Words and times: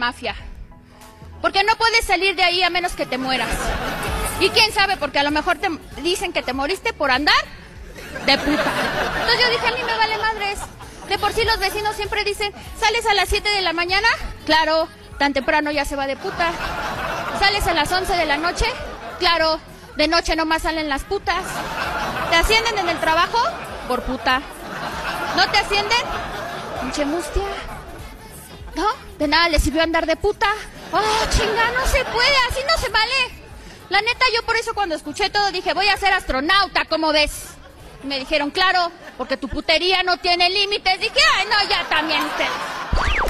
mafia. 0.00 0.34
Porque 1.40 1.62
no 1.62 1.76
puedes 1.76 2.04
salir 2.04 2.34
de 2.34 2.42
ahí 2.42 2.62
a 2.62 2.70
menos 2.70 2.92
que 2.92 3.06
te 3.06 3.18
mueras. 3.18 3.50
Y 4.40 4.48
quién 4.50 4.72
sabe, 4.72 4.96
porque 4.96 5.18
a 5.18 5.22
lo 5.22 5.30
mejor 5.30 5.58
te 5.58 5.68
dicen 6.02 6.32
que 6.32 6.42
te 6.42 6.52
moriste 6.52 6.92
por 6.92 7.10
andar 7.10 7.44
de 8.26 8.38
puta. 8.38 8.72
Entonces 9.20 9.40
yo 9.40 9.50
dije, 9.50 9.66
a 9.68 9.72
mí 9.72 9.82
me 9.84 9.96
vale 9.96 10.18
madres. 10.18 10.58
De 11.08 11.18
por 11.18 11.32
sí 11.32 11.44
los 11.44 11.58
vecinos 11.58 11.96
siempre 11.96 12.24
dicen, 12.24 12.52
¿sales 12.78 13.04
a 13.06 13.14
las 13.14 13.28
7 13.28 13.50
de 13.50 13.62
la 13.62 13.72
mañana? 13.72 14.08
Claro, 14.46 14.88
tan 15.18 15.32
temprano 15.32 15.70
ya 15.70 15.84
se 15.84 15.96
va 15.96 16.06
de 16.06 16.16
puta. 16.16 16.50
¿Sales 17.38 17.66
a 17.66 17.74
las 17.74 17.92
11 17.92 18.16
de 18.16 18.26
la 18.26 18.36
noche? 18.36 18.66
Claro, 19.18 19.60
de 19.96 20.08
noche 20.08 20.36
nomás 20.36 20.62
salen 20.62 20.88
las 20.88 21.04
putas. 21.04 21.42
¿Te 22.30 22.36
ascienden 22.36 22.78
en 22.78 22.88
el 22.88 22.98
trabajo? 23.00 23.38
Por 23.88 24.02
puta. 24.02 24.40
¿No 25.36 25.46
te 25.50 25.58
ascienden? 25.58 26.02
Pinche 26.80 27.04
mustia. 27.04 27.44
¿No? 28.74 28.86
De 29.18 29.28
nada 29.28 29.48
le 29.48 29.58
sirvió 29.58 29.82
andar 29.82 30.06
de 30.06 30.16
puta. 30.16 30.48
Oh, 30.92 31.26
chinga, 31.30 31.70
no 31.72 31.86
se 31.86 32.04
puede, 32.04 32.36
así 32.50 32.60
no 32.68 32.76
se 32.82 32.88
vale. 32.88 33.40
La 33.88 34.00
neta, 34.00 34.24
yo 34.34 34.44
por 34.44 34.56
eso 34.56 34.72
cuando 34.74 34.94
escuché 34.94 35.30
todo 35.30 35.50
dije, 35.50 35.74
voy 35.74 35.88
a 35.88 35.96
ser 35.96 36.12
astronauta, 36.12 36.84
¿cómo 36.84 37.12
ves? 37.12 37.48
Y 38.02 38.06
me 38.06 38.18
dijeron, 38.18 38.50
claro, 38.50 38.90
porque 39.18 39.36
tu 39.36 39.48
putería 39.48 40.02
no 40.02 40.16
tiene 40.18 40.48
límites. 40.48 41.00
Dije, 41.00 41.20
ay, 41.36 41.46
no, 41.46 41.68
ya 41.68 41.88
también 41.88 42.22
usted. 42.24 43.29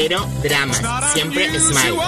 Cero 0.00 0.28
dramas, 0.44 0.80
siempre 1.12 1.58
smile. 1.58 1.98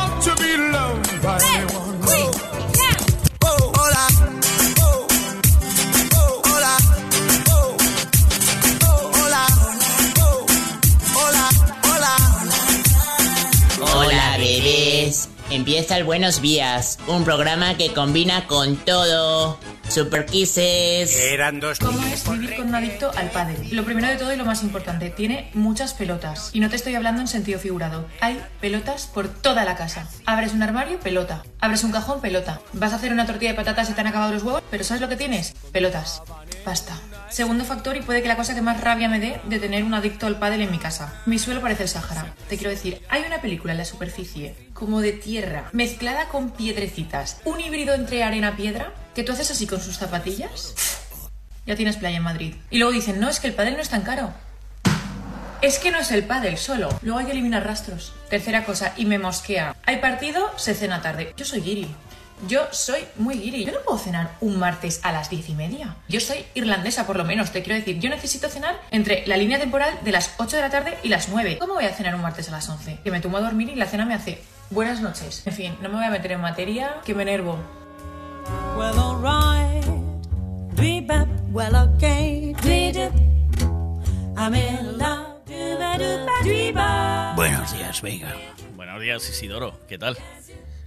Hola, 13.83 14.37
bebés. 14.39 15.29
Empieza 15.51 15.97
el 15.97 16.05
Buenos 16.05 16.41
Días, 16.41 17.01
un 17.09 17.25
programa 17.25 17.77
que 17.77 17.93
combina 17.93 18.47
con 18.47 18.77
todo. 18.77 19.59
Super 19.91 20.25
Kisses. 20.25 21.17
Eran 21.17 21.59
dos 21.59 21.81
¿Cómo 21.81 22.01
es 22.07 22.29
vivir 22.31 22.55
con 22.55 22.69
un 22.69 22.75
adicto 22.77 23.11
al 23.17 23.29
pádel? 23.31 23.57
Lo 23.73 23.85
primero 23.85 24.07
de 24.07 24.17
todo 24.17 24.33
y 24.33 24.37
lo 24.37 24.45
más 24.45 24.63
importante, 24.63 25.11
tiene 25.11 25.51
muchas 25.53 25.95
pelotas. 25.95 26.51
Y 26.53 26.61
no 26.61 26.71
te 26.71 26.77
estoy 26.77 26.95
hablando 26.95 27.21
en 27.21 27.27
sentido 27.27 27.59
figurado. 27.59 28.07
Hay 28.21 28.41
pelotas 28.61 29.07
por 29.07 29.29
toda 29.29 29.65
la 29.65 29.75
casa. 29.75 30.09
Abres 30.27 30.53
un 30.53 30.63
armario, 30.63 31.01
pelota. 31.01 31.43
Abres 31.59 31.83
un 31.83 31.91
cajón, 31.91 32.21
pelota. 32.21 32.61
Vas 32.73 32.93
a 32.93 32.97
hacer 32.97 33.13
una 33.13 33.27
tortilla 33.27 33.51
de 33.51 33.57
patatas 33.57 33.91
y 33.91 33.93
te 33.93 34.01
han 34.01 34.07
acabado 34.07 34.33
los 34.33 34.45
huevos, 34.45 34.63
pero 34.71 34.85
¿sabes 34.85 35.01
lo 35.01 35.09
que 35.09 35.17
tienes? 35.17 35.55
Pelotas. 35.73 36.23
Basta. 36.65 36.97
Segundo 37.31 37.65
factor, 37.65 37.97
y 37.97 38.03
puede 38.03 38.23
que 38.23 38.29
la 38.29 38.37
cosa 38.37 38.57
que 38.57 38.61
más 38.61 38.81
rabia 38.81 39.09
me 39.09 39.21
dé 39.21 39.41
de 39.45 39.61
tener 39.61 39.85
un 39.85 39.95
adicto 39.95 40.27
al 40.27 40.41
pádel 40.41 40.63
en 40.63 40.71
mi 40.73 40.79
casa. 40.79 41.23
Mi 41.27 41.39
suelo 41.39 41.61
parece 41.61 41.85
el 41.85 41.89
Sahara. 41.89 42.35
Te 42.49 42.57
quiero 42.57 42.71
decir, 42.71 43.03
hay 43.09 43.23
una 43.25 43.41
película 43.41 43.73
en 43.73 43.79
la 43.79 43.85
superficie, 43.85 44.57
como 44.75 45.01
de 45.01 45.13
tierra, 45.13 45.71
mezclada 45.73 46.27
con 46.27 46.51
piedrecitas. 46.51 47.41
Un 47.45 47.61
híbrido 47.61 47.95
entre 47.95 48.25
arena-piedra, 48.25 48.93
que 49.15 49.23
tú 49.23 49.31
haces 49.31 49.51
así 49.53 49.69
con 49.69 49.81
sus 49.81 49.97
zapatillas. 49.97 50.75
Ya 51.67 51.77
tienes 51.77 51.99
playa 51.99 52.17
en 52.17 52.25
Madrid. 52.25 52.57
Y 52.69 52.79
luego 52.79 52.93
dicen, 52.93 53.21
no, 53.21 53.29
es 53.29 53.39
que 53.39 53.47
el 53.47 53.55
pádel 53.55 53.77
no 53.77 53.83
es 53.83 53.91
tan 53.91 54.03
caro. 54.03 54.33
Es 55.63 55.79
que 55.79 55.93
no 55.93 55.99
es 55.99 56.11
el 56.11 56.25
pádel 56.25 56.59
solo. 56.59 56.89
Luego 57.03 57.21
hay 57.21 57.27
que 57.27 57.33
eliminar 57.33 57.65
rastros. 57.65 58.13
Tercera 58.29 58.65
cosa, 58.65 58.93
y 58.97 59.05
me 59.05 59.21
mosquea. 59.21 59.77
Hay 59.85 59.99
partido, 59.99 60.51
se 60.59 60.75
cena 60.75 61.01
tarde. 61.01 61.33
Yo 61.37 61.45
soy 61.45 61.61
guiri. 61.61 61.87
Yo 62.47 62.67
soy 62.71 63.05
muy 63.17 63.39
guiri. 63.39 63.65
Yo 63.65 63.73
no 63.73 63.81
puedo 63.81 63.99
cenar 63.99 64.37
un 64.41 64.59
martes 64.59 65.01
a 65.03 65.13
las 65.13 65.29
diez 65.29 65.49
y 65.49 65.55
media. 65.55 65.97
Yo 66.09 66.21
soy 66.21 66.45
irlandesa, 66.55 67.07
por 67.07 67.17
lo 67.17 67.25
menos. 67.25 67.53
Te 67.53 67.63
quiero 67.63 67.79
decir, 67.79 67.99
yo 67.99 68.09
necesito 68.09 68.49
cenar 68.49 68.81
entre 68.91 69.27
la 69.27 69.37
línea 69.37 69.59
temporal 69.59 69.99
de 70.03 70.13
las 70.13 70.35
8 70.39 70.57
de 70.57 70.63
la 70.63 70.71
tarde 70.71 70.99
y 71.03 71.09
las 71.09 71.29
9. 71.29 71.59
¿Cómo 71.59 71.75
voy 71.75 71.85
a 71.85 71.93
cenar 71.93 72.15
un 72.15 72.23
martes 72.23 72.49
a 72.49 72.53
las 72.53 72.69
11? 72.69 73.01
Que 73.05 73.11
me 73.11 73.21
tomo 73.21 73.37
a 73.37 73.41
dormir 73.41 73.69
y 73.69 73.75
la 73.75 73.87
cena 73.87 74.07
me 74.07 74.15
hace 74.15 74.43
buenas 74.71 75.01
noches. 75.01 75.43
En 75.47 75.53
fin, 75.53 75.77
no 75.83 75.89
me 75.91 75.97
voy 75.97 76.05
a 76.05 76.11
meter 76.11 76.33
en 76.33 76.41
materia, 76.41 76.97
que 77.05 77.15
me 77.15 77.23
enervo. 77.23 77.59
Well, 78.77 78.99
alright. 78.99 79.85
Dweebap, 80.75 81.29
well, 81.51 81.77
okay. 81.77 82.55
Dweedip. 82.63 83.13
I'm 84.37 84.55
in 84.55 84.97
love. 84.97 85.31
Dooba-dooba, 85.47 86.43
dweebap. 86.43 87.37
Buenos 87.37 87.73
días, 87.73 88.01
Vega. 88.01 88.35
Buenos 88.77 89.01
días, 89.01 89.29
Isidoro. 89.29 89.79
¿Qué 89.89 89.99
tal? 89.99 90.17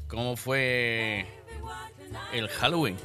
¿Cómo 0.07 0.35
fue 0.35 1.25
el 2.31 2.47
Halloween? 2.49 2.97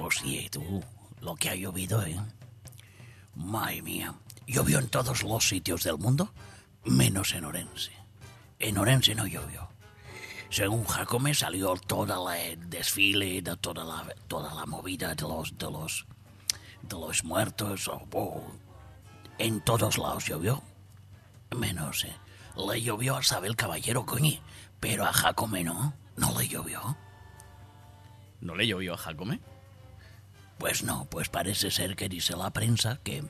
Hostia, 0.00 0.48
tú, 0.50 0.82
lo 1.20 1.34
que 1.34 1.50
ha 1.50 1.54
llovido, 1.54 2.04
¿eh? 2.04 2.18
Madre 3.34 3.82
mía. 3.82 4.14
Llovió 4.46 4.78
en 4.78 4.88
todos 4.88 5.22
los 5.22 5.48
sitios 5.48 5.82
del 5.84 5.98
mundo, 5.98 6.32
menos 6.84 7.32
en 7.32 7.44
Orense. 7.44 7.92
En 8.58 8.78
Orense 8.78 9.14
no 9.14 9.26
llovió. 9.26 9.68
Según 10.50 10.84
Jacome 10.84 11.34
salió 11.34 11.74
toda 11.74 12.16
la 12.22 12.38
el 12.38 12.70
desfile 12.70 13.42
de 13.42 13.56
toda 13.56 13.82
la, 13.84 14.04
toda 14.28 14.54
la 14.54 14.66
movida 14.66 15.14
de 15.14 15.22
los, 15.22 15.56
de 15.58 15.70
los, 15.70 16.06
de 16.82 16.94
los 16.94 17.24
muertos. 17.24 17.90
En 19.38 19.60
todos 19.62 19.98
lados 19.98 20.26
llovió. 20.26 20.62
Menos, 21.56 22.04
eh. 22.04 22.16
Le 22.56 22.82
llovió 22.82 23.16
a 23.16 23.20
Isabel 23.20 23.56
Caballero, 23.56 24.06
coño. 24.06 24.38
Pero 24.78 25.04
a 25.04 25.12
Jacome 25.12 25.64
no. 25.64 25.94
No 26.16 26.38
le 26.38 26.46
llovió. 26.46 26.96
¿No 28.44 28.54
le 28.54 28.66
llovió 28.66 28.92
a 28.92 28.98
Jacome? 28.98 29.40
Pues 30.58 30.84
no, 30.84 31.06
pues 31.06 31.30
parece 31.30 31.70
ser 31.70 31.96
que 31.96 32.10
dice 32.10 32.36
la 32.36 32.50
prensa 32.50 33.00
que 33.02 33.24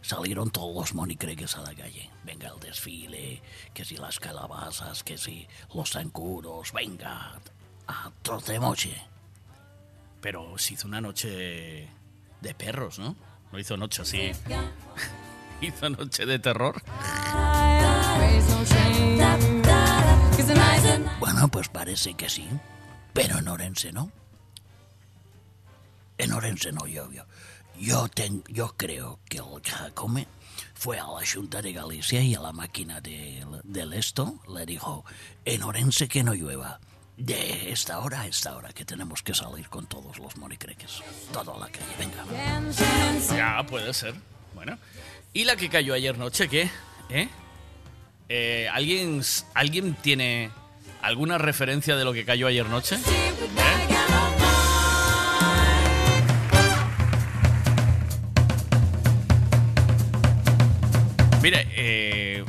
salieron 0.00 0.50
todos 0.50 0.74
los 0.74 0.94
monicreques 0.94 1.54
a 1.56 1.60
la 1.60 1.74
calle. 1.74 2.10
Venga 2.24 2.48
el 2.48 2.58
desfile, 2.60 3.42
que 3.74 3.84
si 3.84 3.96
las 3.96 4.18
calabazas, 4.18 5.04
que 5.04 5.18
si 5.18 5.46
los 5.74 5.90
zancudos, 5.90 6.72
venga, 6.72 7.38
a 7.86 8.10
trocemoche. 8.22 8.96
Pero 10.22 10.56
se 10.56 10.74
hizo 10.74 10.88
una 10.88 11.02
noche 11.02 11.90
de 12.40 12.54
perros, 12.54 12.98
¿no? 12.98 13.16
No 13.52 13.58
hizo 13.58 13.76
noche 13.76 14.00
así. 14.00 14.32
hizo 15.60 15.90
noche 15.90 16.24
de 16.24 16.38
terror. 16.38 16.82
Bueno, 21.20 21.48
pues 21.48 21.68
parece 21.68 22.14
que 22.14 22.30
sí, 22.30 22.48
pero 23.12 23.38
en 23.38 23.48
Orense 23.48 23.92
no. 23.92 24.10
En 26.18 26.32
Orense 26.32 26.72
no 26.72 26.86
llovió. 26.86 27.26
Yo, 27.78 28.08
ten- 28.08 28.44
yo 28.48 28.74
creo 28.76 29.18
que 29.28 29.38
el 29.38 29.62
Jacome 29.64 30.26
fue 30.74 30.98
a 30.98 31.06
la 31.06 31.26
Junta 31.26 31.60
de 31.60 31.72
Galicia 31.72 32.20
y 32.22 32.34
a 32.34 32.40
la 32.40 32.52
máquina 32.52 33.00
de- 33.00 33.44
del 33.64 33.92
esto 33.94 34.34
le 34.52 34.64
dijo, 34.66 35.04
en 35.44 35.62
Orense 35.62 36.06
que 36.08 36.22
no 36.22 36.34
llueva. 36.34 36.78
De 37.16 37.70
esta 37.70 38.00
hora 38.00 38.22
a 38.22 38.26
esta 38.26 38.56
hora 38.56 38.72
que 38.72 38.84
tenemos 38.84 39.22
que 39.22 39.34
salir 39.34 39.68
con 39.68 39.86
todos 39.86 40.18
los 40.18 40.36
monicreques. 40.36 41.00
Toda 41.32 41.56
la 41.58 41.68
calle, 41.68 41.84
venga. 41.96 42.24
Ya, 43.36 43.64
puede 43.68 43.94
ser. 43.94 44.14
Bueno. 44.54 44.76
¿Y 45.32 45.44
la 45.44 45.54
que 45.54 45.68
cayó 45.68 45.94
ayer 45.94 46.18
noche 46.18 46.48
qué? 46.48 46.68
¿Eh? 47.10 47.28
Eh, 48.28 48.68
¿alguien, 48.72 49.22
¿Alguien 49.54 49.94
tiene 49.94 50.50
alguna 51.02 51.38
referencia 51.38 51.94
de 51.96 52.04
lo 52.04 52.12
que 52.12 52.24
cayó 52.24 52.46
ayer 52.48 52.66
noche? 52.66 52.96
¿Eh? 52.96 53.83
Mire, 61.44 61.68
eh, 61.76 62.42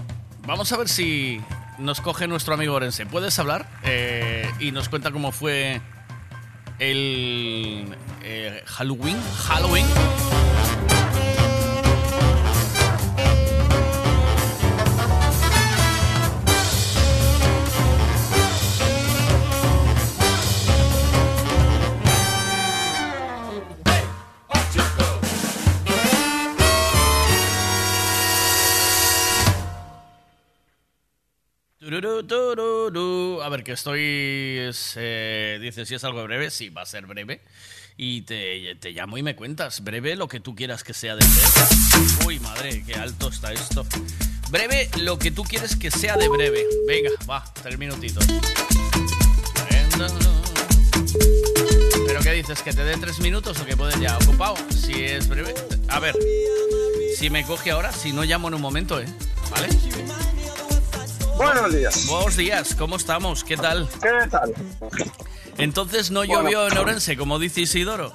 vamos 0.47 0.71
a 0.71 0.77
ver 0.77 0.87
si 0.87 1.41
nos 1.79 1.99
coge 1.99 2.27
nuestro 2.29 2.53
amigo 2.53 2.75
Orense. 2.75 3.05
¿Puedes 3.05 3.37
hablar? 3.39 3.67
Eh, 3.83 4.49
y 4.61 4.71
nos 4.71 4.87
cuenta 4.87 5.11
cómo 5.11 5.33
fue 5.33 5.81
el 6.79 7.93
eh, 8.23 8.63
Halloween. 8.65 9.17
Halloween. 9.47 9.85
A 33.43 33.49
ver, 33.49 33.63
que 33.63 33.71
estoy... 33.71 34.01
es, 34.69 34.95
eh, 34.97 35.59
dice, 35.61 35.85
si 35.85 35.95
es 35.95 36.03
algo 36.03 36.23
breve, 36.23 36.51
sí, 36.51 36.69
va 36.69 36.81
a 36.81 36.85
ser 36.85 37.05
breve. 37.05 37.41
Y 37.97 38.21
te, 38.21 38.75
te 38.75 38.91
llamo 38.91 39.17
y 39.17 39.23
me 39.23 39.35
cuentas. 39.35 39.83
Breve 39.83 40.15
lo 40.15 40.27
que 40.27 40.39
tú 40.39 40.55
quieras 40.55 40.83
que 40.83 40.93
sea 40.93 41.15
de 41.15 41.25
breve. 41.25 42.25
Uy, 42.25 42.39
madre, 42.39 42.83
qué 42.85 42.95
alto 42.95 43.29
está 43.29 43.53
esto. 43.53 43.85
Breve 44.49 44.89
lo 45.01 45.17
que 45.17 45.31
tú 45.31 45.43
quieres 45.43 45.75
que 45.75 45.89
sea 45.89 46.17
de 46.17 46.27
breve. 46.27 46.65
Venga, 46.87 47.11
va, 47.29 47.43
tres 47.53 47.77
minutitos. 47.77 48.25
¿Pero 52.07 52.19
qué 52.19 52.31
dices? 52.33 52.61
¿Que 52.61 52.73
te 52.73 52.83
dé 52.83 52.97
tres 52.97 53.19
minutos 53.19 53.59
o 53.59 53.65
que 53.65 53.77
puedes 53.77 53.99
ya 53.99 54.17
ocupado? 54.17 54.55
Si 54.69 55.03
es 55.03 55.27
breve. 55.27 55.53
A 55.87 55.99
ver, 55.99 56.15
si 57.17 57.29
me 57.29 57.45
coge 57.45 57.71
ahora, 57.71 57.91
si 57.91 58.11
no 58.11 58.23
llamo 58.23 58.49
en 58.49 58.55
un 58.55 58.61
momento, 58.61 58.99
¿eh? 58.99 59.07
¿Vale? 59.49 59.69
Buenos 61.37 61.73
días. 61.73 62.05
Buenos 62.07 62.37
días, 62.37 62.75
¿cómo 62.75 62.95
estamos? 62.95 63.43
¿Qué 63.43 63.57
tal? 63.57 63.87
¿Qué 64.01 64.27
tal? 64.29 64.53
Entonces 65.57 66.11
no 66.11 66.21
Bueno. 66.21 66.43
llovió 66.43 66.67
en 66.67 66.77
Orense, 66.77 67.17
como 67.17 67.39
dice 67.39 67.61
Isidoro. 67.61 68.13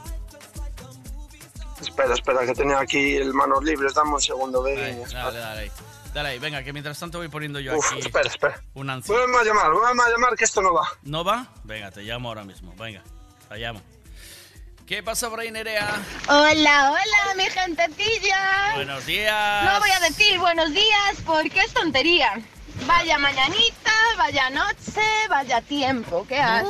Espera, 1.81 2.15
espera, 2.15 2.47
que 2.47 2.53
tenía 2.55 2.79
aquí 2.79 3.17
el 3.17 3.33
manos 3.33 3.63
libres. 3.65 3.95
Dame 3.95 4.13
un 4.15 4.21
segundo, 4.21 4.63
ve. 4.63 4.85
Ahí, 4.85 5.03
dale, 5.13 5.39
dale 5.39 5.61
ahí. 5.63 5.71
Dale 6.13 6.29
ahí, 6.31 6.39
venga, 6.39 6.63
que 6.63 6.73
mientras 6.73 6.99
tanto 6.99 7.19
voy 7.19 7.29
poniendo 7.29 7.61
yo 7.61 7.77
Uf, 7.77 7.93
aquí 7.93 8.01
espera, 8.01 8.29
espera. 8.29 8.61
un. 8.75 8.87
Vuelve 9.07 9.39
a 9.39 9.45
llamar, 9.45 9.71
vuelve 9.73 10.03
a 10.03 10.11
llamar, 10.11 10.35
que 10.37 10.45
esto 10.45 10.61
no 10.61 10.75
va. 10.75 10.89
¿No 11.03 11.23
va? 11.25 11.47
Venga, 11.65 11.91
te 11.91 12.03
llamo 12.03 12.29
ahora 12.29 12.45
mismo. 12.45 12.75
Venga, 12.77 13.03
te 13.49 13.57
llamo. 13.59 13.81
¿Qué 14.87 15.03
pasa 15.05 15.31
por 15.31 15.39
ahí, 15.41 15.51
Nerea? 15.53 15.89
Hola, 16.29 16.91
hola, 16.91 17.35
mi 17.37 17.45
gentecilla. 17.45 18.73
Buenos 18.75 19.07
días. 19.07 19.65
No 19.65 19.79
voy 19.79 19.91
a 19.91 20.01
decir 20.01 20.39
buenos 20.41 20.71
días 20.73 21.17
porque 21.25 21.61
es 21.61 21.73
tontería. 21.73 22.41
Vaya 22.87 23.19
mañanita, 23.19 23.93
vaya 24.17 24.51
noche, 24.51 25.01
vaya 25.29 25.61
tiempo, 25.63 26.25
qué 26.29 26.39
asco. 26.39 26.69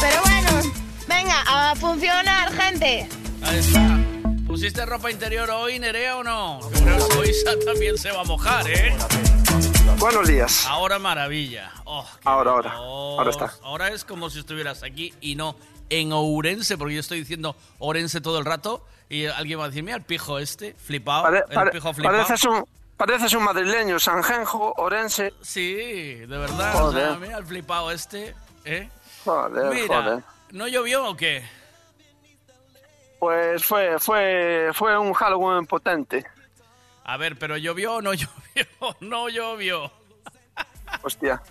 Pero 0.00 0.22
bueno, 0.22 0.72
venga, 1.08 1.42
a 1.46 1.74
funcionar, 1.76 2.52
gente. 2.52 3.08
Ahí 3.42 3.58
está. 3.58 3.98
¿Pusiste 4.46 4.84
ropa 4.84 5.10
interior 5.10 5.48
hoy, 5.50 5.78
Nerea, 5.78 6.16
o 6.18 6.24
no? 6.24 6.58
Hoy 6.58 7.30
Isa 7.30 7.52
también 7.64 7.96
se 7.96 8.10
va 8.10 8.20
a 8.22 8.24
mojar, 8.24 8.68
¿eh? 8.68 8.96
Buenos 9.98 10.26
días. 10.28 10.66
Ahora 10.66 10.98
maravilla. 10.98 11.70
Oh, 11.84 12.06
Ahora, 12.24 12.50
ahora. 12.52 12.72
Ahora 12.72 13.30
está. 13.30 13.52
Ahora 13.62 13.88
es 13.88 14.04
como 14.04 14.28
si 14.30 14.40
estuvieras 14.40 14.82
aquí 14.82 15.14
y 15.20 15.36
no 15.36 15.56
en 15.88 16.12
Ourense, 16.12 16.76
porque 16.78 16.94
yo 16.94 17.00
estoy 17.00 17.20
diciendo 17.20 17.56
Orense 17.78 18.20
todo 18.20 18.38
el 18.38 18.44
rato 18.44 18.84
y 19.08 19.26
alguien 19.26 19.58
va 19.60 19.64
a 19.64 19.68
decir, 19.68 19.82
mira 19.82 19.96
el 19.96 20.02
pijo 20.04 20.38
este, 20.38 20.74
flipado, 20.74 21.22
Pare- 21.24 21.44
el 21.48 21.70
pijo 21.70 21.92
flipado. 21.92 22.16
pareces, 22.24 22.44
un, 22.44 22.64
pareces 23.00 23.32
un 23.32 23.44
madrileño, 23.44 23.98
Sanjenjo, 23.98 24.74
Orense. 24.76 25.32
Sí, 25.40 26.16
de 26.16 26.26
verdad. 26.26 26.74
Joder. 26.74 27.08
o 27.08 27.10
sea, 27.12 27.18
mira 27.18 27.38
el 27.38 27.46
flipado 27.46 27.90
este, 27.90 28.34
¿eh? 28.66 28.90
Joder, 29.24 29.72
Mira, 29.74 30.02
joder. 30.02 30.22
¿no 30.50 30.68
llovió 30.68 31.08
o 31.08 31.16
qué? 31.16 31.42
Pues 33.18 33.64
fue, 33.64 33.98
fue, 33.98 34.70
fue 34.74 34.98
un 34.98 35.14
Halloween 35.14 35.64
potente. 35.64 36.26
A 37.04 37.16
ver, 37.16 37.38
pero 37.38 37.56
llovió 37.56 37.94
o 37.94 38.02
no 38.02 38.12
llovió, 38.12 38.66
no 39.00 39.30
llovió. 39.30 39.90
Hostia. 41.02 41.42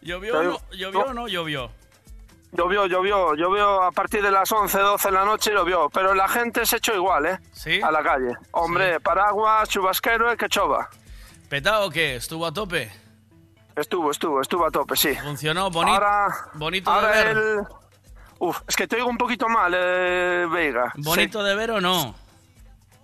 ¿Llovió 0.00 0.36
o 0.36 0.42
no, 0.42 0.60
llovió 0.72 1.00
o 1.02 1.14
no 1.14 1.28
llovió? 1.28 1.70
Llovió, 2.52 2.84
llovió, 2.86 3.34
llovió 3.34 3.82
a 3.82 3.92
partir 3.92 4.22
de 4.22 4.30
las 4.30 4.52
11, 4.52 4.78
12 4.78 5.08
de 5.08 5.14
la 5.14 5.24
noche, 5.24 5.52
llovió. 5.52 5.88
Pero 5.88 6.14
la 6.14 6.28
gente 6.28 6.66
se 6.66 6.76
echó 6.76 6.94
igual, 6.94 7.24
¿eh? 7.26 7.38
¿Sí? 7.52 7.80
A 7.80 7.90
la 7.90 8.02
calle. 8.02 8.34
Hombre, 8.50 9.00
paraguas, 9.00 9.68
chubasquero, 9.70 10.30
eh, 10.30 10.36
que 10.36 10.48
chova. 10.50 10.88
¿Petado 11.48 11.86
o 11.86 11.90
qué? 11.90 12.16
¿Estuvo 12.16 12.44
a 12.46 12.52
tope? 12.52 12.92
Estuvo, 13.74 14.10
estuvo, 14.10 14.42
estuvo 14.42 14.66
a 14.66 14.70
tope, 14.70 14.96
sí. 14.96 15.14
Funcionó, 15.14 15.70
bonito. 15.70 15.94
Ahora, 15.94 16.28
bonito 16.54 16.90
ahora 16.90 17.08
de 17.16 17.24
ver. 17.24 17.36
el... 17.38 17.58
Uf, 18.38 18.60
es 18.68 18.76
que 18.76 18.86
te 18.86 18.96
oigo 18.96 19.08
un 19.08 19.16
poquito 19.16 19.48
mal, 19.48 19.72
eh, 19.74 20.46
Veiga. 20.50 20.92
¿Bonito 20.96 21.42
de 21.42 21.54
ver 21.54 21.70
o 21.70 21.80
no? 21.80 22.02
Sí. 22.02 22.14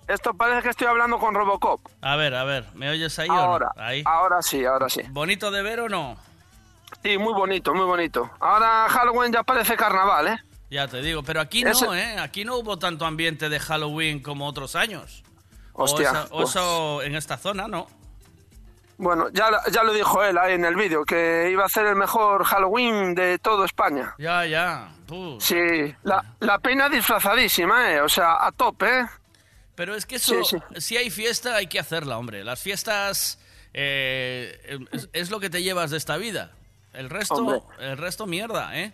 Esto 0.08 0.34
parece 0.34 0.62
que 0.62 0.68
estoy 0.70 0.86
hablando 0.88 1.18
con 1.18 1.34
Robocop. 1.34 1.80
A 2.02 2.16
ver, 2.16 2.34
a 2.34 2.44
ver, 2.44 2.66
¿me 2.74 2.90
oyes 2.90 3.18
ahí 3.18 3.28
Ahora, 3.30 3.70
o 3.74 3.78
no? 3.78 3.82
Ahí. 3.82 4.02
ahora 4.04 4.42
sí, 4.42 4.64
ahora 4.64 4.88
sí. 4.88 5.02
¿Bonito 5.10 5.50
de 5.50 5.62
ver 5.62 5.80
o 5.80 5.88
no? 5.88 6.16
Sí, 7.02 7.16
muy 7.18 7.32
bonito, 7.34 7.74
muy 7.74 7.84
bonito. 7.86 8.30
Ahora 8.40 8.86
Halloween 8.88 9.32
ya 9.32 9.42
parece 9.42 9.76
carnaval, 9.76 10.28
¿eh? 10.28 10.38
Ya 10.70 10.86
te 10.88 11.00
digo, 11.00 11.22
pero 11.22 11.40
aquí 11.40 11.64
no, 11.64 11.70
Ese- 11.70 11.86
¿eh? 11.98 12.18
Aquí 12.18 12.44
no 12.44 12.56
hubo 12.56 12.78
tanto 12.78 13.06
ambiente 13.06 13.48
de 13.48 13.58
Halloween 13.60 14.20
como 14.20 14.46
otros 14.46 14.74
años. 14.76 15.22
O 15.72 15.84
Hostia, 15.84 16.08
esa- 16.10 16.24
o 16.24 16.28
pues- 16.38 16.50
eso 16.50 17.02
en 17.02 17.14
esta 17.14 17.36
zona, 17.38 17.68
¿no? 17.68 17.86
Bueno, 19.00 19.28
ya, 19.32 19.48
ya 19.70 19.84
lo 19.84 19.92
dijo 19.92 20.24
él 20.24 20.36
ahí 20.38 20.54
en 20.54 20.64
el 20.64 20.74
vídeo, 20.74 21.04
que 21.04 21.48
iba 21.52 21.64
a 21.64 21.68
ser 21.68 21.86
el 21.86 21.94
mejor 21.94 22.42
Halloween 22.44 23.14
de 23.14 23.38
todo 23.38 23.64
España. 23.64 24.14
Ya, 24.18 24.44
ya. 24.44 24.88
Puh. 25.06 25.38
Sí, 25.40 25.94
la, 26.02 26.24
la 26.40 26.58
peina 26.58 26.88
disfrazadísima, 26.88 27.92
¿eh? 27.92 28.00
O 28.00 28.08
sea, 28.08 28.44
a 28.44 28.50
tope, 28.50 28.86
¿eh? 29.00 29.06
Pero 29.76 29.94
es 29.94 30.04
que 30.04 30.16
eso, 30.16 30.42
Sí, 30.44 30.58
si 30.78 30.96
hay 30.96 31.10
fiesta, 31.10 31.54
hay 31.54 31.68
que 31.68 31.78
hacerla, 31.78 32.18
hombre. 32.18 32.42
Las 32.42 32.60
fiestas 32.60 33.38
eh, 33.72 34.80
es, 34.90 35.08
es 35.12 35.30
lo 35.30 35.38
que 35.38 35.48
te 35.48 35.62
llevas 35.62 35.92
de 35.92 35.96
esta 35.98 36.16
vida. 36.16 36.50
El 36.92 37.10
resto, 37.10 37.34
Hombre. 37.34 37.60
el 37.80 37.96
resto 37.98 38.26
mierda, 38.26 38.76
¿eh? 38.78 38.92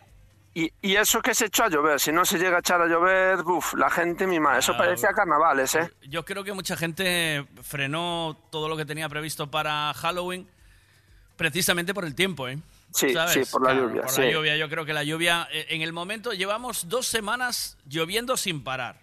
Y, 0.57 0.73
y 0.83 0.95
eso 0.97 1.21
que 1.21 1.35
se 1.35 1.47
echó 1.47 1.65
a 1.65 1.69
llover, 1.69 1.99
si 1.99 2.13
no 2.13 2.25
se 2.25 2.39
llega 2.39 2.57
a 2.57 2.61
echar 2.61 2.81
a 2.81 2.87
llover, 2.87 3.41
uf, 3.41 3.75
la 3.75 3.91
gente 3.91 4.27
mima, 4.27 4.57
eso 4.57 4.73
Ah, 4.75 4.79
parecía 4.79 5.13
carnavales, 5.13 5.75
¿eh? 5.75 5.91
Yo 6.09 6.25
creo 6.25 6.45
que 6.45 6.53
mucha 6.53 6.77
gente 6.77 7.45
frenó 7.63 8.37
todo 8.51 8.69
lo 8.69 8.77
que 8.77 8.85
tenía 8.85 9.09
previsto 9.09 9.51
para 9.51 9.93
Halloween 9.95 10.49
precisamente 11.37 11.93
por 11.95 12.05
el 12.05 12.15
tiempo, 12.15 12.47
¿eh? 12.49 12.59
Sí, 12.93 13.13
sí, 13.29 13.41
por 13.51 13.65
la 13.67 13.75
lluvia, 13.75 14.03
Por 14.03 14.11
sí. 14.11 14.21
la 14.23 14.31
lluvia, 14.31 14.57
yo 14.57 14.69
creo 14.69 14.85
que 14.85 14.93
la 14.93 15.03
lluvia, 15.03 15.49
eh, 15.51 15.67
en 15.71 15.83
el 15.83 15.93
momento, 15.93 16.33
llevamos 16.33 16.89
dos 16.89 17.09
semanas 17.09 17.77
lloviendo 17.89 18.37
sin 18.37 18.63
parar. 18.63 19.01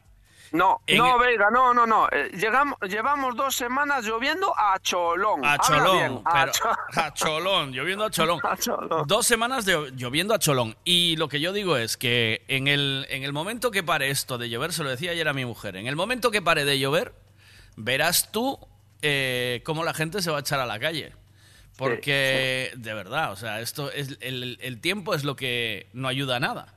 No, 0.53 0.81
En 0.85 0.97
no, 0.97 1.17
Veiga, 1.17 1.49
no, 1.49 1.73
no, 1.73 1.87
no. 1.87 2.09
eh, 2.11 2.29
llegamos, 2.33 2.77
llevamos 2.81 3.35
dos 3.37 3.55
semanas 3.55 4.03
lloviendo 4.05 4.53
a 4.57 4.77
Cholón. 4.79 5.45
A 5.45 5.57
Cholón, 5.59 5.97
bien, 5.97 6.21
a 6.25 6.31
pero 6.41 6.51
Cho- 6.51 6.69
a 7.01 7.13
Cholón, 7.13 7.71
lloviendo 7.71 8.03
a 8.05 8.09
Cholón. 8.11 8.39
A 8.43 8.57
Cholón. 8.57 9.07
Dos 9.07 9.25
semanas 9.25 9.63
de 9.65 9.91
lloviendo 9.95 10.33
a 10.33 10.39
Cholón. 10.39 10.75
Y 10.83 11.15
lo 11.15 11.29
que 11.29 11.39
yo 11.39 11.53
digo 11.53 11.77
es 11.77 11.95
que 11.95 12.43
en 12.49 12.67
el, 12.67 13.05
en 13.09 13.23
el 13.23 13.31
momento 13.31 13.71
que 13.71 13.81
pare 13.83 14.09
esto 14.09 14.37
de 14.37 14.49
llover, 14.49 14.73
se 14.73 14.83
lo 14.83 14.89
decía 14.89 15.11
ayer 15.11 15.27
a 15.29 15.33
mi 15.33 15.45
mujer, 15.45 15.77
en 15.77 15.87
el 15.87 15.95
momento 15.95 16.31
que 16.31 16.41
pare 16.41 16.65
de 16.65 16.79
llover, 16.79 17.13
verás 17.77 18.31
tú 18.33 18.59
eh, 19.01 19.61
cómo 19.65 19.83
la 19.85 19.93
gente 19.93 20.21
se 20.21 20.31
va 20.31 20.37
a 20.37 20.41
echar 20.41 20.59
a 20.59 20.65
la 20.65 20.79
calle. 20.79 21.13
Porque, 21.77 22.71
de 22.75 22.93
verdad, 22.93 23.31
o 23.31 23.35
sea, 23.35 23.59
esto 23.61 23.89
es 23.91 24.17
el, 24.21 24.57
el 24.61 24.81
tiempo 24.81 25.15
es 25.15 25.23
lo 25.23 25.35
que 25.35 25.87
no 25.93 26.07
ayuda 26.07 26.35
a 26.35 26.39
nada. 26.39 26.75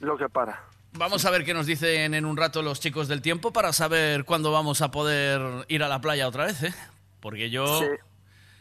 Lo 0.00 0.18
que 0.18 0.28
para. 0.28 0.64
Vamos 0.94 1.24
a 1.24 1.30
ver 1.30 1.44
qué 1.44 1.54
nos 1.54 1.66
dicen 1.66 2.12
en 2.14 2.24
un 2.26 2.36
rato 2.36 2.62
los 2.62 2.78
chicos 2.80 3.08
del 3.08 3.22
tiempo 3.22 3.52
para 3.52 3.72
saber 3.72 4.24
cuándo 4.24 4.52
vamos 4.52 4.82
a 4.82 4.90
poder 4.90 5.40
ir 5.68 5.82
a 5.82 5.88
la 5.88 6.00
playa 6.00 6.28
otra 6.28 6.46
vez, 6.46 6.62
¿eh? 6.62 6.74
Porque 7.20 7.50
yo... 7.50 7.80
Sí. 7.80 7.86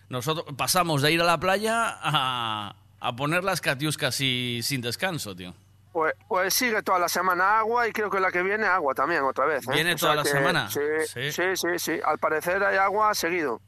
Nosotros 0.09 0.45
pasamos 0.57 1.01
de 1.01 1.11
ir 1.13 1.21
a 1.21 1.25
la 1.25 1.39
playa 1.39 1.97
a, 2.01 2.75
a 2.99 3.15
poner 3.15 3.45
las 3.45 3.61
catiuscas 3.61 4.19
y 4.19 4.59
sin 4.61 4.81
descanso, 4.81 5.33
tío. 5.35 5.53
Pues, 5.93 6.13
pues 6.27 6.53
sigue 6.53 6.81
toda 6.83 6.99
la 6.99 7.07
semana 7.07 7.59
agua 7.59 7.87
y 7.87 7.91
creo 7.93 8.09
que 8.09 8.19
la 8.19 8.29
que 8.31 8.41
viene 8.43 8.65
agua 8.65 8.93
también 8.93 9.23
otra 9.23 9.45
vez. 9.45 9.65
¿eh? 9.67 9.71
¿Viene 9.73 9.93
O 9.93 9.97
sea 9.97 10.09
toda 10.09 10.15
la 10.17 10.23
que 10.23 10.29
semana? 10.29 10.69
Sí, 10.69 10.79
Sí. 11.07 11.31
sí, 11.31 11.43
sí, 11.55 11.67
sí, 11.77 11.91
Al 12.03 12.17
parecer 12.17 12.61
hay 12.63 12.77
agua 12.77 13.13
seguido. 13.13 13.61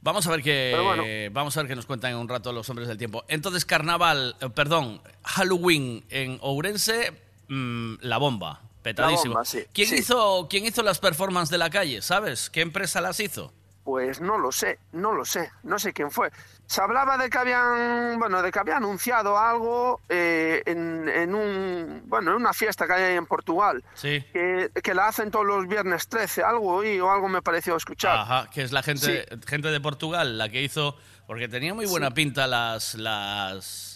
Vamos 0.00 0.26
a 0.26 0.30
ver 0.30 0.42
qué 0.42 0.78
bueno. 0.82 1.02
vamos 1.32 1.56
a 1.56 1.60
ver 1.60 1.68
qué 1.68 1.76
nos 1.76 1.84
cuentan 1.84 2.12
en 2.12 2.18
un 2.18 2.28
rato 2.28 2.50
los 2.52 2.68
hombres 2.70 2.88
del 2.88 2.96
tiempo. 2.96 3.24
Entonces, 3.28 3.64
carnaval, 3.66 4.36
eh, 4.40 4.48
perdón, 4.48 5.02
Halloween 5.24 6.04
en 6.08 6.38
Ourense, 6.40 7.12
mm, 7.48 7.94
la 8.02 8.18
bomba, 8.18 8.60
petadísimo. 8.82 9.34
bomba, 9.34 9.44
sí, 9.44 9.64
¿Quién 9.72 9.88
sí. 9.88 9.96
hizo 9.96 10.46
quién 10.48 10.64
hizo 10.66 10.82
las 10.82 10.98
performances 10.98 11.50
de 11.50 11.58
la 11.58 11.70
calle, 11.70 12.02
sabes? 12.02 12.50
¿Qué 12.50 12.60
empresa 12.60 13.00
las 13.00 13.18
hizo? 13.20 13.52
Pues 13.84 14.20
no 14.20 14.36
lo 14.36 14.52
sé, 14.52 14.78
no 14.92 15.14
lo 15.14 15.24
sé, 15.24 15.50
no 15.62 15.78
sé 15.78 15.94
quién 15.94 16.10
fue. 16.10 16.30
Se 16.66 16.82
hablaba 16.82 17.16
de 17.16 17.30
que 17.30 17.38
habían, 17.38 18.18
bueno, 18.18 18.42
de 18.42 18.52
que 18.52 18.58
había 18.58 18.76
anunciado 18.76 19.38
algo 19.38 20.02
eh, 20.10 20.62
en, 20.66 21.08
en 21.08 21.34
un, 21.34 22.02
bueno, 22.04 22.32
en 22.32 22.36
una 22.36 22.52
fiesta 22.52 22.86
que 22.86 22.92
hay 22.92 23.02
ahí 23.04 23.16
en 23.16 23.24
Portugal, 23.24 23.82
Sí. 23.94 24.22
que, 24.30 24.70
que 24.82 24.92
la 24.92 25.08
hacen 25.08 25.30
todos 25.30 25.46
los 25.46 25.66
viernes 25.66 26.06
13, 26.08 26.42
algo 26.42 26.74
oí 26.74 27.00
o 27.00 27.10
algo 27.10 27.28
me 27.30 27.40
pareció 27.40 27.76
escuchar. 27.76 28.18
Ajá, 28.18 28.50
que 28.50 28.60
es 28.62 28.72
la 28.72 28.82
gente, 28.82 29.26
gente 29.46 29.68
de 29.68 29.80
Portugal 29.80 30.36
la 30.36 30.50
que 30.50 30.60
hizo, 30.60 30.94
porque 31.26 31.48
tenía 31.48 31.72
muy 31.72 31.86
buena 31.86 32.10
pinta 32.12 32.46
las, 32.46 32.94
las, 32.94 33.87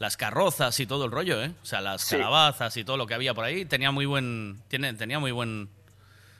las 0.00 0.16
carrozas 0.16 0.80
y 0.80 0.86
todo 0.86 1.04
el 1.04 1.12
rollo, 1.12 1.40
¿eh? 1.42 1.52
O 1.62 1.64
sea, 1.66 1.80
las 1.82 2.00
Sí. 2.02 2.16
calabazas 2.16 2.76
y 2.78 2.84
todo 2.84 2.96
lo 2.96 3.06
que 3.06 3.14
había 3.14 3.34
por 3.34 3.44
ahí, 3.44 3.64
tenía 3.66 3.92
muy 3.92 4.06
buen, 4.06 4.60
tiene, 4.68 4.94
tenía 4.94 5.18
muy 5.20 5.30
buen, 5.30 5.68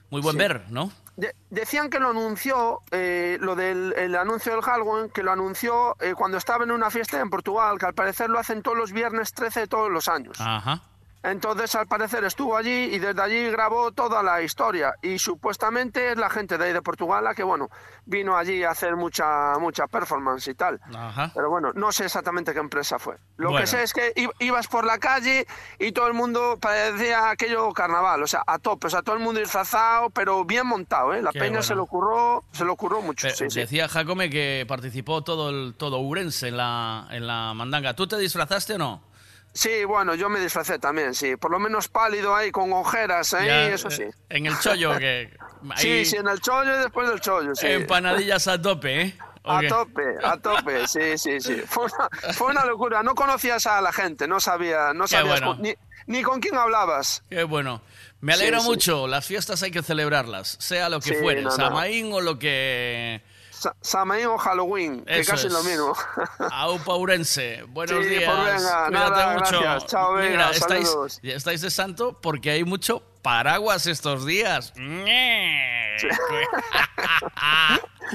muy 0.09 0.21
buen 0.23 0.33
Sí. 0.35 0.39
ver, 0.39 0.65
¿no? 0.71 0.91
De- 1.17 1.35
decían 1.51 1.91
que 1.91 1.99
lo 2.01 2.09
anunció, 2.09 2.81
eh, 2.91 3.37
lo 3.41 3.55
del 3.55 3.93
el 3.99 4.17
anuncio 4.17 4.53
del 4.53 4.63
Halloween, 4.63 5.11
que 5.11 5.23
lo 5.23 5.31
anunció 5.33 5.95
eh, 6.01 6.15
cuando 6.17 6.39
estaba 6.39 6.65
en 6.65 6.71
una 6.71 6.91
fiesta 6.91 7.21
en 7.21 7.29
Portugal, 7.29 7.79
que 7.79 7.85
al 7.85 7.95
parecer 7.95 8.31
lo 8.31 8.39
hacen 8.39 8.63
todos 8.63 8.79
los 8.79 8.93
viernes 8.93 9.35
13 9.35 9.61
de 9.61 9.67
todos 9.67 9.91
los 9.91 10.09
años. 10.09 10.41
Ajá. 10.41 10.81
Entonces, 11.23 11.75
al 11.75 11.87
parecer, 11.87 12.25
estuvo 12.25 12.57
allí 12.57 12.71
y 12.95 12.99
desde 12.99 13.21
allí 13.21 13.51
grabó 13.51 13.93
toda 13.93 14.23
la 14.23 14.41
historia. 14.43 14.95
Y 15.03 15.19
supuestamente 15.19 16.13
es 16.13 16.17
la 16.17 16.31
gente 16.31 16.57
de 16.57 16.65
ahí 16.65 16.73
de 16.73 16.81
Portugal 16.83 17.25
la 17.25 17.35
que, 17.35 17.43
bueno, 17.43 17.69
vino 18.07 18.37
allí 18.37 18.65
a 18.65 18.71
hacer 18.71 18.97
mucha, 18.97 19.59
mucha 19.59 19.87
performance 19.87 20.49
y 20.49 20.55
tal. 20.55 20.81
Ajá. 20.95 21.31
Pero 21.35 21.51
bueno, 21.51 21.73
no 21.75 21.93
sé 21.93 22.07
exactamente 22.07 22.53
qué 22.55 22.61
empresa 22.61 22.99
fue. 22.99 23.17
Lo 23.37 23.51
Bueno. 23.51 23.61
que 23.63 23.67
sé 23.67 23.83
es 23.83 23.93
que 23.93 24.15
ibas 24.39 24.67
por 24.69 24.85
la 24.87 24.99
calle 24.99 25.47
y 25.79 25.93
todo 25.93 26.07
el 26.07 26.15
mundo 26.15 26.59
parecía 26.61 27.31
aquello 27.31 27.71
carnaval, 27.73 28.23
o 28.23 28.27
sea, 28.27 28.43
a 28.47 28.59
tope, 28.59 28.87
o 28.87 28.91
sea, 28.91 29.03
todo 29.03 29.17
el 29.17 29.23
mundo 29.23 29.41
disfrazado, 29.41 30.11
pero 30.11 30.45
bien 30.45 30.67
montado, 30.67 31.13
¿eh? 31.13 31.21
La 31.23 31.33
Qué 31.33 31.41
peña 31.41 31.63
se 31.63 31.75
lo 31.75 31.87
curró, 31.87 32.45
se 32.53 32.65
lo 32.65 32.77
curró 32.77 33.03
mucho. 33.03 33.29
Sí, 33.31 33.45
sí. 33.51 33.61
Decía 33.61 33.89
Jacome 33.89 34.31
que 34.31 34.65
participó 34.67 35.23
todo 35.23 35.51
el 35.51 35.75
todo 35.77 35.99
Urense 35.99 36.49
en 36.49 36.57
la, 36.57 37.07
en 37.11 37.27
la 37.27 37.53
mandanga. 37.55 37.95
¿Tú 37.95 38.07
te 38.07 38.17
disfrazaste 38.17 38.75
o 38.75 38.79
no? 38.79 39.10
Sí, 39.53 39.85
bueno, 39.85 40.15
yo 40.15 40.29
me 40.29 40.39
disfracé 40.41 40.79
también, 40.79 41.15
sí. 41.15 41.37
Por 41.37 41.51
lo 41.51 41.59
menos 41.59 41.89
pálido 41.89 42.35
ahí, 42.35 42.51
con 42.53 42.73
ojeras 42.73 43.35
ahí, 43.35 43.47
Ya, 43.47 43.69
eso 43.69 43.89
eh, 43.89 43.91
sí. 43.91 44.05
En 44.29 44.47
el 44.47 44.59
chollo, 44.61 44.97
que. 44.99 45.31
Sí, 45.77 45.89
ahí 45.91 46.05
sí, 46.05 46.17
en 46.17 46.29
el 46.29 46.41
chollo 46.41 46.75
y 46.77 46.79
después 46.79 47.09
del 47.09 47.21
chollo, 47.21 47.55
sí. 47.55 47.67
Empanadillas 47.67 48.47
a 48.49 48.61
tope, 48.61 49.01
¿eh? 49.03 49.15
¿O 49.43 49.53
A 49.53 49.61
tope, 49.67 50.03
a 50.23 50.37
tope, 50.37 50.87
sí, 50.87 51.19
sí, 51.19 51.41
sí. 51.41 51.63
Fue 51.67 51.85
una, 51.87 52.33
fue 52.35 52.47
una 52.49 52.65
locura. 52.65 53.03
No 53.03 53.15
conocías 53.15 53.67
a 53.67 53.81
la 53.81 53.93
gente, 53.93 54.29
no 54.29 54.39
sabía, 54.41 54.93
no 54.95 55.07
sabías 55.09 55.41
bueno. 55.41 55.55
con- 55.57 55.63
ni, 55.63 55.75
ni 56.07 56.23
con 56.23 56.41
quién 56.41 56.57
hablabas. 56.57 57.23
Qué 57.29 57.43
bueno. 57.45 57.83
Me 58.21 58.35
alegra 58.35 58.61
sí. 58.61 58.67
mucho. 58.67 59.07
Las 59.09 59.27
fiestas 59.27 59.63
hay 59.63 59.71
que 59.71 59.83
celebrarlas, 59.83 60.57
sea 60.61 60.89
lo 60.91 61.01
que 61.01 61.09
Sí, 61.11 61.15
fuere, 61.23 61.41
no, 61.43 61.49
no. 61.51 61.57
Samaín 61.57 62.13
o 62.13 62.21
lo 62.21 62.39
que. 62.39 63.23
Sa- 63.61 63.77
Samaín 63.83 64.25
o 64.27 64.39
Halloween, 64.39 65.05
que 65.05 65.21
Eso 65.21 65.33
casi 65.33 65.49
es 65.49 65.53
lo 65.53 65.63
mismo. 65.63 65.95
Aupa 66.51 66.95
Urense. 66.97 67.63
Buenos 67.69 68.03
Sí, 68.03 68.09
días. 68.11 68.25
pues 68.25 68.39
venga, 68.55 68.87
Cuídate 68.87 69.11
nada, 69.11 69.35
mucho. 69.35 69.61
gracias. 69.61 69.91
Chao, 69.91 70.13
venga, 70.15 70.31
Mira, 70.31 70.51
estáis, 70.53 70.97
estáis 71.23 71.61
de 71.61 71.71
santo 71.71 72.19
porque 72.23 72.51
hay 72.53 72.65
mucho 72.65 73.03
paraguas 73.21 73.87
estos 73.87 74.25
días. 74.25 74.73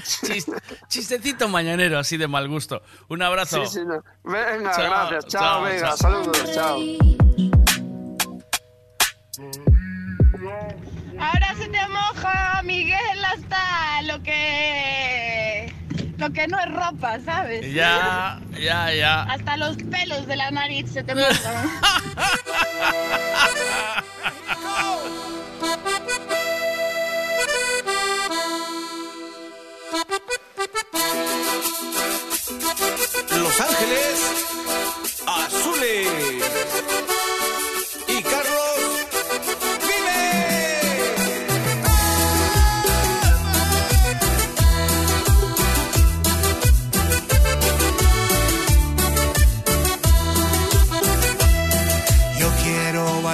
Chis- 0.04 0.52
chistecito 0.88 1.48
mañanero, 1.48 2.00
así 2.00 2.18
de 2.18 2.28
mal 2.28 2.48
gusto. 2.48 2.82
Un 3.08 3.22
abrazo. 3.22 3.64
Sí, 3.68 3.80
sí, 3.82 3.86
no. 3.86 4.04
Venga, 4.24 4.72
Chao, 4.76 4.84
gracias. 4.90 5.28
Chao, 5.28 5.42
chao, 5.42 5.62
venga, 5.62 5.88
chao. 5.90 5.98
saludos, 5.98 6.54
chao. 6.56 6.80
Ahora 11.20 11.56
se 11.58 11.68
te 11.68 11.88
moja, 11.88 12.62
Miguel, 12.64 13.26
hasta 13.26 14.02
lo 14.04 14.22
que. 14.24 15.74
lo 16.18 16.30
que 16.32 16.48
no 16.48 16.60
es 16.60 16.72
ropa, 16.72 17.20
¿sabes? 17.24 17.74
Ya, 17.74 18.40
ya, 18.60 18.94
ya. 18.94 19.24
Hasta 19.24 19.58
los 19.58 19.78
pelos 19.78 20.28
de 20.28 20.36
la 20.36 20.52
nariz 20.52 20.92
se 20.92 21.04
te 21.04 21.16
mojan. 21.16 21.70
Los 33.32 33.62
Ángeles 33.62 34.46
Azules. 35.28 37.25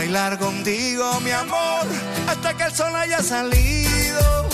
Bailar 0.02 0.40
contigo, 0.40 1.20
mi 1.22 1.30
amor, 1.30 1.86
hasta 2.28 2.58
que 2.58 2.64
el 2.64 2.74
sol 2.74 2.96
haya 2.96 3.22
salido, 3.22 4.50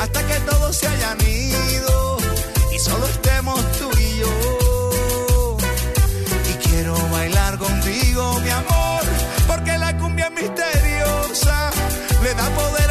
hasta 0.00 0.26
que 0.26 0.36
todos 0.50 0.74
se 0.74 0.86
hayan 0.86 1.20
ido 1.20 2.16
y 2.74 2.78
solo 2.78 3.04
estemos 3.06 3.60
tú 3.78 3.90
y 3.98 4.20
yo. 4.20 5.58
Y 6.50 6.54
quiero 6.66 6.94
bailar 7.10 7.58
contigo, 7.58 8.40
mi 8.40 8.48
amor, 8.48 9.02
porque 9.46 9.76
la 9.76 9.94
cumbia 9.98 10.30
misteriosa, 10.30 11.70
le 12.22 12.32
da 12.32 12.48
poder 12.62 12.85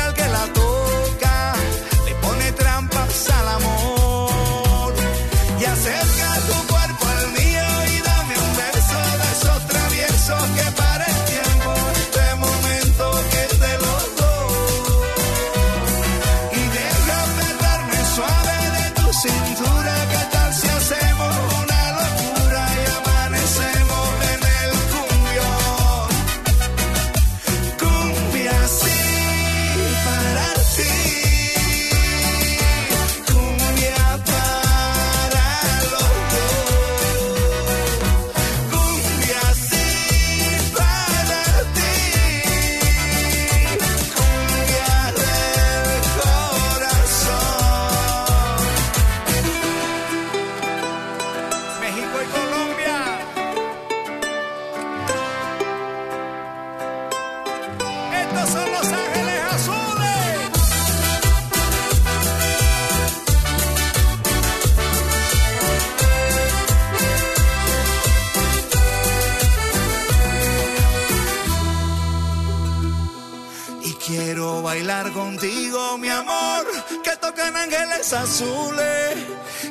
mi 75.98 76.10
amor, 76.10 76.66
que 77.04 77.16
tocan 77.18 77.56
ángeles 77.56 78.12
azules 78.14 79.18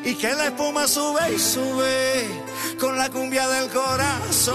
y 0.05 0.15
que 0.15 0.33
la 0.35 0.47
espuma 0.47 0.87
sube 0.87 1.35
y 1.35 1.39
sube 1.39 2.29
con 2.79 2.97
la 2.97 3.11
cumbia 3.11 3.47
del 3.49 3.71
corazón. 3.71 4.55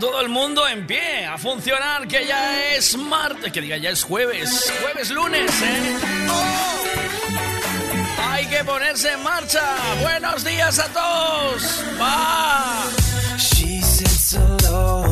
Todo 0.00 0.20
el 0.22 0.28
mundo 0.30 0.66
en 0.66 0.86
pie, 0.86 1.26
a 1.26 1.36
funcionar, 1.36 2.08
que 2.08 2.26
ya 2.26 2.74
es 2.74 2.96
martes, 2.96 3.52
que 3.52 3.60
diga 3.60 3.76
ya 3.76 3.90
es 3.90 4.02
jueves, 4.02 4.72
jueves 4.80 5.10
lunes, 5.10 5.50
¿eh? 5.62 5.98
¡Oh! 6.30 6.70
Hay 8.32 8.46
que 8.46 8.64
ponerse 8.64 9.12
en 9.12 9.22
marcha. 9.22 9.62
Buenos 10.00 10.42
días 10.42 10.78
a 10.78 10.88
todos. 10.88 11.84
Va. 12.00 12.86
She 13.36 13.82
sits 13.82 14.34
alone, 14.34 15.10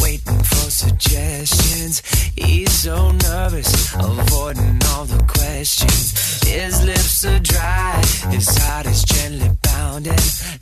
waiting 0.00 0.42
for 0.44 0.70
suggestions. 0.70 1.61
He's 1.82 2.70
so 2.70 3.10
nervous, 3.10 3.92
avoiding 3.94 4.78
all 4.90 5.04
the 5.04 5.20
questions. 5.26 6.12
His 6.46 6.84
lips 6.84 7.24
are 7.24 7.40
dry, 7.40 8.00
his 8.30 8.56
heart 8.56 8.86
is 8.86 9.02
gently 9.02 9.50
pounding. 9.62 10.14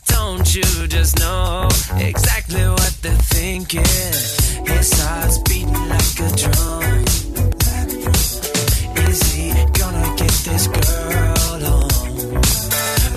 Don't 0.07 0.55
you 0.55 0.87
just 0.89 1.19
know 1.19 1.69
exactly 1.97 2.63
what 2.67 2.97
they're 3.03 3.25
thinking? 3.37 3.85
His 4.65 4.91
heart's 4.99 5.39
beating 5.41 5.89
like 5.91 6.21
a 6.21 6.31
drum. 6.41 7.05
Is 9.07 9.21
he 9.35 9.53
gonna 9.79 10.17
get 10.17 10.35
this 10.49 10.69
girl 10.69 11.65
on? 11.77 11.89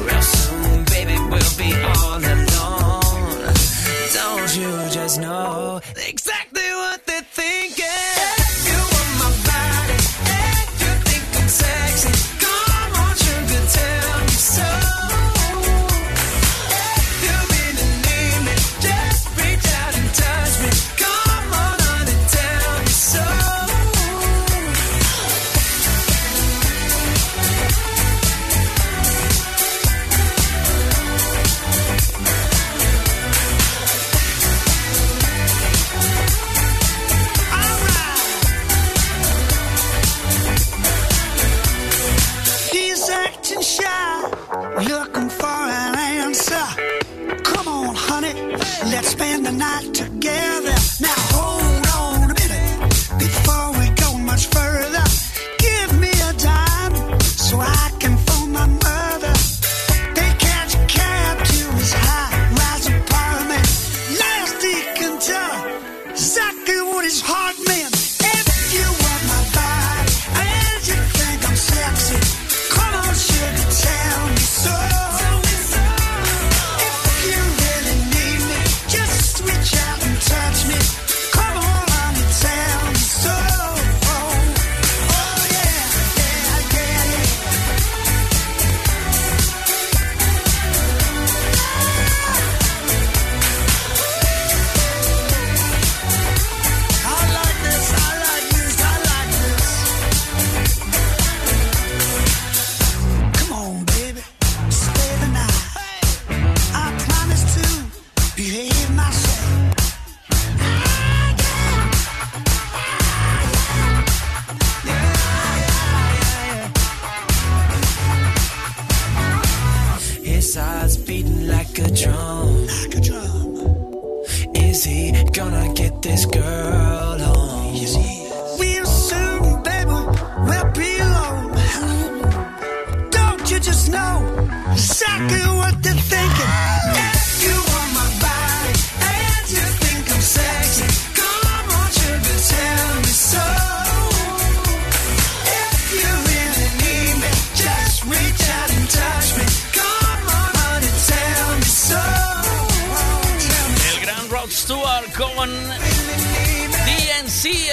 Real 0.06 0.22
soon, 0.22 0.84
baby, 0.92 1.18
we'll 1.32 1.56
be 1.58 1.72
all 1.96 2.20
alone. 2.20 3.54
Don't 4.14 4.56
you 4.58 4.72
just 4.92 5.22
know 5.22 5.80
exactly 5.96 6.70
what 6.82 7.06
they're 7.06 7.22
thinking? 7.22 7.93
Night 49.64 49.94
together. 49.94 50.76
Now 51.06 51.20
hold 51.36 51.86
on 52.02 52.32
a 52.32 52.34
minute 52.42 52.80
before 53.24 53.70
we 53.80 53.86
go 54.04 54.18
much 54.18 54.46
further. 54.48 54.73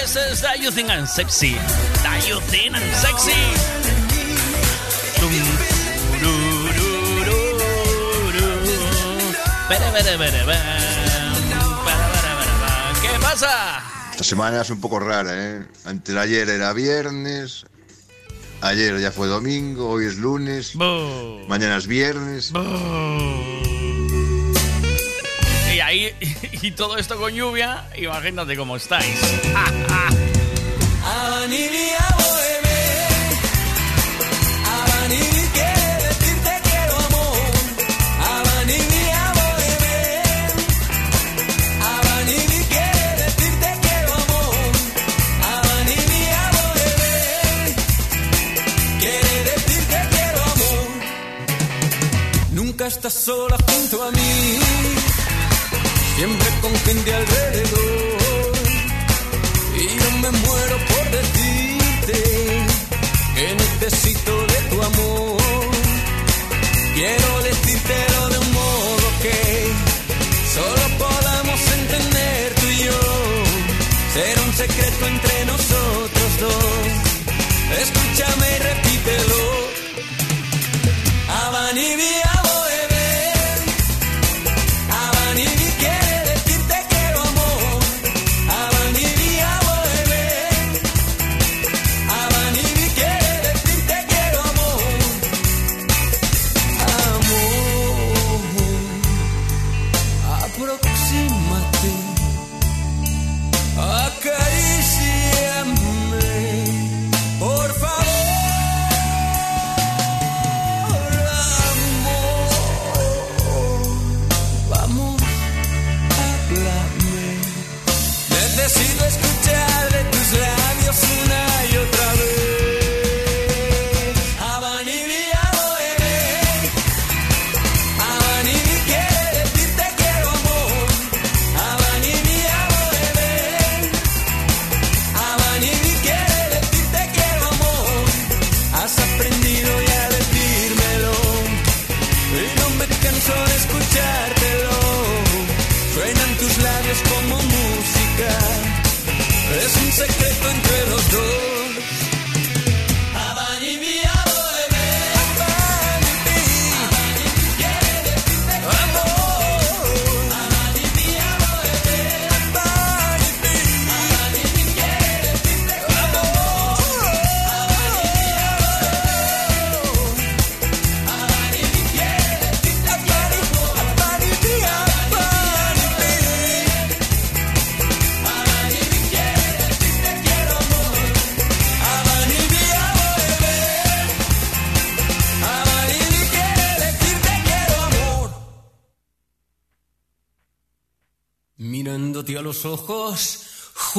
You 0.01 0.71
Think 0.71 0.89
I'm 0.89 1.05
Sexy. 1.05 1.51
You 2.27 2.39
Think 2.49 2.73
I'm 2.75 2.81
Sexy. 2.91 3.37
¿Qué 12.99 13.19
pasa? 13.21 13.83
Esta 14.09 14.23
semana 14.23 14.61
es 14.61 14.71
un 14.71 14.81
poco 14.81 14.99
rara, 14.99 15.33
¿eh? 15.35 15.67
Antes 15.85 16.15
de 16.15 16.19
ayer 16.19 16.49
era 16.49 16.73
viernes, 16.73 17.67
ayer 18.61 18.99
ya 18.99 19.11
fue 19.11 19.27
domingo, 19.27 19.87
hoy 19.87 20.07
es 20.07 20.17
lunes, 20.17 20.75
mañana 21.47 21.77
es 21.77 21.85
viernes. 21.85 22.51
y 26.61 26.71
todo 26.71 26.97
esto 26.97 27.17
con 27.17 27.33
lluvia, 27.33 27.85
imagínate 27.97 28.55
cómo 28.55 28.77
estáis. 28.77 29.19
Nunca 52.51 52.87
estás 52.87 53.13
sola 53.13 53.57
junto 53.67 54.03
a 54.03 54.11
mí 54.11 54.80
siempre 56.21 56.49
con 56.61 56.73
gente 56.85 57.15
alrededor. 57.15 58.51
Y 59.75 59.87
yo 59.99 60.09
me 60.23 60.31
muero 60.43 60.77
por 60.91 61.05
decirte 61.17 62.17
que 63.35 63.45
necesito 63.63 64.31
de 64.51 64.59
tu 64.69 64.77
amor. 64.83 65.41
Quiero 66.93 67.29
decírtelo 67.49 68.29
de 68.33 68.37
un 68.37 68.51
modo 68.53 69.05
que 69.23 69.39
solo 70.57 70.85
podamos 71.05 71.59
entender 71.79 72.53
tú 72.59 72.67
y 72.67 72.77
yo. 72.85 73.01
Será 74.13 74.41
un 74.43 74.53
secreto 74.53 75.07
entre 75.07 75.40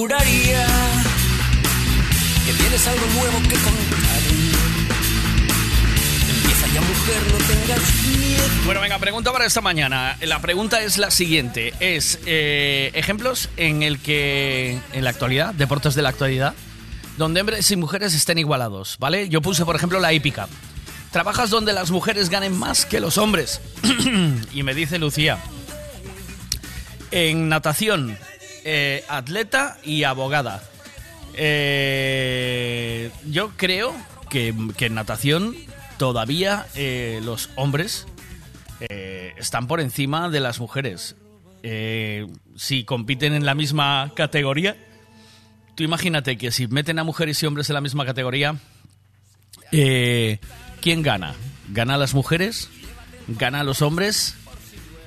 que 0.08 0.16
tienes 2.58 2.86
algo 2.88 3.06
nuevo 3.14 3.40
que 3.42 3.54
contar. 3.54 4.20
Empieza 6.28 6.66
ya, 6.74 6.80
mujer, 6.80 7.22
no 7.30 7.38
tengas 7.46 7.94
miedo. 8.06 8.42
Bueno, 8.64 8.80
venga, 8.80 8.98
pregunta 8.98 9.32
para 9.32 9.46
esta 9.46 9.60
mañana. 9.60 10.16
La 10.22 10.40
pregunta 10.40 10.82
es 10.82 10.98
la 10.98 11.12
siguiente. 11.12 11.72
Es 11.78 12.18
eh, 12.26 12.90
ejemplos 12.94 13.48
en 13.56 13.84
el 13.84 14.00
que, 14.00 14.80
en 14.92 15.04
la 15.04 15.10
actualidad, 15.10 15.54
deportes 15.54 15.94
de 15.94 16.02
la 16.02 16.08
actualidad, 16.08 16.54
donde 17.16 17.40
hombres 17.40 17.70
y 17.70 17.76
mujeres 17.76 18.12
estén 18.12 18.38
igualados, 18.38 18.96
¿vale? 18.98 19.28
Yo 19.28 19.40
puse, 19.40 19.64
por 19.64 19.76
ejemplo, 19.76 20.00
la 20.00 20.12
hípica. 20.12 20.48
Trabajas 21.12 21.50
donde 21.50 21.72
las 21.72 21.92
mujeres 21.92 22.28
ganen 22.28 22.58
más 22.58 22.86
que 22.86 22.98
los 22.98 23.18
hombres. 23.18 23.60
y 24.52 24.64
me 24.64 24.74
dice 24.74 24.98
Lucía, 24.98 25.38
en 27.12 27.48
natación, 27.48 28.18
eh, 28.64 29.04
atleta 29.08 29.78
y 29.84 30.04
abogada. 30.04 30.62
Eh, 31.34 33.10
yo 33.26 33.50
creo 33.56 33.94
que, 34.28 34.54
en 34.78 34.94
natación 34.94 35.54
todavía 35.98 36.66
eh, 36.74 37.20
los 37.22 37.50
hombres 37.56 38.06
eh, 38.80 39.34
están 39.36 39.66
por 39.66 39.80
encima 39.80 40.28
de 40.30 40.40
las 40.40 40.58
mujeres. 40.58 41.16
Eh, 41.62 42.26
si 42.56 42.84
compiten 42.84 43.34
en 43.34 43.46
la 43.46 43.54
misma 43.54 44.12
categoría, 44.16 44.76
tú 45.74 45.84
imagínate 45.84 46.36
que 46.36 46.50
si 46.50 46.66
meten 46.66 46.98
a 46.98 47.04
mujeres 47.04 47.42
y 47.42 47.46
hombres 47.46 47.68
en 47.70 47.74
la 47.74 47.80
misma 47.80 48.04
categoría, 48.04 48.56
¿quién 49.70 51.02
gana? 51.02 51.34
¿Gana 51.70 51.96
las 51.96 52.14
mujeres? 52.14 52.68
¿Gana 53.28 53.62
los 53.64 53.80
hombres? 53.82 54.36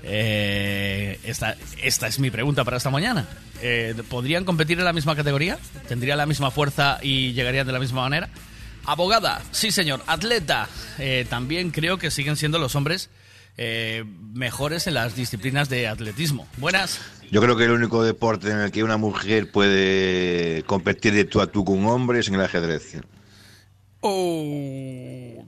Eh, 0.08 1.20
esta, 1.24 1.56
esta 1.82 2.08
es 2.08 2.20
mi 2.20 2.30
pregunta 2.30 2.63
para 2.63 2.78
esta 2.78 2.91
mañana. 2.91 3.28
Eh, 3.62 3.96
¿Podrían 4.08 4.46
competir 4.46 4.78
en 4.78 4.86
la 4.86 4.94
misma 4.94 5.15
categoría? 5.15 5.58
¿Tendrían 5.88 6.20
la 6.20 6.28
misma 6.28 6.52
fuerza 6.52 7.00
y 7.02 7.34
llegarían 7.34 7.65
de 7.65 7.74
la 7.74 7.80
misma 7.80 8.02
manera? 8.02 8.30
Abogada, 8.86 9.41
sí 9.52 9.72
señor. 9.72 10.04
Atleta, 10.06 10.70
eh, 11.00 11.26
también 11.28 11.72
creo 11.72 11.98
que 11.98 12.12
siguen 12.12 12.38
siendo 12.38 12.60
los 12.60 12.76
hombres 12.76 13.10
mejores 14.34 14.86
en 14.86 14.96
las 14.96 15.15
disciplinas 15.15 15.70
de 15.70 15.88
atletismo. 15.88 16.46
Buenas. 16.58 17.00
Yo 17.32 17.41
creo 17.41 17.56
que 17.56 17.63
el 17.63 17.72
único 17.72 18.04
deporte 18.04 18.52
en 18.52 18.60
el 18.60 18.70
que 18.70 18.84
una 18.84 18.98
mujer 18.98 19.50
puede 19.50 20.63
competir 20.63 21.13
de 21.13 21.24
tú 21.24 21.39
a 21.39 21.48
tú 21.48 21.63
con 21.63 21.80
un 21.80 21.86
hombre 21.86 22.20
es 22.20 22.28
en 22.28 22.36
el 22.36 22.41
ajedrez. 22.41 22.98
Oh. 24.02 25.48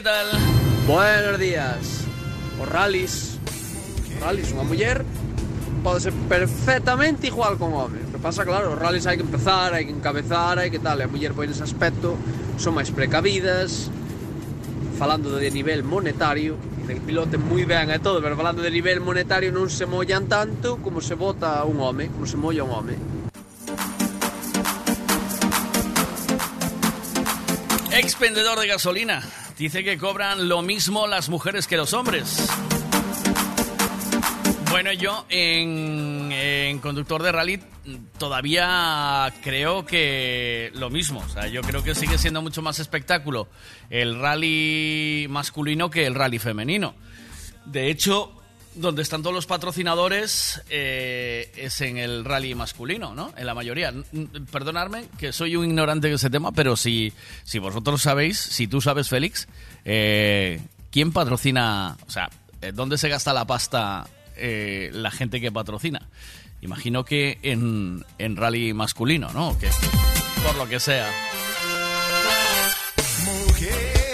que 0.00 0.04
tal? 0.04 0.26
Buenos 0.86 1.38
días. 1.38 2.06
Os 2.58 2.66
rallies. 2.66 3.36
Os 4.16 4.20
rallies, 4.24 4.48
unha 4.56 4.64
muller 4.64 5.04
pode 5.84 6.08
ser 6.08 6.16
perfectamente 6.24 7.28
igual 7.28 7.60
con 7.60 7.76
home. 7.76 8.00
Pero 8.08 8.16
pasa, 8.16 8.48
claro, 8.48 8.72
os 8.72 8.80
rallies 8.80 9.04
hai 9.04 9.20
que 9.20 9.26
empezar, 9.28 9.76
hai 9.76 9.84
que 9.84 9.92
encabezar, 9.92 10.56
hai 10.56 10.72
que 10.72 10.80
tal. 10.80 10.96
E 11.00 11.04
a 11.04 11.10
muller, 11.10 11.36
pois, 11.36 11.52
nese 11.52 11.68
aspecto, 11.68 12.16
son 12.56 12.80
máis 12.80 12.88
precavidas, 12.88 13.92
falando 14.96 15.36
de 15.36 15.52
nivel 15.52 15.84
monetario, 15.84 16.56
que 16.88 16.96
piloten 16.96 17.44
moi 17.44 17.68
ben 17.68 17.92
e 17.92 18.00
todo, 18.00 18.24
pero 18.24 18.40
falando 18.40 18.64
de 18.64 18.72
nivel 18.72 19.04
monetario 19.04 19.52
non 19.52 19.68
se 19.68 19.84
mollan 19.84 20.32
tanto 20.32 20.80
como 20.80 21.04
se 21.04 21.12
bota 21.12 21.60
un 21.68 21.76
home, 21.76 22.08
como 22.08 22.24
se 22.24 22.40
molla 22.40 22.64
un 22.64 22.72
home. 22.72 22.96
Expendedor 27.92 28.56
de 28.64 28.66
gasolina. 28.72 29.39
Dice 29.60 29.84
que 29.84 29.98
cobran 29.98 30.48
lo 30.48 30.62
mismo 30.62 31.06
las 31.06 31.28
mujeres 31.28 31.66
que 31.66 31.76
los 31.76 31.92
hombres. 31.92 32.48
Bueno, 34.70 34.90
yo 34.94 35.26
en, 35.28 36.78
conductor 36.78 37.22
de 37.22 37.30
rally 37.30 37.60
todavía 38.16 39.30
creo 39.42 39.84
que 39.84 40.70
lo 40.76 40.88
mismo. 40.88 41.20
O 41.20 41.28
sea, 41.28 41.46
yo 41.46 41.60
creo 41.60 41.84
que 41.84 41.94
sigue 41.94 42.16
siendo 42.16 42.40
mucho 42.40 42.62
más 42.62 42.78
espectáculo 42.78 43.48
el 43.90 44.18
rally 44.18 45.26
masculino 45.28 45.90
que 45.90 46.06
el 46.06 46.14
rally 46.14 46.38
femenino. 46.38 46.94
De 47.66 47.90
hecho, 47.90 48.39
donde 48.74 49.02
están 49.02 49.22
todos 49.22 49.34
los 49.34 49.46
patrocinadores 49.46 50.62
eh, 50.70 51.50
es 51.56 51.80
en 51.80 51.98
el 51.98 52.24
rally 52.24 52.54
masculino, 52.54 53.14
¿no? 53.14 53.32
En 53.36 53.46
la 53.46 53.54
mayoría. 53.54 53.92
Perdonadme 54.50 55.06
que 55.18 55.32
soy 55.32 55.56
un 55.56 55.66
ignorante 55.66 56.08
de 56.08 56.14
ese 56.14 56.30
tema, 56.30 56.52
pero 56.52 56.76
si, 56.76 57.12
si 57.44 57.58
vosotros 57.58 58.02
sabéis, 58.02 58.38
si 58.38 58.68
tú 58.68 58.80
sabes, 58.80 59.08
Félix, 59.08 59.48
eh, 59.84 60.60
¿quién 60.90 61.12
patrocina? 61.12 61.96
O 62.06 62.10
sea, 62.10 62.30
eh, 62.62 62.72
¿dónde 62.72 62.98
se 62.98 63.08
gasta 63.08 63.32
la 63.32 63.46
pasta 63.46 64.06
eh, 64.36 64.90
la 64.92 65.10
gente 65.10 65.40
que 65.40 65.50
patrocina? 65.50 66.08
Imagino 66.62 67.04
que 67.04 67.38
en, 67.42 68.04
en 68.18 68.36
rally 68.36 68.74
masculino, 68.74 69.32
¿no? 69.32 69.58
Que, 69.58 69.70
por 70.44 70.56
lo 70.56 70.68
que 70.68 70.78
sea. 70.78 71.10
Mujer, 73.24 74.09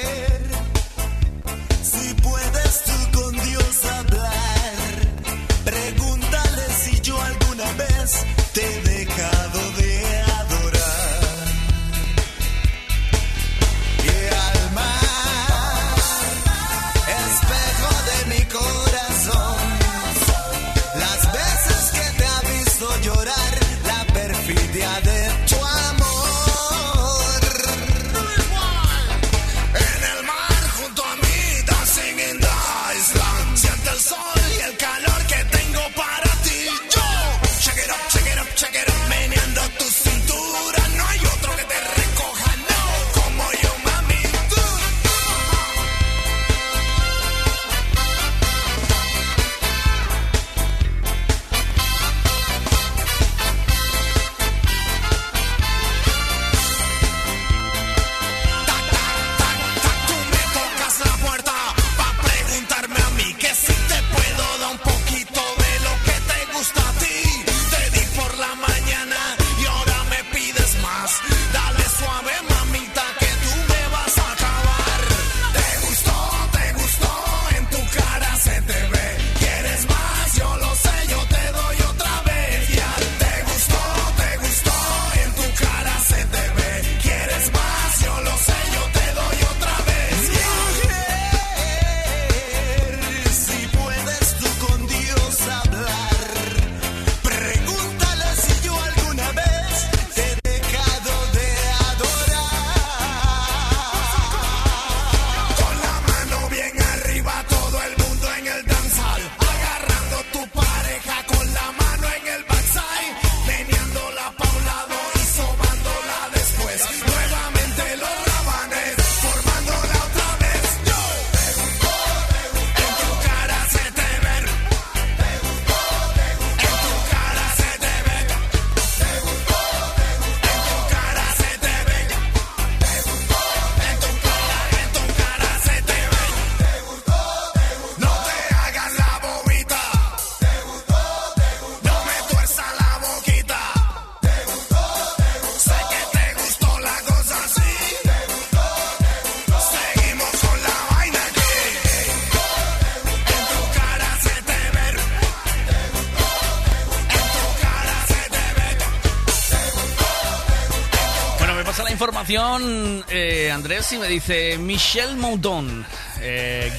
eh, 162.28 163.52
Andrés 163.52 163.92
y 163.92 163.98
me 163.98 164.08
dice 164.08 164.58
Michelle 164.58 165.14
Moudon, 165.14 165.86
eh, 166.20 166.72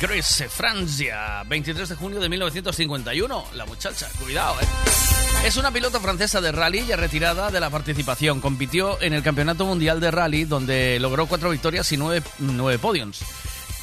Francia, 0.49 1.43
23 1.47 1.87
de 1.87 1.95
junio 1.95 2.19
de 2.19 2.27
1951. 2.27 3.45
La 3.53 3.65
muchacha, 3.65 4.09
cuidado, 4.19 4.59
eh. 4.59 4.65
Es 5.45 5.55
una 5.55 5.71
pilota 5.71 6.01
francesa 6.01 6.41
de 6.41 6.51
rally 6.51 6.85
ya 6.85 6.97
retirada 6.97 7.49
de 7.49 7.61
la 7.61 7.69
participación. 7.69 8.41
Compitió 8.41 9.01
en 9.01 9.13
el 9.13 9.23
Campeonato 9.23 9.65
Mundial 9.65 10.01
de 10.01 10.11
Rally, 10.11 10.43
donde 10.43 10.99
logró 10.99 11.27
cuatro 11.27 11.49
victorias 11.49 11.89
y 11.93 11.97
nueve, 11.97 12.27
nueve 12.39 12.77
podiums. 12.77 13.23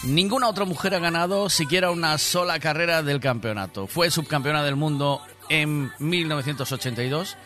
Ninguna 0.03 0.49
otra 0.49 0.67
mujer 0.67 0.95
ha 0.95 0.99
ganado 0.99 1.49
siquiera 1.49 1.91
una 1.91 2.19
sola 2.19 2.61
carrera 2.61 3.03
del 3.03 3.21
campeonato. 3.21 3.87
Fue 3.87 4.11
subcampeona 4.11 4.63
del 4.63 4.77
mundo 4.77 5.23
en 5.49 5.91
1982 5.99 7.39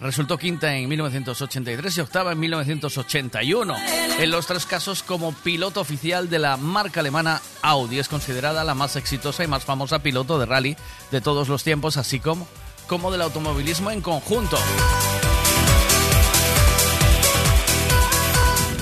Resultó 0.00 0.36
quinta 0.36 0.74
en 0.74 0.88
1983 0.88 1.96
y 1.96 2.00
octava 2.00 2.32
en 2.32 2.40
1981. 2.40 3.74
En 4.18 4.30
los 4.30 4.46
tres 4.46 4.66
casos 4.66 5.02
como 5.02 5.32
piloto 5.32 5.80
oficial 5.80 6.28
de 6.28 6.38
la 6.38 6.56
marca 6.56 7.00
alemana 7.00 7.40
Audi. 7.62 7.98
Es 7.98 8.08
considerada 8.08 8.64
la 8.64 8.74
más 8.74 8.96
exitosa 8.96 9.44
y 9.44 9.46
más 9.46 9.64
famosa 9.64 10.00
piloto 10.00 10.38
de 10.38 10.46
rally 10.46 10.76
de 11.10 11.20
todos 11.20 11.48
los 11.48 11.64
tiempos, 11.64 11.96
así 11.96 12.20
como, 12.20 12.46
como 12.86 13.10
del 13.10 13.22
automovilismo 13.22 13.90
en 13.90 14.00
conjunto. 14.00 14.58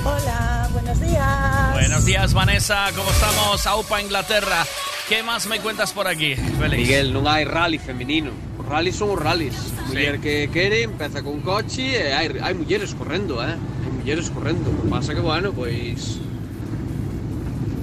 Hola, 0.05 0.69
buenos 0.73 1.01
días. 1.01 1.73
Buenos 1.73 2.05
días, 2.05 2.35
Vanessa. 2.35 2.89
¿Cómo 2.97 3.11
estamos? 3.11 3.67
Aupa, 3.67 4.03
Inglaterra. 4.03 4.67
¿Qué 5.09 5.23
más 5.23 5.47
me 5.47 5.61
cuentas 5.61 5.93
por 5.93 6.09
aquí, 6.09 6.35
Félix? 6.35 6.83
Miguel, 6.83 7.13
non 7.13 7.27
hai 7.29 7.45
rally 7.45 7.79
femenino. 7.79 8.52
rallies 8.73 8.97
son 8.97 9.13
os 9.13 9.21
rallies. 9.21 9.53
Sí. 9.53 9.93
Muller 9.93 10.17
que 10.19 10.49
quere, 10.49 10.83
empeza 10.83 11.21
con 11.21 11.45
coche 11.45 11.93
e 11.93 12.17
hai, 12.17 12.33
hai 12.41 12.55
mulleres 12.57 12.97
correndo, 12.97 13.45
eh? 13.45 13.53
Hai 13.53 13.93
mulleres 13.93 14.33
correndo. 14.33 14.73
O 14.73 14.89
pasa 14.89 15.13
que, 15.13 15.21
bueno, 15.21 15.53
pois... 15.53 16.25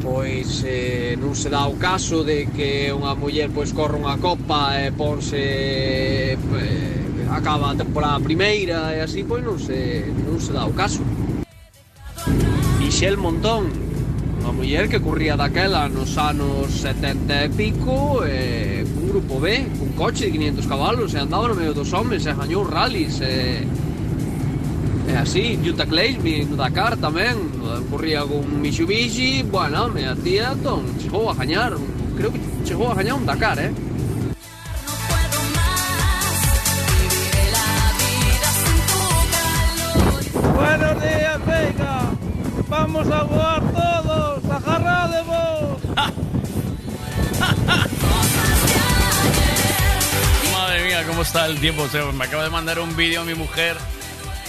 Pois 0.02 0.64
eh, 0.66 1.14
non 1.22 1.38
se 1.38 1.54
dá 1.54 1.70
o 1.70 1.78
caso 1.78 2.26
de 2.26 2.50
que 2.50 2.90
unha 2.90 3.14
muller 3.14 3.54
pois 3.54 3.70
corre 3.70 4.02
unha 4.02 4.18
copa 4.18 4.82
e 4.82 4.90
ponse... 4.90 6.34
Eh, 6.34 6.98
acaba 7.30 7.70
a 7.70 7.76
temporada 7.78 8.18
primeira 8.18 8.90
e 8.98 9.06
así, 9.06 9.22
pois 9.22 9.46
non 9.46 9.62
se, 9.62 10.10
non 10.26 10.42
se 10.42 10.50
dá 10.50 10.66
o 10.66 10.74
caso. 10.74 11.06
Michel 12.82 13.22
Montón, 13.22 13.70
unha 14.40 14.56
muller 14.56 14.88
que 14.88 15.04
corría 15.04 15.36
daquela 15.36 15.92
nos 15.92 16.16
anos 16.16 16.72
70 16.72 17.46
e 17.46 17.50
pico 17.52 18.24
eh, 18.24 18.82
e 18.82 18.88
cun 18.88 19.06
grupo 19.12 19.36
B, 19.44 19.68
cun 19.76 19.92
coche 20.00 20.32
de 20.32 20.32
500 20.32 20.66
cabalos 20.66 21.12
e 21.14 21.20
andaba 21.20 21.52
no 21.52 21.56
medio 21.60 21.76
dos 21.76 21.92
homens 21.92 22.24
e 22.24 22.32
gañou 22.32 22.64
rallies 22.64 23.20
e, 23.20 23.68
e 25.10 25.14
así, 25.20 25.60
Jutta 25.60 25.84
Kleismi 25.84 26.48
no 26.48 26.56
Dakar 26.56 26.96
tamén 26.96 27.36
corría 27.92 28.24
con 28.24 28.48
Mitsubishi 28.64 29.44
bueno, 29.44 29.92
me 29.92 30.08
a 30.08 30.16
tía 30.16 30.56
ton, 30.64 30.88
chegou 31.04 31.28
a 31.28 31.36
gañar 31.36 31.76
creo 32.16 32.32
que 32.32 32.40
chegou 32.64 32.88
a 32.88 32.96
gañar 32.96 33.20
un 33.20 33.28
Dakar, 33.28 33.60
eh 33.60 33.72
Buenos 40.60 41.02
días, 41.02 41.46
Vega. 41.46 42.12
Vamos 42.68 43.10
a 43.10 43.24
voar 43.24 43.62
todo. 43.72 44.09
Vos. 45.26 45.82
Madre 50.52 50.86
mía, 50.86 51.04
cómo 51.08 51.22
está 51.22 51.46
el 51.46 51.60
tiempo. 51.60 51.88
Me 52.14 52.26
acaba 52.26 52.44
de 52.44 52.50
mandar 52.50 52.80
un 52.80 52.96
vídeo 52.96 53.22
a 53.22 53.24
mi 53.24 53.36
mujer 53.36 53.78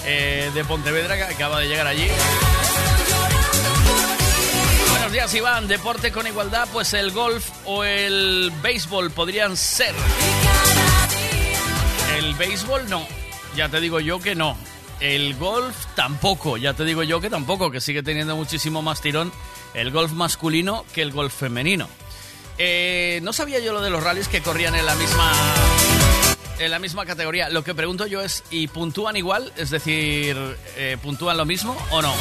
eh, 0.04 0.50
de 0.54 0.64
Pontevedra 0.64 1.16
que 1.16 1.34
acaba 1.34 1.60
de 1.60 1.68
llegar 1.68 1.86
allí. 1.86 2.08
Buenos 4.90 5.12
días, 5.12 5.34
Iván. 5.34 5.68
Deporte 5.68 6.12
con 6.12 6.26
igualdad, 6.26 6.68
pues 6.72 6.94
el 6.94 7.10
golf 7.10 7.48
o 7.64 7.84
el 7.84 8.52
béisbol 8.62 9.10
podrían 9.10 9.56
ser. 9.56 9.94
El 12.16 12.34
béisbol 12.34 12.88
no. 12.88 13.06
Ya 13.56 13.68
te 13.68 13.80
digo 13.80 14.00
yo 14.00 14.20
que 14.20 14.34
no. 14.34 14.56
El 15.00 15.34
golf 15.36 15.76
tampoco. 15.94 16.56
Ya 16.56 16.74
te 16.74 16.84
digo 16.84 17.02
yo 17.02 17.20
que 17.20 17.30
tampoco, 17.30 17.70
que 17.70 17.80
sigue 17.80 18.02
teniendo 18.02 18.36
muchísimo 18.36 18.82
más 18.82 19.00
tirón 19.00 19.32
el 19.74 19.90
golf 19.90 20.12
masculino 20.12 20.84
que 20.92 21.02
el 21.02 21.12
golf 21.12 21.34
femenino. 21.34 21.88
Eh, 22.58 23.20
no 23.22 23.32
sabía 23.32 23.58
yo 23.60 23.72
lo 23.72 23.80
de 23.80 23.90
los 23.90 24.02
rallies 24.02 24.28
que 24.28 24.42
corrían 24.42 24.74
en 24.74 24.84
la 24.84 24.94
misma 24.94 25.32
en 26.58 26.70
la 26.70 26.78
misma 26.78 27.06
categoría. 27.06 27.48
Lo 27.48 27.64
que 27.64 27.74
pregunto 27.74 28.06
yo 28.06 28.20
es, 28.20 28.44
¿y 28.50 28.68
puntúan 28.68 29.16
igual? 29.16 29.50
Es 29.56 29.70
decir, 29.70 30.36
eh, 30.76 30.98
¿puntúan 31.02 31.38
lo 31.38 31.46
mismo 31.46 31.76
o 31.90 32.02
no? 32.02 32.14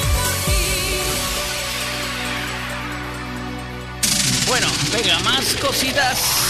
Bueno, 4.47 4.67
venga, 4.93 5.19
más 5.19 5.53
cositas. 5.55 6.48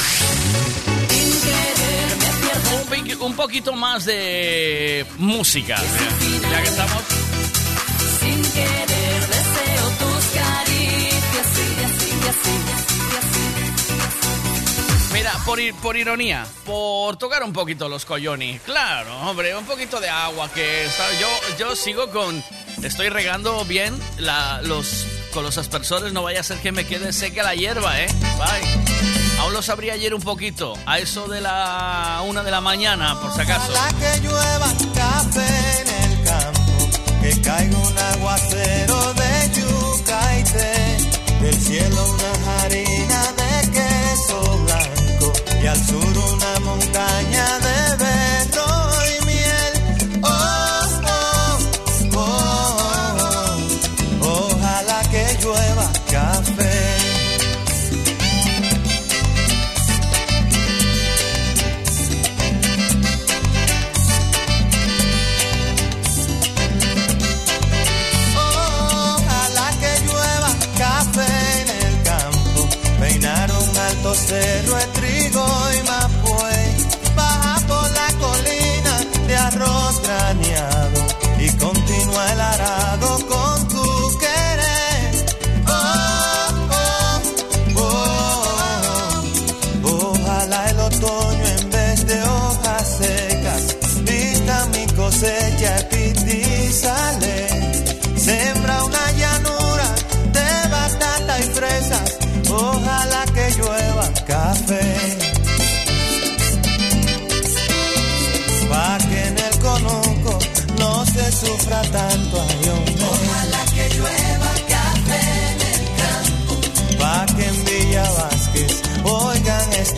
Un, 3.22 3.34
poquito 3.36 3.74
más 3.74 4.06
de 4.06 5.06
música. 5.18 5.76
Ya, 5.78 6.50
ya 6.50 6.62
que 6.62 6.70
estamos. 6.70 7.04
Sin 8.20 8.42
querer 8.52 9.22
deseo 9.28 9.90
tus 10.00 10.26
caricias. 10.28 11.48
Mira, 15.14 15.32
por, 15.46 15.60
ir- 15.60 15.74
por 15.76 15.98
ironía, 15.98 16.46
por 16.66 17.18
tocar 17.18 17.44
un 17.44 17.54
poquito 17.54 17.90
los 17.90 18.06
coyones. 18.06 18.62
Claro, 18.62 19.18
hombre, 19.22 19.56
un 19.56 19.66
poquito 19.66 20.00
de 20.00 20.10
agua 20.10 20.50
que 20.54 20.86
está- 20.86 21.12
yo, 21.20 21.28
yo 21.58 21.76
sigo 21.76 22.10
con. 22.12 22.44
Estoy 22.84 23.10
regando 23.10 23.66
bien 23.66 24.00
la- 24.18 24.62
los, 24.62 25.06
con 25.34 25.44
los 25.44 25.58
aspersores, 25.58 26.14
no 26.14 26.22
vaya 26.24 26.42
a 26.42 26.44
ser 26.44 26.60
que 26.60 26.72
me 26.72 26.86
quede 26.86 27.12
seca 27.14 27.44
la 27.44 27.56
hierba, 27.56 28.00
¿eh? 28.02 28.08
Bye. 28.38 29.09
Aún 29.40 29.54
lo 29.54 29.62
sabría 29.62 29.94
ayer 29.94 30.14
un 30.14 30.22
poquito, 30.22 30.74
a 30.86 31.00
eso 31.00 31.28
de 31.28 31.40
la 31.42 32.22
una 32.28 32.44
de 32.44 32.52
la 32.52 32.62
mañana, 32.62 33.20
por 33.22 33.34
si 33.34 33.42
acaso. 33.42 33.72
Ojalá 33.72 33.90
que 34.00 34.20
llueva 34.22 34.74
café 34.94 35.82
en 35.82 36.12
el 36.12 36.24
campo, 36.24 36.90
que 37.22 37.42
caiga 37.42 37.78
un 37.78 37.98
aguacero 37.98 39.14
de 39.14 39.52
yuca 39.56 40.40
y 40.40 40.44
té, 40.44 40.98
del 41.42 41.56
cielo 41.56 42.10
una 42.14 42.62
harina 42.64 43.22
de 43.40 43.72
queso 43.72 44.58
blanco 44.66 45.34
y 45.64 45.68
al 45.68 45.86
sur 45.86 46.18
una 46.18 46.60
montaña 46.60 47.60
de 47.60 47.69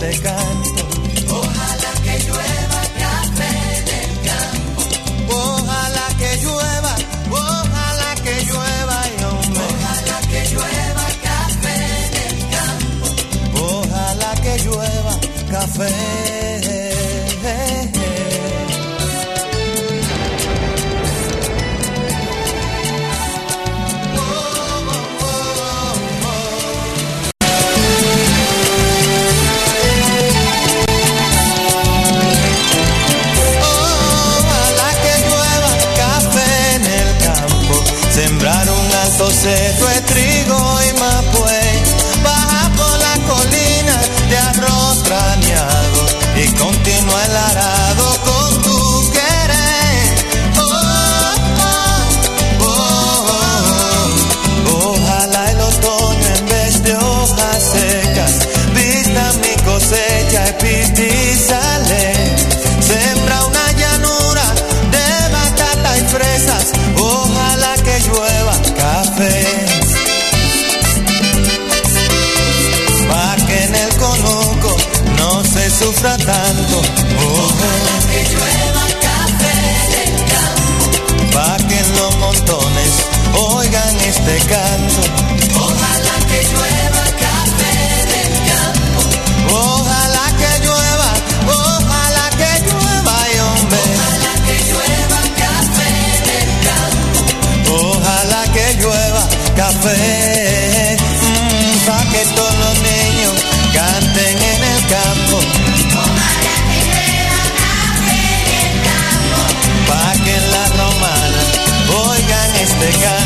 este 0.02 0.22
canto. 0.22 0.84
Ojalá 1.30 1.91
que 2.04 2.20
llueva 2.26 2.82
café 2.97 3.52
en 3.78 3.88
el 4.02 4.14
campo. 4.30 4.82
Ojalá 5.30 6.08
que 6.18 6.38
llueva, 6.41 6.95
ojalá 7.30 8.16
que 8.24 8.45
llueva, 8.45 9.02
ay, 9.04 9.16
hombre. 9.26 9.62
Ojalá 9.62 10.22
que 10.32 10.41
llueva 10.54 11.06
café 11.28 11.76
en 12.08 12.14
el 12.28 12.39
campo. 12.56 13.06
Ojalá 13.62 14.34
que 14.41 14.58
llueva 14.64 15.14
café. 15.52 16.11
este 84.12 84.38
canto. 84.53 85.01
Ojalá 85.55 86.16
que 86.30 86.39
llueva 86.51 87.03
café 87.26 87.76
del 88.12 88.34
campo. 88.49 89.01
Ojalá 89.55 90.26
que 90.39 90.51
llueva, 90.66 91.12
ojalá 91.47 92.26
que 92.39 92.51
llueva, 92.68 93.16
y 93.32 93.39
hombre. 93.39 93.80
Ojalá 93.95 94.34
que 94.45 94.55
llueva 94.70 95.20
café 95.43 95.93
del 96.30 96.51
campo. 96.68 97.20
Ojalá 97.88 98.41
que 98.55 98.66
llueva 98.82 99.24
café. 99.55 100.97
Mmm, 100.99 101.76
pa' 101.88 102.05
que 102.12 102.22
todos 102.36 102.55
los 102.64 102.76
niños 102.91 103.36
canten 103.74 104.36
en 104.51 104.62
el 104.74 104.82
campo. 104.95 105.38
Ojalá 106.03 106.55
que 106.68 106.80
llueva 106.89 107.41
café 107.64 108.24
del 108.51 108.74
campo. 108.89 109.39
Pa' 109.88 110.14
que 110.24 110.34
en 110.36 110.45
la 110.55 110.66
romana 110.80 111.41
oigan 112.09 112.49
este 112.66 112.89
canto. 113.03 113.20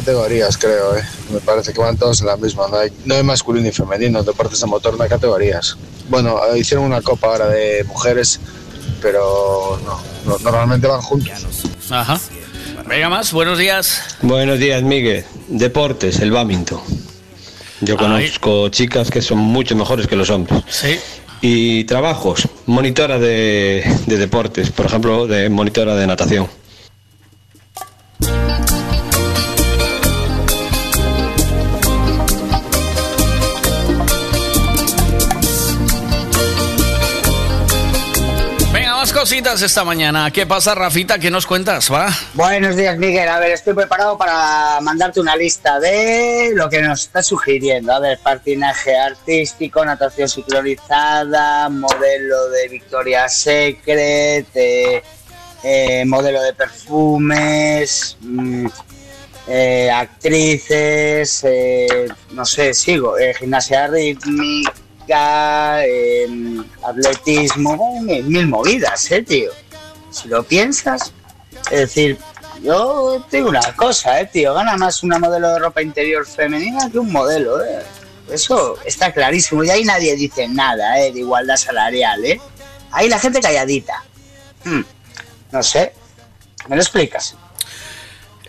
Categorías, 0.00 0.56
creo, 0.56 0.96
¿eh? 0.96 1.02
Me 1.32 1.40
parece 1.40 1.72
que 1.72 1.80
van 1.80 1.96
todos 1.96 2.20
en 2.20 2.26
la 2.26 2.36
misma. 2.36 2.68
No 2.68 2.78
hay, 2.78 2.90
no 3.04 3.14
hay 3.14 3.22
masculino 3.22 3.68
y 3.68 3.72
femenino. 3.72 4.22
Deportes 4.22 4.60
de 4.60 4.66
motor 4.66 4.96
no 4.96 5.02
hay 5.02 5.08
categorías. 5.08 5.76
Bueno, 6.08 6.38
eh, 6.54 6.58
hicieron 6.58 6.84
una 6.86 7.00
copa 7.02 7.26
ahora 7.28 7.48
de 7.48 7.84
mujeres, 7.84 8.40
pero 9.02 9.78
no, 9.84 10.00
no- 10.24 10.38
normalmente 10.38 10.86
van 10.86 11.00
juntos. 11.02 11.32
Ajá. 11.90 12.20
Venga 12.86 13.08
más, 13.08 13.32
buenos 13.32 13.58
días. 13.58 14.00
Buenos 14.22 14.58
días, 14.58 14.82
Miguel. 14.82 15.24
Deportes, 15.48 16.20
el 16.20 16.30
badminton. 16.30 16.80
Yo 17.80 17.96
conozco 17.96 18.68
chicas 18.70 19.10
que 19.10 19.20
son 19.22 19.38
mucho 19.38 19.76
mejores 19.76 20.06
que 20.06 20.16
los 20.16 20.30
hombres. 20.30 20.62
Sí. 20.68 20.98
Y 21.40 21.84
trabajos, 21.84 22.48
monitora 22.66 23.18
de, 23.18 23.84
de 24.06 24.16
deportes, 24.16 24.70
por 24.70 24.86
ejemplo, 24.86 25.26
de 25.26 25.48
monitora 25.48 25.94
de 25.94 26.06
natación. 26.06 26.48
Cositas 39.18 39.60
esta 39.62 39.82
mañana. 39.82 40.30
¿Qué 40.30 40.46
pasa, 40.46 40.76
Rafita? 40.76 41.18
¿Qué 41.18 41.28
nos 41.28 41.44
cuentas? 41.44 41.92
Va. 41.92 42.08
Buenos 42.34 42.76
días, 42.76 42.96
Miguel. 42.98 43.28
A 43.28 43.40
ver, 43.40 43.50
estoy 43.50 43.74
preparado 43.74 44.16
para 44.16 44.80
mandarte 44.80 45.18
una 45.18 45.34
lista 45.34 45.80
de 45.80 46.52
lo 46.54 46.70
que 46.70 46.80
nos 46.82 47.02
está 47.02 47.20
sugiriendo. 47.20 47.92
A 47.92 47.98
ver, 47.98 48.20
patinaje 48.22 48.96
artístico, 48.96 49.84
natación 49.84 50.28
sincronizada, 50.28 51.68
modelo 51.68 52.48
de 52.50 52.68
Victoria's 52.68 53.36
Secret, 53.40 54.46
eh, 54.54 55.02
eh, 55.64 56.04
modelo 56.04 56.40
de 56.40 56.52
perfumes, 56.52 58.16
mm, 58.20 58.66
eh, 59.48 59.90
actrices, 59.90 61.44
no 62.30 62.44
sé, 62.44 62.72
sigo, 62.72 63.16
gimnasia 63.36 63.88
rítmica, 63.88 64.72
eh, 65.10 66.26
atletismo, 66.82 68.00
mil 68.02 68.46
movidas, 68.46 69.10
eh, 69.10 69.22
tío. 69.22 69.50
Si 70.10 70.28
lo 70.28 70.42
piensas, 70.42 71.12
es 71.70 71.80
decir, 71.80 72.18
yo 72.62 73.24
te 73.30 73.38
digo 73.38 73.50
una 73.50 73.74
cosa, 73.76 74.20
eh, 74.20 74.26
tío, 74.26 74.54
gana 74.54 74.76
más 74.76 75.02
una 75.02 75.18
modelo 75.18 75.48
de 75.52 75.58
ropa 75.58 75.82
interior 75.82 76.26
femenina 76.26 76.90
que 76.90 76.98
un 76.98 77.12
modelo, 77.12 77.64
eh. 77.64 77.82
Eso 78.30 78.76
está 78.84 79.12
clarísimo. 79.12 79.64
Y 79.64 79.70
ahí 79.70 79.84
nadie 79.84 80.14
dice 80.16 80.48
nada, 80.48 81.00
eh, 81.00 81.12
de 81.12 81.20
igualdad 81.20 81.56
salarial, 81.56 82.24
eh. 82.24 82.40
Ahí 82.90 83.08
la 83.08 83.18
gente 83.18 83.40
calladita. 83.40 84.02
Hmm, 84.64 84.82
No 85.52 85.62
sé. 85.62 85.92
¿Me 86.68 86.76
lo 86.76 86.82
explicas? 86.82 87.34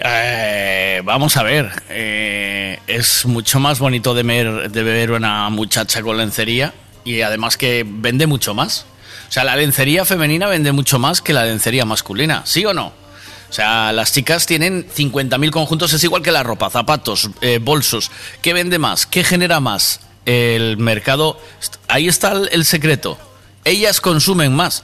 Eh, 0.02 1.02
vamos 1.04 1.36
a 1.38 1.44
ver. 1.44 1.70
eh, 1.90 2.80
es 2.88 3.26
mucho 3.26 3.60
más 3.60 3.80
bonito 3.80 4.14
de 4.14 4.24
ver, 4.24 4.72
de 4.72 5.12
una 5.12 5.50
muchacha 5.50 6.02
con 6.02 6.18
lencería 6.18 6.74
y 7.04 7.22
además 7.22 7.58
que 7.58 7.86
vende 7.88 8.26
mucho 8.26 8.54
más. 8.54 8.86
O 9.28 9.32
sea, 9.32 9.44
la 9.44 9.56
lencería 9.56 10.06
femenina 10.06 10.48
vende 10.48 10.72
mucho 10.72 10.98
más 10.98 11.22
que 11.22 11.34
la 11.34 11.46
lencería 11.46 11.86
masculina, 11.86 12.42
¿sí 12.46 12.66
o 12.66 12.74
no? 12.74 12.88
O 12.88 13.54
sea, 13.54 13.92
las 13.92 14.12
chicas 14.14 14.46
tienen 14.46 14.88
50.000 14.88 15.52
conjuntos, 15.52 15.94
es 15.94 16.04
igual 16.04 16.22
que 16.24 16.32
la 16.32 16.44
ropa, 16.44 16.70
zapatos, 16.70 17.30
eh, 17.42 17.60
bolsos. 17.62 18.10
¿Qué 18.42 18.54
vende 18.54 18.80
más? 18.80 19.06
¿Qué 19.06 19.24
genera 19.24 19.60
más? 19.60 20.00
El 20.26 20.78
mercado... 20.78 21.40
Ahí 21.88 22.08
está 22.08 22.32
el, 22.32 22.50
el 22.52 22.66
secreto. 22.66 23.20
Ellas 23.66 24.02
consumen 24.02 24.56
más. 24.56 24.84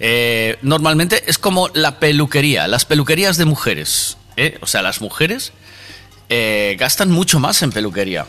Eh, 0.00 0.58
normalmente 0.62 1.24
es 1.26 1.38
como 1.38 1.68
la 1.74 1.98
peluquería, 1.98 2.68
las 2.68 2.84
peluquerías 2.84 3.36
de 3.36 3.46
mujeres. 3.46 4.17
¿Eh? 4.38 4.58
O 4.60 4.66
sea, 4.66 4.82
las 4.82 5.00
mujeres 5.00 5.52
eh, 6.28 6.76
gastan 6.78 7.10
mucho 7.10 7.38
más 7.40 7.62
en 7.62 7.72
peluquería. 7.72 8.26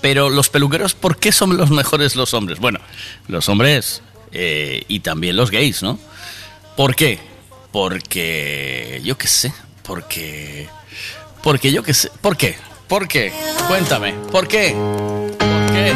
Pero 0.00 0.30
los 0.30 0.48
peluqueros, 0.48 0.94
¿por 0.94 1.18
qué 1.18 1.32
son 1.32 1.56
los 1.56 1.70
mejores 1.70 2.16
los 2.16 2.34
hombres? 2.34 2.58
Bueno, 2.58 2.80
los 3.28 3.48
hombres 3.48 4.02
eh, 4.32 4.84
y 4.88 5.00
también 5.00 5.36
los 5.36 5.50
gays, 5.50 5.82
¿no? 5.82 5.98
¿Por 6.76 6.94
qué? 6.94 7.18
Porque 7.72 9.00
yo 9.04 9.16
qué 9.18 9.28
sé, 9.28 9.52
porque... 9.82 10.68
Porque 11.42 11.70
yo 11.70 11.82
qué 11.82 11.94
sé, 11.94 12.10
¿por 12.20 12.36
qué? 12.36 12.56
¿Por 12.88 13.06
qué? 13.06 13.32
Cuéntame, 13.68 14.14
¿por 14.32 14.48
qué? 14.48 14.74
¿Por 15.38 15.72
qué? 15.72 15.92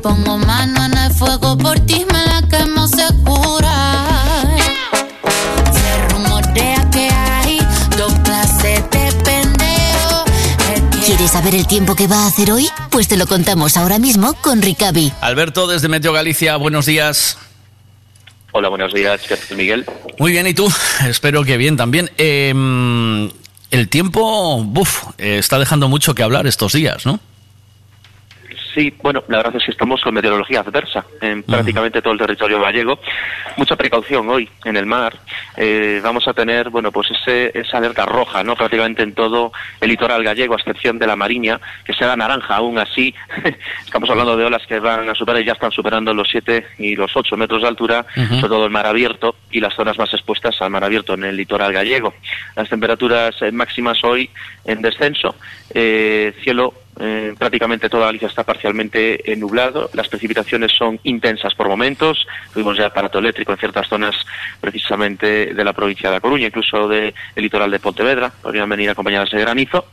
Pongo 0.00 0.38
mano 0.38 0.84
en 0.86 0.96
el 0.96 1.12
fuego 1.12 1.56
por 1.56 1.78
ti, 1.80 2.04
me 2.10 2.24
la 2.26 2.42
quemo 2.48 2.86
segura. 2.88 4.02
Se 5.72 6.08
rumorea 6.08 6.90
que 6.90 7.08
hay 7.10 7.58
dos 7.96 8.12
clases 8.20 8.82
de 8.90 9.12
pendejo. 9.24 10.24
¿Quieres 11.04 11.30
saber 11.30 11.54
el 11.54 11.66
tiempo 11.66 11.94
que 11.94 12.06
va 12.06 12.24
a 12.24 12.28
hacer 12.28 12.50
hoy? 12.50 12.68
Pues 12.90 13.08
te 13.08 13.16
lo 13.16 13.26
contamos 13.26 13.76
ahora 13.76 13.98
mismo 13.98 14.34
con 14.34 14.62
Ricavi. 14.62 15.12
Alberto 15.20 15.66
desde 15.66 15.88
Meteo 15.88 16.12
Galicia, 16.12 16.56
buenos 16.56 16.86
días. 16.86 17.36
Hola, 18.52 18.68
buenos 18.68 18.92
días, 18.92 19.20
¿qué 19.28 19.36
tal, 19.36 19.56
Miguel? 19.56 19.86
Muy 20.18 20.32
bien, 20.32 20.46
¿y 20.46 20.54
tú? 20.54 20.72
Espero 21.06 21.44
que 21.44 21.56
bien 21.56 21.76
también. 21.76 22.10
Eh, 22.16 23.30
el 23.70 23.88
tiempo, 23.88 24.64
buf, 24.64 25.04
eh, 25.18 25.38
está 25.38 25.58
dejando 25.58 25.88
mucho 25.88 26.14
que 26.14 26.22
hablar 26.22 26.46
estos 26.46 26.72
días, 26.72 27.06
¿no? 27.06 27.20
Sí, 28.80 28.94
bueno, 29.02 29.22
la 29.28 29.36
verdad 29.36 29.56
es 29.56 29.64
que 29.66 29.72
estamos 29.72 30.00
con 30.00 30.14
meteorología 30.14 30.60
adversa 30.60 31.04
en 31.20 31.42
prácticamente 31.42 32.00
todo 32.00 32.14
el 32.14 32.18
territorio 32.18 32.62
gallego. 32.62 32.98
Mucha 33.58 33.76
precaución 33.76 34.26
hoy 34.30 34.48
en 34.64 34.74
el 34.74 34.86
mar. 34.86 35.18
Eh, 35.54 36.00
vamos 36.02 36.26
a 36.26 36.32
tener, 36.32 36.70
bueno, 36.70 36.90
pues 36.90 37.10
ese, 37.10 37.50
esa 37.52 37.76
alerta 37.76 38.06
roja, 38.06 38.42
¿no? 38.42 38.56
Prácticamente 38.56 39.02
en 39.02 39.12
todo 39.12 39.52
el 39.82 39.90
litoral 39.90 40.24
gallego, 40.24 40.54
a 40.54 40.56
excepción 40.56 40.98
de 40.98 41.06
la 41.06 41.14
Mariña, 41.14 41.60
que 41.84 41.92
será 41.92 42.16
naranja. 42.16 42.56
Aún 42.56 42.78
así, 42.78 43.14
estamos 43.84 44.08
hablando 44.08 44.34
de 44.34 44.46
olas 44.46 44.66
que 44.66 44.80
van 44.80 45.06
a 45.10 45.14
superar 45.14 45.42
y 45.42 45.44
ya 45.44 45.52
están 45.52 45.72
superando 45.72 46.14
los 46.14 46.30
7 46.30 46.68
y 46.78 46.96
los 46.96 47.14
8 47.14 47.36
metros 47.36 47.60
de 47.60 47.68
altura, 47.68 48.06
sobre 48.14 48.48
todo 48.48 48.64
el 48.64 48.70
mar 48.70 48.86
abierto 48.86 49.34
y 49.50 49.60
las 49.60 49.74
zonas 49.74 49.98
más 49.98 50.14
expuestas 50.14 50.58
al 50.62 50.70
mar 50.70 50.84
abierto 50.84 51.12
en 51.12 51.24
el 51.24 51.36
litoral 51.36 51.70
gallego. 51.70 52.14
Las 52.56 52.70
temperaturas 52.70 53.34
eh, 53.42 53.52
máximas 53.52 54.02
hoy 54.04 54.30
en 54.64 54.80
descenso, 54.80 55.34
eh, 55.74 56.32
cielo 56.42 56.72
eh, 57.00 57.34
prácticamente 57.38 57.88
toda 57.88 58.06
Galicia 58.06 58.28
está 58.28 58.44
parcialmente 58.44 59.32
eh, 59.32 59.36
nublado. 59.36 59.90
Las 59.94 60.08
precipitaciones 60.08 60.72
son 60.72 61.00
intensas 61.04 61.54
por 61.54 61.68
momentos. 61.68 62.26
Tuvimos 62.52 62.76
ya 62.76 62.86
aparato 62.86 63.18
eléctrico 63.18 63.52
en 63.52 63.58
ciertas 63.58 63.88
zonas, 63.88 64.14
precisamente 64.60 65.54
de 65.54 65.64
la 65.64 65.72
provincia 65.72 66.10
de 66.10 66.16
La 66.16 66.20
Coruña, 66.20 66.46
incluso 66.46 66.86
del 66.88 67.14
litoral 67.36 67.70
de 67.70 67.78
Pontevedra. 67.78 68.30
Podrían 68.42 68.68
venir 68.68 68.90
acompañadas 68.90 69.30
de 69.30 69.40
granizo. 69.40 69.86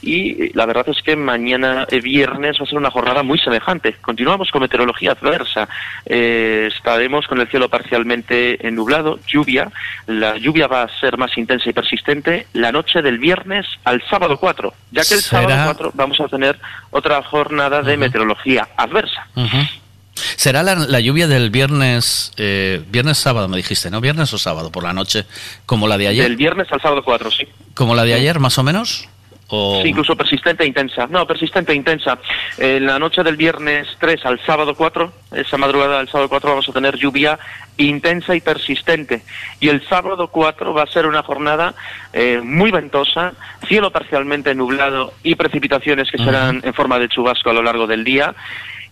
Y 0.00 0.42
eh, 0.42 0.50
la 0.54 0.66
verdad 0.66 0.88
es 0.88 1.02
que 1.02 1.16
mañana 1.16 1.86
eh, 1.90 2.00
viernes 2.00 2.58
va 2.60 2.64
a 2.64 2.68
ser 2.68 2.78
una 2.78 2.90
jornada 2.90 3.22
muy 3.22 3.38
semejante. 3.38 3.94
Continuamos 4.00 4.50
con 4.50 4.62
meteorología 4.62 5.12
adversa. 5.12 5.68
Eh, 6.06 6.70
estaremos 6.74 7.26
con 7.26 7.40
el 7.40 7.48
cielo 7.48 7.68
parcialmente 7.68 8.58
nublado, 8.72 9.18
lluvia. 9.26 9.70
La 10.06 10.36
lluvia 10.36 10.66
va 10.66 10.82
a 10.82 11.00
ser 11.00 11.18
más 11.18 11.36
intensa 11.36 11.68
y 11.68 11.72
persistente 11.72 12.46
la 12.52 12.72
noche 12.72 13.02
del 13.02 13.18
viernes 13.18 13.66
al 13.84 14.02
sábado 14.08 14.38
4, 14.38 14.72
ya 14.90 15.02
que 15.02 15.14
el 15.14 15.20
¿Será? 15.20 15.42
sábado 15.42 15.74
4 15.76 15.92
vamos 15.94 16.20
a 16.20 16.28
tener 16.28 16.53
otra 16.90 17.22
jornada 17.22 17.82
de 17.82 17.96
meteorología 17.96 18.68
adversa. 18.76 19.26
¿Será 20.36 20.62
la, 20.62 20.74
la 20.76 21.00
lluvia 21.00 21.26
del 21.26 21.50
viernes, 21.50 22.32
eh, 22.36 22.82
viernes 22.88 23.18
sábado, 23.18 23.48
me 23.48 23.56
dijiste, 23.56 23.90
¿no? 23.90 24.00
¿Viernes 24.00 24.32
o 24.32 24.38
sábado 24.38 24.70
por 24.70 24.84
la 24.84 24.92
noche? 24.92 25.26
¿Como 25.66 25.88
la 25.88 25.98
de 25.98 26.08
ayer? 26.08 26.24
Del 26.24 26.36
viernes 26.36 26.70
al 26.70 26.80
sábado 26.80 27.02
4, 27.04 27.30
sí. 27.30 27.48
¿Como 27.74 27.94
la 27.94 28.04
de 28.04 28.14
ayer, 28.14 28.38
más 28.38 28.56
o 28.58 28.62
menos? 28.62 29.08
O... 29.54 29.80
Sí, 29.82 29.88
incluso 29.88 30.16
persistente 30.16 30.64
e 30.64 30.66
intensa. 30.66 31.06
No, 31.06 31.26
persistente 31.26 31.72
e 31.72 31.76
intensa. 31.76 32.18
En 32.58 32.86
la 32.86 32.98
noche 32.98 33.22
del 33.22 33.36
viernes 33.36 33.86
3 34.00 34.26
al 34.26 34.40
sábado 34.44 34.74
4, 34.74 35.12
esa 35.32 35.56
madrugada 35.56 35.98
del 35.98 36.08
sábado 36.08 36.28
4 36.28 36.50
vamos 36.50 36.68
a 36.68 36.72
tener 36.72 36.96
lluvia 36.96 37.38
intensa 37.76 38.34
y 38.34 38.40
persistente. 38.40 39.22
Y 39.60 39.68
el 39.68 39.86
sábado 39.86 40.28
4 40.28 40.74
va 40.74 40.82
a 40.82 40.86
ser 40.86 41.06
una 41.06 41.22
jornada 41.22 41.74
eh, 42.12 42.40
muy 42.42 42.70
ventosa, 42.70 43.32
cielo 43.68 43.90
parcialmente 43.90 44.54
nublado 44.54 45.12
y 45.22 45.34
precipitaciones 45.34 46.10
que 46.10 46.18
serán 46.18 46.60
en 46.64 46.74
forma 46.74 46.98
de 46.98 47.08
chubasco 47.08 47.50
a 47.50 47.54
lo 47.54 47.62
largo 47.62 47.86
del 47.86 48.04
día. 48.04 48.34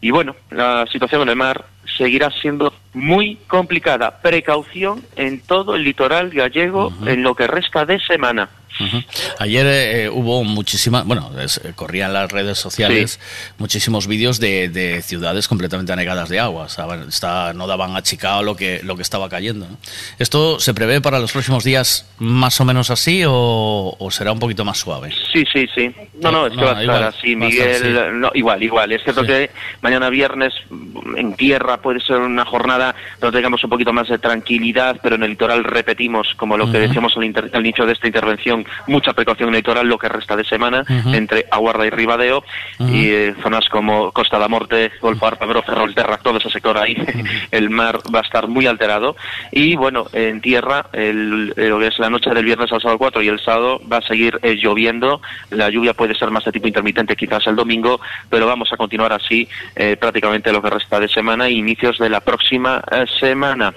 Y 0.00 0.10
bueno, 0.10 0.34
la 0.50 0.84
situación 0.90 1.22
en 1.22 1.28
el 1.28 1.36
mar 1.36 1.64
seguirá 1.96 2.30
siendo 2.30 2.72
muy 2.92 3.36
complicada. 3.46 4.20
Precaución 4.20 5.02
en 5.16 5.40
todo 5.40 5.76
el 5.76 5.84
litoral 5.84 6.30
gallego 6.30 6.92
en 7.06 7.22
lo 7.22 7.34
que 7.34 7.46
resta 7.46 7.84
de 7.84 8.00
semana. 8.00 8.48
Ujú. 8.80 9.02
Ayer 9.38 9.66
eh, 9.66 10.08
hubo 10.10 10.44
muchísimas, 10.44 11.04
bueno, 11.04 11.30
es- 11.40 11.58
eh, 11.64 11.72
corrían 11.74 12.12
las 12.12 12.30
redes 12.32 12.58
sociales 12.58 13.20
muchísimos 13.58 14.06
vídeos 14.06 14.40
de, 14.40 14.68
de 14.68 15.02
ciudades 15.02 15.48
completamente 15.48 15.92
anegadas 15.92 16.28
de 16.28 16.40
agua. 16.40 16.66
Está- 17.08 17.52
no 17.52 17.66
daban 17.66 17.96
achicado 17.96 18.42
lo 18.42 18.56
que, 18.56 18.80
lo 18.82 18.96
que 18.96 19.02
estaba 19.02 19.28
cayendo. 19.28 19.66
¿no? 19.68 19.76
¿Esto 20.18 20.58
se 20.60 20.74
prevé 20.74 21.00
para 21.00 21.18
los 21.18 21.32
próximos 21.32 21.64
días 21.64 22.06
más 22.18 22.60
o 22.60 22.64
menos 22.64 22.90
así 22.90 23.22
o, 23.26 23.96
o 23.98 24.10
será 24.10 24.32
un 24.32 24.38
poquito 24.38 24.64
más 24.64 24.78
suave? 24.78 25.10
Sí, 25.32 25.44
sí, 25.52 25.66
sí. 25.74 25.90
No, 26.20 26.30
no, 26.32 26.46
es 26.46 26.52
que 26.56 26.64
va 26.64 26.78
a 26.78 26.82
estar 26.82 26.82
igual, 26.84 27.04
así, 27.04 27.34
a 27.34 27.46
estar 27.48 27.82
Miguel. 27.82 28.20
No, 28.20 28.30
igual, 28.34 28.62
igual. 28.62 28.92
Es 28.92 29.02
cierto 29.02 29.24
que 29.24 29.50
mañana 29.80 30.08
viernes 30.10 30.52
mm, 30.70 31.16
en 31.16 31.34
tierra 31.34 31.78
puede 31.82 32.00
ser 32.00 32.16
una 32.18 32.44
jornada 32.44 32.94
donde 33.20 33.36
tengamos 33.38 33.62
un 33.64 33.70
poquito 33.70 33.92
más 33.92 34.08
de 34.08 34.18
tranquilidad, 34.18 34.98
pero 35.02 35.16
en 35.16 35.22
el 35.24 35.30
litoral 35.30 35.64
repetimos, 35.64 36.28
como 36.36 36.56
lo 36.56 36.70
que 36.70 36.78
decíamos 36.78 37.16
al, 37.16 37.24
inter- 37.24 37.50
al 37.52 37.60
inicio 37.66 37.86
de 37.86 37.92
esta 37.92 38.06
intervención, 38.06 38.61
mucha 38.86 39.12
precaución 39.12 39.52
litoral 39.52 39.86
lo 39.86 39.98
que 39.98 40.08
resta 40.08 40.36
de 40.36 40.44
semana 40.44 40.84
entre 41.12 41.46
Aguarda 41.50 41.86
y 41.86 41.90
Ribadeo 41.90 42.44
y 42.78 43.10
eh, 43.10 43.34
zonas 43.42 43.68
como 43.68 44.12
Costa 44.12 44.38
da 44.38 44.48
Morte, 44.48 44.92
Golfo 45.00 45.26
Árpagro, 45.26 45.62
Ferrolterra, 45.62 46.18
todo 46.18 46.38
ese 46.38 46.50
sector 46.50 46.76
ahí. 46.78 46.96
el 47.50 47.70
mar 47.70 48.00
va 48.14 48.20
a 48.20 48.22
estar 48.22 48.48
muy 48.48 48.66
alterado. 48.66 49.16
Y 49.50 49.76
bueno, 49.76 50.06
en 50.12 50.40
tierra, 50.40 50.86
el, 50.92 51.48
lo 51.48 51.78
que 51.78 51.86
es 51.88 51.98
la 51.98 52.10
noche 52.10 52.30
del 52.30 52.44
viernes 52.44 52.72
al 52.72 52.80
sábado 52.80 52.98
4 52.98 53.22
y 53.22 53.28
el 53.28 53.40
sábado 53.40 53.80
va 53.90 53.98
a 53.98 54.02
seguir 54.02 54.38
eh, 54.42 54.54
lloviendo. 54.54 55.20
La 55.50 55.70
lluvia 55.70 55.94
puede 55.94 56.14
ser 56.14 56.30
más 56.30 56.44
de 56.44 56.52
tipo 56.52 56.66
intermitente 56.66 57.16
quizás 57.16 57.46
el 57.46 57.56
domingo, 57.56 58.00
pero 58.28 58.46
vamos 58.46 58.72
a 58.72 58.76
continuar 58.76 59.12
así 59.12 59.48
eh, 59.74 59.96
prácticamente 59.96 60.52
lo 60.52 60.62
que 60.62 60.70
resta 60.70 61.00
de 61.00 61.08
semana 61.08 61.46
e 61.46 61.52
inicios 61.52 61.98
de 61.98 62.10
la 62.10 62.20
próxima 62.20 62.82
semana. 63.18 63.72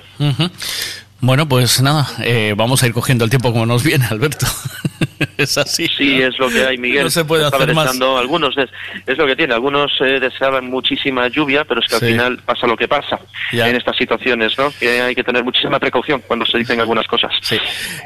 Bueno, 1.22 1.48
pues 1.48 1.82
nada, 1.82 2.08
eh, 2.20 2.54
vamos 2.56 2.84
a 2.84 2.88
ir 2.88 2.94
cogiendo 2.94 3.24
el 3.24 3.30
tiempo 3.32 3.52
como 3.52 3.66
nos 3.66 3.84
viene, 3.84 4.06
Alberto. 4.12 4.46
es 5.38 5.58
así. 5.58 5.88
Sí, 5.98 6.22
es 6.22 6.38
lo 6.38 6.50
que 6.50 6.64
hay, 6.66 6.78
Miguel. 6.78 7.06
No 7.06 7.10
se 7.10 7.26
puede 7.26 7.46
hacer 7.46 7.74
más. 7.74 7.90
algunos, 8.00 8.54
des- 8.56 8.70
es 9.08 9.18
lo 9.18 9.26
que 9.26 9.36
tiene. 9.36 9.54
Algunos 9.54 9.92
eh, 10.02 10.20
deseaban 10.20 10.70
muchísima 10.70 11.28
lluvia, 11.30 11.64
pero 11.66 11.80
es 11.82 11.88
que 11.88 11.98
Sí. 11.98 12.06
al 12.06 12.12
final 12.12 12.38
pasa 12.46 12.68
lo 12.68 12.78
que 12.78 12.88
pasa 12.88 13.20
Ya. 13.52 13.68
en 13.70 13.76
estas 13.78 13.98
situaciones, 13.98 14.56
¿no? 14.58 14.72
Que 14.80 15.02
hay 15.02 15.16
que 15.16 15.24
tener 15.24 15.44
muchísima 15.44 15.80
precaución 15.80 16.22
cuando 16.28 16.46
se 16.46 16.58
dicen 16.60 16.80
algunas 16.80 17.08
cosas. 17.08 17.32
Sí. 17.42 17.58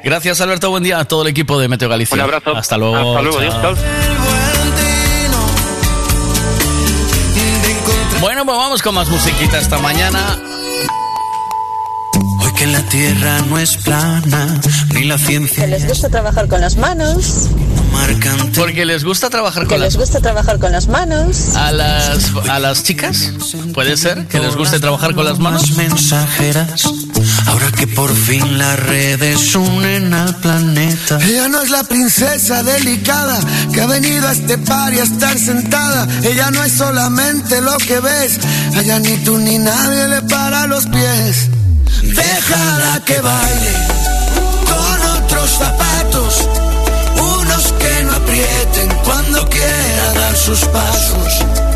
Gracias, 0.03 0.39
Alberto. 0.39 0.69
Buen 0.69 0.83
día 0.83 0.99
a 0.99 1.05
todo 1.05 1.23
el 1.23 1.27
equipo 1.29 1.59
de 1.59 1.67
Meteo 1.67 1.89
Galicia. 1.89 2.15
Un 2.15 2.21
abrazo. 2.21 2.55
Hasta 2.55 2.77
luego. 2.77 2.95
Hasta 3.17 3.21
luego, 3.21 3.39
chao. 3.61 3.75
Bueno, 8.21 8.45
pues 8.45 8.57
vamos 8.57 8.81
con 8.81 8.95
más 8.95 9.09
musiquita 9.09 9.57
esta 9.59 9.77
mañana. 9.79 10.37
Que 12.59 12.67
la 12.67 12.81
tierra 12.89 13.39
no 13.49 13.57
es 13.57 13.77
plana, 13.77 14.59
ni 14.93 15.05
la 15.05 15.17
ciencia 15.17 15.63
Que 15.63 15.69
les 15.71 15.87
gusta 15.87 16.09
trabajar 16.09 16.49
con 16.49 16.59
las 16.59 16.75
manos. 16.75 17.47
Porque 18.55 18.85
les 18.85 19.03
gusta 19.05 19.29
trabajar 19.29 19.63
Que 19.63 19.69
con 19.69 19.79
les 19.79 19.93
las... 19.93 19.97
gusta 20.01 20.19
trabajar 20.19 20.59
con 20.59 20.71
las 20.71 20.87
manos. 20.87 21.55
A 21.55 21.71
las, 21.71 22.31
a 22.49 22.59
las 22.59 22.83
chicas, 22.83 23.31
puede 23.73 23.95
ser 23.97 24.27
que 24.27 24.39
les 24.39 24.55
guste 24.57 24.79
trabajar 24.79 25.15
con 25.15 25.23
las 25.25 25.39
manos. 25.39 25.71
mensajeras. 25.77 26.83
Ahora 27.47 27.71
que 27.71 27.87
por 27.87 28.13
fin 28.13 28.57
las 28.57 28.77
redes 28.77 29.55
unen 29.55 30.13
al 30.13 30.35
planeta. 30.37 31.17
Ella 31.23 31.47
no 31.47 31.61
es 31.61 31.69
la 31.69 31.83
princesa 31.85 32.61
delicada 32.63 33.39
que 33.73 33.81
ha 33.81 33.87
venido 33.87 34.27
a 34.27 34.33
este 34.33 34.57
par 34.57 34.93
y 34.93 34.99
a 34.99 35.03
estar 35.03 35.37
sentada. 35.39 36.07
Ella 36.23 36.51
no 36.51 36.63
es 36.63 36.73
solamente 36.73 37.61
lo 37.61 37.77
que 37.77 37.99
ves. 38.01 38.37
Allá 38.75 38.99
ni 38.99 39.15
tú 39.23 39.37
ni 39.37 39.57
nadie 39.57 40.07
le 40.09 40.21
para 40.23 40.67
los 40.67 40.85
pies. 40.87 41.49
Déjala 42.01 43.01
que 43.05 43.19
baile 43.21 43.73
con 44.65 45.23
otros 45.23 45.49
zapatos. 45.51 46.49
Unos 47.17 47.73
que 47.73 48.03
no 48.03 48.13
aprieten 48.13 48.89
cuando 49.03 49.47
quiera 49.49 50.13
dar 50.13 50.35
sus 50.35 50.59
pasos. 50.65 51.68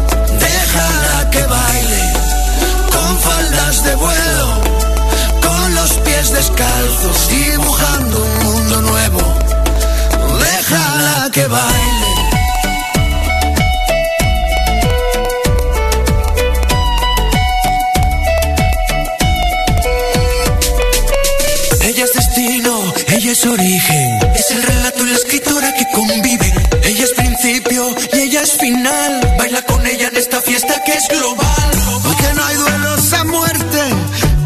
Es 23.46 24.52
el 24.52 24.64
relato 24.64 25.06
y 25.06 25.10
la 25.10 25.18
escritora 25.18 25.74
que 25.74 25.86
conviven. 25.94 26.54
Ella 26.82 27.04
es 27.04 27.12
principio 27.12 27.94
y 28.14 28.20
ella 28.20 28.42
es 28.42 28.54
final. 28.54 29.36
Baila 29.38 29.62
con 29.64 29.86
ella 29.86 30.08
en 30.08 30.16
esta 30.16 30.40
fiesta 30.42 30.82
que 30.86 30.94
es 30.94 31.06
global. 31.10 31.72
Porque 32.04 32.34
no 32.36 32.46
hay 32.46 32.56
duelos 32.56 33.14
a 33.14 33.24
muerte 33.26 33.80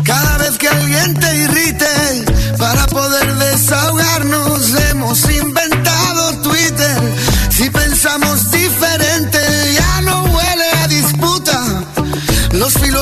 cada 0.04 0.38
vez 0.40 0.58
que 0.58 0.68
alguien 0.68 1.14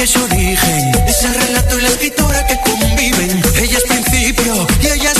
Ella 0.00 0.04
es 0.04 0.16
origen. 0.16 0.92
Es 1.06 1.22
el 1.24 1.34
relato 1.34 1.78
y 1.78 1.82
la 1.82 1.88
escritora 1.88 2.46
que 2.46 2.56
conviven. 2.64 3.42
Ella 3.60 3.76
es 3.76 3.84
principio 3.84 4.66
y 4.80 4.86
ella 4.86 5.12
es 5.12 5.19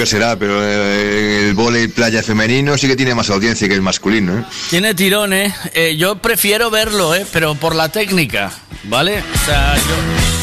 Qué 0.00 0.06
será, 0.06 0.34
pero 0.34 0.64
eh, 0.64 1.48
el 1.48 1.52
volei 1.52 1.86
playa 1.88 2.22
femenino 2.22 2.78
sí 2.78 2.88
que 2.88 2.96
tiene 2.96 3.14
más 3.14 3.28
audiencia 3.28 3.68
que 3.68 3.74
el 3.74 3.82
masculino. 3.82 4.38
¿eh? 4.38 4.44
Tiene 4.70 4.94
tirón, 4.94 5.34
¿eh? 5.34 5.54
Eh, 5.74 5.94
Yo 5.98 6.16
prefiero 6.16 6.70
verlo, 6.70 7.14
¿eh? 7.14 7.26
Pero 7.30 7.54
por 7.54 7.74
la 7.74 7.90
técnica, 7.90 8.50
¿vale? 8.84 9.18
O 9.18 9.44
sea, 9.44 9.76
yo... 9.76 10.39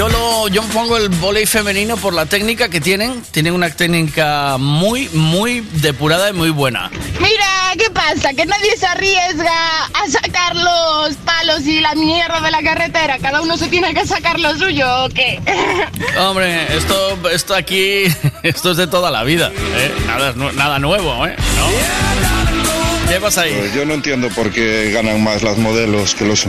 Yo, 0.00 0.08
lo, 0.08 0.48
yo 0.48 0.62
pongo 0.72 0.96
el 0.96 1.10
volei 1.10 1.44
femenino 1.44 1.94
por 1.98 2.14
la 2.14 2.24
técnica 2.24 2.70
que 2.70 2.80
tienen. 2.80 3.22
Tienen 3.32 3.52
una 3.52 3.68
técnica 3.68 4.56
muy, 4.56 5.10
muy 5.10 5.60
depurada 5.60 6.30
y 6.30 6.32
muy 6.32 6.48
buena. 6.48 6.90
Mira, 7.20 7.74
¿qué 7.76 7.90
pasa? 7.90 8.32
Que 8.32 8.46
nadie 8.46 8.78
se 8.78 8.86
arriesga 8.86 9.84
a 9.92 10.08
sacar 10.08 10.56
los 10.56 11.16
palos 11.16 11.66
y 11.66 11.80
la 11.80 11.94
mierda 11.96 12.40
de 12.40 12.50
la 12.50 12.62
carretera. 12.62 13.18
Cada 13.18 13.42
uno 13.42 13.58
se 13.58 13.68
tiene 13.68 13.92
que 13.92 14.06
sacar 14.06 14.40
lo 14.40 14.56
suyo, 14.56 14.86
¿o 15.04 15.10
qué? 15.10 15.38
Hombre, 16.18 16.74
esto, 16.74 17.18
esto 17.30 17.54
aquí, 17.54 18.04
esto 18.42 18.70
es 18.70 18.78
de 18.78 18.86
toda 18.86 19.10
la 19.10 19.22
vida, 19.22 19.52
¿eh? 19.54 19.92
Nada, 20.06 20.32
nada 20.54 20.78
nuevo, 20.78 21.26
¿eh? 21.26 21.36
¿No? 21.36 23.10
¿Qué 23.10 23.20
pasa 23.20 23.42
ahí? 23.42 23.52
Pues 23.52 23.74
yo 23.74 23.84
no 23.84 23.92
entiendo 23.92 24.30
por 24.30 24.50
qué 24.50 24.92
ganan 24.92 25.22
más 25.22 25.42
las 25.42 25.58
modelos 25.58 26.14
que 26.14 26.24
los, 26.24 26.46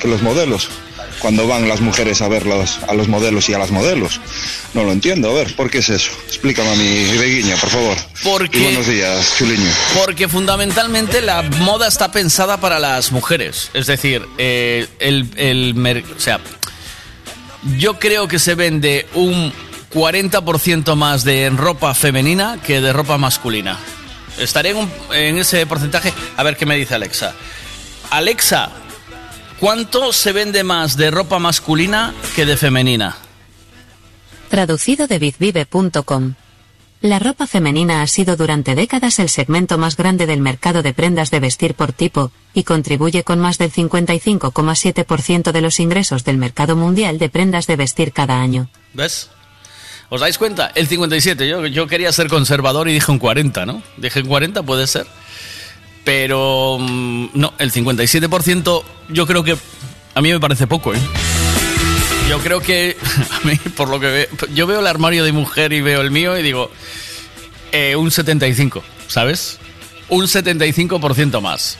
que 0.00 0.08
los 0.08 0.22
modelos. 0.22 0.70
Cuando 1.24 1.46
van 1.48 1.66
las 1.70 1.80
mujeres 1.80 2.20
a 2.20 2.28
ver 2.28 2.44
los- 2.44 2.80
a 2.86 2.92
los 2.92 3.08
modelos 3.08 3.48
y 3.48 3.54
a 3.54 3.58
las 3.58 3.70
modelos. 3.70 4.20
No 4.74 4.84
lo 4.84 4.92
entiendo. 4.92 5.30
A 5.30 5.32
ver, 5.32 5.56
¿por 5.56 5.70
qué 5.70 5.78
es 5.78 5.88
eso? 5.88 6.10
Explícame 6.28 6.68
a 6.68 6.74
mi 6.74 7.16
Beguiña, 7.16 7.56
por 7.56 7.70
favor. 7.70 7.96
Porque- 8.22 8.58
Y 8.58 8.62
buenos 8.64 8.86
días, 8.86 9.32
chuliño. 9.38 9.70
Porque 10.04 10.28
fundamentalmente 10.28 11.22
la 11.22 11.40
moda 11.40 11.88
está 11.88 12.12
pensada 12.12 12.58
para 12.60 12.78
las 12.78 13.10
mujeres. 13.10 13.70
Es 13.72 13.86
decir, 13.86 14.22
eh, 14.36 14.86
el, 14.98 15.26
el 15.36 16.04
o 16.14 16.20
sea, 16.20 16.40
yo 17.78 17.98
creo 17.98 18.28
que 18.28 18.38
se 18.38 18.54
vende 18.54 19.06
un 19.14 19.50
40% 19.94 20.94
más 20.94 21.24
de 21.24 21.48
ropa 21.56 21.94
femenina 21.94 22.58
que 22.66 22.82
de 22.82 22.92
ropa 22.92 23.16
masculina. 23.16 23.78
Estaré 24.38 24.72
en, 24.72 24.76
un- 24.76 24.92
en 25.14 25.38
ese 25.38 25.64
porcentaje. 25.64 26.12
A 26.36 26.42
ver 26.42 26.58
qué 26.58 26.66
me 26.66 26.76
dice 26.76 26.94
Alexa. 26.94 27.32
Alexa, 28.10 28.68
¿cuánto 29.60 30.12
se 30.12 30.32
vende 30.32 30.64
más 30.64 30.96
de 30.96 31.10
ropa 31.10 31.38
masculina 31.38 32.14
que 32.34 32.46
de 32.46 32.56
femenina? 32.56 33.16
Traducido 34.48 35.06
de 35.06 35.18
bizvive.com. 35.18 36.34
La 37.00 37.18
ropa 37.18 37.46
femenina 37.46 38.00
ha 38.00 38.06
sido 38.06 38.34
durante 38.34 38.74
décadas 38.74 39.18
el 39.18 39.28
segmento 39.28 39.76
más 39.76 39.96
grande 39.96 40.26
del 40.26 40.40
mercado 40.40 40.82
de 40.82 40.94
prendas 40.94 41.30
de 41.30 41.38
vestir 41.38 41.74
por 41.74 41.92
tipo, 41.92 42.32
y 42.54 42.62
contribuye 42.62 43.24
con 43.24 43.40
más 43.40 43.58
del 43.58 43.70
55,7% 43.70 45.52
de 45.52 45.60
los 45.60 45.80
ingresos 45.80 46.24
del 46.24 46.38
mercado 46.38 46.76
mundial 46.76 47.18
de 47.18 47.28
prendas 47.28 47.66
de 47.66 47.76
vestir 47.76 48.12
cada 48.12 48.40
año. 48.40 48.70
¿Ves? 48.94 49.28
¿Os 50.08 50.20
dais 50.20 50.38
cuenta? 50.38 50.70
El 50.74 50.86
57. 50.86 51.46
Yo, 51.46 51.66
yo 51.66 51.86
quería 51.86 52.10
ser 52.12 52.28
conservador 52.28 52.88
y 52.88 52.94
dije 52.94 53.10
un 53.12 53.18
40, 53.18 53.66
¿no? 53.66 53.82
Dije 53.98 54.20
un 54.20 54.28
40, 54.28 54.62
puede 54.62 54.86
ser. 54.86 55.06
Pero 56.04 56.78
mm, 56.78 57.28
no, 57.34 57.54
el 57.58 57.72
57% 57.72 58.82
yo 59.08 59.26
creo 59.26 59.42
que 59.42 59.56
a 60.14 60.20
mí 60.20 60.32
me 60.32 60.40
parece 60.40 60.66
poco, 60.66 60.94
¿eh? 60.94 60.98
Yo 62.28 62.38
creo 62.38 62.60
que 62.60 62.96
a 63.30 63.46
mí, 63.46 63.56
por 63.76 63.88
lo 63.88 64.00
que 64.00 64.06
veo, 64.06 64.26
yo 64.54 64.66
veo 64.66 64.80
el 64.80 64.86
armario 64.86 65.24
de 65.24 65.32
mujer 65.32 65.72
y 65.72 65.80
veo 65.80 66.00
el 66.00 66.10
mío 66.10 66.38
y 66.38 66.42
digo, 66.42 66.70
eh, 67.72 67.96
un 67.96 68.10
75, 68.10 68.82
¿sabes? 69.08 69.58
Un 70.08 70.26
75% 70.26 71.40
más. 71.40 71.78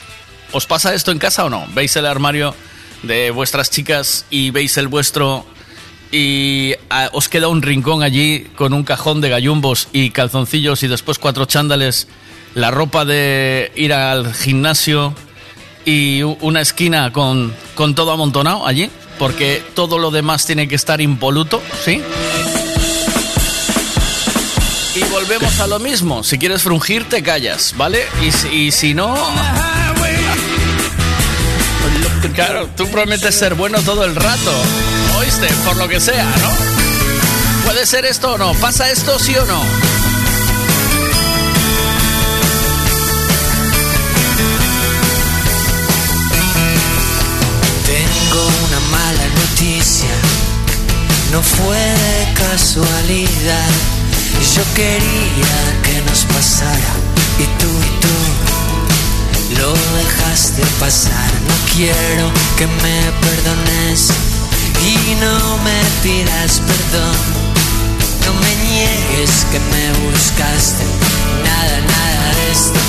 ¿Os 0.51 0.65
pasa 0.65 0.93
esto 0.93 1.11
en 1.11 1.19
casa 1.19 1.45
o 1.45 1.49
no? 1.49 1.65
¿Veis 1.73 1.95
el 1.95 2.05
armario 2.05 2.55
de 3.03 3.31
vuestras 3.31 3.69
chicas 3.69 4.25
y 4.29 4.51
veis 4.51 4.77
el 4.77 4.87
vuestro 4.87 5.45
y 6.11 6.73
ah, 6.89 7.09
os 7.13 7.29
queda 7.29 7.47
un 7.47 7.61
rincón 7.61 8.03
allí 8.03 8.47
con 8.55 8.73
un 8.73 8.83
cajón 8.83 9.21
de 9.21 9.29
gallumbos 9.29 9.89
y 9.91 10.11
calzoncillos 10.11 10.83
y 10.83 10.87
después 10.87 11.19
cuatro 11.19 11.45
chándales, 11.45 12.07
la 12.55 12.71
ropa 12.71 13.05
de 13.05 13.71
ir 13.75 13.93
al 13.93 14.33
gimnasio 14.33 15.13
y 15.85 16.23
una 16.23 16.61
esquina 16.61 17.13
con, 17.13 17.53
con 17.75 17.93
todo 17.95 18.11
amontonado 18.11 18.65
allí? 18.65 18.89
Porque 19.19 19.63
todo 19.75 19.97
lo 19.99 20.09
demás 20.11 20.45
tiene 20.45 20.67
que 20.67 20.75
estar 20.75 20.99
impoluto, 20.99 21.61
¿sí? 21.85 22.01
Y 24.95 25.03
volvemos 25.11 25.59
a 25.59 25.67
lo 25.67 25.79
mismo. 25.79 26.23
Si 26.23 26.37
quieres 26.37 26.63
frungir, 26.63 27.07
te 27.09 27.21
callas, 27.21 27.73
¿vale? 27.77 28.05
Y, 28.25 28.31
si- 28.31 28.47
y 28.49 28.71
si 28.71 28.93
no... 28.93 29.13
Claro, 32.33 32.67
tú 32.75 32.87
prometes 32.89 33.35
ser 33.35 33.53
bueno 33.55 33.79
todo 33.81 34.03
el 34.03 34.15
rato. 34.15 34.51
¿Oíste? 35.19 35.47
Por 35.65 35.77
lo 35.77 35.87
que 35.87 36.01
sea, 36.01 36.25
¿no? 36.25 36.49
¿Puede 37.65 37.85
ser 37.85 38.05
esto 38.05 38.33
o 38.33 38.37
no? 38.37 38.53
¿Pasa 38.55 38.89
esto 38.89 39.17
sí 39.19 39.33
o 39.37 39.45
no? 39.45 39.61
No 51.35 51.43
fue 51.43 51.77
de 51.77 52.33
casualidad. 52.33 53.73
Yo 54.55 54.63
quería 54.73 55.57
que 55.83 56.01
nos 56.07 56.23
pasara 56.33 56.93
y 57.37 57.45
tú 57.59 57.71
y 57.87 57.91
tú 58.03 59.59
lo 59.59 59.73
dejaste 59.97 60.61
pasar. 60.79 61.31
No 61.49 61.55
quiero 61.75 62.31
que 62.57 62.67
me 62.67 62.99
perdones 63.25 64.11
y 64.81 65.15
no 65.15 65.57
me 65.67 65.79
pidas 66.03 66.61
perdón. 66.69 67.17
No 68.25 68.31
me 68.41 68.51
niegues 68.69 69.45
que 69.51 69.59
me 69.59 69.85
buscaste. 70.07 70.85
Nada, 71.43 71.77
nada 71.95 72.35
de 72.37 72.51
esto. 72.51 72.79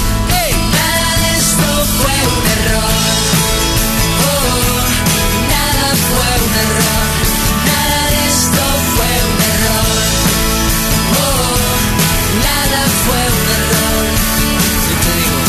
Nada 0.79 1.11
esto 1.37 1.69
fue 1.99 2.17
un 2.37 2.45
error. 2.59 2.95
Oh, 4.31 4.87
nada 5.51 5.89
fue 6.09 6.29
un 6.47 6.55
error. 6.65 7.26
Fue 13.07 13.23
un 13.39 13.49
error. 13.61 14.07
Yo 14.87 14.95
te 15.05 15.11
digo, 15.21 15.41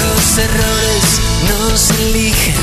los 0.00 0.26
errores 0.46 1.04
no 1.48 1.58
eligen 2.04 2.54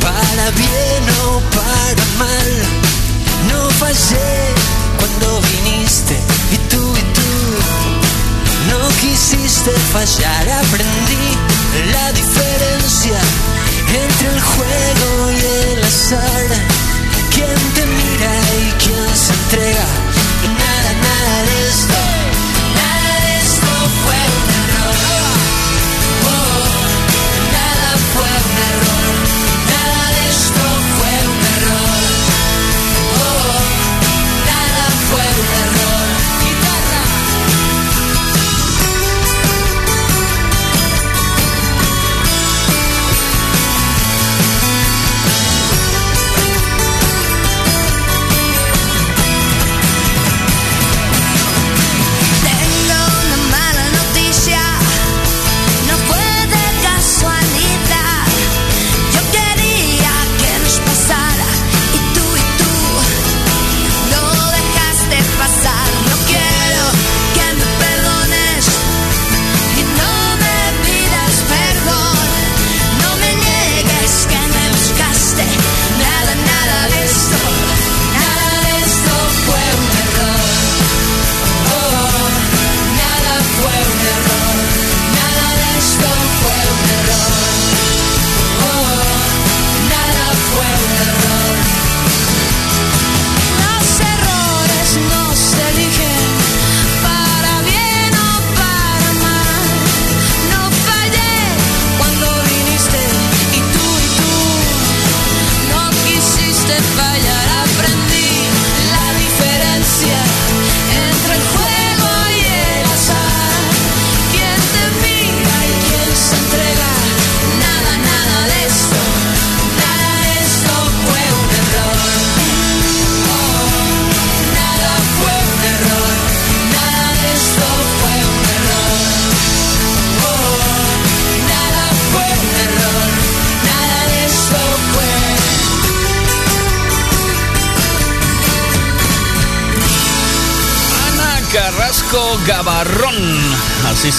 para 0.00 0.50
bien 0.52 1.04
o 1.24 1.40
para 1.56 2.04
mal. 2.18 2.50
No 3.50 3.70
fallé 3.70 4.54
cuando 4.98 5.40
viniste 5.40 6.16
y 6.52 6.56
tú 6.70 6.82
y 6.96 7.04
tú 7.16 7.30
no 8.70 8.88
quisiste 9.00 9.70
fallar. 9.92 10.48
Aprendí 10.64 11.26
la 11.92 12.12
diferencia 12.12 13.18
entre 14.04 14.28
el 14.28 14.40
juego 14.40 15.30
y 15.30 15.72
el 15.72 15.84
azar. 15.84 16.46
Quién 17.34 17.58
te 17.74 17.86
mira 17.86 18.32
y 18.60 18.72
quién 18.82 19.16
se 19.16 19.32
entrega. 19.32 20.09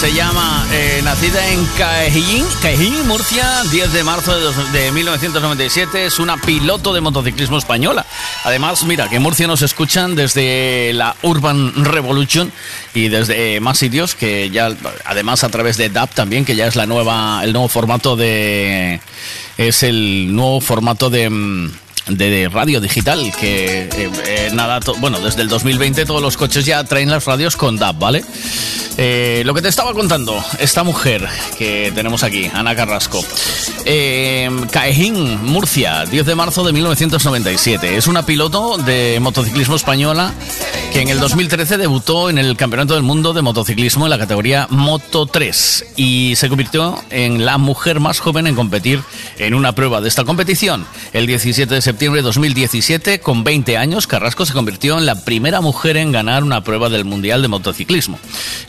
Se 0.02 0.12
llama, 0.14 0.66
eh, 0.72 1.00
nacida 1.04 1.46
en 1.52 1.64
Cajín, 1.78 2.44
Cajín, 2.60 3.06
Murcia, 3.06 3.62
10 3.70 3.92
de 3.92 4.02
marzo 4.02 4.34
de, 4.34 4.40
dos- 4.42 4.72
de 4.72 4.90
1997, 4.90 6.06
es 6.06 6.18
una 6.18 6.36
piloto 6.38 6.92
de 6.92 7.00
motociclismo 7.00 7.56
española. 7.56 8.04
Además, 8.42 8.82
mira, 8.82 9.08
que 9.08 9.20
Murcia 9.20 9.46
nos 9.46 9.62
escuchan 9.62 10.16
desde 10.16 10.90
la 10.94 11.14
Urban 11.22 11.84
Revolution 11.84 12.50
y 12.94 13.10
desde 13.10 13.54
eh, 13.56 13.60
más 13.60 13.78
sitios, 13.78 14.16
que 14.16 14.50
ya, 14.50 14.72
además 15.04 15.44
a 15.44 15.50
través 15.50 15.76
de 15.76 15.88
DAP 15.88 16.12
también, 16.14 16.44
que 16.44 16.56
ya 16.56 16.66
es 16.66 16.74
la 16.74 16.86
nueva, 16.86 17.40
el 17.44 17.52
nuevo 17.52 17.68
formato 17.68 18.16
de, 18.16 19.00
es 19.56 19.84
el 19.84 20.34
nuevo 20.34 20.60
formato 20.60 21.10
de... 21.10 21.70
de, 22.08 22.48
radio 22.48 22.80
digital 22.80 23.32
que 23.38 23.82
eh, 23.82 24.10
eh, 24.26 24.50
nada 24.52 24.80
bueno 24.98 25.20
desde 25.20 25.42
el 25.42 25.48
2020 25.48 26.04
todos 26.04 26.22
los 26.22 26.36
coches 26.36 26.64
ya 26.64 26.82
traen 26.84 27.10
las 27.10 27.24
radios 27.24 27.56
con 27.56 27.76
DAB 27.76 27.98
vale 27.98 28.24
Eh, 28.98 29.42
lo 29.46 29.54
que 29.54 29.62
te 29.62 29.68
estaba 29.68 29.94
contando 29.94 30.44
esta 30.58 30.82
mujer 30.82 31.26
que 31.56 31.92
tenemos 31.94 32.22
aquí 32.22 32.50
Ana 32.52 32.76
Carrasco. 32.76 33.24
Eh, 33.86 34.50
Caejín 34.70 35.42
Murcia 35.44 36.04
10 36.04 36.26
de 36.26 36.34
marzo 36.34 36.62
de 36.62 36.72
1997 36.72 37.96
es 37.96 38.06
una 38.06 38.26
piloto 38.26 38.76
de 38.76 39.18
motociclismo 39.20 39.76
española 39.76 40.32
que 40.92 41.00
en 41.00 41.08
el 41.08 41.20
2013 41.20 41.78
debutó 41.78 42.28
en 42.28 42.36
el 42.36 42.56
Campeonato 42.56 42.94
del 42.94 43.02
Mundo 43.02 43.32
de 43.32 43.40
Motociclismo 43.40 44.04
en 44.04 44.10
la 44.10 44.18
categoría 44.18 44.66
Moto 44.68 45.24
3 45.24 45.86
y 45.96 46.34
se 46.36 46.50
convirtió 46.50 47.02
en 47.08 47.46
la 47.46 47.56
mujer 47.56 47.98
más 47.98 48.20
joven 48.20 48.46
en 48.46 48.54
competir 48.54 49.00
en 49.38 49.54
una 49.54 49.72
prueba 49.72 50.02
de 50.02 50.08
esta 50.08 50.24
competición. 50.24 50.84
El 51.14 51.26
17 51.26 51.74
de 51.74 51.80
septiembre 51.80 51.91
de 51.98 52.22
2017, 52.22 53.20
con 53.20 53.44
20 53.44 53.76
años, 53.76 54.06
Carrasco 54.06 54.46
se 54.46 54.52
convirtió 54.52 54.98
en 54.98 55.06
la 55.06 55.24
primera 55.24 55.60
mujer 55.60 55.96
en 55.96 56.10
ganar 56.10 56.42
una 56.42 56.64
prueba 56.64 56.88
del 56.88 57.04
Mundial 57.04 57.42
de 57.42 57.48
Motociclismo. 57.48 58.18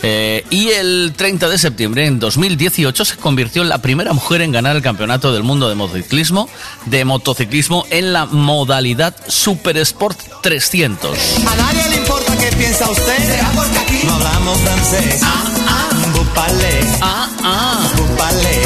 Eh, 0.02 0.46
y 0.50 0.70
el 0.70 1.14
30 1.16 1.50
de 1.50 1.58
septiembre, 1.58 2.06
en 2.06 2.20
2018, 2.20 3.06
se 3.06 3.16
convirtió 3.18 3.62
en 3.62 3.70
la 3.70 3.80
primera 3.80 4.14
mujer 4.14 4.42
en 4.42 4.52
ganar 4.52 4.76
el 4.76 4.82
Campeonato 4.82 5.34
del 5.34 5.44
Mundo 5.44 5.70
de 5.70 5.76
Motociclismo, 5.76 6.50
de 6.86 7.06
motociclismo 7.06 7.86
en 7.90 8.14
la 8.14 8.26
modalidad 8.26 9.16
Super 9.28 9.78
Sport 9.78 10.20
300. 10.42 11.18
A 11.48 11.56
nadie 11.56 11.90
le 11.90 11.96
importa 11.98 12.38
qué 12.38 12.56
piensa 12.56 12.90
usted. 12.90 13.42
porque 13.56 13.78
aquí 13.78 14.06
no 14.06 14.14
hablamos 14.14 14.60
francés. 14.60 15.22
Ah, 15.24 15.52
ah. 15.68 15.90
Bupale. 16.14 16.80
Ah, 17.02 17.30
ah. 17.44 17.90
Bupale. 17.98 18.62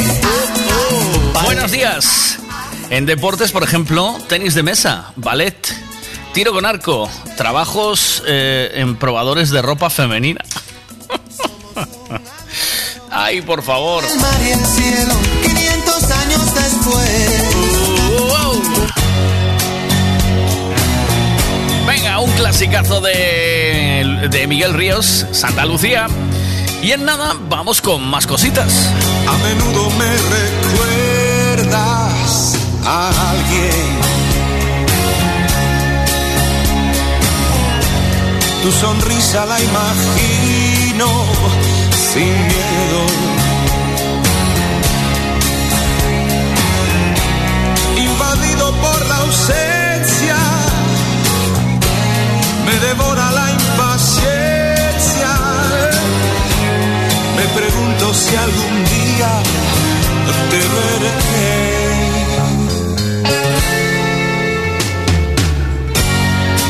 Buenos 1.44 1.70
días. 1.70 2.38
En 2.90 3.04
deportes, 3.04 3.52
por 3.52 3.62
ejemplo, 3.62 4.16
tenis 4.28 4.54
de 4.54 4.62
mesa, 4.62 5.12
ballet, 5.16 5.74
tiro 6.32 6.52
con 6.52 6.64
arco, 6.64 7.08
trabajos 7.36 8.22
eh, 8.26 8.72
en 8.76 8.96
probadores 8.96 9.50
de 9.50 9.60
ropa 9.60 9.90
femenina. 9.90 10.40
Ay, 13.10 13.42
por 13.42 13.62
favor. 13.62 14.04
El 14.04 14.18
mar 14.20 14.40
y 14.42 14.50
el 14.52 14.64
cielo, 14.64 15.14
500 15.42 16.10
años 16.10 16.54
después. 16.54 17.44
Venga, 21.86 22.20
un 22.20 22.30
clasicazo 22.32 23.00
de, 23.00 24.28
de 24.30 24.46
Miguel 24.46 24.72
Ríos, 24.74 25.26
Santa 25.32 25.66
Lucía. 25.66 26.06
Y 26.82 26.92
en 26.92 27.04
nada, 27.04 27.34
vamos 27.48 27.80
con 27.82 28.02
más 28.08 28.26
cositas. 28.26 28.88
A 29.26 29.36
menudo 29.38 29.90
me 29.90 30.06
alguien. 32.88 33.98
Tu 38.62 38.72
sonrisa 38.72 39.44
la 39.46 39.60
imagino 39.60 41.08
sin 42.12 42.32
miedo. 42.52 43.00
Invadido 47.96 48.72
por 48.84 49.06
la 49.06 49.16
ausencia, 49.16 50.36
me 52.66 52.74
devora 52.86 53.30
la 53.32 53.50
impaciencia. 53.60 55.30
Me 57.36 57.44
pregunto 57.58 58.14
si 58.14 58.34
algún 58.36 58.74
día 58.84 59.30
te 60.50 60.56
veré. 60.56 61.77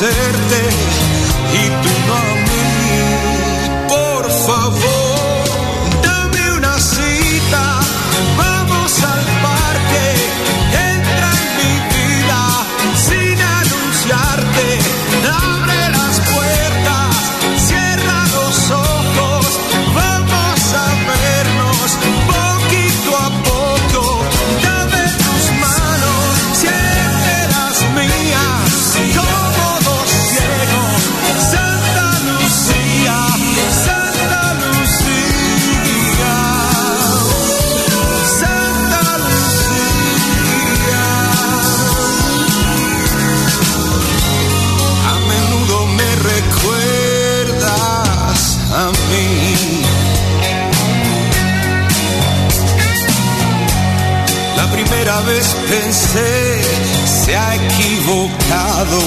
Y 0.00 1.68
tú 1.82 1.90
no 2.06 2.14
a 2.14 2.34
mí. 2.46 2.62
Por 3.88 4.30
favor, 4.30 4.97
vez 55.28 55.56
pensé, 55.68 56.62
se 57.04 57.36
ha 57.36 57.54
equivocado. 57.54 59.00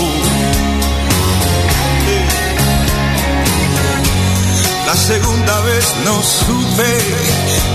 La 4.86 4.96
segunda 4.96 5.60
vez 5.62 5.86
no 6.06 6.22
supe 6.22 6.94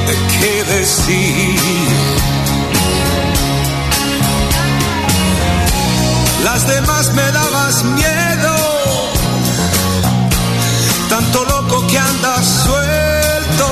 de 0.08 0.14
qué 0.34 0.64
decir. 0.76 1.60
Las 6.44 6.66
demás 6.68 7.12
me 7.14 7.32
dabas 7.32 7.84
miedo, 7.84 8.56
tanto 11.08 11.44
loco 11.44 11.86
que 11.88 11.98
andas 11.98 12.46
suelto. 12.64 13.68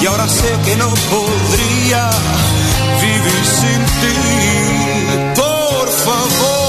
Y 0.00 0.06
ahora 0.06 0.26
sé 0.28 0.50
que 0.64 0.74
no 0.76 0.88
podría 0.88 2.10
vivir 3.02 3.44
sin 3.44 3.80
ti. 4.00 4.16
Por 5.34 5.86
favor, 6.04 6.61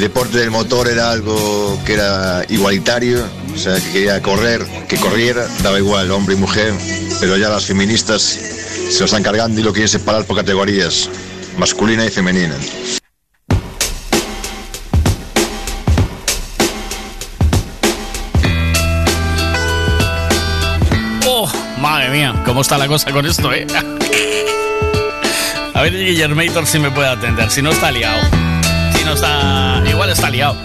deporte 0.00 0.38
del 0.38 0.50
motor 0.50 0.88
era 0.88 1.10
algo 1.10 1.80
que 1.84 1.94
era 1.94 2.44
igualitario, 2.48 3.24
o 3.54 3.58
sea, 3.58 3.76
que 3.76 3.90
quería 3.92 4.20
correr, 4.20 4.66
que 4.88 4.96
corriera, 4.96 5.46
daba 5.62 5.78
igual, 5.78 6.10
hombre 6.10 6.34
y 6.34 6.38
mujer, 6.38 6.74
pero 7.20 7.36
ya 7.36 7.48
las 7.48 7.64
feministas 7.64 8.22
se 8.22 8.98
lo 8.98 9.04
están 9.06 9.22
cargando 9.22 9.60
y 9.60 9.62
lo 9.62 9.72
quieren 9.72 9.88
separar 9.88 10.24
por 10.24 10.36
categorías, 10.36 11.08
masculina 11.56 12.04
y 12.04 12.10
femenina. 12.10 12.54
Oh, 21.26 21.50
madre 21.80 22.10
mía, 22.10 22.42
¿cómo 22.44 22.62
está 22.62 22.76
la 22.76 22.88
cosa 22.88 23.10
con 23.12 23.24
esto, 23.24 23.52
eh? 23.52 23.66
A 25.74 25.82
ver, 25.82 25.92
Guillermator 25.92 26.66
si 26.66 26.78
me 26.78 26.90
puede 26.90 27.08
atender, 27.08 27.50
si 27.50 27.62
no 27.62 27.70
está 27.70 27.90
liado. 27.90 28.55
No 29.06 29.12
está. 29.12 29.84
Igual 29.86 30.10
está 30.10 30.30
liado. 30.30 30.56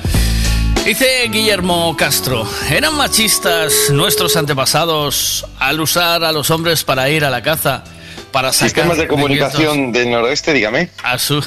Dice 0.84 1.28
Guillermo 1.30 1.96
Castro, 1.96 2.50
¿eran 2.72 2.96
machistas 2.96 3.92
nuestros 3.92 4.36
antepasados 4.36 5.46
al 5.60 5.80
usar 5.80 6.24
a 6.24 6.32
los 6.32 6.50
hombres 6.50 6.84
para 6.84 7.08
ir 7.12 7.24
a 7.24 7.30
la 7.30 7.44
caza? 7.44 7.84
Para 8.32 8.52
sacar 8.52 8.70
Sistemas 8.70 8.98
de 8.98 9.08
comunicación 9.08 9.92
del 9.92 10.10
noroeste, 10.10 10.54
dígame. 10.54 10.90
a 11.04 11.20
su 11.20 11.38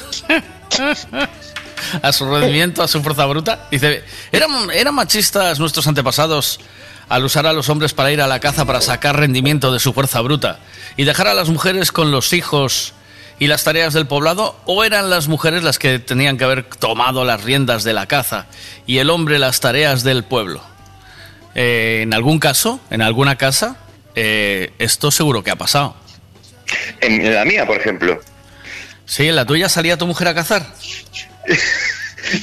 a 2.01 2.13
su 2.13 2.33
rendimiento, 2.33 2.81
a 2.81 2.87
su 2.87 3.03
fuerza 3.03 3.25
bruta. 3.25 3.67
Dice, 3.69 4.01
¿eran, 4.31 4.71
¿eran 4.71 4.95
machistas 4.95 5.59
nuestros 5.59 5.87
antepasados 5.87 6.61
al 7.09 7.25
usar 7.25 7.45
a 7.45 7.51
los 7.51 7.67
hombres 7.67 7.93
para 7.93 8.13
ir 8.13 8.21
a 8.21 8.27
la 8.27 8.39
caza 8.39 8.63
para 8.63 8.79
sacar 8.79 9.19
rendimiento 9.19 9.73
de 9.73 9.81
su 9.81 9.91
fuerza 9.91 10.21
bruta 10.21 10.59
y 10.95 11.03
dejar 11.03 11.27
a 11.27 11.33
las 11.33 11.49
mujeres 11.49 11.91
con 11.91 12.11
los 12.11 12.31
hijos 12.31 12.93
y 13.39 13.47
las 13.47 13.63
tareas 13.63 13.93
del 13.93 14.07
poblado? 14.07 14.57
¿O 14.65 14.83
eran 14.83 15.09
las 15.09 15.27
mujeres 15.27 15.63
las 15.63 15.77
que 15.79 15.99
tenían 15.99 16.37
que 16.37 16.43
haber 16.45 16.63
tomado 16.65 17.25
las 17.25 17.43
riendas 17.43 17.83
de 17.83 17.93
la 17.93 18.05
caza 18.07 18.45
y 18.87 18.97
el 18.99 19.09
hombre 19.09 19.39
las 19.39 19.59
tareas 19.59 20.03
del 20.03 20.23
pueblo? 20.23 20.61
Eh, 21.55 22.01
en 22.03 22.13
algún 22.13 22.39
caso, 22.39 22.79
en 22.89 23.01
alguna 23.01 23.37
casa, 23.37 23.77
eh, 24.15 24.71
esto 24.79 25.11
seguro 25.11 25.43
que 25.43 25.51
ha 25.51 25.55
pasado. 25.55 25.95
En 27.01 27.33
la 27.33 27.45
mía, 27.45 27.65
por 27.65 27.77
ejemplo. 27.77 28.19
Sí, 29.05 29.27
en 29.27 29.35
la 29.35 29.45
tuya 29.45 29.69
salía 29.69 29.97
tu 29.97 30.07
mujer 30.07 30.27
a 30.29 30.33
cazar. 30.35 30.65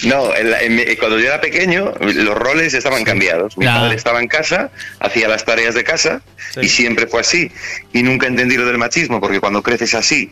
No, 0.05 0.33
en 0.37 0.49
la- 0.53 0.61
en 0.63 0.77
mi- 0.77 0.97
cuando 0.97 1.19
yo 1.19 1.27
era 1.27 1.41
pequeño, 1.41 1.93
los 2.01 2.37
roles 2.39 2.73
estaban 2.73 3.03
cambiados. 3.03 3.59
Mi 3.59 3.67
padre 3.67 3.97
estaba 3.97 4.21
en 4.21 4.29
casa, 4.29 4.71
hacía 5.01 5.27
las 5.27 5.45
tareas 5.45 5.75
de 5.75 5.83
casa 5.83 6.23
y 6.61 6.69
siempre 6.69 7.09
fue 7.09 7.21
así. 7.21 7.51
Y 7.93 8.05
nunca 8.05 8.29
entendí 8.29 8.57
lo 8.57 8.65
del 8.65 8.79
machismo, 8.79 9.21
porque 9.21 9.41
cuando 9.41 9.61
creces 9.61 9.95
así, 9.95 10.31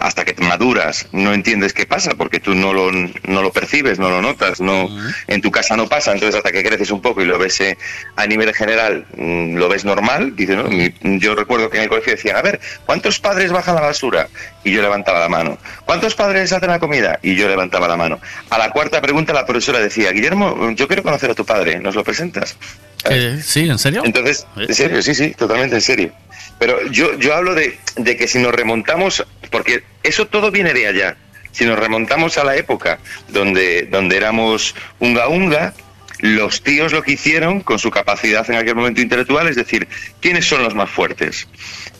hasta 0.00 0.24
que 0.24 0.32
te 0.34 0.42
maduras, 0.42 1.06
no 1.12 1.32
entiendes 1.32 1.72
qué 1.72 1.86
pasa, 1.86 2.12
porque 2.16 2.40
tú 2.40 2.54
no 2.54 2.72
lo, 2.72 2.90
no 2.90 3.42
lo 3.42 3.52
percibes, 3.52 3.98
no 3.98 4.10
lo 4.10 4.20
notas, 4.20 4.60
no 4.60 4.88
en 5.28 5.40
tu 5.40 5.50
casa 5.50 5.76
no 5.76 5.88
pasa. 5.88 6.12
Entonces, 6.12 6.34
hasta 6.36 6.50
que 6.52 6.62
creces 6.64 6.90
un 6.90 7.00
poco 7.00 7.22
y 7.22 7.26
lo 7.26 7.38
ves 7.38 7.60
eh, 7.60 7.78
a 8.16 8.26
nivel 8.26 8.52
general, 8.54 9.06
mm, 9.16 9.56
lo 9.56 9.68
ves 9.68 9.84
normal. 9.84 10.34
Dice, 10.34 10.56
¿no? 10.56 10.64
Mi- 10.64 10.92
Yo 11.20 11.34
recuerdo 11.34 11.70
que 11.70 11.76
en 11.76 11.84
el 11.84 11.88
colegio 11.88 12.12
decían, 12.14 12.36
a 12.36 12.42
ver, 12.42 12.60
¿cuántos 12.86 13.20
padres 13.20 13.52
bajan 13.52 13.76
la 13.76 13.82
basura? 13.82 14.28
Y 14.64 14.72
yo 14.72 14.82
levantaba 14.82 15.20
la 15.20 15.28
mano. 15.28 15.58
¿Cuántos 15.84 16.14
padres 16.16 16.52
hacen 16.52 16.68
la 16.70 16.80
comida? 16.80 17.18
Y 17.22 17.36
yo 17.36 17.48
levantaba 17.48 17.86
la 17.86 17.96
mano. 17.96 18.18
A 18.50 18.58
la 18.58 18.70
cuarta 18.70 19.00
pregunta 19.00 19.32
la 19.32 19.46
profesora 19.46 19.78
decía, 19.78 20.10
Guillermo, 20.10 20.72
yo 20.74 20.88
quiero 20.88 21.02
conocer 21.04 21.30
a 21.30 21.34
tu 21.34 21.44
padre, 21.46 21.78
¿nos 21.78 21.94
lo 21.94 22.02
presentas? 22.02 22.56
Eh, 23.08 23.40
sí, 23.44 23.68
¿en 23.68 23.78
serio? 23.78 24.02
Entonces, 24.04 24.44
en 24.56 24.74
serio, 24.74 25.00
sí, 25.02 25.14
sí, 25.14 25.30
totalmente 25.34 25.76
en 25.76 25.80
serio. 25.82 26.12
Pero 26.58 26.84
yo, 26.90 27.16
yo 27.18 27.34
hablo 27.34 27.54
de, 27.54 27.78
de 27.96 28.16
que 28.16 28.26
si 28.26 28.38
nos 28.38 28.52
remontamos, 28.52 29.24
porque 29.50 29.82
eso 30.02 30.26
todo 30.26 30.50
viene 30.50 30.72
de 30.74 30.86
allá, 30.86 31.16
si 31.52 31.64
nos 31.64 31.78
remontamos 31.78 32.36
a 32.38 32.44
la 32.44 32.56
época 32.56 32.98
donde, 33.28 33.82
donde 33.90 34.16
éramos 34.16 34.74
unga 34.98 35.28
unga, 35.28 35.74
los 36.20 36.62
tíos 36.62 36.92
lo 36.92 37.02
que 37.02 37.12
hicieron 37.12 37.60
con 37.60 37.78
su 37.78 37.90
capacidad 37.90 38.48
en 38.50 38.56
aquel 38.56 38.74
momento 38.74 39.00
intelectual 39.00 39.48
es 39.48 39.56
decir, 39.56 39.86
¿quiénes 40.20 40.46
son 40.46 40.62
los 40.62 40.74
más 40.74 40.88
fuertes? 40.90 41.46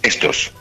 Estos. 0.03 0.53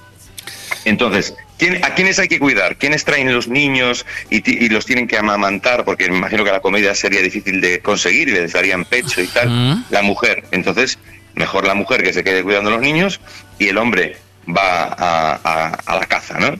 Entonces, 0.83 1.33
¿quién- 1.57 1.83
¿a 1.83 1.93
quiénes 1.95 2.19
hay 2.19 2.27
que 2.27 2.39
cuidar? 2.39 2.77
¿Quiénes 2.77 3.05
traen 3.05 3.33
los 3.33 3.47
niños 3.47 4.05
y, 4.29 4.69
los 4.69 4.85
tienen 4.85 5.07
que 5.07 5.17
amamantar? 5.17 5.83
Porque 5.83 6.09
me 6.09 6.17
imagino 6.17 6.43
que 6.43 6.51
la 6.51 6.59
comida 6.59 6.93
sería 6.95 7.21
difícil 7.21 7.61
de 7.61 7.79
conseguir 7.79 8.29
y 8.29 8.33
les 8.33 8.53
darían 8.53 8.85
pecho 8.85 9.21
y 9.21 9.27
tal. 9.27 9.49
La 9.89 10.01
mujer. 10.01 10.43
Entonces, 10.51 10.99
mejor 11.33 11.65
la 11.65 11.73
mujer 11.73 12.03
que 12.03 12.13
se 12.13 12.23
quede 12.23 12.43
cuidando 12.43 12.69
a 12.69 12.73
los 12.73 12.81
niños 12.81 13.19
y 13.57 13.67
el 13.69 13.77
hombre 13.77 14.17
va 14.47 14.83
a, 14.83 15.39
a- 15.43 15.79
a 15.85 15.95
la 15.99 16.05
caza, 16.05 16.39
¿no? 16.39 16.57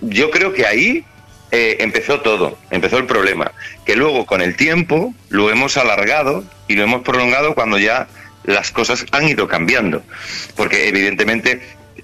Yo 0.00 0.30
creo 0.30 0.52
que 0.52 0.66
ahí 0.66 1.04
eh, 1.50 1.76
empezó 1.80 2.20
todo, 2.20 2.58
empezó 2.70 2.98
el 2.98 3.06
problema, 3.06 3.52
que 3.84 3.96
luego 3.96 4.26
con 4.26 4.42
el 4.42 4.56
tiempo 4.56 5.14
lo 5.28 5.50
hemos 5.50 5.76
alargado 5.76 6.44
y 6.66 6.74
lo 6.74 6.84
hemos 6.84 7.02
prolongado 7.02 7.54
cuando 7.54 7.78
ya 7.78 8.06
las 8.44 8.70
cosas 8.70 9.06
han 9.12 9.28
ido 9.28 9.48
cambiando, 9.48 10.02
porque 10.56 10.88
evidentemente 10.88 11.60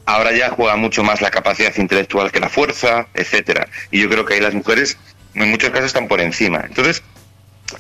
ahora 0.07 0.33
ya 0.33 0.51
juega 0.51 0.77
mucho 0.77 1.05
más 1.05 1.21
la 1.21 1.31
capacidad 1.31 1.75
intelectual 1.77 2.33
que 2.33 2.41
la 2.41 2.49
fuerza, 2.49 3.07
etcétera, 3.15 3.69
y 3.91 4.01
yo 4.01 4.09
creo 4.09 4.25
que 4.25 4.35
ahí 4.35 4.41
las 4.41 4.55
mujeres 4.55 4.99
en 5.35 5.51
muchos 5.51 5.71
casos 5.71 5.87
están 5.87 6.09
por 6.09 6.21
encima. 6.21 6.65
Entonces, 6.67 7.03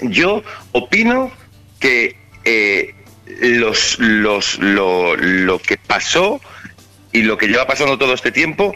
yo 0.00 0.42
opino 0.72 1.30
que 1.80 2.16
eh, 2.44 2.94
los, 3.40 3.98
los, 3.98 4.58
lo, 4.58 5.16
lo 5.16 5.58
que 5.58 5.76
pasó 5.76 6.40
y 7.12 7.22
lo 7.22 7.38
que 7.38 7.46
lleva 7.46 7.66
pasando 7.66 7.96
todo 7.96 8.12
este 8.12 8.32
tiempo 8.32 8.74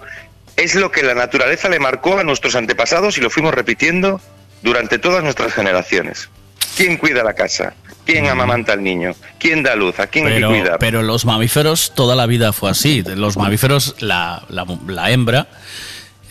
es 0.59 0.75
lo 0.75 0.91
que 0.91 1.03
la 1.03 1.15
naturaleza 1.15 1.69
le 1.69 1.79
marcó 1.79 2.19
a 2.19 2.25
nuestros 2.25 2.55
antepasados 2.55 3.17
y 3.17 3.21
lo 3.21 3.31
fuimos 3.31 3.55
repitiendo 3.55 4.21
durante 4.63 4.99
todas 4.99 5.23
nuestras 5.25 5.55
generaciones. 5.55 6.29
¿Quién 6.77 6.97
cuida 6.97 7.25
la 7.25 7.33
casa? 7.35 7.75
¿Quién 8.05 8.27
amamanta 8.29 8.73
al 8.73 8.83
niño? 8.83 9.15
¿Quién 9.39 9.63
da 9.63 9.75
luz? 9.77 9.99
¿A 10.01 10.07
quién 10.07 10.27
hay 10.27 10.35
que 10.35 10.39
Pero, 10.39 10.49
cuidar? 10.51 10.79
pero 10.79 11.03
los 11.03 11.25
mamíferos 11.25 11.93
toda 11.95 12.15
la 12.17 12.27
vida 12.27 12.53
fue 12.53 12.71
así. 12.71 13.03
Los 13.03 13.37
mamíferos, 13.37 13.97
la, 14.01 14.43
la, 14.49 14.67
la 14.87 15.11
hembra... 15.11 15.47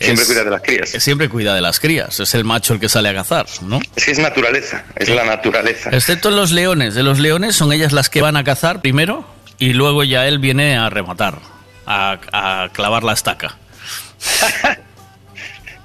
Siempre 0.00 0.26
cuida 0.26 0.44
de 0.44 0.50
las 0.50 0.62
crías. 0.62 0.88
Siempre 0.90 1.28
cuida 1.28 1.54
de 1.56 1.60
las 1.60 1.80
crías. 1.80 2.20
Es 2.20 2.32
el 2.34 2.44
macho 2.44 2.72
el 2.72 2.78
que 2.78 2.88
sale 2.88 3.08
a 3.08 3.14
cazar, 3.14 3.46
¿no? 3.62 3.80
Es 3.96 4.04
que 4.04 4.12
es 4.12 4.18
naturaleza, 4.20 4.84
es 4.94 5.08
la 5.08 5.24
naturaleza. 5.24 5.90
Excepto 5.90 6.28
en 6.28 6.36
los 6.36 6.52
leones. 6.52 6.94
De 6.94 7.02
los 7.02 7.18
leones 7.18 7.56
son 7.56 7.72
ellas 7.72 7.92
las 7.92 8.08
que 8.08 8.22
van 8.22 8.36
a 8.36 8.44
cazar 8.44 8.80
primero 8.80 9.26
y 9.58 9.72
luego 9.72 10.04
ya 10.04 10.28
él 10.28 10.38
viene 10.38 10.76
a 10.76 10.88
rematar, 10.88 11.38
a, 11.84 12.18
a 12.32 12.68
clavar 12.72 13.02
la 13.02 13.12
estaca. 13.12 13.56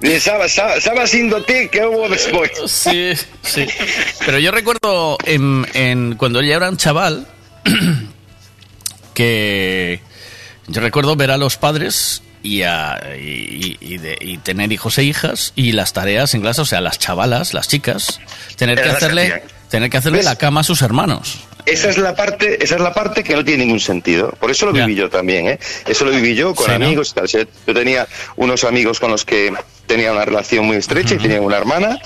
Estaba, 0.00 0.44
estaba, 0.46 0.74
estaba 0.74 1.02
haciendo 1.04 1.42
ti 1.44 1.68
que 1.70 1.84
hubo 1.86 2.08
después. 2.08 2.50
Sí, 2.66 3.12
sí. 3.42 3.66
Pero 4.26 4.38
yo 4.38 4.50
recuerdo 4.50 5.16
en, 5.24 5.66
en- 5.72 6.14
cuando 6.16 6.42
ya 6.42 6.56
era 6.56 6.68
un 6.68 6.76
chaval 6.76 7.26
que 9.14 10.00
yo 10.66 10.80
recuerdo 10.80 11.16
ver 11.16 11.30
a 11.30 11.36
los 11.38 11.56
padres 11.56 12.22
y, 12.42 12.62
a- 12.62 13.00
y, 13.18 13.78
y 13.80 13.98
de- 13.98 14.18
y 14.20 14.38
tener 14.38 14.72
hijos 14.72 14.98
e 14.98 15.04
hijas 15.04 15.52
y 15.56 15.72
las 15.72 15.92
tareas 15.94 16.34
en 16.34 16.42
clase, 16.42 16.60
o 16.60 16.66
sea, 16.66 16.80
las 16.82 16.98
chavalas, 16.98 17.54
las 17.54 17.68
chicas, 17.68 18.20
tener 18.56 18.82
que 18.82 18.88
hacerle, 18.90 19.42
tener 19.70 19.88
que 19.88 19.96
hacerle 19.96 20.18
¿Ves? 20.18 20.26
la 20.26 20.36
cama 20.36 20.60
a 20.60 20.64
sus 20.64 20.82
hermanos. 20.82 21.38
Esa 21.66 21.88
es 21.88 21.96
la 21.98 22.14
parte, 22.14 22.62
esa 22.62 22.74
es 22.74 22.80
la 22.80 22.92
parte 22.92 23.24
que 23.24 23.34
no 23.34 23.44
tiene 23.44 23.64
ningún 23.64 23.80
sentido. 23.80 24.30
Por 24.38 24.50
eso 24.50 24.66
lo 24.66 24.72
viví 24.86 24.94
yo 25.00 25.08
también, 25.08 25.48
¿eh? 25.48 25.58
Eso 25.86 26.04
lo 26.04 26.10
viví 26.10 26.34
yo 26.34 26.54
con 26.54 26.66
amigos 26.86 27.10
y 27.10 27.14
tal. 27.14 27.26
Yo 27.26 27.74
tenía 27.74 28.06
unos 28.36 28.64
amigos 28.64 29.00
con 29.00 29.10
los 29.10 29.24
que 29.24 29.52
tenía 29.86 30.12
una 30.12 30.24
relación 30.26 30.66
muy 30.66 30.76
estrecha 30.76 31.14
y 31.14 31.18
tenía 31.18 31.40
una 31.40 31.56
hermana. 31.56 31.98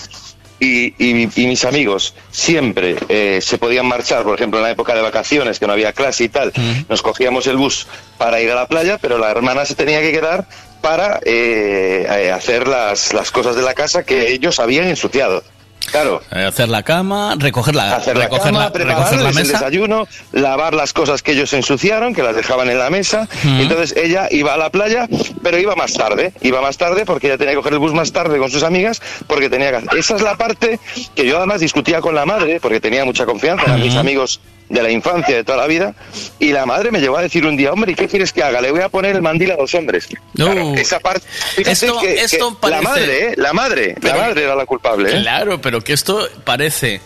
Y, 0.61 0.87
y- 0.99 1.29
y 1.37 1.47
mis 1.47 1.65
amigos 1.65 2.15
siempre 2.33 2.97
eh, 3.09 3.39
se 3.41 3.59
podían 3.59 3.87
marchar, 3.87 4.25
por 4.25 4.35
ejemplo, 4.35 4.59
en 4.59 4.65
la 4.65 4.71
época 4.73 4.93
de 4.95 5.03
vacaciones, 5.03 5.59
que 5.61 5.67
no 5.69 5.73
había 5.73 5.93
clase 5.93 6.25
y 6.25 6.29
tal, 6.29 6.53
nos 6.89 7.01
cogíamos 7.03 7.47
el 7.47 7.57
bus 7.57 7.87
para 8.17 8.41
ir 8.41 8.51
a 8.51 8.57
la 8.57 8.67
playa, 8.67 8.99
pero 8.99 9.19
la 9.19 9.31
hermana 9.31 9.65
se 9.65 9.77
tenía 9.77 10.01
que 10.01 10.11
quedar 10.11 10.47
para 10.81 11.21
eh, 11.25 12.07
eh, 12.09 12.33
hacer 12.33 12.67
las, 12.67 13.13
las 13.13 13.31
cosas 13.31 13.55
de 13.55 13.63
la 13.63 13.75
casa 13.75 14.03
que 14.05 14.33
ellos 14.33 14.59
habían 14.59 14.89
ensuciado. 14.89 15.45
Claro. 15.91 16.22
Eh, 16.30 16.45
hacer 16.45 16.68
la 16.68 16.82
cama, 16.82 17.34
recoger 17.39 17.74
la, 17.74 17.97
hacer 17.97 18.16
la 18.16 18.24
recoger 18.24 18.53
cama, 18.53 18.59
la, 18.59 18.66
recoger 18.66 18.86
la 18.86 18.95
prepararles 18.95 19.36
el 19.36 19.49
desayuno, 19.49 20.09
lavar 20.32 20.74
las 20.74 20.93
cosas 20.93 21.22
que 21.22 21.32
ellos 21.32 21.53
ensuciaron, 21.53 22.14
que 22.14 22.22
las 22.22 22.36
dejaban 22.36 22.70
en 22.70 22.78
la 22.78 22.91
mesa. 22.91 23.28
Entonces 23.45 23.97
ella 23.97 24.28
iba 24.30 24.55
a 24.55 24.57
la 24.57 24.70
playa, 24.70 25.09
pero 25.43 25.59
iba 25.59 25.74
más 25.76 25.95
tarde. 25.95 26.32
Iba 26.41 26.61
más 26.61 26.76
tarde 26.76 27.05
porque 27.05 27.28
ella 27.28 27.39
tenía 27.39 27.53
que 27.53 27.59
coger 27.59 27.72
el 27.74 27.78
bus 27.78 27.93
más 27.93 28.12
tarde 28.12 28.39
con 28.39 28.51
sus 28.51 28.62
amigas, 28.62 29.01
porque 29.26 29.49
tenía 29.49 29.70
que 29.70 29.76
hacer. 29.76 29.99
Esa 29.99 30.16
es 30.16 30.22
la 30.22 30.36
parte 30.36 30.78
que 31.14 31.26
yo 31.26 31.39
además 31.39 31.61
discutía 31.61 32.01
con 32.01 32.14
la 32.14 32.26
madre, 32.26 32.61
porque 32.61 32.80
tenía 32.80 33.05
mucha 33.05 33.26
confianza, 33.26 33.64
eran 33.64 33.80
mis 33.80 33.97
amigos 33.97 34.41
de 34.69 34.83
la 34.83 34.91
infancia, 34.91 35.35
de 35.37 35.45
toda 35.45 35.59
la 35.59 35.66
vida. 35.66 35.95
Y 36.39 36.53
la 36.53 36.66
madre 36.66 36.91
me 36.91 37.01
llevó 37.01 37.16
a 37.19 37.23
decir 37.23 37.47
un 37.47 37.57
día, 37.57 37.73
hombre, 37.73 37.93
¿y 37.93 37.95
qué 37.95 38.07
quieres 38.09 38.33
que 38.33 38.43
haga? 38.43 38.61
Le 38.61 38.71
voy 38.71 38.83
a 38.83 38.89
poner 38.89 39.16
el 39.16 39.23
mandil 39.23 39.51
a 39.53 39.57
los 39.57 39.75
hombres. 39.75 40.09
Claro, 40.35 40.75
esa 40.75 40.99
parte. 41.01 41.27
Esto- 41.57 41.99
que- 42.01 42.14
que 42.14 42.21
esto 42.23 42.51
la 42.51 42.81
parece- 42.81 42.83
madre, 42.85 43.25
¿eh? 43.29 43.35
La 43.37 43.53
madre, 43.53 43.95
Pero- 44.01 44.14
la 44.16 44.21
madre 44.27 44.45
era 44.45 44.55
la 44.55 44.66
culpable, 44.66 45.11
¿eh? 45.16 45.21
Claro, 45.23 45.61
pero 45.61 45.81
que 45.83 45.93
esto 45.95 46.29
parece 46.45 47.01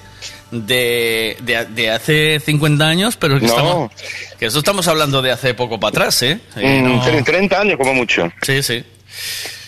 de, 0.50 1.36
de, 1.40 1.64
de 1.66 1.90
hace 1.90 2.40
50 2.40 2.86
años, 2.86 3.16
pero 3.16 3.36
que, 3.40 3.46
No. 3.46 3.52
estamos, 3.52 3.92
que 4.38 4.46
esto 4.46 4.58
estamos 4.58 4.86
hablando 4.88 5.22
de 5.22 5.30
hace 5.32 5.54
poco 5.54 5.80
para 5.80 5.88
atrás, 5.90 6.22
¿eh? 6.22 6.40
Eh, 6.56 6.80
Mm, 6.80 6.84
no- 6.84 7.02
tre- 7.04 7.24
30 7.24 7.60
años 7.60 7.76
como 7.78 7.94
mucho. 7.94 8.30
Sí, 8.42 8.62
sí. 8.62 8.84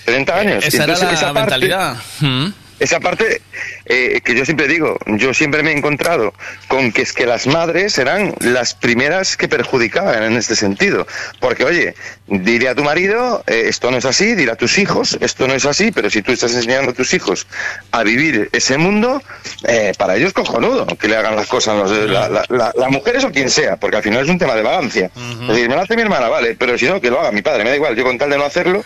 30 0.04 0.36
años. 0.40 0.64
Esa 0.64 0.84
era 0.84 0.98
la 0.98 1.12
esa 1.12 1.32
parte- 1.32 1.40
mentalidad. 1.40 1.96
Mm. 2.20 2.46
Esa 2.80 3.00
parte 3.00 3.40
eh, 3.86 4.20
que 4.24 4.34
yo 4.34 4.44
siempre 4.44 4.66
digo, 4.68 4.98
yo 5.06 5.32
siempre 5.34 5.62
me 5.62 5.70
he 5.72 5.76
encontrado 5.76 6.34
con 6.68 6.92
que 6.92 7.02
es 7.02 7.12
que 7.12 7.26
las 7.26 7.46
madres 7.46 7.96
eran 7.98 8.34
las 8.40 8.74
primeras 8.74 9.36
que 9.36 9.48
perjudicaban 9.48 10.22
en 10.24 10.36
este 10.36 10.56
sentido. 10.56 11.06
Porque, 11.40 11.64
oye, 11.64 11.94
dile 12.26 12.68
a 12.68 12.74
tu 12.74 12.82
marido, 12.82 13.42
eh, 13.46 13.64
esto 13.66 13.90
no 13.90 13.96
es 13.98 14.04
así, 14.04 14.34
dile 14.34 14.52
a 14.52 14.56
tus 14.56 14.78
hijos, 14.78 15.16
esto 15.20 15.46
no 15.46 15.54
es 15.54 15.64
así, 15.66 15.92
pero 15.92 16.10
si 16.10 16.22
tú 16.22 16.32
estás 16.32 16.52
enseñando 16.54 16.90
a 16.90 16.94
tus 16.94 17.14
hijos 17.14 17.46
a 17.92 18.02
vivir 18.02 18.48
ese 18.52 18.76
mundo, 18.78 19.22
eh, 19.68 19.92
para 19.96 20.16
ellos 20.16 20.32
cojonudo 20.32 20.86
que 20.86 21.08
le 21.08 21.16
hagan 21.16 21.36
las 21.36 21.46
cosas 21.46 21.76
los- 21.76 21.90
la, 22.10 22.28
la- 22.28 22.44
la- 22.48 22.72
las 22.74 22.90
mujeres 22.90 23.24
o 23.24 23.30
quien 23.30 23.50
sea, 23.50 23.76
porque 23.76 23.96
al 23.98 24.02
final 24.02 24.24
es 24.24 24.28
un 24.30 24.38
tema 24.38 24.54
de 24.54 24.62
vagancia. 24.62 25.10
Es 25.42 25.48
decir, 25.48 25.68
me 25.68 25.74
lo 25.76 25.82
hace 25.82 25.94
mi 25.96 26.02
hermana, 26.02 26.28
vale, 26.28 26.56
pero 26.58 26.76
si 26.76 26.86
no, 26.86 27.00
que 27.00 27.10
lo 27.10 27.20
haga 27.20 27.30
mi 27.32 27.42
padre, 27.42 27.64
me 27.64 27.70
da 27.70 27.76
igual, 27.76 27.94
yo 27.96 28.04
con 28.04 28.18
tal 28.18 28.30
de 28.30 28.38
no 28.38 28.44
hacerlo, 28.44 28.84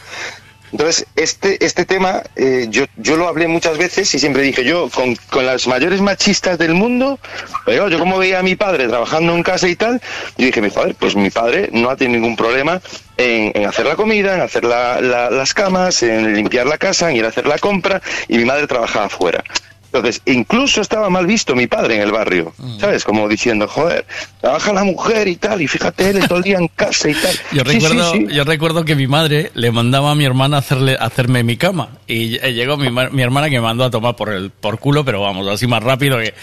entonces, 0.72 1.06
este, 1.16 1.64
este 1.64 1.84
tema 1.84 2.22
eh, 2.36 2.66
yo, 2.70 2.84
yo 2.96 3.16
lo 3.16 3.28
hablé 3.28 3.48
muchas 3.48 3.78
veces 3.78 4.12
y 4.14 4.18
siempre 4.18 4.42
dije 4.42 4.64
yo, 4.64 4.88
con, 4.90 5.16
con 5.30 5.46
las 5.46 5.66
mayores 5.66 6.00
machistas 6.00 6.58
del 6.58 6.74
mundo, 6.74 7.18
pero 7.64 7.88
yo 7.88 7.98
como 7.98 8.18
veía 8.18 8.40
a 8.40 8.42
mi 8.42 8.54
padre 8.56 8.88
trabajando 8.88 9.34
en 9.34 9.42
casa 9.42 9.68
y 9.68 9.76
tal, 9.76 10.00
yo 10.36 10.46
dije, 10.46 10.60
mi 10.60 10.70
padre, 10.70 10.94
pues 10.98 11.16
mi 11.16 11.30
padre 11.30 11.68
no 11.72 11.90
ha 11.90 11.96
tenido 11.96 12.20
ningún 12.20 12.36
problema 12.36 12.80
en, 13.16 13.66
hacer 13.66 13.86
la 13.86 13.96
comida, 13.96 14.34
en 14.34 14.40
hacer 14.42 14.64
la- 14.64 15.00
las 15.00 15.54
camas, 15.54 16.02
en 16.02 16.34
limpiar 16.34 16.66
la 16.66 16.78
casa, 16.78 17.10
en 17.10 17.16
ir 17.16 17.24
a 17.24 17.28
hacer 17.28 17.46
la 17.46 17.58
compra, 17.58 18.00
y 18.28 18.38
mi 18.38 18.44
madre 18.44 18.66
trabajaba 18.66 19.06
afuera. 19.06 19.42
Entonces, 19.90 20.20
incluso 20.26 20.82
estaba 20.82 21.08
mal 21.08 21.26
visto 21.26 21.54
mi 21.54 21.66
padre 21.66 21.96
en 21.96 22.02
el 22.02 22.12
barrio, 22.12 22.52
¿sabes? 22.78 23.04
Como 23.04 23.26
diciendo, 23.26 23.66
joder, 23.66 24.04
trabaja 24.40 24.72
la 24.74 24.84
mujer 24.84 25.26
y 25.28 25.36
tal, 25.36 25.62
y 25.62 25.66
fíjate, 25.66 26.10
él 26.10 26.28
todo 26.28 26.38
el 26.38 26.44
día 26.44 26.58
en 26.58 26.68
casa 26.68 27.08
y 27.08 27.14
tal. 27.14 27.34
Yo 27.52 27.62
Sí, 27.64 27.70
sí, 27.72 27.78
recuerdo, 27.86 28.12
sí. 28.12 28.26
yo 28.30 28.44
recuerdo 28.44 28.84
que 28.84 28.94
mi 28.94 29.06
madre 29.06 29.50
le 29.54 29.70
mandaba 29.70 30.10
a 30.10 30.14
mi 30.14 30.26
hermana 30.26 30.58
hacerle, 30.58 30.96
hacerme 31.00 31.42
mi 31.42 31.56
cama. 31.56 31.88
Y 32.06 32.36
eh, 32.36 32.52
llegó 32.52 32.76
mi, 32.76 32.90
mi 32.90 33.22
hermana 33.22 33.48
que 33.48 33.56
me 33.56 33.62
mandó 33.62 33.84
a 33.84 33.90
tomar 33.90 34.14
por 34.14 34.30
el 34.32 34.50
por 34.50 34.78
culo, 34.78 35.04
pero 35.06 35.22
vamos, 35.22 35.46
así 35.48 35.66
más 35.66 35.82
rápido 35.82 36.18
que, 36.18 36.34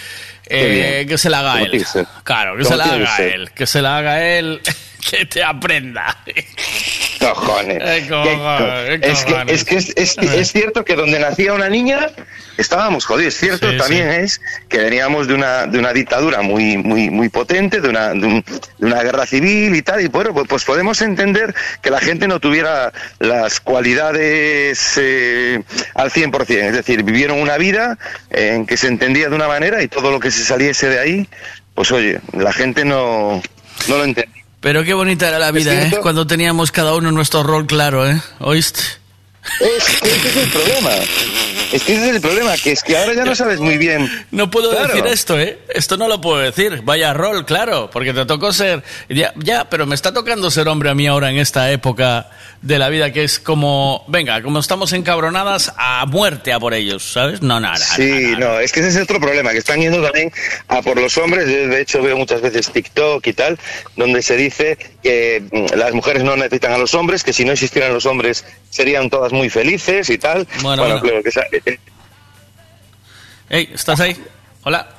eh, 0.47 1.05
que 1.07 1.17
se 1.19 1.29
la 1.29 1.39
haga 1.41 1.61
él. 1.61 1.85
Claro, 2.23 2.57
que 2.57 2.65
se 2.65 2.75
la 2.75 2.85
haga 2.85 3.17
él. 3.19 3.51
Que 3.51 3.67
se 3.67 3.81
la 3.81 3.97
haga 3.97 4.25
él. 4.27 4.61
Que 5.07 5.23
te 5.27 5.43
aprenda. 5.43 6.17
Cojones. 7.33 7.77
Eh, 7.81 8.07
cojones, 8.09 8.99
Que- 9.01 9.09
es, 9.11 9.25
que, 9.25 9.31
cojones. 9.31 9.53
es 9.55 9.63
que 9.65 9.75
es, 9.77 9.93
es- 9.95 10.17
es 10.17 10.51
cierto 10.51 10.85
que 10.85 10.95
donde 10.95 11.19
nacía 11.19 11.53
una 11.53 11.69
niña 11.69 12.09
estábamos 12.57 13.05
jodidos. 13.05 13.33
Cierto 13.35 13.69
Sí, 13.71 13.77
también 13.77 14.09
es 14.09 14.41
que 14.69 14.77
veníamos 14.77 15.27
de 15.27 15.33
una, 15.33 15.65
de 15.67 15.79
una 15.79 15.91
dictadura 15.93 16.41
muy, 16.41 16.77
muy, 16.77 17.09
muy 17.09 17.29
potente, 17.29 17.81
de 17.81 17.89
una, 17.89 18.09
de, 18.09 18.25
un- 18.27 18.45
de 18.77 18.85
una 18.85 19.01
guerra 19.03 19.25
civil 19.25 19.75
y 19.75 19.81
tal. 19.81 20.01
Y 20.01 20.07
bueno, 20.07 20.33
pues, 20.33 20.47
pues 20.47 20.63
podemos 20.63 21.01
entender 21.01 21.53
que 21.81 21.89
la 21.89 21.99
gente 21.99 22.27
no 22.27 22.39
tuviera 22.39 22.91
las 23.19 23.59
cualidades 23.59 24.93
eh, 24.97 25.61
al 25.95 26.11
100%. 26.11 26.49
Es 26.67 26.73
decir, 26.73 27.03
vivieron 27.03 27.39
una 27.41 27.57
vida 27.57 27.97
en 28.29 28.65
que 28.65 28.77
se 28.77 28.87
entendía 28.87 29.29
de 29.29 29.35
una 29.35 29.47
manera 29.47 29.81
y 29.83 29.87
todo 29.87 30.11
lo 30.11 30.19
que 30.19 30.31
se 30.31 30.43
saliese 30.43 30.89
de 30.89 30.99
ahí, 30.99 31.29
pues 31.73 31.91
oye, 31.91 32.19
la 32.33 32.53
gente 32.53 32.85
no, 32.85 33.41
no 33.87 33.97
lo 33.97 34.03
entendía. 34.03 34.34
Pero 34.65 34.83
qué 34.83 34.95
bonita 34.95 35.27
era 35.27 35.37
la 35.37 35.51
vida, 35.51 35.79
¿eh? 35.79 35.91
Cuando 36.01 36.25
teníamos 36.25 36.71
cada 36.71 36.95
uno 36.95 37.11
nuestro 37.11 37.43
rol 37.43 37.67
claro, 37.67 38.09
¿eh? 38.09 38.19
¿Oíste? 38.39 38.79
Es 39.59 39.83
que 40.01 40.07
ese 40.09 40.27
es 40.27 40.37
el 40.37 40.49
problema. 40.49 40.89
Es 41.71 41.83
que 41.83 41.93
ese 41.93 42.09
es 42.09 42.15
el 42.15 42.19
problema, 42.21 42.57
que 42.57 42.71
es 42.71 42.81
que 42.81 42.97
ahora 42.97 43.13
ya 43.13 43.25
no 43.25 43.35
sabes 43.35 43.59
muy 43.59 43.77
bien. 43.77 44.09
No 44.31 44.49
puedo 44.49 44.71
Claro. 44.71 44.87
decir 44.87 45.05
esto, 45.05 45.39
¿eh? 45.39 45.59
Esto 45.69 45.97
no 45.97 46.07
lo 46.07 46.19
puedo 46.19 46.39
decir. 46.39 46.81
Vaya 46.83 47.13
rol, 47.13 47.45
claro, 47.45 47.91
porque 47.93 48.11
te 48.11 48.25
tocó 48.25 48.51
ser... 48.51 48.81
Ya, 49.07 49.33
ya, 49.35 49.69
pero 49.69 49.85
me 49.85 49.93
está 49.93 50.11
tocando 50.11 50.49
ser 50.49 50.67
hombre 50.67 50.89
a 50.89 50.95
mí 50.95 51.05
ahora 51.05 51.29
en 51.29 51.37
esta 51.37 51.69
época 51.71 52.31
de 52.65 52.79
la 52.79 52.89
vida 52.89 53.13
que 53.13 53.23
es 53.23 53.39
como... 53.39 54.03
Venga, 54.07 54.41
como 54.41 54.57
estamos 54.59 54.91
encabronadas 54.93 55.71
a 55.77 56.03
muerte 56.07 56.51
a 56.51 56.59
por 56.59 56.73
ellos, 56.73 57.03
¿sabes? 57.03 57.43
No, 57.43 57.59
nada. 57.59 57.77
Sí, 57.77 58.33
no, 58.39 58.59
es 58.59 58.71
que 58.71 58.79
ese 58.79 58.89
es 58.89 58.97
otro 58.97 59.19
problema, 59.19 59.51
que 59.51 59.59
están 59.59 59.79
yendo 59.79 60.01
también 60.01 60.31
a 60.67 60.81
por 60.81 60.99
los 60.99 61.15
hombres. 61.19 61.47
Yo, 61.47 61.67
de 61.67 61.81
hecho, 61.81 62.01
veo 62.01 62.17
muchas 62.17 62.41
veces 62.41 62.71
TikTok 62.71 63.25
y 63.27 63.33
tal, 63.33 63.59
donde 63.95 64.23
se 64.23 64.35
dice 64.35 64.77
que 65.03 65.43
mm, 65.51 65.77
las 65.77 65.93
mujeres 65.93 66.23
no 66.23 66.35
necesitan 66.35 66.71
a 66.73 66.79
los 66.79 66.95
hombres, 66.95 67.23
que 67.23 67.33
si 67.33 67.45
no 67.45 67.51
existieran 67.51 67.93
los 67.93 68.07
hombres 68.07 68.43
serían 68.71 69.11
todas 69.11 69.31
muy 69.31 69.51
felices 69.51 70.09
y 70.09 70.17
tal. 70.17 70.47
Bueno, 70.63 70.83
bueno. 70.83 70.99
claro 71.01 71.21
que 71.21 71.29
eh, 71.57 71.61
eh, 71.67 71.79
Ey, 73.47 73.69
¿estás 73.75 73.99
ahí? 73.99 74.17
Hola. 74.63 74.89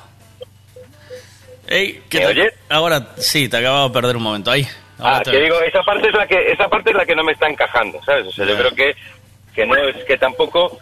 Ey, 1.67 2.01
¿qué 2.07 2.19
¿Me 2.19 2.25
te- 2.27 2.31
oyes? 2.31 2.53
Ahora 2.69 3.09
sí, 3.17 3.49
te 3.49 3.57
acabo 3.57 3.89
de 3.89 3.93
perder 3.93 4.15
un 4.15 4.23
momento. 4.23 4.51
Ahí. 4.51 4.65
Ah, 4.99 5.21
te- 5.23 5.31
que 5.31 5.39
digo, 5.41 5.61
esa 5.61 5.83
parte 5.83 6.07
es 6.07 6.13
la 6.13 6.27
que 6.27 6.51
esa 6.51 6.67
parte 6.69 6.89
es 6.91 6.95
la 6.95 7.05
que 7.05 7.15
no 7.15 7.23
me 7.23 7.33
está 7.33 7.47
encajando, 7.47 8.01
¿sabes? 8.03 8.25
O 8.27 8.31
sea, 8.31 8.45
yo 8.45 8.55
creo 8.57 8.73
que 8.75 8.95
que 9.53 9.65
no 9.65 9.75
es 9.75 9.95
que 10.05 10.17
tampoco 10.17 10.77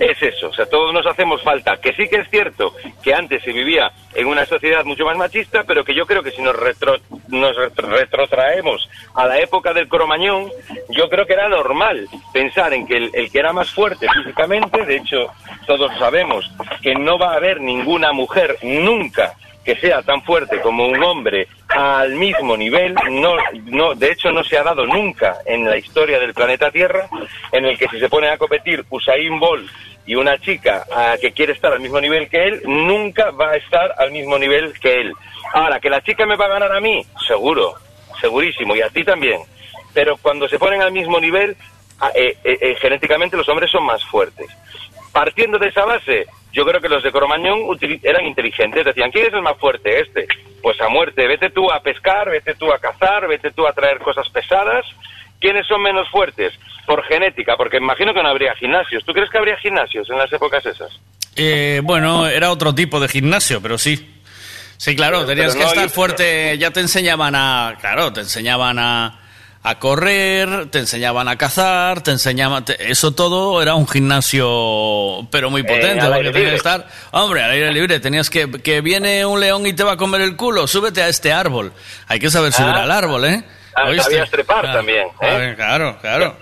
es 0.00 0.22
eso, 0.22 0.48
o 0.48 0.52
sea, 0.54 0.64
todos 0.66 0.94
nos 0.94 1.04
hacemos 1.06 1.42
falta. 1.42 1.76
Que 1.78 1.92
sí 1.94 2.08
que 2.08 2.16
es 2.16 2.30
cierto 2.30 2.72
que 3.02 3.12
antes 3.12 3.42
se 3.42 3.52
vivía 3.52 3.90
en 4.14 4.26
una 4.26 4.46
sociedad 4.46 4.84
mucho 4.84 5.04
más 5.04 5.16
machista, 5.16 5.64
pero 5.64 5.84
que 5.84 5.92
yo 5.94 6.06
creo 6.06 6.22
que 6.22 6.30
si 6.30 6.40
nos 6.40 6.54
retro, 6.54 6.96
nos 7.28 7.56
retro- 7.56 7.88
retrotraemos 7.88 8.88
a 9.14 9.26
la 9.26 9.38
época 9.38 9.72
del 9.72 9.88
cromañón, 9.88 10.50
yo 10.90 11.08
creo 11.10 11.26
que 11.26 11.32
era 11.32 11.48
normal 11.48 12.06
pensar 12.32 12.72
en 12.74 12.86
que 12.86 12.96
el, 12.96 13.10
el 13.12 13.30
que 13.30 13.40
era 13.40 13.52
más 13.52 13.70
fuerte 13.70 14.06
físicamente, 14.08 14.84
de 14.84 14.96
hecho, 14.98 15.26
todos 15.66 15.90
sabemos 15.98 16.48
que 16.80 16.94
no 16.94 17.18
va 17.18 17.32
a 17.32 17.36
haber 17.36 17.60
ninguna 17.60 18.12
mujer 18.12 18.56
nunca 18.62 19.34
que 19.68 19.76
sea 19.76 20.00
tan 20.00 20.22
fuerte 20.22 20.62
como 20.62 20.86
un 20.86 21.02
hombre 21.02 21.46
al 21.68 22.14
mismo 22.14 22.56
nivel, 22.56 22.94
no, 23.10 23.36
no, 23.66 23.94
de 23.94 24.12
hecho 24.12 24.32
no 24.32 24.42
se 24.42 24.56
ha 24.56 24.62
dado 24.62 24.86
nunca 24.86 25.40
en 25.44 25.62
la 25.68 25.76
historia 25.76 26.18
del 26.18 26.32
planeta 26.32 26.70
Tierra, 26.70 27.06
en 27.52 27.66
el 27.66 27.76
que 27.76 27.86
si 27.88 28.00
se 28.00 28.08
ponen 28.08 28.30
a 28.30 28.38
competir 28.38 28.82
Usain 28.88 29.38
Bolt 29.38 29.70
y 30.06 30.14
una 30.14 30.38
chica 30.38 30.86
ah, 30.90 31.16
que 31.20 31.32
quiere 31.32 31.52
estar 31.52 31.70
al 31.70 31.80
mismo 31.80 32.00
nivel 32.00 32.30
que 32.30 32.44
él, 32.44 32.62
nunca 32.64 33.30
va 33.30 33.50
a 33.50 33.56
estar 33.56 33.94
al 33.98 34.10
mismo 34.10 34.38
nivel 34.38 34.72
que 34.80 35.02
él. 35.02 35.12
Ahora, 35.52 35.78
que 35.80 35.90
la 35.90 36.00
chica 36.00 36.24
me 36.24 36.36
va 36.36 36.46
a 36.46 36.54
ganar 36.58 36.72
a 36.72 36.80
mí, 36.80 37.04
seguro, 37.26 37.74
segurísimo, 38.22 38.74
y 38.74 38.80
a 38.80 38.88
ti 38.88 39.04
también. 39.04 39.42
Pero 39.92 40.16
cuando 40.16 40.48
se 40.48 40.58
ponen 40.58 40.80
al 40.80 40.92
mismo 40.92 41.20
nivel, 41.20 41.54
ah, 42.00 42.10
eh, 42.14 42.38
eh, 42.42 42.58
eh, 42.58 42.76
genéticamente 42.80 43.36
los 43.36 43.50
hombres 43.50 43.70
son 43.70 43.84
más 43.84 44.02
fuertes. 44.06 44.48
Partiendo 45.12 45.58
de 45.58 45.68
esa 45.68 45.84
base, 45.84 46.26
yo 46.58 46.64
creo 46.64 46.80
que 46.80 46.88
los 46.88 47.04
de 47.04 47.12
Cromañón 47.12 47.60
eran 48.02 48.26
inteligentes. 48.26 48.84
Decían, 48.84 49.12
¿quién 49.12 49.26
es 49.26 49.32
el 49.32 49.42
más 49.42 49.56
fuerte? 49.58 50.00
Este. 50.00 50.26
Pues 50.60 50.80
a 50.80 50.88
muerte. 50.88 51.28
Vete 51.28 51.50
tú 51.50 51.70
a 51.70 51.80
pescar, 51.80 52.28
vete 52.28 52.54
tú 52.54 52.72
a 52.72 52.80
cazar, 52.80 53.28
vete 53.28 53.52
tú 53.52 53.64
a 53.64 53.72
traer 53.72 54.00
cosas 54.00 54.28
pesadas. 54.30 54.84
¿Quiénes 55.40 55.68
son 55.68 55.80
menos 55.80 56.08
fuertes? 56.10 56.52
Por 56.84 57.04
genética, 57.04 57.56
porque 57.56 57.76
imagino 57.76 58.12
que 58.12 58.24
no 58.24 58.28
habría 58.30 58.56
gimnasios. 58.56 59.04
¿Tú 59.04 59.12
crees 59.12 59.30
que 59.30 59.38
habría 59.38 59.56
gimnasios 59.58 60.10
en 60.10 60.18
las 60.18 60.32
épocas 60.32 60.66
esas? 60.66 60.90
Eh, 61.36 61.80
bueno, 61.84 62.26
era 62.26 62.50
otro 62.50 62.74
tipo 62.74 62.98
de 62.98 63.06
gimnasio, 63.06 63.62
pero 63.62 63.78
sí. 63.78 64.16
Sí, 64.78 64.96
claro, 64.96 65.24
tenías 65.26 65.54
que 65.54 65.62
estar 65.62 65.88
fuerte. 65.90 66.58
Ya 66.58 66.72
te 66.72 66.80
enseñaban 66.80 67.36
a. 67.36 67.76
Claro, 67.80 68.12
te 68.12 68.20
enseñaban 68.20 68.80
a, 68.80 69.20
a 69.70 69.78
correr, 69.78 70.66
te 70.70 70.78
enseñaban 70.78 71.28
a 71.28 71.36
cazar, 71.36 72.00
te 72.02 72.10
enseñaban. 72.10 72.64
te- 72.64 72.90
eso 72.90 73.12
todo 73.12 73.60
era 73.62 73.74
un 73.74 73.86
gimnasio, 73.88 75.26
pero 75.30 75.50
muy 75.50 75.62
potente. 75.62 76.04
Eh, 76.04 76.08
al 76.08 76.14
porque 76.14 76.30
tenías 76.30 76.50
que 76.50 76.56
estar. 76.56 76.86
Hombre, 77.12 77.42
al 77.42 77.50
aire 77.52 77.72
libre. 77.72 78.00
Tenías 78.00 78.30
que. 78.30 78.50
Que 78.50 78.80
viene 78.80 79.24
un 79.26 79.40
león 79.40 79.66
y 79.66 79.72
te 79.72 79.82
va 79.84 79.92
a 79.92 79.96
comer 79.96 80.20
el 80.22 80.36
culo. 80.36 80.66
Súbete 80.66 81.02
a 81.02 81.08
este 81.08 81.32
árbol. 81.32 81.72
Hay 82.06 82.18
que 82.18 82.30
saber 82.30 82.52
subir 82.52 82.70
Ah. 82.74 82.82
al 82.82 82.90
árbol, 82.90 83.24
¿eh? 83.24 83.44
Ah, 83.74 83.90
sabías 84.02 84.28
trepar 84.30 84.62
Claro. 84.62 84.78
también, 84.78 85.06
¿eh? 85.20 85.26
A 85.30 85.38
ver, 85.38 85.56
Claro, 85.56 85.98
claro. 86.00 86.36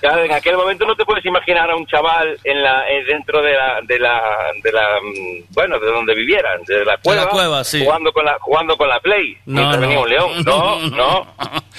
Claro, 0.00 0.24
en 0.24 0.32
aquel 0.32 0.56
momento 0.56 0.86
no 0.86 0.96
te 0.96 1.04
puedes 1.04 1.24
imaginar 1.26 1.70
a 1.70 1.76
un 1.76 1.86
chaval 1.86 2.38
en 2.44 2.62
la 2.62 2.88
eh, 2.90 3.04
dentro 3.04 3.42
de 3.42 3.52
la 3.52 3.80
de 3.82 3.98
la 3.98 4.20
de 4.62 4.72
la 4.72 4.98
mm, 5.02 5.52
bueno 5.52 5.78
de 5.78 5.86
donde 5.86 6.14
vivieran 6.14 6.62
de 6.64 6.84
la 6.84 6.96
cueva, 6.96 7.28
cueva, 7.28 7.64
sí. 7.64 7.84
jugando 7.84 8.10
con 8.12 8.24
la 8.24 8.38
jugando 8.40 8.76
con 8.76 8.88
la 8.88 8.98
play 9.00 9.36
No, 9.44 9.70
no. 9.72 9.78
venía 9.80 10.00
un 10.00 10.08
león 10.08 10.44
no 10.44 10.80
no 10.88 11.26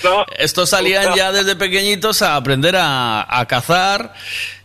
no 0.04 0.26
Estos 0.38 0.70
salían 0.70 1.16
ya 1.16 1.32
desde 1.32 1.56
pequeñitos 1.56 2.22
a 2.22 2.36
aprender 2.36 2.76
a, 2.76 3.26
a 3.40 3.48
cazar 3.48 4.14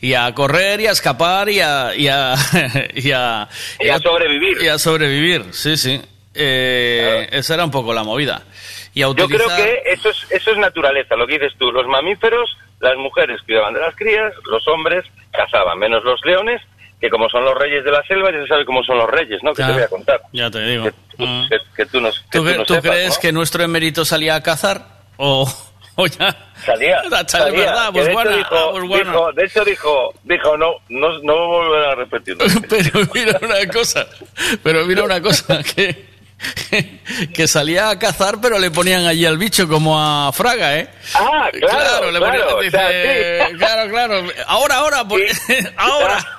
y 0.00 0.14
a 0.14 0.32
correr 0.34 0.80
y 0.80 0.86
a 0.86 0.92
escapar 0.92 1.48
y 1.48 1.61
a... 1.61 1.94
Y 1.96 2.09
a, 2.09 2.34
y 2.94 3.11
a, 3.11 3.48
Y 3.80 3.88
a 3.88 3.98
sobrevivir. 3.98 4.62
Y 4.62 4.68
a 4.68 4.78
sobrevivir, 4.78 5.44
sí, 5.52 5.76
sí. 5.76 6.00
Eh, 6.34 7.28
Esa 7.32 7.54
era 7.54 7.64
un 7.64 7.70
poco 7.70 7.92
la 7.94 8.04
movida. 8.04 8.42
Y 8.94 9.02
a 9.02 9.07
yo 9.07 9.26
creo 9.26 9.48
que 9.57 9.82
eso 9.86 10.11
es 10.11 10.26
eso 10.30 10.52
es 10.52 10.59
naturaleza 10.59 11.16
lo 11.16 11.26
que 11.26 11.38
dices 11.38 11.52
tú 11.59 11.70
los 11.72 11.86
mamíferos 11.86 12.57
las 12.81 12.97
mujeres 12.97 13.41
cuidaban 13.43 13.74
de 13.74 13.81
las 13.81 13.95
crías 13.97 14.33
los 14.51 14.66
hombres 14.68 15.05
cazaban 15.33 15.79
menos 15.79 16.05
los 16.05 16.20
leones 16.24 16.61
que 17.01 17.11
como 17.11 17.29
son 17.29 17.45
los 17.45 17.55
reyes 17.57 17.85
de 17.85 17.91
la 17.91 18.03
selva 18.05 18.31
ya 18.33 18.41
se 18.43 18.47
sabe 18.49 18.64
cómo 18.64 18.83
son 18.85 18.99
los 18.99 19.11
reyes 19.11 19.43
no 19.43 19.53
que 19.55 19.62
te 19.62 19.72
voy 19.72 19.83
a 19.83 19.89
contar 19.89 20.20
Ya 20.33 20.51
te 20.51 20.61
digo. 20.66 20.85
Que, 20.85 21.59
que 21.77 21.87
tú 21.87 22.01
¿Tú, 22.31 22.39
tú 22.41 22.45
cre- 22.45 22.57
no 22.59 22.64
tú 22.64 22.74
sepas, 22.74 22.91
crees 22.91 23.14
¿no? 23.16 23.20
que 23.20 23.33
nuestro 23.33 23.62
emérito 23.64 24.05
salía 24.05 24.35
a 24.35 24.43
cazar? 24.43 24.87
¿O, 25.18 25.47
o 25.97 26.07
ya? 26.07 26.35
Salía, 26.64 27.03
verdad, 27.51 27.91
pues 27.93 28.07
de, 28.07 28.12
hecho 28.12 28.29
dijo, 28.37 28.57
ah, 28.57 28.70
pues 28.72 28.83
dijo- 29.07 29.33
de 29.33 29.45
hecho 29.45 29.64
dijo, 29.64 30.14
dijo 30.24 30.57
no, 30.59 30.72
no, 30.91 31.18
no 31.20 31.47
volverá 31.49 31.93
a 31.93 31.95
repetirlo. 31.97 32.45
Pero 32.68 33.01
mira 33.14 33.39
una 33.43 33.72
cosa, 33.72 34.07
pero 34.62 34.85
mira 34.87 35.05
una 35.05 35.20
cosa, 35.22 35.62
que, 35.77 36.07
que 37.34 37.49
salía 37.49 37.89
a 37.91 37.99
cazar, 37.99 38.41
pero 38.41 38.59
le 38.59 38.70
ponían 38.70 39.07
allí 39.07 39.24
al 39.24 39.39
bicho 39.39 39.66
como 39.68 39.99
a 40.01 40.32
Fraga, 40.32 40.78
¿eh? 40.78 40.89
Ah, 41.14 41.49
claro, 41.53 42.11
le 42.11 42.18
claro, 42.18 42.41
ponían, 42.41 42.55
o 42.57 42.61
dice, 42.61 42.76
sea, 42.76 43.49
sí. 43.49 43.55
claro, 43.57 43.91
claro, 43.91 44.28
ahora, 44.47 44.74
ahora, 44.76 45.05
pues, 45.09 45.41
ahora. 45.76 46.18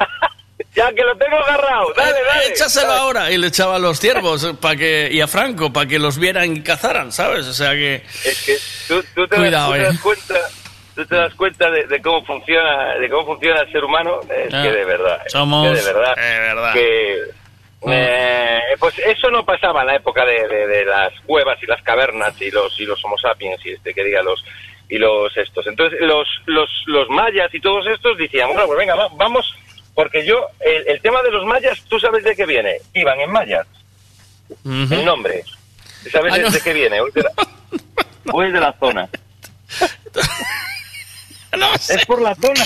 Ya 0.76 0.92
que 0.92 1.02
lo 1.04 1.16
tengo 1.18 1.38
agarrado, 1.38 1.92
dale, 1.96 2.18
dale. 2.28 2.48
Échaselo 2.50 2.92
ahora. 2.92 3.32
Y 3.32 3.38
le 3.40 3.48
echaba 3.48 3.78
a 3.78 3.80
los 3.80 4.00
ciervos 4.00 4.46
para 4.62 4.76
que, 4.76 5.10
y 5.12 5.22
a 5.22 5.28
Franco 5.28 5.74
para 5.74 5.88
que 5.88 5.98
los 5.98 6.20
vieran 6.20 6.56
y 6.56 6.62
cazaran, 6.62 7.12
¿sabes? 7.12 7.48
O 7.48 7.54
sea 7.54 7.72
que. 7.72 8.04
Es 8.24 8.44
que 8.46 8.58
tú, 8.88 9.04
tú 9.16 9.28
te, 9.28 9.38
Cuidado, 9.38 9.72
das, 9.76 9.80
tú 9.80 9.80
te 9.80 9.84
eh. 9.84 9.86
das 9.88 10.00
cuenta, 10.02 10.40
tú 10.96 11.06
te 11.08 11.16
das 11.16 11.34
cuenta 11.34 11.72
de, 11.72 11.88
de 11.88 12.00
cómo 12.02 12.24
funciona, 12.26 12.94
de 13.00 13.10
cómo 13.10 13.26
funciona 13.26 13.62
el 13.62 13.72
ser 13.72 13.84
humano, 13.84 14.20
es 14.30 14.54
Ah, 14.54 14.62
que 14.64 14.72
de 14.72 14.86
verdad, 14.86 15.18
somos- 15.32 15.68
que 15.68 15.76
de 15.76 15.84
verdad, 15.94 16.16
de 16.16 16.40
verdad. 16.40 16.74
que 16.74 17.22
eh, 17.86 18.60
pues 18.80 18.98
eso 19.00 19.30
no 19.30 19.46
pasaba 19.46 19.82
en 19.82 19.88
la 19.88 19.96
época 19.96 20.26
de, 20.26 20.48
de- 20.48 20.68
de 20.68 20.86
las 20.86 21.14
cuevas 21.26 21.58
y 21.62 21.66
las 21.68 21.82
cavernas 21.84 22.34
y 22.42 22.50
los 22.52 22.80
y 22.80 22.86
los 22.86 23.04
Homo 23.06 23.18
sapiens 23.18 23.64
y 23.66 23.72
este 23.74 23.94
que 23.94 24.04
diga 24.04 24.22
los 24.24 24.44
y 24.90 24.98
los 24.98 25.36
estos. 25.38 25.68
Entonces 25.68 26.00
los 26.02 26.28
los 26.46 26.70
los 26.88 27.10
mayas 27.10 27.54
y 27.54 27.60
todos 27.60 27.86
estos 27.88 28.18
decían, 28.18 28.48
bueno, 28.50 28.66
pues 28.66 28.80
venga, 28.80 28.96
va- 28.96 29.10
vamos, 29.16 29.54
porque 29.94 30.26
yo 30.26 30.48
el, 30.60 30.88
el 30.88 31.02
tema 31.02 31.22
de 31.22 31.32
los 31.32 31.46
mayas, 31.46 31.82
tú 31.88 32.00
sabes 32.00 32.24
de 32.24 32.36
qué 32.36 32.46
viene, 32.46 32.78
iban 32.94 33.20
en 33.20 33.32
mayas, 33.32 33.68
el 34.66 35.06
nombre, 35.06 35.44
¿sabes 36.12 36.34
Ah, 36.34 36.38
no. 36.38 36.50
de 36.50 36.62
qué 36.62 36.74
viene? 36.74 36.98
Es 37.08 37.14
de 37.14 37.24
la, 37.24 37.32
de 38.54 38.60
la 38.60 38.74
zona. 38.80 39.10
Es 41.90 42.06
por 42.06 42.22
la 42.22 42.36
zona. 42.36 42.64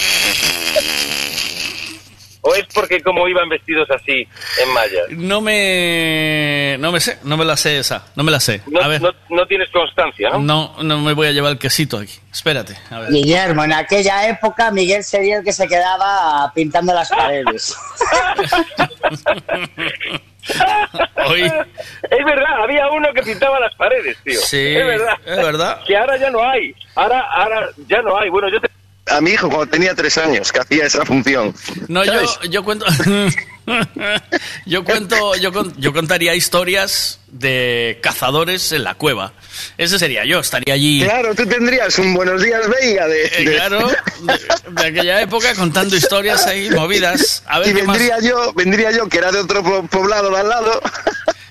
¿O 2.43 2.55
es 2.55 2.65
porque 2.73 3.01
como 3.01 3.27
iban 3.27 3.47
vestidos 3.49 3.87
así 3.91 4.27
en 4.63 4.73
mallas? 4.73 5.03
No 5.11 5.41
me. 5.41 6.75
No 6.79 6.91
me 6.91 6.99
sé, 6.99 7.19
no 7.23 7.37
me 7.37 7.45
la 7.45 7.55
sé 7.55 7.77
esa. 7.77 8.05
No 8.15 8.23
me 8.23 8.31
la 8.31 8.39
sé. 8.39 8.61
No, 8.65 8.81
A 8.81 8.87
ver. 8.87 8.99
no, 9.01 9.11
no 9.29 9.45
tienes 9.45 9.69
constancia, 9.69 10.31
¿no? 10.31 10.39
No, 10.39 10.75
no 10.83 10.99
me 11.01 11.13
voy 11.13 11.27
a 11.27 11.31
llevar 11.31 11.51
el 11.51 11.59
quesito 11.59 11.97
aquí. 11.99 12.13
Espérate, 12.31 12.75
a 12.89 12.99
ver. 12.99 13.11
Guillermo, 13.11 13.63
en 13.63 13.73
aquella 13.73 14.27
época 14.27 14.71
Miguel 14.71 15.03
sería 15.03 15.37
el 15.37 15.43
que 15.43 15.53
se 15.53 15.67
quedaba 15.67 16.51
pintando 16.55 16.93
las 16.93 17.09
paredes. 17.09 17.75
Es 20.41 22.25
verdad, 22.25 22.63
había 22.63 22.89
uno 22.89 23.09
que 23.13 23.21
pintaba 23.21 23.59
las 23.59 23.73
paredes, 23.75 24.17
tío. 24.23 24.39
Sí, 24.41 24.75
es 24.75 24.85
verdad. 24.85 25.13
es 25.25 25.37
verdad. 25.37 25.81
Que 25.85 25.95
ahora 25.97 26.17
ya 26.17 26.29
no 26.31 26.43
hay. 26.43 26.73
Ahora, 26.95 27.21
ahora 27.31 27.69
ya 27.87 28.01
no 28.01 28.17
hay. 28.17 28.29
Bueno, 28.29 28.49
yo 28.49 28.59
te... 28.59 28.69
A 29.11 29.21
mi 29.21 29.31
hijo 29.31 29.47
cuando 29.49 29.67
tenía 29.67 29.93
tres 29.95 30.17
años 30.17 30.51
que 30.51 30.59
hacía 30.59 30.85
esa 30.85 31.05
función. 31.05 31.53
No, 31.87 32.03
yo, 32.05 32.13
yo 32.49 32.63
cuento. 32.63 32.85
yo 34.65 34.83
cuento. 34.83 35.35
Yo, 35.35 35.51
con- 35.51 35.73
yo 35.79 35.93
contaría 35.93 36.35
historias 36.35 37.19
de 37.27 37.99
cazadores 38.01 38.71
en 38.71 38.83
la 38.83 38.95
cueva. 38.95 39.33
Ese 39.77 39.99
sería 39.99 40.25
yo, 40.25 40.39
estaría 40.39 40.73
allí. 40.73 41.01
Claro, 41.03 41.33
tú 41.35 41.45
tendrías 41.45 41.97
un 41.99 42.13
buenos 42.13 42.41
días 42.41 42.61
Veiga 42.69 43.07
de, 43.07 43.25
Eh, 43.25 43.31
de- 43.45 43.55
claro, 43.55 43.87
de, 44.21 44.71
de 44.81 44.87
aquella 44.87 45.21
época 45.21 45.53
contando 45.55 45.95
historias 45.95 46.45
ahí 46.47 46.69
movidas. 46.71 47.43
A 47.47 47.59
ver 47.59 47.69
y 47.77 47.81
más. 47.83 47.97
vendría 47.97 48.19
yo, 48.27 48.53
vendría 48.53 48.91
yo 48.91 49.07
que 49.07 49.17
era 49.17 49.31
de 49.31 49.39
otro 49.39 49.63
po- 49.63 49.83
poblado 49.87 50.29
de 50.31 50.37
al 50.39 50.49
lado, 50.49 50.81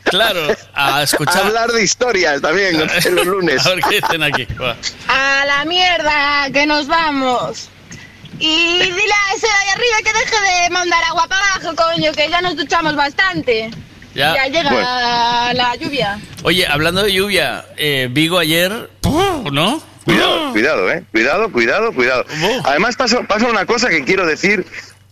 Claro, 0.04 0.46
a 0.74 1.02
escuchar. 1.02 1.36
a 1.42 1.46
hablar 1.46 1.70
de 1.72 1.82
historias 1.84 2.40
también 2.40 2.80
en 3.04 3.14
los 3.14 3.26
lunes. 3.26 3.64
A 3.66 3.70
ver 3.74 3.80
qué 3.88 4.00
dicen 4.00 4.22
aquí. 4.22 4.46
va. 4.60 4.76
A 5.08 5.44
la 5.46 5.64
mierda, 5.64 6.48
que 6.52 6.66
nos 6.66 6.86
vamos. 6.86 7.68
Y 8.38 8.78
dile 8.78 9.12
a 9.12 9.34
ese 9.36 9.46
de 9.46 9.52
ahí 9.52 9.68
arriba 9.74 9.96
que 10.02 10.12
deje 10.18 10.62
de 10.64 10.70
mandar 10.70 11.04
agua 11.04 11.26
para 11.28 11.44
abajo, 11.54 11.74
coño, 11.76 12.12
que 12.12 12.28
ya 12.30 12.40
nos 12.40 12.56
duchamos 12.56 12.96
bastante. 12.96 13.70
Ya. 14.14 14.34
Ya 14.34 14.46
llega 14.46 14.70
Bueno. 14.70 14.82
la, 14.88 15.52
la 15.54 15.76
lluvia. 15.76 16.18
Oye, 16.42 16.66
hablando 16.66 17.02
de 17.02 17.12
lluvia, 17.12 17.64
eh, 17.76 18.08
Vigo 18.10 18.38
ayer, 18.38 18.90
¿no? 19.52 19.82
Cuidado, 20.04 20.50
cuidado, 20.52 20.90
eh. 20.90 21.04
Cuidado, 21.12 21.52
cuidado, 21.52 21.92
cuidado. 21.92 22.24
Además 22.64 22.96
pasa, 22.96 23.22
pasa 23.24 23.46
una 23.46 23.66
cosa 23.66 23.88
que 23.90 24.02
quiero 24.04 24.26
decir 24.26 24.66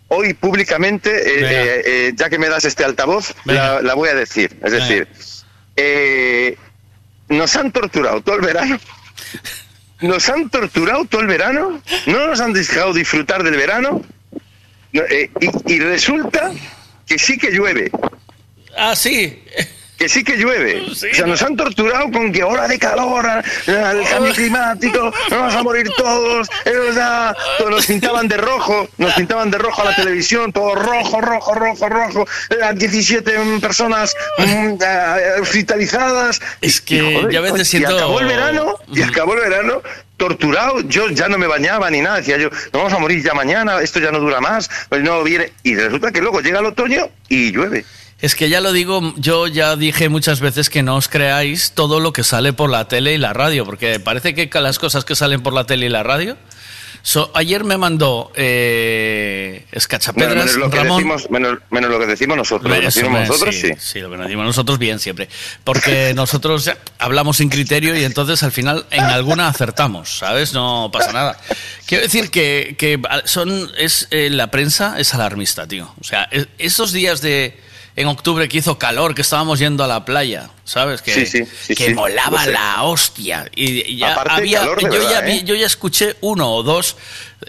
hoy 0.08 0.34
públicamente, 0.34 1.10
eh, 1.10 1.82
eh, 1.84 2.12
ya 2.14 2.28
que 2.28 2.38
me 2.38 2.48
das 2.48 2.64
este 2.64 2.84
altavoz, 2.84 3.34
la, 3.44 3.80
la 3.82 3.94
voy 3.94 4.08
a 4.08 4.14
decir. 4.14 4.56
Es 4.64 4.72
Venga. 4.72 4.84
decir, 4.86 5.08
eh, 5.76 6.56
nos 7.28 7.54
han 7.56 7.72
torturado 7.72 8.20
todo 8.22 8.36
el 8.36 8.42
verano. 8.42 8.78
Nos 10.00 10.28
han 10.28 10.48
torturado 10.48 11.04
todo 11.06 11.20
el 11.22 11.26
verano. 11.26 11.82
No 12.06 12.26
nos 12.28 12.40
han 12.40 12.52
dejado 12.52 12.92
disfrutar 12.92 13.42
del 13.42 13.56
verano. 13.56 14.02
No, 14.92 15.02
eh, 15.02 15.30
y, 15.40 15.74
y 15.74 15.78
resulta 15.80 16.52
que 17.06 17.18
sí 17.18 17.36
que 17.36 17.50
llueve. 17.50 17.90
Ah, 18.76 18.94
sí. 18.94 19.42
Que 19.98 20.08
sí 20.08 20.22
que 20.22 20.36
llueve. 20.36 20.80
o 20.90 20.94
sea, 20.94 21.26
nos 21.26 21.42
han 21.42 21.56
torturado 21.56 22.10
con 22.12 22.30
que 22.32 22.44
hora 22.44 22.68
de 22.68 22.78
calor, 22.78 23.26
ah, 23.26 23.42
el 23.66 24.04
cambio 24.08 24.32
climático, 24.32 25.12
nos 25.30 25.38
vamos 25.38 25.54
a 25.56 25.62
morir 25.64 25.90
todos, 25.96 26.48
es 26.64 26.72
verdad. 26.72 27.36
Todos 27.58 27.70
nos 27.72 27.86
pintaban 27.86 28.28
de 28.28 28.36
rojo, 28.36 28.88
nos 28.96 29.12
pintaban 29.14 29.50
de 29.50 29.58
rojo 29.58 29.82
a 29.82 29.86
la 29.86 29.96
televisión, 29.96 30.52
todo 30.52 30.76
rojo, 30.76 31.20
rojo, 31.20 31.52
rojo, 31.54 31.88
rojo. 31.88 32.26
eh, 32.50 32.74
17 32.74 33.58
personas 33.60 34.14
mm, 34.38 34.74
ah, 34.86 35.16
hospitalizadas. 35.42 36.40
Es 36.60 36.80
que 36.80 36.94
Y, 36.96 37.32
yo 37.32 37.38
a 37.40 37.42
veces 37.42 37.62
y 37.74 37.78
siento- 37.78 37.96
acabó 37.96 38.20
el 38.20 38.26
verano, 38.28 38.76
y 38.92 39.02
acabó 39.02 39.34
el 39.34 39.40
verano 39.40 39.82
torturado, 40.16 40.80
yo 40.82 41.08
ya 41.10 41.28
no 41.28 41.38
me 41.38 41.46
bañaba 41.46 41.90
ni 41.90 42.00
nada, 42.00 42.16
decía 42.18 42.36
yo, 42.38 42.50
nos 42.50 42.72
vamos 42.72 42.92
a 42.92 42.98
morir 42.98 43.22
ya 43.22 43.34
mañana, 43.34 43.80
esto 43.80 44.00
ya 44.00 44.10
no 44.10 44.18
dura 44.18 44.40
más, 44.40 44.68
pues 44.88 45.02
no 45.02 45.22
viene, 45.22 45.52
y 45.62 45.76
resulta 45.76 46.10
que 46.10 46.20
luego 46.20 46.40
llega 46.40 46.58
el 46.60 46.66
otoño 46.66 47.08
y 47.28 47.52
llueve. 47.52 47.84
Es 48.20 48.34
que 48.34 48.48
ya 48.48 48.60
lo 48.60 48.72
digo, 48.72 49.14
yo 49.16 49.46
ya 49.46 49.76
dije 49.76 50.08
muchas 50.08 50.40
veces 50.40 50.70
que 50.70 50.82
no 50.82 50.96
os 50.96 51.08
creáis 51.08 51.72
todo 51.72 52.00
lo 52.00 52.12
que 52.12 52.24
sale 52.24 52.52
por 52.52 52.68
la 52.68 52.88
tele 52.88 53.14
y 53.14 53.18
la 53.18 53.32
radio, 53.32 53.64
porque 53.64 54.00
parece 54.00 54.34
que 54.34 54.50
las 54.60 54.78
cosas 54.80 55.04
que 55.04 55.14
salen 55.14 55.40
por 55.40 55.52
la 55.52 55.64
tele 55.64 55.86
y 55.86 55.88
la 55.88 56.02
radio. 56.02 56.36
So, 57.02 57.30
ayer 57.32 57.62
me 57.62 57.78
mandó 57.78 58.32
eh, 58.34 59.64
Escachapedras, 59.70 60.34
menos, 60.34 60.56
lo 60.56 60.68
que 60.68 60.76
Ramón. 60.78 60.96
decimos, 60.98 61.30
menos, 61.30 61.58
menos 61.70 61.90
lo 61.90 61.98
que 62.00 62.06
decimos 62.06 62.36
nosotros. 62.36 62.68
Lo 62.70 62.76
que 62.78 62.86
decimos 62.86 63.20
nosotros, 63.28 63.54
sí. 63.54 63.70
sí. 63.78 64.00
lo 64.00 64.10
que 64.10 64.16
decimos 64.16 64.44
nosotros 64.44 64.78
bien 64.80 64.98
siempre. 64.98 65.28
Porque 65.62 66.12
nosotros 66.16 66.70
hablamos 66.98 67.36
sin 67.36 67.50
criterio 67.50 67.96
y 67.96 68.02
entonces 68.02 68.42
al 68.42 68.50
final 68.50 68.84
en 68.90 69.04
alguna 69.04 69.46
acertamos, 69.46 70.18
¿sabes? 70.18 70.52
No 70.52 70.90
pasa 70.92 71.12
nada. 71.12 71.38
Quiero 71.86 72.02
decir 72.02 72.30
que, 72.30 72.74
que 72.76 73.00
son 73.24 73.70
es 73.78 74.08
eh, 74.10 74.28
la 74.28 74.50
prensa 74.50 74.98
es 74.98 75.14
alarmista, 75.14 75.68
tío. 75.68 75.94
O 76.00 76.04
sea, 76.04 76.24
es- 76.32 76.48
esos 76.58 76.92
días 76.92 77.22
de 77.22 77.58
en 77.98 78.06
octubre 78.06 78.48
que 78.48 78.58
hizo 78.58 78.78
calor, 78.78 79.12
que 79.12 79.22
estábamos 79.22 79.58
yendo 79.58 79.82
a 79.82 79.88
la 79.88 80.04
playa, 80.04 80.50
¿sabes? 80.68 81.00
Que, 81.02 81.12
Sí, 81.14 81.26
sí, 81.26 81.44
sí, 81.66 81.74
que 81.74 81.94
molaba 81.94 82.46
la 82.46 82.82
hostia. 82.82 83.50
Y, 83.54 83.96
ya 83.96 84.12
Aparte, 84.12 84.32
había, 84.34 84.60
calor 84.60 84.80
yo, 84.82 84.88
ya 84.92 84.98
verdad, 84.98 85.24
vi- 85.26 85.32
¿eh? 85.38 85.42
yo 85.44 85.54
ya 85.54 85.66
escuché 85.66 86.16
uno 86.20 86.52
o 86.52 86.62
dos 86.62 86.96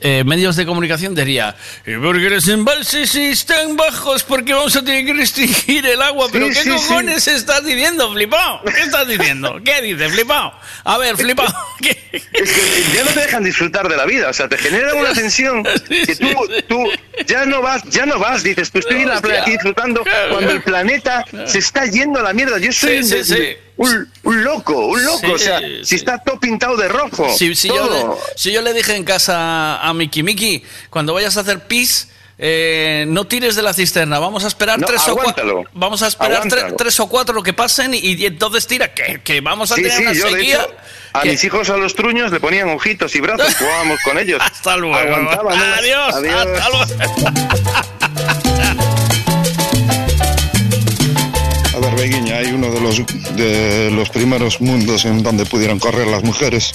eh, 0.01 0.23
medios 0.23 0.55
de 0.55 0.67
comunicación 0.67 1.15
diría, 1.15 1.55
"¿Y 1.85 1.95
porque 1.97 2.29
los 2.29 2.47
embalses 2.47 3.15
están 3.15 3.75
bajos 3.75 4.23
porque 4.23 4.53
vamos 4.53 4.75
a 4.75 4.83
tener 4.85 5.03
que 5.03 5.13
restringir 5.13 5.83
el 5.83 5.99
agua. 6.03 6.27
¿Pero 6.31 6.47
qué 6.49 6.69
cojones 6.69 7.27
estás 7.27 7.65
diciendo, 7.65 8.13
flipado? 8.13 8.61
¿Qué 8.71 8.81
estás 8.81 9.07
diciendo? 9.07 9.59
¿Qué 9.65 9.81
dices, 9.81 10.11
flipado? 10.13 10.53
A 10.83 10.97
ver, 10.99 11.17
flipado. 11.17 11.53
Es 12.11 12.23
que 12.51 12.83
ya 12.95 13.03
no 13.03 13.11
te 13.11 13.19
dejan 13.21 13.43
disfrutar 13.43 13.87
de 13.89 13.95
la 13.97 14.05
vida, 14.05 14.29
o 14.29 14.33
sea, 14.33 14.47
te 14.47 14.57
genera 14.57 14.93
una 14.95 15.11
tensión 15.13 15.63
que 15.63 16.15
tú, 16.15 16.27
tú 16.67 16.83
ya 17.27 17.45
no 17.45 17.61
vas, 17.61 17.83
ya 17.89 18.05
no 18.05 18.17
vas, 18.19 18.41
dices, 18.43 18.71
tú 18.71 18.79
estoy 18.79 19.01
en 19.01 19.09
la 19.09 19.21
playa 19.21 19.41
aquí 19.41 19.51
disfrutando 19.51 20.03
cuando 20.31 20.51
el 20.51 20.61
planeta 20.69 21.25
se 21.45 21.59
está 21.59 21.85
yendo 21.85 22.19
a 22.19 22.23
la 22.23 22.33
mierda. 22.33 22.57
Yo 22.59 22.71
soy 22.71 22.97
Sí, 23.09 23.15
un, 23.15 23.25
sí, 23.25 23.35
sí. 23.35 23.57
un- 23.77 24.11
un 24.23 24.43
loco, 24.43 24.87
un 24.87 25.03
loco, 25.03 25.19
Sí, 25.19 25.31
o 25.31 25.37
sea, 25.39 25.59
si 25.83 25.95
está 25.95 26.17
todo 26.19 26.39
pintado 26.39 26.75
de 26.77 26.87
rojo, 26.87 27.27
Si, 27.35 27.55
si 27.55 27.67
yo 27.67 27.89
le, 27.89 28.05
si 28.35 28.51
yo 28.51 28.61
le 28.61 28.73
dije 28.73 28.95
en 28.95 29.03
casa 29.03 29.79
a 29.81 29.93
Miki, 29.93 30.23
Miki, 30.23 30.63
cuando 30.89 31.13
vayas 31.13 31.35
a 31.37 31.41
hacer 31.41 31.59
pis, 31.67 32.07
eh, 32.41 33.03
no 33.07 33.27
tires 33.27 33.55
de 33.57 33.61
la 33.61 33.73
cisterna, 33.73 34.17
vamos 34.19 34.45
a 34.45 34.47
esperar 34.47 34.79
No, 34.79 34.87
tres 34.87 35.01
o 35.09 35.15
cuatro. 35.17 35.65
Vamos 35.73 36.01
a 36.03 36.07
esperar 36.07 36.43
tre- 36.43 36.73
tres 36.77 36.97
o 37.01 37.07
cuatro 37.07 37.35
lo 37.35 37.43
que 37.43 37.51
pasen 37.53 37.93
y, 37.93 37.97
y 37.99 38.25
entonces 38.25 38.65
tira, 38.65 38.93
que, 38.93 39.19
que 39.21 39.41
vamos 39.41 39.71
a 39.71 39.75
tener 39.75 39.99
una 39.99 40.13
sequía. 40.13 40.65
a 41.11 41.25
mis 41.25 41.43
hijos 41.43 41.69
a 41.69 41.75
los 41.75 41.95
truños 41.95 42.31
le 42.31 42.39
ponían 42.39 42.69
ojitos 42.69 43.13
y 43.15 43.19
brazos, 43.19 43.55
jugábamos 43.57 43.99
con 44.05 44.17
ellos. 44.17 44.41
Hasta 44.43 44.77
luego. 44.77 44.95
Adiós. 44.95 46.15
Adiós. 46.15 46.47
Hasta 46.47 46.69
luego. 46.69 46.85
Beguiña, 51.99 52.37
hay 52.37 52.47
uno 52.47 52.71
de 52.71 52.79
los, 52.79 53.01
de 53.35 53.91
los 53.91 54.09
primeros 54.09 54.61
mundos 54.61 55.03
en 55.05 55.21
donde 55.21 55.45
pudieron 55.45 55.79
correr 55.79 56.07
las 56.07 56.23
mujeres, 56.23 56.71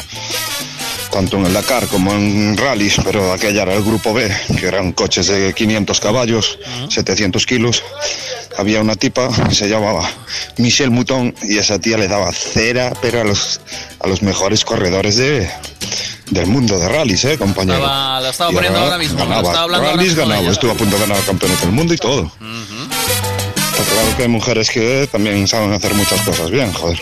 tanto 1.10 1.38
en 1.38 1.46
el 1.46 1.52
Dakar 1.54 1.86
como 1.88 2.12
en 2.12 2.56
rallies, 2.58 2.96
pero 3.02 3.32
aquella 3.32 3.62
era 3.62 3.74
el 3.74 3.82
grupo 3.82 4.12
B, 4.12 4.30
que 4.60 4.66
eran 4.66 4.92
coches 4.92 5.28
de 5.28 5.54
500 5.54 5.98
caballos, 6.00 6.58
700 6.90 7.46
kilos. 7.46 7.82
Había 8.58 8.80
una 8.82 8.96
tipa, 8.96 9.30
se 9.50 9.68
llamaba 9.68 10.08
Michelle 10.58 10.90
Mouton, 10.90 11.34
y 11.42 11.56
esa 11.58 11.78
tía 11.78 11.96
le 11.96 12.06
daba 12.06 12.30
cera, 12.32 12.92
pero 13.00 13.22
a 13.22 13.24
los, 13.24 13.60
a 14.00 14.06
los 14.08 14.20
mejores 14.22 14.64
corredores 14.64 15.16
de, 15.16 15.48
del 16.30 16.46
mundo 16.46 16.78
de 16.78 16.88
rallies, 16.88 17.24
¿eh, 17.24 17.38
compañero? 17.38 17.78
Estaba- 17.78 18.20
la 18.20 18.28
estaba 18.30 18.50
Y 18.52 18.54
poniendo 18.54 18.78
ahora 18.78 18.98
mismo, 18.98 19.18
Ganaba. 19.18 19.40
estaba 19.40 19.62
hablando 19.62 19.86
ahora 19.86 19.96
rallies 19.96 20.14
mismo 20.16 20.28
de 20.28 20.34
ganaba, 20.36 20.52
estuvo 20.52 20.70
a 20.70 20.74
punto 20.74 20.96
de 20.96 21.00
ganar 21.02 21.16
el 21.18 21.24
campeonato 21.24 21.62
del 21.62 21.72
mundo 21.74 21.94
y 21.94 21.96
todo. 21.96 22.24
Está 22.24 22.44
claro 23.82 24.16
que 24.16 24.22
hay 24.22 24.28
mujeres 24.28 24.70
que 24.70 25.08
también 25.10 25.46
saben 25.48 25.72
hacer 25.72 25.94
muchas 25.94 26.20
cosas 26.22 26.50
bien, 26.50 26.72
joder. 26.72 27.00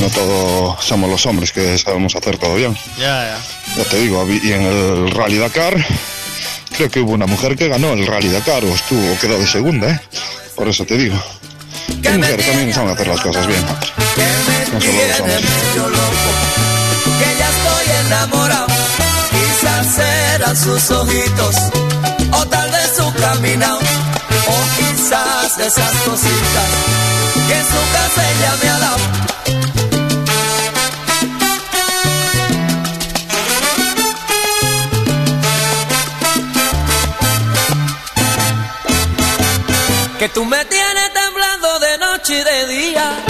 No 0.00 0.08
todos 0.08 0.84
somos 0.84 1.08
los 1.08 1.24
hombres 1.26 1.52
que 1.52 1.78
sabemos 1.78 2.14
hacer 2.16 2.36
todo 2.38 2.54
bien. 2.56 2.76
Ya, 2.98 3.36
ya. 3.36 3.38
Ya 3.76 3.84
te 3.84 4.00
digo, 4.00 4.26
y 4.28 4.52
en 4.52 4.62
el 4.62 5.10
Rally 5.10 5.38
Dakar, 5.38 5.76
creo 6.76 6.90
que 6.90 7.00
hubo 7.00 7.12
una 7.12 7.26
mujer 7.26 7.56
que 7.56 7.68
ganó 7.68 7.92
el 7.92 8.06
Rally 8.06 8.28
Dakar 8.28 8.64
o 8.64 8.74
estuvo, 8.74 9.12
o 9.12 9.18
quedó 9.18 9.38
de 9.38 9.46
segunda, 9.46 9.90
¿eh? 9.90 10.00
Por 10.56 10.68
eso 10.68 10.84
te 10.84 10.96
digo. 10.96 11.16
Las 12.02 12.16
mujeres 12.16 12.46
también 12.46 12.74
saben 12.74 12.90
hacer 12.90 13.06
las 13.06 13.20
cosas 13.20 13.46
bien. 13.46 13.64
No 14.72 14.80
solo 14.80 15.06
los 15.08 15.20
hombres. 15.20 15.40
que 17.18 17.38
ya 17.38 17.48
estoy 17.50 18.06
enamorado. 18.06 18.66
Quizás 19.30 19.98
eran 20.34 20.56
sus 20.56 20.90
ojitos, 20.90 21.56
o 22.32 22.46
tal 22.46 22.70
vez 22.70 22.90
su 22.96 23.12
caminado, 23.14 23.78
o 23.78 23.99
quizás 25.54 25.66
esas 25.66 25.94
cositas 26.02 26.68
que 27.46 27.54
en 27.54 27.64
su 27.64 27.92
casa 27.92 28.30
ella 28.30 28.56
me 28.62 28.68
ha 28.68 28.78
dado. 28.78 28.98
Que 40.18 40.28
tú 40.28 40.44
me 40.44 40.64
tienes 40.66 41.12
temblando 41.14 41.78
de 41.80 41.98
noche 41.98 42.38
y 42.38 42.44
de 42.44 42.66
día. 42.66 43.29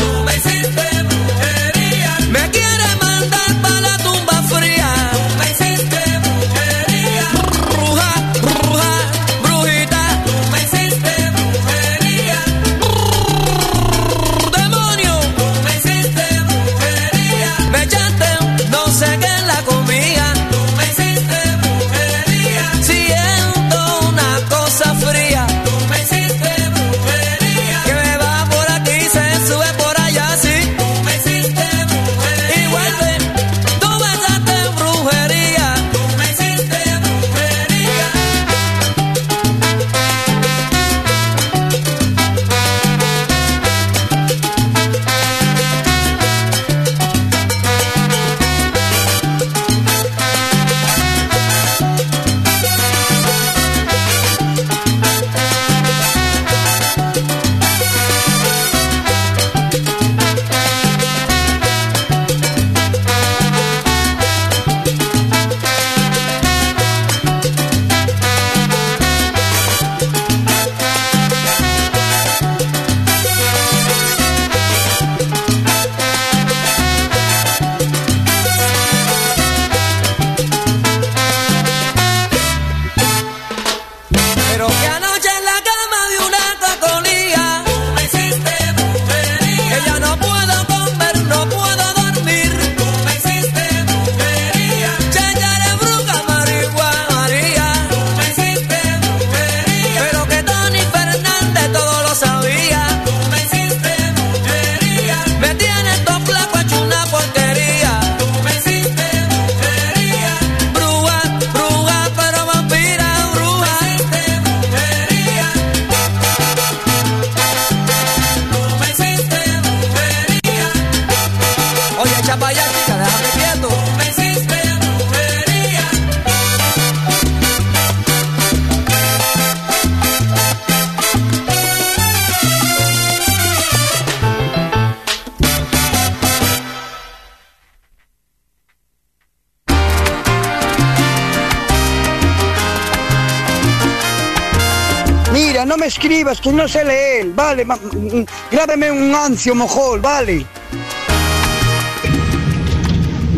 No 146.61 146.69
sé 146.69 146.85
leer, 146.85 147.29
vale. 147.29 147.65
mm, 147.65 148.23
Grábame 148.51 148.91
un 148.91 149.15
ancio, 149.15 149.55
mojol, 149.55 149.99
vale. 149.99 150.45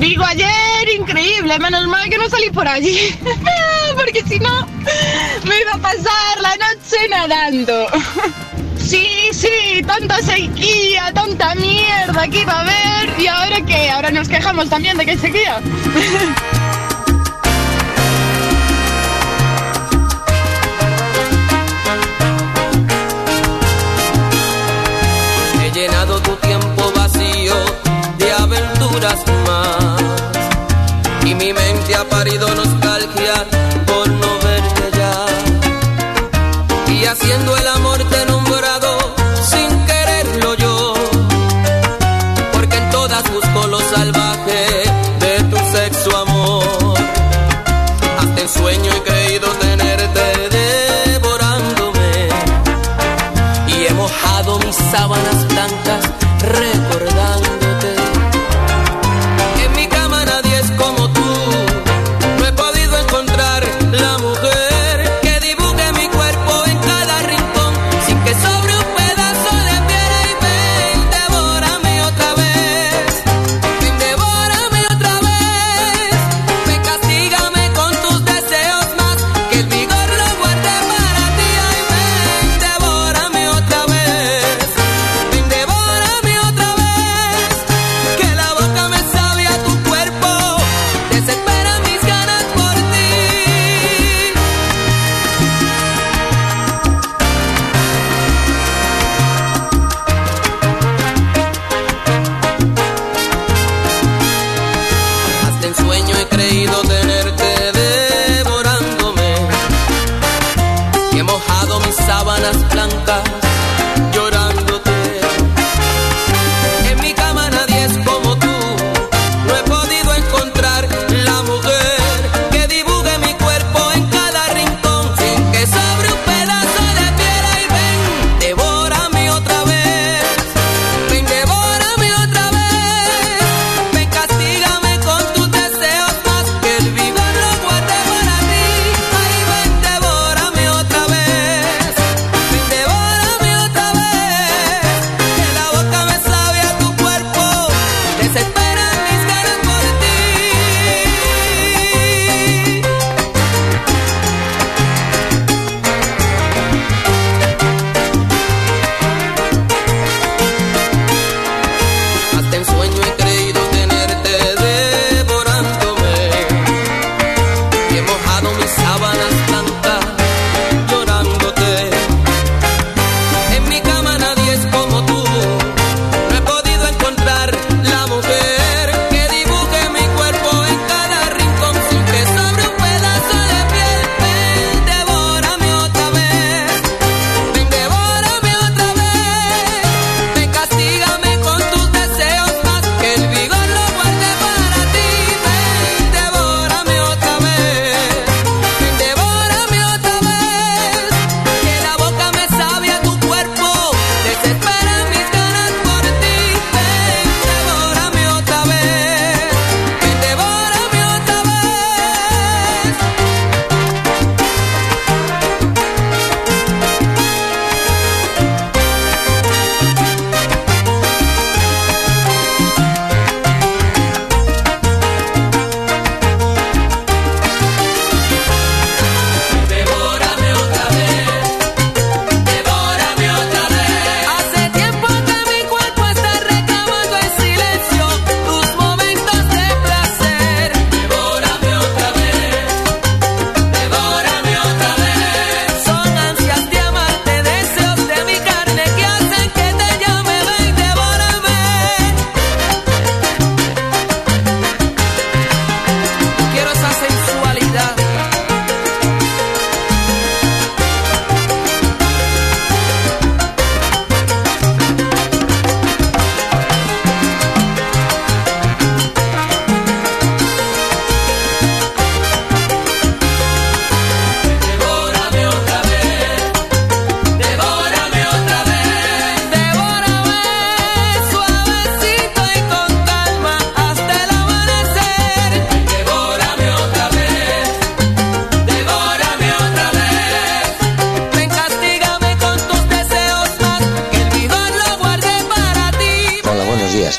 Digo, 0.01 0.25
ayer 0.25 0.89
increíble, 0.99 1.57
menos 1.61 1.87
mal 1.87 2.11
que 2.11 2.19
no 2.19 2.29
salí 2.29 2.51
por 2.51 2.67
allí. 2.67 3.17
Porque 3.97 4.25
si 4.29 4.41
no, 4.41 4.67
me 5.45 5.61
iba 5.61 5.73
a 5.75 5.79
pasar 5.79 6.41
la 6.41 6.57
noche 6.57 7.09
nadando. 7.09 7.87
Sí, 8.85 9.31
sí, 9.33 9.83
tanta 9.87 10.19
sequía, 10.21 11.13
tanta 11.15 11.55
mierda 11.55 12.29
que 12.29 12.41
iba 12.41 12.53
a 12.53 12.61
haber. 12.61 13.21
¿Y 13.21 13.27
ahora 13.29 13.63
qué? 13.65 13.91
Ahora 13.91 14.11
nos 14.11 14.29
quejamos 14.29 14.69
también 14.69 14.99
de 14.99 15.05
que 15.07 15.13
hay 15.13 15.19
sequía. 15.19 15.61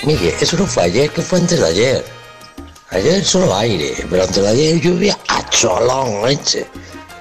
Miguel, 0.05 0.33
eso 0.39 0.57
no 0.57 0.67
fue 0.67 0.83
ayer, 0.83 1.09
que 1.09 1.21
fue 1.21 1.39
antes 1.39 1.59
de 1.59 1.65
ayer. 1.65 2.05
Ayer 2.89 3.23
solo 3.23 3.55
aire, 3.55 3.95
pero 4.09 4.23
antes 4.23 4.43
de 4.43 4.47
ayer 4.49 4.81
lluvia 4.81 5.17
a 5.27 5.49
cholón, 5.49 6.25
leche. 6.27 6.67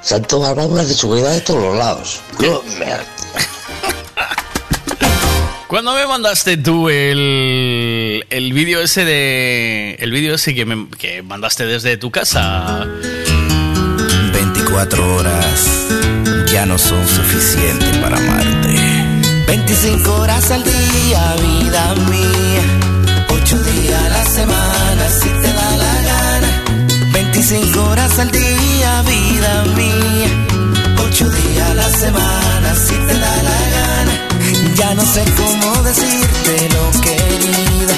Santo 0.03 0.41
válvulas 0.41 0.89
de 0.89 0.95
seguridad 0.95 1.33
de 1.33 1.41
todos 1.41 1.63
los 1.63 1.77
lados. 1.77 2.21
Good 2.39 2.65
man. 2.79 3.01
¿Cuándo 5.69 5.95
me 5.95 6.07
mandaste 6.07 6.59
tú 6.59 6.91
el, 6.91 8.27
el 8.29 8.53
vídeo 8.53 8.83
ese 8.83 9.07
de. 9.07 9.97
El 10.01 10.11
vídeo 10.11 10.35
ese 10.35 10.55
que, 10.55 10.67
me, 10.67 10.89
que 10.99 11.23
mandaste 11.23 11.65
desde 11.65 11.97
tu 11.97 12.11
casa? 12.11 12.87
24 14.35 15.15
horas 15.17 15.87
ya 16.53 16.67
no 16.67 16.77
son 16.77 17.09
suficientes 17.09 17.97
para 17.97 18.19
amarte. 18.19 18.77
25 19.47 20.15
horas 20.15 20.51
al 20.51 20.63
día, 20.63 21.35
vida 21.41 21.95
mía. 22.11 22.52
8 24.33 24.49
días 24.49 24.49
a 24.49 24.55
la 24.55 24.71
semana, 24.71 25.09
si 25.11 25.29
te 25.29 25.53
da 25.53 25.77
la 25.77 25.95
gana. 26.11 27.13
25 27.13 27.85
horas 27.85 28.19
al 28.19 28.31
día, 28.31 29.03
vida 29.03 29.65
mía. 29.77 30.29
8 31.05 31.31
días 31.31 31.71
a 31.71 31.75
la 31.75 31.89
semana, 31.91 32.75
si 32.75 32.95
te 32.95 33.15
da 33.19 33.37
la 33.43 33.61
gana. 33.77 34.75
Ya 34.75 34.95
no 34.95 35.03
sé 35.05 35.25
cómo 35.37 35.83
decírtelo, 35.83 36.91
querida. 37.03 37.95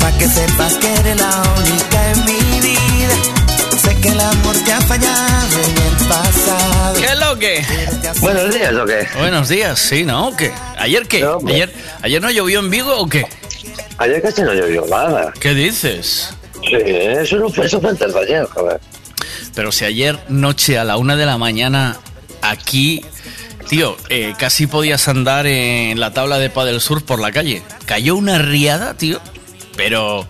Pa' 0.00 0.12
que 0.18 0.28
sepas 0.28 0.74
que 0.74 0.92
eres 0.92 1.20
la 1.20 1.42
única 1.58 2.10
en 2.10 2.24
mi 2.24 2.60
vida. 2.60 3.14
Sé 3.80 3.96
que 4.00 4.08
el 4.08 4.20
amor 4.20 4.56
te 4.64 4.72
ha 4.72 4.80
fallado 4.80 5.56
en 5.64 5.76
el 5.86 6.08
pasado. 6.08 6.94
¿Qué 6.94 7.06
es 7.06 7.18
lo 7.20 7.38
que? 7.38 7.64
Buenos 8.20 8.52
días, 8.52 8.74
¿o 8.74 8.86
qué? 8.86 9.08
Buenos 9.18 9.48
días, 9.48 9.78
sí, 9.78 10.04
¿no? 10.04 10.36
¿Qué? 10.36 10.52
¿Ayer 10.78 11.06
qué? 11.06 11.24
¿Ayer, 11.46 11.72
¿Ayer 12.02 12.20
no 12.20 12.30
llovió 12.30 12.58
en 12.58 12.70
Vigo 12.70 12.96
o 12.96 13.08
qué? 13.08 13.26
Ayer 14.00 14.22
casi 14.22 14.40
no 14.40 14.54
llovió 14.54 14.86
nada. 14.86 15.30
¿Qué 15.38 15.52
dices? 15.52 16.34
Sí, 16.54 16.74
eso, 16.74 17.36
no 17.36 17.50
fue, 17.50 17.66
eso 17.66 17.82
fue 17.82 17.90
antes 17.90 18.14
de 18.14 18.20
ayer, 18.20 18.46
joder. 18.46 18.80
Pero 19.54 19.70
si 19.72 19.84
ayer 19.84 20.18
noche 20.30 20.78
a 20.78 20.84
la 20.84 20.96
una 20.96 21.16
de 21.16 21.26
la 21.26 21.36
mañana 21.36 21.98
aquí, 22.40 23.04
tío, 23.68 23.98
eh, 24.08 24.32
casi 24.38 24.66
podías 24.66 25.06
andar 25.06 25.46
en 25.46 26.00
la 26.00 26.14
tabla 26.14 26.38
de 26.38 26.48
Padel 26.48 26.80
Sur 26.80 27.04
por 27.04 27.20
la 27.20 27.30
calle. 27.30 27.62
Cayó 27.84 28.16
una 28.16 28.38
riada, 28.38 28.94
tío, 28.94 29.20
pero... 29.76 30.26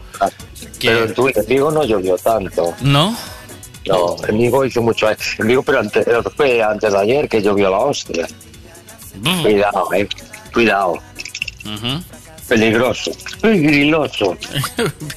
Pero 0.80 1.04
en, 1.04 1.14
tu, 1.14 1.28
en 1.28 1.46
Vigo 1.46 1.70
no 1.70 1.84
llovió 1.84 2.16
tanto. 2.18 2.74
¿No? 2.80 3.16
No, 3.86 4.16
en 4.26 4.36
Vigo 4.36 4.64
hizo 4.64 4.82
mucho. 4.82 5.08
En 5.38 5.46
Vigo, 5.46 5.62
pero 5.62 5.78
antes, 5.78 6.04
fue 6.36 6.60
antes 6.60 6.92
de 6.92 6.98
ayer 6.98 7.28
que 7.28 7.40
llovió 7.40 7.70
la 7.70 7.78
hostia. 7.78 8.26
Cuidado, 9.42 9.88
eh. 9.94 10.08
Cuidado. 10.52 10.98
Peligroso. 12.50 13.12
Peligroso. 13.40 14.36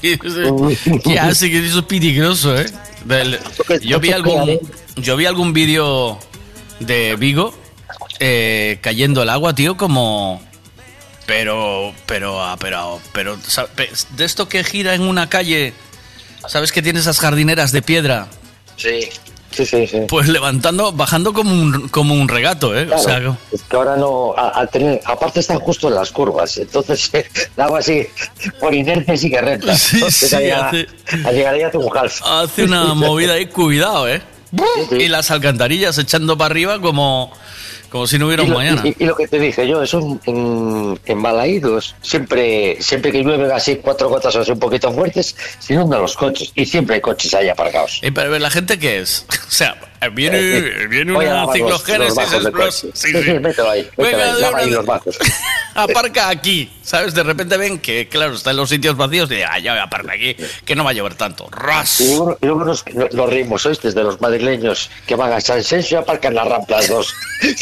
¿Qué 0.00 1.18
hace 1.18 1.50
que 1.50 1.66
eso 1.66 1.80
es 1.80 1.84
peligroso, 1.84 2.56
eh? 2.56 2.64
Del- 3.04 3.40
yo 3.82 3.98
vi 3.98 4.12
algún, 4.12 4.60
yo 4.96 5.16
vi 5.16 5.26
algún 5.26 5.52
vídeo 5.52 6.16
de 6.78 7.16
Vigo 7.16 7.52
eh, 8.20 8.78
cayendo 8.80 9.24
el 9.24 9.30
agua, 9.30 9.52
tío, 9.52 9.76
como... 9.76 10.40
Pero, 11.26 11.92
pero, 12.06 12.40
ah, 12.40 12.56
pero, 12.60 13.00
pero, 13.12 13.36
de 14.16 14.24
esto 14.24 14.48
que 14.48 14.62
gira 14.62 14.94
en 14.94 15.02
una 15.02 15.28
calle, 15.28 15.72
¿sabes 16.46 16.70
que 16.70 16.82
tiene 16.82 17.00
esas 17.00 17.18
jardineras 17.18 17.72
de 17.72 17.82
piedra? 17.82 18.28
Sí. 18.76 19.08
Sí, 19.54 19.64
sí, 19.64 19.86
sí. 19.86 19.98
Pues 20.08 20.28
levantando, 20.28 20.90
bajando 20.92 21.32
como 21.32 21.52
un, 21.52 21.88
como 21.88 22.14
un 22.14 22.28
regato, 22.28 22.76
¿eh? 22.76 22.88
O 22.92 22.98
sea, 22.98 23.18
es 23.52 23.62
que 23.62 23.76
ahora 23.76 23.96
no, 23.96 24.34
a- 24.36 24.66
tener- 24.66 25.00
aparte 25.04 25.40
están 25.40 25.60
justo 25.60 25.88
en 25.88 25.94
las 25.94 26.10
curvas, 26.10 26.56
entonces 26.58 27.10
el 27.14 27.62
agua 27.62 27.78
así, 27.78 28.06
por 28.60 28.74
inercia 28.74 29.16
sigue 29.16 29.40
recta. 29.40 29.74
Sí, 29.78 29.96
Entonces, 29.96 30.28
sí, 30.30 30.34
al 30.34 30.42
llegar- 30.42 30.64
hace- 30.68 30.86
al 31.28 31.34
llegar 31.34 31.54
ahí 31.54 31.62
hace 31.62 31.78
un 31.78 31.96
half. 31.96 32.20
hace 32.24 32.64
una 32.64 32.94
movida 32.94 33.34
ahí, 33.34 33.46
cuidado, 33.46 34.08
¿eh? 34.08 34.22
Y 34.98 35.08
las 35.08 35.30
alcantarillas 35.32 35.98
echando 35.98 36.38
para 36.38 36.46
arriba 36.52 36.80
como, 36.80 37.32
como 37.94 38.08
si 38.08 38.18
no 38.18 38.26
hubiera 38.26 38.42
Y 38.42 38.46
un 38.46 38.50
lo, 38.50 38.58
mañana. 38.58 38.82
y- 38.84 38.96
y 38.98 39.06
lo 39.06 39.14
que 39.14 39.28
te 39.28 39.38
dije 39.38 39.68
yo, 39.68 39.80
eso 39.80 40.18
en, 40.26 40.98
en, 41.06 41.22
Balaídos, 41.22 41.94
siempre, 42.02 42.76
siempre 42.80 43.12
que 43.12 43.22
llueve 43.22 43.52
así 43.52 43.76
cuatro 43.76 44.08
gotas 44.08 44.34
así 44.34 44.50
un 44.50 44.58
poquito 44.58 44.92
fuertes, 44.92 45.36
se 45.60 45.74
inundan 45.74 46.02
los 46.02 46.16
coches 46.16 46.50
y 46.56 46.66
siempre 46.66 46.96
hay 46.96 47.00
coches 47.00 47.32
ahí 47.34 47.48
aparcados. 47.48 48.00
Eh, 48.02 48.10
pero 48.10 48.36
la 48.36 48.50
gente 48.50 48.80
qué 48.80 48.98
es? 48.98 49.24
O 49.46 49.50
sea, 49.56 49.76
viene, 50.08 50.38
Eh, 50.38 50.86
viene 50.88 51.12
voy 51.12 51.26
a 51.26 51.28
una 51.30 51.36
lavar 51.40 51.58
los- 51.58 51.70
los 51.70 51.80
ciclogénesis 51.82 52.14
bajos 52.16 52.44
de 52.44 52.50
explos- 52.50 52.80
coche. 52.82 52.90
sí, 52.94 53.12
Sí, 53.12 53.12
sí. 53.18 53.22
sí, 53.24 53.32
mételo 53.38 53.70
ahí, 53.70 53.82
mételo 53.96 54.16
Venga, 54.18 54.24
ahí, 54.24 54.34
de 54.34 54.40
lava 54.40 54.58
ahí 54.58 54.66
una- 54.68 54.76
los 54.76 54.86
bajos. 54.86 55.18
aparca 55.74 56.28
aquí, 56.28 56.70
¿sabes? 56.82 57.14
De 57.14 57.22
repente 57.22 57.56
ven 57.56 57.78
que, 57.78 58.08
claro, 58.08 58.34
está 58.34 58.50
en 58.50 58.56
los 58.58 58.68
sitios 58.68 58.96
vacíos 58.96 59.30
y 59.30 59.42
ah, 59.42 59.58
ya 59.58 59.72
voy 59.72 59.80
a 59.80 59.84
aparcar 59.84 60.14
aquí, 60.16 60.36
que 60.64 60.74
no 60.76 60.84
va 60.84 60.90
a 60.90 60.92
llover 60.94 61.14
tanto. 61.14 61.48
¡Ras! 61.50 62.00
Y 62.00 62.08
luego, 62.14 62.38
y 62.40 62.46
luego 62.46 62.64
nos, 62.64 62.84
nos 63.12 63.28
reímos, 63.30 63.66
¿oíste? 63.66 63.92
De 63.92 64.02
los 64.02 64.20
madrileños 64.20 64.90
que 65.06 65.14
van 65.16 65.32
a 65.32 65.40
San 65.40 65.62
Sensio 65.64 65.98
y 65.98 66.02
aparcan 66.02 66.34
las 66.34 66.46
rampas 66.48 66.88
dos. 66.88 67.14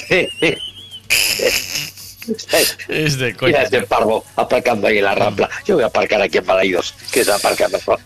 Es 2.89 3.19
de 3.19 3.35
coña. 3.35 3.49
Mira 3.51 3.63
este 3.65 3.83
parvo 3.83 4.25
aparcando 4.37 4.87
ahí 4.87 4.99
en 4.99 5.05
la 5.05 5.15
rampla. 5.15 5.51
Yo 5.67 5.75
voy 5.75 5.83
a 5.85 5.89
aparcar 5.89 6.23
aquí 6.23 6.39
en 6.39 6.47
Balaídos, 6.47 6.95
que 7.11 7.25
se 7.25 7.33
aparca 7.33 7.69
mejor. 7.69 7.99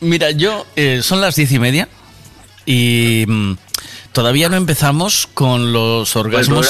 Mira, 0.00 0.30
yo, 0.32 0.66
eh, 0.74 1.00
son 1.02 1.20
las 1.20 1.36
diez 1.36 1.52
y 1.52 1.58
media 1.60 1.88
y 2.70 3.24
mm, 3.26 3.56
todavía 4.12 4.50
no 4.50 4.56
empezamos 4.56 5.26
con 5.32 5.72
los 5.72 6.14
orgasmos, 6.16 6.68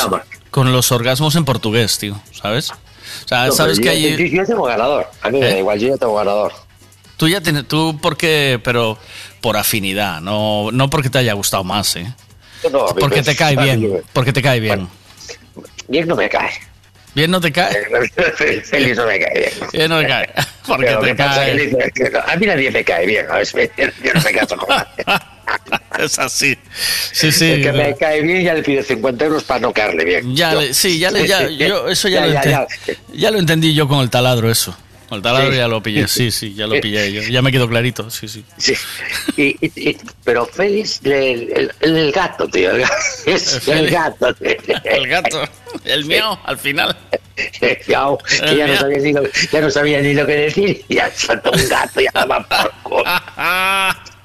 con 0.52 0.72
los 0.72 0.92
orgasmos 0.92 1.34
en 1.34 1.44
portugués, 1.44 1.98
tío, 1.98 2.20
¿sabes? 2.32 2.70
O 2.70 2.76
sea, 3.28 3.46
No, 3.46 3.52
sabes 3.52 3.78
que 3.80 3.86
yo, 3.86 3.90
hay... 3.90 4.16
yo, 4.30 4.36
yo 4.36 4.46
tengo 4.46 4.62
ganador. 4.64 5.10
A 5.22 5.30
mí 5.30 5.40
me 5.40 5.46
da 5.46 5.56
¿Eh? 5.56 5.58
igual, 5.58 5.78
yo 5.80 5.88
ya 5.88 5.96
tengo 5.96 6.14
ganador. 6.14 6.52
Tú 7.16 7.26
ya 7.28 7.40
tienes, 7.40 7.66
tú 7.66 7.98
porque, 8.00 8.60
pero 8.62 8.96
por 9.40 9.56
afinidad, 9.56 10.20
no, 10.20 10.70
no 10.72 10.88
porque 10.88 11.10
te 11.10 11.18
haya 11.18 11.32
gustado 11.32 11.64
más, 11.64 11.96
¿eh? 11.96 12.06
No, 12.70 12.86
Porque 12.86 13.16
me- 13.16 13.22
te 13.22 13.34
cae 13.34 13.56
bien, 13.62 13.92
me- 13.92 14.02
porque 14.12 14.32
te 14.32 14.40
cae 14.40 14.60
bien. 14.60 14.88
Bien 15.88 16.06
no 16.06 16.14
me 16.14 16.28
cae. 16.28 16.50
Bien 17.14 17.28
no 17.30 17.40
te 17.40 17.50
cae. 17.50 17.74
Feliz 18.64 18.96
no 18.96 19.06
me 19.06 19.18
cae 19.18 19.34
bien. 19.36 19.52
Bien 19.72 19.88
no 19.90 19.98
te 20.00 20.06
cae. 20.06 20.28
Porque 20.64 20.86
te 21.02 21.16
cae. 21.16 22.22
A 22.26 22.36
mí 22.36 22.46
nadie 22.46 22.70
me 22.70 22.84
cae 22.84 23.04
bien. 23.06 23.26
A 23.30 23.36
ver, 23.38 23.48
yo 24.04 24.12
no 24.14 24.20
me 24.22 24.32
caso 24.32 24.56
con 24.56 24.68
nadie. 24.68 25.04
Es 25.98 26.18
así. 26.18 26.56
Sí, 27.12 27.32
sí. 27.32 27.44
El 27.50 27.62
que 27.62 27.72
me 27.72 27.96
cae 27.96 28.22
bien 28.22 28.42
ya 28.44 28.54
le 28.54 28.62
pido 28.62 28.82
50 28.82 29.24
euros 29.24 29.42
para 29.44 29.60
no 29.60 29.72
caerle 29.72 30.04
bien. 30.04 30.36
Ya, 30.36 30.52
Yo. 30.52 30.60
le- 30.60 30.74
sí, 30.74 30.98
ya, 30.98 31.10
le, 31.10 31.26
ya, 31.26 31.48
yo, 31.48 31.88
eso 31.88 32.08
ya, 32.08 32.26
lo 32.26 32.32
ya, 32.32 32.42
enten- 32.42 32.66
ya. 32.86 32.94
ya 33.14 33.30
lo 33.30 33.38
entendí 33.38 33.74
yo 33.74 33.88
con 33.88 34.00
el 34.00 34.10
taladro, 34.10 34.50
eso. 34.50 34.76
Con 35.08 35.16
el 35.16 35.22
taladro 35.22 35.50
Sí. 35.52 35.56
ya 35.56 35.68
lo 35.68 35.82
pillé, 35.82 36.06
sí, 36.06 36.30
sí, 36.30 36.52
ya 36.54 36.66
lo 36.66 36.78
pillé 36.80 37.10
yo. 37.12 37.22
Ya 37.22 37.40
me 37.40 37.50
quedó 37.50 37.66
clarito, 37.66 38.10
sí, 38.10 38.28
sí. 38.28 38.44
Sí. 38.58 38.74
Y, 39.38 39.56
y- 39.66 39.88
y- 39.90 39.96
pero 40.22 40.44
Félix, 40.46 41.00
el, 41.02 41.12
el- 41.14 41.72
el- 41.80 41.96
el 41.96 42.12
gato, 42.12 42.46
tío. 42.46 42.70
el 42.72 42.84
el 43.66 43.90
gato. 43.90 44.34
tío. 44.34 44.50
El 44.84 45.08
gato, 45.08 45.42
el 45.84 46.04
mío, 46.04 46.38
al 46.44 46.58
final. 46.58 46.94
Miau, 47.86 48.18
que 48.18 48.56
ya, 48.56 48.66
no 48.66 48.76
sabía 48.76 48.98
ni 48.98 49.12
lo, 49.12 49.22
ya 49.52 49.60
no 49.60 49.70
sabía 49.70 50.00
ni 50.02 50.12
lo 50.12 50.26
que 50.26 50.34
decir. 50.34 50.84
Ya 50.90 51.10
saltó 51.14 51.52
un 51.52 51.68
gato, 51.68 52.00
ya 52.00 52.24
va 52.26 52.46
por. 52.82 53.04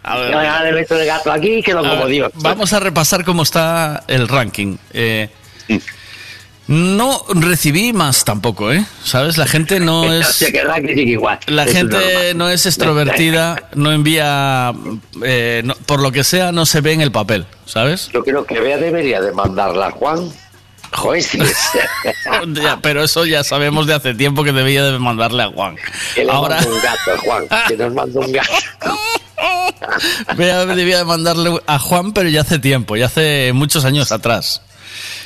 A 0.03 0.17
ver. 0.17 0.31
Ya, 0.31 0.43
ya 0.43 0.63
le 0.63 0.71
meto 0.73 0.99
el 0.99 1.05
gato 1.05 1.31
aquí 1.31 1.55
y 1.55 1.63
quedó 1.63 1.79
A 1.79 1.89
como 1.89 2.03
ver, 2.03 2.07
Dios. 2.07 2.31
Vamos 2.35 2.73
a 2.73 2.79
repasar 2.79 3.23
cómo 3.23 3.43
está 3.43 4.03
el 4.07 4.27
ranking. 4.27 4.77
Eh, 4.93 5.29
no 6.67 7.25
recibí 7.35 7.91
más 7.91 8.23
tampoco, 8.23 8.71
¿eh? 8.71 8.85
¿Sabes? 9.03 9.37
La 9.37 9.45
gente 9.47 9.79
no 9.81 10.13
es... 10.19 10.41
La 11.47 11.65
gente 11.65 12.33
no 12.35 12.49
es 12.49 12.65
extrovertida, 12.65 13.69
no 13.75 13.91
envía... 13.91 14.73
eh, 15.23 15.61
no- 15.65 15.75
por 15.85 16.01
lo 16.01 16.11
que 16.11 16.23
sea, 16.23 16.51
no 16.53 16.65
se 16.65 16.79
ve 16.81 16.93
en 16.93 17.01
el 17.01 17.11
papel, 17.11 17.45
¿sabes? 17.65 18.09
Yo 18.13 18.23
creo 18.23 18.45
que 18.45 18.59
Bea 18.59 18.77
debería 18.77 19.19
de 19.21 19.33
mandarla 19.33 19.87
a 19.87 19.91
Juan. 19.91 20.29
Joder, 20.93 21.23
sí. 21.23 21.39
Ya, 22.53 22.77
pero 22.81 23.03
eso 23.03 23.25
ya 23.25 23.43
sabemos 23.43 23.87
de 23.87 23.95
hace 23.95 24.13
tiempo 24.13 24.43
que 24.43 24.51
debía 24.53 24.83
de 24.85 24.99
mandarle 24.99 25.43
a 25.43 25.47
Juan. 25.47 25.75
que 26.15 26.23
le 26.23 26.31
Ahora 26.31 26.57
un 26.59 26.81
gato, 26.81 27.21
Juan. 27.25 27.45
Que 27.67 27.75
nos 27.77 27.93
manda 27.93 28.19
un 28.21 28.31
gato. 28.31 28.53
Bea 30.37 30.65
debía 30.65 30.99
de 30.99 31.05
mandarle 31.05 31.59
a 31.67 31.79
Juan, 31.79 32.13
pero 32.13 32.29
ya 32.29 32.41
hace 32.41 32.59
tiempo, 32.59 32.95
ya 32.95 33.07
hace 33.07 33.51
muchos 33.53 33.85
años 33.85 34.11
atrás. 34.11 34.61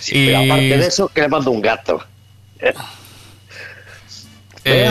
y 0.08 0.26
Pero 0.28 0.38
aparte 0.40 0.78
de 0.78 0.88
eso, 0.88 1.08
que 1.10 1.22
le 1.22 1.28
mando 1.30 1.52
un 1.52 1.62
gato. 1.62 2.04
Vea, 2.60 2.74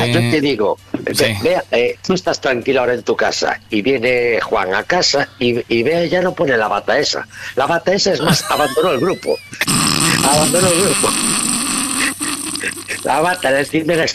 Eh, 0.06 0.12
yo 0.12 0.20
te 0.30 0.40
digo, 0.40 0.78
ve- 1.00 1.14
sí. 1.14 1.34
vea, 1.42 1.62
eh, 1.70 1.98
tú 2.06 2.14
estás 2.14 2.40
tranquilo 2.40 2.80
ahora 2.80 2.94
en 2.94 3.02
tu 3.02 3.14
casa 3.14 3.60
y 3.68 3.82
viene 3.82 4.40
Juan 4.40 4.72
a 4.74 4.82
casa 4.84 5.28
y, 5.38 5.62
y 5.68 5.82
vea 5.82 6.06
ya 6.06 6.22
no 6.22 6.34
pone 6.34 6.56
la 6.56 6.66
bata 6.66 6.98
esa. 6.98 7.26
La 7.56 7.66
bata 7.66 7.92
esa 7.92 8.12
es 8.14 8.20
más, 8.22 8.42
abandonó 8.50 8.92
el 8.92 9.00
grupo. 9.00 9.36
Abandonó 10.24 10.66
el 10.68 10.80
grupo. 10.82 11.10
La 13.04 13.20
bata 13.20 13.52
del 13.52 13.66
cimera 13.66 14.04
es 14.04 14.14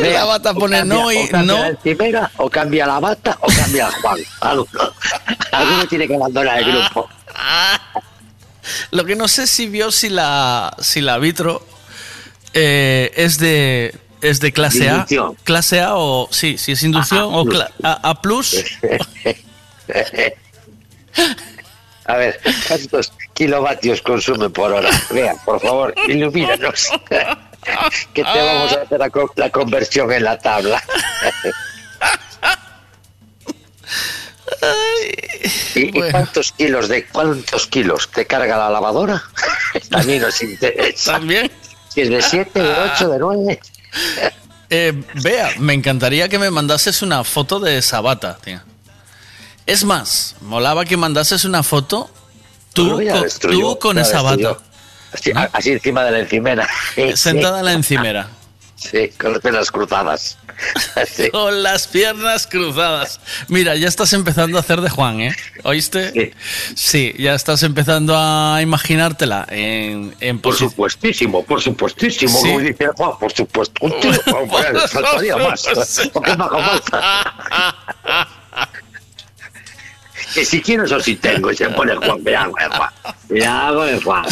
que... 0.00 0.10
La 0.12 0.24
bata 0.24 0.52
pone 0.54 0.78
cambia- 0.78 0.84
no 0.98 1.12
y 1.12 1.28
no. 1.44 1.64
el 1.64 1.78
cimera, 1.82 2.30
o 2.38 2.48
cambia 2.50 2.86
la 2.86 3.00
bata 3.00 3.36
o 3.40 3.46
cambia 3.48 3.90
Juan. 4.02 4.18
Alguno, 4.40 4.92
alguno 5.52 5.86
tiene 5.88 6.06
que 6.08 6.14
abandonar 6.16 6.58
el 6.58 6.64
grupo. 6.72 7.08
Lo 8.90 9.04
que 9.04 9.14
no 9.14 9.28
sé 9.28 9.46
si 9.46 9.66
vio 9.68 9.92
si 9.92 10.08
la 10.08 10.74
si 10.80 11.00
la 11.00 11.18
vitro 11.18 11.64
eh, 12.52 13.12
es 13.14 13.38
de 13.38 13.94
es 14.20 14.40
de 14.40 14.52
clase 14.52 14.88
A. 14.90 15.06
Clase 15.44 15.80
A 15.80 15.94
o. 15.96 16.28
Sí, 16.32 16.58
si 16.58 16.72
es 16.72 16.82
inducción 16.82 17.32
o 17.32 17.44
cla- 17.44 17.70
A, 17.84 17.92
A 18.10 18.20
plus. 18.20 18.56
A 22.08 22.16
ver, 22.16 22.40
¿cuántos 22.68 23.12
kilovatios 23.34 24.00
consume 24.00 24.48
por 24.48 24.72
hora? 24.72 24.90
Vea, 25.10 25.34
por 25.44 25.60
favor, 25.60 25.92
ilumínanos. 26.08 26.88
que 28.14 28.22
te 28.22 28.42
vamos 28.42 28.72
a 28.72 28.82
hacer 28.82 28.98
la, 28.98 29.10
la 29.36 29.50
conversión 29.50 30.12
en 30.12 30.24
la 30.24 30.38
tabla. 30.38 30.82
¿Y, 35.74 35.98
y 35.98 36.10
cuántos 36.10 36.52
kilos 36.52 36.88
de 36.88 37.06
cuántos 37.06 37.66
kilos 37.66 38.08
te 38.10 38.26
carga 38.26 38.56
la 38.56 38.70
lavadora? 38.70 39.22
También 39.90 40.22
nos 40.22 40.42
interesa. 40.42 41.12
También. 41.12 41.50
Si 41.88 42.02
es 42.02 42.10
de 42.10 42.22
7, 42.22 42.62
de 42.62 42.74
8, 42.94 43.08
de 43.08 43.18
9. 43.18 43.60
Eh, 44.68 44.92
vea, 45.22 45.52
me 45.58 45.74
encantaría 45.74 46.28
que 46.28 46.38
me 46.38 46.50
mandases 46.50 47.02
una 47.02 47.24
foto 47.24 47.60
de 47.60 47.78
esa 47.78 48.00
bata, 48.00 48.36
tío. 48.42 48.60
Es 49.64 49.84
más, 49.84 50.36
molaba 50.40 50.84
que 50.84 50.96
mandases 50.96 51.44
una 51.44 51.62
foto 51.62 52.10
tú, 52.72 52.90
con, 52.90 53.50
tú, 53.50 53.78
con 53.78 53.98
esa 53.98 54.22
bata. 54.22 54.58
Así, 55.16 55.32
así 55.52 55.70
encima 55.72 56.04
de 56.04 56.10
la 56.10 56.18
encimera. 56.20 56.68
Sentada 57.14 57.60
en 57.60 57.64
la 57.64 57.72
encimera. 57.72 58.28
Sí, 58.76 59.08
con 59.18 59.32
las 59.32 59.40
piernas 59.40 59.70
cruzadas. 59.70 60.38
Sí. 61.06 61.30
Con 61.30 61.62
las 61.62 61.86
piernas 61.86 62.46
cruzadas. 62.46 63.20
Mira, 63.48 63.76
ya 63.76 63.88
estás 63.88 64.14
empezando 64.14 64.56
a 64.56 64.60
hacer 64.60 64.80
de 64.80 64.88
Juan, 64.88 65.20
¿eh? 65.20 65.36
¿Oíste? 65.64 66.34
Sí, 66.74 67.14
ya 67.18 67.34
estás 67.34 67.62
empezando 67.62 68.14
a 68.16 68.60
imaginártela 68.62 69.46
en, 69.50 70.14
en 70.20 70.38
Por 70.38 70.54
supuestísimo, 70.54 71.44
por 71.44 71.60
supuestísimo. 71.60 72.38
Sí. 72.40 72.48
Como 72.48 72.60
dice 72.60 72.86
Juan, 72.96 73.10
por 73.20 73.32
supuesto. 73.32 73.74
Un 73.84 74.00
tío, 74.00 74.12
faltaría 74.88 75.36
más. 75.48 75.62
¿Por 76.10 76.22
qué 76.22 76.36
no 76.36 76.44
hago 76.44 76.58
falta? 76.62 78.28
Que 80.36 80.44
si 80.44 80.60
quiero, 80.60 80.84
eso 80.84 81.00
sí 81.00 81.16
tengo. 81.16 81.50
Y 81.50 81.56
se 81.56 81.68
pone 81.70 81.96
Juan, 81.96 82.22
me 82.22 82.36
hago 82.36 82.54
de 82.58 82.68
Juan. 82.68 82.90
Me 83.30 83.46
hago 83.46 83.84
de 83.84 84.00
Juan. 84.02 84.24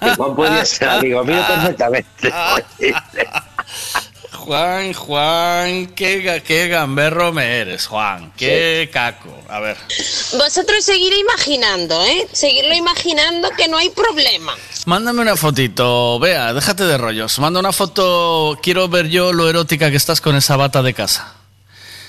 Que 0.00 0.10
Juan 0.16 0.34
podía 0.34 0.64
ser 0.64 0.88
amigo 0.88 1.22
mío 1.24 1.40
perfectamente. 1.46 2.32
Juan, 4.32 4.92
Juan, 4.92 5.86
qué, 5.94 6.20
ga- 6.24 6.42
qué 6.42 6.66
gamberro 6.66 7.32
me 7.32 7.58
eres, 7.58 7.86
Juan. 7.86 8.32
Qué 8.36 8.90
caco. 8.92 9.28
A 9.48 9.60
ver. 9.60 9.76
Vosotros 10.36 10.84
seguir 10.84 11.12
imaginando, 11.12 12.02
¿eh? 12.04 12.26
Seguirlo 12.32 12.74
imaginando 12.74 13.50
que 13.50 13.68
no 13.68 13.76
hay 13.78 13.90
problema. 13.90 14.54
Mándame 14.86 15.20
una 15.22 15.36
fotito, 15.36 16.18
vea, 16.18 16.52
déjate 16.52 16.82
de 16.84 16.98
rollos. 16.98 17.38
Manda 17.38 17.60
una 17.60 17.72
foto, 17.72 18.58
quiero 18.60 18.88
ver 18.88 19.08
yo 19.08 19.32
lo 19.32 19.48
erótica 19.48 19.90
que 19.92 19.96
estás 19.96 20.20
con 20.20 20.34
esa 20.34 20.56
bata 20.56 20.82
de 20.82 20.92
casa. 20.94 21.34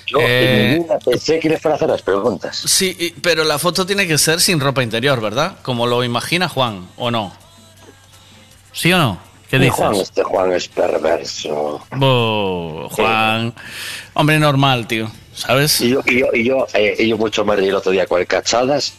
Yo 0.08 0.20
Eh, 0.20 0.74
en 0.74 0.80
mi 0.80 0.84
vida 0.84 1.00
pensé 1.00 1.40
que 1.40 1.50
les 1.50 1.62
fuera 1.62 1.76
a 1.76 1.78
hacer 1.78 1.90
las 1.90 2.02
preguntas. 2.02 2.58
Sí, 2.66 3.16
pero 3.22 3.44
la 3.44 3.58
foto 3.58 3.86
tiene 3.86 4.08
que 4.08 4.18
ser 4.18 4.40
sin 4.42 4.60
ropa 4.60 4.84
interior, 4.84 5.22
¿verdad? 5.22 5.58
Como 5.62 5.88
lo 5.88 6.04
imagina 6.04 6.50
Juan, 6.50 6.88
¿o 6.98 7.10
no? 7.12 7.34
¿Sí 8.72 8.92
o 8.92 8.98
no? 8.98 9.20
¿Qué 9.50 9.60
dices? 9.60 9.76
Juan, 9.76 9.96
este 9.96 10.24
Juan 10.24 10.52
es 10.52 10.68
perverso. 10.68 11.86
Bo, 11.96 12.90
Juan, 12.90 13.54
hombre 14.16 14.40
normal, 14.40 14.88
tío, 14.88 15.12
¿sabes? 15.34 15.80
Y 15.80 15.90
yo, 15.90 16.02
y 16.08 16.20
yo, 16.20 16.28
y 16.34 16.44
yo, 16.44 16.68
eh, 16.74 16.96
y 16.98 17.08
yo 17.10 17.18
mucho 17.18 17.46
me 17.46 17.56
reí 17.56 17.68
el 17.68 17.76
otro 17.76 17.92
día 17.92 18.08
con 18.08 18.20
el 18.20 18.26
cachadas. 18.26 18.96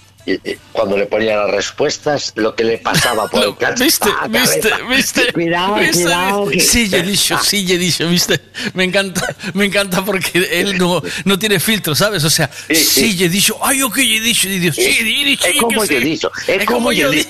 Cuando 0.72 0.96
le 0.96 1.06
ponía 1.06 1.36
las 1.36 1.50
respuestas, 1.50 2.32
lo 2.36 2.54
que 2.54 2.64
le 2.64 2.78
pasaba 2.78 3.28
por 3.28 3.44
el 3.44 3.56
cachadas. 3.56 3.80
¿Viste? 3.80 4.08
¿Viste? 4.28 4.70
¿Viste? 4.88 5.32
Cuidado, 5.34 5.74
¿Viste? 5.76 6.02
cuidado. 6.02 6.48
que- 6.48 6.60
Sí, 6.60 6.88
he 6.92 7.02
dicho, 7.02 7.38
sí, 7.42 7.66
he 7.70 7.76
dicho, 7.78 8.08
¿viste? 8.08 8.40
Me 8.72 8.84
encanta, 8.84 9.34
me 9.52 9.66
encanta 9.66 10.04
porque 10.04 10.48
él 10.60 10.78
no, 10.78 11.02
no 11.24 11.38
tiene 11.38 11.60
filtro, 11.60 11.94
¿sabes? 11.94 12.24
O 12.24 12.30
sea, 12.30 12.50
sí, 12.72 13.16
he 13.22 13.28
dicho, 13.28 13.58
ay, 13.62 13.82
ok, 13.82 13.98
he 13.98 14.20
dicho, 14.20 14.48
y 14.48 14.58
Dios, 14.58 14.76
sí, 14.76 14.82
he 15.00 15.04
dicho, 15.04 15.46
Es 15.46 15.56
como 15.60 15.68
que 15.68 15.76
yo 15.76 15.82
he 15.84 16.00
sí. 16.00 16.04
dicho, 16.04 16.32
es 16.46 16.64
como 16.64 16.92
yo 16.92 17.12
he 17.12 17.16
dicho. 17.16 17.28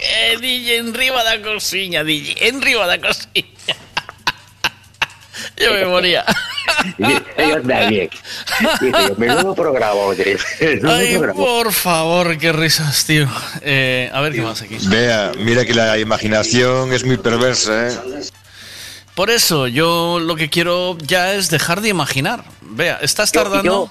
Eh, 0.00 0.36
DJ, 0.40 0.76
en 0.78 0.94
riba 0.94 1.22
da 1.24 1.40
cociña, 1.42 2.04
DJ, 2.04 2.48
en 2.48 2.62
riba 2.62 2.86
da 2.86 2.98
cociña. 3.00 3.44
Yo 5.56 5.72
me 5.72 5.84
moría. 5.86 6.24
Yo 6.98 7.62
también. 7.62 8.10
Menudo 9.16 9.54
programa, 9.54 9.94
oye, 10.00 10.36
Ay, 10.84 11.18
por 11.34 11.72
favor, 11.72 12.36
qué 12.38 12.52
risas, 12.52 13.04
tío. 13.04 13.28
Eh, 13.62 14.10
a 14.12 14.20
ver 14.20 14.32
qué 14.32 14.42
más 14.42 14.62
aquí. 14.62 14.76
Vea, 14.82 15.32
mira 15.38 15.64
que 15.64 15.74
la 15.74 15.98
imaginación 15.98 16.92
es 16.92 17.04
muy 17.04 17.16
perversa, 17.16 17.88
¿eh? 17.88 17.92
Por 19.14 19.30
eso, 19.30 19.66
yo 19.66 20.18
lo 20.18 20.36
que 20.36 20.50
quiero 20.50 20.98
ya 20.98 21.32
es 21.34 21.48
dejar 21.48 21.80
de 21.80 21.88
imaginar. 21.88 22.44
Vea, 22.60 22.98
estás 23.00 23.32
Yo- 23.64 23.90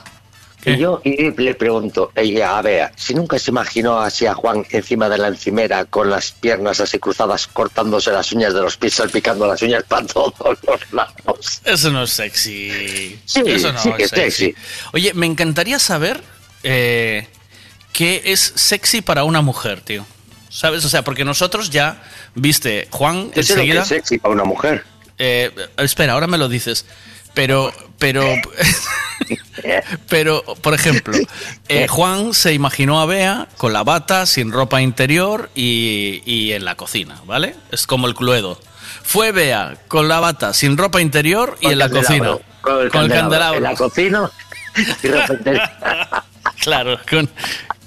Y 0.65 0.77
yo 0.77 1.01
y 1.03 1.31
le 1.31 1.53
pregunto, 1.55 2.11
ella, 2.15 2.57
a 2.57 2.61
ver, 2.61 2.91
si 2.95 3.13
nunca 3.13 3.37
se 3.37 3.51
imaginó 3.51 3.99
así 3.99 4.25
a 4.25 4.33
Juan 4.33 4.65
encima 4.71 5.09
de 5.09 5.17
la 5.17 5.27
encimera 5.27 5.85
con 5.85 6.09
las 6.09 6.31
piernas 6.31 6.79
así 6.79 6.97
cruzadas, 6.99 7.47
cortándose 7.47 8.11
las 8.11 8.31
uñas 8.31 8.53
de 8.53 8.61
los 8.61 8.77
pies, 8.77 8.95
salpicando 8.95 9.45
las 9.47 9.61
uñas 9.61 9.83
para 9.83 10.05
todos 10.07 10.57
los 10.65 10.93
lados. 10.93 11.61
Eso 11.63 11.91
no 11.91 12.03
es 12.03 12.11
sexy. 12.11 13.19
Sí, 13.25 13.41
Eso 13.45 13.71
no 13.71 13.79
sí 13.79 13.91
que 13.93 14.03
es 14.03 14.09
sexy. 14.09 14.55
Oye, 14.93 15.13
me 15.13 15.25
encantaría 15.25 15.77
saber 15.77 16.21
eh, 16.63 17.27
qué 17.93 18.23
es 18.25 18.39
sexy 18.55 19.01
para 19.01 19.23
una 19.23 19.41
mujer, 19.41 19.81
tío. 19.81 20.05
¿Sabes? 20.49 20.85
O 20.85 20.89
sea, 20.89 21.03
porque 21.03 21.25
nosotros 21.25 21.69
ya, 21.69 22.01
viste, 22.33 22.87
Juan 22.89 23.25
lo 23.25 23.31
que 23.31 23.39
enseguida. 23.41 23.81
es 23.81 23.87
sexy 23.89 24.17
para 24.17 24.33
una 24.33 24.45
mujer. 24.45 24.85
Eh, 25.17 25.51
espera, 25.77 26.13
ahora 26.13 26.27
me 26.27 26.37
lo 26.37 26.49
dices. 26.49 26.85
Pero, 27.35 27.71
pero, 27.99 28.23
pero, 30.09 30.43
por 30.61 30.73
ejemplo, 30.73 31.15
eh, 31.69 31.87
Juan 31.87 32.33
se 32.33 32.53
imaginó 32.53 32.99
a 33.01 33.05
Bea 33.05 33.47
con 33.57 33.73
la 33.73 33.83
bata, 33.83 34.25
sin 34.25 34.51
ropa 34.51 34.81
interior 34.81 35.49
y, 35.55 36.21
y 36.25 36.53
en 36.53 36.65
la 36.65 36.75
cocina, 36.75 37.21
¿vale? 37.25 37.55
Es 37.71 37.85
como 37.87 38.07
el 38.07 38.15
Cluedo. 38.15 38.59
Fue 39.03 39.31
Bea 39.31 39.77
con 39.87 40.07
la 40.07 40.19
bata, 40.19 40.53
sin 40.53 40.77
ropa 40.77 41.01
interior 41.01 41.57
y 41.61 41.67
en 41.67 41.77
la 41.79 41.89
cocina. 41.89 42.37
Con 42.61 42.81
el 42.81 42.89
candelabro. 42.89 43.57
En 43.57 43.63
la 43.63 43.75
cocina. 43.75 44.29
y 45.03 45.07
de 45.07 45.21
repente- 45.27 45.61
Claro, 46.61 46.99
con, 47.09 47.29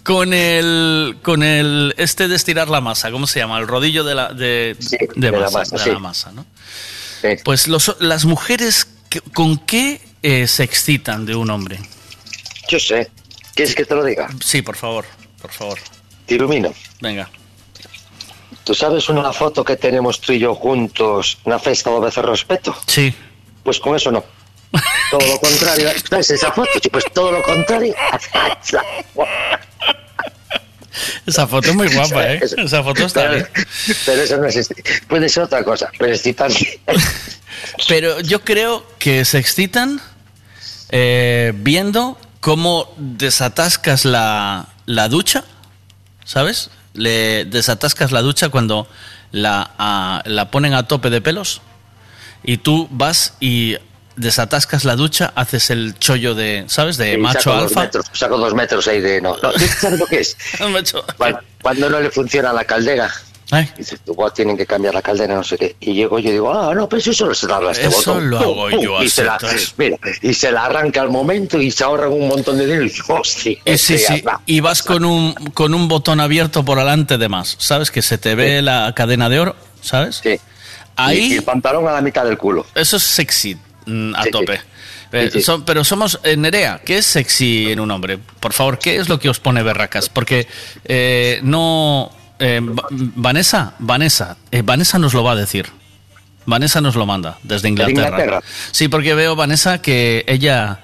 con 0.04 0.32
el 0.34 1.18
con 1.22 1.42
el 1.42 1.94
este 1.96 2.28
de 2.28 2.36
estirar 2.36 2.68
la 2.68 2.80
masa, 2.80 3.10
¿cómo 3.10 3.26
se 3.26 3.40
llama? 3.40 3.58
El 3.58 3.66
rodillo 3.66 4.04
de 4.04 4.14
la 4.14 4.32
de, 4.32 4.76
de 4.78 5.08
de 5.16 5.30
la 5.32 5.50
masa, 5.50 5.76
de 5.76 5.82
sí. 5.84 5.90
la 5.90 5.98
masa, 5.98 6.32
¿no? 6.32 6.44
Pues 7.44 7.66
los- 7.66 7.96
las 7.98 8.24
mujeres 8.24 8.84
¿qué- 8.84 8.97
¿con 9.35 9.59
qué 9.59 10.01
eh, 10.22 10.47
se 10.47 10.64
excitan 10.64 11.26
de 11.26 11.35
un 11.35 11.51
hombre? 11.51 11.78
Yo 12.68 12.78
sé. 12.78 13.10
¿Quieres 13.55 13.74
que 13.74 13.85
te 13.85 13.94
lo 13.94 14.05
diga? 14.05 14.28
Sí, 14.44 14.62
por 14.62 14.76
favor, 14.76 15.05
por 15.40 15.51
favor. 15.51 15.78
Te 16.26 16.35
ilumino. 16.35 16.72
Venga. 17.01 17.28
¿Tú 18.64 18.74
sabes 18.74 19.09
una 19.09 19.32
foto 19.32 19.64
que 19.64 19.76
tenemos 19.76 20.20
tú 20.20 20.32
y 20.32 20.39
yo 20.39 20.55
juntos, 20.55 21.39
una 21.44 21.59
festa 21.59 21.90
de 21.90 22.01
veces 22.01 22.24
respeto? 22.24 22.76
Sí. 22.86 23.14
Pues 23.64 23.80
con 23.80 23.97
eso 23.97 24.10
no. 24.12 24.22
Todo 25.10 25.26
lo 25.26 25.40
contrario. 25.40 25.89
¿Sabes 26.09 26.30
esa 26.30 26.52
foto? 26.52 26.70
Sí, 26.82 26.90
Pues 26.90 27.05
todo 27.14 27.32
lo 27.32 27.43
contrario. 27.43 27.94
Esa 31.26 31.46
foto 31.46 31.70
es 31.70 31.74
muy 31.76 31.88
guapa, 31.88 32.32
¿eh? 32.32 32.40
Eso- 32.42 32.56
Esa 32.56 32.82
foto 32.82 33.04
está 33.06 33.28
bien. 33.28 33.48
Pero 34.06 34.22
eso 34.22 34.36
no 34.38 34.46
es. 34.46 34.68
Puede 35.08 35.28
ser 35.28 35.42
otra 35.44 35.62
cosa, 35.64 35.90
pero 35.98 36.12
excitante. 36.14 36.80
Pero 37.88 38.20
yo 38.20 38.42
creo 38.44 38.86
que 38.98 39.24
se 39.24 39.38
excitan 39.38 40.00
eh, 40.90 41.52
viendo 41.56 42.18
cómo 42.40 42.92
desatascas 42.98 44.04
la, 44.04 44.68
la 44.86 45.08
ducha, 45.08 45.44
¿sabes? 46.24 46.70
Le 46.94 47.44
desatascas 47.46 48.12
la 48.12 48.22
ducha 48.22 48.48
cuando 48.50 48.88
la, 49.32 49.72
ah, 49.78 50.22
la 50.24 50.50
ponen 50.50 50.74
a 50.74 50.86
tope 50.86 51.10
de 51.10 51.20
pelos 51.20 51.60
y 52.44 52.58
tú 52.58 52.86
vas 52.90 53.34
y 53.40 53.76
desatascas 54.19 54.85
la 54.85 54.97
ducha, 54.97 55.32
haces 55.35 55.70
el 55.70 55.99
chollo 55.99 56.35
de, 56.35 56.65
¿sabes? 56.69 56.97
De 56.97 57.15
Y 57.15 57.19
macho 57.19 57.51
saco 57.51 57.57
Dos 57.57 57.70
alfa. 57.70 57.81
metros, 57.82 58.07
saco 58.12 58.39
dos 58.39 58.55
metros 58.55 58.89
ahí 58.89 59.01
de. 59.01 59.20
No, 59.20 59.36
no 59.43 59.53
¿sabes 59.81 59.99
lo 59.99 60.07
que 60.07 60.20
es? 60.20 60.36
Cuando, 61.16 61.40
cuando 61.62 61.90
no 61.90 62.01
le 62.01 62.11
funciona 62.11 62.53
la 62.53 62.65
caldera. 62.65 63.11
Dices, 63.78 64.01
tu 64.05 64.15
voz 64.15 64.35
tienen 64.35 64.59
que 64.59 64.66
cambiar 64.66 64.93
la 64.93 65.01
caldera, 65.01 65.35
no 65.35 65.43
sé 65.43 65.57
qué. 65.57 65.74
Y 65.81 65.95
llego 65.95 66.19
yo 66.19 66.28
y 66.28 66.32
digo, 66.32 66.53
ah, 66.53 66.74
no, 66.74 66.86
pues 66.86 67.07
eso 67.07 67.27
no 67.27 67.35
se 67.35 67.47
dará 67.47 67.70
este 67.70 67.86
Eso 67.86 68.12
botón. 68.12 68.28
lo 68.28 68.39
hago 68.39 68.70
yo 68.70 69.03
y 69.03 69.09
se, 69.09 69.24
la, 69.24 69.39
mira, 69.78 69.97
y 70.20 70.35
se 70.35 70.53
la 70.53 70.66
arranca 70.66 71.01
al 71.01 71.09
momento 71.09 71.59
y 71.59 71.70
se 71.70 71.82
ahorran 71.82 72.12
un 72.12 72.28
montón 72.28 72.59
de 72.59 72.66
dinero. 72.66 72.85
Y 72.85 72.93
hostia, 73.09 73.53
Y 73.53 73.78
sí, 73.78 73.95
este 73.95 73.99
sí, 73.99 74.24
y 74.45 74.61
vas 74.61 74.82
con 74.82 75.03
un, 75.07 75.32
con 75.55 75.73
un 75.73 75.89
botón 75.89 76.20
abierto 76.20 76.62
por 76.62 76.77
delante 76.77 77.16
de 77.16 77.28
más, 77.31 77.57
¿sabes? 77.59 77.90
Que 77.90 78.03
se 78.03 78.19
te 78.19 78.35
ve 78.35 78.61
la 78.61 78.93
cadena 78.95 79.31
de 79.31 79.40
oro, 79.40 79.57
¿sabes? 79.81 80.20
Sí. 80.23 80.39
Ahí... 80.97 81.32
Y, 81.32 81.36
el 81.36 81.43
pantalón 81.43 81.89
a 81.89 81.93
la 81.93 82.03
mitad 82.03 82.27
del 82.27 82.36
culo. 82.36 82.66
Eso 82.74 82.99
es 82.99 83.03
sexy 83.03 83.57
a 84.16 84.23
Sí, 84.23 84.24
sí. 84.27 84.31
tope. 84.31 84.60
Eh, 85.12 85.31
Sí, 85.32 85.39
sí. 85.39 85.43
son- 85.43 85.65
pero 85.65 85.85
somos, 85.85 86.20
eh, 86.23 86.36
Nerea, 86.36 86.81
¿qué 86.85 86.98
es 86.98 87.06
sexy 87.06 87.73
en 87.73 87.81
un 87.81 87.90
hombre? 87.90 88.19
Por 88.19 88.52
favor, 88.52 88.78
¿qué 88.78 88.97
es 88.97 89.09
lo 89.09 89.19
que 89.19 89.28
os 89.31 89.40
pone 89.40 89.62
berracas? 89.62 90.09
Porque 90.09 90.47
eh, 90.85 91.40
no... 91.43 92.10
eh, 92.39 92.60
Va- 92.62 92.86
Vanessa, 92.90 93.74
Vanessa, 93.78 94.36
eh, 94.51 94.62
Vanessa 94.62 94.98
nos 94.98 95.15
lo 95.15 95.23
va 95.24 95.32
a 95.32 95.36
decir. 95.36 95.66
Vanessa 96.47 96.81
nos 96.81 96.94
lo 96.94 97.05
manda 97.06 97.39
desde 97.43 97.69
Inglaterra. 97.69 98.06
Inglaterra? 98.09 98.43
Sí, 98.70 98.89
porque 98.89 99.15
veo, 99.15 99.35
Vanessa, 99.36 99.81
que 99.82 100.24
ella... 100.27 100.81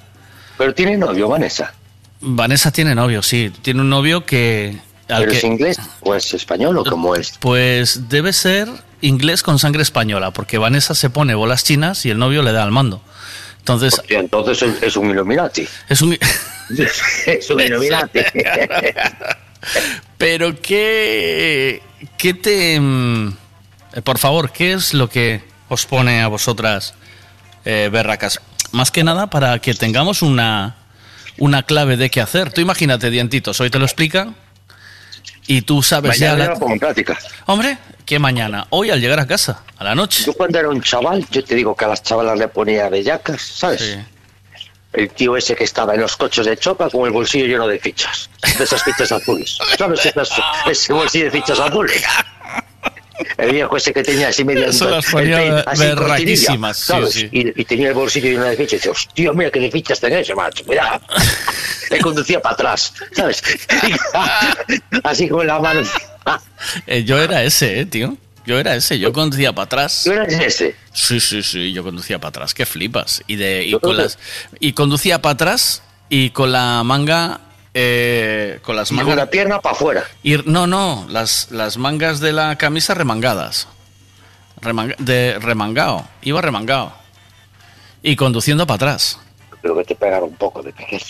Pero 0.58 0.74
tiene 0.74 0.96
novio, 0.96 1.28
Vanessa. 1.28 1.72
Vanessa 2.20 2.70
tiene 2.70 2.94
novio, 2.94 3.22
sí. 3.22 3.50
Tiene 3.62 3.80
un 3.82 3.88
novio 3.90 4.24
que... 4.24 4.78
¿Pero 5.20 5.32
que- 5.32 5.38
es 5.38 5.44
inglés 5.44 5.76
o 6.00 6.14
es 6.14 6.32
español 6.34 6.78
o 6.78 6.84
cómo 6.84 7.14
es? 7.14 7.34
Pues 7.40 8.08
debe 8.08 8.32
ser 8.32 8.68
inglés 9.00 9.42
con 9.42 9.58
sangre 9.58 9.82
española, 9.82 10.30
porque 10.30 10.58
Vanessa 10.58 10.94
se 10.94 11.10
pone 11.10 11.34
bolas 11.34 11.64
chinas 11.64 12.04
y 12.06 12.10
el 12.10 12.18
novio 12.18 12.42
le 12.42 12.52
da 12.52 12.62
al 12.62 12.70
mando. 12.70 13.02
Entonces... 13.58 14.00
entonces 14.08 14.62
es, 14.62 14.82
es 14.82 14.96
un 14.96 15.10
Illuminati. 15.10 15.66
Es 15.88 16.02
un... 16.02 16.12
es 17.26 17.50
un 17.50 17.60
Illuminati. 17.60 18.20
Pero 20.18 20.60
qué, 20.60 21.82
qué 22.18 22.34
te, 22.34 22.78
mm, 22.80 23.36
eh, 23.94 24.02
por 24.02 24.18
favor, 24.18 24.50
qué 24.52 24.72
es 24.72 24.94
lo 24.94 25.08
que 25.08 25.42
os 25.68 25.86
pone 25.86 26.22
a 26.22 26.28
vosotras 26.28 26.94
eh, 27.64 27.88
berracas? 27.92 28.40
Más 28.72 28.90
que 28.90 29.04
nada 29.04 29.28
para 29.28 29.58
que 29.60 29.74
tengamos 29.74 30.22
una, 30.22 30.76
una 31.38 31.62
clave 31.62 31.96
de 31.96 32.10
qué 32.10 32.20
hacer. 32.20 32.52
Tú 32.52 32.60
imagínate, 32.60 33.10
dientitos, 33.10 33.60
hoy 33.60 33.70
te 33.70 33.78
lo 33.78 33.84
explican 33.84 34.36
y 35.46 35.62
tú 35.62 35.82
sabes 35.82 36.18
Mañana 36.20 36.44
ya. 36.44 36.50
la-. 36.54 37.24
Hombre, 37.46 37.78
que 38.06 38.18
mañana, 38.18 38.66
hoy 38.70 38.90
al 38.90 39.00
llegar 39.00 39.20
a 39.20 39.26
casa, 39.26 39.62
a 39.78 39.84
la 39.84 39.94
noche. 39.94 40.24
Yo 40.24 40.32
cuando 40.34 40.58
era 40.58 40.68
un 40.68 40.82
chaval, 40.82 41.26
yo 41.30 41.42
te 41.44 41.54
digo 41.54 41.74
que 41.74 41.84
a 41.84 41.88
las 41.88 42.02
chavalas 42.02 42.38
le 42.38 42.48
ponía 42.48 42.88
bellacas, 42.88 43.40
¿sabes? 43.42 43.98
El 44.92 45.10
tío 45.10 45.36
ese 45.36 45.56
que 45.56 45.64
estaba 45.64 45.94
en 45.94 46.00
los 46.02 46.16
coches 46.16 46.46
de 46.46 46.56
chopa 46.56 46.88
con 46.88 47.04
el 47.06 47.10
bolsillo 47.10 47.46
lleno 47.46 47.66
de 47.66 47.80
fichas, 47.80 48.30
de 48.58 48.62
esas 48.62 48.82
fichas 48.84 49.10
azules. 49.10 49.58
¿Sabes? 49.78 50.06
Esas- 50.06 50.30
ese 50.70 50.92
bolsillo 50.92 51.24
de 51.24 51.30
fichas 51.32 51.58
azules. 51.58 52.00
El 53.38 53.52
viejo 53.52 53.76
ese 53.76 53.92
que 53.92 54.02
tenía 54.02 54.28
así 54.28 54.44
medio 54.44 54.66
Eso 54.66 54.88
las 54.90 55.06
ponía 55.06 55.60
así 55.60 55.80
berraquísimas. 55.80 56.90
Y, 57.32 57.60
y 57.60 57.64
tenía 57.64 57.88
el 57.88 57.94
bolsillo 57.94 58.28
lleno 58.30 58.44
de 58.44 58.56
fichas 58.56 58.72
y 58.72 58.76
dice, 58.76 58.90
hostia, 58.90 59.32
mira 59.32 59.50
qué 59.50 59.60
de 59.60 59.70
fichas 59.70 60.00
tenés, 60.00 60.34
macho, 60.34 60.64
cuidado. 60.64 61.00
Le 61.90 62.00
conducía 62.00 62.40
para 62.40 62.54
atrás, 62.54 62.92
¿sabes? 63.12 63.42
así 65.04 65.28
con 65.28 65.46
la 65.46 65.58
mano. 65.60 65.82
Eh, 66.86 67.04
yo 67.04 67.18
era 67.22 67.42
ese, 67.44 67.80
eh, 67.80 67.86
tío. 67.86 68.16
Yo 68.46 68.58
era 68.58 68.74
ese, 68.76 68.98
yo 68.98 69.12
conducía 69.12 69.52
para 69.54 69.64
atrás. 69.66 70.02
¿Tú 70.04 70.12
eras 70.12 70.32
ese? 70.32 70.74
Sí, 70.92 71.18
sí, 71.20 71.42
sí, 71.42 71.72
yo 71.72 71.82
conducía 71.82 72.18
para 72.18 72.28
atrás, 72.30 72.52
qué 72.52 72.66
flipas. 72.66 73.22
Y, 73.26 73.36
de, 73.36 73.64
y, 73.64 73.70
Yo 73.70 73.80
con 73.80 73.92
creo 73.92 74.02
que- 74.08 74.12
las, 74.14 74.18
y 74.60 74.72
conducía 74.74 75.22
para 75.22 75.32
atrás 75.34 75.82
y 76.08 76.30
con 76.30 76.52
la 76.52 76.82
manga... 76.84 77.40
eh, 77.74 78.60
con 78.62 78.76
las 78.76 78.90
Y 78.90 78.94
con 78.94 79.04
mangas... 79.04 79.16
la 79.16 79.30
pierna 79.30 79.60
para 79.60 79.74
afuera. 79.74 80.04
y- 80.22 80.36
no, 80.46 80.66
no, 80.66 81.06
las, 81.08 81.48
las 81.50 81.76
mangas 81.76 82.20
de 82.20 82.32
la 82.32 82.56
camisa 82.56 82.94
remangadas. 82.94 83.68
Remanga- 84.60 84.96
de 84.98 85.38
remangado, 85.40 86.06
iba 86.22 86.40
remangado. 86.40 86.92
Y 88.02 88.16
conduciendo 88.16 88.66
para 88.66 88.76
atrás. 88.76 89.18
Creo 89.60 89.76
que 89.76 89.84
te 89.84 89.94
pegaron 89.94 90.30
un 90.30 90.36
poco 90.36 90.62
de 90.62 90.72
pequeño. 90.72 91.04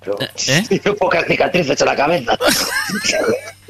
Pero 0.00 0.16
¿Eh? 0.20 0.64
Tiene 0.68 0.92
pocas 0.98 1.24
cicatrices 1.26 1.80
en 1.80 1.86
la 1.86 1.96
cabeza. 1.96 2.38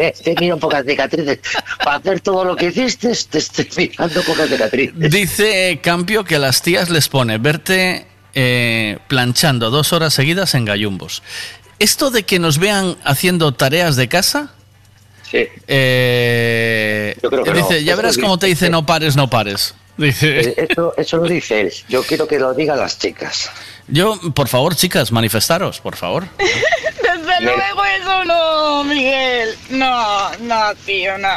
Eh, 0.01 0.15
Tenía 0.23 0.57
pocas 0.57 0.85
cicatrices. 0.87 1.41
Para 1.83 1.97
hacer 1.97 2.21
todo 2.21 2.45
lo 2.45 2.55
que 2.55 2.67
hiciste, 2.67 3.13
te 3.29 3.39
estoy 3.39 3.65
fijando 3.65 4.23
pocas 4.23 4.49
cicatrices. 4.49 5.11
Dice 5.11 5.81
Campio 5.83 6.23
que 6.25 6.37
a 6.37 6.39
las 6.39 6.63
tías 6.63 6.89
les 6.89 7.09
pone 7.09 7.39
verte 7.39 8.07
eh, 8.33 8.99
planchando 9.09 9.71
dos 9.71 9.93
horas 9.93 10.15
seguidas 10.15 10.55
en 10.55 10.67
gallumbos. 10.67 11.25
Esto 11.79 12.11
de 12.11 12.25
que 12.25 12.39
nos 12.39 12.59
vean 12.59 12.97
haciendo 13.05 13.53
tareas 13.53 13.97
de 13.97 14.09
casa, 14.09 14.51
Sí. 15.31 15.47
eh, 15.67 17.17
Yo 17.23 17.29
creo 17.31 17.45
que 17.45 17.53
dice, 17.53 17.75
no. 17.75 17.81
ya 17.81 17.97
verás 17.97 18.17
cómo 18.19 18.39
te 18.39 18.47
dice 18.47 18.71
no 18.71 18.87
pares, 18.87 19.15
no 19.17 19.29
pares. 19.29 19.75
Dice, 19.97 20.41
Eh, 20.41 20.67
Eso, 20.71 20.95
eso 20.97 21.17
lo 21.19 21.25
dice 21.29 21.61
él. 21.63 21.73
Yo 21.89 22.03
quiero 22.05 22.27
que 22.29 22.39
lo 22.39 22.55
digan 22.55 22.79
las 22.79 22.99
chicas. 22.99 23.51
yo, 23.89 24.19
por 24.33 24.49
favor, 24.49 24.75
chicas, 24.77 25.13
manifestaros, 25.13 25.81
por 25.81 25.97
favor. 25.97 26.27
Desde 26.39 27.41
luego 27.43 27.85
eso 27.85 28.25
no, 28.25 28.85
Miguel. 28.85 29.51
No, 29.71 30.31
no, 30.39 30.75
tío, 30.87 31.19
no. 31.19 31.29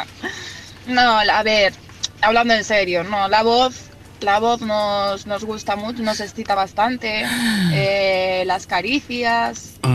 No, 0.86 1.18
a 1.20 1.42
ver, 1.42 1.74
hablando 2.20 2.54
en 2.54 2.64
serio, 2.64 3.04
no, 3.04 3.28
la 3.28 3.42
voz, 3.42 3.74
la 4.20 4.38
voz 4.38 4.60
nos, 4.62 5.26
nos 5.26 5.44
gusta 5.44 5.76
mucho, 5.76 6.02
nos 6.02 6.20
excita 6.20 6.54
bastante. 6.54 7.24
Eh, 7.72 8.44
las 8.46 8.66
caricias. 8.66 9.70
eh, 9.84 9.88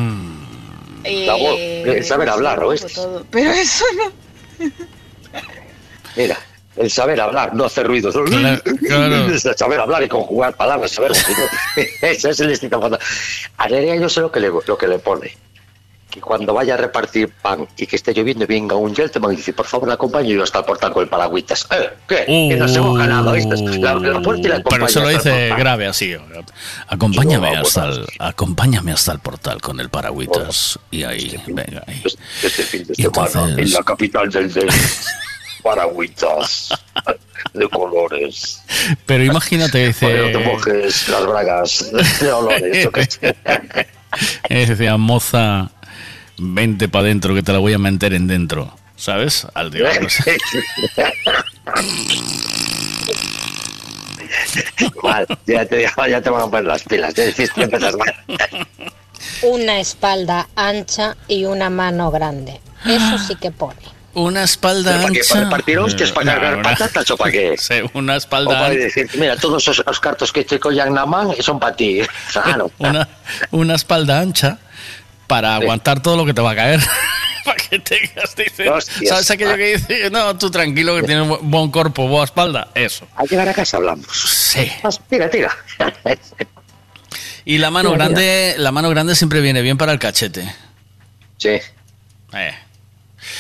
La 1.10 1.36
voz, 1.36 1.60
el 1.60 2.06
saber 2.06 2.30
hablar, 2.30 2.64
¿o 2.64 2.74
es? 2.74 2.86
Pero 3.32 3.52
eso 3.52 3.86
no. 3.96 4.72
Mira, 6.16 6.38
el 6.78 6.92
saber 6.92 7.20
hablar, 7.20 7.54
no 7.54 7.66
hacer 7.66 7.88
ruidos. 7.88 8.16
Claro, 8.16 9.40
saber 9.58 9.80
hablar 9.80 10.04
y 10.04 10.08
conjugar 10.08 10.56
palabras, 10.56 10.92
saber. 10.92 11.12
Ese 12.02 12.30
es 12.30 12.40
el 12.40 12.52
instinto. 12.52 13.00
A 13.58 13.68
Nerea 13.68 13.96
yo 13.96 14.10
sé 14.10 14.22
lo 14.22 14.32
que 14.32 14.40
le, 14.40 14.50
lo 14.50 14.78
que 14.78 14.88
le 14.88 15.00
pone. 15.00 15.36
Que 16.18 16.22
cuando 16.22 16.52
vaya 16.52 16.74
a 16.74 16.78
repartir 16.78 17.30
pan 17.30 17.68
y 17.78 17.86
que 17.86 17.96
esté 17.96 18.12
lloviendo 18.12 18.44
y 18.46 18.48
venga 18.48 18.76
un 18.76 18.96
gentleman 18.96 19.34
y 19.34 19.36
dice, 19.36 19.54
por 19.54 19.68
favor, 19.68 19.92
acompañe 19.92 20.30
yo 20.34 20.42
hasta 20.42 20.60
el 20.60 20.66
portal 20.66 20.92
con 20.92 21.04
el 21.04 21.10
paragüitas. 21.10 21.68
¿Eh? 21.70 21.90
¿Qué? 22.08 22.26
que 22.26 22.56
no 22.58 22.68
se 22.68 22.82
moja 22.82 23.06
nada, 23.06 23.32
¿viste? 23.34 23.56
La, 23.78 23.94
la 23.96 24.20
puerta 24.22 24.48
y 24.48 24.50
la 24.50 24.56
acompaña 24.56 24.64
Pero 24.70 24.88
se 24.90 25.00
lo 25.02 25.10
dice 25.10 25.50
grave 25.56 25.86
así. 25.86 26.16
Acompáñame 26.88 27.54
Yo, 27.54 27.62
hasta 27.62 27.86
el, 27.90 28.06
acompáñame 28.18 28.92
hasta 28.92 29.12
el 29.12 29.20
portal 29.20 29.62
con 29.62 29.80
el 29.80 29.90
paragüitas 29.90 30.80
y 30.90 31.04
ahí, 31.04 31.40
venga 31.48 31.84
ahí. 31.86 32.02
Este 32.42 32.64
fin 32.64 32.84
de 32.86 32.94
Y 32.98 33.04
semana 33.04 33.28
entonces- 33.28 33.58
en 33.68 33.72
la 33.74 33.84
capital 33.84 34.30
del 34.32 34.52
del 34.52 34.70
paragüitas 35.64 36.70
de 37.54 37.70
colores. 37.70 38.62
Pero 39.06 39.24
imagínate, 39.24 39.72
que 39.72 39.88
no 39.88 40.32
te 40.32 40.34
dice, 40.34 40.46
mojes 40.46 41.10
las 41.10 41.26
bragas 41.26 41.92
de 42.22 42.32
olores. 42.32 42.90
eh, 44.50 44.66
decía, 44.68 44.98
moza, 44.98 45.70
vente 46.38 46.88
para 46.90 47.06
adentro 47.06 47.34
que 47.36 47.44
te 47.44 47.52
la 47.54 47.60
voy 47.60 47.74
a 47.74 47.78
meter 47.80 48.14
en 48.14 48.28
dentro. 48.28 48.74
¿Sabes? 48.96 49.46
Al 49.54 49.70
diablo. 49.70 50.08
Mal, 55.04 55.26
ya 55.46 55.66
te, 55.66 55.88
ya 56.10 56.22
te 56.22 56.30
van 56.30 56.42
a 56.42 56.46
poner 56.48 56.66
las 56.66 56.84
pilas. 56.84 57.14
Ya 57.14 57.24
decís 57.26 57.50
que 57.52 57.64
empiezas 57.64 57.96
mal. 57.96 58.14
Una 59.44 59.80
espalda 59.80 60.48
ancha 60.56 61.16
y 61.28 61.46
una 61.46 61.70
mano 61.70 62.12
grande. 62.12 62.60
Eso 62.86 63.18
sí 63.28 63.36
que 63.36 63.52
pone. 63.52 63.76
Una 64.14 64.44
espalda 64.44 64.92
¿Pero 64.94 65.02
para 65.04 65.14
qué? 65.14 65.20
ancha. 65.20 65.34
¿Para 65.34 65.44
repartir 65.46 65.80
hostias? 65.80 66.12
¿Para 66.12 66.26
No, 66.26 66.32
cargar 66.34 66.54
una- 66.56 66.64
patatas 66.64 67.12
o 67.12 67.18
para 67.18 67.32
qué? 67.32 67.56
Sí, 67.60 67.76
una 67.94 68.14
O 68.14 68.18
espalda 68.18 68.52
para 68.52 68.66
ancha. 68.68 68.80
decir, 68.80 69.10
mira, 69.16 69.36
todos 69.38 69.62
esos, 69.64 69.80
esos 69.80 70.00
cartos 70.00 70.34
que 70.34 70.44
te 70.44 70.60
collan 70.60 70.94
la 70.96 71.06
mano 71.06 71.34
son 71.40 71.60
para 71.60 71.76
ti. 71.76 72.02
Claro. 72.32 72.72
Una, 72.80 73.08
una 73.52 73.76
espalda 73.76 74.20
ancha 74.20 74.58
para 75.28 75.56
aguantar 75.56 76.02
todo 76.02 76.18
lo 76.18 76.26
que 76.26 76.34
te 76.34 76.42
va 76.42 76.52
a 76.52 76.56
caer. 76.56 76.80
para 77.46 77.58
que 77.58 77.80
tengas, 77.80 78.36
dice. 78.36 78.70
Hostias. 78.70 79.10
¿Sabes 79.10 79.32
aquello 79.32 79.56
que 79.56 79.78
dice? 79.78 80.10
No, 80.10 80.38
tú 80.38 80.50
tranquilo 80.50 80.96
que 80.96 81.04
tienes 81.04 81.28
bu- 81.28 81.40
buen 81.42 81.70
cuerpo, 81.72 82.08
buena 82.08 82.26
espalda. 82.26 82.68
Eso. 82.76 83.08
Al 83.16 83.28
llegar 83.28 83.48
a 83.50 83.54
casa 83.54 83.78
hablamos. 83.78 84.08
Sí. 84.08 84.70
Tira, 85.10 85.30
tira. 85.30 85.56
Y 87.46 87.58
la 87.60 87.72
mano 87.72 87.92
grande, 87.92 88.56
la 88.58 88.72
mano 88.72 88.90
grande 88.90 89.16
siempre 89.16 89.40
viene 89.42 89.62
bien 89.62 89.78
para 89.78 89.92
el 89.94 90.00
cachete. 90.00 90.54
Sí. 91.38 91.50
Eh. 92.34 92.54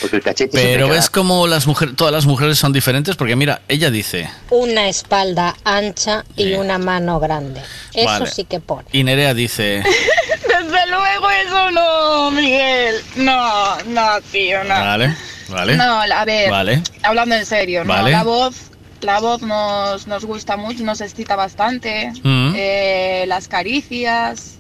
Porque 0.02 0.18
el 0.18 0.22
cachete 0.24 0.52
siempre 0.52 0.72
Pero 0.74 0.88
queda- 0.88 0.96
ves 0.96 1.10
cómo 1.10 1.46
las 1.48 1.68
mujeres, 1.68 1.96
todas 1.96 2.14
las 2.14 2.26
mujeres 2.26 2.58
son 2.58 2.72
diferentes, 2.72 3.16
porque 3.18 3.36
mira, 3.36 3.62
ella 3.68 3.90
dice, 3.92 4.30
Una 4.50 4.88
espalda 4.88 5.56
ancha 5.66 6.24
y 6.38 6.54
una 6.54 6.78
mano 6.78 7.20
grande. 7.20 7.62
Eso 7.94 8.06
Vale. 8.06 8.28
sí 8.32 8.46
que 8.46 8.60
pone. 8.62 8.88
y 8.94 9.04
Nerea 9.04 9.34
dice, 9.34 9.84
Desde 10.78 10.92
luego 10.92 11.30
eso 11.30 11.72
no, 11.72 12.32
Miguel. 12.32 12.96
No, 13.16 13.78
no, 13.86 14.22
tío, 14.32 14.64
no. 14.64 14.70
vale, 14.76 15.16
vale, 15.50 15.76
No, 15.76 16.02
a 16.02 16.26
ver, 16.26 16.52
vale, 16.52 16.84
hablando 17.04 17.36
en 17.36 17.46
serio, 17.46 17.84
¿no? 17.84 17.94
Vale. 17.94 18.12
La 18.12 18.24
voz, 18.24 18.56
la 19.02 19.20
voz 19.20 19.42
nos, 19.42 20.06
nos 20.08 20.26
gusta 20.26 20.56
mucho, 20.56 20.84
nos 20.84 21.02
excita 21.02 21.36
bastante. 21.36 22.12
Mm. 22.24 22.54
Eh, 22.56 23.26
las 23.28 23.48
caricias, 23.48 24.60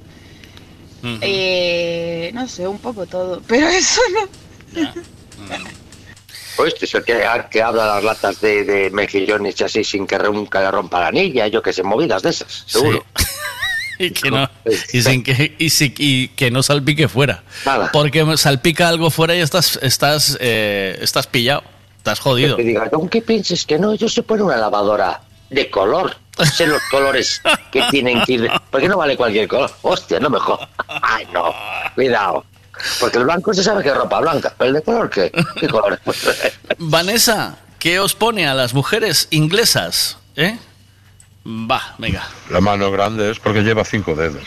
Ujú. 1.03 1.19
eh, 1.21 2.31
no 2.33 2.47
sé, 2.47 2.67
un 2.67 2.79
poco 2.79 3.05
todo. 3.05 3.41
Pero 3.47 3.67
eso 3.67 4.01
no. 4.13 4.81
Pues 6.55 6.73
este 6.73 6.85
es 6.85 6.95
el 6.95 7.03
que, 7.03 7.23
que 7.51 7.61
habla 7.61 7.85
las 7.85 8.03
latas 8.03 8.41
de, 8.41 8.63
de 8.63 8.89
mejillones 8.89 9.61
y 9.61 9.63
así 9.63 9.83
sin 9.83 10.07
que 10.07 10.17
nunca 10.17 10.59
le 10.59 10.71
rompa 10.71 10.99
la 10.99 11.09
anilla, 11.09 11.45
yo 11.45 11.61
que 11.61 11.71
sé, 11.71 11.83
movidas 11.83 12.23
de 12.23 12.31
esas, 12.31 12.63
seguro. 12.65 13.05
y 13.99 14.11
que 14.11 14.31
no, 14.31 14.49
y 14.93 15.01
sin 15.01 15.23
que, 15.23 15.55
y, 15.57 15.69
si- 15.69 15.93
y 15.97 16.27
que 16.29 16.51
no 16.51 16.63
salpique 16.63 17.07
fuera, 17.07 17.43
Nada. 17.65 17.89
porque 17.91 18.25
salpica 18.37 18.87
algo 18.89 19.09
fuera 19.09 19.35
y 19.35 19.39
estás, 19.39 19.79
estás, 19.81 20.37
eh, 20.39 20.97
estás 21.01 21.27
pillado, 21.27 21.63
estás 21.97 22.19
jodido. 22.19 22.55
Que 22.57 22.63
te 22.63 22.67
diga, 22.69 22.89
aunque 22.93 23.21
pienses 23.21 23.65
que 23.65 23.77
no, 23.79 23.93
yo 23.95 24.07
se 24.09 24.23
pone 24.23 24.43
una 24.43 24.57
lavadora 24.57 25.21
de 25.49 25.69
color. 25.69 26.15
Sé 26.53 26.67
los 26.67 26.81
colores 26.91 27.41
que 27.71 27.81
tienen 27.89 28.21
que 28.23 28.33
ir. 28.33 28.51
¿Por 28.69 28.79
qué 28.81 28.87
no 28.87 28.97
vale 28.97 29.17
cualquier 29.17 29.47
color? 29.47 29.71
Hostia, 29.81 30.19
no 30.19 30.29
me 30.29 30.37
jodas. 30.39 30.69
Ay, 30.87 31.25
no. 31.33 31.51
Cuidado. 31.95 32.45
Porque 32.99 33.17
el 33.17 33.23
blanco 33.23 33.51
se 33.55 33.63
sabe 33.63 33.81
que 33.81 33.89
es 33.89 33.95
ropa 33.97 34.19
blanca. 34.19 34.53
¿Pero 34.55 34.67
el 34.67 34.73
de 34.75 34.81
color 34.83 35.09
qué? 35.09 35.31
¿Qué 35.59 35.67
color? 35.67 35.99
Vanessa, 36.77 37.57
¿qué 37.79 37.99
os 37.99 38.13
pone 38.13 38.47
a 38.47 38.53
las 38.53 38.73
mujeres 38.73 39.27
inglesas? 39.31 40.17
¿Eh? 40.35 40.57
Va, 41.49 41.95
venga. 41.97 42.27
La 42.49 42.59
mano 42.59 42.91
grande 42.91 43.31
es 43.31 43.39
porque 43.39 43.61
lleva 43.61 43.85
cinco 43.85 44.15
dedos. 44.15 44.43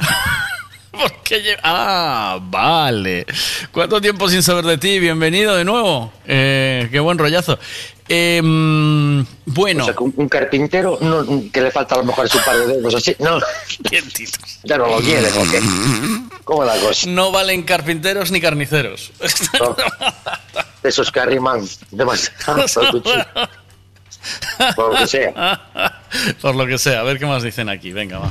¿Por 0.90 1.12
qué 1.22 1.42
lle- 1.44 1.60
Ah, 1.62 2.38
vale. 2.40 3.26
¿Cuánto 3.70 4.00
tiempo 4.00 4.28
sin 4.28 4.42
saber 4.42 4.64
de 4.64 4.78
ti? 4.78 4.98
Bienvenido 4.98 5.54
de 5.56 5.64
nuevo. 5.64 6.12
Eh, 6.26 6.88
qué 6.90 6.98
buen 7.00 7.18
rollazo. 7.18 7.58
Eh, 8.08 8.40
bueno. 9.44 9.82
O 9.82 9.86
sea, 9.86 9.94
que 9.94 10.02
un, 10.02 10.14
un 10.16 10.28
carpintero 10.28 10.96
no, 11.02 11.24
que 11.52 11.60
le 11.60 11.70
falta 11.70 11.94
a 11.94 11.98
lo 11.98 12.04
mejor 12.04 12.24
es 12.26 12.34
un 12.34 12.42
par 12.42 12.56
de 12.56 12.66
dedos 12.66 12.94
así. 12.94 13.14
No, 13.18 13.38
ya 14.64 14.78
no 14.78 14.86
lo 14.88 14.96
quiere, 15.00 15.28
¿o 15.28 15.42
qué? 15.50 15.60
¿Cómo 16.44 16.64
es 16.64 16.74
la 16.74 16.80
cosa? 16.88 17.06
No 17.10 17.30
valen 17.30 17.62
carpinteros 17.64 18.30
ni 18.30 18.40
carniceros. 18.40 19.12
De 20.82 20.88
esos 20.88 21.12
que 21.12 21.20
arriman 21.20 21.60
demasiado. 21.90 22.64
Por 24.76 24.92
lo 24.92 24.98
que 25.00 25.06
sea. 25.06 25.60
Por 26.42 26.54
lo 26.56 26.66
que 26.66 26.78
sea. 26.78 27.00
A 27.00 27.02
ver 27.02 27.18
qué 27.18 27.26
más 27.26 27.42
dicen 27.42 27.68
aquí. 27.68 27.92
Venga, 27.92 28.18
va. 28.18 28.30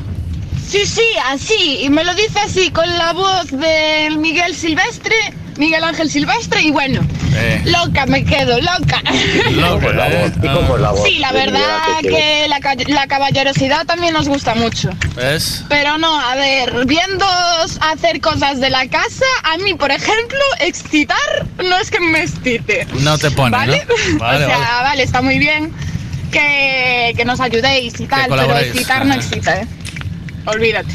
Sí, 0.67 0.85
sí, 0.85 1.01
así. 1.25 1.79
Y 1.83 1.89
me 1.89 2.03
lo 2.03 2.13
dice 2.15 2.39
así, 2.39 2.71
con 2.71 2.89
la 2.97 3.13
voz 3.13 3.49
del 3.51 4.17
Miguel 4.17 4.53
Silvestre, 4.53 5.15
Miguel 5.57 5.81
Ángel 5.83 6.09
Silvestre, 6.11 6.61
y 6.61 6.71
bueno, 6.71 6.99
Eh, 7.35 7.61
loca 7.65 8.05
me 8.05 8.25
quedo, 8.25 8.59
loca. 8.59 9.01
loco, 9.51 9.89
¿eh? 9.91 10.31
Ah, 10.43 10.93
Sí, 11.05 11.19
la 11.19 11.31
verdad 11.31 11.79
que 12.01 12.47
la, 12.49 12.59
ca- 12.59 12.75
la 12.87 13.07
caballerosidad 13.07 13.85
también 13.85 14.13
nos 14.13 14.27
gusta 14.27 14.55
mucho. 14.55 14.89
¿Ves? 15.15 15.63
Pero 15.69 15.97
no, 15.99 16.19
a 16.19 16.35
ver, 16.35 16.85
viéndoos 16.85 17.77
hacer 17.79 18.19
cosas 18.19 18.59
de 18.59 18.69
la 18.69 18.87
casa, 18.89 19.25
a 19.43 19.57
mí, 19.59 19.73
por 19.73 19.91
ejemplo, 19.91 20.39
excitar 20.59 21.45
no 21.63 21.77
es 21.77 21.89
que 21.89 21.99
me 22.01 22.23
excite. 22.23 22.85
No 22.99 23.17
te 23.17 23.31
pone, 23.31 23.51
¿Vale? 23.55 23.85
¿no? 24.13 24.19
Vale, 24.19 24.45
o 24.45 24.47
sea, 24.49 24.57
vale. 24.57 24.83
vale. 24.83 25.03
está 25.03 25.21
muy 25.21 25.39
bien 25.39 25.71
que, 26.31 27.13
que 27.15 27.25
nos 27.25 27.39
ayudéis 27.39 27.99
y 27.99 28.05
tal, 28.07 28.29
pero 28.29 28.57
excitar 28.57 29.05
no 29.05 29.13
excita, 29.13 29.61
¿eh? 29.61 29.67
Olvídate. 30.45 30.89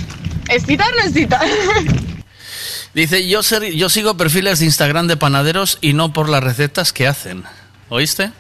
Excitar 0.49 0.95
no 0.97 1.03
excita. 1.03 1.41
Dice, 2.95 3.27
yo, 3.27 3.43
ser- 3.43 3.73
yo 3.73 3.89
sigo 3.89 4.17
perfiles 4.17 4.59
de 4.59 4.67
Instagram 4.67 5.07
de 5.07 5.17
panaderos 5.17 5.79
y 5.81 5.95
no 5.95 6.13
por 6.13 6.29
las 6.29 6.43
recetas 6.45 6.93
que 6.93 7.07
hacen. 7.09 7.45
¿Oíste? 7.89 8.31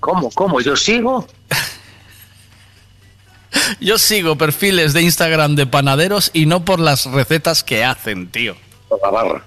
¿Cómo? 0.00 0.30
¿Cómo? 0.30 0.60
¿Yo 0.60 0.76
sigo? 0.76 1.26
Yo 3.80 3.98
sigo 3.98 4.36
perfiles 4.36 4.92
de 4.92 5.02
Instagram 5.02 5.54
de 5.54 5.66
panaderos 5.66 6.30
y 6.34 6.46
no 6.46 6.64
por 6.64 6.80
las 6.80 7.06
recetas 7.06 7.62
que 7.62 7.84
hacen, 7.84 8.28
tío. 8.28 8.56
Por 8.88 9.00
la 9.00 9.10
barra. 9.10 9.44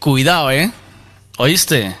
Cuidado, 0.00 0.50
¿eh? 0.50 0.70
¿Oíste? 1.38 1.96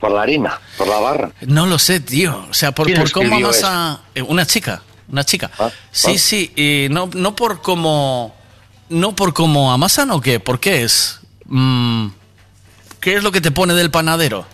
Por 0.00 0.10
la 0.12 0.22
harina, 0.22 0.58
por 0.78 0.88
la 0.88 0.98
barra. 0.98 1.30
No 1.42 1.66
lo 1.66 1.78
sé, 1.78 2.00
tío. 2.00 2.46
O 2.50 2.54
sea, 2.54 2.72
por, 2.72 2.86
¿Quién 2.86 2.98
por 2.98 3.10
cómo 3.12 3.24
escribió 3.26 3.48
amasa... 3.48 4.00
eh, 4.14 4.22
Una 4.22 4.46
chica, 4.46 4.82
una 5.12 5.24
chica. 5.24 5.50
sí, 5.92 6.12
ah. 6.14 6.18
sí, 6.18 6.52
y 6.56 6.88
no, 6.90 7.08
no 7.14 7.36
por 7.36 7.60
cómo... 7.60 8.34
No 8.88 9.14
por 9.14 9.32
cómo 9.34 9.72
amasan 9.72 10.10
o 10.10 10.20
qué, 10.20 10.40
¿por 10.40 10.58
qué 10.58 10.82
es? 10.82 11.20
Mm, 11.44 12.08
¿Qué 12.98 13.14
es 13.16 13.22
lo 13.22 13.30
que 13.30 13.40
te 13.40 13.52
pone 13.52 13.72
del 13.74 13.90
panadero? 13.92 14.44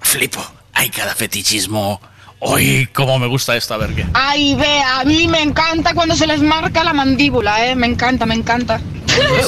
Flipo, 0.00 0.40
hay 0.72 0.90
cada 0.90 1.14
fetichismo. 1.14 2.00
Uy, 2.40 2.88
cómo 2.92 3.20
me 3.20 3.28
gusta 3.28 3.56
esto, 3.56 3.74
a 3.74 3.76
ver 3.76 3.94
qué. 3.94 4.04
Ay, 4.14 4.56
ve, 4.56 4.80
a 4.82 5.04
mí 5.04 5.28
me 5.28 5.40
encanta 5.42 5.94
cuando 5.94 6.16
se 6.16 6.26
les 6.26 6.40
marca 6.40 6.82
la 6.82 6.92
mandíbula, 6.92 7.64
¿eh? 7.68 7.76
Me 7.76 7.86
encanta, 7.86 8.26
me 8.26 8.34
encanta. 8.34 8.80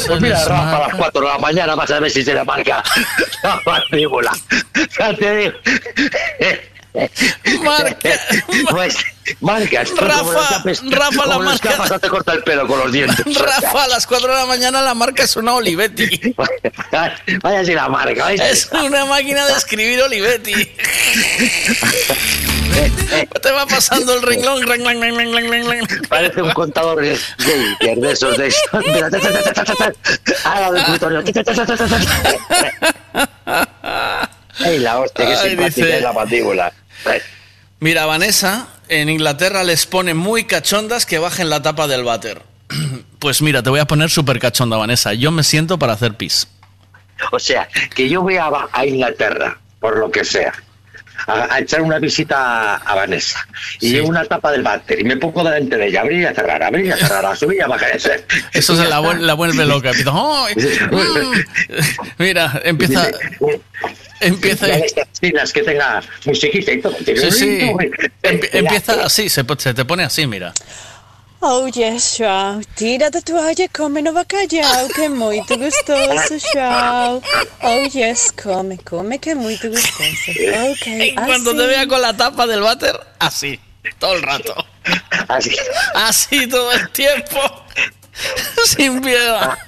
Pues 0.06 0.20
mira, 0.20 0.44
Rafa, 0.44 0.76
a 0.76 0.88
las 0.88 0.94
4 0.96 1.20
de 1.20 1.26
la 1.28 1.38
mañana 1.38 1.74
vas 1.74 1.90
a 1.90 2.00
ver 2.00 2.10
si 2.10 2.22
se 2.22 2.34
le 2.34 2.44
marca 2.44 2.82
la 3.42 3.60
mandíbula. 3.64 4.32
Ya 4.98 5.14
te 5.14 5.36
digo. 5.36 5.54
Marca. 7.62 7.96
Pues, 8.70 8.96
marcas. 9.40 9.88
tú 9.90 9.96
Rafa, 9.96 10.22
escapes- 10.64 10.82
Rafa, 10.90 11.26
la 11.26 11.38
marca- 11.38 11.68
escapas, 11.70 11.90
no 11.90 11.98
te 11.98 12.08
corta 12.08 12.32
el 12.34 12.44
pelo 12.44 12.66
con 12.68 12.78
los 12.78 12.92
dientes. 12.92 13.24
Rafa, 13.38 13.84
a 13.84 13.88
las 13.88 14.06
4 14.06 14.28
de 14.28 14.34
la 14.34 14.46
mañana 14.46 14.80
la 14.80 14.94
marca 14.94 15.24
es 15.24 15.34
una 15.36 15.54
Olivetti. 15.54 16.34
Vaya 17.42 17.64
si 17.64 17.72
la 17.74 17.88
marca, 17.88 18.26
¿ves? 18.26 18.40
Es 18.40 18.68
una 18.72 19.06
máquina 19.06 19.44
de 19.46 19.54
escribir 19.54 20.00
Olivetti. 20.02 20.54
Te 23.42 23.50
va 23.50 23.66
pasando 23.66 24.14
el 24.14 24.22
renglón. 24.22 24.60
Parece 26.08 26.42
un 26.42 26.52
contador 26.52 27.00
de 27.00 27.18
de 27.96 28.12
esos 28.12 28.36
de 28.38 28.46
esos. 28.48 28.62
Ay, 34.60 34.78
la 34.78 35.00
hostia, 35.00 35.26
Ay, 35.28 35.50
simpática 35.50 35.64
dice- 35.86 35.96
es 35.96 36.02
la 36.02 36.12
mandíbula. 36.12 36.72
Mira, 37.80 38.06
Vanessa, 38.06 38.68
en 38.88 39.08
Inglaterra 39.08 39.64
les 39.64 39.86
pone 39.86 40.14
muy 40.14 40.44
cachondas 40.44 41.06
que 41.06 41.18
bajen 41.18 41.50
la 41.50 41.62
tapa 41.62 41.86
del 41.86 42.04
váter. 42.04 42.42
Pues 43.18 43.40
mira, 43.40 43.62
te 43.62 43.70
voy 43.70 43.80
a 43.80 43.86
poner 43.86 44.10
súper 44.10 44.38
cachonda, 44.38 44.76
Vanessa. 44.76 45.14
Yo 45.14 45.30
me 45.30 45.44
siento 45.44 45.78
para 45.78 45.94
hacer 45.94 46.14
pis. 46.14 46.46
O 47.32 47.38
sea, 47.38 47.66
que 47.94 48.06
yo 48.06 48.20
voy 48.20 48.36
a, 48.36 48.50
a 48.70 48.84
Inglaterra, 48.84 49.58
por 49.80 49.98
lo 49.98 50.10
que 50.10 50.26
sea, 50.26 50.52
a, 51.26 51.54
a 51.54 51.58
echar 51.60 51.82
una 51.82 51.98
visita 51.98 52.76
a 52.76 52.94
Vanessa. 52.94 53.46
Y 53.80 53.90
llevo 53.92 54.08
una 54.08 54.24
tapa 54.24 54.52
del 54.52 54.62
váter 54.62 55.00
y 55.00 55.04
me 55.04 55.16
pongo 55.16 55.42
delante 55.44 55.76
de 55.76 55.86
ella, 55.86 56.00
abrir 56.02 56.20
y 56.20 56.24
a 56.26 56.34
cerrar, 56.34 56.62
abrir 56.62 56.86
y 56.86 56.90
a 56.90 56.96
cerrar, 56.96 57.24
a 57.26 57.34
subir 57.36 57.58
y 57.58 57.60
a 57.60 57.66
bajar. 57.66 57.90
Eso, 58.52 58.76
se 58.76 58.84
la, 58.88 59.00
vuel- 59.00 59.20
la 59.20 59.34
vuelve 59.34 59.64
loca. 59.64 59.90
Empieza, 59.90 60.12
"Ay, 60.14 60.54
mm". 60.90 61.32
Mira, 62.18 62.60
empieza... 62.64 63.08
Empieza... 64.20 64.66
Filas 65.20 65.52
que 65.52 65.62
tenga 65.62 66.02
musiquita 66.24 66.72
y 66.72 66.80
todo. 66.80 66.96
Sí, 67.04 67.30
sí. 67.30 67.58
Empie- 68.22 68.48
empieza 68.52 69.04
así, 69.04 69.28
se 69.28 69.44
te 69.44 69.84
pone 69.84 70.04
así, 70.04 70.26
mira. 70.26 70.52
Oh, 71.46 71.66
yes, 71.66 72.16
Joao. 72.16 72.62
Tira 72.74 73.10
da 73.10 73.20
toalla 73.20 73.52
e 73.52 73.68
come 73.68 74.00
no 74.00 74.14
bacalhau, 74.14 74.88
que 74.88 75.02
é 75.02 75.08
muito 75.10 75.58
gostoso. 75.58 76.40
Oh, 77.62 77.84
yes, 77.94 78.30
come, 78.30 78.78
come, 78.78 79.18
que 79.18 79.28
é 79.28 79.34
muito 79.34 79.68
gostoso. 79.68 80.30
Ok, 80.72 80.86
Y 80.86 81.14
cuando 81.14 81.54
te 81.54 81.66
vea 81.66 81.86
con 81.86 82.00
la 82.00 82.16
tapa 82.16 82.46
del 82.46 82.62
váter, 82.62 82.98
así, 83.18 83.60
todo 83.98 84.14
el 84.14 84.22
rato. 84.22 84.54
Así. 85.28 85.54
Así 85.94 86.46
todo 86.48 86.72
el 86.72 86.88
tiempo. 86.92 87.38
Sin 88.64 89.02
piedad. 89.02 89.58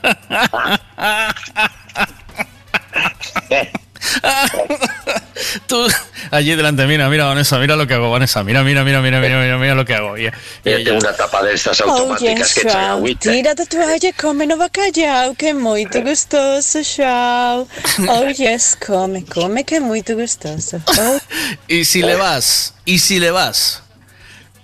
Tú, 5.66 5.86
allí 6.30 6.54
delante, 6.54 6.86
mira, 6.86 7.08
mira, 7.08 7.26
Vanessa, 7.26 7.58
mira 7.58 7.76
lo 7.76 7.86
que 7.86 7.94
hago, 7.94 8.10
Vanessa, 8.10 8.42
mira, 8.42 8.62
mira, 8.62 8.84
mira, 8.84 9.00
mira, 9.00 9.20
mira, 9.20 9.38
mira, 9.40 9.58
mira 9.58 9.74
lo 9.74 9.84
que 9.84 9.94
hago. 9.94 10.16
Y- 10.16 10.30
y 10.64 10.88
una 10.88 11.12
tapa 11.14 11.42
de 11.42 11.54
estas 11.54 11.80
Oh, 11.82 11.90
automáticas 11.90 12.38
yes, 12.48 12.54
que 12.54 12.60
echan 12.68 12.72
Joao. 12.82 12.96
agüita. 12.98 13.32
Tira 13.32 13.54
da 13.54 13.64
toalla 13.66 14.12
come 14.20 14.46
no 14.46 14.56
bacalhau, 14.56 15.34
que 15.34 15.48
é 15.48 15.54
muito 15.54 16.00
gostoso, 16.02 16.82
Joao. 16.82 17.68
Oh, 18.08 18.28
yes, 18.28 18.76
come, 18.76 19.24
come, 19.24 19.64
que 19.64 19.76
é 19.76 19.80
muito 19.80 20.14
gostoso. 20.16 20.80
Oh, 20.86 21.20
Y 21.68 21.84
si 21.84 22.02
le 22.02 22.16
vas, 22.16 22.74
y 22.84 22.98
si 22.98 23.18
le 23.20 23.30
vas 23.30 23.82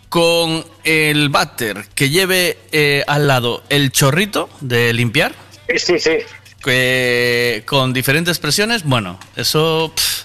con 0.09 0.65
el 0.85 1.29
váter 1.31 1.87
que 1.95 2.11
lleve 2.11 2.59
eh, 2.73 3.03
al 3.07 3.27
lado 3.27 3.63
el 3.69 3.91
chorrito 3.93 4.49
de 4.61 4.93
limpiar, 4.93 5.35
Sí, 5.77 5.99
sí. 5.99 6.19
Que- 6.63 7.63
con 7.67 7.93
diferentes 7.93 8.39
presiones, 8.39 8.85
bueno, 8.85 9.19
eso 9.37 9.93
pff, 9.95 10.25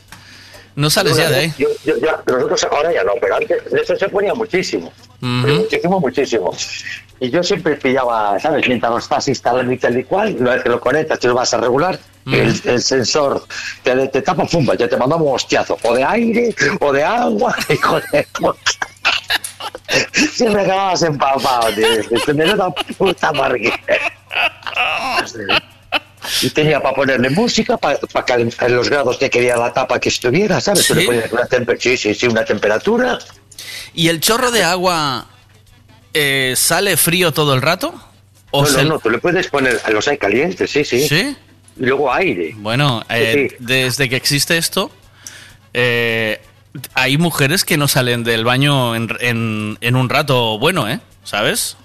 no 0.75 0.89
sales 0.89 1.17
ya 1.17 1.29
de 1.29 1.35
ahí. 1.37 1.53
Yo, 1.57 1.67
yo, 1.85 1.95
ya, 1.97 2.21
nosotros 2.27 2.63
ahora 2.71 2.93
ya 2.93 3.03
no, 3.03 3.13
pero 3.19 3.35
antes 3.37 3.57
eso 3.73 3.95
se 3.95 4.09
ponía 4.09 4.33
muchísimo. 4.33 4.91
Muchísimo, 5.19 5.99
muchísimo. 5.99 6.55
Y 7.19 7.31
yo 7.31 7.41
siempre 7.41 7.75
pillaba, 7.77 8.39
¿sabes? 8.39 8.67
Mientras 8.67 8.91
lo 8.91 8.99
estás 8.99 9.27
instalando 9.27 9.71
y 9.73 9.77
tal 9.77 9.97
y 9.97 10.03
cual, 10.03 10.35
una 10.39 10.53
vez 10.53 10.61
que 10.63 10.69
lo 10.69 10.79
conectas, 10.79 11.19
te 11.19 11.27
lo 11.27 11.33
vas 11.33 11.51
a 11.55 11.57
regular, 11.57 11.99
el, 12.27 12.61
el 12.65 12.81
sensor 12.81 13.43
te, 13.81 14.07
te 14.09 14.21
tapa, 14.21 14.45
pumba, 14.45 14.75
ya 14.75 14.87
te 14.87 14.95
mandamos 14.97 15.27
un 15.27 15.33
hostiazo, 15.35 15.77
o 15.81 15.95
de 15.95 16.03
aire, 16.03 16.53
o 16.79 16.93
de 16.93 17.03
agua, 17.03 17.55
y 17.69 17.75
joder. 17.77 18.27
Siempre 20.11 20.61
acababas 20.61 21.01
empapado, 21.01 21.73
tío. 21.73 21.87
Menuda 22.35 22.69
puta 22.97 23.31
marca. 23.33 23.79
Y 26.41 26.49
tenía 26.49 26.81
para 26.81 26.95
ponerle 26.95 27.29
música, 27.29 27.77
para, 27.77 27.99
calentar 28.25 28.69
los 28.71 28.89
grados 28.89 29.17
que 29.17 29.29
quería 29.29 29.55
la 29.57 29.73
tapa 29.73 29.99
que 29.99 30.09
estuviera, 30.09 30.59
¿sabes? 30.61 30.85
¿Sí? 30.85 31.07
una 31.31 31.47
sí, 31.79 31.97
sí, 31.97 32.13
sí, 32.13 32.27
una 32.27 32.45
temperatura. 32.45 33.19
¿Y 33.93 34.09
el 34.09 34.19
chorro 34.19 34.51
de 34.51 34.63
agua 34.63 35.27
eh, 36.13 36.53
sale 36.55 36.97
frío 36.97 37.31
todo 37.31 37.53
el 37.53 37.61
rato? 37.61 37.93
¿O 38.51 38.63
no, 38.63 38.71
no, 38.71 38.83
no, 38.83 38.99
tú 38.99 39.09
le 39.09 39.17
puedes 39.17 39.47
poner, 39.47 39.79
los 39.91 40.07
hay 40.07 40.17
calientes, 40.17 40.69
sí, 40.71 40.83
sí. 40.83 41.07
¿Sí? 41.07 41.35
Y 41.79 41.85
luego 41.85 42.11
aire. 42.13 42.53
Bueno, 42.57 43.03
eh, 43.09 43.55
desde 43.59 44.09
que 44.09 44.15
existe 44.15 44.57
esto, 44.57 44.89
eh, 45.73 46.39
hay 46.93 47.17
mujeres 47.17 47.65
que 47.65 47.77
no 47.77 47.87
salen 47.87 48.23
del 48.23 48.45
baño 48.45 48.95
en, 48.95 49.09
en- 49.19 49.77
en 49.81 49.95
un 49.95 50.09
rato 50.09 50.57
bueno, 50.59 50.87
¿eh? 50.89 50.99
¿Sabes? 51.23 51.75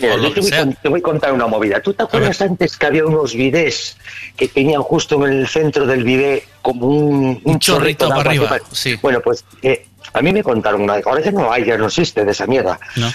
Mira, 0.00 0.16
yo 0.16 0.32
te 0.32 0.40
voy, 0.40 0.48
sea. 0.48 0.64
con- 0.64 0.74
te 0.74 0.88
voy 0.88 1.00
a 1.00 1.02
contar 1.02 1.32
una 1.32 1.46
movida. 1.46 1.80
¿Tú 1.80 1.92
te 1.92 2.02
acuerdas 2.02 2.40
antes 2.40 2.76
que 2.76 2.86
había 2.86 3.04
unos 3.04 3.34
bidés 3.34 3.96
que 4.36 4.48
tenían 4.48 4.82
justo 4.82 5.24
en 5.26 5.32
el 5.32 5.48
centro 5.48 5.86
del 5.86 6.02
bidé 6.04 6.44
como 6.62 6.86
un, 6.86 7.40
Un 7.44 7.58
chorrito 7.58 8.06
de 8.06 8.10
para 8.14 8.30
arriba, 8.30 8.58
sí. 8.72 8.96
Bueno, 9.02 9.20
pues 9.20 9.44
eh, 9.62 9.86
A 10.14 10.20
mí 10.20 10.32
me 10.32 10.42
contaron 10.42 10.82
una, 10.82 10.94
ahora 11.04 11.20
ya 11.22 11.30
no 11.30 11.50
hay, 11.52 11.64
ya 11.64 11.76
no 11.78 11.86
existe 11.86 12.24
de 12.24 12.32
esa 12.32 12.46
mierda. 12.46 12.78
No. 12.96 13.10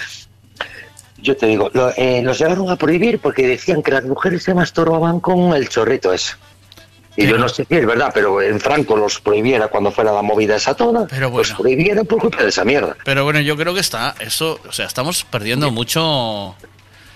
Yo 1.20 1.36
te 1.36 1.46
digo, 1.46 1.70
lo- 1.74 1.92
eh, 1.96 2.22
los 2.22 2.38
llegaron 2.38 2.70
a 2.70 2.76
prohibir 2.76 3.18
porque 3.18 3.46
decían 3.46 3.82
que 3.82 3.90
las 3.90 4.04
mujeres 4.04 4.42
se 4.44 4.54
masturbaban 4.54 5.20
con 5.20 5.52
el 5.54 5.68
chorrito 5.68 6.12
ese. 6.12 6.34
Y 7.20 7.26
yo 7.26 7.36
no 7.36 7.48
sé 7.48 7.64
si 7.68 7.74
es 7.74 7.84
verdad, 7.84 8.12
pero 8.14 8.40
en 8.40 8.60
Franco 8.60 8.96
los 8.96 9.20
prohibiera 9.20 9.66
cuando 9.68 9.90
fuera 9.90 10.12
la 10.12 10.22
movida 10.22 10.54
esa 10.54 10.74
toda. 10.74 11.06
Pero 11.08 11.30
Los 11.36 11.52
prohibiera 11.52 12.04
por 12.04 12.20
culpa 12.20 12.42
de 12.44 12.48
esa 12.50 12.64
mierda. 12.64 12.96
Pero 13.04 13.24
bueno, 13.24 13.40
yo 13.40 13.56
creo 13.56 13.74
que 13.74 13.80
está, 13.80 14.14
eso, 14.20 14.60
o 14.68 14.72
sea, 14.72 14.86
estamos 14.86 15.24
perdiendo 15.24 15.70
mucho... 15.72 16.54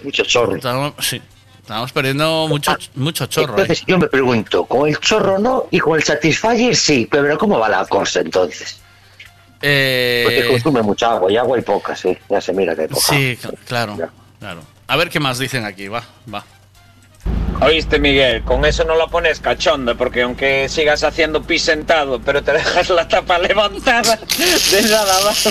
Mucho 0.03 0.25
chorro. 0.25 0.57
Estamos, 0.57 0.95
sí, 0.99 1.23
estamos 1.61 1.93
perdiendo 1.93 2.49
mucho, 2.49 2.77
mucho 2.97 3.27
chorro. 3.27 3.55
ahí. 3.55 3.61
Entonces 3.63 3.85
yo 3.87 3.97
me 3.97 4.09
pregunto, 4.09 4.65
con 4.65 4.89
el 4.89 4.99
chorro 4.99 5.39
no 5.39 5.67
y 5.71 5.79
con 5.79 5.97
el 5.97 6.03
Satisfyer 6.03 6.75
sí, 6.75 7.07
pero 7.09 7.39
¿cómo 7.39 7.61
va 7.61 7.69
la 7.69 7.85
cosa 7.87 8.21
entonces? 8.21 8.81
Eh, 9.61 10.23
Porque 10.25 10.49
consume 10.49 10.83
mucha 10.83 11.13
agua 11.13 11.31
y 11.31 11.37
agua 11.37 11.57
hay 11.57 11.63
poca, 11.63 11.95
sí, 11.95 12.19
ya 12.29 12.41
se 12.41 12.53
mira 12.53 12.75
que 12.75 12.83
hay 12.83 12.89
poca. 12.89 13.01
sí, 13.07 13.39
cl- 13.41 13.57
claro, 13.69 13.97
claro. 14.41 14.63
A 14.89 14.97
ver 14.97 15.09
qué 15.09 15.21
más 15.21 15.39
dicen 15.39 15.65
aquí, 15.65 15.87
va, 15.87 16.03
va. 16.33 16.45
Oíste, 17.61 18.01
Miguel, 18.01 18.43
con 18.43 18.65
eso 18.65 18.83
no 18.85 18.97
la 18.97 19.07
pones 19.07 19.39
cachonda, 19.39 19.95
porque 19.95 20.23
aunque 20.23 20.69
sigas 20.69 21.05
haciendo 21.05 21.43
pis 21.43 21.63
sentado, 21.63 22.21
pero 22.21 22.43
te 22.43 22.53
dejas 22.53 22.89
la 22.91 23.07
tapa 23.07 23.39
levantada, 23.39 24.19
de 24.73 24.83
nada 24.83 25.21
más. 25.25 25.49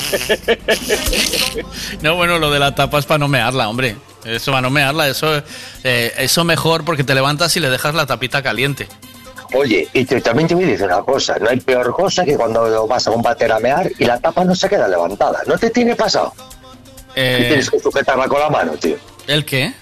No, 2.01 2.15
bueno, 2.15 2.37
lo 2.37 2.51
de 2.51 2.59
la 2.59 2.75
tapa 2.75 2.99
es 2.99 3.05
para 3.05 3.19
no 3.19 3.27
mearla, 3.29 3.69
hombre. 3.69 3.95
Eso 4.25 4.51
para 4.51 4.61
no 4.61 4.69
mearla, 4.69 5.07
eso, 5.07 5.41
eh, 5.83 6.13
eso 6.17 6.43
mejor 6.43 6.83
porque 6.83 7.03
te 7.03 7.15
levantas 7.15 7.55
y 7.55 7.59
le 7.61 7.69
dejas 7.69 7.95
la 7.95 8.05
tapita 8.05 8.41
caliente. 8.43 8.87
Oye, 9.53 9.87
y 9.93 10.05
te- 10.05 10.21
también 10.21 10.47
te 10.47 10.55
voy 10.55 10.65
a 10.65 10.67
decir 10.67 10.85
una 10.85 11.01
cosa, 11.01 11.37
no 11.39 11.49
hay 11.49 11.59
peor 11.61 11.91
cosa 11.93 12.23
que 12.25 12.35
cuando 12.35 12.87
vas 12.87 13.07
a 13.07 13.11
un 13.11 13.21
váter 13.21 13.51
a 13.51 13.59
mear 13.59 13.89
y 13.99 14.05
la 14.05 14.19
tapa 14.19 14.43
no 14.45 14.53
se 14.55 14.67
queda 14.69 14.87
levantada. 14.87 15.39
¿No 15.47 15.57
te 15.57 15.69
tiene 15.69 15.95
pasado? 15.95 16.33
Eh, 17.15 17.39
Y 17.41 17.47
tienes 17.47 17.69
que 17.69 17.79
sujetarla 17.79 18.27
con 18.27 18.39
la 18.39 18.49
mano, 18.49 18.73
tío. 18.73 18.95
¿El 19.27 19.43
qué? 19.45 19.73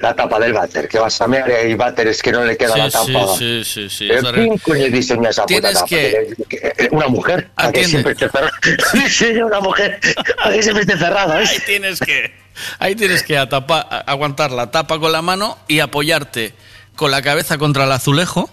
La 0.00 0.14
tapa 0.14 0.38
del 0.38 0.54
váter, 0.54 0.88
que 0.88 0.98
vas 0.98 1.20
a 1.20 1.28
mear 1.28 1.48
y 1.50 1.52
hay 1.52 1.74
váteres 1.74 2.22
que 2.22 2.32
no 2.32 2.42
le 2.44 2.56
queda 2.56 2.72
Sí, 2.72 2.78
la 2.78 2.90
sí, 2.90 3.12
tapa. 3.12 3.36
sí, 3.36 3.62
sí, 3.64 3.90
sí. 3.90 4.08
¿Pero 4.08 4.20
eso 4.20 4.32
¿Quién 4.32 4.58
coño 4.58 4.86
diseña 4.88 5.28
esa 5.30 5.44
puta 5.44 5.72
tapa? 5.74 5.86
que- 5.86 6.34
Que- 6.48 6.88
Una 6.90 7.08
mujer, 7.08 7.50
a 7.56 7.70
que 7.70 7.84
siempre 7.84 8.12
esté 8.12 8.28
cerrada. 8.30 8.50
Sí, 8.92 9.08
sí, 9.10 9.26
una 9.42 9.60
mujer, 9.60 10.00
a 10.42 10.50
que 10.50 10.62
siempre 10.62 10.82
esté 10.82 10.96
cerrada. 10.96 11.42
¿eh? 11.42 11.46
Ahí 11.46 11.58
tienes 11.66 12.00
que, 12.00 12.34
ahí 12.78 12.94
tienes 12.96 13.22
que 13.22 13.38
atapa- 13.38 13.86
aguantar 14.06 14.52
la 14.52 14.70
tapa 14.70 14.98
con 14.98 15.12
la 15.12 15.20
mano 15.20 15.58
y 15.68 15.80
apoyarte 15.80 16.54
con 16.96 17.10
la 17.10 17.20
cabeza 17.20 17.58
contra 17.58 17.84
el 17.84 17.92
azulejo 17.92 18.50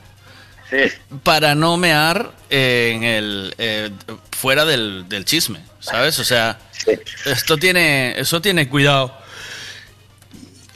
para 1.24 1.56
no 1.56 1.78
mear 1.78 2.32
eh, 2.50 2.92
en 2.94 3.04
el 3.04 3.56
eh, 3.58 3.90
fuera 4.38 4.66
del, 4.66 5.08
del 5.08 5.24
chisme, 5.24 5.62
¿sabes? 5.80 6.20
O 6.20 6.26
sea, 6.26 6.58
esto 7.26 7.58
tiene, 7.58 8.20
eso 8.20 8.42
tiene 8.42 8.68
cuidado. 8.68 9.18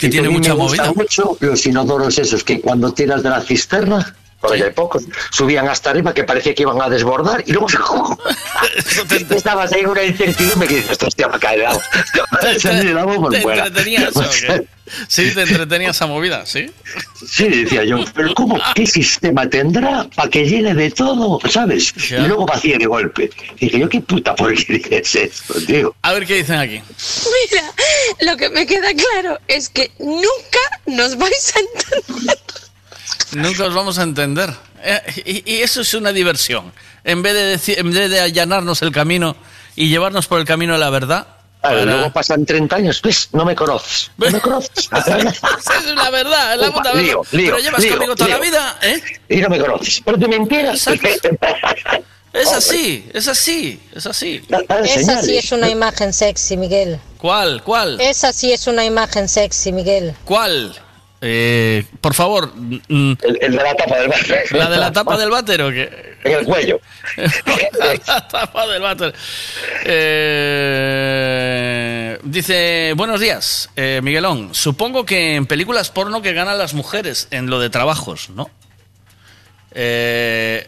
Que 0.01 0.09
tiene 0.09 0.29
mucha 0.29 0.55
me 0.55 0.63
movida. 0.63 0.91
mucho 0.93 1.37
los 1.39 1.65
inodoros 1.67 2.17
esos 2.17 2.43
que 2.43 2.59
cuando 2.59 2.91
tiras 2.91 3.21
de 3.21 3.29
la 3.29 3.39
cisterna, 3.39 4.15
porque 4.41 4.63
hay 4.63 4.71
pocos, 4.71 5.03
subían 5.29 5.67
hasta 5.67 5.91
arriba 5.91 6.13
que 6.13 6.23
parecía 6.23 6.53
que 6.55 6.63
iban 6.63 6.81
a 6.81 6.89
desbordar 6.89 7.43
y 7.45 7.51
luego 7.51 7.69
se 7.69 7.77
estabas 9.35 9.71
ahí 9.71 9.81
en 9.81 9.89
una 9.89 10.03
incertidumbre 10.03 10.67
que 10.67 10.75
dices, 10.77 10.97
hostia, 11.01 11.27
el 11.27 12.97
agua. 12.97 13.19
Muy 13.19 13.31
¿Te 13.35 13.41
fuera. 13.41 13.67
entretenías 13.67 14.15
o 14.15 14.21
qué? 14.21 14.67
Sí, 15.07 15.31
te 15.33 15.43
entretenía 15.43 15.91
esa 15.91 16.05
movida, 16.05 16.45
¿sí? 16.45 16.69
Sí, 17.25 17.47
decía 17.47 17.83
yo, 17.85 18.03
pero 18.13 18.33
¿cómo, 18.33 18.59
qué 18.75 18.85
sistema 18.85 19.49
tendrá 19.49 20.05
para 20.15 20.29
que 20.29 20.45
llene 20.45 20.73
de 20.73 20.91
todo, 20.91 21.39
sabes? 21.49 21.93
Ya. 22.09 22.19
Y 22.19 22.27
luego 22.27 22.45
vacíe 22.45 22.77
de 22.77 22.87
golpe. 22.87 23.29
Dije 23.59 23.79
yo, 23.79 23.87
qué 23.87 24.01
puta 24.01 24.35
porquería 24.35 24.99
es 24.99 25.15
esto, 25.15 25.53
tío. 25.65 25.95
A 26.01 26.11
ver 26.13 26.25
qué 26.25 26.35
dicen 26.35 26.57
aquí. 26.57 26.81
Mira, 27.51 27.71
lo 28.31 28.37
que 28.37 28.49
me 28.49 28.65
queda 28.65 28.89
claro 28.93 29.39
es 29.47 29.69
que 29.69 29.91
nunca 29.99 30.59
nos 30.87 31.17
vais 31.17 31.53
a 31.55 31.59
entender. 31.59 32.37
Nunca 33.33 33.65
os 33.65 33.73
vamos 33.73 33.97
a 33.97 34.03
entender. 34.03 34.49
Eh, 34.83 35.41
y, 35.45 35.53
y 35.53 35.61
eso 35.61 35.81
es 35.81 35.93
una 35.93 36.11
diversión. 36.11 36.71
En 37.03 37.21
vez, 37.21 37.33
de 37.33 37.55
deci- 37.57 37.77
en 37.77 37.91
vez 37.91 38.09
de 38.09 38.19
allanarnos 38.19 38.81
el 38.81 38.91
camino 38.91 39.35
y 39.75 39.89
llevarnos 39.89 40.27
por 40.27 40.39
el 40.39 40.45
camino 40.45 40.73
de 40.73 40.79
la 40.79 40.89
verdad. 40.89 41.27
Claro, 41.61 41.79
para- 41.79 41.91
luego 41.91 42.11
pasan 42.13 42.45
30 42.45 42.75
años, 42.75 43.01
¿ves? 43.03 43.29
No 43.33 43.45
me 43.45 43.55
conoces. 43.55 44.09
No 44.17 44.31
me 44.31 44.39
conoces. 44.39 44.89
Es 44.91 45.85
la 45.95 46.09
verdad, 46.09 46.53
es 46.55 46.59
la 46.61 46.69
Upa, 46.69 46.77
puta 46.79 46.93
verdad. 46.93 47.03
lío, 47.05 47.21
lío, 47.31 47.45
Pero 47.53 47.59
llevas 47.59 47.81
lío, 47.83 47.91
conmigo 47.93 48.15
toda 48.15 48.29
la 48.31 48.39
vida, 48.39 48.79
¿eh? 48.81 49.01
Y 49.29 49.37
no 49.37 49.49
me 49.49 49.59
conoces. 49.59 50.01
Pero 50.03 50.17
te 50.17 50.27
mentiras. 50.27 50.87
Es 52.33 52.47
así, 52.53 53.09
es 53.13 53.27
así, 53.27 53.79
es 53.93 54.05
así. 54.05 54.41
Esa 54.85 55.21
sí 55.21 55.37
es 55.37 55.51
una 55.51 55.69
imagen 55.69 56.13
sexy, 56.13 56.57
Miguel. 56.57 56.99
¿Cuál? 57.17 57.61
¿Cuál? 57.63 57.99
Esa 58.01 58.33
sí 58.33 58.51
es 58.51 58.65
una 58.67 58.83
imagen 58.85 59.27
sexy, 59.29 59.71
Miguel. 59.71 60.15
¿Cuál? 60.25 60.75
Eh, 61.23 61.85
por 62.01 62.15
favor. 62.15 62.51
El, 62.89 63.15
de 63.19 63.49
la 63.49 63.75
tapa 63.75 63.99
del 63.99 64.07
váter. 64.09 64.51
¿La 64.53 64.67
de 64.69 64.77
la 64.77 64.91
tapa 64.91 65.15
del 65.17 65.29
váter 65.29 65.61
o 65.61 65.69
qué? 65.69 66.17
En 66.23 66.31
el 66.31 66.45
cuello. 66.45 66.81
la 68.07 68.27
tapa 68.27 68.65
del 68.67 68.81
váter. 68.81 69.13
Eh, 69.85 71.11
dice, 72.23 72.93
buenos 72.97 73.19
días, 73.19 73.69
eh, 73.75 73.99
Miguelón. 74.01 74.55
Supongo 74.55 75.05
que 75.05 75.35
en 75.35 75.45
películas 75.45 75.91
porno 75.91 76.23
que 76.23 76.33
ganan 76.33 76.57
las 76.57 76.73
mujeres 76.73 77.27
en 77.29 77.51
lo 77.51 77.59
de 77.59 77.69
trabajos, 77.69 78.31
¿no? 78.31 78.49
Eh, 79.73 80.67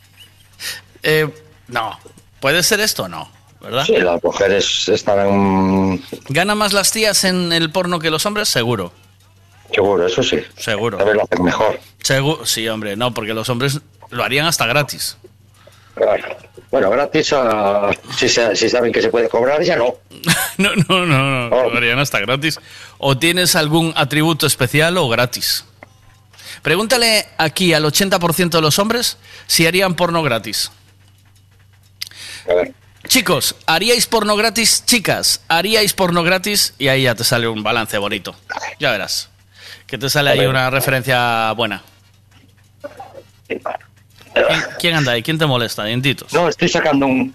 eh, 1.02 1.28
no. 1.68 1.98
¿Puede 2.40 2.62
ser 2.62 2.80
esto 2.80 3.02
o 3.02 3.08
no? 3.08 3.30
¿Verdad? 3.60 3.84
Sí, 3.84 3.96
las 3.96 4.22
mujeres 4.22 4.88
están... 4.88 6.00
¿Gana 6.28 6.54
más 6.54 6.72
las 6.72 6.90
tías 6.90 7.24
en 7.24 7.52
el 7.52 7.70
porno 7.70 7.98
que 7.98 8.10
los 8.10 8.24
hombres? 8.24 8.48
Seguro. 8.48 8.92
Seguro, 9.72 10.06
eso 10.06 10.22
sí. 10.22 10.42
Seguro. 10.56 10.98
Tal 10.98 11.06
vez 11.06 11.16
lo 11.16 11.22
hacen 11.22 11.44
mejor. 11.44 11.78
Seguro, 12.02 12.46
sí, 12.46 12.68
hombre, 12.68 12.96
no, 12.96 13.12
porque 13.12 13.34
los 13.34 13.48
hombres 13.48 13.80
lo 14.10 14.22
harían 14.22 14.46
hasta 14.46 14.66
gratis. 14.66 15.16
Claro. 15.94 16.36
Bueno, 16.70 16.90
gratis, 16.90 17.32
ah, 17.32 17.90
si, 18.16 18.28
saben 18.28 18.92
que 18.92 19.00
se 19.00 19.08
puede 19.08 19.28
cobrar, 19.28 19.62
ya 19.62 19.76
no. 19.78 19.94
No, 20.58 20.70
no, 20.88 21.06
no, 21.06 21.48
no, 21.48 21.70
lo 21.70 21.76
harían 21.76 21.98
hasta 21.98 22.20
gratis. 22.20 22.58
¿O 22.98 23.16
tienes 23.16 23.56
algún 23.56 23.92
atributo 23.96 24.46
especial 24.46 24.96
o 24.98 25.08
gratis? 25.08 25.64
Pregúntale 26.62 27.26
aquí 27.38 27.72
al 27.72 27.84
80% 27.84 28.50
de 28.50 28.60
los 28.60 28.78
hombres 28.78 29.18
si 29.46 29.66
harían 29.66 29.94
porno 29.94 30.22
gratis. 30.22 30.72
Chicos, 33.06 33.54
¿haríais 33.66 34.06
porno 34.06 34.36
gratis? 34.36 34.84
Chicas, 34.84 35.42
¿haríais 35.48 35.92
porno 35.92 36.22
gratis? 36.22 36.74
Y 36.78 36.88
ahí 36.88 37.04
ya 37.04 37.14
te 37.14 37.24
sale 37.24 37.46
un 37.46 37.62
balance 37.62 37.98
bonito. 37.98 38.34
Ya 38.80 38.90
verás. 38.90 39.30
Que 39.86 39.98
te 39.98 40.10
sale 40.10 40.30
ahí 40.30 40.46
una 40.46 40.68
referencia 40.70 41.52
buena. 41.52 41.82
¿Quién, 43.46 43.62
quién 44.78 44.94
anda 44.94 45.12
ahí? 45.12 45.22
¿Quién 45.22 45.38
te 45.38 45.46
molesta? 45.46 45.84
Dientitos. 45.84 46.32
No, 46.32 46.48
estoy 46.48 46.68
sacando 46.68 47.06
un... 47.06 47.34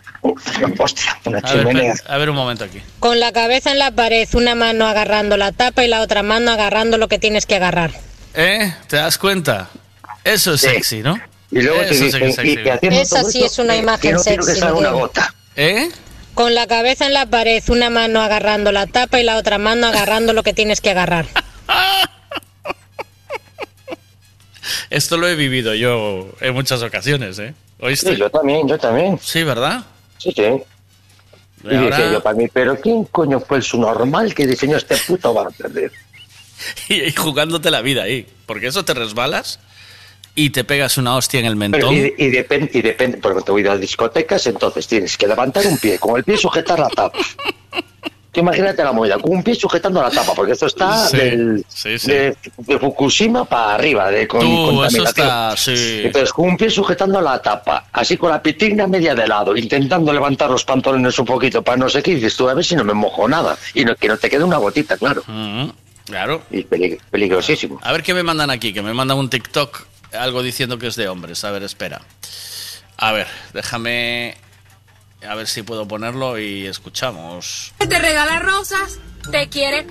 Hostia, 0.78 1.18
una 1.26 1.40
A 1.40 1.53
ver, 1.53 1.68
chimenea. 1.68 1.94
espera, 1.94 2.14
a 2.14 2.18
ver 2.18 2.30
un 2.30 2.36
momento 2.36 2.64
aquí. 2.65 2.82
Con 2.99 3.19
la 3.19 3.32
cabeza 3.32 3.72
en 3.72 3.80
la 3.80 3.91
pared, 3.91 4.28
una 4.34 4.53
mano 4.56 4.86
agarrando 4.86 5.38
la 5.38 5.52
tapa 5.52 5.84
y 5.84 5.88
la 5.88 6.02
otra 6.02 6.22
mano 6.23 6.52
agarrando 6.52 6.98
lo 6.98 7.07
que 7.07 7.18
tienes 7.18 7.45
que 7.45 7.56
agarrar. 7.56 7.91
¿Eh? 8.34 8.73
¿Te 8.88 8.98
das 8.98 9.18
cuenta? 9.18 9.69
Eso 10.23 10.53
es 10.53 10.61
sexy, 10.61 11.02
¿no? 11.02 11.19
Y 11.49 11.61
luego 11.61 11.82
Eso 11.82 12.03
dicen, 12.03 12.19
que 12.22 12.30
es 12.30 12.36
sexy. 12.36 12.52
y 12.52 12.57
que 12.57 13.02
Esa 13.02 13.23
sí 13.23 13.44
es 13.44 13.57
una 13.57 13.76
eh, 13.76 13.80
imagen 13.80 14.02
que 14.02 14.11
no 14.11 14.23
que 14.23 14.23
sexy, 14.23 14.60
salga 14.60 14.78
una 14.78 14.91
gota. 14.91 15.34
¿Eh? 15.56 15.90
Con 16.34 16.53
la 16.56 16.68
cabeza 16.68 17.07
en 17.07 17.14
la 17.14 17.26
pared, 17.26 17.64
una 17.69 17.90
mano 17.90 18.22
agarrando 18.22 18.72
la 18.72 18.86
tapa 18.88 19.19
y 19.19 19.23
la 19.23 19.38
otra 19.38 19.57
mano 19.57 19.88
agarrando 19.88 20.34
lo 20.34 20.44
que 20.44 20.53
tienes 20.53 20.82
que 20.82 20.91
agarrar. 20.91 21.26
Esto 24.89 25.18
lo 25.18 25.27
he 25.27 25.35
vivido 25.35 25.73
yo 25.76 26.30
en 26.41 26.53
muchas 26.53 26.81
ocasiones, 26.84 27.39
¿eh? 27.39 27.53
¿Oíste? 27.80 28.14
Sí, 28.14 28.18
yo 28.19 28.30
también, 28.30 28.68
yo 28.68 28.77
también. 28.77 29.19
Sí, 29.22 29.43
¿verdad? 29.43 29.84
Sí, 30.18 30.31
sí. 30.35 30.41
Y 31.64 31.76
ahora- 31.76 31.98
decía 31.98 32.11
yo 32.14 32.23
para 32.23 32.35
mí, 32.35 32.48
pero 32.52 32.76
¿quién 32.80 33.03
coño 33.06 33.39
fue 33.39 33.57
el 33.57 33.64
subnormal 33.64 34.34
que 34.34 34.48
diseñó 34.48 34.77
este 34.77 34.98
puto 34.98 35.34
váter? 35.34 35.91
Y, 36.89 37.02
y 37.02 37.11
jugándote 37.11 37.72
la 37.72 37.81
vida 37.81 38.03
ahí. 38.03 38.27
Porque 38.45 38.68
eso 38.68 38.85
te 38.85 38.93
resbalas 38.93 39.60
y 40.35 40.52
te 40.52 40.64
pegas 40.64 40.95
una 40.99 41.15
hostia 41.15 41.39
en 41.39 41.48
el 41.48 41.57
Pero 41.57 41.89
mentón. 41.91 41.95
y, 41.95 42.23
y 42.23 42.30
depende, 42.30 42.69
y 42.72 42.81
depende, 42.84 43.18
porque 43.18 43.41
te 43.41 43.52
voy 43.52 43.61
a 43.61 43.64
ir 43.64 43.68
a 43.69 43.72
las 43.73 43.81
discotecas, 43.81 44.45
entonces 44.45 44.88
tienes 44.88 45.18
que 45.18 45.26
levantar 45.26 45.65
un 45.65 45.80
pie, 45.80 45.98
con 45.98 46.18
el 46.18 46.23
pie 46.23 46.38
sujetar 46.38 46.77
la 46.80 46.89
tapa. 46.89 47.18
Tú 48.32 48.40
imagínate 48.40 48.82
la 48.82 48.94
movida, 48.94 49.18
con 49.20 49.34
un 49.34 49.44
pie 49.44 49.56
sujetando 49.56 50.02
la 50.02 50.10
tapa, 50.10 50.34
porque 50.34 50.53
esto 50.53 50.66
está 50.66 51.06
Sí, 51.08 51.18
del, 51.18 51.66
sí, 51.68 51.99
sí. 51.99 52.08
De, 52.12 52.38
de 52.60 52.80
Fukushima 52.80 53.44
para 53.44 53.76
arriba, 53.76 54.10
de 54.10 54.26
con, 54.26 54.40
Tú, 54.40 54.45
eso 54.48 54.66
contaminación. 54.68 55.08
está, 55.08 55.58
sí. 55.58 56.02
Entonces, 56.06 56.32
con 56.32 56.48
un 56.48 56.56
pie 56.58 56.70
sujetando 56.70 57.20
la 57.20 57.41
tapa, 57.41 57.88
así 57.91 58.16
con 58.16 58.30
la 58.32 58.41
pitrina 58.41 58.88
media 58.88 59.14
de 59.16 59.28
lado, 59.28 59.58
intentando 59.58 60.14
levantar 60.14 60.49
los 60.49 60.64
pantalones 60.64 61.20
un 61.20 61.26
poquito 61.26 61.62
para 61.62 61.76
no 61.76 61.90
sé 61.90 62.02
qué, 62.02 62.12
y 62.12 62.16
dices 62.16 62.38
tú, 62.38 62.48
a 62.48 62.53
ver 62.53 62.64
si 62.64 62.74
no 62.78 62.86
me 62.86 62.94
mojo 62.94 63.28
nada. 63.28 63.58
Y 63.74 63.84
no, 63.84 63.95
que 63.98 64.08
no 64.08 64.18
te 64.18 64.30
quede 64.30 64.45
una 64.45 64.58
gotita, 64.58 64.95
claro. 64.98 65.24
Claro. 66.06 66.41
Y 66.52 66.64
pelig- 66.64 66.99
peligrosísimo. 67.12 67.80
A 67.84 67.91
ver 67.91 68.02
qué 68.02 68.14
me 68.14 68.24
mandan 68.24 68.49
aquí, 68.49 68.72
que 68.72 68.82
me 68.82 68.94
mandan 68.94 69.18
un 69.18 69.30
TikTok, 69.30 69.84
algo 70.14 70.41
diciendo 70.41 70.78
que 70.78 70.88
es 70.88 70.95
de 70.95 71.10
hombres. 71.10 71.44
A 71.44 71.52
ver, 71.52 71.64
espera. 71.64 71.99
A 72.95 73.12
ver, 73.12 73.28
déjame... 73.53 74.36
A 75.27 75.35
ver 75.35 75.48
si 75.48 75.61
puedo 75.64 75.88
ponerlo 75.88 76.39
y 76.39 76.65
escuchamos. 76.65 77.73
te 77.77 77.99
regala 77.99 78.39
rosas, 78.39 78.99
te 79.31 79.49
quiere. 79.49 79.85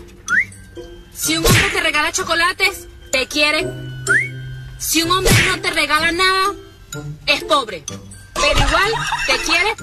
Si 1.15 1.37
un 1.37 1.47
hombre 1.47 1.71
te 1.73 1.81
regala 1.81 2.11
chocolates, 2.13 2.89
te 3.13 3.27
quiere. 3.27 3.67
Si 4.79 5.03
un 5.03 5.11
hombre 5.11 5.33
no 5.49 5.61
te 5.61 5.71
regala 5.71 6.11
nada, 6.11 6.55
es 7.27 7.45
pobre. 7.45 7.85
Pero 8.35 8.59
igual 8.59 8.93
te 9.27 9.37
quiere. 9.45 9.75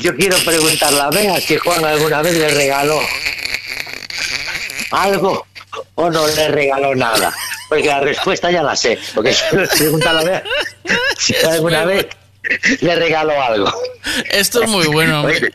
Yo 0.00 0.14
quiero 0.16 0.36
preguntarle 0.38 1.00
a 1.00 1.10
Bea 1.10 1.40
si 1.40 1.56
Juan 1.56 1.84
alguna 1.84 2.22
vez 2.22 2.36
le 2.36 2.48
regaló 2.48 3.00
algo 4.90 5.46
o 5.94 6.10
no 6.10 6.26
le 6.26 6.48
regaló 6.48 6.94
nada. 6.94 7.32
Porque 7.68 7.86
la 7.86 8.00
respuesta 8.00 8.50
ya 8.50 8.62
la 8.62 8.76
sé. 8.76 8.98
Porque 9.14 9.32
yo 9.32 9.58
le 9.58 9.68
pregunto 9.68 10.08
a 10.08 10.12
la 10.12 10.24
Bea 10.24 10.42
si 11.18 11.34
alguna 11.46 11.84
vez 11.84 12.06
le 12.80 12.96
regaló 12.96 13.40
algo. 13.40 13.72
Esto 14.30 14.62
es 14.62 14.70
muy 14.70 14.86
bueno, 14.86 15.20
hombre. 15.20 15.52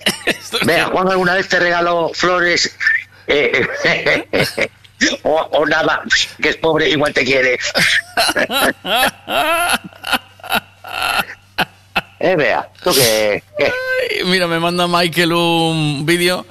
Bea, 0.64 0.86
Juan 0.92 1.10
alguna 1.10 1.36
vez 1.36 1.48
te 1.48 1.60
regaló 1.60 2.12
flores 2.14 2.76
eh, 3.28 3.68
o, 5.24 5.36
o 5.36 5.66
nada, 5.66 6.02
que 6.42 6.50
es 6.50 6.56
pobre, 6.58 6.90
igual 6.90 7.14
te 7.14 7.24
quiere. 7.24 7.60
Eh, 12.20 12.36
Bea, 12.36 12.68
tú 12.84 12.92
que... 12.96 13.44
Mira, 14.26 14.48
me 14.48 14.60
manda 14.60 14.88
Michael 14.88 15.34
un 15.34 16.04
vídeo 16.04 16.48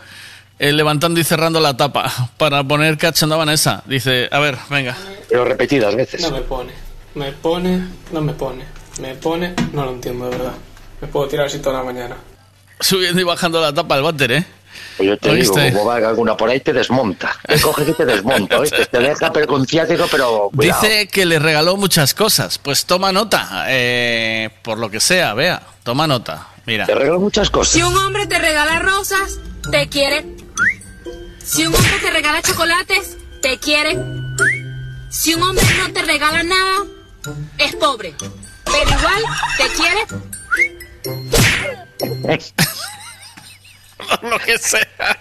eh, 0.59 0.73
levantando 0.73 1.21
y 1.21 1.25
cerrando 1.25 1.61
la 1.61 1.77
tapa 1.77 2.13
para 2.37 2.65
poner 2.65 2.99
cachando 2.99 3.35
a 3.35 3.39
Vanessa. 3.39 3.83
Dice, 3.87 4.29
a 4.31 4.39
ver, 4.39 4.57
venga. 4.71 4.97
Pero 5.29 5.45
repetidas 5.45 5.95
veces. 5.95 6.23
No 6.23 6.31
me 6.31 6.43
pone. 6.43 6.73
Me 7.15 7.33
pone, 7.33 7.87
no 8.13 8.21
me 8.21 8.33
pone. 8.33 8.65
Me 9.01 9.15
pone, 9.15 9.55
no 9.73 9.85
lo 9.85 9.93
entiendo 9.93 10.31
de 10.31 10.37
verdad. 10.37 10.53
Me 11.01 11.09
puedo 11.09 11.29
tirar 11.29 11.47
así 11.47 11.59
toda 11.59 11.79
la 11.79 11.85
mañana. 11.85 12.17
Subiendo 12.81 13.21
y 13.21 13.25
bajando 13.25 13.61
la 13.61 13.73
tapa 13.73 13.95
del 13.95 14.05
váter, 14.05 14.33
¿eh? 14.33 14.47
Pues 14.97 15.09
yo 15.09 15.19
te 15.19 15.35
digo, 15.35 15.55
¿Oíste? 15.55 15.73
como 15.73 15.87
va 15.87 15.97
alguna 15.97 16.37
por 16.37 16.49
ahí, 16.49 16.61
te 16.61 16.73
desmonta. 16.73 17.35
Te 17.47 17.61
coge 17.61 17.85
y 17.89 17.93
te 17.93 18.05
desmonta, 18.05 18.59
¿oíste? 18.59 18.87
Te 18.91 18.99
deja 18.99 19.33
pero 19.33 19.47
con 19.47 19.67
ciático, 19.67 20.07
pero 20.11 20.51
cuidado. 20.55 20.83
Dice 20.83 21.09
que 21.09 21.27
le 21.27 21.39
regaló 21.39 21.77
muchas 21.77 22.15
cosas. 22.15 22.59
Pues 22.59 22.87
toma 22.87 23.13
nota, 23.13 23.67
eh, 23.69 24.51
por 24.63 24.79
lo 24.79 24.91
que 24.91 25.01
sea, 25.01 25.35
vea, 25.35 25.63
toma 25.83 26.07
nota. 26.07 26.49
Mira. 26.65 26.87
Te 26.87 26.95
regaló 26.95 27.21
muchas 27.21 27.51
cosas. 27.51 27.75
Si 27.75 27.83
un 27.83 27.97
hombre 27.97 28.27
te 28.27 28.39
regala 28.39 28.79
rosas, 28.79 29.39
te 29.71 29.89
quiere. 29.89 30.25
Si 31.47 31.65
un 31.65 31.73
hombre 31.73 31.99
te 32.01 32.11
regala 32.11 32.43
chocolates, 32.43 33.17
te 33.41 33.57
quiere. 33.59 33.97
Si 35.09 35.33
un 35.33 35.43
hombre 35.45 35.65
no 35.79 35.93
te 35.93 36.03
regala 36.03 36.43
nada, 36.43 36.85
es 37.57 37.77
pobre. 37.77 38.15
Pero 38.65 38.91
igual 38.91 39.23
te 39.57 39.69
quiere. 39.77 40.07
lo 44.29 44.39
que 44.41 44.59
sea. 44.59 45.19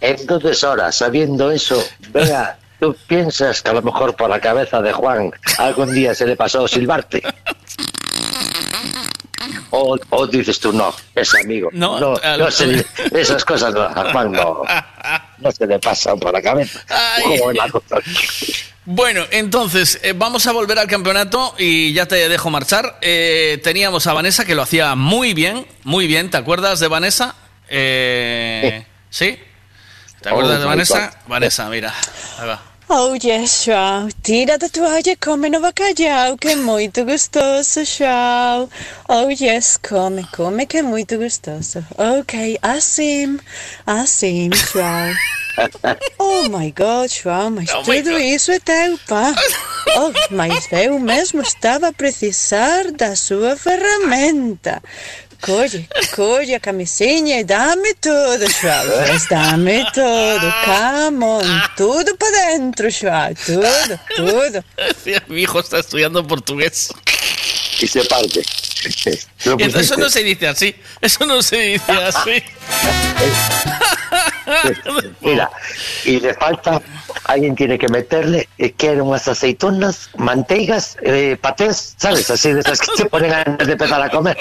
Entonces 0.00 0.64
ahora, 0.64 0.90
sabiendo 0.90 1.52
eso, 1.52 1.80
vea, 2.10 2.58
¿tú 2.80 2.96
piensas 3.06 3.62
que 3.62 3.70
a 3.70 3.74
lo 3.74 3.82
mejor 3.82 4.16
por 4.16 4.28
la 4.28 4.40
cabeza 4.40 4.82
de 4.82 4.92
Juan 4.92 5.30
algún 5.58 5.94
día 5.94 6.16
se 6.16 6.26
le 6.26 6.34
pasó 6.34 6.66
silbarte? 6.66 7.22
O, 9.74 9.96
o 10.10 10.26
dices 10.26 10.60
tú, 10.60 10.72
no, 10.72 10.94
es 11.14 11.34
amigo. 11.34 11.70
No, 11.72 11.98
no, 11.98 12.14
no 12.38 12.50
se- 12.50 12.84
esas 13.12 13.42
cosas 13.44 13.72
no, 13.72 13.88
Juan 14.12 14.30
no, 14.30 14.62
no 15.38 15.50
se 15.50 15.66
le 15.66 15.78
pasan 15.78 16.18
por 16.20 16.32
la 16.32 16.42
cabeza. 16.42 16.80
Bueno, 18.84 19.24
entonces, 19.30 20.00
eh, 20.02 20.12
vamos 20.14 20.46
a 20.46 20.52
volver 20.52 20.78
al 20.78 20.88
campeonato 20.88 21.54
y 21.56 21.92
ya 21.92 22.06
te 22.06 22.28
dejo 22.28 22.50
marchar. 22.50 22.98
Eh, 23.00 23.60
teníamos 23.62 24.06
a 24.08 24.12
Vanessa 24.12 24.44
que 24.44 24.54
lo 24.56 24.62
hacía 24.62 24.94
muy 24.96 25.34
bien, 25.34 25.66
muy 25.84 26.06
bien. 26.06 26.30
¿Te 26.30 26.36
acuerdas 26.36 26.80
de 26.80 26.88
Vanessa? 26.88 27.34
Eh, 27.68 28.84
¿Sí? 29.08 29.38
¿Te 30.20 30.28
acuerdas 30.30 30.56
Oh, 30.56 30.60
de 30.60 30.66
Vanessa? 30.66 31.06
God. 31.06 31.28
Vanessa, 31.28 31.68
mira. 31.70 31.94
Ahí 32.38 32.46
va. 32.48 32.60
Oh 32.94 33.14
yes, 33.14 33.64
João. 33.64 34.10
Tira 34.22 34.58
da 34.58 34.68
toalha, 34.68 35.16
come 35.16 35.48
no 35.48 35.62
bacalhau, 35.62 36.36
que 36.36 36.48
é 36.48 36.56
muito 36.56 37.06
gostoso, 37.06 37.82
João. 37.86 38.68
Oh 39.08 39.30
yes, 39.30 39.78
come, 39.78 40.26
come, 40.36 40.66
que 40.66 40.76
é 40.76 40.82
muito 40.82 41.16
gostoso. 41.16 41.82
Ok, 41.96 42.58
assim, 42.60 43.38
assim, 43.86 44.50
João. 44.52 45.14
Oh 46.18 46.48
my 46.50 46.70
God, 46.70 47.10
João, 47.10 47.50
mas 47.50 47.70
Oh 47.72 47.82
tudo 47.82 48.18
isso 48.18 48.52
é 48.52 48.60
teu, 48.60 48.98
pá. 49.08 49.32
Oh, 49.96 50.12
mas 50.30 50.68
eu 50.72 50.98
mesmo 50.98 51.42
estava 51.42 51.88
a 51.88 51.92
precisar 51.92 52.92
da 52.92 53.16
sua 53.16 53.56
ferramenta. 53.56 54.82
Colhe, 55.42 55.88
colhe 56.14 56.54
a 56.54 56.60
camisinha 56.60 57.40
e 57.40 57.44
dá-me 57.44 57.94
tudo. 57.94 58.46
Mas 59.08 59.26
dá-me 59.26 59.84
tudo, 59.90 60.54
come 60.64 61.24
on, 61.24 61.62
tudo 61.76 62.16
para 62.16 62.30
dentro, 62.52 62.88
João. 62.88 63.34
Tudo, 63.44 64.00
tudo. 64.14 64.64
Mi 65.26 65.42
hijo 65.42 65.58
está 65.58 65.80
estudiando 65.80 66.24
portugués. 66.24 66.90
Y 67.80 67.88
se 67.88 68.04
parte. 68.04 68.42
Eso 68.82 69.56
pusiste. 69.56 69.96
no 69.96 70.10
se 70.10 70.22
dice 70.22 70.46
así. 70.46 70.76
Eso 71.00 71.26
no 71.26 71.42
se 71.42 71.56
dice 71.56 71.92
así. 71.92 72.42
Mira, 75.20 75.50
y 76.04 76.20
le 76.20 76.34
falta, 76.34 76.80
alguien 77.24 77.56
tiene 77.56 77.78
que 77.78 77.88
meterle, 77.88 78.48
eh, 78.58 78.72
quiere 78.72 79.00
unas 79.00 79.26
aceitunas, 79.26 80.10
manteigas, 80.16 80.96
eh, 81.02 81.36
patés, 81.40 81.94
¿sabes? 81.96 82.30
Así 82.30 82.52
de 82.52 82.60
esas 82.60 82.80
que 82.80 82.96
se 82.96 83.06
ponen 83.06 83.32
antes 83.32 83.66
de 83.66 83.72
empezar 83.72 84.02
a 84.02 84.10
comer. 84.10 84.36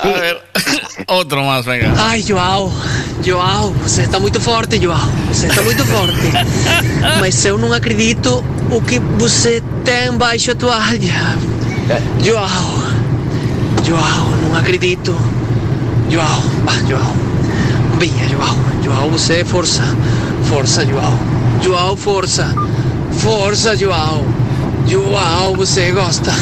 A 0.00 0.08
ver, 0.08 0.42
otro 1.08 1.44
más, 1.44 1.64
venga. 1.64 1.92
Ai, 1.96 2.22
João, 2.22 2.72
João, 3.22 3.72
você 3.82 4.02
está 4.02 4.20
muito 4.20 4.40
forte, 4.40 4.80
João. 4.80 4.98
Você 5.28 5.46
está 5.46 5.62
muito 5.62 5.84
forte. 5.86 6.32
Mas 7.20 7.44
eu 7.44 7.56
não 7.56 7.72
acredito 7.72 8.44
o 8.70 8.80
que 8.80 8.98
você 9.18 9.62
tem 9.84 10.08
embaixo 10.08 10.48
da 10.48 10.54
toalha. 10.54 11.38
João, 12.22 12.84
João, 13.84 14.30
não 14.42 14.56
acredito. 14.56 15.14
João, 16.10 16.42
ah, 16.66 16.88
João. 16.88 17.14
Venha, 17.98 18.28
João. 18.28 18.56
João, 18.82 19.10
você 19.10 19.40
é 19.40 19.44
força. 19.44 19.82
Força, 20.44 20.84
João. 20.84 21.18
João, 21.62 21.96
força. 21.96 22.54
Força, 23.12 23.76
João. 23.76 24.24
João, 24.86 25.54
você 25.56 25.90
gosta. 25.92 26.32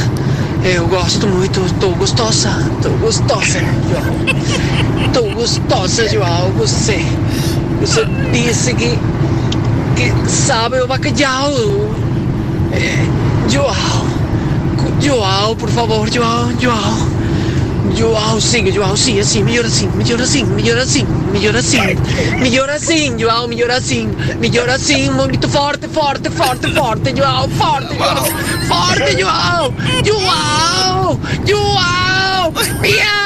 Eu 0.64 0.86
gosto 0.86 1.26
muito, 1.26 1.60
tô 1.80 1.90
gostosa, 1.90 2.51
tô 2.80 2.90
gostosa, 2.90 3.59
João. 3.59 5.12
Tô 5.12 5.34
gostosa, 5.34 6.09
João. 6.09 6.52
Você, 6.52 7.05
você 7.80 8.05
disse 8.32 8.72
que, 8.74 8.97
que 9.97 10.30
sabe 10.30 10.80
o 10.80 10.86
bacalhau. 10.86 11.51
É, 12.70 13.48
João, 13.48 13.74
João, 15.01 15.56
por 15.56 15.68
favor, 15.68 16.09
João, 16.09 16.52
João. 16.60 17.21
João, 17.96 18.40
siga, 18.40 18.70
João, 18.70 18.96
sim, 18.96 19.18
assim, 19.20 19.42
melhor 19.42 19.66
assim, 19.66 19.88
melhor 19.94 20.20
assim, 20.20 20.44
melhor 20.44 20.78
assim, 20.78 21.04
melhor 21.32 21.56
assim, 21.56 21.96
melhor 22.38 22.70
assim, 22.70 23.18
João, 23.18 23.48
melhor 23.48 23.70
assim, 23.70 24.09
melhor 24.38 24.68
assim, 24.70 25.10
muito 25.10 25.48
forte, 25.48 25.88
forte, 25.88 26.30
forte, 26.30 26.72
forte, 26.72 27.14
João, 27.16 27.48
forte, 27.50 27.94
João, 27.96 28.24
forte, 28.68 29.20
João, 29.20 29.74
João, 30.04 31.20
João, 31.46 32.52
miau. 32.80 33.22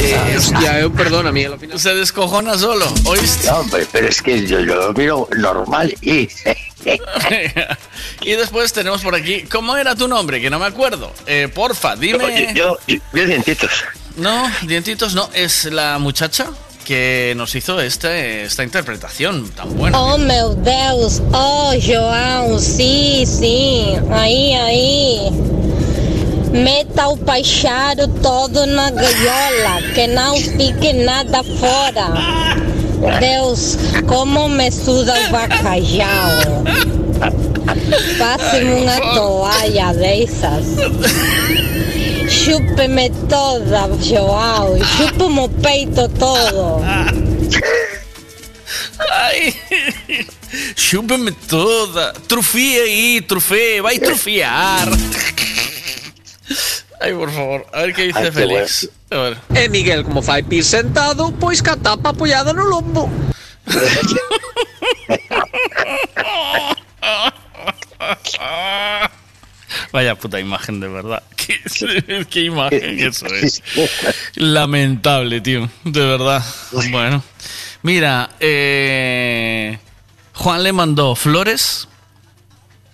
Eh, 0.00 0.36
hostia, 0.36 0.78
eu, 0.80 0.90
perdóname, 0.90 1.44
al 1.46 1.58
final... 1.58 1.78
Se 1.78 1.92
descojona 1.92 2.56
solo, 2.56 2.86
¿oíste? 3.04 3.50
No, 3.50 3.58
hombre, 3.58 3.86
pero 3.90 4.06
es 4.08 4.22
que 4.22 4.46
yo, 4.46 4.60
yo 4.60 4.76
lo 4.76 4.92
miro 4.92 5.28
normal 5.36 5.92
y... 6.00 6.28
y 8.22 8.32
después 8.32 8.72
tenemos 8.72 9.02
por 9.02 9.14
aquí, 9.14 9.42
¿cómo 9.42 9.76
era 9.76 9.94
tu 9.94 10.08
nombre? 10.08 10.40
Que 10.40 10.50
no 10.50 10.58
me 10.58 10.66
acuerdo. 10.66 11.12
Eh, 11.26 11.48
porfa, 11.52 11.96
dime. 11.96 12.52
Yo, 12.54 12.78
yo, 12.86 12.96
yo 13.12 13.26
dientitos. 13.26 13.70
No, 14.16 14.50
dientitos 14.62 15.14
no, 15.14 15.30
es 15.32 15.66
la 15.66 15.98
muchacha 15.98 16.50
que 16.88 17.34
nos 17.36 17.54
hizo 17.54 17.80
este, 17.80 18.44
esta 18.44 18.64
interpretación 18.64 19.50
tan 19.50 19.76
buena. 19.76 20.00
Oh 20.00 20.16
meu 20.16 20.54
Deus, 20.54 21.20
oh 21.34 21.72
João, 21.78 22.58
sim, 22.58 23.26
sim, 23.26 24.00
aí, 24.10 24.54
aí. 24.54 25.30
Meta 26.50 27.08
o 27.08 27.16
paixaro 27.18 28.08
todo 28.22 28.64
na 28.66 28.90
gaiola, 28.90 29.82
que 29.94 30.06
não 30.06 30.34
fique 30.36 30.94
nada 30.94 31.44
fora. 31.44 32.67
Deus, 33.20 33.76
como 34.06 34.48
me 34.48 34.70
suda 34.70 35.14
o 35.14 35.30
bacalhau. 35.30 36.64
Passe-me 38.18 38.82
uma 38.82 39.00
toalha 39.14 39.92
dessas. 39.94 40.66
Chupe-me 42.28 43.10
toda, 43.28 43.88
João. 44.02 44.78
Chupe-me 44.84 45.40
o 45.40 45.48
peito 45.48 46.08
todo. 46.18 46.82
Ai, 49.10 49.54
chúpeme 50.76 51.32
toda. 51.32 52.12
Trufie 52.26 52.78
aí, 52.80 53.20
trufé, 53.22 53.80
vai 53.80 53.98
trufiar. 53.98 54.88
Ai, 57.00 57.14
por 57.14 57.30
favor, 57.30 57.64
a 57.72 57.82
ver 57.82 57.94
que 57.94 58.06
dice 58.08 58.32
Félix. 58.32 58.90
A 59.10 59.16
ver. 59.16 59.38
E 59.54 59.68
Miguel, 59.68 60.04
como 60.04 60.22
fai 60.22 60.42
pis 60.42 60.66
sentado, 60.66 61.32
pois 61.32 61.62
ca 61.62 61.76
tapa 61.76 62.10
apoiada 62.10 62.52
no 62.52 62.64
lombo. 62.64 63.08
Vaya 69.92 70.14
puta 70.14 70.40
imagen, 70.40 70.80
de 70.80 70.88
verdad. 70.88 71.22
¿Qué, 71.36 72.26
qué 72.28 72.40
imagen 72.42 73.00
eso 73.00 73.26
es? 73.26 73.62
Lamentable, 74.34 75.40
tío. 75.40 75.68
De 75.84 76.06
verdad. 76.06 76.44
Bueno. 76.90 77.22
Mira, 77.82 78.30
eh, 78.40 79.78
Juan 80.34 80.62
le 80.62 80.72
mandó 80.72 81.14
flores. 81.14 81.88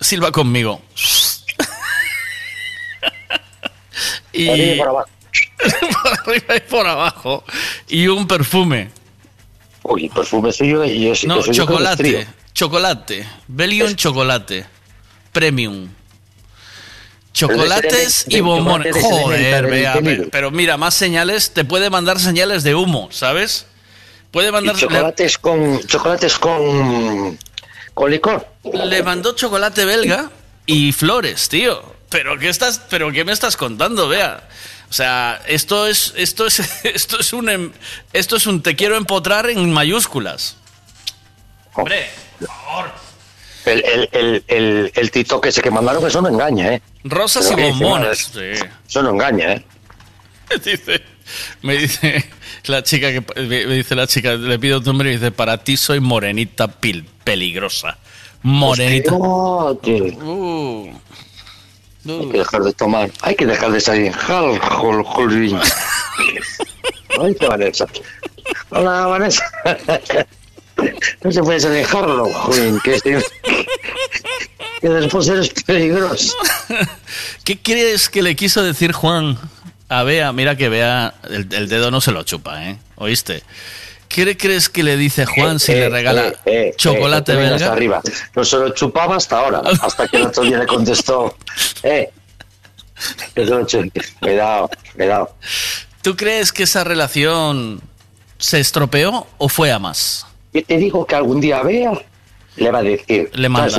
Silva 0.00 0.30
conmigo. 0.30 0.82
Y 4.34 4.48
Arriba 4.48 4.74
y 4.74 4.78
por 4.78 4.88
abajo. 4.88 5.08
por 6.02 6.12
arriba 6.12 6.56
y 6.56 6.60
por 6.60 6.86
abajo. 6.86 7.44
Y 7.88 8.06
un 8.08 8.26
perfume. 8.26 8.90
Uy, 9.82 10.08
perfume 10.08 10.52
suyo 10.52 10.84
y 10.84 11.08
eso. 11.08 11.26
No, 11.26 11.36
yo 11.36 11.42
creo 11.42 11.46
que 11.46 11.50
es 11.52 11.56
chocolate. 11.58 12.26
Chocolate. 12.54 13.26
Chocolate. 13.96 14.66
Premium. 15.32 15.88
Chocolates 17.32 18.26
de- 18.26 18.36
y 18.36 18.40
bombones. 18.40 18.94
chocolate 18.94 19.16
de 19.16 19.22
Joder, 19.22 19.64
70 19.64 20.00
vea, 20.00 20.28
pero, 20.30 20.50
mira, 20.52 20.76
más 20.76 20.94
señales. 20.94 21.52
Te 21.52 21.64
puede 21.64 21.90
mandar 21.90 22.20
señales 22.20 22.62
de 22.62 22.74
humo, 22.76 23.08
¿sabes? 23.10 23.66
Puede 24.30 24.52
mandar. 24.52 24.76
Chocolates 24.76 25.38
con 25.38 25.80
chocolates 25.86 26.38
con 26.38 27.36
con 27.92 28.10
licor. 28.10 28.46
Le 28.72 29.02
mandó 29.02 29.34
chocolate 29.34 29.84
belga 29.84 30.30
y 30.66 30.92
flores, 30.92 31.48
tío. 31.48 31.93
Pero 32.10 32.38
qué 32.38 32.48
estás, 32.48 32.80
pero 32.90 33.10
qué 33.12 33.24
me 33.24 33.32
estás 33.32 33.56
contando, 33.56 34.08
vea. 34.08 34.48
O 34.88 34.92
sea, 34.92 35.40
esto 35.48 35.86
es, 35.86 36.12
esto 36.16 36.46
es, 36.46 36.60
esto 36.84 37.18
es 37.20 37.32
un, 37.32 37.48
em- 37.48 37.72
esto 38.12 38.36
es 38.36 38.46
un 38.46 38.62
te 38.62 38.76
quiero 38.76 38.96
empotrar 38.96 39.48
en 39.50 39.72
mayúsculas. 39.72 40.56
Hombre, 41.74 42.08
por 42.38 42.48
favor. 42.48 42.92
El, 43.64 43.82
el, 43.84 44.08
el, 44.12 44.44
el, 44.48 44.92
el 44.94 45.26
ese 45.44 45.62
que 45.62 45.70
mandaron, 45.70 46.06
eso 46.06 46.20
no 46.20 46.28
engaña, 46.28 46.74
¿eh? 46.74 46.82
Rosas 47.02 47.46
Pero 47.48 47.60
y 47.60 47.62
dice, 47.72 47.84
bombones. 47.84 48.34
"Madre, 48.34 48.56
Sí. 48.56 48.64
Eso 48.88 49.02
no 49.02 49.10
engaña, 49.10 49.52
¿eh? 49.54 49.64
Dice, 50.64 51.02
me 51.62 51.78
dice 51.78 52.30
la 52.66 52.82
chica 52.82 53.10
que 53.10 53.22
me 53.40 53.66
me 53.66 53.74
dice 53.76 53.94
la 53.94 54.06
chica, 54.06 54.34
le 54.34 54.58
pido 54.58 54.80
tu 54.80 54.90
nombre 54.90 55.10
y 55.10 55.14
dice, 55.14 55.32
para 55.32 55.64
ti 55.64 55.78
soy 55.78 55.98
morenita 56.00 56.68
pil, 56.68 57.04
peligrosa. 57.24 57.96
Morenita. 58.42 59.14
Hostia, 59.14 59.94
Uh. 59.94 60.92
Hay 62.06 62.30
que 62.30 62.38
dejar 62.38 62.62
de 62.62 62.72
tomar, 62.72 63.10
hay 63.22 63.34
que 63.34 63.46
dejar 63.46 63.72
de 63.72 63.80
salir 63.80 64.06
en 64.06 64.12
jal, 64.12 64.58
jol, 64.58 65.02
jolín. 65.04 65.58
Ay, 67.20 67.34
qué 67.38 67.46
Vanessa. 67.46 67.86
Hola, 68.70 69.06
Vanessa. 69.06 69.44
No 71.22 71.32
se 71.32 71.42
puede 71.42 71.60
salir 71.60 71.78
en 71.78 71.84
jolín, 71.86 72.80
que, 72.84 73.00
que 74.80 74.88
después 74.88 75.28
eres 75.28 75.48
peligroso. 75.64 76.36
¿Qué 77.42 77.58
crees 77.58 78.10
que 78.10 78.22
le 78.22 78.36
quiso 78.36 78.62
decir 78.62 78.92
Juan 78.92 79.38
a 79.88 80.02
Bea? 80.02 80.32
Mira 80.32 80.56
que 80.56 80.68
Bea, 80.68 81.14
el, 81.30 81.48
el 81.52 81.68
dedo 81.68 81.90
no 81.90 82.02
se 82.02 82.12
lo 82.12 82.22
chupa, 82.24 82.64
¿eh? 82.68 82.78
¿Oíste? 82.96 83.42
¿Qué 84.14 84.36
crees 84.36 84.68
que 84.68 84.84
le 84.84 84.96
dice 84.96 85.26
Juan 85.26 85.58
si 85.58 85.72
le 85.72 85.86
Eh, 85.86 85.88
regala 85.88 86.28
eh, 86.28 86.34
eh, 86.46 86.74
chocolate 86.76 87.32
eh, 87.32 87.36
belga? 87.36 87.72
arriba. 87.72 88.00
No 88.36 88.44
se 88.44 88.56
lo 88.58 88.68
chupaba 88.70 89.16
hasta 89.16 89.40
ahora, 89.40 89.60
hasta 89.82 90.06
que 90.06 90.18
el 90.18 90.26
otro 90.26 90.44
día 90.44 90.58
le 90.58 90.66
contestó, 90.66 91.36
eh, 91.82 92.10
cuidado, 94.20 94.70
cuidado. 94.94 95.34
¿Tú 96.00 96.14
crees 96.14 96.52
que 96.52 96.62
esa 96.62 96.84
relación 96.84 97.80
se 98.38 98.60
estropeó 98.60 99.26
o 99.38 99.48
fue 99.48 99.72
a 99.72 99.80
más? 99.80 100.26
Yo 100.52 100.62
te 100.64 100.76
digo 100.76 101.04
que 101.04 101.16
algún 101.16 101.40
día 101.40 101.62
vea, 101.64 101.92
le 102.54 102.70
va 102.70 102.78
a 102.78 102.82
decir. 102.82 103.30
Le 103.34 103.48
manda, 103.48 103.76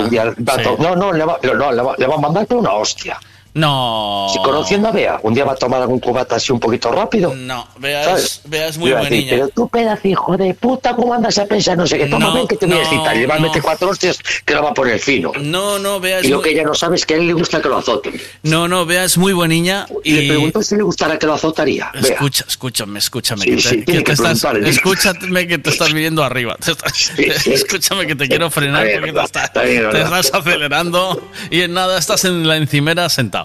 no, 0.79 0.95
no, 0.97 1.13
le 1.13 1.23
va, 1.23 1.39
no, 1.43 1.71
le 1.71 1.81
va, 1.81 1.95
le 1.97 2.07
va 2.07 2.15
a 2.15 2.19
mandar 2.19 2.45
una 2.49 2.73
hostia. 2.73 3.17
No. 3.55 4.27
Si 4.33 4.37
conociendo 4.39 4.89
a 4.89 4.91
Bea, 4.91 5.17
un 5.23 5.33
día 5.33 5.45
va 5.45 5.53
a 5.53 5.55
tomar 5.55 5.81
algún 5.81 5.99
cubata 6.01 6.35
así 6.35 6.51
un 6.51 6.59
poquito 6.59 6.91
rápido. 6.91 7.33
No, 7.33 7.65
Bea 7.79 8.03
¿sabes? 8.03 8.23
es, 8.23 8.41
Bea 8.43 8.67
es 8.67 8.77
muy 8.77 8.91
buena 8.91 9.05
decir, 9.09 9.17
niña. 9.25 9.31
Pero 9.37 9.47
tú, 9.47 9.69
pedazo 9.69 10.07
hijo 10.09 10.35
de 10.35 10.53
puta, 10.53 10.93
¿cómo 10.93 11.13
andas 11.13 11.37
a 11.37 11.45
pensar? 11.45 11.77
No 11.77 11.87
sé 11.87 11.97
qué, 11.97 12.07
toma, 12.07 12.25
No, 12.27 12.33
ven 12.33 12.47
que 12.47 12.57
te 12.57 12.65
voy 12.65 12.77
a 12.77 12.83
no, 12.83 12.89
citar. 12.89 13.15
Y 13.15 13.19
le 13.21 13.27
va 13.27 13.35
a 13.35 13.39
no. 13.39 13.47
meter 13.47 13.61
cuatro 13.61 13.89
hostias 13.89 14.19
que 14.43 14.53
la 14.53 14.59
va 14.59 14.71
a 14.71 14.73
poner 14.73 14.99
fino. 14.99 15.31
No, 15.39 15.79
no, 15.79 16.01
Bea 16.01 16.19
es 16.19 16.25
Y 16.25 16.27
lo 16.27 16.37
muy- 16.37 16.43
que 16.43 16.51
ella 16.51 16.63
no 16.63 16.75
sabe 16.75 16.97
es 16.97 17.05
que 17.05 17.13
a 17.13 17.17
él 17.17 17.27
le 17.27 17.33
gusta 17.33 17.61
que 17.61 17.69
lo 17.69 17.77
azoten. 17.77 18.19
No, 18.43 18.67
no, 18.67 18.85
Bea 18.85 19.05
es 19.05 19.17
muy 19.17 19.31
buena 19.31 19.53
niña 19.53 19.85
Y 20.03 20.11
le 20.11 20.27
preguntó 20.27 20.61
si 20.61 20.75
le 20.75 20.83
gustara 20.83 21.17
que 21.17 21.25
lo 21.25 21.35
azotaría. 21.35 21.91
Bea. 21.93 22.11
Escucha, 22.13 22.43
escúchame, 22.47 22.99
escúchame. 22.99 23.41
Sí, 23.43 23.49
que 23.51 23.55
te, 23.55 23.61
sí, 23.61 23.69
que 23.69 23.85
te 23.85 24.03
que 24.03 24.11
estás, 24.11 24.41
preguntarle. 24.41 24.69
escúchame 24.69 25.47
que 25.47 25.57
te 25.59 25.69
estás 25.69 25.93
viniendo 25.93 26.25
arriba. 26.25 26.57
Te 26.57 26.71
estás- 26.73 26.91
sí. 26.93 27.23
Escúchame 27.53 28.05
que 28.05 28.15
te 28.15 28.27
quiero 28.27 28.51
frenar 28.51 28.85
porque 28.93 29.13
te, 29.13 29.21
está- 29.21 29.23
está- 29.23 29.43
está 29.45 29.61
bien, 29.63 29.89
te 29.91 30.01
estás 30.01 30.31
acelerando 30.33 31.31
y 31.49 31.61
en 31.61 31.73
nada 31.73 31.97
estás 31.97 32.25
en 32.25 32.45
la 32.47 32.57
encimera 32.57 33.07
sentado. 33.07 33.44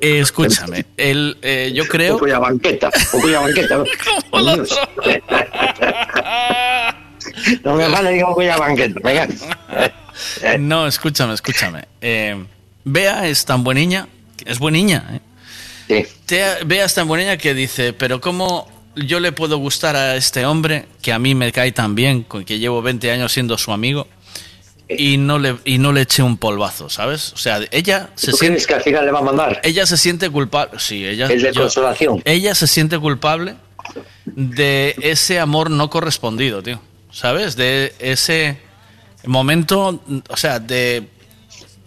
Eh, 0.00 0.18
escúchame, 0.20 0.84
el, 0.96 1.38
eh, 1.42 1.72
yo 1.74 1.86
creo... 1.86 2.14
Un 2.14 2.20
cuya 2.20 2.38
banqueta, 2.38 2.90
un 3.12 3.20
cuya 3.20 3.40
banqueta. 3.40 3.76
no 7.64 7.74
me 7.74 7.88
vale, 7.88 8.12
digo 8.12 8.34
cuya 8.34 8.56
banqueta. 8.56 9.00
Venga. 9.02 9.28
No, 10.58 10.86
escúchame, 10.86 11.34
escúchame. 11.34 11.84
Eh, 12.00 12.44
Bea 12.84 13.26
es 13.28 13.44
tan 13.44 13.64
buena 13.64 13.80
niña, 13.80 14.08
es 14.44 14.58
buena 14.58 14.78
niña, 14.78 15.04
¿eh? 15.12 15.20
Es 15.88 16.94
tan 16.94 17.08
buena 17.08 17.24
niña 17.24 17.36
que 17.36 17.54
dice, 17.54 17.92
pero 17.92 18.20
¿cómo 18.20 18.68
yo 18.96 19.20
le 19.20 19.32
puedo 19.32 19.58
gustar 19.58 19.94
a 19.94 20.16
este 20.16 20.46
hombre 20.46 20.86
que 21.02 21.12
a 21.12 21.18
mí 21.18 21.34
me 21.34 21.52
cae 21.52 21.72
tan 21.72 21.94
bien, 21.94 22.22
con 22.22 22.44
que 22.44 22.58
llevo 22.58 22.82
20 22.82 23.10
años 23.10 23.32
siendo 23.32 23.58
su 23.58 23.72
amigo, 23.72 24.08
y 24.88 25.16
no 25.16 25.38
le, 25.38 25.56
y 25.64 25.78
no 25.78 25.92
le 25.92 26.02
eché 26.02 26.22
un 26.22 26.36
polvazo, 26.36 26.88
¿sabes? 26.88 27.32
O 27.32 27.36
sea, 27.36 27.60
ella 27.70 28.10
se 28.14 28.30
¿Tú 28.30 28.38
crees 28.38 28.66
que 28.66 28.74
al 28.74 28.82
final 28.82 29.04
le 29.04 29.10
va 29.12 29.18
a 29.18 29.22
mandar? 29.22 29.60
Ella 29.64 29.84
se 29.86 29.96
siente 29.96 30.30
culpable. 30.30 30.78
Sí, 30.78 31.04
ella. 31.06 31.26
El 31.26 31.42
de 31.42 31.52
consolación. 31.52 32.22
Ella 32.24 32.54
se 32.54 32.66
siente 32.66 32.98
culpable 32.98 33.56
de 34.26 34.94
ese 35.02 35.40
amor 35.40 35.70
no 35.70 35.90
correspondido, 35.90 36.62
tío. 36.62 36.80
¿Sabes? 37.10 37.56
De 37.56 37.94
ese 37.98 38.58
momento, 39.24 40.02
o 40.28 40.36
sea, 40.36 40.58
de 40.60 41.08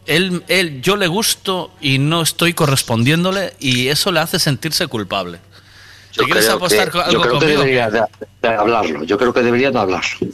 él, 0.05 0.43
él, 0.47 0.81
yo 0.81 0.95
le 0.97 1.07
gusto 1.07 1.71
y 1.79 1.99
no 1.99 2.21
estoy 2.23 2.53
correspondiéndole 2.53 3.53
y 3.59 3.87
eso 3.89 4.11
le 4.11 4.19
hace 4.21 4.39
sentirse 4.39 4.87
culpable. 4.87 5.37
¿Te 5.37 6.21
Yo 6.21 6.23
quieres 6.25 6.45
creo 6.45 6.55
apostar 6.57 6.85
que- 6.85 6.91
con- 6.91 7.01
yo 7.01 7.07
algo 7.09 7.21
creo 7.21 7.33
que 7.33 7.39
conmigo? 7.39 7.61
debería 7.61 7.89
de, 7.91 8.01
de 8.41 8.47
hablarlo. 8.49 9.03
Yo 9.03 9.17
creo 9.17 9.31
que 9.33 9.41
deberían 9.41 9.77
hablarlo. 9.77 10.27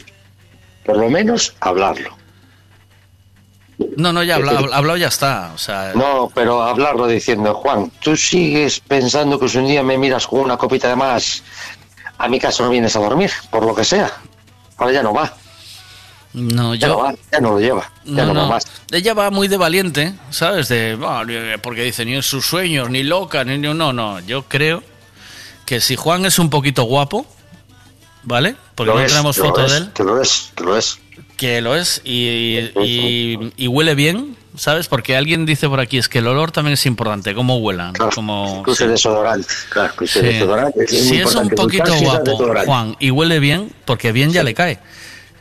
Por 0.86 0.98
lo 0.98 1.10
menos 1.10 1.54
hablarlo. 1.60 2.16
No, 3.98 4.14
no, 4.14 4.24
ya 4.24 4.36
habla- 4.36 4.70
hablado 4.74 4.98
ya 4.98 5.08
está. 5.08 5.52
O 5.54 5.58
sea, 5.58 5.92
No, 5.96 6.32
pero 6.34 6.62
hablarlo 6.62 7.08
diciendo, 7.08 7.54
Juan, 7.56 7.92
tú 8.02 8.16
sigues 8.16 8.80
pensando 8.80 9.40
que 9.40 9.50
si 9.50 9.58
un 9.58 9.68
día 9.68 9.84
me 9.84 9.98
miras 9.98 10.28
con 10.28 10.40
una 10.42 10.58
copita 10.58 10.88
de 10.90 10.96
más, 10.96 11.44
a 12.18 12.28
mi 12.28 12.40
casa 12.40 12.64
no 12.64 12.70
vienes 12.70 12.96
a 12.96 13.00
dormir, 13.00 13.32
por 13.50 13.66
lo 13.66 13.76
que 13.76 13.84
sea. 13.84 14.12
Ahora 14.78 14.94
ya 14.94 15.04
no 15.04 15.14
va. 15.14 15.34
no, 16.34 16.76
Ya 16.76 16.88
yo. 16.88 16.94
no 16.96 17.00
va, 17.04 17.14
ya 17.32 17.40
no 17.40 17.50
lo 17.52 17.60
lleva. 17.60 17.90
Ya 18.06 18.26
No, 18.26 18.34
no, 18.34 18.42
va 18.42 18.48
más. 18.56 18.66
Ella 18.92 19.14
va 19.14 19.30
muy 19.32 19.48
de 19.48 19.56
valiente, 19.58 20.14
¿sabes? 20.30 20.68
De, 20.68 20.98
"Ah, 21.06 21.24
ni- 21.26 21.58
porque 21.62 21.84
dice, 21.84 22.04
ni 22.06 22.14
en 22.16 22.24
sus 22.24 22.46
sueños, 22.46 22.90
ni 22.90 23.04
loca, 23.04 23.44
ni... 23.46 23.58
No, 23.58 23.74
no, 23.94 24.20
yo 24.22 24.44
creo 24.44 24.84
que 25.66 25.80
si 25.82 25.96
Juan 25.96 26.26
es 26.26 26.38
un 26.40 26.50
poquito 26.50 26.84
guapo, 26.84 27.26
¿vale? 28.24 28.56
Porque 28.76 28.92
Lo 28.92 29.00
no 29.00 29.06
es, 29.06 29.12
tenemos 29.12 29.38
foto 29.38 29.66
es, 29.66 29.72
de 29.72 29.78
él, 29.78 29.92
Que 29.94 30.04
lo 30.04 30.22
es, 30.22 30.52
que 30.56 30.64
lo 30.66 30.78
es. 30.78 31.00
Que 31.38 31.62
lo 31.62 31.76
es, 31.76 32.02
y, 32.04 32.72
y- 32.82 33.54
y 33.58 33.68
huele 33.68 33.96
bien, 33.96 34.36
¿sabes? 34.56 34.88
Porque 34.88 35.16
alguien 35.18 35.46
dice 35.46 35.68
por 35.68 35.80
aquí, 35.80 35.98
es 35.98 36.08
que 36.10 36.20
el 36.20 36.28
olor 36.28 36.52
también 36.52 36.74
es 36.74 36.86
importante, 36.86 37.34
cómo 37.36 37.58
huelan, 37.58 37.94
como... 38.14 38.64
Que 38.64 38.72
use 38.72 38.88
desodorante. 38.88 39.48
Claro, 39.70 39.94
Sí. 40.06 40.22
desodorante. 40.22 40.84
Es 40.86 41.08
Si 41.08 41.18
es 41.18 41.36
un 41.36 41.50
poquito 41.50 41.94
guapo. 42.00 42.38
Juan, 42.66 42.96
y 43.00 43.12
huele 43.12 43.40
bien, 43.40 43.72
porque 43.86 44.12
bien 44.12 44.32
ya 44.32 44.44
le 44.44 44.54
cae. 44.54 44.80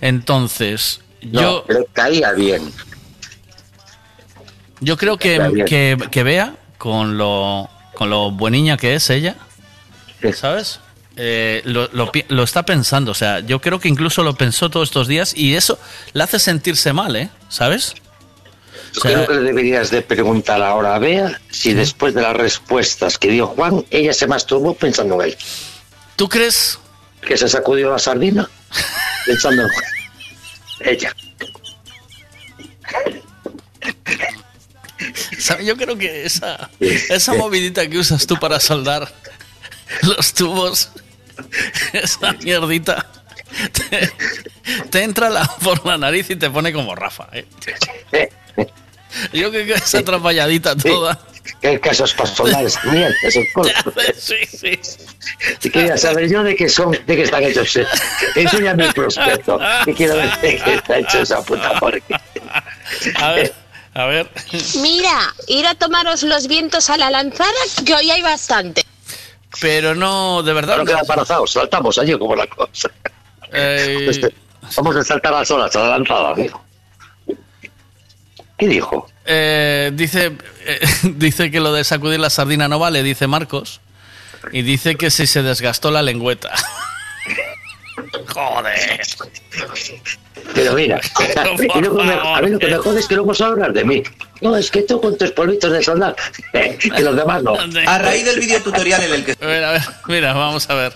Entonces, 0.00 1.00
No, 1.22 1.40
yo... 1.40 1.64
le 1.68 1.86
caía 1.92 2.32
bien. 2.32 2.62
Yo 4.80 4.96
creo 4.96 5.16
que, 5.16 5.64
que, 5.66 5.96
que 6.10 6.22
vea 6.22 6.54
con 6.78 7.16
lo, 7.16 7.70
con 7.94 8.10
lo 8.10 8.30
bueniña 8.32 8.76
que 8.76 8.94
es 8.94 9.08
ella, 9.08 9.36
¿sabes? 10.34 10.80
Eh, 11.16 11.62
lo, 11.64 11.88
lo 11.92 12.10
pi- 12.10 12.24
lo 12.28 12.42
está 12.42 12.64
pensando, 12.64 13.12
o 13.12 13.14
sea, 13.14 13.38
yo 13.40 13.60
creo 13.60 13.78
que 13.78 13.88
incluso 13.88 14.22
lo 14.24 14.34
pensó 14.34 14.68
todos 14.68 14.88
estos 14.88 15.06
días 15.06 15.32
y 15.36 15.54
eso 15.54 15.78
le 16.12 16.24
hace 16.24 16.38
sentirse 16.40 16.92
mal, 16.92 17.14
¿eh? 17.14 17.28
¿Sabes? 17.48 17.94
Yo 18.94 19.00
O 19.00 19.02
sea, 19.02 19.12
creo 19.14 19.26
que 19.28 19.34
le 19.34 19.40
deberías 19.42 19.90
de 19.90 20.02
preguntar 20.02 20.60
ahora 20.62 20.94
a 20.96 20.98
Bea 20.98 21.40
si 21.50 21.72
después 21.72 22.14
de 22.14 22.22
las 22.22 22.34
respuestas 22.36 23.16
que 23.18 23.28
dio 23.28 23.46
Juan, 23.46 23.84
ella 23.90 24.12
se 24.12 24.26
masturbó 24.26 24.74
pensando 24.74 25.14
en 25.22 25.28
él. 25.30 25.36
¿Tú 26.16 26.28
crees? 26.28 26.78
Que 27.26 27.36
se 27.36 27.48
sacudió 27.48 27.90
la 27.90 27.98
sardina 28.00 28.48
pensando 29.26 29.62
en 29.62 29.68
Juan. 29.68 29.84
ella. 30.80 31.14
¿Sabe? 35.38 35.64
Yo 35.64 35.76
creo 35.76 35.96
que 35.98 36.24
esa, 36.24 36.70
esa 36.80 37.34
movidita 37.34 37.86
que 37.88 37.98
usas 37.98 38.26
tú 38.26 38.38
para 38.38 38.58
soldar 38.60 39.12
los 40.02 40.32
tubos, 40.32 40.90
esa 41.92 42.32
mierdita, 42.34 43.06
te, 43.72 44.10
te 44.90 45.02
entra 45.02 45.30
la, 45.30 45.44
por 45.62 45.84
la 45.86 45.98
nariz 45.98 46.30
y 46.30 46.36
te 46.36 46.50
pone 46.50 46.72
como 46.72 46.94
Rafa. 46.94 47.28
¿eh? 47.32 47.46
Yo 49.32 49.50
creo 49.50 49.66
que 49.66 49.74
esa 49.74 49.98
atrapalladita 49.98 50.76
toda. 50.76 51.18
¿Qué 51.60 51.78
casos 51.80 52.14
esa 52.14 52.84
mierda? 52.90 53.14
Esos 53.22 53.44
cosas. 53.52 53.84
Sí, 54.18 54.36
sí. 54.46 54.80
Y 55.62 55.70
quería 55.70 55.96
saber 55.96 56.28
yo 56.28 56.42
de 56.42 56.56
qué 56.56 56.68
son, 56.68 56.92
de 56.92 57.04
qué 57.04 57.22
están 57.22 57.42
hechos. 57.42 57.78
Enséñame 58.34 58.86
el 58.86 58.94
prospecto. 58.94 59.58
Y 59.86 59.92
quiero 59.92 60.16
ver 60.16 60.40
de 60.40 60.56
qué 60.58 60.74
está 60.74 60.98
hecho 60.98 61.20
esa 61.20 61.42
puta 61.42 61.78
porquería. 61.78 62.20
A 63.16 63.32
ver, 63.32 63.54
a 63.94 64.06
ver. 64.06 64.30
Mira, 64.80 65.34
ir 65.48 65.66
a 65.66 65.74
tomaros 65.74 66.22
los 66.22 66.48
vientos 66.48 66.90
a 66.90 66.96
la 66.96 67.10
lanzada, 67.10 67.50
que 67.84 67.94
hoy 67.94 68.10
hay 68.10 68.22
bastante. 68.22 68.84
Pero 69.60 69.94
no, 69.94 70.42
de 70.42 70.52
verdad. 70.52 70.78
No 70.78 70.84
queda 70.84 71.00
embarazados, 71.00 71.52
saltamos 71.52 71.98
allí 71.98 72.18
como 72.18 72.34
la 72.34 72.46
cosa. 72.46 72.90
Eh, 73.52 74.06
Este, 74.10 74.34
vamos 74.76 74.96
a 74.96 75.04
saltar 75.04 75.32
las 75.32 75.50
olas 75.50 75.74
a 75.76 75.80
la 75.80 75.88
lanzada, 75.90 76.30
amigo. 76.30 76.62
¿Qué 78.58 78.68
dijo? 78.68 79.08
Eh, 79.26 79.90
dice, 79.94 80.36
eh, 80.66 80.80
dice 81.16 81.50
que 81.50 81.60
lo 81.60 81.72
de 81.72 81.84
sacudir 81.84 82.20
la 82.20 82.30
sardina 82.30 82.68
no 82.68 82.78
vale, 82.78 83.02
dice 83.02 83.26
Marcos. 83.26 83.80
Y 84.52 84.62
dice 84.62 84.96
que 84.96 85.10
si 85.10 85.26
se 85.26 85.42
desgastó 85.42 85.90
la 85.90 86.02
lengüeta. 86.02 86.52
Joder. 88.28 89.00
Pero 90.54 90.72
mira, 90.74 91.00
y 91.74 91.80
luego 91.80 92.02
me- 92.04 92.12
a 92.14 92.40
mí 92.42 92.50
lo 92.50 92.58
que 92.58 92.66
me 92.66 92.76
jode 92.76 93.00
es 93.00 93.06
que 93.06 93.14
luego 93.14 93.34
se 93.34 93.44
hablar 93.44 93.72
de 93.72 93.84
mí. 93.84 94.02
No, 94.40 94.56
es 94.56 94.70
que 94.70 94.82
tú 94.82 95.00
con 95.00 95.16
tus 95.16 95.30
polvitos 95.30 95.72
de 95.72 95.82
soldar, 95.82 96.14
que 96.52 97.00
los 97.02 97.16
demás 97.16 97.42
no. 97.42 97.56
A 97.86 97.98
raíz 97.98 98.24
del 98.24 98.40
vídeo 98.40 98.60
tutorial 98.62 99.02
en 99.04 99.12
el 99.14 99.24
que 99.24 99.32
A 99.40 99.46
ver, 99.46 99.64
a 99.64 99.72
ver, 99.72 99.82
mira, 100.08 100.32
vamos 100.32 100.68
a 100.70 100.74
ver. 100.74 100.92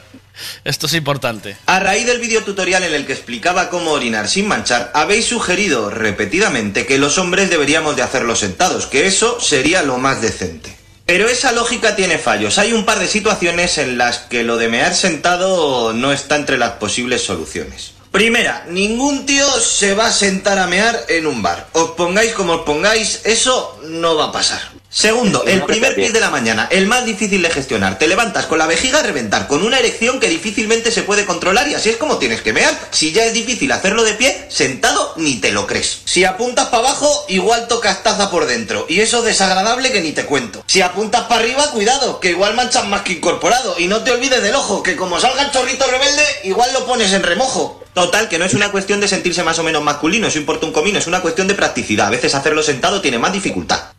Esto 0.65 0.87
es 0.87 0.95
importante. 0.95 1.57
A 1.67 1.81
raíz 1.81 2.07
del 2.07 2.21
vídeo 2.21 2.45
tutorial 2.45 2.85
en 2.85 2.95
el 2.95 3.07
que 3.07 3.13
explicaba 3.13 3.71
cómo 3.71 3.91
orinar 3.91 4.29
sin 4.29 4.47
manchar, 4.47 4.93
habéis 4.95 5.27
sugerido 5.27 5.91
repetidamente 5.91 6.87
que 6.87 6.99
los 6.99 7.19
hombres 7.19 7.51
deberíamos 7.51 7.97
de 7.97 8.03
hacerlo 8.03 8.37
sentados, 8.37 8.87
que 8.87 9.07
eso 9.07 9.41
sería 9.41 9.83
lo 9.83 9.99
más 9.99 10.23
decente. 10.23 10.78
Pero 11.09 11.27
esa 11.27 11.53
lógica 11.53 11.97
tiene 11.97 12.19
fallos. 12.19 12.59
Hay 12.59 12.75
un 12.75 12.85
par 12.85 12.99
de 12.99 13.09
situaciones 13.09 13.79
en 13.79 13.97
las 13.97 14.19
que 14.19 14.45
lo 14.45 14.59
de 14.59 14.69
mear 14.69 14.95
sentado 14.95 15.95
no 15.95 16.13
está 16.13 16.37
entre 16.37 16.59
las 16.59 16.73
posibles 16.73 17.25
soluciones. 17.25 17.93
Primera, 18.13 18.67
ningún 18.69 19.25
tío 19.25 19.49
se 19.59 19.95
va 19.95 20.09
a 20.09 20.13
sentar 20.13 20.59
a 20.59 20.67
mear 20.67 21.07
en 21.09 21.27
un 21.27 21.43
bar. 21.43 21.67
Os 21.73 21.93
pongáis 21.93 22.35
como 22.35 22.53
os 22.53 22.61
pongáis, 22.61 23.23
eso 23.25 23.81
no 23.85 24.17
va 24.17 24.27
a 24.27 24.33
pasar. 24.33 24.78
Segundo, 24.91 25.45
el 25.45 25.63
primer 25.65 25.95
pis 25.95 26.15
de 26.15 26.21
la 26.21 26.31
mañana, 26.31 26.67
el 26.71 26.87
más 26.87 27.05
difícil 27.05 27.43
de 27.43 27.51
gestionar. 27.51 27.99
Te 27.99 28.09
levantas 28.09 28.47
con 28.47 28.59
la 28.59 28.67
vejiga 28.67 29.01
a 29.01 29.03
reventar, 29.03 29.47
con 29.47 29.63
una 29.63 29.79
erección 29.79 30.19
que 30.19 30.29
difícilmente 30.29 30.91
se 30.91 31.03
puede 31.03 31.27
controlar 31.27 31.69
y 31.69 31.75
así 31.75 31.91
es 31.91 31.99
como 31.99 32.17
tienes 32.17 32.41
que 32.41 32.55
mear. 32.55 32.75
Si 32.91 33.13
ya 33.13 33.27
es 33.27 33.35
difícil 33.35 33.71
hacerlo 33.71 34.03
de 34.03 34.15
pie, 34.15 34.47
sentado 34.49 35.13
ni 35.17 35.37
te 35.37 35.53
lo 35.53 35.67
crees. 35.67 36.01
Si 36.07 36.25
apuntas 36.25 36.69
para 36.69 36.89
abajo, 36.89 37.27
igual 37.29 37.69
tocas 37.69 38.03
taza 38.03 38.31
por 38.31 38.47
dentro. 38.47 38.87
Y 38.89 39.01
eso 39.01 39.21
desagradable 39.21 39.93
que 39.93 40.01
ni 40.01 40.13
te 40.13 40.25
cuento. 40.25 40.65
Si 40.67 40.81
apuntas 40.81 41.25
para 41.25 41.43
arriba, 41.43 41.71
cuidado, 41.71 42.19
que 42.19 42.31
igual 42.31 42.55
manchas 42.55 42.87
más 42.87 43.03
que 43.03 43.13
incorporado. 43.13 43.79
Y 43.79 43.89
no 43.89 44.03
te 44.03 44.13
olvides 44.13 44.43
del 44.43 44.55
ojo, 44.55 44.83
que 44.83 44.97
como 44.97 45.21
salga 45.21 45.43
el 45.43 45.51
chorrito 45.51 45.87
rebelde, 45.87 46.25
igual 46.45 46.73
lo 46.73 46.87
pones 46.87 47.13
en 47.13 47.23
remojo. 47.23 47.85
Total, 47.93 48.29
que 48.29 48.39
no 48.39 48.47
es 48.47 48.55
una 48.55 48.73
cuestión 48.73 49.01
de 49.01 49.09
sentirse 49.09 49.43
más 49.43 49.59
o 49.59 49.65
menos 49.65 49.83
masculino, 49.83 50.29
eso 50.29 50.39
importa 50.39 50.65
un 50.65 50.73
comino, 50.73 50.99
es 50.99 51.07
una 51.07 51.21
cuestión 51.21 51.47
de 51.47 51.55
practicidad. 51.55 52.07
A 52.07 52.11
veces 52.11 52.35
hacerlo 52.35 52.63
sentado 52.63 53.03
tiene 53.03 53.19
más 53.19 53.35
dificultad. 53.35 53.98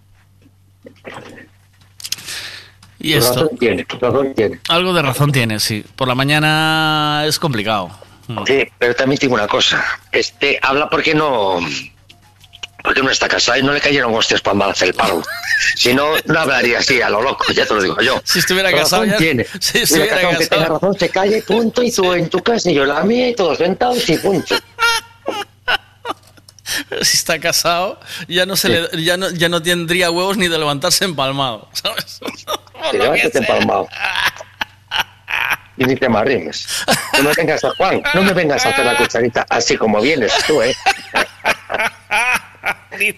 Y 3.00 3.14
esto. 3.14 3.34
Razón 3.44 3.58
tiene, 3.58 3.86
razón 4.02 4.34
tiene. 4.34 4.60
Algo 4.68 4.94
de 4.94 5.02
razón 5.02 5.32
tiene, 5.32 5.60
sí. 5.60 5.86
Por 5.96 6.08
la 6.08 6.16
mañana 6.16 7.24
es 7.26 7.40
complicado. 7.40 7.90
Sí, 8.46 8.68
pero 8.78 8.94
también 8.96 9.18
tengo 9.20 9.34
una 9.36 9.48
cosa. 9.48 9.84
Este, 10.12 10.60
habla 10.62 10.90
porque 10.90 11.16
no. 11.16 11.60
Porque 12.84 13.02
no 13.02 13.10
está 13.10 13.28
casado 13.28 13.58
y 13.60 13.64
no 13.64 13.74
le 13.74 13.82
cayeron 13.82 14.14
hostias 14.14 14.42
para 14.42 14.66
hacer 14.68 14.90
el 14.90 14.94
paro. 14.94 15.22
Si 15.76 15.94
no, 15.94 16.14
no 16.26 16.40
hablaría 16.40 16.80
así 16.80 17.02
a 17.02 17.10
lo 17.10 17.22
loco, 17.22 17.44
ya 17.54 17.66
te 17.66 17.74
lo 17.74 17.82
digo 17.84 18.00
yo. 18.02 18.22
Si 18.24 18.40
estuviera 18.40 18.70
Razón 18.72 18.82
casado 18.84 19.06
ya- 19.06 19.18
tiene. 19.18 19.46
si 19.60 19.80
estuviera 19.80 20.18
que 20.20 20.26
aunque 20.26 20.48
casado. 20.48 20.62
tenga 20.64 20.74
razón, 20.80 20.98
se 21.00 21.10
calle, 21.10 21.42
punto, 21.42 21.84
y 21.84 21.92
tú 21.92 22.14
en 22.14 22.30
tu 22.30 22.40
casa 22.42 22.72
y 22.72 22.76
yo 22.76 22.86
la 22.86 23.04
mía 23.04 23.30
y 23.30 23.36
todos 23.36 23.58
sentados 23.58 24.08
y 24.10 24.18
punto. 24.18 24.56
Si 27.02 27.18
está 27.18 27.40
casado, 27.40 28.00
ya 28.28 28.46
no 28.46 28.56
se 28.56 28.70
le, 28.70 29.04
ya 29.04 29.18
no, 29.18 29.30
ya 29.30 29.50
no 29.50 29.62
tendría 29.62 30.12
huevos 30.12 30.38
ni 30.38 30.48
de 30.48 30.58
levantarse 30.58 31.06
empalmado, 31.06 31.68
¿sabes? 31.74 32.20
Que 32.92 32.98
levántate 32.98 33.38
empalmado. 33.40 33.88
Y 35.78 35.86
ni 35.86 35.96
te 35.96 36.10
me 36.10 36.18
arrimes. 36.20 36.68
No 37.14 37.24
me 37.24 37.32
vengas 37.38 37.64
a 37.64 37.70
Juan, 37.78 38.04
no 38.14 38.22
me 38.22 38.34
vengas 38.34 38.66
a 38.66 38.70
hacer 38.70 38.86
la 38.86 38.98
cucharita 38.98 39.46
así 39.50 39.78
como 39.78 40.02
vienes 40.02 40.34
tú, 40.46 40.62
¿eh? 40.62 40.76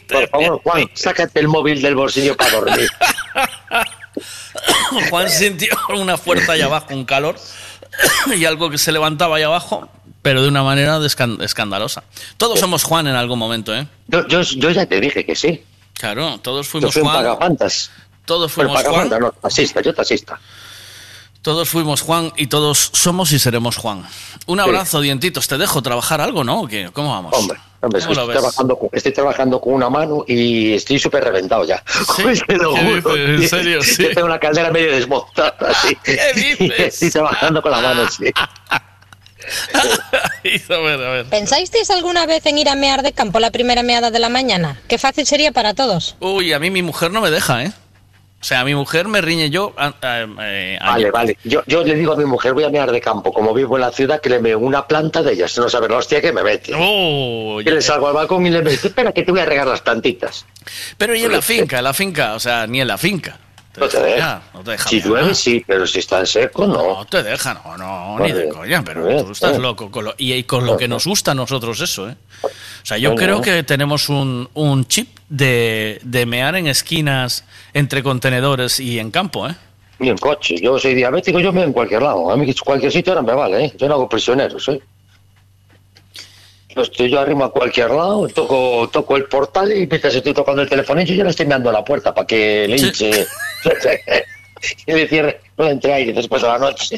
Por 0.07 0.30
favor, 0.30 0.61
Juan, 0.61 0.88
sácate 0.94 1.40
el 1.40 1.48
móvil 1.48 1.82
del 1.82 1.95
bolsillo 1.95 2.38
para 2.38 2.52
dormir. 2.52 2.88
Juan 5.10 5.28
sintió 5.28 5.76
una 5.90 6.18
fuerza 6.18 6.52
allá 6.52 6.65
abajo, 6.65 6.94
un 6.94 7.06
calor 7.06 7.36
y 8.36 8.45
algo 8.45 8.69
que 8.69 8.78
se 8.78 8.91
levantaba 8.91 9.38
allá 9.38 9.48
abajo, 9.48 9.90
pero 10.22 10.41
de 10.41 10.48
una 10.48 10.64
manera 10.64 10.99
escandalosa. 11.39 12.03
Todos 12.38 12.60
somos 12.60 12.84
Juan 12.84 13.07
en 13.07 13.15
algún 13.15 13.39
momento, 13.39 13.76
¿eh? 13.76 13.88
Yo, 14.07 14.27
yo, 14.27 14.41
yo 14.41 14.69
ya 14.72 14.85
te 14.85 14.99
dije 14.99 15.26
que 15.26 15.35
sí. 15.35 15.64
Claro, 15.93 16.39
todos 16.41 16.65
Yo 16.68 16.72
fuimos 16.72 16.93
fui 16.93 17.02
un 17.02 17.07
Juan. 17.10 17.23
pagafantas. 17.23 17.91
Todos 18.26 18.52
fuimos 18.52 18.81
Juan. 18.84 19.10
no, 19.19 19.31
taxista, 19.34 19.81
yo 19.81 19.93
taxista. 19.93 20.39
Todos 21.41 21.69
fuimos 21.69 22.02
Juan 22.02 22.31
y 22.38 22.48
todos 22.48 22.91
somos 22.93 23.31
y 23.31 23.39
seremos 23.39 23.76
Juan. 23.77 24.06
Un 24.45 24.60
Sí. 24.60 24.64
abrazo, 24.64 25.02
dientitos. 25.02 25.48
¿Te 25.48 25.57
dejo 25.57 25.81
trabajar 25.81 26.22
algo, 26.22 26.43
no? 26.43 26.61
¿O 26.61 26.68
qué? 26.68 26.89
¿Cómo 26.93 27.10
vamos? 27.10 27.34
Hombre, 27.35 27.57
hombre, 27.81 27.99
¿Cómo 28.02 28.11
estoy, 28.14 28.31
trabajando 28.31 28.77
con, 28.77 28.89
estoy 28.93 29.11
trabajando 29.11 29.60
con 29.60 29.73
una 29.73 29.89
mano 29.89 30.23
y 30.27 30.73
estoy 30.73 30.99
súper 30.99 31.23
reventado 31.23 31.65
ya. 31.65 31.84
Lo 32.48 32.73
¿Qué 32.76 33.02
juro. 33.02 33.15
¿En 33.18 33.49
serio? 33.49 33.81
Sí. 33.84 34.03
Yo 34.03 34.10
tengo 34.14 34.27
una 34.27 34.39
caldera 34.39 34.69
medio 34.69 34.91
desmontada. 34.91 35.56
así. 35.68 35.95
¿Qué 36.03 36.31
dices? 36.35 36.93
Estoy 36.93 37.10
trabajando 37.10 37.60
con 37.64 37.72
la 37.72 37.81
mano, 37.81 38.07
sí. 38.10 38.26
a 40.69 40.78
ver, 40.80 41.03
a 41.03 41.10
ver. 41.11 41.26
¿Pensáisteis 41.28 41.90
alguna 41.90 42.26
vez 42.26 42.45
en 42.45 42.57
ir 42.57 42.69
a 42.69 42.76
mear 42.76 43.02
de 43.03 43.11
campo 43.14 43.40
la 43.40 43.52
primera 43.52 43.84
meada 43.84 44.11
de 44.11 44.19
la 44.19 44.30
mañana? 44.30 44.80
Qué 44.88 44.98
fácil 44.98 45.26
sería 45.26 45.52
para 45.52 45.73
todos. 45.73 46.15
Uy, 46.19 46.53
a 46.53 46.60
mí 46.60 46.69
mi 46.69 46.82
mujer 46.82 47.11
no 47.11 47.22
me 47.22 47.32
deja, 47.32 47.64
¿eh? 47.64 47.72
O 48.40 48.44
sea, 48.44 48.64
mi 48.65 48.73
mujer 48.73 49.07
me 49.07 49.22
riñe 49.22 49.52
yo. 49.52 49.72
a- 49.78 49.94
a- 50.02 50.26
eh, 50.41 50.80
Vale, 50.84 51.11
vale. 51.11 51.38
Yo, 51.44 51.61
yo 51.68 51.84
le 51.84 51.94
digo 51.94 52.14
a 52.14 52.15
mi 52.15 52.26
mujer, 52.26 52.53
voy 52.56 52.64
a 52.64 52.69
mear 52.69 52.91
de 52.91 52.99
campo. 52.99 53.32
Como 53.32 53.53
vivo 53.53 53.76
en 53.78 53.82
la 53.82 53.91
ciudad, 53.91 54.19
que 54.19 54.30
le 54.32 54.40
meo 54.40 54.57
una 54.57 54.88
planta 54.88 55.22
de 55.22 55.34
ellas. 55.34 55.56
No 55.60 55.69
sabe 55.69 55.88
la 55.88 55.98
hostia 55.98 56.22
que 56.22 56.34
me 56.34 56.41
mete. 56.41 56.73
Oh, 56.76 57.60
que 57.64 57.69
le 57.69 57.82
salgo 57.84 58.07
al 58.07 58.15
balcón 58.15 58.48
y 58.48 58.49
le 58.49 58.64
meto, 58.64 58.88
espera 58.88 59.11
que 59.11 59.22
te 59.22 59.32
voy 59.32 59.41
a 59.41 59.45
regar 59.45 59.68
las 59.68 59.82
plantitas. 59.82 60.48
Pero 60.98 61.14
y 61.15 61.23
en 61.23 61.32
la 61.34 61.41
finca, 61.44 61.78
en 61.78 61.84
la 61.84 61.94
finca, 61.94 62.34
o 62.34 62.40
sea, 62.40 62.65
ni 62.65 62.82
en 62.82 62.88
la 62.88 62.98
finca. 62.98 63.38
No 63.77 63.88
te 63.88 64.02
deja, 64.02 64.15
deja. 64.15 64.41
no 64.53 64.64
te 64.64 64.72
deja 64.72 64.89
Si 64.89 65.02
llueve, 65.02 65.34
sí, 65.34 65.64
pero 65.65 65.88
si 65.88 65.99
está 65.99 66.19
en 66.19 66.27
seco, 66.27 66.68
no. 66.68 66.95
No 66.95 67.06
te 67.06 67.23
deja, 67.23 67.53
no, 67.53 67.77
no, 67.77 68.19
ni 68.19 68.31
de 68.34 68.49
coña, 68.49 68.84
pero 68.84 69.03
Vale, 69.06 69.23
tú 69.23 69.31
estás 69.31 69.52
vale. 69.52 69.64
loco. 69.64 69.89
Con 69.89 70.06
lo- 70.06 70.15
y, 70.18 70.34
y 70.34 70.43
con 70.43 70.65
lo 70.65 70.76
que 70.76 70.88
nos 70.89 71.06
gusta 71.07 71.31
a 71.31 71.35
nosotros 71.35 71.80
eso, 71.80 72.10
¿eh? 72.10 72.15
O 72.43 72.49
sea, 72.85 72.98
yo 72.98 73.15
creo 73.15 73.41
que 73.41 73.64
tenemos 73.64 74.10
un, 74.10 74.49
un 74.56 74.85
chip 74.85 75.18
de, 75.30 75.99
de 76.03 76.26
mear 76.26 76.56
en 76.56 76.68
esquinas, 76.68 77.45
entre 77.73 78.03
contenedores 78.03 78.80
y 78.80 78.99
en 78.99 79.10
campo, 79.11 79.48
¿eh? 79.48 79.56
Ni 79.99 80.10
en 80.10 80.18
coche. 80.18 80.56
Yo 80.60 80.77
soy 80.80 80.95
diabético, 80.95 81.39
yo 81.39 81.53
me 81.53 81.64
en 81.64 81.72
cualquier 81.73 82.02
lado. 82.02 82.30
A 82.31 82.35
mí 82.35 82.52
cualquier 82.56 82.91
sitio 82.91 83.14
ahora 83.14 83.22
me 83.22 83.34
vale, 83.34 83.65
¿eh? 83.65 83.73
Yo 83.77 83.88
no 83.88 83.93
hago 83.93 84.10
prisioneros, 84.10 84.68
¿eh? 84.68 84.81
Yo 86.76 86.81
estoy 86.84 87.10
yo 87.10 87.19
arrimo 87.19 87.43
a 87.45 87.52
cualquier 87.52 87.89
lado, 87.89 88.27
toco, 88.30 88.89
toco 88.91 89.18
el 89.18 89.26
portal 89.26 89.72
y 89.72 89.88
mientras 89.88 90.15
estoy 90.15 90.34
tocando 90.34 90.61
el 90.61 90.69
telefonillo 90.69 91.14
ya 91.14 91.23
le 91.26 91.30
estoy 91.31 91.45
mirando 91.45 91.69
a 91.69 91.73
la 91.73 91.84
puerta 91.84 92.14
para 92.14 92.26
que 92.26 92.65
le 92.68 92.77
hinche 92.77 93.27
y 94.85 94.91
le 94.93 95.07
cierre, 95.07 95.41
no 95.57 95.65
le 95.65 95.72
entre 95.72 95.93
aire 95.93 96.14
después 96.14 96.41
de 96.41 96.48
la 96.48 96.57
noche. 96.60 96.98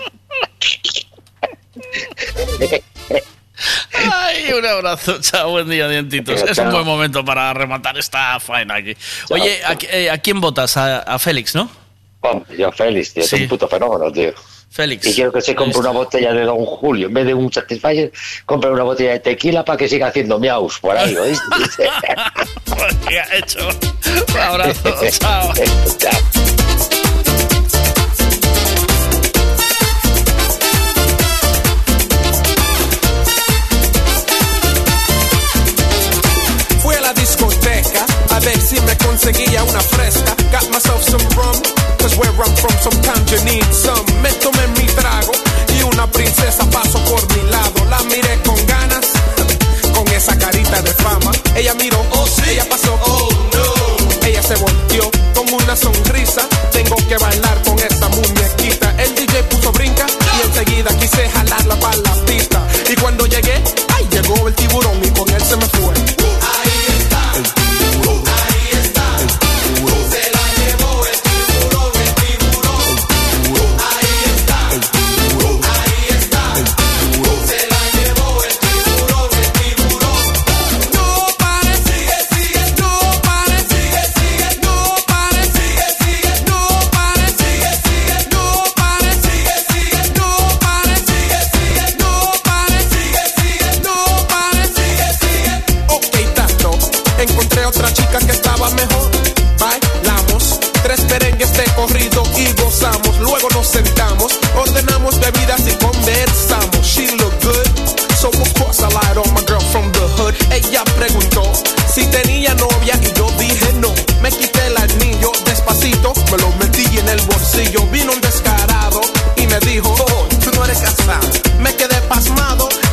Ay, 4.12 4.52
un 4.54 4.66
abrazo, 4.66 5.20
chao, 5.22 5.52
buen 5.52 5.70
día, 5.70 5.88
dientitos. 5.88 6.42
Es 6.44 6.58
un 6.58 6.72
buen 6.72 6.86
momento 6.86 7.24
para 7.24 7.54
rematar 7.54 7.98
esta 7.98 8.40
faena 8.40 8.76
aquí. 8.76 8.96
Oye, 9.30 9.64
¿a, 9.66 9.78
eh, 9.92 10.10
¿a 10.10 10.18
quién 10.18 10.42
votas? 10.42 10.76
A, 10.78 11.00
a 11.00 11.20
Félix, 11.20 11.56
¿no? 11.56 11.70
Hombre, 12.22 12.58
yo 12.58 12.72
Félix, 12.72 13.14
tío, 13.14 13.24
es 13.24 13.30
Sí. 13.30 13.44
un 13.44 13.48
puto 13.48 13.68
fenómeno, 13.68 14.12
tío. 14.12 14.34
Félix. 14.74 15.06
Y 15.06 15.14
quiero 15.14 15.32
que 15.32 15.42
se 15.42 15.54
compre 15.54 15.80
una 15.80 15.92
botella 15.92 16.34
de 16.34 16.46
Don 16.46 16.66
Julio. 16.66 17.08
En 17.08 17.14
vez 17.14 17.28
de 17.28 17.34
un 17.36 17.54
Satisfyer, 17.54 18.12
compre 18.44 18.72
una 18.72 18.82
botella 18.82 19.12
de 19.12 19.20
tequila 19.20 19.64
para 19.64 19.78
que 19.78 19.88
siga 19.88 20.08
haciendo 20.08 20.40
miaus 20.40 20.80
por 20.80 20.98
ahí, 20.98 21.16
¿oíste? 21.16 21.46
pues 22.66 22.98
ya 23.12 23.28
hecho. 23.38 23.60
Un 24.34 24.40
abrazo. 24.40 24.96
Chao. 25.20 25.54
Chao. 26.00 26.12
a 38.30 38.40
ver 38.40 38.60
si 38.60 38.80
me 38.82 38.98
conseguía 38.98 39.64
una 39.64 39.80
fresca. 39.80 40.36
Got 40.52 40.70
myself 40.70 41.04
some 41.04 41.24
rum. 41.36 41.73
Where 42.04 42.36
I'm 42.36 42.54
from 42.60 42.76
sometimes 42.84 43.32
you 43.32 43.40
need 43.46 43.64
some 43.72 44.06
Me 44.22 44.30
tomé 44.44 44.68
mi 44.76 44.86
trago 44.92 45.32
y 45.80 45.84
una 45.84 46.06
princesa 46.12 46.70
pasó 46.70 47.00
por 47.06 47.22
mi 47.34 47.50
lado. 47.50 47.86
La 47.90 48.04
miré 48.04 48.42
con 48.46 48.58
ganas, 48.66 49.06
con 49.96 50.06
esa 50.10 50.38
carita 50.38 50.82
de 50.82 50.94
fama. 50.96 51.32
Ella 51.56 51.74
miró, 51.76 51.98
oh 52.12 52.28
sí, 52.28 52.42
ella 52.50 52.66
pasó, 52.70 52.94
oh 53.06 53.30
no. 53.54 54.28
Ella 54.28 54.44
se 54.44 54.56
volteó 54.56 55.10
con 55.34 55.54
una 55.54 55.78
sonrisa. 55.78 56.42
Tengo 56.74 56.98
que 57.08 57.18
bailar 57.18 57.64
con 57.64 57.80
esta 57.80 58.10
muñequita. 58.10 58.94
El 59.02 59.16
DJ 59.16 59.44
puso 59.44 59.72
brinca 59.72 60.06
y 60.06 60.48
enseguida 60.48 60.90
quise 61.00 61.30
jalarla 61.30 61.80
para 61.80 61.96
la 61.96 62.14
pista 62.26 62.68
Y 62.90 62.96
cuando 62.96 63.26
llegué, 63.28 63.64
ay 63.96 64.08
llegó 64.12 64.46
el 64.46 64.54
tiburón 64.56 65.00
y 65.06 65.10
con 65.12 65.30
él 65.30 65.42
se 65.42 65.56
me 65.56 65.66
fue. 65.68 65.94
Ah. 66.42 66.53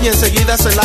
Y 0.03 0.07
enseguida 0.07 0.57
se 0.57 0.75
la 0.75 0.83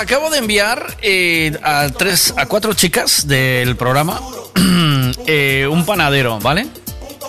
acabo 0.00 0.30
de 0.30 0.38
enviar 0.38 0.96
eh, 1.02 1.58
a 1.62 1.88
tres, 1.90 2.32
a 2.36 2.46
cuatro 2.46 2.72
chicas 2.72 3.26
del 3.28 3.76
programa 3.76 4.20
eh, 5.26 5.68
un 5.70 5.84
panadero, 5.84 6.38
¿vale? 6.40 6.66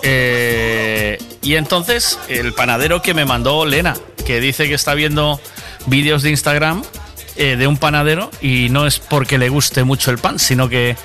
Eh, 0.03 1.17
y 1.41 1.55
entonces 1.55 2.17
el 2.29 2.53
panadero 2.53 3.01
que 3.01 3.13
me 3.13 3.25
mandó 3.25 3.65
Lena, 3.65 3.95
que 4.25 4.39
dice 4.39 4.67
que 4.67 4.73
está 4.73 4.93
viendo 4.93 5.39
vídeos 5.87 6.23
de 6.23 6.29
Instagram 6.29 6.83
eh, 7.35 7.57
de 7.57 7.67
un 7.67 7.77
panadero 7.77 8.31
y 8.41 8.69
no 8.69 8.87
es 8.87 8.99
porque 8.99 9.37
le 9.37 9.49
guste 9.49 9.83
mucho 9.83 10.09
el 10.11 10.17
pan, 10.17 10.39
sino 10.39 10.69
que 10.69 10.95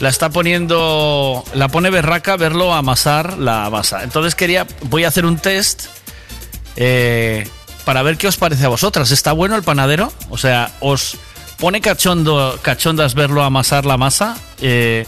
la 0.00 0.08
está 0.08 0.28
poniendo, 0.30 1.44
la 1.54 1.68
pone 1.68 1.90
berraca 1.90 2.36
verlo 2.36 2.74
amasar 2.74 3.38
la 3.38 3.70
masa. 3.70 4.02
Entonces 4.02 4.34
quería, 4.34 4.66
voy 4.82 5.04
a 5.04 5.08
hacer 5.08 5.24
un 5.24 5.38
test 5.38 5.86
eh, 6.76 7.46
para 7.90 8.02
ver 8.04 8.16
qué 8.18 8.28
os 8.28 8.36
parece 8.36 8.64
a 8.66 8.68
vosotras. 8.68 9.10
¿Está 9.10 9.32
bueno 9.32 9.56
el 9.56 9.64
panadero? 9.64 10.12
O 10.28 10.38
sea, 10.38 10.70
¿os 10.78 11.16
pone 11.58 11.80
cachondo, 11.80 12.56
cachondas 12.62 13.14
verlo 13.16 13.42
amasar 13.42 13.84
la 13.84 13.96
masa? 13.96 14.36
Eh, 14.60 15.04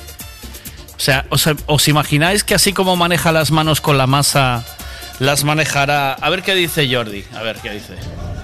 o 0.96 1.00
sea, 1.00 1.24
¿os, 1.28 1.48
os 1.66 1.86
imagináis 1.86 2.42
que 2.42 2.56
así 2.56 2.72
como 2.72 2.96
maneja 2.96 3.30
las 3.30 3.52
manos 3.52 3.80
con 3.80 3.98
la 3.98 4.08
masa, 4.08 4.64
las 5.20 5.44
manejará? 5.44 6.14
A 6.14 6.28
ver 6.28 6.42
qué 6.42 6.56
dice 6.56 6.92
Jordi. 6.92 7.24
A 7.36 7.42
ver 7.42 7.58
qué 7.62 7.70
dice. 7.70 7.94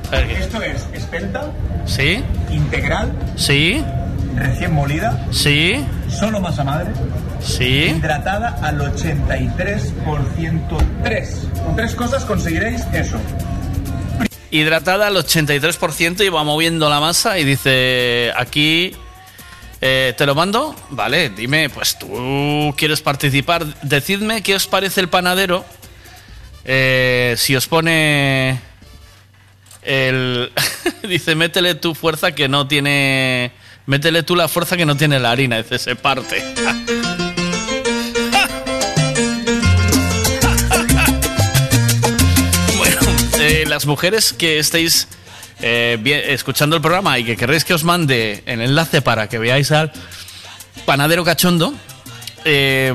A 0.07 0.11
ver 0.19 0.29
qué- 0.29 0.39
Esto 0.39 0.63
es 0.63 0.87
espelta, 0.93 1.51
¿Sí? 1.85 2.23
integral, 2.53 3.13
¿Sí? 3.35 3.83
recién 4.37 4.73
molida, 4.73 5.27
¿Sí? 5.33 5.85
solo 6.17 6.39
masa 6.41 6.63
madre, 6.63 6.93
¿Sí? 7.45 7.93
hidratada 7.99 8.57
al 8.63 8.81
83%. 8.81 10.79
Tres. 11.03 11.49
Con 11.65 11.75
tres 11.75 11.97
cosas 11.97 12.25
conseguiréis 12.25 12.83
eso. 12.93 13.19
Hidratada 14.51 15.07
al 15.09 15.17
83% 15.17 16.25
y 16.25 16.29
va 16.29 16.45
moviendo 16.45 16.89
la 16.89 17.01
masa 17.01 17.39
y 17.39 17.45
dice, 17.45 18.33
aquí 18.37 18.93
eh, 19.81 20.15
te 20.17 20.27
lo 20.27 20.35
mando, 20.35 20.75
vale, 20.91 21.31
dime, 21.31 21.71
pues 21.71 21.99
tú 21.99 22.75
quieres 22.77 23.01
participar, 23.01 23.65
decidme 23.83 24.43
qué 24.43 24.55
os 24.55 24.67
parece 24.67 25.01
el 25.01 25.09
panadero, 25.09 25.65
Eh, 26.71 27.35
si 27.39 27.57
os 27.57 27.67
pone 27.67 28.61
el... 29.83 30.53
dice, 31.09 31.35
métele 31.35 31.75
tu 31.75 31.95
fuerza 31.95 32.33
que 32.33 32.47
no 32.47 32.69
tiene... 32.69 33.53
Métele 33.87 34.23
tú 34.23 34.37
la 34.37 34.49
fuerza 34.49 34.77
que 34.77 34.85
no 34.85 34.95
tiene 34.95 35.19
la 35.19 35.31
harina, 35.31 35.57
dice, 35.57 35.79
se 35.79 35.97
parte. 35.97 36.45
las 43.79 43.87
mujeres 43.87 44.33
que 44.33 44.59
estéis 44.59 45.07
eh, 45.61 46.25
escuchando 46.31 46.75
el 46.75 46.83
programa 46.83 47.17
y 47.17 47.23
que 47.23 47.37
querréis 47.37 47.65
que 47.65 47.75
os 47.75 47.85
mande 47.85 48.43
el 48.45 48.61
enlace 48.61 49.03
para 49.03 49.29
que 49.29 49.39
veáis 49.39 49.71
al 49.71 49.93
panadero 50.85 51.25
cachondo, 51.25 51.73
eh, 52.45 52.93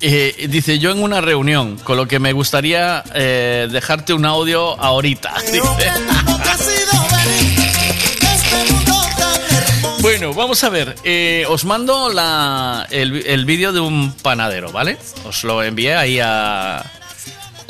eh, 0.00 0.46
dice 0.48 0.78
yo 0.78 0.92
en 0.92 1.02
una 1.02 1.20
reunión, 1.20 1.76
con 1.76 1.98
lo 1.98 2.08
que 2.08 2.18
me 2.20 2.32
gustaría 2.32 3.02
dejarte 3.02 4.14
un 4.14 4.24
audio 4.24 4.80
ahorita. 4.80 5.34
Bueno, 10.00 10.34
vamos 10.34 10.64
a 10.64 10.68
ver. 10.68 10.96
os 11.48 11.64
mando 11.64 12.08
la, 12.08 12.88
el, 12.90 13.24
el 13.24 13.44
vídeo 13.44 13.72
de 13.72 13.78
un 13.78 14.10
panadero, 14.10 14.72
¿vale? 14.72 14.98
Os 15.24 15.44
lo 15.44 15.62
envié 15.62 15.94
ahí 15.94 16.18
a 16.20 16.82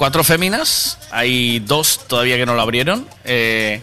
cuatro 0.03 0.25
féminas. 0.25 0.99
Hay 1.13 1.61
dos 1.61 2.09
todavía 2.09 2.37
que 2.37 2.45
no 2.45 2.55
lo 2.57 2.63
abrieron. 2.63 3.07
Eh, 3.23 3.81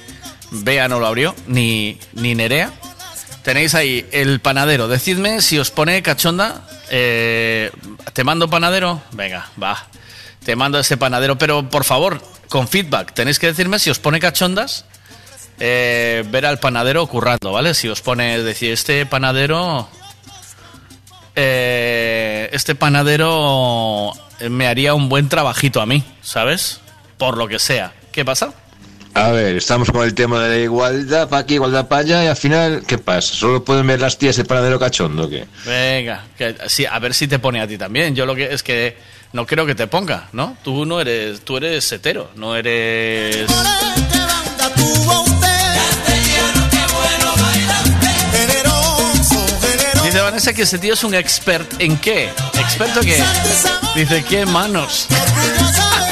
Bea 0.52 0.90
no 0.90 1.00
lo 1.00 1.08
abrió, 1.08 1.34
ni, 1.48 1.98
ni 2.12 2.36
Nerea. 2.36 2.74
Tenéis 3.42 3.74
ahí 3.74 4.06
el 4.12 4.42
panadero. 4.42 4.90
Decidme 4.90 5.42
si 5.42 5.58
os 5.60 5.72
pone 5.72 6.04
cachonda. 6.04 6.68
eh, 6.90 7.72
¿Te 8.12 8.26
mando 8.26 8.50
panadero? 8.50 9.02
Venga, 9.14 9.48
va. 9.64 9.88
Te 10.44 10.58
mando 10.58 10.78
ese 10.78 10.98
panadero. 10.98 11.38
Pero 11.38 11.70
por 11.70 11.86
favor, 11.86 12.22
con 12.50 12.68
feedback. 12.68 13.14
Tenéis 13.14 13.40
que 13.40 13.48
decirme 13.48 13.80
si 13.80 13.90
os 13.90 14.00
pone 14.00 14.20
cachondas 14.20 14.84
eh, 15.58 16.26
ver 16.30 16.46
al 16.46 16.60
panadero 16.60 17.08
currando, 17.08 17.54
¿vale? 17.54 17.74
Si 17.74 17.88
os 17.88 18.02
pone, 18.02 18.44
decir, 18.44 18.74
este 18.74 19.06
panadero, 19.06 19.88
eh, 21.38 22.50
este 22.52 22.76
panadero 22.76 24.12
me 24.48 24.68
haría 24.68 24.94
un 24.94 25.10
buen 25.10 25.30
trabajito 25.30 25.82
a 25.82 25.86
mí, 25.86 26.04
¿sabes? 26.22 26.80
Por 27.18 27.38
lo 27.38 27.48
que 27.48 27.60
sea. 27.60 27.94
¿Qué 28.12 28.24
pasa? 28.24 28.54
A 29.14 29.32
ver, 29.32 29.58
estamos 29.58 29.92
con 29.92 30.04
el 30.04 30.14
tema 30.14 30.44
de 30.44 30.50
la 30.50 30.64
igualdad 30.64 31.28
para 31.28 31.42
aquí, 31.42 31.56
igualdad 31.56 31.88
para 31.88 32.02
allá, 32.02 32.24
y 32.24 32.28
al 32.28 32.36
final, 32.36 32.84
¿qué 32.88 32.98
pasa? 32.98 33.34
¿Solo 33.34 33.64
pueden 33.64 33.88
ver 33.88 34.00
las 34.00 34.18
tías 34.18 34.38
el 34.38 34.46
panadero 34.46 34.80
cachondo 34.80 35.26
o 35.26 35.30
qué? 35.30 35.46
Venga, 35.66 36.26
que, 36.38 36.56
sí, 36.68 36.86
a 36.86 36.98
ver 37.00 37.14
si 37.14 37.28
te 37.28 37.40
pone 37.40 37.60
a 37.60 37.68
ti 37.68 37.78
también. 37.78 38.16
Yo 38.16 38.26
lo 38.26 38.36
que 38.36 38.54
es 38.54 38.64
que 38.64 38.98
no 39.34 39.46
creo 39.46 39.66
que 39.66 39.76
te 39.76 39.88
ponga, 39.88 40.30
¿no? 40.32 40.58
Tú 40.64 40.86
no 40.86 41.02
eres, 41.02 41.42
tú 41.42 41.58
eres 41.58 41.92
hetero, 41.92 42.32
no 42.36 42.56
eres. 42.56 43.48
Vanessa 50.30 50.54
que 50.54 50.62
ese 50.62 50.78
tío 50.78 50.94
es 50.94 51.04
un 51.04 51.16
expert 51.16 51.82
en 51.82 51.98
qué? 51.98 52.30
¿Experto 52.60 53.02
qué? 53.02 53.20
Dice, 53.96 54.24
¿qué 54.30 54.46
manos? 54.46 55.08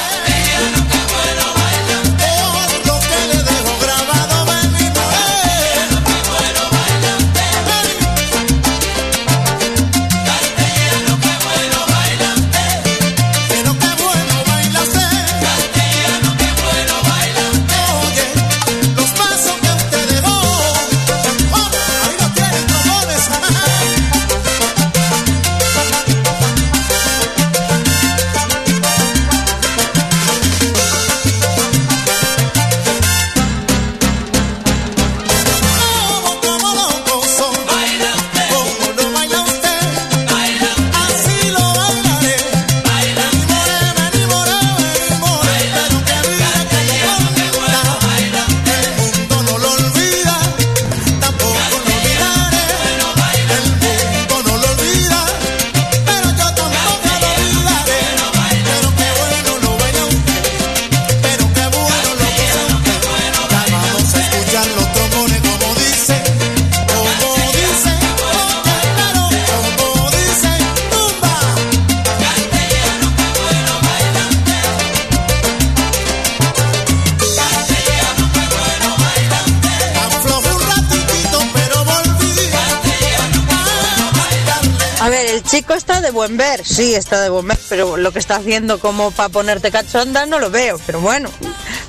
chico 85.48 85.74
está 85.74 86.02
de 86.02 86.12
buen 86.12 86.38
ver, 86.38 86.66
sí, 86.66 86.94
está 86.96 87.22
de 87.22 87.30
buen 87.30 87.48
ver, 87.48 87.58
pero 87.70 87.98
lo 87.98 88.12
que 88.12 88.20
está 88.20 88.36
haciendo 88.38 88.80
como 88.80 89.12
para 89.12 89.30
ponerte 89.30 89.72
cachonda 89.72 90.26
no 90.26 90.40
lo 90.40 90.50
veo. 90.52 90.80
Pero 90.86 91.00
bueno, 91.00 91.30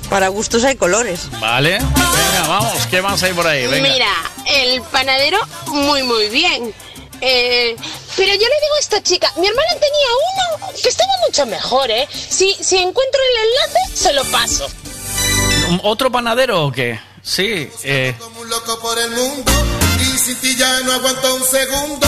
para 0.09 0.27
gustos 0.29 0.63
hay 0.63 0.75
colores. 0.75 1.29
Vale. 1.39 1.73
Venga, 1.79 2.47
vamos. 2.47 2.87
¿Qué 2.87 3.01
más 3.01 3.21
hay 3.23 3.33
por 3.33 3.45
ahí? 3.47 3.67
Venga. 3.67 3.89
Mira, 3.89 4.13
el 4.47 4.81
panadero 4.83 5.37
muy 5.67 6.03
muy 6.03 6.27
bien. 6.29 6.73
Eh, 7.21 7.75
pero 8.15 8.31
yo 8.31 8.39
le 8.39 8.61
digo 8.61 8.75
a 8.77 8.79
esta 8.79 9.03
chica, 9.03 9.31
mi 9.35 9.45
hermana 9.47 9.69
tenía 9.71 10.57
uno 10.61 10.73
que 10.81 10.87
estaba 10.87 11.11
mucho 11.27 11.45
mejor, 11.45 11.91
¿eh? 11.91 12.07
Si, 12.11 12.53
si 12.53 12.77
encuentro 12.77 13.19
el 13.21 13.47
enlace, 13.49 13.97
se 13.97 14.13
lo 14.13 14.23
paso. 14.25 14.67
¿Otro 15.83 16.09
panadero 16.11 16.65
o 16.65 16.71
qué? 16.71 16.99
Sí. 17.21 17.69
Eh, 17.83 18.15
Un 18.39 18.49
loco 18.49 18.79
por 18.79 18.97
el 18.97 19.11
mundo 19.11 19.51
y 19.99 20.17
sin 20.17 20.35
ti 20.37 20.55
ya 20.55 20.79
no 20.81 20.93
aguanto 20.93 21.35
un 21.35 21.43
segundo. 21.43 22.07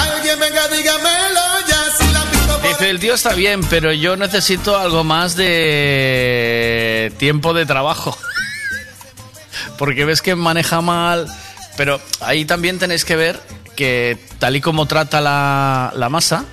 Alguien 0.00 0.38
venga, 0.38 0.68
dígamelo 0.68 1.40
ya 1.68 1.84
si 1.98 2.12
la 2.12 2.24
visto 2.24 2.58
por 2.58 2.68
dice, 2.70 2.90
el 2.90 3.00
tío 3.00 3.14
está 3.14 3.34
bien, 3.34 3.62
pero 3.64 3.92
yo 3.92 4.16
necesito 4.16 4.78
algo 4.78 5.04
más 5.04 5.36
de 5.36 7.12
tiempo 7.18 7.54
de 7.54 7.66
trabajo. 7.66 8.16
Porque 9.78 10.04
ves 10.04 10.22
que 10.22 10.34
maneja 10.34 10.80
mal. 10.80 11.26
Pero 11.76 12.00
ahí 12.20 12.44
también 12.44 12.78
tenéis 12.78 13.04
que 13.04 13.16
ver 13.16 13.40
que 13.76 14.18
tal 14.38 14.56
y 14.56 14.60
como 14.60 14.86
trata 14.86 15.20
la, 15.20 15.92
la 15.94 16.08
masa, 16.10 16.44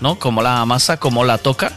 ¿no? 0.00 0.18
Como 0.18 0.42
la 0.42 0.64
masa, 0.64 0.98
como 0.98 1.24
la 1.24 1.38
toca, 1.38 1.72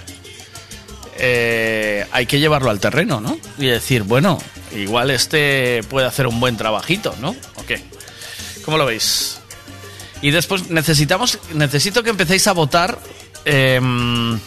eh, 1.17 2.05
hay 2.11 2.25
que 2.25 2.39
llevarlo 2.39 2.69
al 2.69 2.79
terreno, 2.79 3.19
¿no? 3.19 3.37
Y 3.57 3.65
decir, 3.65 4.03
bueno, 4.03 4.37
igual 4.71 5.11
este 5.11 5.81
puede 5.89 6.07
hacer 6.07 6.27
un 6.27 6.39
buen 6.39 6.55
trabajito, 6.57 7.15
¿no? 7.19 7.35
¿O 7.55 7.65
qué? 7.65 7.83
¿Cómo 8.63 8.77
lo 8.77 8.85
veis? 8.85 9.38
Y 10.21 10.31
después 10.31 10.69
necesitamos, 10.69 11.39
necesito 11.53 12.03
que 12.03 12.09
empecéis 12.09 12.47
a 12.47 12.53
votar 12.53 12.99
em, 13.45 14.39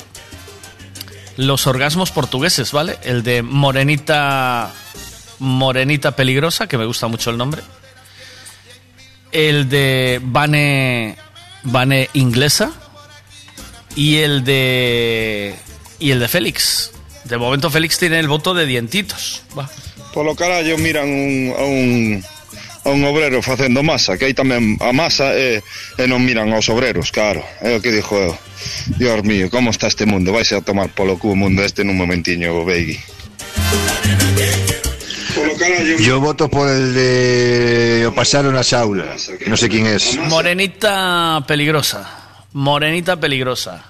los 1.36 1.66
orgasmos 1.66 2.10
portugueses, 2.10 2.72
¿vale? 2.72 2.98
El 3.02 3.22
de 3.22 3.42
Morenita, 3.42 4.72
Morenita 5.38 6.14
Peligrosa, 6.14 6.66
que 6.66 6.76
me 6.76 6.84
gusta 6.84 7.08
mucho 7.08 7.30
el 7.30 7.38
nombre. 7.38 7.62
El 9.30 9.68
de 9.70 10.20
Vane, 10.22 11.16
Vane 11.62 12.10
Inglesa. 12.12 12.72
Y 13.94 14.18
el 14.18 14.44
de, 14.44 15.54
y 15.98 16.10
el 16.10 16.20
de 16.20 16.28
Félix. 16.28 16.92
De 17.24 17.38
momento 17.38 17.70
Félix 17.70 17.98
tiene 17.98 18.18
el 18.18 18.28
voto 18.28 18.54
de 18.54 18.66
dientitos. 18.66 19.42
Va. 19.58 19.70
Polo 20.12 20.34
carallo 20.34 20.76
miran 20.78 21.08
un, 21.08 21.54
a 21.56 21.62
un 21.62 22.24
a 22.84 22.90
un 22.90 23.04
obrero 23.04 23.42
facendo 23.42 23.82
masa, 23.82 24.18
que 24.18 24.26
aí 24.26 24.34
tamén 24.34 24.78
a 24.82 24.90
masa 24.90 25.34
e, 25.38 25.62
e 25.98 26.04
non 26.10 26.22
miran 26.22 26.50
aos 26.50 26.66
obreros, 26.66 27.14
claro. 27.14 27.42
É 27.62 27.78
o 27.78 27.80
que 27.82 27.94
dixo 27.94 28.18
eu. 28.18 28.34
Dios 28.98 29.22
mío, 29.22 29.50
como 29.50 29.70
está 29.70 29.86
este 29.86 30.06
mundo? 30.06 30.32
Vais 30.34 30.50
a 30.50 30.62
tomar 30.62 30.90
polo 30.90 31.18
cu 31.18 31.34
o 31.34 31.38
mundo 31.38 31.62
este 31.62 31.86
nun 31.86 31.94
momentiño, 31.94 32.64
Beigui. 32.66 32.98
Yo 36.00 36.20
voto 36.20 36.50
por 36.50 36.68
el 36.68 36.94
de 36.94 38.06
o 38.06 38.14
pasaron 38.14 38.56
a 38.56 38.62
Saula, 38.62 39.14
que 39.38 39.48
no 39.48 39.56
sé 39.56 39.68
quién 39.68 39.86
es. 39.86 40.18
Morenita 40.18 41.42
peligrosa. 41.46 42.02
Morenita 42.52 43.18
peligrosa. 43.18 43.84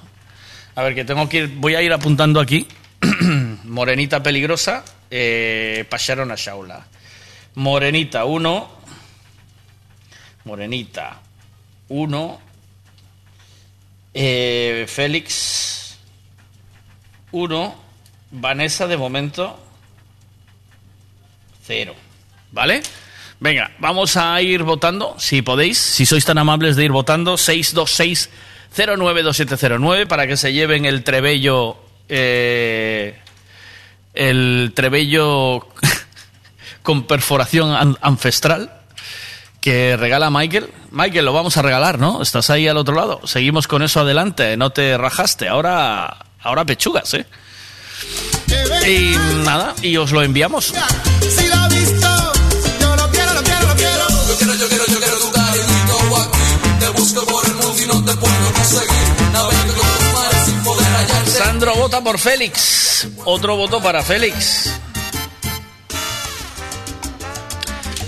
A 0.74 0.82
ver, 0.82 0.94
que 0.94 1.04
tengo 1.04 1.28
que 1.28 1.38
ir. 1.38 1.48
Voy 1.56 1.74
a 1.74 1.82
ir 1.82 1.92
apuntando 1.92 2.40
aquí. 2.40 2.66
Morenita 3.64 4.22
peligrosa. 4.22 4.84
Eh, 5.10 5.84
pasaron 5.88 6.30
a 6.30 6.36
Shaula. 6.36 6.86
Morenita 7.54 8.24
1. 8.24 8.81
Morenita 10.44 11.20
1. 11.88 12.40
Eh, 14.14 14.86
Félix 14.88 15.96
1. 17.32 17.74
Vanessa 18.32 18.86
de 18.86 18.96
momento 18.96 19.58
0. 21.66 21.94
¿Vale? 22.52 22.82
Venga, 23.40 23.72
vamos 23.78 24.16
a 24.16 24.40
ir 24.40 24.62
votando, 24.62 25.16
si 25.18 25.42
podéis, 25.42 25.76
si 25.78 26.06
sois 26.06 26.24
tan 26.24 26.38
amables 26.38 26.76
de 26.76 26.84
ir 26.84 26.92
votando, 26.92 27.36
626 27.36 28.30
092709 28.74 30.06
para 30.06 30.26
que 30.26 30.36
se 30.36 30.52
lleven 30.52 30.84
el 30.86 31.02
trebello, 31.02 31.76
eh, 32.08 33.18
el 34.14 34.72
trebello 34.74 35.66
con 36.82 37.04
perforación 37.06 37.72
an- 37.74 37.98
ancestral 38.00 38.81
que 39.62 39.96
regala 39.96 40.28
Michael. 40.28 40.70
Michael, 40.90 41.24
lo 41.24 41.32
vamos 41.32 41.56
a 41.56 41.62
regalar, 41.62 41.98
¿no? 41.98 42.20
Estás 42.20 42.50
ahí 42.50 42.68
al 42.68 42.76
otro 42.76 42.94
lado. 42.94 43.20
Seguimos 43.24 43.66
con 43.68 43.82
eso 43.82 44.00
adelante, 44.00 44.56
no 44.58 44.70
te 44.70 44.98
rajaste. 44.98 45.48
Ahora, 45.48 46.18
ahora 46.42 46.66
pechugas, 46.66 47.14
¿eh? 47.14 47.24
Y 48.86 49.16
nada, 49.44 49.74
y 49.80 49.96
os 49.96 50.10
lo 50.10 50.20
enviamos. 50.22 50.74
Si 51.20 51.46
la 51.46 51.64
ha 51.64 51.68
visto, 51.68 52.32
yo 52.80 52.96
lo 52.96 53.08
quiero, 53.10 53.34
lo 53.34 53.42
quiero, 53.42 53.68
lo 53.68 53.74
quiero. 53.76 54.08
Yo 54.28 54.36
quiero, 54.36 54.54
yo 54.54 54.68
quiero, 54.68 54.84
yo 54.86 54.98
quiero 54.98 55.18
tu 55.18 55.30
cariñito 55.30 56.16
aquí. 56.22 56.80
Te 56.80 56.88
busco 56.88 57.24
por 57.24 57.46
el 57.46 57.54
mundo 57.54 57.82
y 57.82 57.86
no 57.86 58.04
te 58.04 58.16
puedo 58.16 58.52
conseguir. 58.52 59.32
Navegando 59.32 59.74
con 59.74 59.86
tus 59.86 60.12
mares 60.12 60.44
sin 60.44 60.64
poder 60.64 60.92
hallarte. 60.92 61.30
Sandro 61.30 61.74
vota 61.76 62.00
por 62.00 62.18
Félix. 62.18 63.06
Otro 63.24 63.56
voto 63.56 63.80
para 63.80 64.02
Félix. 64.02 64.72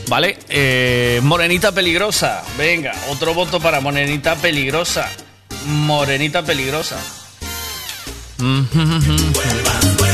Vale, 0.08 0.38
eh, 0.48 1.20
Morenita 1.22 1.72
Peligrosa. 1.72 2.42
Venga, 2.58 2.94
otro 3.10 3.34
voto 3.34 3.60
para 3.60 3.80
Morenita 3.80 4.36
Peligrosa. 4.36 5.08
Morenita 5.66 6.42
Peligrosa. 6.42 6.96
Que 8.36 10.13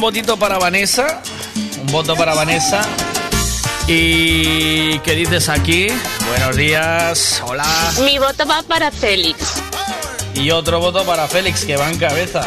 un 0.00 0.04
votito 0.06 0.38
para 0.38 0.56
Vanessa. 0.56 1.20
Un 1.82 1.92
voto 1.92 2.16
para 2.16 2.32
Vanessa. 2.34 2.80
¿Y 3.86 4.98
qué 5.00 5.14
dices 5.14 5.50
aquí? 5.50 5.88
Buenos 6.26 6.56
días. 6.56 7.42
Hola. 7.46 7.66
Mi 8.02 8.18
voto 8.18 8.46
va 8.46 8.62
para 8.62 8.90
Félix. 8.90 9.56
Y 10.34 10.52
otro 10.52 10.80
voto 10.80 11.04
para 11.04 11.28
Félix, 11.28 11.66
que 11.66 11.76
va 11.76 11.90
en 11.90 11.98
cabeza. 11.98 12.46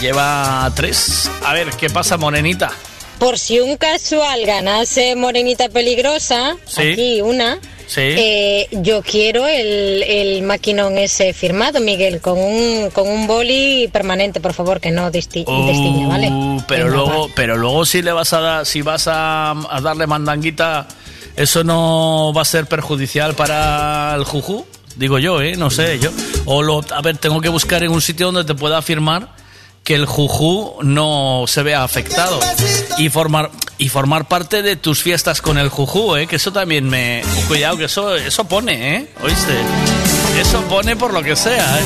Lleva 0.00 0.68
tres. 0.74 1.30
A 1.46 1.52
ver, 1.52 1.70
¿qué 1.76 1.90
pasa, 1.90 2.16
Morenita? 2.16 2.72
Por 3.20 3.38
si 3.38 3.60
un 3.60 3.76
casual 3.76 4.44
ganase 4.44 5.14
Morenita 5.14 5.68
Peligrosa, 5.68 6.56
Sí. 6.66 6.92
aquí 6.92 7.20
una, 7.20 7.60
Sí. 7.88 8.00
eh, 8.02 8.68
yo 8.70 9.02
quiero 9.02 9.46
el, 9.48 10.02
el 10.02 10.42
maquinón 10.42 10.98
ese 10.98 11.32
firmado, 11.32 11.80
Miguel, 11.80 12.20
con 12.20 12.38
un, 12.38 12.90
con 12.90 13.08
un 13.08 13.26
boli 13.26 13.88
permanente, 13.90 14.40
por 14.40 14.52
favor, 14.52 14.78
que 14.78 14.90
no 14.90 15.10
disti- 15.10 15.46
distingue, 15.46 16.06
¿vale? 16.06 16.30
Pero 16.68 16.84
Venga, 16.84 16.96
luego, 16.96 17.30
pero 17.34 17.56
luego 17.56 17.86
si 17.86 18.02
le 18.02 18.12
vas 18.12 18.32
a 18.34 18.40
dar, 18.40 18.66
si 18.66 18.82
vas 18.82 19.08
a, 19.08 19.52
a 19.52 19.80
darle 19.80 20.06
mandanguita, 20.06 20.86
eso 21.34 21.64
no 21.64 22.32
va 22.36 22.42
a 22.42 22.44
ser 22.44 22.66
perjudicial 22.66 23.34
para 23.34 24.14
el 24.16 24.24
juju. 24.24 24.66
Digo 24.96 25.18
yo, 25.18 25.40
eh, 25.40 25.56
no 25.56 25.70
sé 25.70 25.98
yo. 25.98 26.10
O 26.44 26.60
lo, 26.62 26.80
a 26.94 27.00
ver, 27.00 27.16
tengo 27.16 27.40
que 27.40 27.48
buscar 27.48 27.82
en 27.84 27.90
un 27.90 28.00
sitio 28.02 28.26
donde 28.26 28.44
te 28.44 28.54
pueda 28.54 28.78
afirmar 28.78 29.28
que 29.84 29.94
el 29.94 30.06
juju 30.06 30.76
no 30.82 31.44
se 31.46 31.62
vea 31.62 31.82
afectado 31.82 32.40
y 32.98 33.08
formar 33.08 33.50
y 33.78 33.88
formar 33.88 34.26
parte 34.26 34.62
de 34.62 34.76
tus 34.76 35.02
fiestas 35.02 35.40
con 35.40 35.56
el 35.56 35.68
juju, 35.68 36.16
eh, 36.16 36.26
que 36.26 36.36
eso 36.36 36.52
también 36.52 36.88
me 36.88 37.22
cuidado 37.46 37.76
que 37.76 37.84
eso 37.84 38.14
eso 38.16 38.44
pone, 38.44 38.96
eh, 38.96 39.08
oíste, 39.22 39.54
eso 40.40 40.60
pone 40.62 40.96
por 40.96 41.12
lo 41.12 41.22
que 41.22 41.36
sea, 41.36 41.78
eh. 41.78 41.84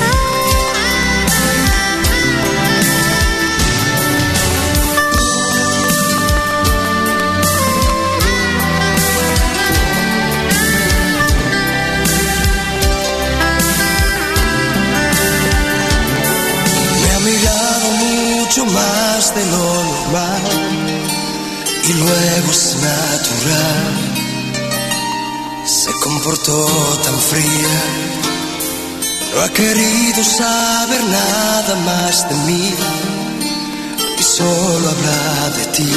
De 19.31 19.47
lo 19.47 19.85
normal 19.85 20.43
y 21.89 21.93
luego 21.93 22.51
es 22.51 22.75
natural. 22.75 24.13
Se 25.65 25.91
comportó 26.03 26.67
tan 27.05 27.19
fría 27.21 27.77
No 29.33 29.43
ha 29.43 29.49
querido 29.51 30.25
saber 30.25 31.05
nada 31.05 31.75
más 31.87 32.29
de 32.29 32.35
mí 32.49 32.75
y 34.19 34.23
solo 34.23 34.91
habla 34.91 35.51
de 35.57 35.67
ti. 35.67 35.93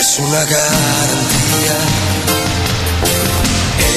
Es 0.00 0.18
una 0.18 0.42
garantía. 0.54 1.78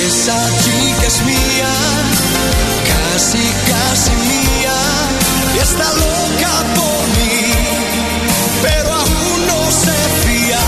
Esa 0.05 0.38
chica 0.63 1.07
es 1.07 1.21
mía, 1.23 1.73
casi, 2.91 3.43
casi 3.71 4.11
mía, 4.27 4.89
está 5.61 5.88
loca 5.94 6.53
por 6.76 7.07
mí, 7.18 7.53
pero 8.61 8.94
aún 8.94 9.48
no 9.48 9.72
se 9.72 9.98
fía. 10.23 10.64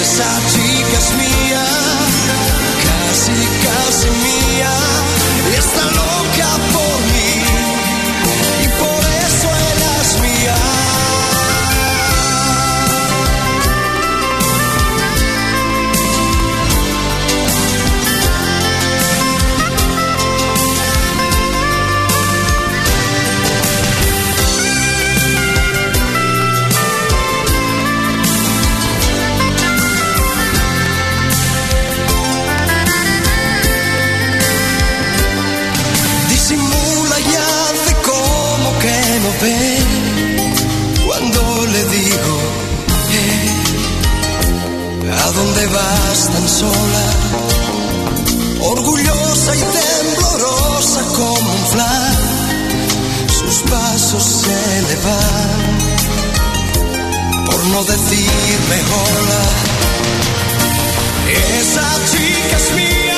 Esa 0.00 0.30
chica 0.52 0.98
es 0.98 1.10
mía, 1.22 1.66
casi, 2.86 3.36
casi 3.66 4.08
mía, 4.26 4.74
está 5.58 5.84
loca 5.84 6.50
por 6.72 6.80
mí, 6.80 6.81
vas 46.22 46.32
tan 46.32 46.48
sola? 46.48 47.04
Orgullosa 48.60 49.56
y 49.56 49.60
temblorosa 49.60 51.00
como 51.16 51.52
un 51.52 51.66
flan 51.72 52.16
Sus 53.28 53.62
pasos 53.70 54.22
se 54.22 54.82
le 54.82 54.96
van 54.96 55.60
Por 57.46 57.64
no 57.66 57.84
decirme 57.84 58.76
hola 58.94 59.42
Esa 61.60 61.88
chica 62.10 62.56
es 62.56 62.72
mía 62.74 63.11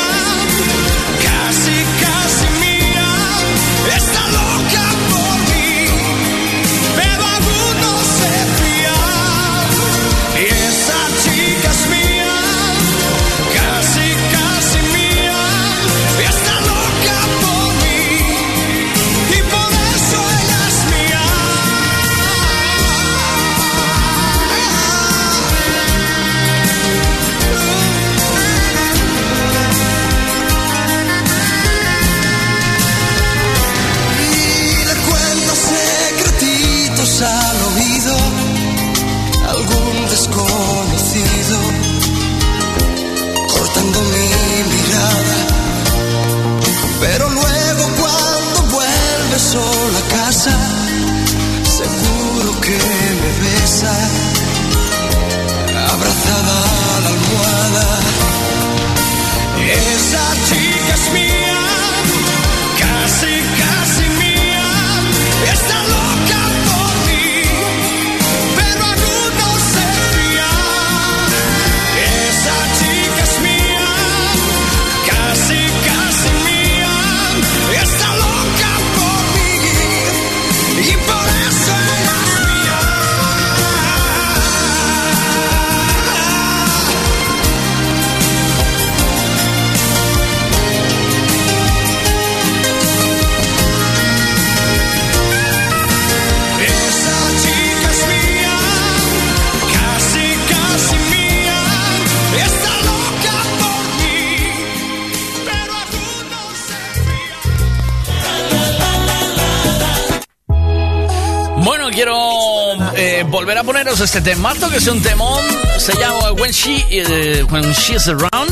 poneros 113.85 114.01
este 114.01 114.23
temazo 114.23 114.71
que 114.71 114.79
es 114.79 114.87
un 114.87 115.03
temón. 115.03 115.45
Se 115.79 115.93
llama 115.99 116.33
When 116.33 116.51
She 116.53 116.87
eh, 116.91 117.45
When 117.51 117.71
She's 117.73 118.09
Around. 118.09 118.51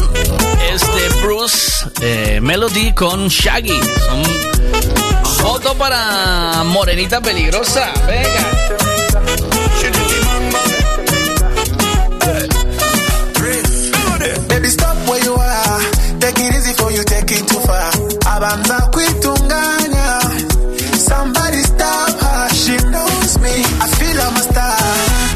Es 0.70 0.82
de 0.82 1.08
Bruce 1.22 1.86
eh, 2.02 2.38
Melody 2.42 2.92
con 2.92 3.28
Shaggy. 3.28 3.80
Son 4.06 4.22
foto 5.38 5.74
para 5.74 6.62
Morenita 6.64 7.22
Peligrosa. 7.22 7.90
Venga. 8.06 8.28
Baby, 14.48 14.68
stop 14.68 14.96
where 15.08 15.24
you 15.24 15.34
are. 15.34 15.80
Take 16.20 16.40
it 16.40 16.54
easy 16.54 16.74
for 16.74 16.92
you 16.92 17.02
take 17.04 17.30
it 17.32 17.48
too 17.48 17.60
far. 17.60 17.90
Abanza 18.26 18.90
kuitunganya. 18.92 19.81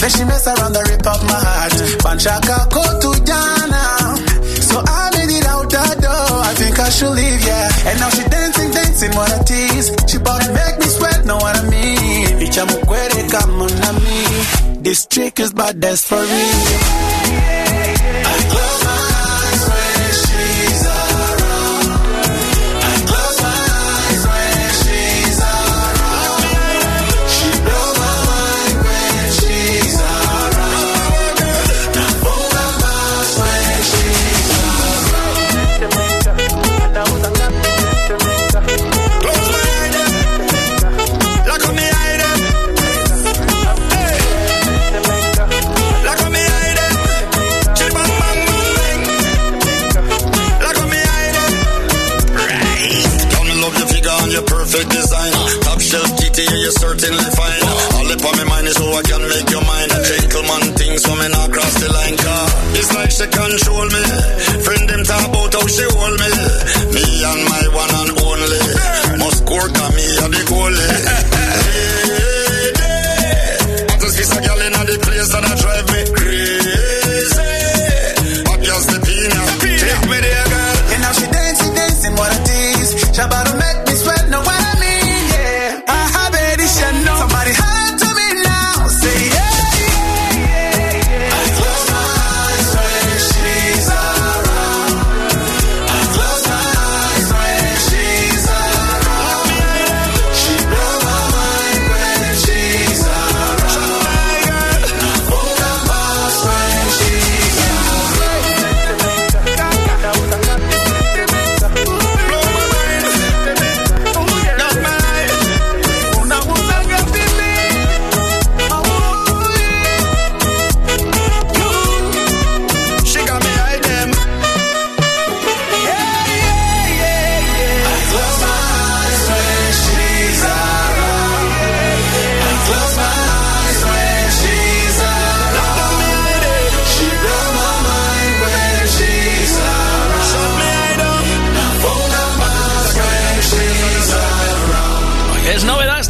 Then 0.07 0.19
she 0.19 0.25
mess 0.25 0.47
around 0.47 0.77
and 0.77 0.89
rip 0.89 1.05
up 1.05 1.21
my 1.25 1.35
heart. 1.35 1.73
Banchaka 2.07 2.71
go 2.71 2.85
to 3.03 3.11
Jana. 3.27 4.15
So 4.63 4.79
I 4.79 5.11
made 5.19 5.35
it 5.35 5.45
out 5.47 5.69
the 5.69 5.83
door. 5.99 6.43
I 6.47 6.55
think 6.55 6.79
I 6.79 6.89
should 6.91 7.11
leave, 7.11 7.43
yeah. 7.45 7.91
And 7.91 7.99
now 7.99 8.11
she 8.11 8.23
dancing, 8.31 8.71
dancing, 8.71 9.11
what 9.17 9.35
a 9.35 9.43
tease. 9.43 9.91
She 10.07 10.19
bout 10.19 10.43
to 10.43 10.53
make 10.53 10.79
me 10.79 10.87
sweat, 10.87 11.27
know 11.27 11.39
what 11.39 11.57
I 11.59 11.69
mean. 11.69 12.39
Icha 12.39 12.67
mukwere 12.67 13.31
kama 13.33 13.67
na 13.83 13.93
me. 13.99 14.79
This 14.85 15.07
chick 15.07 15.41
is 15.41 15.53
bad, 15.53 15.81
that's 15.81 16.07
for 16.07 16.23
real. 16.23 17.56
eso 58.67 58.91
va 58.91 59.06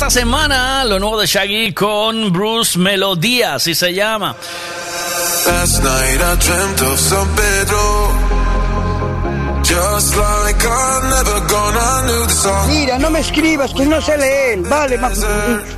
esta 0.07 0.21
semana 0.21 0.85
lo 0.85 1.01
nuevo 1.01 1.19
de 1.21 1.27
Shaggy 1.27 1.73
con 1.73 2.33
Bruce 2.33 2.79
Melodía, 2.79 3.55
así 3.55 3.75
se 3.75 3.93
llama. 3.93 4.37
Last 5.47 5.83
night 5.83 6.21
I 6.21 6.37
dreamt 6.47 6.81
of 6.83 7.01
San 7.01 7.27
Pedro. 7.35 8.13
Just 9.65 10.17
like 10.17 10.65
I'm 10.65 11.11
never 11.11 11.41
gonna 11.49 12.03
knew 12.07 12.25
the 12.27 12.33
song. 12.35 12.69
Mira, 12.69 12.99
no 13.01 13.11
me 13.11 13.19
escribas, 13.21 13.73
que 13.75 13.85
no 13.85 14.01
sé 14.01 14.17
leer. 14.17 14.61
Vale, 14.61 14.97
ma- 14.99 15.11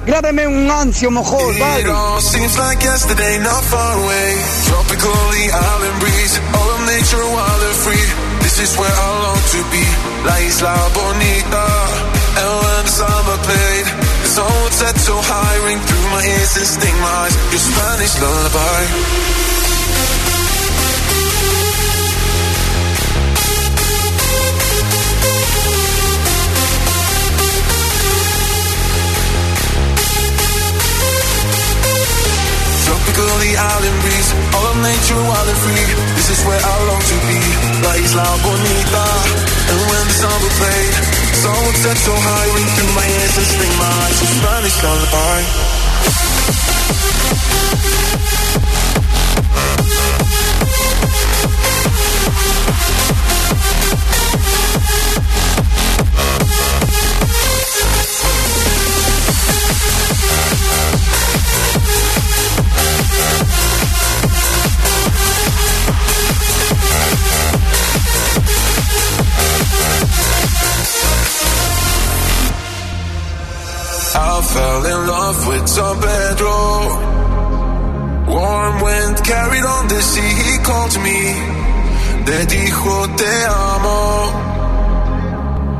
grábame 0.05 0.47
un 0.47 0.71
ancio 0.71 1.11
mejor, 1.11 1.55
It 1.55 1.61
vale. 1.61 1.91
all 1.91 2.21
seems 2.21 2.59
like 2.59 2.85
yesterday, 2.85 3.39
not 3.39 3.65
far 3.65 3.93
away. 4.05 4.37
Tropically 4.67 5.45
island 5.53 6.01
breeze, 6.01 6.39
all 6.53 6.69
of 6.71 6.81
nature 6.87 7.25
wild 7.33 7.63
and 7.63 7.77
free. 7.77 8.07
This 8.43 8.59
is 8.61 8.77
where 8.77 8.93
I 8.93 9.09
long 9.25 9.41
to 9.53 9.61
be, 9.73 9.85
La 10.27 10.37
Isla 10.37 10.77
Bonita. 10.93 11.67
And 12.39 12.55
when 12.63 12.85
the 12.85 12.91
summer 12.93 13.37
played, 13.49 13.87
would 14.43 14.73
set 14.73 14.97
so 14.99 15.15
high, 15.17 15.57
ring 15.67 15.81
through 15.81 16.07
my 16.11 16.23
ears 16.23 16.57
and 16.57 16.67
sting 16.67 16.99
my 17.01 17.13
eyes. 17.27 17.35
Your 17.51 17.63
Spanish 17.63 18.15
lullaby. 18.21 19.48
Tropically 33.19 33.51
island 33.51 33.99
breeze, 33.99 34.31
all 34.55 34.67
of 34.71 34.79
nature 34.79 35.19
wild 35.19 35.49
and 35.51 35.59
free. 35.59 35.91
This 36.15 36.31
is 36.31 36.39
where 36.47 36.55
I 36.55 36.75
long 36.87 37.03
to 37.03 37.17
be, 37.27 37.41
La 37.83 37.99
Isla 37.99 38.27
Bonita. 38.47 39.07
And 39.75 39.79
when 39.91 40.07
the 40.07 40.15
sun 40.23 40.39
will 40.39 40.55
play, 40.55 40.83
the 41.27 41.39
sun 41.43 41.59
would 41.67 41.79
set 41.83 41.99
so 41.99 42.15
high, 42.15 42.47
ring 42.55 42.71
through 42.79 42.95
my 42.95 43.03
ears 43.03 43.35
and 43.43 43.49
sting 43.59 43.75
my 43.75 43.91
eyes. 44.07 44.23
Spanish 44.23 44.79
lullaby. 44.87 45.43
With 75.49 75.67
San 75.67 75.97
Pedro. 75.97 76.57
Warm 78.29 78.75
wind 78.85 79.17
carried 79.25 79.65
on 79.65 79.89
the 79.89 80.01
sea, 80.01 80.33
he 80.45 80.55
called 80.69 80.97
me. 81.01 81.21
Te 82.27 82.39
dijo 82.53 82.97
te 83.17 83.35
amo. 83.49 83.99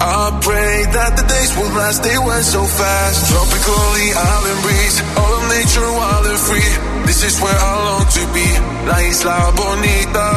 I 0.01 0.41
prayed 0.41 0.89
that 0.97 1.13
the 1.19 1.25
days 1.29 1.53
would 1.59 1.75
last, 1.77 2.03
they 2.03 2.17
went 2.17 2.45
so 2.45 2.63
fast. 2.65 3.19
Tropically 3.29 4.09
island 4.17 4.61
breeze, 4.65 4.97
all 5.21 5.33
of 5.37 5.45
nature 5.53 5.91
wild 6.01 6.25
and 6.33 6.41
free. 6.49 6.71
This 7.05 7.21
is 7.29 7.35
where 7.43 7.61
I 7.71 7.75
long 7.89 8.07
to 8.17 8.23
be, 8.33 8.49
La 8.89 8.99
Isla 9.05 9.39
Bonita. 9.59 10.31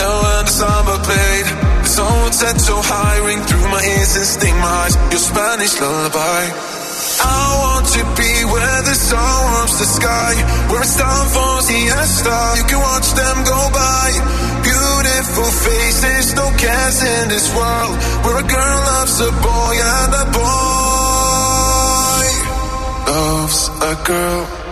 And 0.00 0.14
when 0.24 0.42
the 0.48 0.54
summer 0.60 0.98
played, 1.04 1.46
the 1.84 1.90
sun 1.96 2.32
set 2.32 2.56
so 2.60 2.76
high, 2.80 3.18
ring 3.28 3.42
through 3.44 3.68
my 3.68 3.82
ears 3.84 4.16
and 4.16 4.24
sting 4.24 4.56
my 4.56 4.72
eyes. 4.88 4.96
Your 5.12 5.20
Spanish 5.20 5.74
lullaby. 5.80 6.73
I 7.24 7.44
want 7.64 7.86
to 7.96 8.02
be 8.20 8.32
where 8.52 8.80
the 8.84 8.94
sun 8.94 9.36
warms 9.52 9.76
the 9.78 9.88
sky, 9.88 10.32
where 10.68 10.82
it's 10.84 10.96
time 10.96 11.28
for 11.32 11.52
siesta. 11.64 12.36
You 12.58 12.64
can 12.70 12.80
watch 12.80 13.08
them 13.16 13.36
go 13.44 13.60
by. 13.72 14.08
Beautiful 14.62 15.50
faces, 15.64 16.34
no 16.34 16.46
cares 16.60 16.98
in 17.02 17.28
this 17.28 17.48
world, 17.56 17.96
where 18.24 18.38
a 18.44 18.46
girl 18.46 18.78
loves 18.92 19.16
a 19.20 19.32
boy 19.32 19.74
and 19.96 20.12
a 20.24 20.26
boy 20.36 20.74
loves 23.08 23.60
a 23.80 23.94
girl. 24.04 24.63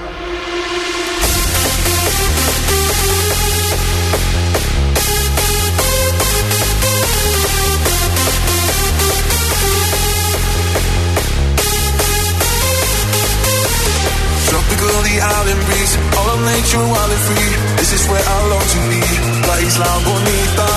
Tropically 15.02 15.20
island 15.20 15.62
breeze, 15.66 15.98
all 16.16 16.30
of 16.30 16.40
nature 16.46 16.78
wild 16.78 17.10
and 17.10 17.22
free. 17.26 17.54
This 17.76 17.92
is 17.92 18.06
where 18.06 18.22
I 18.22 18.38
long 18.46 18.62
to 18.62 18.78
be, 18.86 19.02
La 19.50 19.56
Isla 19.58 19.90
Bonita. 20.06 20.70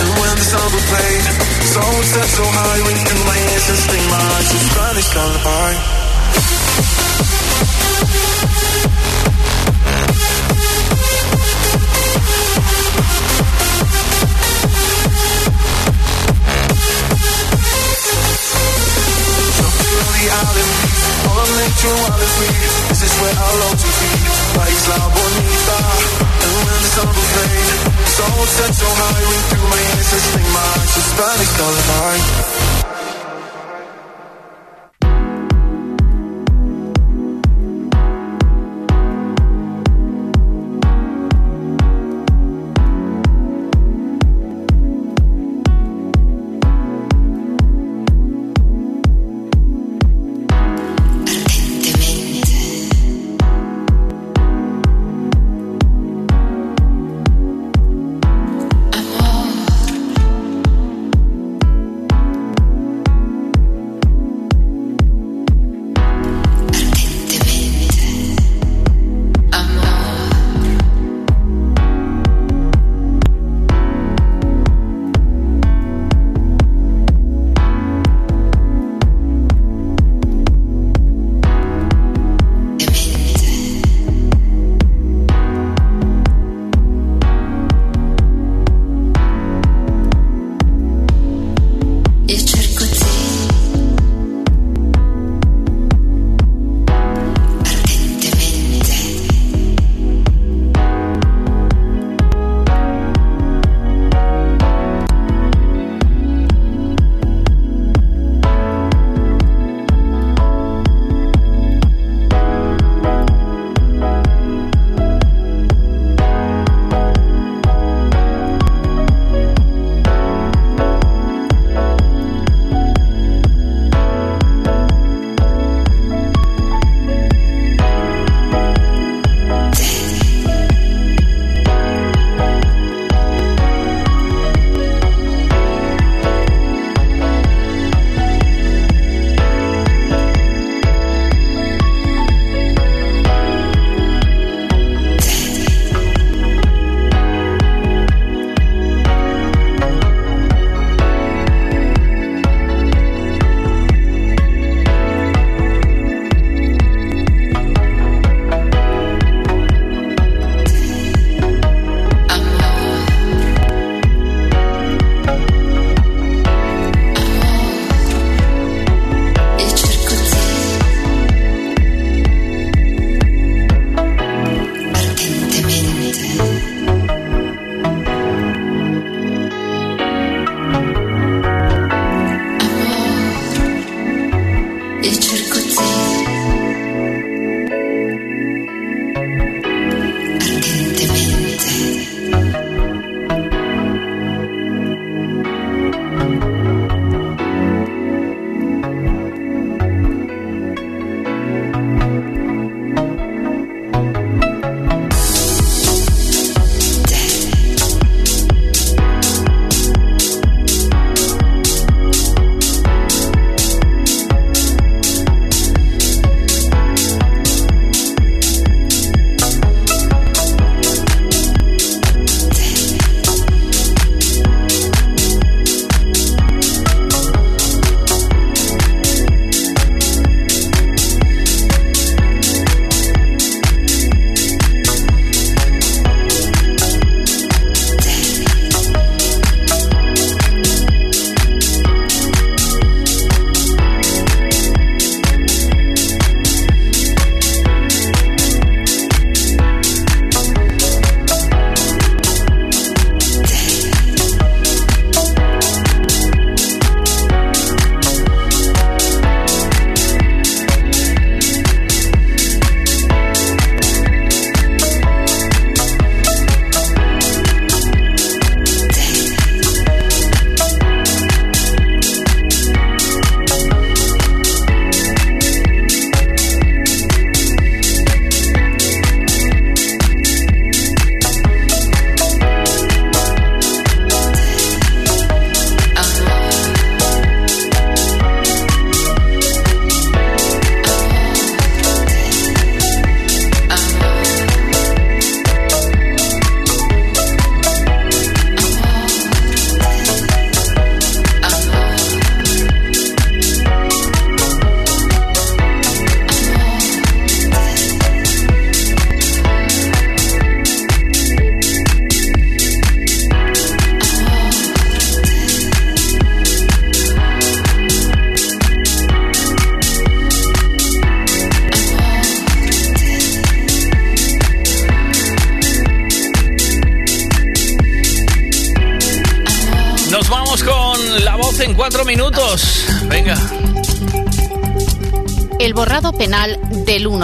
And 0.00 0.08
when 0.16 0.34
the 0.40 0.46
sun 0.48 0.72
will 0.72 0.86
play, 0.88 1.12
the 1.20 1.68
sun 1.68 2.04
set 2.08 2.28
so 2.32 2.44
high, 2.48 2.80
through 3.04 3.24
my 3.28 3.36
ears 3.36 3.68
and 3.68 3.78
sting 3.84 4.06
my 4.08 4.16
eyes. 4.16 4.48
It's 4.56 4.64
Spanish 4.72 5.10
lullaby. 5.14 5.68
Wild 21.86 22.18
and 22.18 22.32
free. 22.34 22.58
This 22.90 23.02
is 23.06 23.14
where 23.22 23.36
I 23.38 23.50
long 23.62 23.76
to 23.78 23.90
be, 24.02 24.10
La 24.58 24.64
Isla 24.66 24.98
Bonita. 25.14 25.78
And 26.42 26.52
when 26.58 26.78
the 26.82 26.90
sun 26.90 27.06
will 27.06 27.30
fade, 27.38 27.70
will 28.34 28.50
set 28.50 28.72
so 28.74 28.88
high, 28.88 29.22
ring 29.22 29.44
through 29.46 29.68
my 29.70 29.78
ears 29.94 30.10
and 30.10 30.24
sting 30.26 30.50
my 30.50 30.74
Spanish. 30.98 31.52
Amor, 31.58 32.57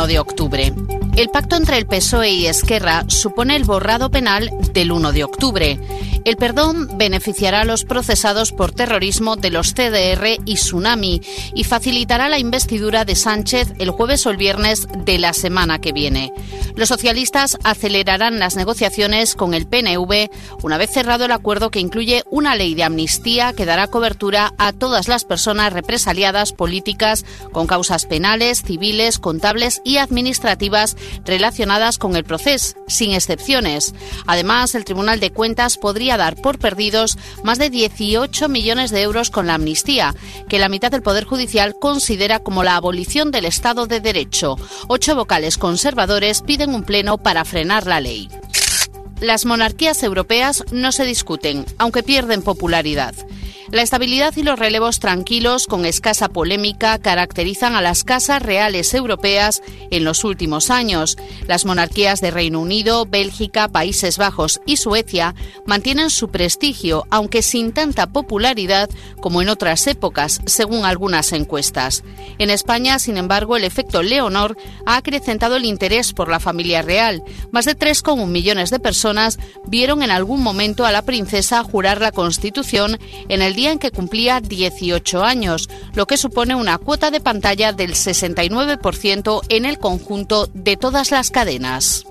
1 0.04 0.06
de 0.06 0.18
octubre. 0.18 0.72
El 1.16 1.30
pacto 1.30 1.56
entre 1.56 1.78
el 1.78 1.86
PSOE 1.86 2.30
y 2.30 2.46
Esquerra 2.46 3.04
supone 3.08 3.56
el 3.56 3.64
borrado 3.64 4.10
penal 4.10 4.50
del 4.72 4.92
1 4.92 5.12
de 5.12 5.24
octubre. 5.24 5.78
El 6.24 6.36
perdón 6.36 6.98
beneficiará 6.98 7.60
a 7.60 7.64
los 7.64 7.84
procesados 7.84 8.52
por 8.52 8.72
terrorismo 8.72 9.36
de 9.36 9.50
los 9.50 9.72
CDR 9.72 10.38
y 10.44 10.54
Tsunami 10.56 11.22
y 11.54 11.64
facilitará 11.64 12.28
la 12.28 12.38
investidura 12.38 13.04
de 13.04 13.14
Sánchez 13.14 13.74
el 13.78 13.90
jueves 13.90 14.26
o 14.26 14.30
el 14.30 14.36
viernes 14.36 14.88
de 15.04 15.18
la 15.18 15.32
semana 15.32 15.80
que 15.80 15.92
viene. 15.92 16.32
Los 16.76 16.88
socialistas 16.88 17.56
acelerarán 17.62 18.38
las 18.38 18.56
negociaciones 18.56 19.36
con 19.36 19.54
el 19.54 19.66
PNV 19.66 20.30
una 20.64 20.78
vez 20.78 20.90
cerrado 20.90 21.26
el 21.26 21.32
acuerdo 21.32 21.70
que 21.70 21.78
incluye 21.78 22.24
una 22.30 22.56
ley 22.56 22.74
de 22.74 22.84
amnistía 22.84 23.52
que 23.52 23.66
dará 23.66 23.86
cobertura 23.86 24.54
a 24.56 24.72
todas 24.72 25.08
las 25.08 25.26
personas 25.26 25.74
represaliadas 25.74 26.54
políticas 26.54 27.26
con 27.52 27.66
causas 27.66 28.06
penales, 28.06 28.62
civiles, 28.62 29.18
contables 29.18 29.82
y 29.84 29.98
administrativas 29.98 30.96
relacionadas 31.26 31.98
con 31.98 32.16
el 32.16 32.24
proceso, 32.24 32.76
sin 32.88 33.12
excepciones. 33.12 33.94
Además, 34.26 34.74
el 34.74 34.86
Tribunal 34.86 35.20
de 35.20 35.32
Cuentas 35.32 35.76
podría 35.76 36.16
dar 36.16 36.34
por 36.36 36.58
perdidos 36.58 37.18
más 37.42 37.58
de 37.58 37.68
18 37.68 38.48
millones 38.48 38.90
de 38.90 39.02
euros 39.02 39.28
con 39.28 39.46
la 39.46 39.56
amnistía, 39.56 40.14
que 40.48 40.58
la 40.58 40.70
mitad 40.70 40.90
del 40.90 41.02
Poder 41.02 41.24
Judicial 41.24 41.76
considera 41.78 42.38
como 42.38 42.64
la 42.64 42.76
abolición 42.76 43.30
del 43.30 43.44
Estado 43.44 43.86
de 43.86 44.00
Derecho. 44.00 44.56
Ocho 44.88 45.14
vocales 45.14 45.58
conservadores 45.58 46.40
piden 46.40 46.74
un 46.74 46.84
pleno 46.84 47.18
para 47.18 47.44
frenar 47.44 47.86
la 47.86 48.00
ley. 48.00 48.30
Las 49.20 49.46
monarquías 49.46 50.02
europeas 50.02 50.64
no 50.72 50.92
se 50.92 51.04
discuten, 51.04 51.64
aunque 51.78 52.02
pierden 52.02 52.42
popularidad. 52.42 53.14
La 53.74 53.82
estabilidad 53.82 54.32
y 54.36 54.44
los 54.44 54.56
relevos 54.56 55.00
tranquilos 55.00 55.66
con 55.66 55.84
escasa 55.84 56.28
polémica 56.28 56.96
caracterizan 57.00 57.74
a 57.74 57.82
las 57.82 58.04
casas 58.04 58.40
reales 58.40 58.94
europeas 58.94 59.62
en 59.90 60.04
los 60.04 60.22
últimos 60.22 60.70
años. 60.70 61.16
Las 61.48 61.64
monarquías 61.64 62.20
de 62.20 62.30
Reino 62.30 62.60
Unido, 62.60 63.04
Bélgica, 63.04 63.66
Países 63.66 64.16
Bajos 64.16 64.60
y 64.64 64.76
Suecia 64.76 65.34
mantienen 65.66 66.10
su 66.10 66.28
prestigio, 66.28 67.04
aunque 67.10 67.42
sin 67.42 67.72
tanta 67.72 68.06
popularidad 68.06 68.88
como 69.20 69.42
en 69.42 69.48
otras 69.48 69.88
épocas, 69.88 70.40
según 70.46 70.84
algunas 70.84 71.32
encuestas. 71.32 72.04
En 72.38 72.50
España, 72.50 73.00
sin 73.00 73.16
embargo, 73.16 73.56
el 73.56 73.64
efecto 73.64 74.04
Leonor 74.04 74.56
ha 74.86 74.98
acrecentado 74.98 75.56
el 75.56 75.64
interés 75.64 76.12
por 76.12 76.28
la 76.28 76.38
familia 76.38 76.82
real. 76.82 77.24
Más 77.50 77.64
de 77.64 77.76
3,1 77.76 78.24
millones 78.28 78.70
de 78.70 78.78
personas 78.78 79.40
vieron 79.66 80.04
en 80.04 80.12
algún 80.12 80.44
momento 80.44 80.86
a 80.86 80.92
la 80.92 81.02
princesa 81.02 81.64
jurar 81.64 82.00
la 82.00 82.12
Constitución 82.12 83.00
en 83.28 83.42
el 83.42 83.56
día 83.56 83.63
en 83.72 83.78
que 83.78 83.90
cumplía 83.90 84.40
18 84.40 85.24
años, 85.24 85.68
lo 85.94 86.06
que 86.06 86.16
supone 86.16 86.54
una 86.54 86.78
cuota 86.78 87.10
de 87.10 87.20
pantalla 87.20 87.72
del 87.72 87.94
69% 87.94 89.40
en 89.48 89.64
el 89.64 89.78
conjunto 89.78 90.48
de 90.52 90.76
todas 90.76 91.10
las 91.10 91.30
cadenas 91.30 92.04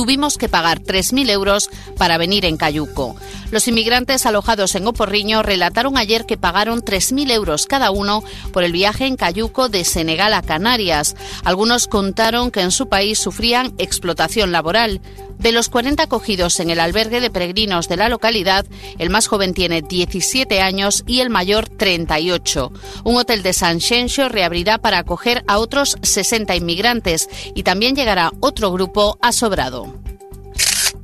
tuvimos 0.00 0.38
que 0.38 0.48
pagar 0.48 0.80
3.000 0.80 1.28
euros 1.28 1.68
para 1.98 2.16
venir 2.16 2.46
en 2.46 2.56
Cayuco. 2.56 3.16
Los 3.50 3.68
inmigrantes 3.68 4.24
alojados 4.24 4.74
en 4.74 4.86
Oporriño 4.86 5.42
relataron 5.42 5.98
ayer 5.98 6.24
que 6.24 6.38
pagaron 6.38 6.82
3.000 6.82 7.30
euros 7.32 7.66
cada 7.66 7.90
uno 7.90 8.24
por 8.50 8.64
el 8.64 8.72
viaje 8.72 9.04
en 9.04 9.16
Cayuco 9.16 9.68
de 9.68 9.84
Senegal 9.84 10.32
a 10.32 10.40
Canarias. 10.40 11.16
Algunos 11.44 11.86
contaron 11.86 12.50
que 12.50 12.62
en 12.62 12.70
su 12.70 12.88
país 12.88 13.18
sufrían 13.18 13.74
explotación 13.76 14.52
laboral. 14.52 15.02
De 15.40 15.52
los 15.52 15.70
40 15.70 16.02
acogidos 16.02 16.60
en 16.60 16.68
el 16.68 16.80
albergue 16.80 17.18
de 17.22 17.30
peregrinos 17.30 17.88
de 17.88 17.96
la 17.96 18.10
localidad, 18.10 18.66
el 18.98 19.08
más 19.08 19.26
joven 19.26 19.54
tiene 19.54 19.80
17 19.80 20.60
años 20.60 21.02
y 21.06 21.20
el 21.20 21.30
mayor 21.30 21.66
38. 21.66 22.70
Un 23.04 23.16
hotel 23.16 23.42
de 23.42 23.54
San 23.54 23.80
Xenxo 23.80 24.28
reabrirá 24.28 24.76
para 24.76 24.98
acoger 24.98 25.42
a 25.46 25.58
otros 25.58 25.96
60 26.02 26.54
inmigrantes 26.56 27.30
y 27.54 27.62
también 27.62 27.96
llegará 27.96 28.32
otro 28.40 28.70
grupo 28.70 29.16
a 29.22 29.32
Sobrado. 29.32 29.98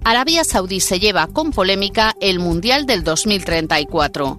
Arabia 0.05 0.45
Saudí 0.45 0.81
se 0.81 1.01
lleva 1.01 1.29
con 1.29 1.51
polémica 1.51 2.15
el 2.21 2.39
Mundial 2.39 2.85
del 2.85 3.05
2034. 3.05 4.39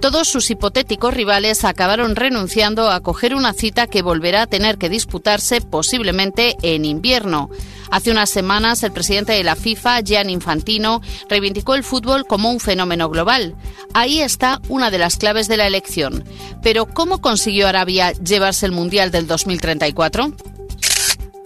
Todos 0.00 0.26
sus 0.26 0.50
hipotéticos 0.50 1.14
rivales 1.14 1.64
acabaron 1.64 2.16
renunciando 2.16 2.90
a 2.90 3.00
coger 3.00 3.34
una 3.34 3.52
cita 3.52 3.86
que 3.86 4.02
volverá 4.02 4.42
a 4.42 4.46
tener 4.46 4.76
que 4.76 4.88
disputarse 4.88 5.60
posiblemente 5.60 6.56
en 6.62 6.84
invierno. 6.84 7.48
Hace 7.90 8.10
unas 8.10 8.30
semanas, 8.30 8.82
el 8.82 8.92
presidente 8.92 9.32
de 9.32 9.44
la 9.44 9.56
FIFA, 9.56 10.02
Gian 10.02 10.30
Infantino, 10.30 11.00
reivindicó 11.28 11.74
el 11.74 11.84
fútbol 11.84 12.26
como 12.26 12.50
un 12.50 12.60
fenómeno 12.60 13.08
global. 13.08 13.54
Ahí 13.94 14.20
está 14.20 14.60
una 14.68 14.90
de 14.90 14.98
las 14.98 15.16
claves 15.16 15.48
de 15.48 15.56
la 15.56 15.66
elección. 15.66 16.24
Pero, 16.62 16.86
¿cómo 16.86 17.20
consiguió 17.20 17.68
Arabia 17.68 18.12
llevarse 18.12 18.66
el 18.66 18.72
Mundial 18.72 19.10
del 19.10 19.26
2034? 19.26 20.32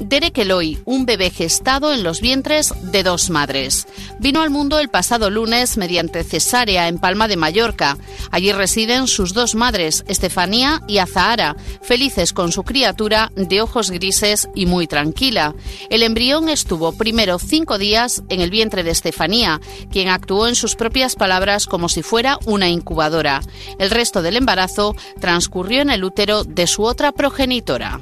Derek 0.01 0.39
Eloy, 0.39 0.79
un 0.87 1.07
bebé 1.07 1.31
gestado 1.31 1.93
en 1.93 2.03
los 2.03 2.21
vientres 2.21 2.73
de 2.83 3.03
dos 3.03 3.31
madres. 3.31 3.87
Vino 4.19 4.41
al 4.41 4.51
mundo 4.51 4.79
el 4.79 4.89
pasado 4.89 5.31
lunes 5.31 5.77
mediante 5.77 6.25
cesárea 6.25 6.89
en 6.89 6.99
Palma 6.99 7.29
de 7.29 7.37
Mallorca. 7.37 7.99
Allí 8.31 8.53
residen 8.53 9.07
sus 9.07 9.35
dos 9.35 9.55
madres, 9.55 10.05
Estefanía 10.09 10.83
y 10.89 10.99
Azahara, 10.99 11.57
felices 11.83 12.33
con 12.33 12.51
su 12.51 12.63
criatura 12.63 13.31
de 13.37 13.61
ojos 13.61 13.91
grises 13.91 14.49
y 14.55 14.67
muy 14.67 14.87
tranquila. 14.87 15.55
El 15.91 16.03
embrión 16.03 16.49
estuvo 16.49 16.93
primero 16.93 17.39
cinco 17.39 17.79
días 17.79 18.23
en 18.31 18.41
el 18.41 18.51
vientre 18.51 18.83
de 18.83 18.91
Estefanía, 18.91 19.61
quien 19.91 20.09
actuó 20.09 20.49
en 20.49 20.55
sus 20.55 20.77
propias 20.77 21.15
palabras 21.15 21.67
como 21.67 21.89
si 21.89 22.03
fuera 22.03 22.39
una 22.47 22.69
incubadora. 22.69 23.43
El 23.79 23.91
resto 23.91 24.23
del 24.23 24.37
embarazo 24.37 24.97
transcurrió 25.21 25.83
en 25.83 25.91
el 25.91 26.05
útero 26.05 26.45
de 26.45 26.67
su 26.67 26.85
otra 26.85 27.13
progenitora 27.13 28.01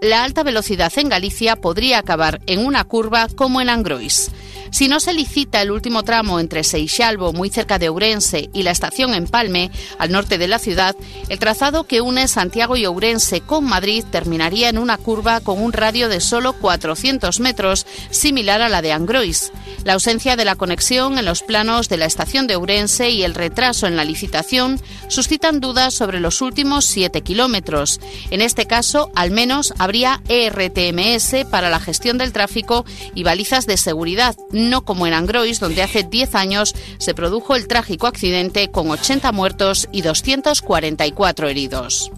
la 0.00 0.22
alta 0.22 0.42
velocidad 0.42 0.92
en 0.96 1.08
Galicia 1.08 1.56
podría 1.56 1.98
acabar 1.98 2.40
en 2.46 2.64
una 2.64 2.84
curva 2.84 3.26
como 3.34 3.60
en 3.60 3.68
Angrois. 3.68 4.30
Si 4.70 4.88
no 4.88 5.00
se 5.00 5.14
licita 5.14 5.62
el 5.62 5.70
último 5.70 6.02
tramo 6.02 6.40
entre 6.40 6.64
Seixalbo, 6.64 7.32
muy 7.32 7.50
cerca 7.50 7.78
de 7.78 7.88
Ourense, 7.88 8.50
y 8.52 8.62
la 8.62 8.70
estación 8.70 9.14
Empalme, 9.14 9.70
al 9.98 10.12
norte 10.12 10.38
de 10.38 10.48
la 10.48 10.58
ciudad, 10.58 10.94
el 11.28 11.38
trazado 11.38 11.84
que 11.84 12.00
une 12.00 12.28
Santiago 12.28 12.76
y 12.76 12.86
Ourense 12.86 13.40
con 13.40 13.64
Madrid 13.64 14.04
terminaría 14.10 14.68
en 14.68 14.78
una 14.78 14.98
curva 14.98 15.40
con 15.40 15.62
un 15.62 15.72
radio 15.72 16.08
de 16.08 16.20
solo 16.20 16.52
400 16.54 17.40
metros, 17.40 17.86
similar 18.10 18.62
a 18.62 18.68
la 18.68 18.82
de 18.82 18.92
Angrois. 18.92 19.52
La 19.84 19.94
ausencia 19.94 20.36
de 20.36 20.44
la 20.44 20.56
conexión 20.56 21.18
en 21.18 21.24
los 21.24 21.42
planos 21.42 21.88
de 21.88 21.96
la 21.96 22.06
estación 22.06 22.46
de 22.46 22.56
Ourense 22.56 23.10
y 23.10 23.22
el 23.22 23.34
retraso 23.34 23.86
en 23.86 23.96
la 23.96 24.04
licitación 24.04 24.80
suscitan 25.08 25.60
dudas 25.60 25.94
sobre 25.94 26.20
los 26.20 26.40
últimos 26.42 26.84
7 26.84 27.22
kilómetros. 27.22 28.00
En 28.30 28.42
este 28.42 28.66
caso, 28.66 29.10
al 29.14 29.30
menos 29.30 29.72
habría 29.78 30.20
ERTMS 30.28 31.46
para 31.50 31.70
la 31.70 31.80
gestión 31.80 32.18
del 32.18 32.32
tráfico 32.32 32.84
y 33.14 33.22
balizas 33.22 33.66
de 33.66 33.76
seguridad, 33.76 34.36
no 34.58 34.84
como 34.84 35.06
en 35.06 35.14
Angrois, 35.14 35.60
donde 35.60 35.82
hace 35.82 36.02
10 36.02 36.34
años 36.34 36.74
se 36.98 37.14
produjo 37.14 37.56
el 37.56 37.68
trágico 37.68 38.06
accidente 38.06 38.70
con 38.70 38.90
80 38.90 39.32
muertos 39.32 39.88
y 39.92 40.02
244 40.02 41.48
heridos. 41.48 42.10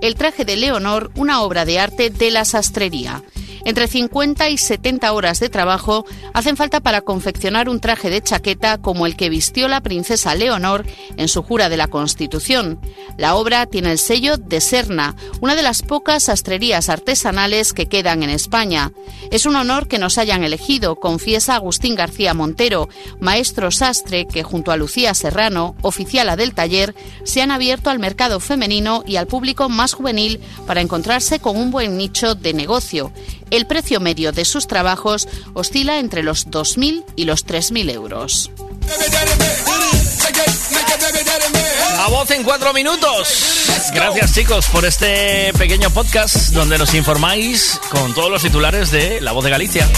El 0.00 0.14
traje 0.14 0.44
de 0.44 0.56
Leonor, 0.56 1.10
una 1.14 1.42
obra 1.42 1.64
de 1.64 1.78
arte 1.78 2.08
de 2.08 2.30
la 2.30 2.44
sastrería. 2.44 3.22
Entre 3.64 3.88
50 3.88 4.50
y 4.50 4.58
70 4.58 5.12
horas 5.12 5.40
de 5.40 5.48
trabajo 5.48 6.04
hacen 6.32 6.56
falta 6.56 6.80
para 6.80 7.02
confeccionar 7.02 7.68
un 7.68 7.80
traje 7.80 8.10
de 8.10 8.22
chaqueta 8.22 8.78
como 8.78 9.06
el 9.06 9.16
que 9.16 9.28
vistió 9.28 9.68
la 9.68 9.80
princesa 9.80 10.34
Leonor 10.34 10.86
en 11.16 11.28
su 11.28 11.42
jura 11.42 11.68
de 11.68 11.76
la 11.76 11.88
Constitución. 11.88 12.80
La 13.16 13.34
obra 13.34 13.66
tiene 13.66 13.92
el 13.92 13.98
sello 13.98 14.36
de 14.36 14.60
Serna, 14.60 15.14
una 15.40 15.54
de 15.54 15.62
las 15.62 15.82
pocas 15.82 16.24
sastrerías 16.24 16.88
artesanales 16.88 17.72
que 17.72 17.86
quedan 17.86 18.22
en 18.22 18.30
España. 18.30 18.92
Es 19.30 19.46
un 19.46 19.56
honor 19.56 19.88
que 19.88 19.98
nos 19.98 20.18
hayan 20.18 20.42
elegido, 20.42 20.96
confiesa 20.96 21.56
Agustín 21.56 21.94
García 21.94 22.34
Montero, 22.34 22.88
maestro 23.20 23.70
sastre 23.70 24.26
que 24.26 24.42
junto 24.42 24.72
a 24.72 24.76
Lucía 24.76 25.14
Serrano, 25.14 25.74
oficiala 25.82 26.36
del 26.36 26.54
taller, 26.54 26.94
se 27.24 27.42
han 27.42 27.50
abierto 27.50 27.90
al 27.90 27.98
mercado 27.98 28.40
femenino 28.40 29.02
y 29.06 29.16
al 29.16 29.26
público 29.26 29.68
más 29.68 29.92
juvenil 29.92 30.40
para 30.66 30.80
encontrarse 30.80 31.40
con 31.40 31.56
un 31.56 31.70
buen 31.70 31.96
nicho 31.96 32.34
de 32.34 32.54
negocio. 32.54 33.12
El 33.50 33.66
precio 33.66 34.00
medio 34.00 34.32
de 34.32 34.44
sus 34.44 34.66
trabajos 34.66 35.28
oscila 35.54 35.98
entre 35.98 36.22
los 36.22 36.46
2.000 36.48 37.04
y 37.16 37.24
los 37.24 37.46
3.000 37.46 37.90
euros. 37.92 38.50
La 41.96 42.06
voz 42.08 42.30
en 42.30 42.42
cuatro 42.42 42.72
minutos. 42.72 43.66
Gracias 43.92 44.34
chicos 44.34 44.66
por 44.68 44.84
este 44.84 45.52
pequeño 45.58 45.90
podcast 45.90 46.50
donde 46.52 46.78
nos 46.78 46.94
informáis 46.94 47.78
con 47.90 48.14
todos 48.14 48.30
los 48.30 48.42
titulares 48.42 48.90
de 48.90 49.20
La 49.20 49.32
Voz 49.32 49.44
de 49.44 49.50
Galicia. 49.50 49.88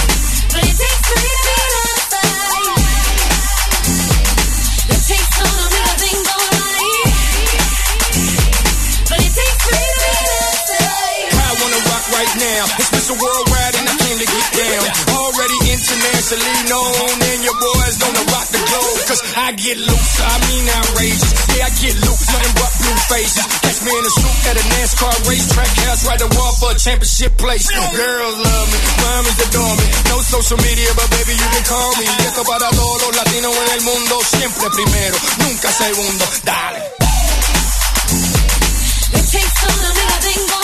Right 12.33 12.41
now. 12.41 12.65
It's 12.81 12.91
Mr. 12.93 13.15
Worldwide 13.17 13.75
and 13.77 13.87
I 13.89 13.95
came 14.01 14.19
to 14.19 14.29
get 14.29 14.47
down. 14.57 14.85
Already 15.13 15.59
internationally 15.69 16.57
known, 16.69 17.17
and 17.21 17.41
your 17.45 17.57
boys 17.61 17.95
gonna 18.01 18.25
rock 18.33 18.49
the 18.49 18.63
globe. 18.63 19.01
Cause 19.09 19.23
I 19.37 19.53
get 19.53 19.77
loose, 19.77 20.15
I 20.21 20.35
mean 20.49 20.65
outrageous. 20.69 21.33
Yeah, 21.57 21.69
I 21.69 21.71
get 21.81 21.95
loose, 22.01 22.25
nothing 22.33 22.55
but 22.57 22.73
blue 22.81 22.99
faces. 23.13 23.45
Catch 23.61 23.81
me 23.85 23.93
in 23.93 24.05
a 24.05 24.13
suit 24.13 24.39
at 24.49 24.57
a 24.57 24.65
NASCAR 24.65 25.17
racetrack. 25.29 25.71
House 25.85 26.03
right 26.07 26.21
the 26.21 26.31
wall 26.37 26.53
for 26.57 26.71
a 26.73 26.79
championship 26.79 27.37
place. 27.37 27.69
Girls 27.69 28.37
love 28.41 28.67
me, 28.73 28.79
mamis 29.03 29.39
adore 29.49 29.77
me. 29.77 29.87
No 30.09 30.17
social 30.25 30.59
media, 30.63 30.89
but 30.97 31.09
baby, 31.13 31.35
you 31.37 31.49
can 31.53 31.65
call 31.69 31.93
me. 32.01 32.07
Esto 32.25 32.43
para 32.45 32.69
todos 32.71 33.03
los 33.03 33.13
latinos 33.17 33.53
en 33.53 33.69
el 33.77 33.83
mundo. 33.83 34.15
Siempre 34.25 34.71
primero, 34.71 35.17
nunca 35.45 35.69
segundo. 35.73 36.25
Dale. 36.45 36.81
It 39.13 39.25
takes 39.29 39.55
some 39.61 39.77
of 39.77 39.93
the 39.93 40.09
thing 40.25 40.62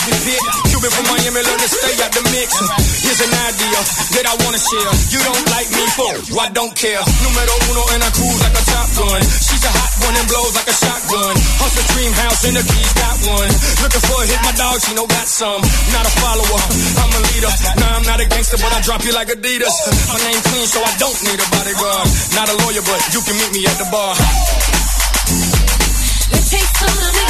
me 0.00 0.16
Pit. 0.24 0.40
Cuban 0.72 0.88
from 0.88 1.04
Miami, 1.12 1.44
learn 1.44 1.60
to 1.60 1.68
stay 1.68 1.92
out 2.00 2.12
the 2.16 2.24
mix. 2.32 2.48
Here's 3.04 3.20
an 3.20 3.28
idea 3.28 3.78
that 4.16 4.24
I 4.24 4.34
wanna 4.40 4.56
share. 4.56 4.92
You 5.12 5.20
don't 5.20 5.44
like 5.52 5.68
me, 5.68 5.84
for 5.92 6.12
I 6.40 6.48
don't 6.48 6.72
care. 6.72 7.02
Numero 7.20 7.54
uno 7.68 7.82
and 7.92 8.00
I 8.00 8.08
cruise 8.16 8.40
like 8.40 8.56
a 8.56 8.64
top 8.72 8.88
gun. 8.96 9.20
She's 9.20 9.60
a 9.68 9.72
hot 9.72 9.92
one 10.00 10.16
and 10.16 10.26
blows 10.32 10.54
like 10.56 10.68
a 10.72 10.76
shotgun. 10.76 11.34
Hustle 11.60 11.86
dream 11.92 12.12
house 12.16 12.40
in 12.48 12.54
the 12.56 12.64
keys, 12.64 12.92
got 12.96 13.16
one. 13.36 13.52
Looking 13.84 14.04
for 14.08 14.16
a 14.16 14.26
hit, 14.32 14.40
my 14.40 14.54
dog, 14.56 14.80
she 14.80 14.96
know 14.96 15.04
got 15.04 15.28
some. 15.28 15.60
Not 15.92 16.08
a 16.08 16.12
follower, 16.24 16.62
I'm 16.96 17.12
a 17.12 17.20
leader. 17.28 17.52
Nah, 17.76 17.92
I'm 18.00 18.06
not 18.08 18.16
a 18.16 18.26
gangster, 18.32 18.56
but 18.64 18.72
I 18.72 18.80
drop 18.80 19.04
you 19.04 19.12
like 19.12 19.28
Adidas. 19.28 19.76
My 20.08 20.18
name 20.24 20.40
clean, 20.48 20.66
so 20.72 20.80
I 20.80 20.92
don't 20.96 21.20
need 21.28 21.36
a 21.36 21.48
bodyguard. 21.52 22.08
Not 22.32 22.48
a 22.48 22.56
lawyer, 22.64 22.84
but 22.88 23.00
you 23.12 23.20
can 23.28 23.36
meet 23.36 23.52
me 23.52 23.60
at 23.68 23.76
the 23.76 23.88
bar. 23.92 24.16
It 26.32 26.44
takes 26.48 26.72
some 26.80 27.21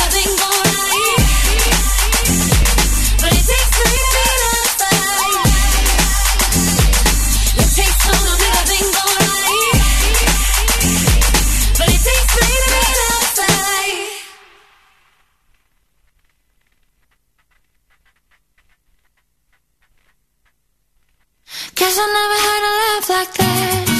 Guess 21.83 21.99
I 21.99 22.07
never 22.07 22.39
had 22.47 22.63
a 22.63 22.73
love 22.81 23.09
like 23.09 23.33
this. 23.35 23.92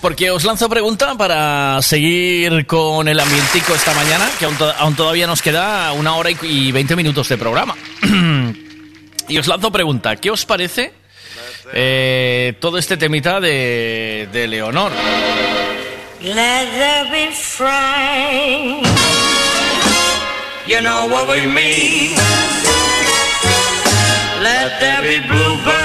Porque 0.00 0.30
os 0.30 0.44
lanzo 0.44 0.68
pregunta 0.68 1.14
para 1.16 1.80
seguir 1.82 2.66
con 2.66 3.06
el 3.08 3.20
ambientico 3.20 3.74
esta 3.74 3.92
mañana, 3.94 4.28
que 4.38 4.44
aún, 4.46 4.56
to- 4.56 4.74
aún 4.78 4.94
todavía 4.96 5.26
nos 5.26 5.42
queda 5.42 5.92
una 5.92 6.14
hora 6.16 6.30
y, 6.30 6.72
20 6.72 6.96
minutos 6.96 7.28
de 7.28 7.36
programa. 7.36 7.76
y 9.28 9.38
os 9.38 9.46
lanzo 9.46 9.70
pregunta, 9.70 10.16
¿qué 10.16 10.30
os 10.30 10.44
parece 10.46 10.92
eh, 11.72 12.54
todo 12.60 12.78
este 12.78 12.96
temita 12.96 13.40
de, 13.40 14.28
de 14.32 14.48
Leonor? 14.48 14.92
Let 16.22 17.10
be. 17.10 17.30
You 20.66 20.80
know 20.82 21.06
what 21.08 21.28
we 21.28 21.46
mean. 21.46 22.14
Let 24.42 24.78
there 24.78 25.02
be 25.02 25.26
bluebirds. 25.26 25.79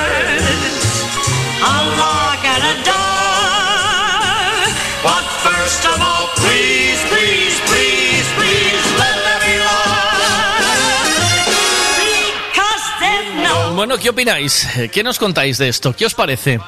First 5.65 5.85
of 5.85 5.99
all, 5.99 6.27
please, 6.35 7.01
please, 7.09 7.57
please, 7.65 8.27
please, 8.37 8.85
let 8.99 9.15
Bueno, 13.75 13.97
¿qué 13.97 14.09
opináis? 14.09 14.67
¿Qué 14.91 15.03
nos 15.03 15.19
contáis 15.19 15.57
de 15.57 15.67
esto? 15.67 15.93
¿Qué 15.95 16.05
os 16.05 16.13
parece? 16.13 16.59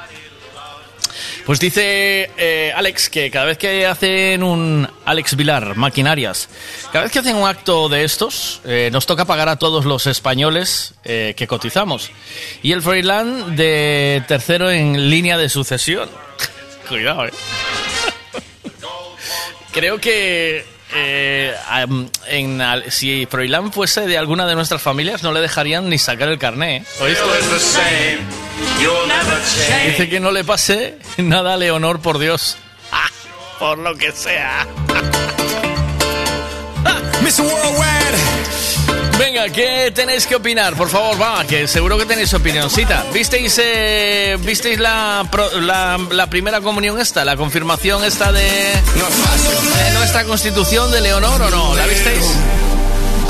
Pues 1.45 1.59
dice 1.59 2.29
eh, 2.37 2.73
Alex 2.75 3.09
que 3.09 3.31
cada 3.31 3.45
vez 3.45 3.57
que 3.57 3.85
hacen 3.85 4.43
un 4.43 4.87
Alex 5.05 5.35
Vilar, 5.35 5.75
maquinarias, 5.77 6.49
cada 6.91 7.05
vez 7.05 7.13
que 7.13 7.19
hacen 7.19 7.37
un 7.37 7.47
acto 7.47 7.87
de 7.87 8.03
estos, 8.03 8.61
eh, 8.65 8.89
nos 8.91 9.05
toca 9.05 9.23
pagar 9.25 9.47
a 9.47 9.55
todos 9.55 9.85
los 9.85 10.05
españoles 10.07 10.95
eh, 11.05 11.33
que 11.37 11.47
cotizamos. 11.47 12.11
Y 12.61 12.73
el 12.73 12.81
Freiland 12.81 13.55
de 13.55 14.23
tercero 14.27 14.69
en 14.69 15.09
línea 15.09 15.37
de 15.37 15.47
sucesión. 15.47 16.09
Cuidado, 16.89 17.27
eh. 17.27 17.31
Creo 19.77 19.99
que 19.99 20.65
eh, 20.95 21.55
en, 22.29 22.59
si 22.89 23.27
Froilán 23.27 23.71
fuese 23.71 24.07
de 24.07 24.17
alguna 24.17 24.47
de 24.47 24.55
nuestras 24.55 24.81
familias, 24.81 25.21
no 25.21 25.31
le 25.31 25.39
dejarían 25.39 25.87
ni 25.87 25.99
sacar 25.99 26.29
el 26.29 26.39
carné. 26.39 26.77
¿eh? 26.77 26.83
¿Oíste? 26.99 27.23
Dice 29.85 30.09
que 30.09 30.19
no 30.19 30.31
le 30.31 30.43
pase 30.43 30.97
nada 31.17 31.53
a 31.53 31.57
Leonor, 31.57 31.99
por 31.99 32.17
Dios. 32.17 32.57
Ah, 32.91 33.07
por 33.59 33.77
lo 33.77 33.95
que 33.95 34.11
sea. 34.11 34.65
Mr. 37.21 37.41
Worldwide, 37.43 38.17
Venga, 39.19 39.49
¿qué 39.49 39.91
tenéis 39.93 40.27
que 40.27 40.35
opinar? 40.35 40.75
Por 40.75 40.89
favor, 40.89 41.19
va, 41.19 41.43
que 41.45 41.67
seguro 41.67 41.97
que 41.97 42.05
tenéis 42.05 42.33
opinioncita. 42.33 43.03
¿Visteis, 43.13 43.59
eh, 43.61 44.37
¿visteis 44.39 44.79
la, 44.79 45.25
pro- 45.31 45.59
la, 45.59 45.97
la 46.11 46.27
primera 46.27 46.61
comunión 46.61 46.99
esta? 46.99 47.25
¿La 47.25 47.35
confirmación 47.35 48.03
esta 48.03 48.31
de, 48.31 48.43
de 48.43 49.93
nuestra 49.95 50.23
constitución 50.25 50.91
de 50.91 51.01
Leonor 51.01 51.41
o 51.41 51.49
no? 51.49 51.75
¿La 51.75 51.87
visteis? 51.87 52.23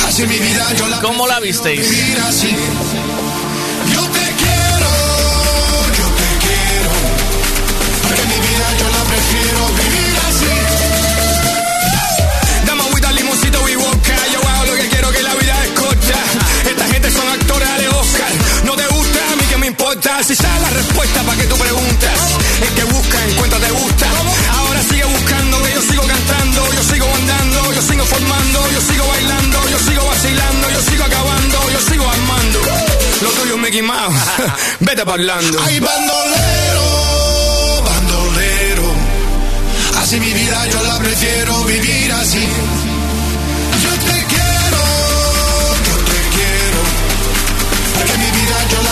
Así 0.06 0.24
mi 0.28 0.38
vida 0.38 0.68
yo 0.78 0.88
la 0.88 1.00
¿Cómo 1.00 1.26
la 1.28 1.40
visteis? 1.40 1.90
Si 19.98 20.36
sabes 20.36 20.62
la 20.62 20.70
respuesta 20.70 21.24
para 21.24 21.38
que 21.42 21.48
tú 21.48 21.58
preguntas. 21.58 22.12
El 22.62 22.70
que 22.76 22.84
busca, 22.84 23.26
encuentra, 23.30 23.60
te 23.60 23.72
gusta. 23.72 24.06
Ahora 24.52 24.82
sigue 24.84 25.06
buscando, 25.06 25.64
que 25.64 25.74
yo 25.74 25.82
sigo 25.82 26.04
cantando. 26.04 26.74
Yo 26.74 26.84
sigo 26.84 27.06
andando, 27.16 27.74
yo 27.74 27.82
sigo 27.82 28.06
formando. 28.06 28.72
Yo 28.72 28.82
sigo 28.82 29.08
bailando, 29.08 29.70
yo 29.70 29.80
sigo 29.80 30.06
vacilando. 30.06 30.70
Yo 30.70 30.82
sigo 30.82 31.04
acabando, 31.04 31.70
yo 31.72 31.82
sigo 31.82 32.10
armando. 32.10 32.60
Lo 33.22 33.30
tuyo 33.30 33.56
es 33.56 33.62
Mickey 33.62 33.82
Mouse. 33.82 34.16
Vete 34.82 35.04
parlando. 35.04 35.60
Ay, 35.66 35.80
bandolero, 35.80 36.84
bandolero. 37.84 38.84
Así 40.00 40.20
mi 40.20 40.32
vida 40.32 40.68
yo 40.68 40.84
la 40.84 41.00
prefiero 41.00 41.64
vivir 41.64 42.12
así. 42.12 42.48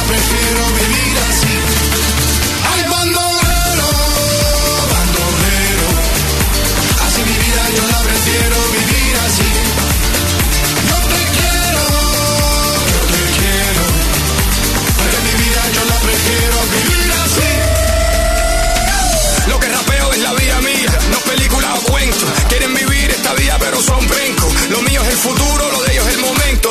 prefiero 0.08 0.62
vivir 0.80 1.18
así. 1.30 1.56
Ay, 2.72 2.82
bandolero, 2.90 3.88
bandolero, 4.94 5.88
así 7.06 7.22
mi 7.22 7.36
vida 7.44 7.64
yo 7.76 7.84
la 7.94 8.00
prefiero 8.08 8.58
vivir 8.78 9.14
así. 9.26 9.50
Yo 10.90 10.98
te 11.12 11.22
quiero, 11.38 11.84
yo 12.94 13.02
te 13.14 13.22
quiero, 13.40 13.84
porque 14.98 15.18
mi 15.26 15.34
vida 15.44 15.62
yo 15.76 15.82
la 15.92 15.98
prefiero 16.08 16.58
vivir 16.76 17.10
así. 17.26 17.52
Lo 19.50 19.56
que 19.60 19.68
rapeo 19.70 20.14
es 20.14 20.20
la 20.20 20.34
vida 20.34 20.62
mía, 20.62 20.92
no 21.12 21.20
películas 21.20 21.72
o 21.80 21.82
cuentos. 21.92 22.30
Quieren 22.50 22.74
vivir 22.74 23.12
esta 23.12 23.34
vida 23.34 23.58
pero 23.60 23.82
son 23.82 24.08
20. 24.08 24.35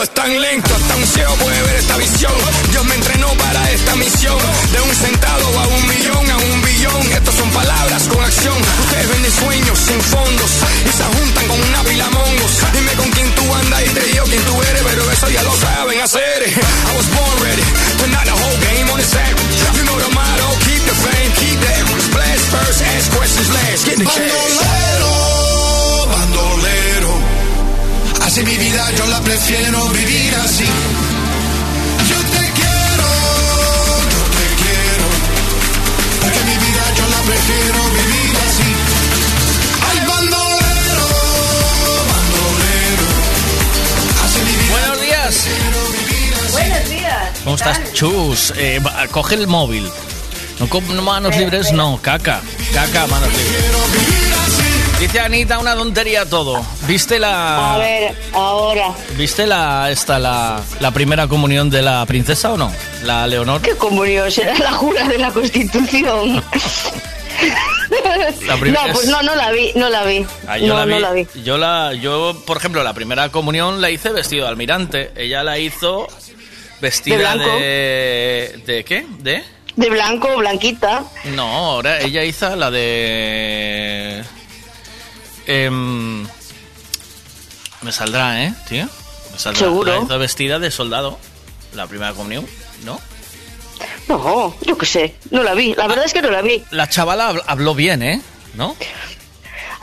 Es 0.04 0.10
tan 0.12 0.38
lento, 0.38 0.68
hasta 0.74 0.96
un 0.96 1.06
ciego 1.06 1.34
puede 1.36 1.62
ver 1.62 1.76
esta 1.76 1.96
visión. 1.96 2.32
Dios 2.70 2.84
me 2.84 2.94
entrenó 2.94 3.28
para 3.38 3.70
esta 3.70 3.96
misión. 3.96 4.36
De 4.70 4.80
un 4.82 4.94
centavo 4.94 5.58
a 5.58 5.66
un 5.66 5.88
millón, 5.88 6.30
a 6.30 6.36
un 6.36 6.60
billón. 6.60 7.00
Estos 7.16 7.34
son 7.34 7.50
palabras 7.52 8.02
con 8.12 8.22
acción. 8.22 8.54
Ustedes 8.84 9.08
venden 9.08 9.32
sueños 9.32 9.78
sin 9.78 9.98
fondos 10.02 10.50
y 10.84 10.90
se 10.92 11.04
juntan 11.04 11.48
con 11.48 11.58
una 11.58 11.82
pila 11.84 12.10
mongos. 12.10 12.52
Dime 12.74 12.92
con 13.00 13.10
quién 13.12 13.34
tú 13.34 13.54
andas 13.54 13.80
y 13.80 13.88
te 13.96 14.00
digo 14.04 14.24
quién 14.26 14.42
tú 14.44 14.62
eres, 14.62 14.82
pero 14.82 15.10
eso 15.10 15.28
ya 15.30 15.42
lo 15.42 15.56
saben 15.56 15.98
hacer. 16.02 16.52
I 16.52 16.96
was 16.98 17.08
born 17.08 17.36
ready, 17.40 17.64
tonight 17.96 18.26
the 18.28 18.36
whole 18.36 18.60
game 18.60 18.92
on 18.92 19.00
its 19.00 19.14
head. 19.14 19.32
You 19.72 19.84
know 19.88 19.96
the 19.96 20.10
motto, 20.12 20.48
keep 20.68 20.84
the 20.84 20.96
fame, 21.00 21.32
keep 21.40 21.58
that. 21.64 21.80
Splash 22.04 22.44
first, 22.52 22.82
ask 22.92 23.10
questions 23.16 23.48
last. 23.56 23.86
Get 23.86 23.96
the 23.96 24.04
cash. 24.04 25.33
Así 28.24 28.42
mi 28.42 28.56
vida 28.56 28.90
yo 28.96 29.06
la 29.06 29.20
prefiero 29.20 29.86
vivir 29.90 30.34
así. 30.36 30.64
Yo 32.08 32.16
te 32.16 32.52
quiero, 32.58 33.08
yo 34.12 34.22
te 34.38 34.46
quiero. 34.62 35.06
Porque 36.22 36.40
mi 36.40 36.56
vida 36.64 36.84
yo 36.96 37.06
la 37.08 37.20
prefiero 37.30 37.80
vivir 37.98 38.36
así. 38.46 38.70
Ay, 39.88 39.98
bandolero, 40.08 41.06
bandolero. 42.12 43.08
Así 44.24 44.38
mi 44.40 44.56
vida 44.56 44.70
Buenos 44.72 45.00
días. 45.02 45.48
Buenos 46.52 46.88
días. 46.88 47.38
¿Cómo 47.44 47.56
estás, 47.56 47.92
Chus? 47.92 48.54
Eh, 48.56 48.80
coge 49.10 49.34
el 49.34 49.46
móvil. 49.46 49.90
No 50.60 50.68
con 50.68 51.04
manos 51.04 51.36
libres, 51.36 51.72
no, 51.72 52.00
caca. 52.00 52.40
Caca, 52.72 53.06
manos 53.06 53.28
libres. 53.28 54.43
Dice 55.04 55.20
Anita 55.20 55.58
una 55.58 55.74
tontería 55.74 56.24
todo. 56.24 56.64
¿Viste 56.86 57.16
A 57.16 57.18
la. 57.18 57.76
ver, 57.78 58.14
ahora. 58.32 58.88
¿Viste 59.18 59.46
la 59.46 59.90
esta 59.90 60.18
la, 60.18 60.62
la 60.80 60.90
primera 60.92 61.28
comunión 61.28 61.68
de 61.68 61.82
la 61.82 62.06
princesa 62.06 62.54
o 62.54 62.56
no? 62.56 62.72
La 63.02 63.26
Leonor. 63.26 63.60
¿Qué 63.60 63.76
comunión? 63.76 64.30
Será 64.32 64.56
la 64.58 64.72
jura 64.72 65.06
de 65.06 65.18
la 65.18 65.30
Constitución. 65.30 66.42
La 68.46 68.56
no, 68.56 68.60
pues 68.92 69.04
es- 69.04 69.08
no, 69.10 69.22
no 69.22 69.34
la 69.34 69.50
vi, 69.50 69.72
no 69.74 69.90
la 69.90 70.04
vi. 70.04 70.24
Ah, 70.48 70.56
yo 70.56 70.68
no, 70.68 70.74
la 70.76 70.84
vi, 70.86 70.92
no 70.94 70.98
la 71.00 71.12
vi. 71.12 71.26
Yo 71.44 71.58
la, 71.58 71.92
yo, 71.92 72.34
por 72.46 72.56
ejemplo, 72.56 72.82
la 72.82 72.94
primera 72.94 73.28
comunión 73.28 73.80
la 73.82 73.90
hice 73.90 74.08
vestido 74.10 74.44
de 74.44 74.50
almirante. 74.50 75.12
Ella 75.16 75.42
la 75.42 75.58
hizo 75.58 76.06
vestida 76.80 77.36
¿De 77.36 77.44
de. 77.44 78.62
¿De 78.66 78.84
qué? 78.84 79.04
¿De? 79.18 79.44
De 79.76 79.90
blanco, 79.90 80.34
blanquita. 80.38 81.04
No, 81.24 81.46
ahora 81.46 82.00
ella 82.00 82.24
hizo 82.24 82.56
la 82.56 82.70
de. 82.70 84.24
Em, 85.46 86.26
me 87.82 87.92
saldrá, 87.92 88.44
¿eh, 88.44 88.54
tío? 88.68 88.86
Me 89.32 89.38
saldrá. 89.38 89.60
Seguro. 89.60 90.06
La 90.08 90.16
vestida 90.16 90.58
de 90.58 90.70
soldado. 90.70 91.18
La 91.74 91.86
primera 91.86 92.12
comunión, 92.12 92.46
¿no? 92.84 93.00
No, 94.08 94.54
yo 94.62 94.78
qué 94.78 94.86
sé, 94.86 95.14
no 95.30 95.42
la 95.42 95.54
vi. 95.54 95.74
La 95.74 95.88
verdad 95.88 96.04
es 96.04 96.12
que 96.12 96.22
no 96.22 96.30
la 96.30 96.40
vi. 96.42 96.62
La 96.70 96.88
chavala 96.88 97.32
habl- 97.32 97.42
habló 97.46 97.74
bien, 97.74 98.02
¿eh? 98.02 98.20
¿No? 98.54 98.76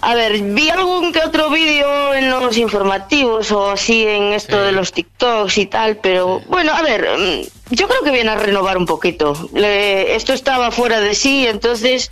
A 0.03 0.15
ver, 0.15 0.41
vi 0.41 0.69
algún 0.69 1.11
que 1.11 1.19
otro 1.19 1.49
vídeo 1.49 2.13
en 2.13 2.29
los 2.29 2.57
informativos 2.57 3.51
o 3.51 3.69
así 3.71 4.03
en 4.07 4.33
esto 4.33 4.59
de 4.63 4.71
los 4.71 4.93
TikToks 4.93 5.57
y 5.57 5.65
tal, 5.67 5.97
pero 5.97 6.39
bueno, 6.47 6.73
a 6.73 6.81
ver, 6.81 7.07
mm, 7.17 7.41
yo 7.71 7.87
creo 7.87 8.03
que 8.03 8.11
viene 8.11 8.29
a 8.29 8.35
renovar 8.35 8.77
un 8.77 8.85
poquito. 8.85 9.49
Le- 9.53 10.15
esto 10.15 10.33
estaba 10.33 10.71
fuera 10.71 10.99
de 10.99 11.15
sí, 11.15 11.45
entonces 11.47 12.11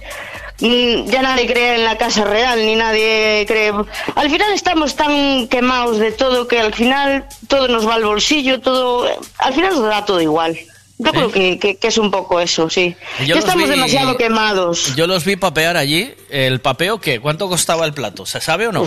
mm, 0.59 1.05
ya 1.09 1.21
nadie 1.21 1.45
cree 1.47 1.75
en 1.75 1.83
la 1.85 1.97
casa 1.97 2.23
real 2.23 2.65
ni 2.65 2.75
nadie 2.75 3.45
cree. 3.47 3.71
Al 4.15 4.29
final 4.29 4.51
estamos 4.53 4.95
tan 4.95 5.47
quemados 5.47 5.99
de 5.99 6.11
todo 6.11 6.47
que 6.47 6.59
al 6.59 6.73
final 6.73 7.25
todo 7.47 7.67
nos 7.67 7.87
va 7.87 7.95
al 7.95 8.03
bolsillo, 8.05 8.59
todo. 8.61 9.07
Al 9.37 9.53
final 9.53 9.75
nos 9.75 9.83
da 9.89 10.05
todo 10.05 10.21
igual. 10.21 10.57
Yo 11.01 11.11
creo 11.11 11.31
que, 11.31 11.57
que- 11.59 11.77
que 11.77 11.87
es 11.87 11.97
un 11.97 12.11
poco 12.11 12.41
eso, 12.41 12.69
sí. 12.69 12.93
Yo 13.21 13.35
los 13.35 13.45
estamos 13.45 13.65
vi- 13.69 13.69
demasiado 13.75 14.17
quemados. 14.17 14.95
Yo 14.97 15.07
los 15.07 15.23
vi 15.23 15.37
papear 15.37 15.77
allí. 15.77 16.13
¿El 16.29 16.59
papeo 16.59 16.99
qué? 16.99 17.21
¿Cuánto 17.21 17.47
costaba 17.47 17.85
el 17.85 17.93
plato? 17.93 18.25
¿Se 18.25 18.41
sabe 18.41 18.67
o 18.67 18.71
no? 18.73 18.85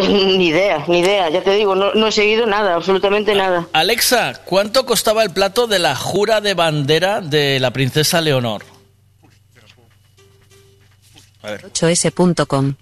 Ni 0.00 0.46
idea, 0.46 0.84
ni 0.88 1.00
idea, 1.00 1.28
ya 1.28 1.42
te 1.42 1.52
digo, 1.52 1.74
no, 1.74 1.92
no 1.94 2.06
he 2.06 2.12
seguido 2.12 2.46
nada, 2.46 2.74
absolutamente 2.74 3.34
nada. 3.34 3.68
Alexa, 3.72 4.40
¿cuánto 4.44 4.86
costaba 4.86 5.22
el 5.22 5.30
plato 5.30 5.66
de 5.66 5.78
la 5.78 5.94
jura 5.94 6.40
de 6.40 6.54
bandera 6.54 7.20
de 7.20 7.60
la 7.60 7.72
princesa 7.72 8.20
Leonor? 8.20 8.64
8s.com. 11.42 12.74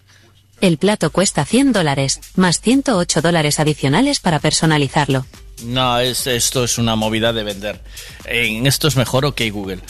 El 0.60 0.76
plato 0.76 1.10
cuesta 1.10 1.44
100 1.44 1.72
dólares, 1.72 2.20
más 2.36 2.60
108 2.60 3.22
dólares 3.22 3.58
adicionales 3.58 4.20
para 4.20 4.38
personalizarlo. 4.38 5.24
No, 5.64 5.98
es, 5.98 6.26
esto 6.26 6.64
es 6.64 6.78
una 6.78 6.96
movida 6.96 7.32
de 7.32 7.42
vender. 7.42 7.80
En 8.26 8.66
esto 8.66 8.86
es 8.88 8.96
mejor 8.96 9.24
OK 9.24 9.40
Google. 9.50 9.80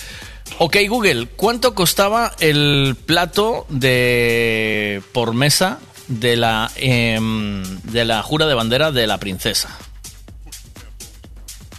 OK 0.58 0.76
Google, 0.89 1.26
¿cuánto 1.36 1.74
costaba 1.74 2.34
el 2.40 2.97
plato 3.05 3.66
de 3.68 5.02
por 5.12 5.34
mesa 5.34 5.81
de 6.10 6.36
la 6.36 6.70
em, 6.76 7.62
de 7.84 8.05
la 8.05 8.22
jura 8.22 8.47
de 8.47 8.55
bandera 8.55 8.92
de 8.92 9.06
la 9.06 9.18
princesa? 9.18 9.70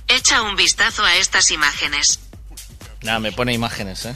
Echa 0.08 0.42
un 0.42 0.56
vistazo 0.56 1.04
a 1.04 1.16
estas 1.18 1.52
imágenes. 1.52 2.20
Nada, 3.04 3.20
me 3.20 3.32
pone 3.32 3.54
imágenes, 3.54 4.06
¿eh? 4.06 4.16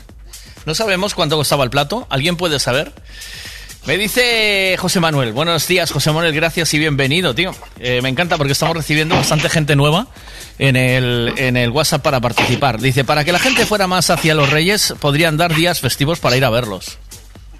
No 0.65 0.73
sabemos 0.73 1.13
cuánto 1.13 1.37
costaba 1.37 1.63
el 1.63 1.69
plato. 1.69 2.07
¿Alguien 2.09 2.37
puede 2.37 2.59
saber? 2.59 2.91
Me 3.85 3.97
dice 3.97 4.75
José 4.79 4.99
Manuel. 4.99 5.31
Buenos 5.31 5.67
días, 5.67 5.91
José 5.91 6.11
Manuel. 6.11 6.33
Gracias 6.33 6.73
y 6.73 6.79
bienvenido, 6.79 7.35
tío. 7.35 7.53
Eh, 7.79 8.01
me 8.01 8.09
encanta 8.09 8.37
porque 8.37 8.53
estamos 8.53 8.75
recibiendo 8.75 9.15
bastante 9.15 9.47
gente 9.47 9.75
nueva 9.75 10.07
en 10.57 10.75
el, 10.75 11.33
en 11.37 11.55
el 11.55 11.69
WhatsApp 11.69 12.01
para 12.01 12.19
participar. 12.19 12.81
Dice, 12.81 13.03
para 13.03 13.23
que 13.23 13.31
la 13.31 13.39
gente 13.39 13.65
fuera 13.65 13.85
más 13.85 14.09
hacia 14.09 14.33
los 14.33 14.49
reyes, 14.49 14.95
podrían 14.99 15.37
dar 15.37 15.53
días 15.53 15.81
festivos 15.81 16.19
para 16.19 16.35
ir 16.35 16.45
a 16.45 16.49
verlos. 16.49 16.97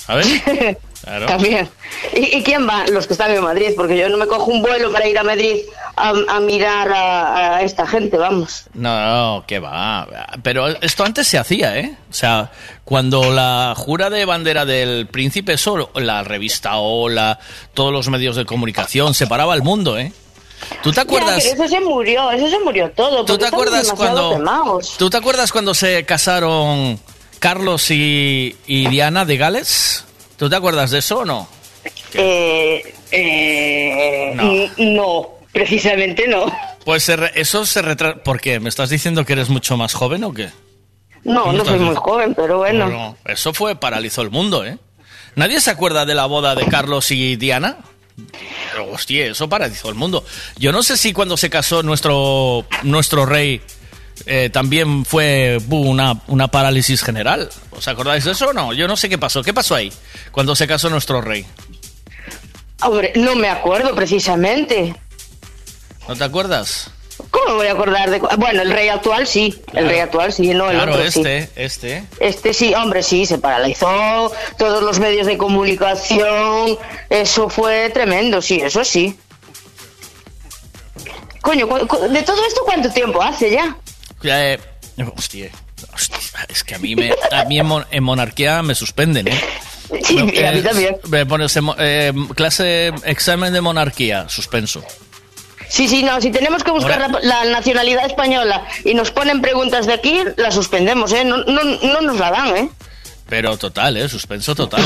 A 0.08 0.16
ver. 0.16 0.26
Claro. 1.06 1.28
También. 1.28 1.70
¿Y, 2.14 2.38
y 2.38 2.44
quién 2.44 2.68
va? 2.68 2.86
Los 2.88 3.06
que 3.08 3.14
están 3.14 3.32
en 3.32 3.42
Madrid, 3.44 3.70
porque 3.76 3.96
yo 3.98 4.10
no 4.10 4.18
me 4.18 4.26
cojo 4.28 4.52
un 4.52 4.62
vuelo 4.62 4.92
para 4.92 5.08
ir 5.08 5.18
a 5.18 5.24
Madrid 5.24 5.58
a, 5.96 6.14
a 6.28 6.40
mirar 6.40 6.92
a, 6.92 7.56
a 7.58 7.62
esta 7.62 7.86
gente, 7.86 8.18
vamos. 8.18 8.64
No, 8.74 9.06
no, 9.38 9.46
que 9.46 9.60
va. 9.60 10.08
Pero 10.42 10.68
esto 10.68 11.06
antes 11.06 11.28
se 11.28 11.38
hacía, 11.38 11.78
¿eh? 11.78 11.96
O 12.10 12.14
sea, 12.14 12.52
cuando 12.84 13.32
la 13.32 13.74
jura 13.78 14.10
de 14.10 14.26
bandera 14.26 14.66
del 14.66 15.08
príncipe, 15.08 15.54
eso, 15.54 15.92
la 15.96 16.24
revista 16.24 16.78
Hola, 16.78 17.40
todos 17.76 17.94
los 17.94 18.10
medios 18.10 18.36
de 18.36 18.46
comunicación, 18.46 19.14
separaba 19.14 19.54
al 19.54 19.62
mundo, 19.62 19.98
¿eh? 20.00 20.12
¿Tú 20.82 20.92
te 20.92 21.02
acuerdas? 21.02 21.46
Eso 21.46 21.68
se 21.68 21.80
murió, 21.82 22.32
eso 22.32 22.50
se 22.50 22.60
murió 22.60 22.90
todo. 22.92 23.26
¿Tú 23.26 23.38
te 23.38 23.46
acuerdas 23.46 23.92
cuando. 23.94 24.42
¿Tú 24.98 25.10
te 25.10 25.18
acuerdas 25.18 25.52
cuando 25.52 25.76
se 25.76 26.04
casaron 26.06 27.00
Carlos 27.40 27.92
y, 27.92 28.56
y 28.66 28.88
Diana 28.88 29.26
de 29.26 29.38
Gales? 29.38 30.05
¿Tú 30.38 30.50
te 30.50 30.56
acuerdas 30.56 30.92
de 30.92 31.00
eso 31.00 31.20
o 31.20 31.26
no? 31.26 31.48
Eh, 32.14 32.94
eh, 33.12 34.70
No. 34.78 35.30
precisamente 35.52 36.28
no. 36.28 36.46
Pues 36.84 37.10
eso 37.10 37.66
se 37.66 37.82
retrasa. 37.82 38.22
¿Por 38.24 38.40
qué? 38.40 38.60
¿Me 38.60 38.70
estás 38.70 38.90
diciendo 38.90 39.26
que 39.26 39.34
eres 39.34 39.50
mucho 39.50 39.78
más 39.78 39.94
joven 39.94 40.24
o 40.24 40.34
qué? 40.34 40.50
No, 41.24 41.52
no 41.52 41.66
soy 41.66 41.80
muy 41.80 41.96
joven, 41.96 42.36
pero 42.36 42.60
bueno. 42.60 42.88
No, 42.88 43.18
eso 43.26 43.54
fue 43.54 43.76
paralizó 43.76 44.22
el 44.22 44.30
mundo, 44.30 44.64
¿eh? 44.66 44.78
¿Nadie 45.36 45.60
se 45.60 45.72
acuerda 45.72 46.06
de 46.06 46.14
la 46.16 46.28
boda 46.28 46.54
de 46.56 46.66
Carlos 46.68 47.10
y 47.12 47.36
Diana? 47.36 47.78
Pero, 48.72 48.92
hostia, 48.92 49.26
eso 49.26 49.50
paralizó 49.50 49.90
el 49.90 49.96
mundo. 49.96 50.24
Yo 50.58 50.72
no 50.72 50.84
sé 50.84 50.96
si 50.98 51.12
cuando 51.12 51.36
se 51.36 51.50
casó 51.50 51.84
nuestro, 51.84 52.66
nuestro 52.84 53.26
rey 53.26 53.62
eh, 54.26 54.50
también 54.52 55.06
fue 55.06 55.60
una, 55.70 56.22
una 56.28 56.48
parálisis 56.48 57.04
general. 57.04 57.50
¿Os 57.72 57.88
acordáis 57.88 58.24
de 58.24 58.32
eso 58.32 58.50
o 58.50 58.54
no? 58.54 58.74
Yo 58.74 58.88
no 58.88 58.96
sé 58.96 59.10
qué 59.10 59.18
pasó. 59.18 59.44
¿Qué 59.44 59.54
pasó 59.54 59.76
ahí 59.76 59.92
cuando 60.32 60.56
se 60.56 60.68
casó 60.68 60.90
nuestro 60.90 61.22
rey? 61.22 61.46
Hombre, 62.82 63.14
no 63.16 63.36
me 63.36 63.50
acuerdo 63.50 63.94
precisamente. 63.96 64.96
¿No 66.08 66.16
te 66.16 66.24
acuerdas? 66.24 66.92
¿Cómo 67.32 67.48
me 67.48 67.54
voy 67.54 67.68
a 67.68 67.72
acordar 67.72 68.10
de.? 68.10 68.20
Bueno, 68.38 68.62
el 68.62 68.72
rey 68.72 68.90
actual 68.90 69.26
sí. 69.26 69.62
El 69.74 69.88
rey 69.88 70.00
actual 70.00 70.34
sí, 70.34 70.54
no 70.54 70.70
el 70.70 70.78
claro, 70.78 70.94
otro 70.94 71.12
sí. 71.12 71.20
este, 71.20 71.50
este. 71.56 72.04
Este 72.20 72.54
sí, 72.54 72.74
hombre, 72.74 73.04
sí, 73.04 73.26
se 73.26 73.38
paralizó, 73.38 74.32
todos 74.58 74.84
los 74.84 75.00
medios 75.00 75.26
de 75.26 75.38
comunicación, 75.38 76.78
eso 77.10 77.50
fue 77.50 77.90
tremendo, 77.92 78.42
sí, 78.42 78.60
eso 78.62 78.84
sí. 78.84 79.18
Coño, 81.42 81.68
de 81.68 82.22
todo 82.24 82.46
esto, 82.46 82.62
¿cuánto 82.66 82.90
tiempo 82.90 83.22
hace 83.22 83.52
ya? 83.52 83.78
Eh, 84.28 84.60
hostia, 85.16 85.50
hostia, 85.94 86.18
es 86.48 86.64
que 86.64 86.76
a 86.76 86.80
mí, 86.80 86.96
me, 86.96 87.12
a 87.32 87.44
mí 87.46 87.60
en, 87.60 87.66
mon- 87.66 87.86
en 87.92 88.04
monarquía 88.04 88.62
me 88.64 88.76
suspenden, 88.76 89.28
¿eh? 89.28 89.40
Sí, 90.04 90.18
a 90.20 90.24
mí 90.26 90.32
eh, 90.36 90.62
también. 90.64 90.98
me 91.10 91.26
pones 91.26 91.56
en 91.56 91.64
mo- 91.66 91.76
eh, 91.78 92.12
clase, 92.36 92.92
examen 93.06 93.54
de 93.54 93.62
monarquía, 93.62 94.28
suspenso. 94.30 94.84
Sí, 95.68 95.88
sí, 95.88 96.04
no, 96.04 96.20
si 96.22 96.32
tenemos 96.32 96.64
que 96.64 96.72
buscar 96.72 97.00
la, 97.12 97.20
la 97.22 97.46
nacionalidad 97.46 98.06
española 98.06 98.66
y 98.84 98.94
nos 98.94 99.12
ponen 99.12 99.42
preguntas 99.42 99.86
de 99.88 99.94
aquí, 99.94 100.20
la 100.38 100.52
suspendemos, 100.52 101.12
¿eh? 101.12 101.24
No, 101.26 101.38
no, 101.44 101.64
no 101.64 102.02
nos 102.02 102.20
la 102.20 102.32
dan, 102.32 102.56
¿eh? 102.58 102.70
Pero 103.28 103.58
total, 103.58 103.98
¿eh? 103.98 104.08
Suspenso 104.08 104.54
total. 104.56 104.84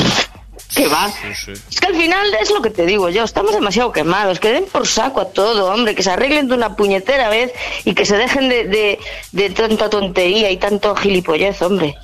¿Qué 0.74 0.86
va? 0.86 1.08
Sí, 1.08 1.34
sí. 1.46 1.52
Es 1.70 1.80
que 1.80 1.86
al 1.86 1.96
final 1.96 2.26
es 2.40 2.50
lo 2.50 2.62
que 2.62 2.70
te 2.70 2.86
digo 2.86 3.08
yo, 3.08 3.24
estamos 3.24 3.52
demasiado 3.52 3.92
quemados, 3.92 4.38
que 4.38 4.50
den 4.52 4.66
por 4.66 4.86
saco 4.86 5.20
a 5.20 5.28
todo, 5.30 5.72
hombre, 5.72 5.94
que 5.94 6.02
se 6.02 6.10
arreglen 6.10 6.48
de 6.48 6.54
una 6.54 6.76
puñetera 6.76 7.28
vez 7.28 7.52
y 7.84 7.94
que 7.94 8.04
se 8.06 8.16
dejen 8.16 8.48
de, 8.48 8.64
de, 8.64 8.98
de 9.32 9.50
tanta 9.50 9.90
tontería 9.90 10.50
y 10.50 10.56
tanto 10.58 10.94
gilipollez, 10.94 11.60
hombre. 11.62 11.96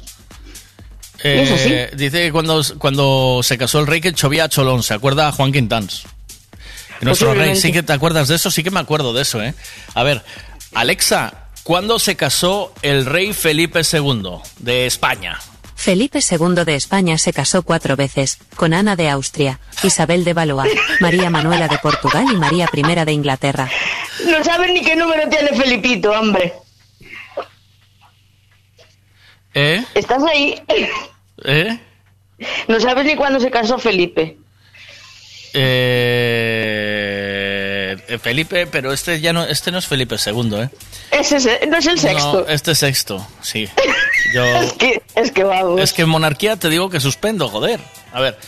Eh, 1.23 1.43
Eso 1.43 1.57
sí. 1.57 1.97
Dice 1.97 2.23
que 2.23 2.33
cuando, 2.33 2.61
cuando 2.79 3.41
se 3.43 3.57
casó 3.57 3.81
el 3.81 3.87
rey 3.87 4.01
que 4.01 4.13
chovía 4.13 4.45
a 4.45 4.49
Cholón, 4.49 4.83
¿se 4.83 4.95
acuerda 4.95 5.29
a 5.29 5.33
Juan 5.33 5.53
Quintans? 5.53 6.05
Nuestro 7.01 7.35
rey, 7.35 7.57
sí 7.57 7.73
que 7.73 7.83
te 7.83 7.93
acuerdas 7.93 8.29
de 8.29 8.37
eso, 8.37 8.51
sí 8.51 8.63
que 8.63 8.71
me 8.71 8.81
acuerdo 8.81 9.13
de 9.13 9.23
eso, 9.23 9.43
¿eh? 9.43 9.55
A 9.95 10.03
ver, 10.03 10.23
Alexa, 10.75 11.49
¿cuándo 11.63 11.99
se 11.99 12.17
casó 12.17 12.73
el 12.83 13.05
rey 13.07 13.33
Felipe 13.33 13.81
II 13.91 14.23
de 14.59 14.87
España? 14.87 15.39
Felipe 15.77 16.19
II 16.19 16.65
de 16.65 16.75
España 16.75 17.17
se 17.19 17.33
casó 17.33 17.63
cuatro 17.63 17.95
veces, 17.95 18.39
con 18.57 18.75
Ana 18.75 18.97
de 18.97 19.09
Austria, 19.09 19.61
Isabel 19.85 20.25
de 20.25 20.33
Valois, 20.33 20.73
María 21.01 21.31
Manuela 21.31 21.69
de 21.69 21.79
Portugal 21.79 22.27
y 22.33 22.37
María 22.37 22.67
I 22.73 23.05
de 23.05 23.13
Inglaterra. 23.13 23.71
No 24.27 24.43
saben 24.43 24.75
ni 24.75 24.81
qué 24.83 24.97
número 24.97 25.29
tiene 25.29 25.49
Felipito, 25.49 26.11
hombre. 26.11 26.55
¿Eh? 29.55 29.85
¿Estás 29.95 30.23
ahí? 30.25 30.61
¿Eh? 31.45 31.79
No 32.69 32.81
sabes 32.81 33.05
ni 33.07 33.15
cuándo 33.15 33.39
se 33.39 33.51
casó 33.51 33.79
Felipe. 33.79 34.39
Eh, 35.55 35.57
eh, 35.59 37.16
Felipe, 38.23 38.67
pero 38.67 38.93
este 38.93 39.21
ya 39.21 39.33
no, 39.33 39.45
este 39.45 39.71
no 39.73 39.79
es 39.79 39.87
Felipe 39.87 40.17
II, 40.25 40.55
¿eh? 40.63 40.69
Ese 41.11 41.37
es- 41.37 41.69
no 41.69 41.77
es 41.79 41.87
el 41.87 41.99
sexto. 41.99 42.33
No, 42.43 42.49
este 42.49 42.73
es 42.73 42.79
sexto, 42.79 43.27
sí. 43.43 43.69
Yo, 44.35 44.45
Es 44.45 44.73
que, 44.75 45.03
es 45.15 45.31
que 45.33 45.45
vamos. 45.45 45.81
es 45.81 45.93
que 45.93 46.03
en 46.03 46.09
monarquía 46.09 46.57
te 46.57 46.69
digo 46.69 46.89
que 46.91 47.01
suspendo, 47.01 47.49
joder. 47.49 47.81
A 48.13 48.21
ver, 48.21 48.39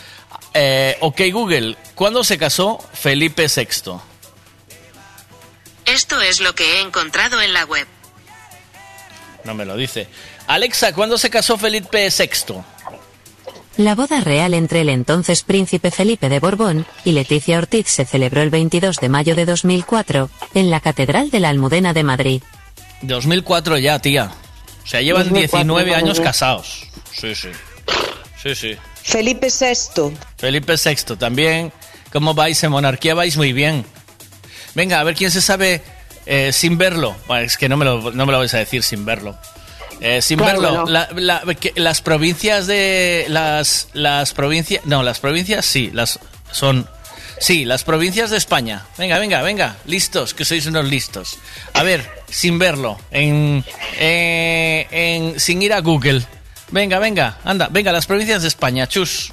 eh, 0.54 0.96
ok 1.00 1.20
Google, 1.32 1.76
¿cuándo 1.94 2.24
se 2.24 2.38
casó 2.38 2.78
Felipe 2.92 3.46
VI? 3.54 4.00
Esto 5.86 6.20
es 6.20 6.40
lo 6.40 6.54
que 6.54 6.64
he 6.76 6.80
encontrado 6.80 7.40
en 7.40 7.52
la 7.52 7.64
web. 7.64 7.86
No 9.44 9.54
me 9.54 9.64
lo 9.64 9.76
dice. 9.76 10.08
Alexa, 10.46 10.92
¿cuándo 10.92 11.16
se 11.18 11.30
casó 11.30 11.56
Felipe 11.56 12.08
VI? 12.10 12.54
La 13.78 13.94
boda 13.94 14.20
real 14.20 14.54
entre 14.54 14.80
el 14.80 14.88
entonces 14.88 15.44
príncipe 15.44 15.92
Felipe 15.92 16.28
de 16.28 16.40
Borbón 16.40 16.84
y 17.04 17.12
Leticia 17.12 17.58
Ortiz 17.58 17.86
se 17.86 18.04
celebró 18.04 18.42
el 18.42 18.50
22 18.50 18.96
de 18.96 19.08
mayo 19.08 19.36
de 19.36 19.46
2004 19.46 20.28
en 20.54 20.68
la 20.68 20.80
Catedral 20.80 21.30
de 21.30 21.38
la 21.38 21.50
Almudena 21.50 21.92
de 21.92 22.02
Madrid. 22.02 22.42
2004 23.02 23.78
ya, 23.78 24.00
tía. 24.00 24.32
O 24.82 24.86
sea, 24.88 25.00
llevan 25.00 25.28
2004, 25.28 25.58
19 25.58 25.94
años 25.94 26.18
casados. 26.18 26.88
Sí, 27.12 27.36
sí. 27.36 27.50
Sí, 28.42 28.56
sí. 28.56 28.76
Felipe 29.04 29.46
VI. 29.46 30.12
Felipe 30.36 30.74
VI 30.74 31.16
también. 31.16 31.72
¿Cómo 32.12 32.34
vais 32.34 32.60
en 32.64 32.72
monarquía? 32.72 33.14
Vais 33.14 33.36
muy 33.36 33.52
bien. 33.52 33.86
Venga, 34.74 34.98
a 34.98 35.04
ver 35.04 35.14
quién 35.14 35.30
se 35.30 35.40
sabe 35.40 35.82
eh, 36.26 36.52
sin 36.52 36.78
verlo. 36.78 37.14
Bueno, 37.28 37.44
es 37.44 37.56
que 37.56 37.68
no 37.68 37.76
me 37.76 37.84
lo, 37.84 38.10
no 38.10 38.26
me 38.26 38.32
lo 38.32 38.38
vais 38.38 38.54
a 38.54 38.58
decir 38.58 38.82
sin 38.82 39.04
verlo. 39.04 39.38
Eh, 40.00 40.22
sin 40.22 40.38
Claro 40.38 40.60
verlo, 40.60 40.84
no. 40.84 40.86
la- 40.86 41.42
las 41.74 42.00
provincias 42.02 42.66
de 42.66 43.26
las 43.28 43.88
las 43.94 44.32
provincias, 44.32 44.84
no, 44.86 45.02
las 45.02 45.18
provincias 45.18 45.66
sí, 45.66 45.90
las 45.92 46.20
son 46.52 46.88
sí, 47.40 47.64
las 47.64 47.82
provincias 47.84 48.30
de 48.30 48.36
España. 48.36 48.84
Venga, 48.96 49.18
venga, 49.18 49.42
venga, 49.42 49.76
listos, 49.86 50.34
que 50.34 50.44
sois 50.44 50.66
unos 50.66 50.84
listos. 50.86 51.38
A 51.74 51.82
ver, 51.82 52.08
sin 52.30 52.58
verlo, 52.58 52.98
en, 53.10 53.64
eh, 53.98 54.86
en 54.90 55.40
sin 55.40 55.62
ir 55.62 55.72
a 55.72 55.80
Google. 55.80 56.22
Venga, 56.70 56.98
venga, 56.98 57.38
anda, 57.44 57.68
venga, 57.70 57.90
las 57.92 58.06
provincias 58.06 58.42
de 58.42 58.48
España, 58.48 58.86
chus. 58.86 59.32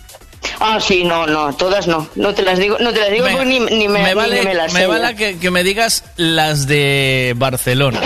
Ah, 0.59 0.79
sí, 0.79 1.03
no, 1.03 1.25
no, 1.27 1.55
todas 1.55 1.87
no. 1.87 2.07
No 2.15 2.33
te 2.33 2.43
las 2.43 2.59
digo, 2.59 2.77
no 2.79 2.93
te 2.93 2.99
las 2.99 3.09
digo 3.11 3.25
Venga, 3.25 3.37
porque 3.39 3.49
ni, 3.49 3.59
ni 3.59 3.87
me, 3.87 3.99
me 4.01 4.09
ni 4.09 4.15
vale, 4.15 4.43
me 4.43 4.53
las 4.53 4.71
me 4.73 4.85
vale 4.87 5.15
que 5.39 5.51
me 5.51 5.63
digas 5.63 6.03
las 6.17 6.65
de 6.67 7.33
Barcelona. 7.35 7.99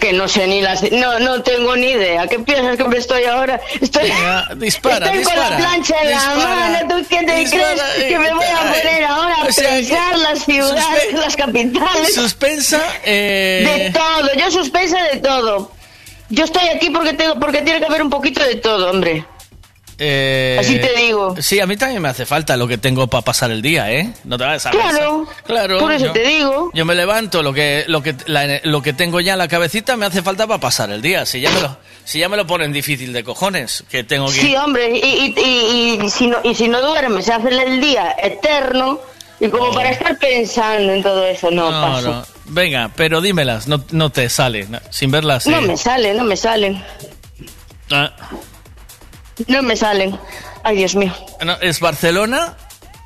Que 0.00 0.12
no 0.12 0.28
sé 0.28 0.46
ni 0.46 0.60
las... 0.60 0.90
No, 0.92 1.18
no 1.18 1.42
tengo 1.42 1.76
ni 1.76 1.90
idea. 1.90 2.26
¿Qué 2.26 2.38
piensas 2.38 2.76
que 2.76 2.84
me 2.84 2.98
estoy 2.98 3.24
ahora? 3.24 3.60
Estoy, 3.80 4.12
dispara, 4.56 5.06
estoy 5.06 5.24
con 5.24 5.36
la 5.36 5.56
plancha 5.56 5.94
en 6.02 6.10
la 6.10 6.34
mano. 6.34 6.78
¿Tú 6.88 7.06
qué 7.08 7.18
te 7.18 7.50
crees 7.50 7.82
que 8.08 8.18
me 8.18 8.32
voy 8.32 8.44
a 8.44 8.52
eh, 8.52 8.82
poner 8.82 9.04
ahora 9.04 9.34
a 9.42 9.46
o 9.46 9.52
sea, 9.52 9.70
pensar 9.70 10.18
las 10.18 10.44
ciudades, 10.44 11.12
las 11.12 11.36
capitales? 11.36 12.14
Suspensa, 12.14 12.80
eh, 13.04 13.92
De 13.92 13.98
todo, 13.98 14.34
yo 14.34 14.50
suspensa 14.50 15.02
de 15.12 15.20
todo. 15.20 15.72
Yo 16.28 16.44
estoy 16.44 16.68
aquí 16.68 16.90
porque 16.90 17.12
tengo, 17.12 17.38
porque 17.38 17.62
tiene 17.62 17.78
que 17.78 17.86
haber 17.86 18.02
un 18.02 18.10
poquito 18.10 18.42
de 18.42 18.56
todo, 18.56 18.90
hombre. 18.90 19.24
Eh, 19.98 20.56
Así 20.60 20.78
te 20.78 20.92
digo. 20.94 21.34
Sí, 21.40 21.58
a 21.60 21.66
mí 21.66 21.76
también 21.76 22.02
me 22.02 22.08
hace 22.08 22.26
falta 22.26 22.56
lo 22.56 22.68
que 22.68 22.78
tengo 22.78 23.06
para 23.06 23.22
pasar 23.22 23.50
el 23.50 23.62
día, 23.62 23.90
¿eh? 23.92 24.12
No 24.24 24.36
te 24.36 24.44
vas 24.44 24.66
a 24.66 24.70
Claro, 24.70 25.24
pensar. 25.26 25.44
claro. 25.44 25.78
por 25.78 25.92
eso 25.92 26.06
yo- 26.06 26.12
te 26.12 26.26
digo. 26.26 26.70
Yo 26.74 26.84
me 26.84 26.94
levanto, 26.94 27.42
lo 27.42 27.52
que, 27.52 27.84
lo 27.88 28.02
que, 28.02 28.14
la- 28.26 28.60
lo 28.64 28.82
que 28.82 28.92
tengo 28.92 29.20
ya 29.20 29.32
en 29.34 29.38
la 29.38 29.48
cabecita 29.48 29.96
me 29.96 30.06
hace 30.06 30.22
falta 30.22 30.46
para 30.46 30.60
pasar 30.60 30.90
el 30.90 31.00
día. 31.02 31.24
Si 31.26 31.40
ya 31.40 31.50
me 31.50 31.60
lo, 31.62 31.76
si 32.04 32.18
ya 32.18 32.28
me 32.28 32.36
lo 32.36 32.46
ponen 32.46 32.72
difícil 32.72 33.12
de 33.12 33.24
cojones, 33.24 33.84
que 33.90 34.04
tengo 34.04 34.26
que. 34.26 34.32
Sí, 34.40 34.54
hombre, 34.56 34.90
y, 34.96 34.98
y, 34.98 35.34
y- 35.40 36.04
y 36.04 36.10
si 36.10 36.26
no, 36.26 36.38
y 36.44 36.54
si 36.54 36.68
no 36.68 36.80
duermes, 36.82 37.24
se 37.24 37.32
hace 37.32 37.48
el 37.48 37.80
día 37.80 38.14
eterno. 38.22 39.00
Y 39.38 39.48
como 39.48 39.70
para 39.74 39.90
estar 39.90 40.18
pensando 40.18 40.94
en 40.94 41.02
todo 41.02 41.22
eso, 41.26 41.50
no, 41.50 41.70
no, 41.70 41.80
paso. 41.94 42.10
no. 42.10 42.26
Venga, 42.46 42.90
pero 42.96 43.20
dímelas, 43.20 43.68
no, 43.68 43.84
no 43.90 44.08
te 44.08 44.30
sale, 44.30 44.66
sin 44.88 45.10
verlas. 45.10 45.46
No 45.46 45.58
eh. 45.58 45.60
me 45.60 45.76
salen, 45.76 46.16
no 46.16 46.24
me 46.24 46.38
salen. 46.38 46.82
Ah, 47.90 48.12
No 49.48 49.62
me 49.62 49.76
salen. 49.76 50.18
Ay, 50.62 50.76
Dios 50.76 50.94
mío. 50.94 51.12
no, 51.44 51.54
es 51.60 51.80
Barcelona, 51.80 52.56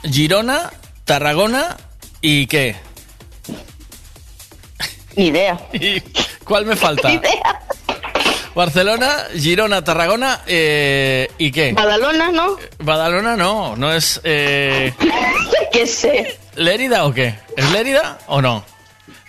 Girona, 0.03 0.71
Tarragona 1.05 1.77
y 2.21 2.47
qué. 2.47 2.77
Ni 5.17 5.27
idea. 5.27 5.59
¿Y 5.73 6.01
¿Cuál 6.45 6.67
me 6.67 6.77
falta? 6.77 7.09
Ni 7.09 7.15
idea. 7.15 7.61
Barcelona, 8.55 9.27
Girona, 9.35 9.85
Tarragona 9.85 10.41
eh, 10.47 11.31
y 11.39 11.53
qué. 11.53 11.73
Badalona, 11.73 12.33
¿no? 12.33 12.57
Badalona 12.79 13.37
no, 13.37 13.77
no 13.77 13.93
es 13.93 14.21
eh, 14.25 14.93
¿Qué 15.73 15.87
sé? 15.87 16.39
Lérida 16.57 17.05
o 17.05 17.15
qué. 17.15 17.35
¿Es 17.57 17.71
Lérida 17.71 18.19
o 18.27 18.43
no? 18.43 18.57
A 18.57 18.65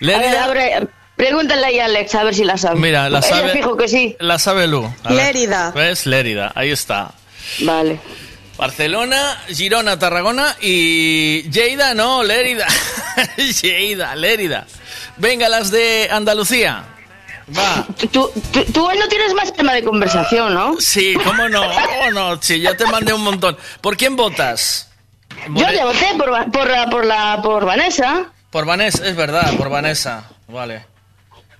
Lérida. 0.00 0.88
Pregúntale 1.16 1.66
ahí 1.66 1.78
a 1.78 1.86
Alex 1.86 2.14
a 2.14 2.24
ver 2.24 2.34
si 2.34 2.44
la 2.44 2.56
sabe. 2.56 2.80
Mira, 2.80 3.08
la 3.10 3.18
Ella 3.24 3.28
sabe. 3.28 3.52
fijo 3.52 3.76
que 3.76 3.88
sí. 3.88 4.16
La 4.20 4.38
sabe 4.38 4.66
Lu. 4.66 4.84
A 5.04 5.08
ver. 5.12 5.16
Lérida. 5.34 5.70
¿Ves? 5.72 6.06
Lérida, 6.06 6.52
ahí 6.54 6.70
está. 6.70 7.12
Vale. 7.60 7.98
Barcelona, 8.56 9.38
Girona, 9.48 9.98
Tarragona 9.98 10.56
y 10.60 11.42
Lleida, 11.50 11.94
no, 11.94 12.22
Lérida. 12.22 12.66
Lleida, 13.62 14.14
Lérida. 14.14 14.66
Venga, 15.16 15.48
las 15.48 15.70
de 15.70 16.08
Andalucía. 16.10 16.84
Va. 17.56 17.84
Tú, 18.12 18.30
tú, 18.52 18.64
tú 18.72 18.86
hoy 18.86 18.96
no 18.98 19.08
tienes 19.08 19.34
más 19.34 19.52
tema 19.52 19.74
de 19.74 19.82
conversación, 19.82 20.54
¿no? 20.54 20.76
Sí, 20.80 21.14
cómo 21.24 21.48
no, 21.48 21.62
cómo 21.62 22.10
no, 22.12 22.40
sí, 22.40 22.60
ya 22.60 22.76
te 22.76 22.86
mandé 22.86 23.12
un 23.12 23.22
montón. 23.22 23.56
¿Por 23.80 23.96
quién 23.96 24.14
votas? 24.16 24.88
Yo 25.48 25.70
ya 25.72 25.84
voté 25.84 26.06
por, 26.16 26.50
por, 26.52 26.70
la- 26.70 26.86
por, 26.88 27.04
la, 27.04 27.40
por 27.42 27.64
Vanessa. 27.64 28.26
Por 28.50 28.64
Vanessa, 28.64 29.04
es 29.06 29.16
verdad, 29.16 29.54
por 29.56 29.70
Vanessa. 29.70 30.24
Vale. 30.46 30.86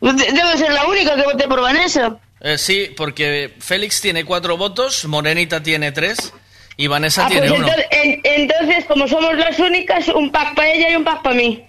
De- 0.03 0.33
Debo 0.33 0.57
ser 0.59 0.73
la 0.73 0.87
única 0.87 1.15
que 1.17 1.23
voté 1.23 1.47
por 1.49 1.61
Vanessa. 1.61 2.19
Eh, 2.41 2.59
sí, 2.59 2.93
porque 2.97 3.55
Félix 3.61 4.01
tiene 4.01 4.25
cuatro 4.25 4.57
votos, 4.57 5.05
Morenita 5.07 5.63
tiene 5.63 5.93
tres 5.93 6.33
y 6.77 6.89
Vanessa 6.89 7.27
Ah, 7.27 7.29
tiene 7.29 7.47
pues 7.49 7.61
uno. 7.61 7.69
entonces, 7.69 7.87
en- 7.93 8.21
entonces, 8.25 8.85
como 8.87 9.07
somos 9.07 9.37
las 9.37 9.59
únicas, 9.61 10.09
un 10.09 10.31
pack 10.33 10.55
para 10.57 10.71
ella 10.73 10.91
y 10.91 10.97
un 10.97 11.05
pack 11.05 11.23
para 11.23 11.37
mí. 11.37 11.65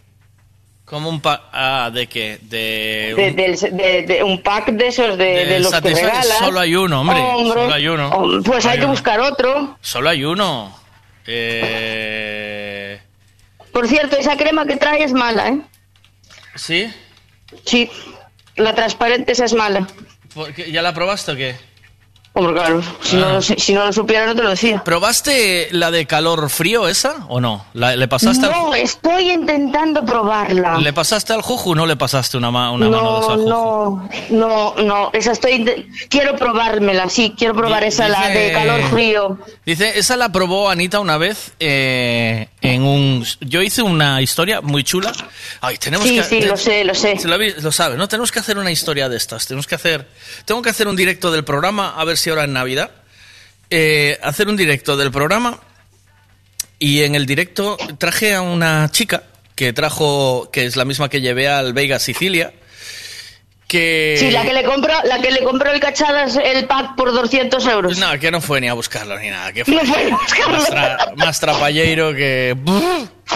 Como 0.85 1.09
un 1.09 1.21
pa... 1.21 1.49
Ah, 1.53 1.89
¿de 1.93 2.07
qué? 2.07 2.39
De... 2.41 3.13
De, 3.15 3.31
del- 3.31 3.77
de- 3.77 4.01
de 4.03 4.23
un 4.23 4.41
pack 4.43 4.67
de 4.71 4.87
esos 4.87 5.17
de, 5.17 5.59
los 5.59 5.71
que 5.79 5.89
regalas. 5.93 6.37
solo 6.39 6.59
hay 6.59 6.75
uno, 6.75 7.01
hombre, 7.01 7.17
solo 7.19 7.73
hay 7.73 7.87
uno. 7.87 8.09
Oh, 8.09 8.41
Pues 8.43 8.63
Solo 8.63 8.71
hay 8.73 8.77
hay 8.77 8.79
que 8.79 8.85
buscar 8.87 9.19
otro. 9.21 9.77
Solo 9.81 10.09
hay 10.09 10.23
uno. 10.25 10.75
Eh... 11.27 12.99
Por 13.71 13.87
cierto, 13.87 14.17
esa 14.17 14.35
crema 14.37 14.65
que 14.65 14.75
trae 14.75 15.03
es 15.03 15.13
mala, 15.13 15.49
¿eh? 15.49 15.59
¿Sí? 16.55 16.91
Sí, 17.65 17.89
la 18.55 18.73
transparente 18.73 19.31
es 19.31 19.53
mala. 19.53 19.87
¿Ya 20.71 20.81
la 20.81 20.93
probaste 20.93 21.31
o 21.31 21.35
qué? 21.35 21.55
Hombre, 22.35 22.53
claro, 22.55 22.81
si, 23.01 23.15
Ah. 23.17 23.19
no, 23.19 23.33
lo 23.33 23.41
sé- 23.43 23.59
si 23.59 23.73
no 23.73 23.85
lo 23.85 23.93
supiera 23.93 24.25
no 24.25 24.35
te 24.35 24.41
lo 24.41 24.49
decía. 24.49 24.83
¿Probaste 24.83 25.67
la 25.71 25.91
de 25.91 26.07
calor 26.07 26.49
frío 26.49 26.87
esa 26.87 27.25
o 27.29 27.39
no? 27.39 27.63
¿La- 27.73 27.95
¿Le 27.95 28.07
pasaste 28.07 28.47
al... 28.47 28.51
No, 28.51 28.73
estoy 28.73 29.29
intentando 29.29 30.03
probarla. 30.03 30.79
¿Le 30.79 30.93
pasaste 30.93 31.31
al 31.33 31.43
Juju 31.43 31.73
o 31.73 31.75
no 31.75 31.85
le 31.85 31.95
pasaste 31.95 32.35
una, 32.37 32.49
ma- 32.49 32.71
una 32.71 32.89
mano 32.89 33.13
de 33.13 33.19
esa 33.19 33.27
No, 33.27 33.33
al 33.33 33.39
Juju? 33.39 33.49
no, 34.31 34.73
no, 34.77 34.83
no, 34.83 35.09
esa 35.13 35.31
estoy... 35.33 35.87
Quiero 36.09 36.35
probármela, 36.35 37.07
sí, 37.07 37.35
quiero 37.37 37.53
probar 37.53 37.83
esa, 37.83 38.09
la 38.09 38.27
dice- 38.27 38.39
de 38.39 38.51
calor 38.51 38.81
frío. 38.89 39.37
Dice, 39.63 39.99
esa 39.99 40.17
la 40.17 40.29
probó 40.31 40.71
Anita 40.71 40.99
una 40.99 41.17
vez 41.19 41.51
eh, 41.59 42.47
en 42.61 42.81
un... 42.81 43.23
Yo 43.41 43.61
hice 43.61 43.83
una 43.83 44.23
historia 44.23 44.59
muy 44.61 44.83
chula. 44.83 45.11
Ay, 45.61 45.77
tenemos 45.77 46.07
Sí, 46.07 46.15
que... 46.15 46.23
sí, 46.23 46.41
lo 46.41 46.57
sé, 46.57 46.83
lo 46.83 46.95
sé. 46.95 47.15
Lo, 47.25 47.37
lo 47.37 47.71
sabe, 47.71 47.95
¿no? 47.95 48.07
Tenemos 48.07 48.31
que 48.31 48.39
hacer 48.39 48.57
una 48.57 48.71
historia 48.71 49.07
de 49.07 49.17
estas. 49.17 49.45
Tenemos 49.45 49.67
que 49.67 49.75
hacer... 49.75 50.07
Tengo 50.45 50.63
que 50.63 50.71
hacer 50.71 50.87
un 50.87 50.95
directo 50.95 51.31
del 51.31 51.43
programa, 51.43 51.93
a 51.95 52.03
ver 52.05 52.17
si 52.17 52.22
ahora 52.29 52.43
en 52.45 52.53
Navidad. 52.53 52.91
Eh, 53.69 54.19
hacer 54.21 54.47
un 54.47 54.55
directo 54.57 54.95
del 54.97 55.11
programa 55.11 55.59
y 56.79 57.03
en 57.03 57.15
el 57.15 57.25
directo 57.25 57.77
traje 57.97 58.33
a 58.35 58.41
una 58.41 58.89
chica 58.91 59.23
que 59.55 59.73
trajo, 59.73 60.49
que 60.51 60.65
es 60.65 60.75
la 60.75 60.85
misma 60.85 61.09
que 61.09 61.21
llevé 61.21 61.47
al 61.47 61.73
Veiga 61.73 61.97
Sicilia, 61.99 62.53
que... 63.67 64.15
Sí, 64.19 64.29
la 64.31 64.43
que 64.43 64.53
le 64.53 64.63
compró, 64.63 64.93
la 65.05 65.19
que 65.21 65.31
le 65.31 65.43
compró 65.43 65.71
el 65.71 65.79
cachadas 65.79 66.35
el 66.43 66.65
pack 66.67 66.95
por 66.95 67.11
200 67.13 67.65
euros. 67.67 67.97
No, 67.97 68.19
que 68.19 68.29
no 68.29 68.41
fue 68.41 68.61
ni 68.61 68.67
a 68.67 68.73
buscarlo 68.73 69.17
ni 69.19 69.29
nada. 69.29 69.51
Que 69.53 69.65
fue 69.65 69.75
No 69.75 69.85
fue 69.85 70.03
a 70.11 70.15
buscarlo. 70.15 70.57
Más, 70.57 70.69
tra- 70.69 71.15
más 71.15 71.39
trapallero 71.39 72.13
que... 72.13 72.55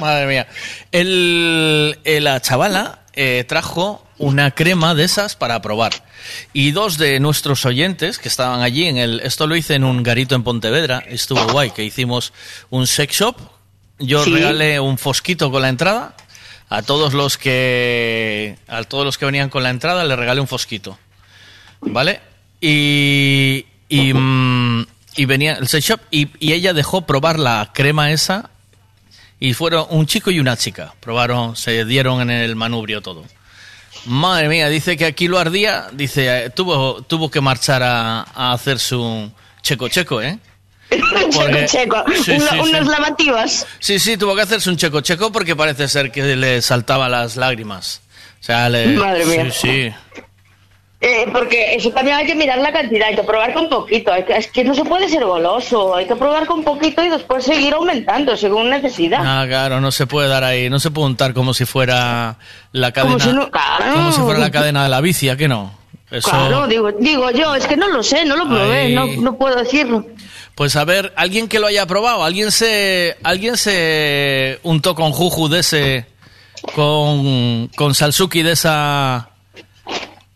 Madre 0.02 0.28
mía. 0.28 0.48
El, 0.92 1.98
eh, 2.04 2.20
la 2.20 2.40
chavala 2.42 3.00
eh, 3.18 3.44
trajo 3.46 4.06
una 4.20 4.52
crema 4.52 4.96
de 4.96 5.04
esas 5.04 5.36
para 5.36 5.62
probar. 5.62 5.92
Y 6.54 6.72
dos 6.72 6.98
de 6.98 7.20
nuestros 7.20 7.66
oyentes 7.66 8.20
que 8.20 8.28
estaban 8.30 8.62
allí 8.62 8.86
en 8.86 8.98
el... 8.98 9.20
Esto 9.22 9.48
lo 9.48 9.56
hice 9.56 9.74
en 9.76 9.84
un 9.84 10.04
garito 10.04 10.36
en 10.36 10.44
Pontevedra. 10.44 11.04
Estuvo 11.08 11.44
guay, 11.52 11.72
que 11.72 11.84
hicimos 11.84 12.32
un 12.70 12.88
sex 12.88 13.16
shop. 13.20 13.36
Yo 14.00 14.24
Sí. 14.24 14.32
regalé 14.32 14.80
un 14.80 14.98
fosquito 14.98 15.52
con 15.52 15.62
la 15.64 15.70
entrada. 15.70 16.16
A 16.70 16.82
todos 16.84 17.14
los 17.14 17.38
que... 17.38 18.58
A 18.68 18.84
todos 18.84 19.04
los 19.06 19.18
que 19.18 19.26
venían 19.26 19.50
con 19.50 19.64
la 19.64 19.72
entrada 19.72 20.06
le 20.06 20.16
regalé 20.16 20.40
un 20.42 20.48
fosquito. 20.48 20.98
¿Vale? 21.82 22.22
Y, 22.62 23.66
y, 23.90 24.14
mm, 24.14 24.86
y 25.16 25.26
venía 25.26 25.54
el 25.54 25.68
sex 25.68 25.86
shop 25.86 26.00
y, 26.12 26.30
y 26.40 26.54
ella 26.54 26.74
dejó 26.74 27.02
probar 27.06 27.40
la 27.40 27.72
crema 27.74 28.12
esa 28.12 28.50
y 29.40 29.54
fueron 29.54 29.86
un 29.90 30.06
chico 30.08 30.32
y 30.32 30.40
una 30.40 30.58
chica. 30.58 30.94
Probaron, 31.00 31.56
se 31.56 31.86
dieron 31.86 32.22
en 32.22 32.32
el 32.32 32.56
manubrio 32.56 33.02
todo. 33.02 33.24
Madre 34.06 34.48
mía, 34.48 34.70
dice 34.70 34.96
que 34.96 35.06
aquí 35.06 35.28
lo 35.28 35.38
ardía, 35.40 35.88
dice, 35.92 36.46
eh, 36.46 36.50
tuvo, 36.50 37.02
tuvo 37.04 37.30
que 37.30 37.42
marchar 37.42 37.84
a, 37.84 38.22
a 38.34 38.54
hacer 38.54 38.80
su 38.80 39.32
checo 39.62 39.88
checo, 39.90 40.22
¿eh? 40.22 40.40
Porque- 41.36 41.66
Checo, 41.66 42.04
Sí, 42.24 42.32
uno- 42.32 42.48
sí, 42.50 42.56
sí. 42.56 42.60
unas 42.70 42.88
lavativas. 42.88 43.68
Sí, 43.80 44.00
sí, 44.00 44.16
tuvo 44.16 44.36
que 44.36 44.44
hacerse 44.44 44.70
un 44.70 44.78
checo 44.78 45.02
checo 45.02 45.32
porque 45.32 45.56
parece 45.56 45.88
ser 45.90 46.12
que 46.12 46.36
le 46.36 46.62
saltaban 46.62 47.12
las 47.12 47.36
lágrimas. 47.36 48.02
O 48.40 48.44
sea, 48.44 48.70
le... 48.70 48.88
Madre 48.96 49.26
mía. 49.26 49.52
Sí, 49.52 49.92
sí. 49.92 50.22
Eh, 51.00 51.28
porque 51.32 51.76
eso 51.76 51.92
también 51.92 52.18
hay 52.18 52.26
que 52.26 52.34
mirar 52.34 52.58
la 52.58 52.72
cantidad, 52.74 53.10
hay 53.10 53.16
que 53.16 53.22
probar 53.24 53.54
con 53.54 53.70
poquito. 53.70 54.12
hay 54.12 54.24
que- 54.24 54.36
es 54.36 54.48
que 54.48 54.64
no 54.64 54.74
se 54.74 54.84
puede 54.84 55.08
ser 55.08 55.24
goloso, 55.26 55.96
hay 55.96 56.08
que 56.08 56.16
probar 56.16 56.48
con 56.48 56.64
poquito 56.64 57.04
y 57.04 57.10
después 57.10 57.44
seguir 57.46 57.74
aumentando 57.76 58.36
según 58.36 58.70
necesidad. 58.72 59.20
Ah, 59.24 59.46
claro, 59.48 59.80
no 59.80 59.92
se 59.92 60.08
puede 60.08 60.28
dar 60.28 60.44
ahí, 60.44 60.72
no 60.72 60.80
se 60.80 60.90
puede 60.90 61.06
untar 61.08 61.36
como 61.36 61.54
si 61.54 61.66
fuera 61.66 62.38
la 62.72 62.92
cadena, 62.94 63.14
Como 63.14 63.24
si 63.30 63.32
no- 63.36 63.52
claro. 63.52 63.94
como 63.94 64.12
si 64.12 64.22
fuera 64.22 64.40
la 64.40 64.50
cadena 64.50 64.82
de 64.84 64.90
la 64.90 65.00
bici, 65.02 65.30
¿a 65.30 65.38
que 65.38 65.48
no? 65.48 65.72
Eso, 66.10 66.30
Claro, 66.32 66.66
digo, 66.68 66.92
digo 66.94 67.30
yo, 67.32 67.54
es 67.54 67.68
que 67.68 67.76
no 67.78 67.90
lo 67.90 68.02
sé, 68.02 68.26
no 68.26 68.36
lo 68.36 68.48
probé, 68.48 68.90
no, 68.96 69.06
no 69.06 69.38
puedo 69.38 69.56
decirlo. 69.58 70.04
Pues 70.56 70.76
a 70.78 70.84
ver, 70.86 71.14
alguien 71.16 71.48
que 71.48 71.60
lo 71.60 71.68
haya 71.68 71.86
probado, 71.86 72.24
alguien 72.24 72.52
se, 72.52 73.18
alguien 73.24 73.56
se 73.58 74.60
untó 74.64 74.96
con 74.96 75.12
juju 75.12 75.48
de 75.50 75.60
ese, 75.60 76.06
con, 76.74 77.68
con 77.76 77.94
salsuki 77.94 78.42
de 78.42 78.54
esa, 78.54 79.30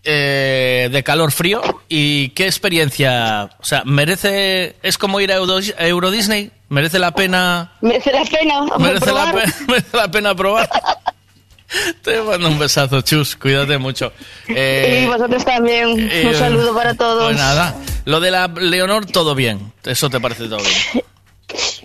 eh, 0.03 0.89
de 0.91 1.03
calor 1.03 1.31
frío 1.31 1.61
y 1.89 2.30
qué 2.30 2.45
experiencia, 2.45 3.49
o 3.59 3.63
sea, 3.63 3.83
merece, 3.85 4.75
es 4.83 4.97
como 4.97 5.19
ir 5.19 5.31
a 5.31 5.35
Euro, 5.35 5.57
a 5.77 5.88
Euro 5.88 6.09
Disney, 6.11 6.51
merece 6.69 6.99
la 6.99 7.11
pena, 7.11 7.73
Merece 7.81 8.11
la 8.11 8.23
pena 8.25 8.61
merece 8.80 9.11
la, 9.11 9.31
probar. 9.31 9.33
pe- 9.45 9.53
merece 9.67 9.97
la 9.97 10.11
pena 10.11 10.35
probar. 10.35 10.69
Te 12.03 12.21
mando 12.21 12.49
un 12.49 12.59
besazo, 12.59 12.99
chus, 13.01 13.38
cuídate 13.38 13.77
mucho. 13.77 14.11
Eh, 14.49 15.03
y 15.03 15.07
vosotros 15.07 15.45
también, 15.45 16.09
eh, 16.11 16.25
un 16.27 16.35
saludo 16.35 16.75
para 16.75 16.95
todos. 16.95 17.25
Pues 17.27 17.38
nada, 17.38 17.73
lo 18.03 18.19
de 18.19 18.30
la 18.30 18.47
Leonor, 18.49 19.05
todo 19.05 19.35
bien. 19.35 19.71
Eso 19.85 20.09
te 20.09 20.19
parece 20.19 20.49
todo 20.49 20.57
bien. 20.57 21.03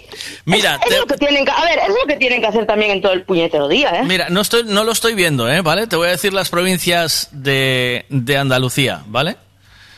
Mira, 0.47 0.77
Es 0.83 0.89
te- 0.89 0.99
lo 0.99 1.07
que 1.07 1.17
tienen 1.17 1.45
que, 1.45 1.51
a 1.51 1.61
ver, 1.65 1.79
es 1.81 1.89
lo 1.89 2.07
que 2.07 2.17
tienen 2.17 2.41
que 2.41 2.47
hacer 2.47 2.67
también 2.67 2.93
en 2.93 3.03
todo 3.03 3.13
el 3.13 3.25
puñetero 3.25 3.67
día, 3.69 3.91
¿eh? 3.91 4.05
mira, 4.05 4.29
no, 4.31 4.41
estoy, 4.41 4.63
no 4.65 4.85
lo 4.85 4.93
estoy 4.93 5.15
viendo, 5.15 5.51
¿eh? 5.51 5.61
¿Vale? 5.61 5.87
Te 5.89 5.97
voy 5.97 6.07
a 6.07 6.13
decir 6.13 6.33
las 6.33 6.49
provincias 6.51 7.29
de, 7.33 8.07
de 8.11 8.39
Andalucía, 8.39 9.03
¿vale? 9.07 9.37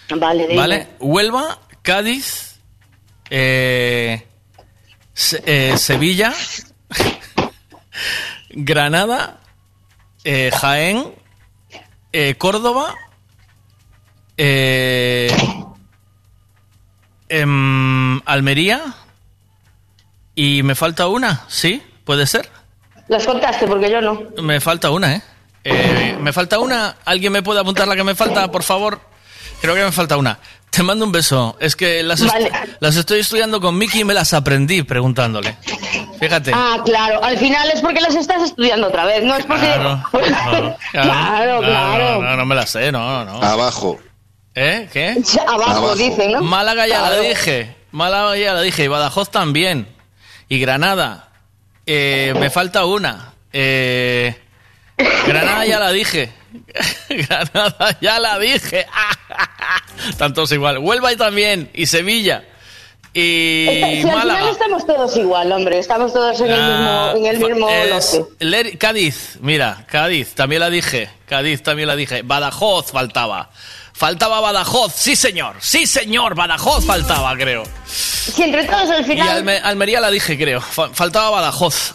Vale, 0.08 0.44
dime. 0.46 0.56
¿Vale? 0.58 0.88
Huelva, 1.00 1.58
Cádiz, 1.82 2.56
eh, 3.28 4.26
Se- 5.12 5.42
eh, 5.44 5.76
Sevilla, 5.76 6.32
Granada, 8.50 9.40
eh, 10.24 10.50
Jaén, 10.58 11.14
eh, 12.12 12.34
Córdoba, 12.38 12.94
eh, 14.38 15.30
em, 17.28 18.20
Almería 18.24 18.80
y 20.40 20.62
me 20.62 20.74
falta 20.74 21.08
una, 21.08 21.44
¿sí? 21.48 21.82
¿Puede 22.04 22.26
ser? 22.26 22.48
Las 23.08 23.26
contaste 23.26 23.66
porque 23.66 23.90
yo 23.90 24.00
no. 24.00 24.22
Me 24.42 24.60
falta 24.60 24.90
una, 24.90 25.16
¿eh? 25.16 25.22
Eh, 25.64 26.16
Me 26.20 26.32
falta 26.32 26.58
una. 26.58 26.96
¿Alguien 27.04 27.32
me 27.32 27.42
puede 27.42 27.60
apuntar 27.60 27.88
la 27.88 27.96
que 27.96 28.04
me 28.04 28.14
falta, 28.14 28.50
por 28.50 28.62
favor? 28.62 29.00
Creo 29.60 29.74
que 29.74 29.82
me 29.82 29.92
falta 29.92 30.16
una. 30.16 30.38
Te 30.70 30.82
mando 30.82 31.04
un 31.04 31.10
beso. 31.12 31.56
Es 31.60 31.74
que 31.74 32.02
las, 32.02 32.20
est- 32.20 32.34
las 32.80 32.94
estoy 32.96 33.20
estudiando 33.20 33.60
con 33.60 33.76
Miki 33.76 34.00
y 34.00 34.04
me 34.04 34.14
las 34.14 34.32
aprendí 34.34 34.82
preguntándole. 34.84 35.56
Fíjate. 36.20 36.52
Ah, 36.54 36.76
claro, 36.84 37.22
al 37.24 37.36
final 37.38 37.68
es 37.74 37.80
porque 37.80 38.00
las 38.00 38.14
estás 38.14 38.42
estudiando 38.42 38.86
otra 38.88 39.04
vez, 39.04 39.24
no 39.24 39.34
es 39.34 39.44
porque... 39.46 39.66
Claro, 39.66 40.04
claro, 40.12 40.76
Claro, 40.92 41.60
claro. 41.60 42.22
No, 42.22 42.30
no, 42.30 42.36
no 42.36 42.46
me 42.46 42.54
las 42.54 42.70
sé, 42.70 42.92
no, 42.92 43.24
no. 43.24 43.42
Abajo. 43.42 43.98
¿Eh? 44.54 44.88
¿Qué? 44.92 45.16
Abajo, 45.46 45.70
Abajo. 45.70 45.96
dicen, 45.96 46.32
¿no? 46.32 46.42
Málaga 46.42 46.86
ya 46.86 47.00
la 47.02 47.18
dije. 47.18 47.74
Málaga 47.90 48.36
ya 48.36 48.52
la 48.54 48.60
dije. 48.62 48.84
Y 48.84 48.88
Badajoz 48.88 49.30
también. 49.30 49.88
Y 50.48 50.58
Granada. 50.60 51.28
Eh, 51.86 52.34
me 52.38 52.50
falta 52.50 52.84
una. 52.84 53.32
Eh, 53.52 54.36
Granada 55.26 55.64
ya 55.66 55.78
la 55.78 55.92
dije. 55.92 56.32
Granada 57.08 57.98
ya 58.00 58.18
la 58.18 58.38
dije. 58.38 58.86
Tantos 60.18 60.52
igual. 60.52 60.78
Huelva 60.78 61.12
y 61.12 61.16
también. 61.16 61.70
Y 61.74 61.86
Sevilla. 61.86 62.44
Y 63.14 64.00
Si 64.02 64.08
al 64.08 64.20
final 64.20 64.48
estamos 64.48 64.86
todos 64.86 65.16
igual, 65.16 65.50
hombre. 65.50 65.78
Estamos 65.78 66.12
todos 66.12 66.38
en 66.40 66.50
el 66.50 66.60
Ah, 66.60 67.12
mismo, 67.14 67.26
en 67.26 67.34
el 67.34 67.50
mismo 67.50 67.68
es 67.70 68.76
Cádiz, 68.78 69.38
mira, 69.40 69.84
Cádiz, 69.90 70.34
también 70.34 70.60
la 70.60 70.70
dije. 70.70 71.08
Cádiz 71.26 71.62
también 71.62 71.88
la 71.88 71.96
dije. 71.96 72.22
Badajoz 72.22 72.92
faltaba. 72.92 73.50
Faltaba 73.98 74.38
Badajoz, 74.40 74.94
sí 74.94 75.16
señor, 75.16 75.56
sí 75.60 75.84
señor, 75.84 76.36
Badajoz 76.36 76.86
faltaba, 76.86 77.34
creo. 77.36 77.64
Si 77.84 78.44
entre 78.44 78.62
todos 78.64 78.88
al 78.90 79.00
Y 79.00 79.04
final. 79.04 79.28
Alme- 79.44 79.60
Almería 79.60 80.00
la 80.00 80.08
dije, 80.10 80.38
creo. 80.38 80.60
Fa- 80.60 80.90
Faltaba 80.94 81.30
Badajoz. 81.30 81.94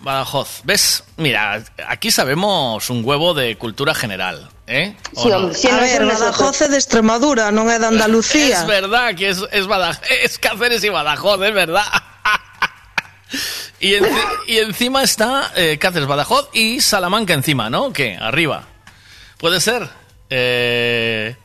Badajoz. 0.00 0.60
¿Ves? 0.64 1.04
Mira, 1.16 1.64
aquí 1.88 2.10
sabemos 2.10 2.90
un 2.90 3.02
huevo 3.04 3.32
de 3.32 3.56
cultura 3.56 3.94
general, 3.94 4.50
¿eh? 4.66 4.94
¿O 5.14 5.22
Sí, 5.22 5.28
no? 5.30 5.36
A 5.36 5.40
no 5.40 5.80
ver, 5.80 6.04
Badajoz 6.04 6.60
é 6.60 6.68
de 6.68 6.76
Extremadura, 6.76 7.48
non 7.50 7.72
é 7.72 7.80
de 7.80 7.88
Andalucía. 7.88 8.60
Es 8.60 8.66
verdad 8.68 9.16
que 9.16 9.30
es, 9.32 9.40
es, 9.50 9.64
Badajoz, 9.66 10.04
es 10.22 10.36
Cáceres 10.38 10.84
y 10.84 10.90
Badajoz, 10.92 11.40
es 11.40 11.54
verdad. 11.56 11.88
y, 13.80 13.94
enci- 13.94 14.28
y 14.46 14.58
encima 14.58 15.02
está 15.02 15.52
eh, 15.56 15.78
Cáceres, 15.80 16.06
Badajoz 16.06 16.50
y 16.52 16.80
Salamanca 16.82 17.32
encima, 17.32 17.70
¿no? 17.70 17.92
¿Qué? 17.92 18.18
Arriba. 18.20 18.64
Puede 19.38 19.60
ser. 19.60 19.88
Eh, 20.30 21.36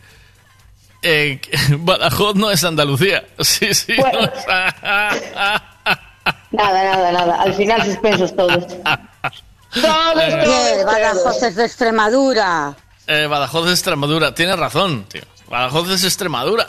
eh, 1.01 1.41
Badajoz 1.79 2.35
no 2.35 2.51
es 2.51 2.63
Andalucía. 2.63 3.25
Sí, 3.39 3.73
sí. 3.73 3.93
Bueno. 3.97 4.21
no 4.21 4.25
es- 4.27 4.45
Nada, 6.51 6.83
nada, 6.83 7.11
nada. 7.11 7.41
Al 7.41 7.53
final 7.55 7.83
suspensos 7.83 8.35
todos. 8.35 8.65
Todos, 8.67 10.21
Eh, 10.21 10.41
todos. 10.45 10.85
Badajoz 10.85 11.43
es 11.43 11.55
de 11.55 11.65
Extremadura. 11.65 12.75
Eh, 13.07 13.25
Badajoz 13.27 13.65
es 13.67 13.73
Extremadura. 13.73 14.33
Tienes 14.35 14.57
razón, 14.57 15.03
tío. 15.05 15.23
Badajoz 15.49 15.89
es 15.89 16.03
Extremadura. 16.05 16.67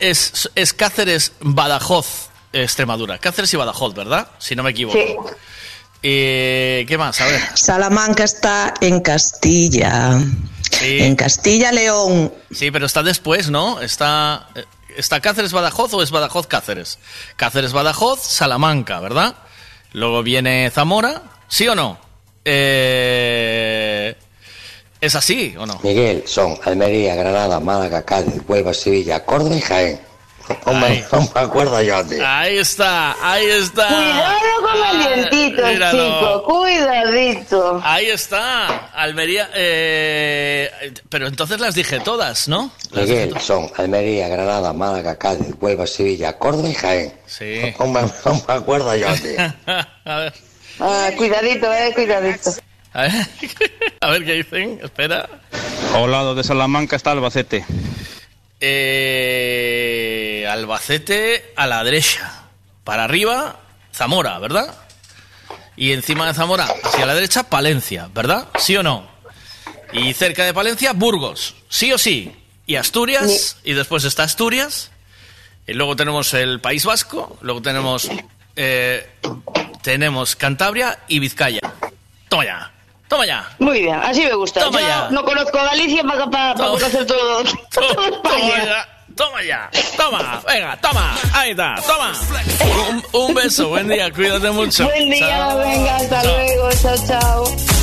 Es 0.00 0.74
Cáceres, 0.76 1.32
Badajoz, 1.40 2.28
Extremadura. 2.52 3.16
Cáceres 3.18 3.54
y 3.54 3.56
Badajoz, 3.56 3.94
¿verdad? 3.94 4.28
Si 4.38 4.54
no 4.54 4.62
me 4.62 4.70
equivoco. 4.72 4.98
Sí. 4.98 5.16
Eh, 6.02 6.84
¿Qué 6.88 6.98
más? 6.98 7.20
A 7.20 7.26
ver. 7.26 7.40
Salamanca 7.54 8.24
está 8.24 8.74
en 8.80 9.00
Castilla. 9.00 10.20
En 10.82 11.14
Castilla 11.16 11.70
León. 11.70 12.32
Sí, 12.50 12.70
pero 12.70 12.86
está 12.86 13.02
después, 13.02 13.50
¿no? 13.50 13.80
Está, 13.80 14.48
eh, 14.54 14.64
¿Está 14.96 15.20
Cáceres, 15.20 15.52
Badajoz 15.52 15.94
o 15.94 16.02
es 16.02 16.10
Badajoz, 16.10 16.46
Cáceres? 16.46 16.98
Cáceres, 17.36 17.72
Badajoz, 17.72 18.20
Salamanca, 18.22 19.00
¿verdad? 19.00 19.36
Luego 19.92 20.22
viene 20.22 20.70
Zamora, 20.70 21.22
¿sí 21.48 21.68
o 21.68 21.74
no? 21.74 21.98
Eh, 22.44 24.16
¿Es 25.00 25.14
así 25.14 25.54
o 25.58 25.66
no? 25.66 25.80
Miguel, 25.82 26.24
son 26.26 26.58
Almería, 26.64 27.14
Granada, 27.14 27.60
Málaga, 27.60 28.02
Cádiz, 28.02 28.40
Huelva, 28.46 28.74
Sevilla, 28.74 29.24
Córdoba 29.24 29.56
y 29.56 29.60
Jaén. 29.60 30.00
No 30.66 30.74
me, 30.74 31.04
no 31.12 31.20
me 31.34 31.40
acuerdo 31.40 31.80
yo, 31.82 32.04
tío. 32.04 32.22
Ahí 32.26 32.58
está, 32.58 33.16
ahí 33.22 33.46
está. 33.46 33.86
Cuidado 33.88 34.38
con 34.62 34.76
el 34.76 34.82
Ah, 34.84 35.14
dientito, 35.14 35.66
míralo. 35.66 36.04
chico. 36.04 36.42
Cuidadito. 36.44 37.80
Ahí 37.84 38.06
está, 38.06 38.66
Almería. 38.94 39.48
eh, 39.54 40.70
pero 41.08 41.26
entonces 41.26 41.60
las 41.60 41.74
dije 41.74 42.00
todas, 42.00 42.48
¿no? 42.48 42.70
Las 42.90 43.06
dije 43.08 43.26
Miguel, 43.26 43.40
son 43.40 43.70
Almería, 43.76 44.28
Granada, 44.28 44.72
Málaga, 44.72 45.16
Cádiz, 45.16 45.54
Huelva, 45.60 45.86
Sevilla, 45.86 46.36
Córdoba 46.38 46.68
y 46.68 46.74
Jaén. 46.74 47.12
Sí. 47.26 47.74
No 47.78 47.86
no 47.86 48.42
me 48.48 48.54
acuerdo 48.54 48.94
yo, 48.96 49.08
tío. 49.14 49.54
a 50.04 50.16
ver, 50.18 50.32
Ah, 50.80 51.10
cuidadito, 51.16 51.72
eh, 51.72 51.92
cuidadito. 51.94 52.50
a 52.94 53.02
ver, 53.02 53.12
a 54.00 54.10
ver 54.10 54.24
qué 54.24 54.32
dicen. 54.32 54.80
Espera. 54.82 55.28
Al 55.94 56.10
lado 56.10 56.34
de 56.34 56.42
Salamanca 56.42 56.96
está 56.96 57.10
Albacete. 57.12 57.64
Eh, 58.64 60.46
Albacete 60.48 61.52
a 61.56 61.66
la 61.66 61.82
derecha. 61.82 62.44
Para 62.84 63.02
arriba, 63.04 63.58
Zamora, 63.92 64.38
¿verdad? 64.38 64.78
Y 65.76 65.90
encima 65.90 66.28
de 66.28 66.34
Zamora, 66.34 66.68
hacia 66.84 67.06
la 67.06 67.14
derecha, 67.14 67.42
Palencia, 67.42 68.08
¿verdad? 68.14 68.46
¿Sí 68.58 68.76
o 68.76 68.84
no? 68.84 69.10
Y 69.92 70.12
cerca 70.14 70.44
de 70.44 70.54
Palencia, 70.54 70.92
Burgos, 70.92 71.56
sí 71.68 71.92
o 71.92 71.98
sí. 71.98 72.36
Y 72.66 72.76
Asturias, 72.76 73.56
y 73.64 73.72
después 73.72 74.04
está 74.04 74.22
Asturias. 74.22 74.92
Y 75.66 75.72
luego 75.72 75.96
tenemos 75.96 76.32
el 76.32 76.60
País 76.60 76.84
Vasco, 76.84 77.38
luego 77.42 77.62
tenemos 77.62 78.08
eh, 78.54 79.10
tenemos 79.82 80.36
Cantabria 80.36 81.00
y 81.08 81.18
Vizcaya. 81.18 81.60
Toma 82.28 82.44
ya, 82.44 82.71
toma 83.12 83.26
ya. 83.26 83.44
Muy 83.58 83.80
bien, 83.82 83.94
así 84.02 84.24
me 84.24 84.32
gusta. 84.34 84.60
Toma 84.60 84.80
Yo 84.80 84.86
ya. 84.88 85.08
no 85.10 85.22
conozco 85.24 85.58
a 85.58 85.64
Galicia 85.64 86.02
para, 86.02 86.26
para, 86.30 86.54
para 86.54 86.70
conocer 86.70 87.06
todo, 87.06 87.42
todo 87.70 88.04
España. 88.06 88.64
ya, 88.64 88.88
toma 89.14 89.42
ya, 89.42 89.70
toma, 89.98 90.42
venga, 90.48 90.76
toma, 90.80 91.14
ahí 91.34 91.50
está, 91.50 91.74
toma. 91.86 92.12
Un, 92.88 93.04
un 93.12 93.34
beso, 93.34 93.68
buen 93.68 93.86
día, 93.88 94.10
cuídate 94.10 94.50
mucho. 94.50 94.84
Buen 94.84 95.10
día, 95.10 95.28
Chao. 95.28 95.58
venga, 95.58 95.96
hasta 95.96 96.22
Chao. 96.22 96.32
luego, 96.36 96.68
chao, 96.82 96.96
chao. 97.06 97.81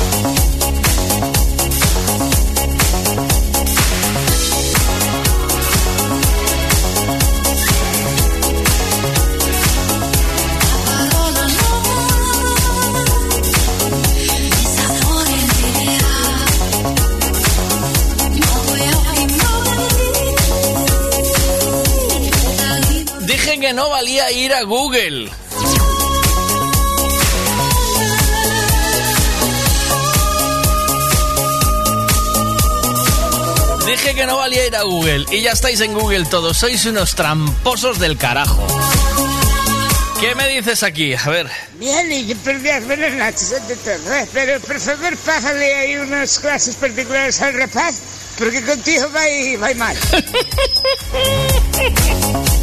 Que 23.60 23.74
no 23.74 23.90
valía 23.90 24.32
ir 24.32 24.54
a 24.54 24.62
Google. 24.62 25.30
Dije 33.86 34.14
que 34.14 34.26
no 34.26 34.38
valía 34.38 34.66
ir 34.66 34.76
a 34.76 34.82
Google 34.84 35.26
y 35.30 35.42
ya 35.42 35.52
estáis 35.52 35.82
en 35.82 35.92
Google 35.92 36.24
todos. 36.24 36.56
Sois 36.56 36.86
unos 36.86 37.14
tramposos 37.14 37.98
del 37.98 38.16
carajo. 38.16 38.66
¿Qué 40.20 40.34
me 40.34 40.48
dices 40.48 40.82
aquí? 40.82 41.12
A 41.12 41.28
ver. 41.28 41.50
Bien, 41.74 42.10
y 42.10 42.32
buenas 42.32 43.12
noches. 43.12 43.54
Pero 44.32 44.58
por 44.60 44.80
favor, 44.80 45.14
págale 45.18 45.74
ahí 45.74 45.96
unas 45.96 46.38
clases 46.38 46.76
particulares 46.76 47.42
al 47.42 47.52
rapaz, 47.52 47.96
porque 48.38 48.64
contigo 48.64 49.06
va, 49.14 49.20
va 49.60 49.74
mal. 49.74 49.96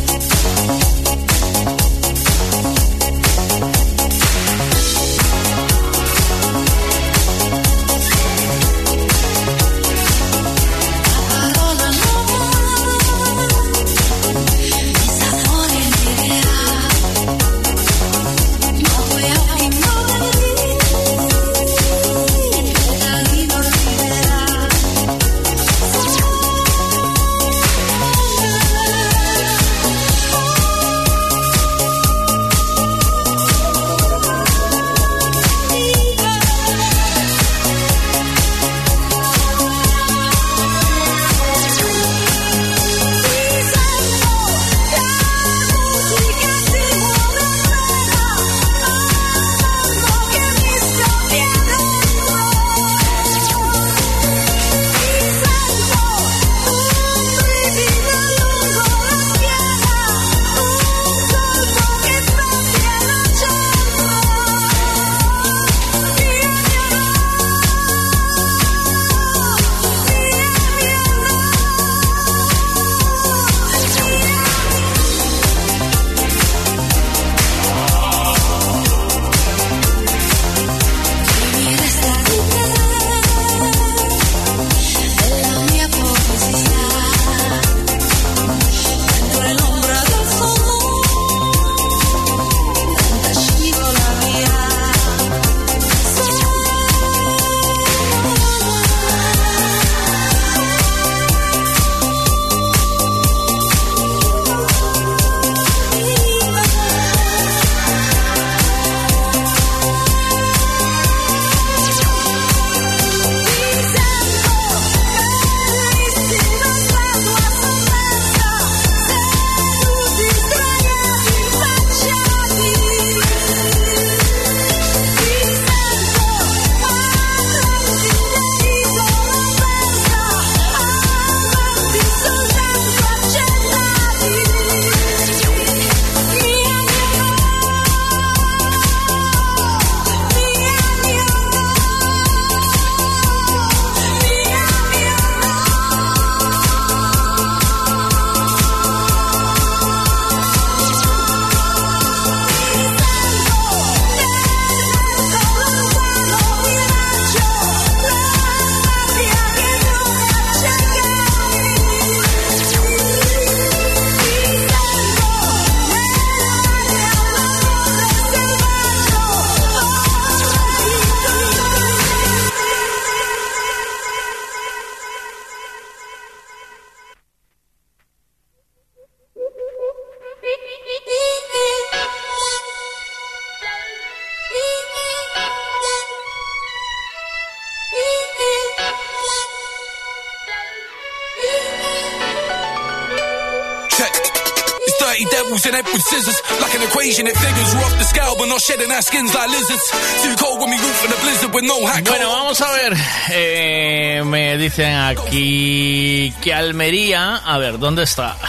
Bueno, 202.07 202.29
vamos 202.29 202.61
a 202.61 202.71
ver. 202.71 202.93
Eh, 203.31 204.21
me 204.25 204.57
dicen 204.57 204.95
aquí 204.95 206.33
que 206.41 206.53
Almería. 206.53 207.37
A 207.37 207.57
ver, 207.57 207.79
¿dónde 207.79 208.03
está? 208.03 208.37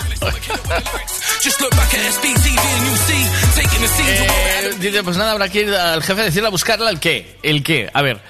Eh, 4.11 4.75
dice, 4.79 5.03
pues 5.03 5.17
nada, 5.17 5.33
habrá 5.33 5.49
que 5.49 5.61
ir 5.61 5.75
al 5.75 6.03
jefe 6.03 6.21
a 6.21 6.25
decirle 6.25 6.49
a 6.49 6.51
buscarla 6.51 6.91
el 6.91 7.01
qué. 7.01 7.39
El 7.43 7.63
qué. 7.63 7.91
A 7.93 8.03
ver, 8.03 8.21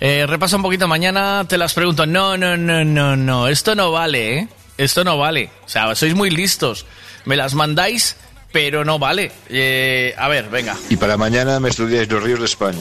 eh, 0.00 0.24
repasa 0.28 0.56
un 0.56 0.62
poquito 0.62 0.86
mañana, 0.86 1.46
te 1.48 1.58
las 1.58 1.74
pregunto. 1.74 2.06
No, 2.06 2.36
no, 2.36 2.56
no, 2.56 2.84
no, 2.84 3.16
no. 3.16 3.48
Esto 3.48 3.74
no 3.74 3.90
vale, 3.90 4.38
¿eh? 4.38 4.48
Esto 4.76 5.02
no 5.02 5.18
vale. 5.18 5.50
O 5.64 5.68
sea, 5.68 5.94
sois 5.94 6.14
muy 6.14 6.30
listos. 6.30 6.86
Me 7.24 7.36
las 7.36 7.54
mandáis, 7.54 8.16
pero 8.52 8.84
no 8.84 8.98
vale. 8.98 9.30
Eh, 9.48 10.14
a 10.16 10.28
ver, 10.28 10.48
venga. 10.48 10.76
Y 10.88 10.96
para 10.96 11.16
mañana 11.16 11.60
me 11.60 11.68
estudiáis 11.68 12.08
los 12.10 12.22
ríos 12.22 12.38
de 12.40 12.46
España. 12.46 12.80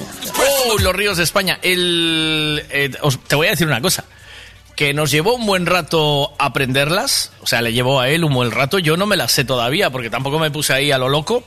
¡Oh, 0.67 0.77
los 0.79 0.95
ríos 0.95 1.17
de 1.17 1.23
España! 1.23 1.59
El, 1.61 2.65
eh, 2.69 2.91
os- 3.01 3.19
te 3.23 3.35
voy 3.35 3.47
a 3.47 3.51
decir 3.51 3.67
una 3.67 3.81
cosa. 3.81 4.05
Que 4.75 4.93
nos 4.93 5.09
llevó 5.11 5.33
un 5.35 5.45
buen 5.45 5.65
rato 5.65 6.33
aprenderlas. 6.39 7.31
O 7.41 7.47
sea, 7.47 7.61
le 7.61 7.73
llevó 7.73 7.99
a 7.99 8.09
él 8.09 8.23
un 8.23 8.33
buen 8.33 8.51
rato. 8.51 8.77
Yo 8.79 8.95
no 8.95 9.05
me 9.07 9.17
las 9.17 9.31
sé 9.31 9.43
todavía 9.43 9.89
porque 9.89 10.09
tampoco 10.09 10.37
me 10.39 10.51
puse 10.51 10.73
ahí 10.73 10.91
a 10.91 10.97
lo 10.99 11.09
loco. 11.09 11.43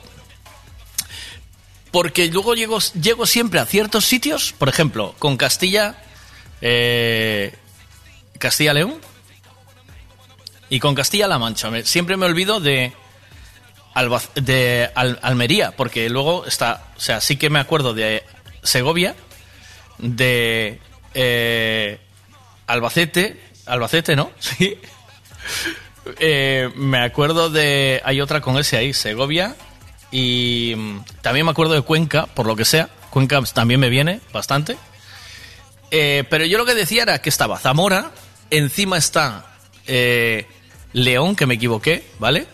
Porque 1.91 2.27
luego 2.27 2.55
llego, 2.55 2.79
llego 3.01 3.25
siempre 3.25 3.59
a 3.59 3.65
ciertos 3.65 4.05
sitios. 4.05 4.53
Por 4.57 4.69
ejemplo, 4.69 5.15
con 5.19 5.37
Castilla... 5.37 5.95
eh, 6.61 7.53
Castilla-León. 8.37 8.95
Y 10.69 10.79
con 10.79 10.95
Castilla-La 10.95 11.37
Mancha. 11.39 11.69
Siempre 11.83 12.17
me 12.17 12.25
olvido 12.25 12.59
de... 12.59 12.93
Alba- 13.93 14.21
de 14.35 14.89
Al- 14.95 15.19
Almería, 15.21 15.71
porque 15.71 16.09
luego 16.09 16.45
está, 16.45 16.85
o 16.95 16.99
sea, 16.99 17.19
sí 17.21 17.35
que 17.37 17.49
me 17.49 17.59
acuerdo 17.59 17.93
de 17.93 18.23
Segovia, 18.63 19.15
de 19.97 20.79
eh, 21.13 21.99
Albacete, 22.67 23.39
Albacete, 23.65 24.15
¿no? 24.15 24.31
Sí. 24.39 24.77
Eh, 26.19 26.69
me 26.75 26.99
acuerdo 26.99 27.49
de, 27.49 28.01
hay 28.03 28.21
otra 28.21 28.41
con 28.41 28.57
ese 28.57 28.77
ahí, 28.77 28.93
Segovia, 28.93 29.55
y 30.11 30.73
mm, 30.75 30.99
también 31.21 31.45
me 31.45 31.51
acuerdo 31.51 31.73
de 31.73 31.81
Cuenca, 31.81 32.25
por 32.27 32.45
lo 32.47 32.55
que 32.55 32.65
sea, 32.65 32.89
Cuenca 33.11 33.39
también 33.53 33.79
me 33.79 33.89
viene 33.89 34.19
bastante. 34.33 34.77
Eh, 35.91 36.23
pero 36.29 36.45
yo 36.45 36.57
lo 36.57 36.65
que 36.65 36.73
decía 36.75 37.03
era 37.03 37.21
que 37.21 37.29
estaba 37.29 37.59
Zamora, 37.59 38.11
encima 38.49 38.97
está 38.97 39.45
eh, 39.87 40.47
León, 40.93 41.35
que 41.35 41.45
me 41.45 41.55
equivoqué, 41.55 42.07
¿vale? 42.17 42.47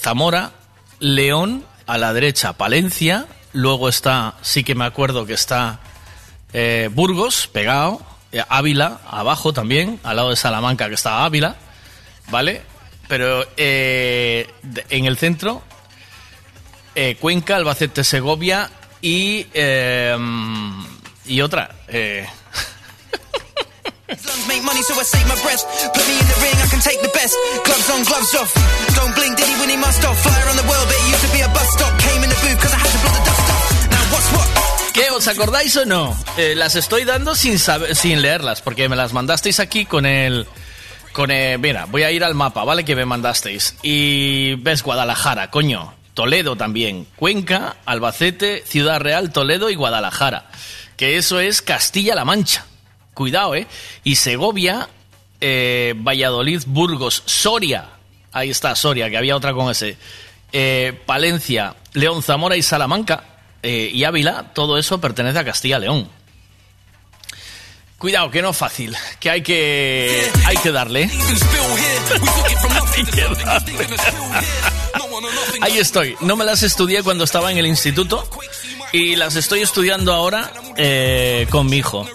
Zamora, 0.00 0.52
León, 1.00 1.64
a 1.86 1.98
la 1.98 2.12
derecha 2.12 2.54
Palencia, 2.54 3.26
luego 3.52 3.88
está, 3.88 4.34
sí 4.42 4.64
que 4.64 4.74
me 4.74 4.84
acuerdo 4.84 5.26
que 5.26 5.34
está 5.34 5.80
eh, 6.52 6.88
Burgos, 6.92 7.48
pegado, 7.48 8.00
eh, 8.30 8.42
Ávila, 8.48 9.00
abajo 9.08 9.52
también, 9.52 9.98
al 10.02 10.16
lado 10.16 10.30
de 10.30 10.36
Salamanca 10.36 10.88
que 10.88 10.94
está 10.94 11.24
Ávila, 11.24 11.56
¿vale? 12.28 12.62
Pero 13.08 13.46
eh, 13.56 14.50
en 14.90 15.06
el 15.06 15.16
centro, 15.16 15.62
eh, 16.94 17.16
Cuenca, 17.18 17.56
Albacete, 17.56 18.04
Segovia 18.04 18.70
y, 19.00 19.46
y 21.26 21.40
otra. 21.40 21.74
Eh, 24.08 24.16
Lungs 24.26 24.46
make 24.48 24.62
money, 24.64 24.82
so 24.82 24.94
I 24.98 25.04
save 25.04 25.26
my 25.28 25.36
breath. 25.44 25.62
Put 25.94 26.04
me 26.08 26.14
in 26.18 26.26
the 26.26 26.38
ring, 26.42 26.56
I 26.56 26.66
can 26.72 26.80
take 26.80 27.00
the 27.02 27.12
best. 27.12 27.36
Gloves 27.64 27.88
on, 27.92 28.00
gloves 28.04 28.34
off. 28.34 28.50
Don't 28.96 29.14
blink, 29.14 29.36
did 29.36 29.46
he 29.46 29.54
when 29.60 29.70
he 29.70 29.76
must 29.76 30.02
off? 30.04 30.18
Flyer 30.20 30.48
on 30.48 30.56
the 30.56 30.66
world, 30.68 30.86
but 30.88 30.96
it 30.96 31.06
used 31.12 31.24
to 31.26 31.32
be 31.32 31.40
a 31.40 31.50
bus 31.52 31.68
stop. 31.76 31.92
Came 32.00 32.22
in 32.24 32.30
the 32.30 32.40
booth, 32.42 32.58
cause 32.60 32.74
I 32.74 32.80
had 32.80 32.92
to 32.92 33.00
blow 33.04 33.14
the 33.14 33.24
dust 33.28 33.46
off. 33.52 33.64
Now 33.92 34.04
what's 34.12 34.28
what? 34.32 34.48
¿Qué? 34.92 35.10
¿Os 35.10 35.28
acordáis 35.28 35.76
o 35.76 35.84
no? 35.84 36.16
Eh, 36.36 36.54
las 36.56 36.74
estoy 36.74 37.04
dando 37.04 37.34
sin, 37.34 37.58
saber, 37.58 37.94
sin 37.94 38.20
leerlas, 38.22 38.62
porque 38.62 38.88
me 38.88 38.96
las 38.96 39.12
mandasteis 39.12 39.60
aquí 39.60 39.84
con 39.84 40.06
el... 40.06 40.46
Con 41.12 41.30
el, 41.30 41.58
mira, 41.58 41.86
voy 41.86 42.02
a 42.02 42.10
ir 42.10 42.22
al 42.22 42.34
mapa, 42.34 42.64
¿vale? 42.64 42.84
Que 42.84 42.94
me 42.94 43.04
mandasteis. 43.04 43.74
Y 43.82 44.54
ves 44.56 44.82
Guadalajara, 44.82 45.50
coño. 45.50 45.94
Toledo 46.14 46.56
también. 46.56 47.06
Cuenca, 47.16 47.76
Albacete, 47.86 48.64
Ciudad 48.66 49.00
Real, 49.00 49.30
Toledo 49.30 49.70
y 49.70 49.76
Guadalajara. 49.76 50.50
Que 50.96 51.16
eso 51.16 51.38
es 51.38 51.62
Castilla-La 51.62 52.24
Mancha. 52.24 52.66
Cuidado, 53.18 53.56
¿eh? 53.56 53.66
Y 54.04 54.14
Segovia, 54.14 54.88
eh, 55.40 55.92
Valladolid, 55.96 56.62
Burgos, 56.68 57.24
Soria. 57.26 57.86
Ahí 58.30 58.50
está, 58.50 58.76
Soria, 58.76 59.10
que 59.10 59.16
había 59.16 59.34
otra 59.34 59.52
con 59.54 59.68
ese. 59.72 59.96
Eh, 60.52 60.96
Palencia, 61.04 61.74
León, 61.94 62.22
Zamora 62.22 62.56
y 62.56 62.62
Salamanca. 62.62 63.24
eh, 63.64 63.90
y 63.92 64.04
Ávila, 64.04 64.52
todo 64.54 64.78
eso 64.78 65.00
pertenece 65.00 65.36
a 65.36 65.44
Castilla-León. 65.44 66.08
Cuidado, 67.98 68.30
que 68.30 68.40
no 68.40 68.50
es 68.50 68.56
fácil, 68.56 68.96
que 69.18 69.30
hay 69.30 69.42
que 69.42 70.30
hay 70.46 70.56
que 70.58 70.70
darle. 70.70 71.10
Ahí 75.60 75.76
estoy. 75.76 76.14
No 76.20 76.36
me 76.36 76.44
las 76.44 76.62
estudié 76.62 77.02
cuando 77.02 77.24
estaba 77.24 77.50
en 77.50 77.58
el 77.58 77.66
instituto 77.66 78.30
y 78.92 79.16
las 79.16 79.34
estoy 79.34 79.62
estudiando 79.62 80.14
ahora 80.14 80.52
con 81.50 81.66
mi 81.66 81.78
hijo. 81.78 82.06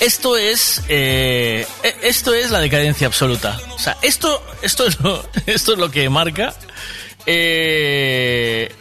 Esto 0.00 0.36
es 0.36 0.82
eh, 0.88 1.66
e- 1.82 1.94
esto 2.02 2.34
es 2.34 2.50
la 2.50 2.60
decadencia 2.60 3.06
absoluta. 3.06 3.58
O 3.74 3.78
sea, 3.78 3.96
esto 4.02 4.42
esto 4.62 4.86
es 4.86 5.00
lo, 5.00 5.24
esto 5.46 5.72
es 5.72 5.78
lo 5.78 5.90
que 5.90 6.08
marca 6.10 6.54
eh, 7.26 8.72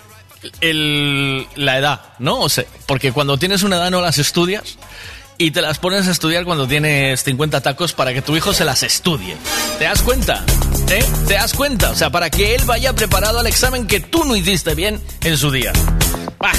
el- 0.61 1.47
la 1.55 1.77
edad, 1.77 2.01
¿no? 2.19 2.39
O 2.41 2.49
sea, 2.49 2.65
porque 2.85 3.11
cuando 3.11 3.37
tienes 3.37 3.63
una 3.63 3.77
edad 3.77 3.91
no 3.91 4.01
las 4.01 4.17
estudias 4.17 4.77
y 5.37 5.51
te 5.51 5.61
las 5.61 5.79
pones 5.79 6.07
a 6.07 6.11
estudiar 6.11 6.45
cuando 6.45 6.67
tienes 6.67 7.23
50 7.23 7.61
tacos 7.61 7.93
para 7.93 8.13
que 8.13 8.21
tu 8.21 8.35
hijo 8.35 8.53
se 8.53 8.65
las 8.65 8.83
estudie. 8.83 9.35
¿Te 9.79 9.85
das 9.85 10.01
cuenta? 10.01 10.43
¿Eh? 10.89 11.03
¿Te 11.27 11.33
das 11.35 11.53
cuenta? 11.53 11.89
O 11.91 11.95
sea, 11.95 12.09
para 12.11 12.29
que 12.29 12.53
él 12.55 12.61
vaya 12.65 12.93
preparado 12.93 13.39
al 13.39 13.47
examen 13.47 13.87
que 13.87 13.99
tú 13.99 14.23
no 14.25 14.35
hiciste 14.35 14.75
bien 14.75 15.01
en 15.23 15.37
su 15.37 15.49
día. 15.51 15.71
Bah. 16.37 16.51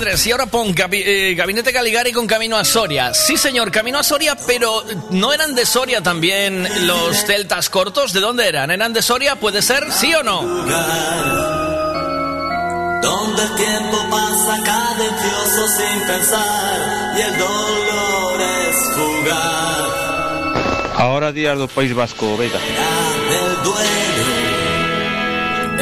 Andrés, 0.00 0.26
y 0.26 0.32
ahora 0.32 0.46
pon 0.46 0.74
gabi- 0.74 1.02
eh, 1.04 1.34
Gabinete 1.34 1.74
Caligari 1.74 2.10
con 2.10 2.26
Camino 2.26 2.56
a 2.56 2.64
Soria. 2.64 3.12
Sí, 3.12 3.36
señor, 3.36 3.70
Camino 3.70 3.98
a 3.98 4.02
Soria, 4.02 4.34
pero 4.46 4.82
¿no 5.10 5.30
eran 5.34 5.54
de 5.54 5.66
Soria 5.66 6.00
también 6.02 6.66
los 6.86 7.18
celtas 7.26 7.68
cortos? 7.68 8.14
¿De 8.14 8.20
dónde 8.20 8.48
eran? 8.48 8.70
¿Eran 8.70 8.94
de 8.94 9.02
Soria? 9.02 9.36
¿Puede 9.36 9.60
ser? 9.60 9.92
¿Sí 9.92 10.14
o 10.14 10.22
no? 10.22 10.40
Donde 13.02 13.42
el 13.42 13.54
tiempo 13.56 13.98
pasa 14.10 14.62
cadencioso 14.64 15.68
sin 15.76 16.00
pensar 16.06 17.14
y 17.18 17.20
el 17.20 17.36
dolor 17.38 18.40
es 18.40 18.76
fugaz. 18.96 19.90
Ahora 20.96 21.30
días 21.30 21.58
do 21.58 21.68
País 21.68 21.94
Vasco, 21.94 22.38
Vega. 22.38 22.58
Del 22.58 23.62
duelo 23.64 23.84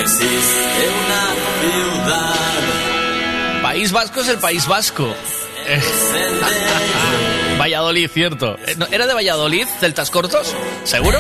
existe 0.03 0.89
una 1.07 1.23
ciudad. 1.63 2.58
País 3.69 3.93
Vasco 3.93 4.23
es 4.23 4.29
el 4.29 4.39
País 4.39 4.67
Vasco. 4.67 5.15
Eh, 5.67 5.83
Valladolid, 7.61 8.09
cierto. 8.09 8.59
Eh, 8.67 8.75
¿Era 8.91 9.07
de 9.07 9.13
Valladolid, 9.13 9.67
celtas 9.79 10.11
cortos? 10.11 10.55
¿Seguro? 10.85 11.19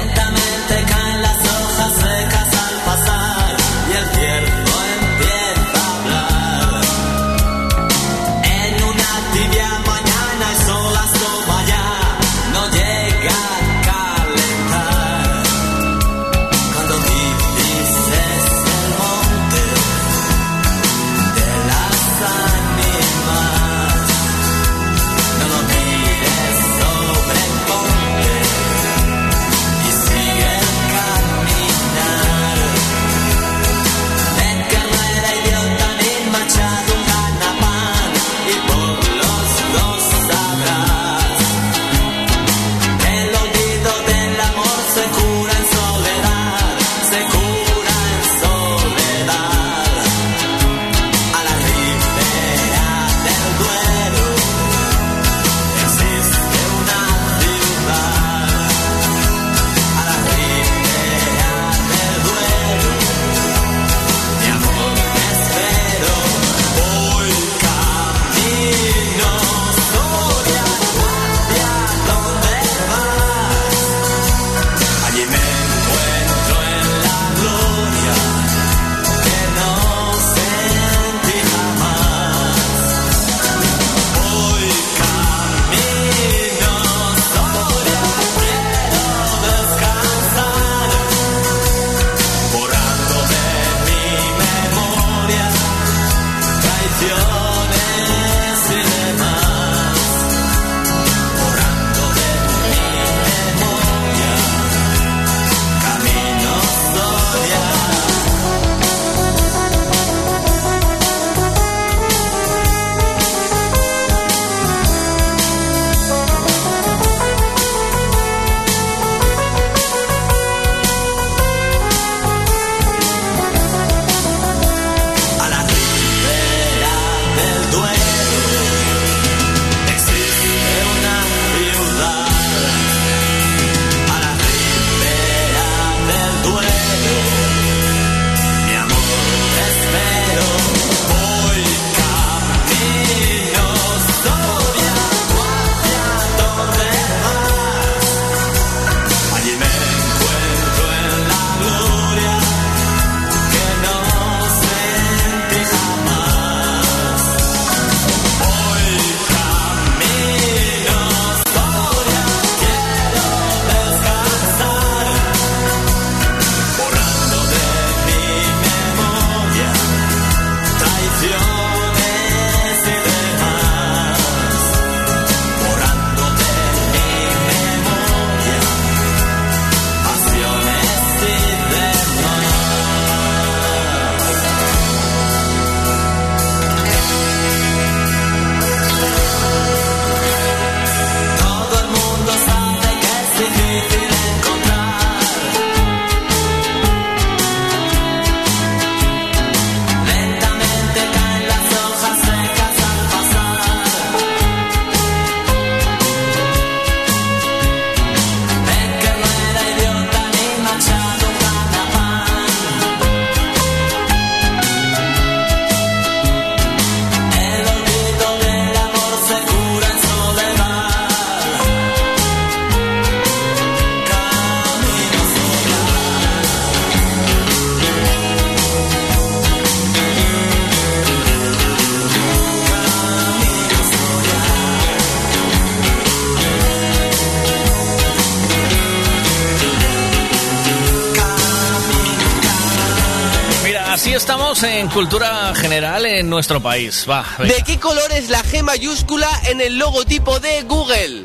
Cultura 244.98 245.54
general 245.54 246.06
en 246.06 246.28
nuestro 246.28 246.60
país. 246.60 247.06
Va. 247.08 247.24
¿De 247.38 247.62
qué 247.64 247.78
color 247.78 248.10
es 248.10 248.30
la 248.30 248.42
G 248.42 248.64
mayúscula 248.64 249.28
en 249.44 249.60
el 249.60 249.78
logotipo 249.78 250.40
de 250.40 250.62
Google? 250.62 251.24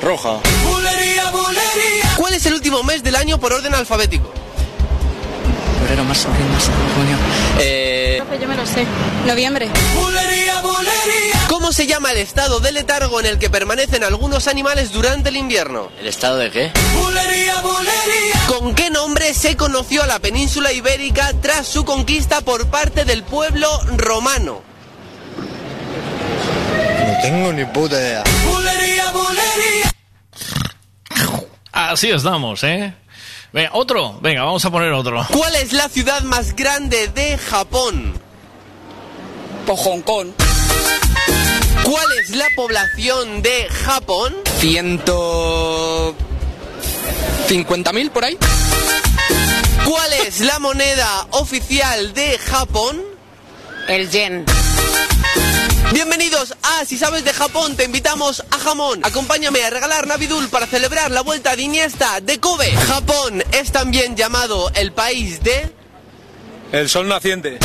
Roja. 0.00 0.38
¿Cuál 2.16 2.34
es 2.34 2.46
el 2.46 2.54
último 2.54 2.84
mes 2.84 3.02
del 3.02 3.16
año 3.16 3.40
por 3.40 3.52
orden 3.54 3.74
alfabético? 3.74 4.32
Febrero, 5.80 6.04
marzo, 6.04 6.28
abril, 6.28 6.46
marzo, 6.46 6.70
junio. 6.94 7.16
Eh, 7.58 8.22
yo 8.40 8.46
me 8.46 8.54
lo 8.54 8.64
sé. 8.64 8.86
Noviembre. 9.26 9.68
¿Cómo 11.48 11.72
se 11.72 11.88
llama 11.88 12.12
el 12.12 12.18
estado 12.18 12.60
de 12.60 12.70
letargo 12.70 13.18
en 13.18 13.26
el 13.26 13.38
que 13.40 13.50
permanecen 13.50 14.04
algunos 14.04 14.46
animales 14.46 14.92
durante 14.92 15.30
el 15.30 15.36
invierno? 15.36 15.90
¿El 15.98 16.06
estado 16.06 16.38
de 16.38 16.52
qué? 16.52 16.72
¿Con 18.62 18.76
qué 18.76 18.90
nombre 18.90 19.34
se 19.34 19.56
conoció 19.56 20.04
a 20.04 20.06
la 20.06 20.20
península 20.20 20.72
ibérica 20.72 21.32
tras 21.42 21.66
su 21.66 21.84
conquista 21.84 22.42
por 22.42 22.68
parte 22.68 23.04
del 23.04 23.24
pueblo 23.24 23.68
romano? 23.96 24.62
No 25.36 27.22
tengo 27.22 27.52
ni 27.52 27.64
puta 27.64 27.96
idea. 27.96 28.22
Así 31.72 32.10
estamos, 32.10 32.62
¿eh? 32.62 32.94
Venga, 33.52 33.70
otro. 33.72 34.20
Venga, 34.20 34.44
vamos 34.44 34.64
a 34.64 34.70
poner 34.70 34.92
otro. 34.92 35.26
¿Cuál 35.32 35.56
es 35.56 35.72
la 35.72 35.88
ciudad 35.88 36.22
más 36.22 36.54
grande 36.54 37.08
de 37.08 37.38
Japón? 37.38 38.12
Por 39.66 39.76
Hong 39.76 40.02
Kong. 40.02 40.28
¿Cuál 41.82 42.06
es 42.22 42.30
la 42.30 42.46
población 42.54 43.42
de 43.42 43.66
Japón? 43.68 44.36
Ciento... 44.60 46.14
¿50.000 47.48 48.10
por 48.10 48.24
ahí? 48.24 48.38
¿Cuál 49.92 50.12
es 50.26 50.40
la 50.40 50.58
moneda 50.58 51.26
oficial 51.32 52.14
de 52.14 52.38
Japón? 52.38 53.02
El 53.88 54.08
yen. 54.08 54.46
Bienvenidos 55.92 56.54
a 56.62 56.86
Si 56.86 56.96
sabes 56.96 57.26
de 57.26 57.34
Japón, 57.34 57.76
te 57.76 57.84
invitamos 57.84 58.42
a 58.50 58.58
Jamón. 58.58 59.00
Acompáñame 59.04 59.62
a 59.62 59.68
regalar 59.68 60.06
Navidul 60.06 60.48
para 60.48 60.66
celebrar 60.66 61.10
la 61.10 61.20
vuelta 61.20 61.54
de 61.56 61.64
Iniesta 61.64 62.22
de 62.22 62.40
Kobe. 62.40 62.72
Japón 62.74 63.44
es 63.52 63.70
también 63.70 64.16
llamado 64.16 64.70
el 64.76 64.92
país 64.92 65.42
de... 65.42 65.70
El 66.72 66.88
sol 66.88 67.06
naciente. 67.06 67.58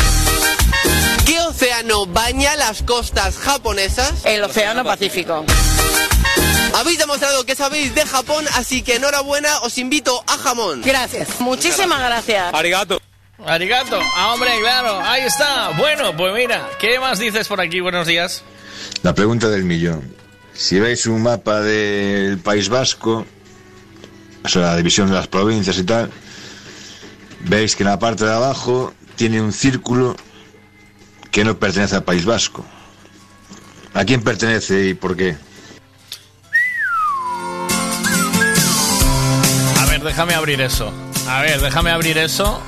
¿Qué 1.26 1.40
océano 1.40 2.08
baña 2.08 2.58
las 2.58 2.84
costas 2.84 3.38
japonesas? 3.38 4.26
El 4.26 4.44
océano 4.44 4.84
Pacífico. 4.84 5.46
Habéis 6.88 7.00
demostrado 7.00 7.46
que 7.46 7.54
sabéis 7.54 7.94
de 7.94 8.06
Japón, 8.06 8.46
así 8.54 8.82
que 8.82 8.96
enhorabuena, 8.96 9.60
os 9.60 9.78
invito 9.78 10.24
a 10.26 10.38
Jamón. 10.38 10.84
Gracias. 10.84 11.42
Muchísimas 11.42 12.00
gracias. 12.00 12.54
Arigato. 12.54 13.02
Arigato. 13.46 14.00
Ah, 14.16 14.34
hombre, 14.34 14.52
claro. 14.62 15.02
Ahí 15.02 15.24
está. 15.24 15.72
Bueno, 15.78 16.16
pues 16.16 16.34
mira. 16.34 16.70
¿Qué 16.80 16.98
más 16.98 17.20
dices 17.20 17.50
por 17.50 17.60
aquí? 17.60 17.82
Buenos 17.82 18.08
días. 18.08 18.42
La 19.04 19.14
pregunta 19.14 19.50
del 19.50 19.66
millón. 19.66 20.16
Si 20.54 20.80
veis 20.80 21.06
un 21.08 21.24
mapa 21.24 21.60
del 21.60 22.38
País 22.38 22.70
Vasco, 22.70 23.26
o 24.46 24.48
sea, 24.48 24.62
la 24.62 24.78
división 24.78 25.10
de 25.10 25.16
las 25.16 25.28
provincias 25.28 25.78
y 25.80 25.84
tal, 25.84 26.10
veis 27.42 27.76
que 27.76 27.84
en 27.84 27.90
la 27.90 28.00
parte 28.00 28.24
de 28.24 28.32
abajo 28.32 28.94
tiene 29.18 29.42
un 29.42 29.52
círculo 29.52 30.16
que 31.32 31.44
no 31.44 31.60
pertenece 31.60 31.98
al 31.98 32.06
País 32.06 32.24
Vasco. 32.24 32.66
¿A 33.94 34.06
quién 34.06 34.24
pertenece 34.24 34.86
y 34.86 34.94
por 34.94 35.18
qué? 35.18 35.47
Déjame 40.08 40.34
abrir 40.34 40.62
eso. 40.62 40.92
A 41.28 41.42
ver, 41.42 41.60
déjame 41.60 41.92
abrir 41.92 42.18
eso. 42.18 42.62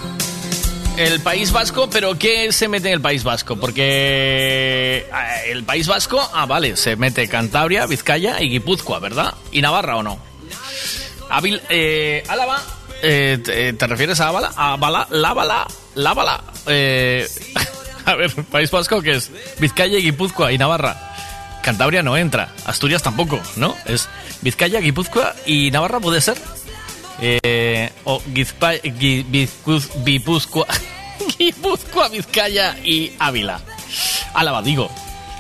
El 0.98 1.22
País 1.22 1.54
Vasco, 1.54 1.90
pero 1.90 2.20
¿qué 2.20 2.52
se 2.52 2.68
mete 2.68 2.90
en 2.90 2.96
el 2.96 3.02
País 3.02 3.24
Vasco? 3.24 3.56
Porque 3.56 5.08
eh, 5.08 5.10
el 5.48 5.64
País 5.64 5.88
Vasco, 5.88 6.22
ah, 6.34 6.46
vale, 6.46 6.76
se 6.76 6.98
mete 6.98 7.30
Cantabria, 7.30 7.86
Vizcaya 7.86 8.42
y 8.42 8.50
Guipúzcoa, 8.50 9.00
¿verdad? 9.00 9.34
¿Y 9.54 9.62
Navarra 9.62 9.96
o 9.96 10.04
no? 10.04 10.20
Ávil, 11.30 11.62
eh, 11.70 12.24
Álava, 12.28 12.62
eh, 13.02 13.40
te, 13.42 13.72
te 13.72 13.88
refieres 13.88 14.20
a 14.20 14.28
Ábala? 14.28 14.52
Ábala, 14.58 15.08
Lábala, 15.10 15.66
Lábala. 15.96 16.44
Eh, 16.68 17.26
a 18.06 18.16
ver, 18.16 18.36
País 18.52 18.70
Vasco, 18.70 19.02
¿qué 19.02 19.12
es? 19.12 19.32
Vizcaya, 19.60 19.98
y 19.98 20.04
Guipúzcoa 20.04 20.52
y 20.52 20.58
Navarra. 20.58 20.98
Cantabria 21.64 22.04
no 22.04 22.18
entra, 22.18 22.54
Asturias 22.66 23.04
tampoco, 23.04 23.40
¿no? 23.56 23.78
Es 23.86 24.10
Vizcaya, 24.42 24.82
Guipúzcoa 24.82 25.34
y 25.46 25.72
Navarra 25.72 26.02
puede 26.02 26.20
ser. 26.20 26.38
Eh, 27.22 27.92
o 28.06 28.22
Guipúzcoa, 30.06 30.66
Guipúzcoa, 31.38 32.10
Vizcaya 32.10 32.78
y 32.84 33.12
Ávila. 33.20 33.60
Álava, 34.34 34.62
digo. 34.62 34.90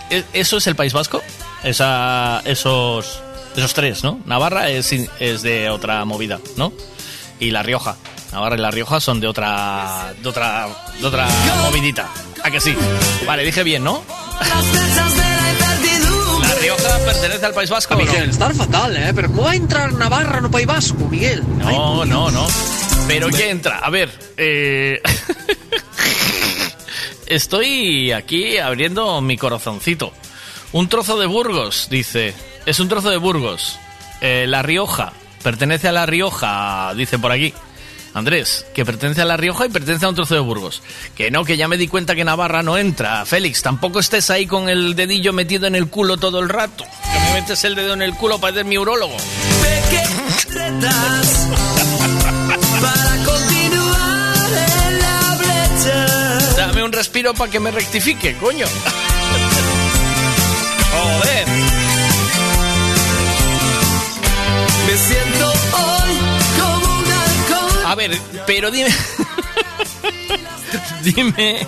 ¿E- 0.09 0.24
¿Eso 0.33 0.58
es 0.58 0.67
el 0.67 0.75
País 0.75 0.93
Vasco? 0.93 1.22
Esa, 1.64 2.41
esos, 2.45 3.22
esos 3.56 3.74
tres, 3.74 4.03
¿no? 4.03 4.19
Navarra 4.25 4.69
es, 4.69 4.91
es 5.19 5.41
de 5.41 5.69
otra 5.69 6.03
movida, 6.06 6.40
¿no? 6.58 6.74
Y 7.40 7.51
La 7.51 7.64
Rioja. 7.64 7.95
Navarra 8.32 8.56
y 8.58 8.59
La 8.59 8.72
Rioja 8.72 8.99
son 8.99 9.19
de 9.19 9.27
otra, 9.27 10.14
de 10.22 10.30
otra, 10.30 10.67
de 10.99 11.06
otra 11.08 11.27
movidita. 11.64 12.09
¿A 12.43 12.51
que 12.51 12.59
sí? 12.61 12.75
Vale, 13.25 13.43
dije 13.43 13.64
bien, 13.64 13.83
¿no? 13.83 14.03
Rioja 16.62 17.00
pertenece 17.06 17.46
al 17.46 17.54
País 17.54 17.70
Vasco. 17.70 17.96
Miguel, 17.96 18.30
estar 18.30 18.54
fatal, 18.54 18.98
eh? 18.98 19.12
Pero 19.16 19.30
¿cómo 19.30 19.44
va 19.44 19.52
a 19.52 19.56
entrar 19.56 19.94
Navarra 19.94 20.42
no 20.42 20.52
País 20.52 20.68
Vasco, 20.68 21.08
Miguel? 21.08 21.44
No, 21.58 22.06
no, 22.06 22.30
no. 22.30 22.48
Pero 23.08 23.30
¿qué 23.30 23.50
entra? 23.50 23.80
A 23.80 23.90
ver, 23.90 24.12
eh... 24.38 25.02
estoy 27.28 28.12
aquí 28.12 28.58
abriendo 28.58 29.22
mi 29.22 29.38
corazoncito. 29.38 30.14
Un 30.72 30.90
trozo 30.90 31.18
de 31.18 31.26
Burgos, 31.26 31.88
dice. 31.90 32.34
Es 32.66 32.80
un 32.80 32.90
trozo 32.90 33.10
de 33.10 33.18
Burgos. 33.18 33.80
Eh, 34.22 34.46
la 34.48 34.62
Rioja. 34.62 35.14
Pertenece 35.42 35.88
a 35.88 35.94
La 35.94 36.06
Rioja, 36.06 36.94
dice 36.96 37.18
por 37.18 37.32
aquí. 37.32 37.54
Andrés, 38.14 38.66
que 38.74 38.86
pertenece 38.86 39.22
a 39.22 39.26
La 39.26 39.38
Rioja 39.38 39.66
y 39.66 39.70
pertenece 39.70 40.06
a 40.06 40.10
un 40.10 40.16
trozo 40.16 40.34
de 40.36 40.42
Burgos. 40.42 40.82
Que 41.16 41.32
no, 41.32 41.46
que 41.46 41.58
ya 41.58 41.68
me 41.68 41.78
di 41.78 41.88
cuenta 41.88 42.16
que 42.16 42.24
Navarra 42.24 42.64
no 42.64 42.78
entra. 42.78 43.26
Félix, 43.26 43.62
tampoco 43.62 44.00
estés 44.00 44.30
ahí 44.30 44.46
con 44.46 44.70
el 44.70 44.96
dedillo 44.96 45.34
metido 45.34 45.68
en 45.68 45.76
el 45.76 45.88
culo 45.88 46.18
todo 46.18 46.40
el 46.40 46.50
rato. 46.50 46.84
Que 46.84 47.20
me 47.20 47.34
metes 47.42 47.64
el 47.64 47.76
dedo 47.76 47.94
en 47.94 48.02
el 48.02 48.16
culo 48.16 48.40
para 48.40 48.54
ser 48.56 48.66
mi 48.66 48.78
urólogo. 48.78 49.16
para 52.82 53.26
continuar 53.26 54.50
en 54.88 55.00
la 55.00 55.38
brecha. 55.38 56.08
Dame 56.58 56.84
un 56.84 56.92
respiro 56.92 57.34
para 57.34 57.52
que 57.52 57.60
me 57.60 57.72
rectifique, 57.72 58.36
coño. 58.38 58.66
Joder. 60.92 61.49
Pero 68.46 68.72
dime. 68.72 68.90
dime. 71.04 71.68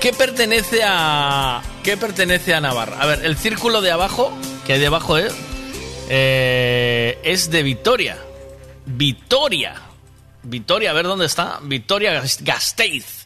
¿Qué 0.00 0.12
pertenece 0.12 0.82
a. 0.84 1.62
¿Qué 1.82 1.96
pertenece 1.96 2.54
a 2.54 2.60
Navarra? 2.60 2.98
A 3.00 3.06
ver, 3.06 3.24
el 3.24 3.36
círculo 3.36 3.80
de 3.80 3.90
abajo, 3.90 4.32
que 4.66 4.74
hay 4.74 4.80
debajo, 4.80 5.18
¿eh? 5.18 5.28
Eh, 6.08 7.18
es 7.24 7.50
de 7.50 7.62
Vitoria. 7.62 8.18
Vitoria. 8.86 9.74
Vitoria, 10.42 10.90
a 10.90 10.94
ver 10.94 11.06
dónde 11.06 11.26
está. 11.26 11.58
Vitoria 11.62 12.22
Gasteiz. 12.40 13.18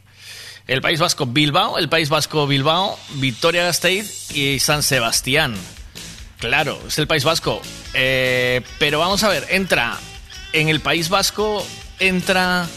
El 0.66 0.80
País 0.80 1.00
Vasco 1.00 1.26
Bilbao, 1.26 1.78
el 1.78 1.88
País 1.88 2.08
Vasco 2.08 2.46
Bilbao, 2.46 2.98
Vitoria 3.14 3.64
Gasteiz 3.64 4.30
y 4.30 4.60
San 4.60 4.82
Sebastián. 4.82 5.54
Claro, 6.38 6.80
es 6.86 6.98
el 6.98 7.06
País 7.06 7.24
Vasco. 7.24 7.60
Eh, 7.94 8.62
pero 8.78 8.98
vamos 8.98 9.22
a 9.24 9.28
ver, 9.28 9.46
entra 9.50 9.98
en 10.52 10.68
el 10.68 10.80
País 10.80 11.08
Vasco, 11.08 11.66
entra 12.02 12.68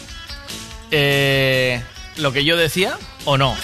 eh, 0.92 1.82
lo 2.18 2.32
que 2.32 2.45
yo 2.45 2.56
decía 2.58 2.98
o 3.26 3.38
no. 3.38 3.56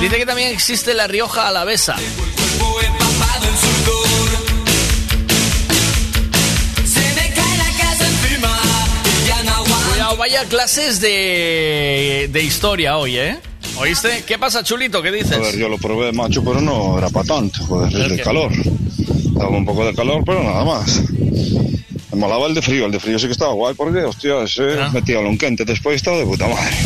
Dice 0.00 0.16
que 0.16 0.26
también 0.26 0.52
existe 0.52 0.94
la 0.94 1.06
Rioja 1.06 1.48
Alavesa. 1.48 1.96
Cuidado, 9.90 10.16
vaya 10.16 10.44
clases 10.44 11.00
de, 11.00 12.28
de 12.32 12.42
historia 12.42 12.96
hoy, 12.98 13.18
¿eh? 13.18 13.38
¿Oíste? 13.78 14.24
¿Qué 14.26 14.38
pasa, 14.38 14.62
chulito? 14.62 15.02
¿Qué 15.02 15.12
dices? 15.12 15.32
A 15.32 15.38
ver, 15.38 15.56
yo 15.56 15.68
lo 15.68 15.76
probé, 15.76 16.12
macho, 16.12 16.42
pero 16.42 16.60
no 16.60 16.96
era 16.98 17.10
para 17.10 17.26
tanto, 17.26 17.64
joder, 17.64 17.94
¿El 17.94 18.22
calor. 18.22 18.50
Daba 19.32 19.50
un 19.50 19.66
poco 19.66 19.84
de 19.84 19.94
calor, 19.94 20.22
pero 20.24 20.42
nada 20.42 20.64
más. 20.64 21.02
Me 22.16 22.22
molaba 22.22 22.46
el 22.46 22.54
de 22.54 22.62
frío, 22.62 22.86
el 22.86 22.92
de 22.92 22.98
frío 22.98 23.18
sí 23.18 23.26
que 23.26 23.32
estaba 23.32 23.52
guay 23.52 23.74
porque, 23.74 23.98
hostia, 24.02 24.46
se 24.46 24.80
Ah. 24.80 24.88
metía 24.90 25.18
un 25.20 25.36
quente 25.36 25.66
después 25.66 25.96
estaba 25.96 26.16
de 26.16 26.24
puta 26.24 26.48
madre. 26.48 26.72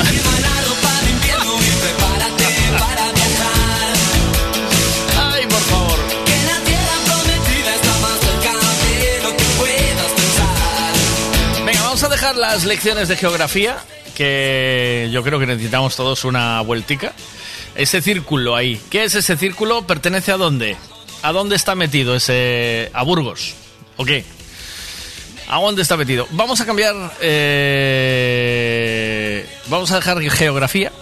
Venga, 11.65 11.83
vamos 11.83 12.02
a 12.02 12.09
dejar 12.09 12.36
las 12.36 12.65
lecciones 12.65 13.09
de 13.09 13.17
geografía 13.17 13.78
que 14.15 15.09
yo 15.12 15.23
creo 15.23 15.39
que 15.39 15.47
necesitamos 15.47 15.97
todos 15.97 16.25
una 16.25 16.60
vueltica. 16.62 17.12
Ese 17.75 18.02
círculo 18.02 18.57
ahí. 18.57 18.81
¿Qué 18.91 19.05
es 19.05 19.15
ese 19.15 19.36
círculo? 19.36 19.86
¿Pertenece 19.86 20.33
a 20.33 20.36
dónde? 20.36 20.76
¿A 21.23 21.33
dónde 21.33 21.57
está 21.57 21.75
metido 21.75 22.17
ese... 22.17 22.91
a 22.92 23.02
Burgos? 23.05 23.55
¿O 23.97 24.05
qué? 24.05 24.25
¿A 25.51 25.59
dónde 25.61 25.83
está 25.83 25.97
metido? 25.97 26.29
Vamos 26.31 26.61
a 26.61 26.67
cambiar... 26.67 26.95
eh, 27.20 28.61
Vamos 29.67 29.91
a 29.91 29.97
dejar 29.97 30.20
geografía. 30.31 30.93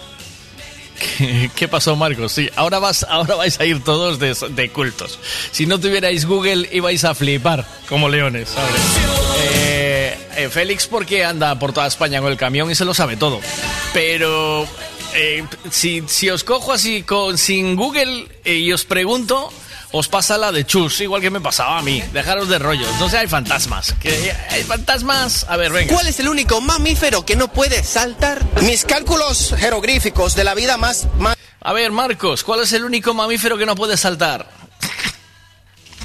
¿Qué, 1.55 1.67
pasó, 1.67 1.95
Marcos? 1.95 2.31
Sí, 2.31 2.49
ahora, 2.55 2.79
vas, 2.79 3.05
ahora 3.07 3.35
vais 3.35 3.59
a 3.59 3.65
ir 3.65 3.83
todos 3.83 4.17
de, 4.19 4.69
cultos. 4.69 5.19
Si 5.51 5.67
no 5.67 5.79
tuvierais 5.79 6.25
Google, 6.25 6.67
ibais 6.71 7.03
a 7.03 7.13
flipar 7.13 7.63
como 7.87 8.09
leones. 8.09 8.49
Eh, 9.53 10.17
eh, 10.35 10.49
Félix, 10.49 10.87
porque 10.87 11.23
anda 11.23 11.57
por 11.59 11.71
toda 11.71 11.85
España 11.87 12.19
con 12.19 12.31
el 12.31 12.37
camión 12.37 12.71
y 12.71 12.75
se 12.75 12.85
lo 12.85 12.93
sabe 12.93 13.17
todo. 13.17 13.39
Pero 13.93 14.67
eh, 15.13 15.45
si, 15.69 16.03
si 16.07 16.29
os 16.29 16.43
cojo 16.43 16.73
así 16.73 17.03
con, 17.03 17.37
sin 17.37 17.75
Google 17.75 18.27
eh, 18.43 18.55
y 18.55 18.73
os 18.73 18.83
pregunto, 18.85 19.51
os 19.91 20.07
pasa 20.07 20.37
la 20.37 20.51
de 20.51 20.65
chus, 20.65 21.01
igual 21.01 21.21
que 21.21 21.29
me 21.29 21.41
pasaba 21.41 21.79
a 21.79 21.81
mí. 21.81 22.01
Dejaros 22.13 22.47
de 22.47 22.59
rollos. 22.59 22.87
No 22.99 23.09
sé, 23.09 23.17
hay 23.17 23.27
fantasmas. 23.27 23.95
Que 23.99 24.33
hay 24.49 24.63
fantasmas. 24.63 25.45
A 25.49 25.57
ver, 25.57 25.71
venga. 25.71 25.93
¿Cuál 25.93 26.07
es 26.07 26.19
el 26.19 26.29
único 26.29 26.61
mamífero 26.61 27.25
que 27.25 27.35
no 27.35 27.51
puede 27.51 27.83
saltar? 27.83 28.45
Mis 28.61 28.85
cálculos 28.85 29.55
jeroglíficos 29.57 30.35
de 30.35 30.43
la 30.43 30.53
vida 30.53 30.77
más... 30.77 31.07
más... 31.17 31.35
A 31.61 31.73
ver, 31.73 31.91
Marcos, 31.91 32.43
¿cuál 32.43 32.61
es 32.61 32.71
el 32.73 32.85
único 32.85 33.13
mamífero 33.13 33.57
que 33.57 33.65
no 33.65 33.75
puede 33.75 33.97
saltar? 33.97 34.49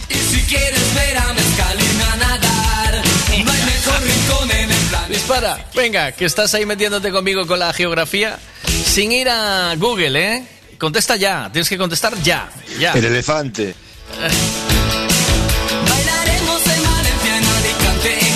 Y 0.08 0.14
si 0.14 0.40
quieres 0.42 0.94
ver 0.94 1.16
a 1.18 1.32
Mezcalina 1.32 2.12
a 2.12 2.16
nadar, 2.16 3.02
no 3.44 3.52
hay 3.52 3.62
mejor 3.62 4.02
rincón 4.02 4.50
en 4.50 4.70
el 4.72 4.86
planeta. 4.86 5.08
Dispara. 5.08 5.66
Venga, 5.74 6.12
que 6.12 6.24
estás 6.24 6.54
ahí 6.54 6.66
metiéndote 6.66 7.12
conmigo 7.12 7.46
con 7.46 7.58
la 7.58 7.72
geografía. 7.72 8.38
Sin 8.84 9.12
ir 9.12 9.28
a 9.28 9.74
Google, 9.76 10.36
¿eh? 10.36 10.44
Contesta 10.84 11.16
ya. 11.16 11.48
Tienes 11.50 11.66
que 11.66 11.78
contestar 11.78 12.14
ya. 12.22 12.50
Ya. 12.78 12.92
El 12.92 13.06
elefante. 13.06 13.74
Bailaremos 15.88 16.66
en 16.66 16.82
Valencia, 16.82 17.38
en 17.38 17.44
Alicante, 17.46 18.18
en. 18.20 18.34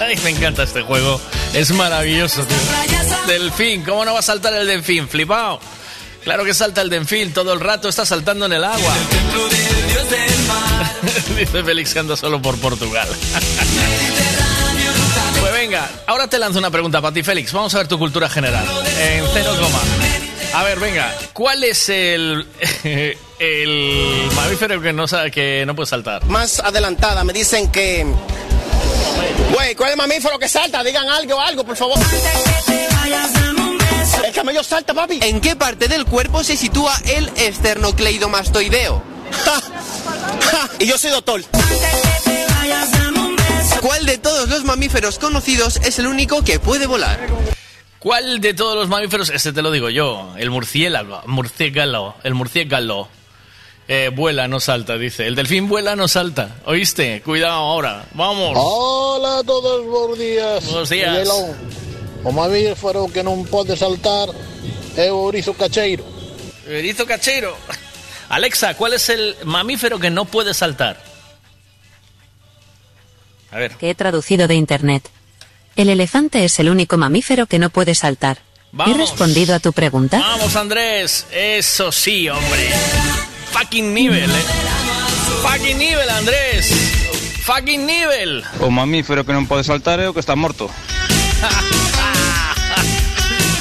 Ay, 0.00 0.16
me 0.24 0.30
encanta 0.30 0.62
este 0.62 0.80
juego. 0.80 1.20
Es 1.52 1.70
maravilloso, 1.72 2.46
tío. 2.46 2.56
Delfín, 3.26 3.84
¿cómo 3.84 4.06
no 4.06 4.14
va 4.14 4.20
a 4.20 4.22
saltar 4.22 4.54
el 4.54 4.66
delfín? 4.66 5.06
Flipao. 5.06 5.60
Claro 6.24 6.46
que 6.46 6.54
salta 6.54 6.80
el 6.80 6.88
delfín, 6.88 7.34
todo 7.34 7.52
el 7.52 7.60
rato 7.60 7.90
está 7.90 8.06
saltando 8.06 8.46
en 8.46 8.54
el 8.54 8.64
agua. 8.64 8.94
Dice 11.38 11.62
Félix 11.62 11.92
que 11.92 11.98
anda 11.98 12.16
solo 12.16 12.40
por 12.40 12.56
Portugal. 12.56 13.06
Venga, 15.58 15.90
ahora 16.06 16.28
te 16.28 16.38
lanzo 16.38 16.60
una 16.60 16.70
pregunta 16.70 17.02
para 17.02 17.12
ti, 17.12 17.24
Félix. 17.24 17.52
Vamos 17.52 17.74
a 17.74 17.78
ver 17.78 17.88
tu 17.88 17.98
cultura 17.98 18.28
general. 18.28 18.64
En 19.00 19.24
cero 19.32 19.52
coma. 19.60 19.80
A 20.54 20.62
ver, 20.62 20.78
venga, 20.78 21.12
¿cuál 21.32 21.64
es 21.64 21.88
el, 21.88 22.46
el 23.40 24.30
mamífero 24.36 24.80
que 24.80 24.92
no, 24.92 25.06
que 25.32 25.68
puede 25.74 25.86
saltar? 25.86 26.24
más 26.26 26.60
adelantada. 26.60 27.24
Me 27.24 27.32
dicen 27.32 27.72
que... 27.72 28.06
Güey, 29.52 29.74
¿cuál 29.74 29.88
es 29.88 29.94
el 29.94 29.98
mamífero 29.98 30.38
que 30.38 30.48
salta? 30.48 30.84
Digan 30.84 31.08
algo, 31.08 31.40
algo, 31.40 31.64
por 31.64 31.76
favor. 31.76 31.98
El 34.24 34.32
camello 34.32 34.62
salta, 34.62 34.94
papi. 34.94 35.18
¿En 35.22 35.40
qué 35.40 35.56
parte 35.56 35.88
del 35.88 36.04
cuerpo 36.04 36.44
se 36.44 36.56
sitúa 36.56 36.94
el 37.04 37.32
esternocleidomastoideo? 37.34 39.02
y 40.78 40.86
yo 40.86 40.96
soy 40.96 41.10
doctor. 41.10 41.42
¿Cuál 43.80 44.06
de 44.06 44.18
todos 44.18 44.48
los 44.48 44.64
mamíferos 44.64 45.18
conocidos 45.18 45.76
es 45.84 45.98
el 45.98 46.06
único 46.06 46.42
que 46.42 46.58
puede 46.58 46.86
volar? 46.86 47.18
¿Cuál 47.98 48.40
de 48.40 48.54
todos 48.54 48.76
los 48.76 48.88
mamíferos? 48.88 49.30
Este 49.30 49.52
te 49.52 49.62
lo 49.62 49.70
digo 49.70 49.90
yo. 49.90 50.34
El 50.36 50.50
murciélago. 50.50 51.22
Murciélago. 51.26 52.14
El 52.22 52.34
murciélago. 52.34 53.08
Eh, 53.86 54.10
vuela, 54.14 54.48
no 54.48 54.60
salta, 54.60 54.98
dice. 54.98 55.26
El 55.26 55.34
delfín 55.34 55.68
vuela, 55.68 55.96
no 55.96 56.08
salta. 56.08 56.56
¿Oíste? 56.66 57.22
Cuidado 57.22 57.54
ahora. 57.54 58.04
Vamos. 58.12 58.52
Hola 58.54 59.38
a 59.38 59.44
todos, 59.44 59.86
buenos 59.86 60.18
días. 60.18 60.64
Buenos 60.66 60.90
días. 60.90 61.28
O 62.24 62.32
mamífero 62.32 63.06
que 63.08 63.22
non 63.22 63.46
pode 63.46 63.78
saltar 63.78 64.28
é 64.98 65.08
o 65.08 65.22
orizo 65.22 65.54
cacheiro. 65.54 66.04
Erizo 66.66 67.06
cachero. 67.06 67.56
Alexa, 68.28 68.74
¿cuál 68.74 68.92
es 68.92 69.08
el 69.08 69.36
mamífero 69.44 69.98
que 69.98 70.10
no 70.10 70.26
puede 70.26 70.52
saltar? 70.52 71.07
A 73.50 73.58
ver. 73.58 73.72
que 73.76 73.90
he 73.90 73.94
traducido 73.94 74.48
de 74.48 74.54
internet. 74.54 75.08
El 75.76 75.88
elefante 75.88 76.44
es 76.44 76.58
el 76.58 76.68
único 76.68 76.96
mamífero 76.96 77.46
que 77.46 77.58
no 77.58 77.70
puede 77.70 77.94
saltar. 77.94 78.38
Vamos. 78.72 78.94
¿He 78.94 78.98
respondido 78.98 79.54
a 79.54 79.60
tu 79.60 79.72
pregunta? 79.72 80.18
Vamos, 80.18 80.56
Andrés. 80.56 81.26
Eso 81.32 81.90
sí, 81.92 82.28
hombre. 82.28 82.70
Fucking 83.52 83.94
nivel, 83.94 84.30
eh. 84.30 84.44
Fucking 85.42 85.78
nivel, 85.78 86.10
Andrés. 86.10 86.70
Fucking 87.44 87.86
nivel. 87.86 88.44
O 88.60 88.68
mamífero 88.68 89.24
que 89.24 89.32
non 89.32 89.48
pode 89.48 89.64
saltar 89.64 90.02
o 90.04 90.12
que 90.12 90.20
está 90.20 90.36
morto. 90.36 90.68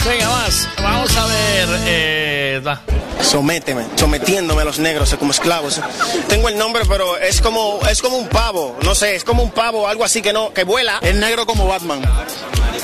Venga, 0.08 0.30
más. 0.30 0.68
Vamos 0.82 1.16
a 1.18 1.26
ver. 1.28 1.68
Eh, 1.86 2.62
da. 2.64 2.82
Sométeme, 3.22 3.86
sometiéndome 3.96 4.62
a 4.62 4.66
los 4.66 4.80
negros 4.80 5.14
como 5.20 5.32
esclavos. 5.32 5.82
Tengo 6.30 6.50
el 6.50 6.58
nombre, 6.58 6.84
pero 6.88 7.18
es 7.18 7.42
como, 7.42 7.80
es 7.90 8.02
como 8.02 8.16
un 8.18 8.28
pavo, 8.28 8.78
no 8.84 8.94
sé, 8.94 9.16
es 9.16 9.24
como 9.24 9.42
un 9.42 9.50
pavo, 9.52 9.88
algo 9.88 10.04
así 10.06 10.22
que 10.22 10.32
no, 10.32 10.54
que 10.54 10.64
vuela. 10.64 11.00
Es 11.02 11.16
negro 11.16 11.46
como 11.48 11.68
Batman. 11.68 12.02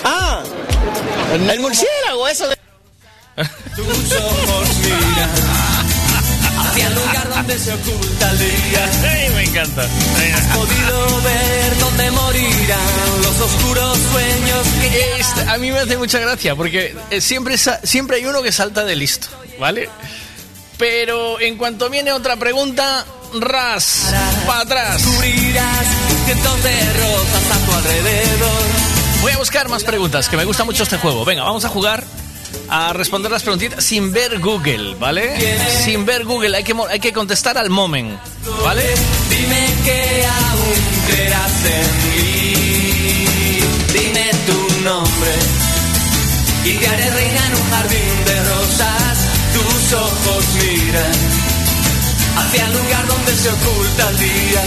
Ah, 0.03 0.41
el 1.33 1.59
murciélago, 1.59 2.27
eso. 2.27 2.47
de- 2.47 2.57
Tus 3.75 4.13
ojos 4.13 4.75
miran 4.79 5.29
hacia 6.57 6.87
el 6.87 6.95
lugar 6.95 7.29
donde 7.29 7.59
se 7.59 7.73
oculta 7.73 8.31
el 8.31 8.39
día. 8.39 8.91
Ay, 9.11 9.29
me 9.35 9.43
encanta. 9.43 9.83
Has 9.83 10.57
podido 10.57 11.21
ver 11.21 11.79
dónde 11.79 12.11
morirán 12.11 13.21
los 13.21 13.39
oscuros 13.39 13.97
sueños 14.11 14.67
que 14.81 15.19
Este, 15.19 15.41
a 15.49 15.57
mí 15.57 15.71
me 15.71 15.79
hace 15.79 15.97
mucha 15.97 16.19
gracia 16.19 16.55
porque 16.55 16.95
eh, 17.09 17.21
siempre, 17.21 17.57
siempre 17.57 18.17
hay 18.17 18.25
uno 18.25 18.41
que 18.41 18.51
salta 18.51 18.83
de 18.83 18.95
listo, 18.95 19.27
¿vale? 19.59 19.89
Pero 20.77 21.39
en 21.39 21.57
cuanto 21.57 21.89
viene 21.89 22.11
otra 22.11 22.35
pregunta, 22.35 23.05
ras, 23.39 24.13
para 24.45 24.61
atrás. 24.61 25.03
descubrirás 25.03 25.87
cientos 26.25 26.63
de 26.63 26.93
rosas 26.93 27.51
a 27.51 27.65
tu 27.65 27.71
alrededor. 27.73 28.63
Voy 29.21 29.31
a 29.31 29.37
buscar 29.37 29.69
más 29.69 29.83
preguntas, 29.83 30.27
que 30.27 30.35
me 30.35 30.45
gusta 30.45 30.63
mucho 30.63 30.83
este 30.83 30.97
juego. 30.97 31.23
Venga, 31.23 31.43
vamos 31.43 31.63
a 31.63 31.69
jugar 31.69 32.03
a 32.75 32.91
responder 32.91 33.31
las 33.31 33.43
preguntitas 33.43 33.83
sin 33.83 34.11
ver 34.11 34.39
Google, 34.39 34.95
¿vale? 34.95 35.35
Sin 35.85 36.07
ver 36.07 36.23
Google, 36.25 36.57
hay 36.57 36.63
que, 36.63 36.73
hay 36.89 36.99
que 36.99 37.13
contestar 37.13 37.55
al 37.55 37.69
moment, 37.69 38.19
¿vale? 38.63 38.83
Dime 39.29 39.69
que 39.85 40.25
aún 40.25 40.73
creerás 41.05 41.65
en 41.65 41.91
mí. 42.03 43.59
Dime 43.93 44.31
tu 44.47 44.83
nombre 44.83 45.31
y 46.65 46.73
te 46.73 46.87
haré 46.87 47.11
reina 47.11 47.45
en 47.45 47.53
un 47.53 47.69
jardín 47.69 48.25
de 48.25 48.43
rosas. 48.43 49.17
Tus 49.53 49.93
ojos 49.93 50.45
miran 50.65 51.11
hacia 52.37 52.65
el 52.65 52.73
lugar 52.73 53.07
donde 53.07 53.35
se 53.35 53.49
oculta 53.49 54.09
el 54.09 54.17
día. 54.17 54.63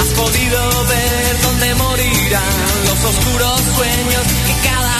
Has 0.00 0.08
podido 0.08 0.84
ver 0.86 1.40
dónde 1.40 1.74
morirán 1.76 2.84
los 2.86 3.04
oscuros 3.04 3.60
sueños 3.76 4.26
que 4.44 4.68
cada 4.68 4.97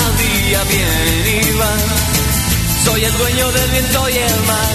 día 0.49 0.65
vienen 0.65 1.47
y 1.47 1.53
van. 1.59 1.81
Soy 2.85 3.05
el 3.05 3.19
dueño 3.19 3.53
del 3.53 3.71
viento 3.71 4.09
y 4.09 4.17
el 4.17 4.41
mar. 4.47 4.75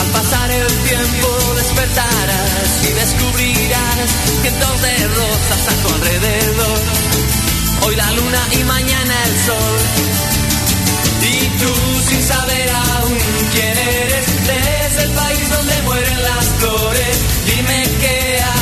Al 0.00 0.08
pasar 0.18 0.50
el 0.50 0.66
tiempo 0.90 1.28
despertarás 1.56 2.70
y 2.88 2.92
descubrirás 3.02 4.08
cientos 4.42 4.82
de 4.82 5.08
rosas 5.08 5.62
a 5.68 5.74
tu 5.82 5.94
alrededor. 5.94 6.78
Hoy 7.84 7.96
la 7.96 8.10
luna 8.12 8.42
y 8.58 8.64
mañana 8.64 9.14
el 9.28 9.34
sol. 9.46 9.78
Y 11.34 11.38
tú 11.60 11.72
sin 12.08 12.22
saber 12.22 12.70
aún 12.70 13.18
quién 13.52 13.78
eres, 13.78 14.26
desde 14.50 15.02
el 15.04 15.10
país 15.12 15.50
donde 15.50 15.82
mueren 15.82 16.22
las 16.22 16.46
flores, 16.58 17.16
dime 17.46 17.82
que 18.00 18.42
aún 18.42 18.61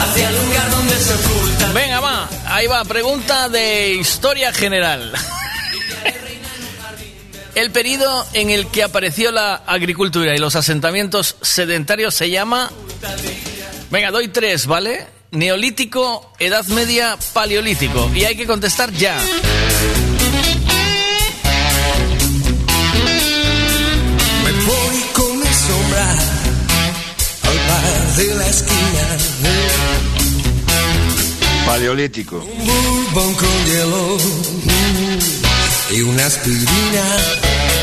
hacia 0.00 0.28
el 0.28 0.36
lugar 0.36 0.70
donde 0.70 0.98
se 0.98 1.14
oculta. 1.14 1.72
Venga, 1.72 2.00
va, 2.00 2.28
ahí 2.46 2.66
va, 2.66 2.84
pregunta 2.84 3.48
de 3.48 3.94
historia 3.94 4.52
general. 4.52 5.12
El 7.54 7.70
periodo 7.72 8.26
en 8.32 8.50
el 8.50 8.68
que 8.68 8.82
apareció 8.82 9.32
la 9.32 9.54
agricultura 9.66 10.34
y 10.34 10.38
los 10.38 10.56
asentamientos 10.56 11.36
sedentarios 11.42 12.14
se 12.14 12.30
llama... 12.30 12.70
Venga, 13.90 14.10
doy 14.12 14.28
tres, 14.28 14.66
¿vale? 14.66 15.06
Neolítico, 15.32 16.32
Edad 16.38 16.64
Media, 16.66 17.18
Paleolítico. 17.32 18.10
Y 18.14 18.24
hay 18.24 18.36
que 18.36 18.46
contestar 18.46 18.92
ya. 18.92 19.18
De 28.16 28.34
la 28.34 28.46
esquina. 28.46 29.16
Paleolítico. 31.66 32.38
Un 32.38 32.66
bourbon 32.66 33.34
con 33.34 33.64
hielo 33.66 34.16
y 35.90 36.00
una 36.02 36.26
aspirina. 36.26 37.16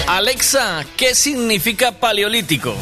Alexa, 0.07 0.85
¿qué 0.95 1.15
significa 1.15 1.99
paleolítico? 1.99 2.75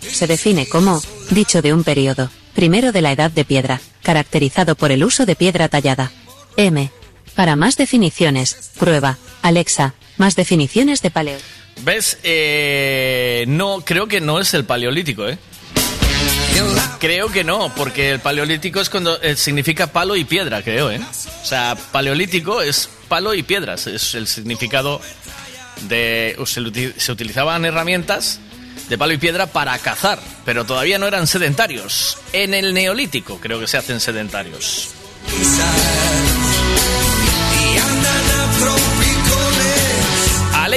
Se 0.00 0.26
define 0.26 0.68
como, 0.68 1.00
dicho 1.30 1.62
de 1.62 1.72
un 1.72 1.84
periodo, 1.84 2.30
primero 2.54 2.92
de 2.92 3.02
la 3.02 3.12
edad 3.12 3.30
de 3.30 3.44
piedra, 3.44 3.80
caracterizado 4.02 4.74
por 4.74 4.92
el 4.92 5.04
uso 5.04 5.26
de 5.26 5.36
piedra 5.36 5.68
tallada. 5.68 6.12
M. 6.56 6.90
Para 7.34 7.56
más 7.56 7.76
definiciones, 7.76 8.72
prueba, 8.78 9.18
Alexa, 9.42 9.94
más 10.18 10.36
definiciones 10.36 11.00
de 11.02 11.10
paleo. 11.10 11.38
¿Ves? 11.82 12.18
Eh, 12.22 13.44
no, 13.48 13.82
creo 13.84 14.06
que 14.06 14.20
no 14.20 14.40
es 14.40 14.52
el 14.54 14.64
paleolítico, 14.64 15.26
¿eh? 15.28 15.38
Creo 16.98 17.32
que 17.32 17.44
no, 17.44 17.72
porque 17.74 18.10
el 18.10 18.20
paleolítico 18.20 18.80
es 18.80 18.90
cuando 18.90 19.20
eh, 19.22 19.34
significa 19.34 19.86
palo 19.86 20.16
y 20.16 20.24
piedra, 20.24 20.62
creo, 20.62 20.90
¿eh? 20.90 21.00
O 21.42 21.46
sea, 21.46 21.76
paleolítico 21.92 22.60
es 22.60 22.90
palo 23.08 23.32
y 23.32 23.42
piedras, 23.42 23.86
es 23.86 24.14
el 24.14 24.26
significado 24.26 25.00
de... 25.88 26.36
Se, 26.44 27.00
se 27.00 27.12
utilizaban 27.12 27.64
herramientas 27.64 28.40
de 28.90 28.98
palo 28.98 29.14
y 29.14 29.18
piedra 29.18 29.46
para 29.46 29.78
cazar, 29.78 30.18
pero 30.44 30.66
todavía 30.66 30.98
no 30.98 31.06
eran 31.06 31.26
sedentarios. 31.26 32.18
En 32.34 32.52
el 32.52 32.74
neolítico 32.74 33.38
creo 33.40 33.58
que 33.58 33.66
se 33.66 33.78
hacen 33.78 33.98
sedentarios. 34.00 34.90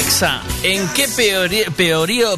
Alexa, 0.03 0.41
¿en 0.63 0.85
qué 0.89 1.07
periodo, 1.07 2.37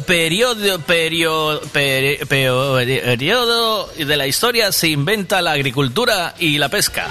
peri- 1.72 2.18
peori- 2.28 3.00
periodo 3.02 3.88
de 3.98 4.16
la 4.16 4.28
historia 4.28 4.70
se 4.70 4.86
inventa 4.86 5.42
la 5.42 5.50
agricultura 5.50 6.36
y 6.38 6.58
la 6.58 6.68
pesca? 6.68 7.08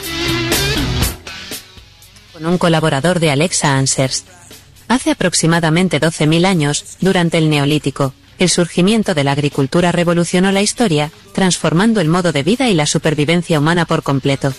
Con 2.32 2.46
un 2.46 2.58
colaborador 2.58 3.20
de 3.20 3.32
Alexa 3.32 3.76
Answers. 3.78 4.24
Hace 4.88 5.12
aproximadamente 5.12 6.00
12.000 6.00 6.46
años, 6.46 6.86
durante 7.02 7.38
el 7.38 7.50
Neolítico, 7.50 8.14
el 8.40 8.50
surgimiento 8.50 9.14
de 9.14 9.26
la 9.26 9.34
agricultura 9.34 9.92
revolucionó 9.92 10.54
la 10.54 10.62
historia, 10.62 11.12
transformando 11.34 12.00
el 12.00 12.08
modo 12.08 12.32
de 12.32 12.44
vida 12.44 12.70
y 12.70 12.76
la 12.76 12.86
supervivencia 12.86 13.60
humana 13.60 13.84
por 13.86 14.04
completo. 14.04 14.54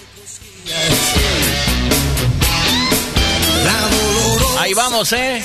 Ahí 4.58 4.74
vamos, 4.74 5.12
¿eh? 5.14 5.42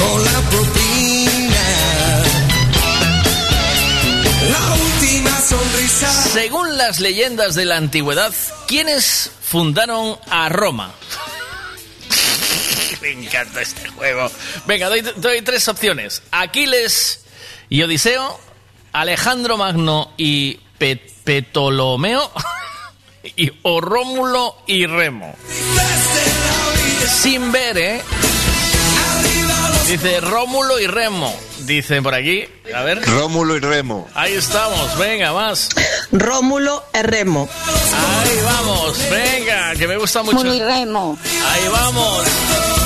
Con 0.00 0.24
la 0.24 0.40
propina. 0.50 1.64
La 4.50 4.74
última 4.74 5.40
sonrisa. 5.40 6.10
Según 6.32 6.76
las 6.76 7.00
leyendas 7.00 7.54
de 7.54 7.64
la 7.66 7.76
antigüedad, 7.76 8.32
¿quiénes 8.66 9.30
fundaron 9.42 10.18
a 10.30 10.48
Roma? 10.48 10.92
Me 13.02 13.10
encanta 13.12 13.60
este 13.62 13.88
juego. 13.90 14.30
Venga, 14.66 14.88
doy, 14.88 15.02
doy 15.16 15.42
tres 15.42 15.68
opciones. 15.68 16.22
Aquiles 16.30 17.20
y 17.68 17.82
Odiseo, 17.82 18.40
Alejandro 18.92 19.56
Magno 19.56 20.12
y 20.16 20.58
Pe- 20.78 20.96
Ptolomeo, 21.24 22.30
y, 23.36 23.52
o 23.62 23.80
Rómulo 23.80 24.56
y 24.66 24.86
Remo. 24.86 25.34
Sin 27.22 27.52
ver, 27.52 27.78
¿eh? 27.78 28.02
Dice 29.90 30.20
Rómulo 30.20 30.78
y 30.78 30.86
Remo. 30.86 31.34
Dicen 31.62 32.04
por 32.04 32.14
aquí. 32.14 32.44
A 32.72 32.82
ver. 32.82 33.04
Rómulo 33.04 33.56
y 33.56 33.58
Remo. 33.58 34.06
Ahí 34.14 34.34
estamos, 34.34 34.96
venga, 34.96 35.32
más. 35.32 35.70
Rómulo 36.12 36.84
e 36.92 37.02
Remo. 37.02 37.48
Ahí 37.66 38.38
vamos, 38.44 38.96
venga, 39.10 39.74
que 39.74 39.88
me 39.88 39.96
gusta 39.96 40.22
mucho. 40.22 40.44
Muy 40.44 40.60
remo. 40.60 41.18
Ahí 41.44 41.68
vamos. 41.72 42.79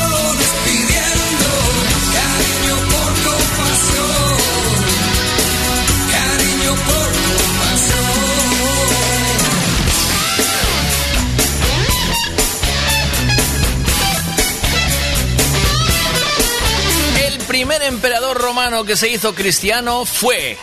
Primer 17.66 17.82
emperador 17.84 18.36
romano 18.36 18.84
que 18.84 18.94
se 18.94 19.08
hizo 19.08 19.34
cristiano 19.34 20.04
fue. 20.04 20.58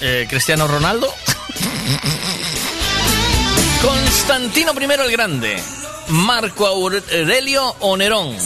eh, 0.00 0.28
¿Cristiano 0.30 0.68
Ronaldo? 0.68 1.12
Constantino 3.82 4.74
I 4.80 4.84
el 4.84 5.10
Grande. 5.10 5.60
Marco 6.06 6.68
Aurelio 6.68 7.74
o 7.80 7.96
Nerón. 7.96 8.36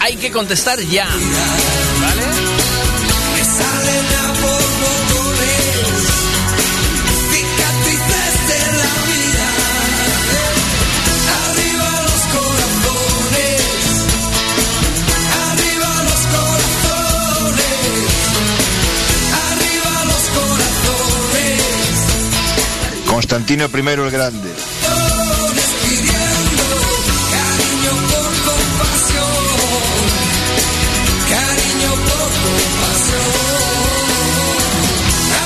Hay 0.00 0.16
que 0.16 0.30
contestar 0.30 0.78
ya. 0.78 1.06
¿Vale? 1.06 2.22
Constantino 23.14 23.66
I 23.72 23.78
el 23.78 24.10
Grande. 24.10 24.50
Pidiendo 25.84 26.66
cariño 27.30 27.92
por 28.10 28.26
compasión. 28.50 29.34
Cariño 31.30 31.90
por 32.08 32.26
compasión. 32.42 33.30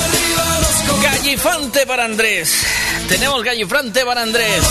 Arriba 0.00 0.44
los 0.60 0.76
corazones. 0.88 1.02
Gallifante 1.02 1.80
para 1.86 2.04
Andrés. 2.06 2.64
Tenemos 3.06 3.44
gallifante 3.44 4.02
para 4.02 4.22
Andrés. 4.22 4.64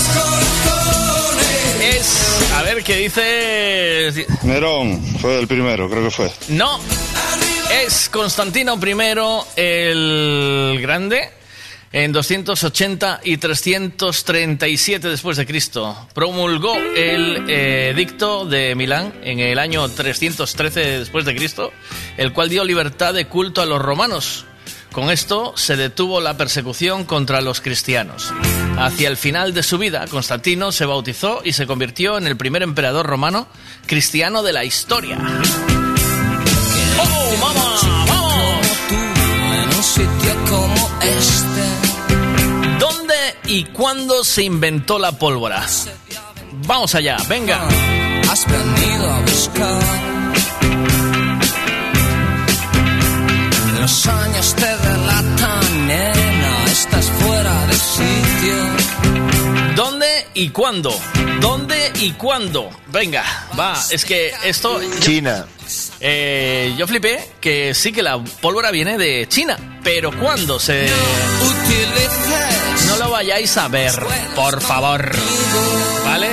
Es. 1.80 2.08
A 2.56 2.64
ver 2.64 2.84
qué 2.84 2.95
dice. 2.95 4.26
Nerón 4.42 5.03
fue 5.22 5.40
el 5.40 5.48
primero, 5.48 5.88
creo 5.88 6.03
que 6.06 6.09
fue. 6.09 6.32
No. 6.48 6.80
Es 7.85 8.09
Constantino 8.09 8.80
I 8.84 8.95
el 9.56 10.80
Grande. 10.82 11.38
En 11.91 12.11
280 12.11 13.22
y 13.24 13.38
337 13.38 15.07
después 15.07 15.38
de 15.38 15.45
Cristo 15.45 16.07
promulgó 16.14 16.75
el 16.75 17.49
eh, 17.49 17.91
edicto 17.95 18.45
de 18.45 18.75
Milán 18.75 19.14
en 19.24 19.40
el 19.40 19.57
año 19.57 19.88
313 19.88 20.99
después 20.99 21.24
de 21.25 21.35
Cristo, 21.35 21.72
el 22.17 22.33
cual 22.33 22.49
dio 22.49 22.66
libertad 22.66 23.14
de 23.14 23.27
culto 23.27 23.61
a 23.61 23.66
los 23.66 23.82
romanos. 23.82 24.45
Con 24.91 25.11
esto 25.11 25.53
se 25.56 25.77
detuvo 25.77 26.19
la 26.19 26.35
persecución 26.38 27.06
contra 27.06 27.40
los 27.41 27.61
cristianos. 27.61 28.33
Hacia 28.77 29.07
el 29.09 29.16
final 29.16 29.53
de 29.53 29.64
su 29.64 29.77
vida, 29.77 30.07
Constantino 30.07 30.72
se 30.72 30.85
bautizó 30.85 31.41
y 31.43 31.53
se 31.53 31.67
convirtió 31.67 32.17
en 32.17 32.27
el 32.27 32.35
primer 32.35 32.64
emperador 32.64 33.06
romano 33.06 33.48
cristiano 33.85 34.43
de 34.43 34.53
la 34.53 34.66
historia. 34.66 35.19
¡Oh, 36.99 37.38
mamá! 37.38 38.06
¡Vamos! 38.07 38.38
Y 43.48 43.64
cuándo 43.66 44.24
se 44.24 44.43
inventó 44.43 45.00
la 45.00 45.14
pólvora? 45.14 45.66
Vamos 46.66 46.93
allá, 46.95 47.17
venga. 47.30 47.67
Has 48.30 48.45
venido 48.45 49.09
a 49.09 49.19
buscar. 49.22 49.82
Los 53.80 54.08
años 54.08 54.56
te 54.56 54.66
delatan, 54.66 55.88
nena, 55.88 56.66
estás 56.66 57.06
fuera 57.06 57.67
de 57.67 57.74
sitio. 57.74 59.76
¿Dónde 59.76 60.27
y 60.34 60.50
cuándo? 60.50 60.93
¿Dónde 61.40 61.93
y 62.01 62.11
cuándo? 62.11 62.69
Venga, 62.88 63.24
va, 63.58 63.82
es 63.90 64.03
que 64.03 64.34
esto... 64.43 64.82
China. 65.00 65.45
Eh, 66.00 66.74
yo 66.77 66.88
flipé 66.88 67.32
que 67.40 67.74
sí 67.74 67.92
que 67.92 68.03
la 68.03 68.24
pólvora 68.42 68.72
viene 68.72 68.98
de 68.98 69.27
China, 69.30 69.80
pero 69.84 70.11
cuando 70.17 70.59
se... 70.59 70.88
No 70.88 71.47
lo 72.99 73.11
vayáis 73.11 73.55
a 73.57 73.67
ver, 73.67 73.93
por 74.35 74.61
favor. 74.61 75.11
¿Vale? 76.05 76.27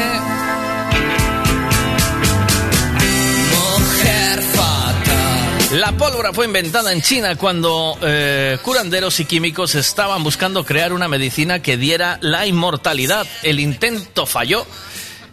La 5.73 5.91
pólvora 5.93 6.33
fue 6.33 6.47
inventada 6.47 6.93
en 6.93 7.03
China 7.03 7.35
cuando 7.35 7.99
eh, 8.01 8.59
curanderos 8.63 9.19
y 9.19 9.25
químicos 9.25 9.75
estaban 9.75 10.23
buscando 10.23 10.65
crear 10.65 10.93
una 10.93 11.09
medicina 11.09 11.61
que 11.63 11.77
diera 11.77 12.19
la 12.21 12.47
inmortalidad. 12.47 13.27
El 13.43 13.59
intento 13.59 14.25
falló. 14.25 14.65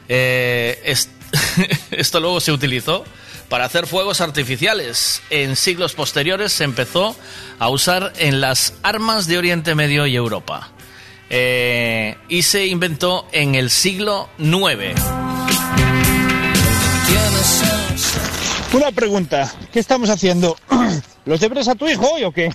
Eh, 0.10 0.82
es- 0.84 1.10
esto 1.92 2.20
luego 2.20 2.40
se 2.40 2.52
utilizó 2.52 3.06
para 3.52 3.66
hacer 3.66 3.86
fuegos 3.86 4.22
artificiales. 4.22 5.22
En 5.30 5.58
siglos 5.58 5.94
posteriores 5.94 6.54
se 6.54 6.64
empezó 6.64 7.18
a 7.60 7.68
usar 7.68 8.14
en 8.18 8.40
las 8.40 8.76
armas 8.82 9.28
de 9.28 9.38
Oriente 9.38 9.76
Medio 9.76 10.08
y 10.08 10.16
Europa. 10.16 10.70
Eh, 11.30 12.16
y 12.30 12.44
se 12.44 12.66
inventó 12.68 13.28
en 13.34 13.56
el 13.56 13.70
siglo 13.70 14.30
IX. 14.40 15.00
Una 18.72 18.92
pregunta, 18.94 19.54
¿qué 19.74 19.82
estamos 19.82 20.10
haciendo? 20.10 20.56
¿Los 21.26 21.42
deberes 21.42 21.68
a 21.68 21.76
tu 21.76 21.90
hijo 21.90 22.10
hoy 22.10 22.24
o 22.24 22.32
qué? 22.32 22.50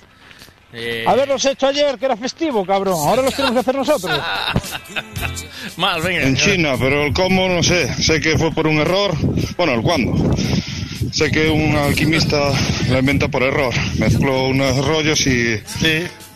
Eh, 0.73 1.05
Haberlos 1.07 1.45
hecho 1.45 1.67
ayer, 1.67 1.99
que 1.99 2.07
era 2.07 2.17
festivo, 2.17 2.65
cabrón. 2.65 2.97
Ahora 3.07 3.21
los 3.21 3.35
tenemos 3.35 3.53
que 3.53 3.61
hacer 3.61 3.75
nosotros. 3.75 4.19
Venga. 5.77 6.23
En 6.23 6.37
China, 6.37 6.75
pero 6.79 7.05
el 7.05 7.13
cómo 7.13 7.49
no 7.49 7.63
sé. 7.63 7.93
Sé 8.03 8.19
que 8.19 8.39
fue 8.39 8.51
por 8.51 8.67
un 8.67 8.79
error. 8.79 9.15
Bueno, 9.57 9.75
el 9.75 9.83
cuándo. 9.83 10.35
Sé 11.13 11.31
que 11.31 11.49
un 11.49 11.75
alquimista 11.77 12.51
lo 12.89 12.99
inventó 12.99 13.31
por 13.31 13.43
error. 13.43 13.73
Mezcló 13.99 14.49
unos 14.49 14.85
rollos 14.87 15.27
y, 15.27 15.61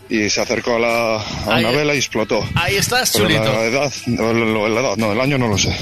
y 0.08 0.30
se 0.30 0.40
acercó 0.40 0.76
a, 0.76 0.78
la, 0.78 1.16
a 1.16 1.58
una 1.58 1.70
vela 1.70 1.94
y 1.94 1.98
explotó. 1.98 2.46
Ahí 2.54 2.76
estás, 2.76 3.10
Pero 3.12 3.24
chulito. 3.24 3.44
la 3.44 3.64
edad, 3.64 3.92
no, 4.06 4.32
la- 4.32 4.68
la 4.68 4.80
edad, 4.80 4.96
no, 4.96 5.12
el 5.12 5.20
año 5.20 5.38
no 5.38 5.48
lo 5.48 5.58
sé. 5.58 5.74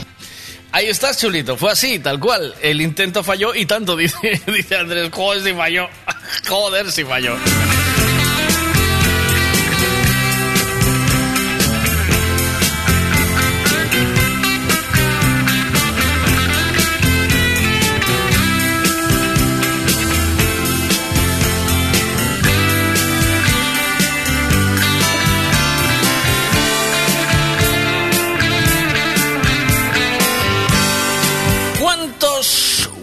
Ahí 0.70 0.86
estás, 0.86 1.18
chulito. 1.18 1.56
Fue 1.56 1.72
así, 1.72 1.98
tal 1.98 2.20
cual. 2.20 2.54
El 2.60 2.80
intento 2.82 3.24
falló 3.24 3.54
y 3.54 3.64
tanto, 3.66 3.96
dice, 3.96 4.40
dice 4.46 4.76
Andrés. 4.76 5.08
Joder, 5.12 5.42
si 5.42 5.52
falló. 5.54 5.88
Joder, 6.48 6.92
si 6.92 7.04
falló. 7.04 7.36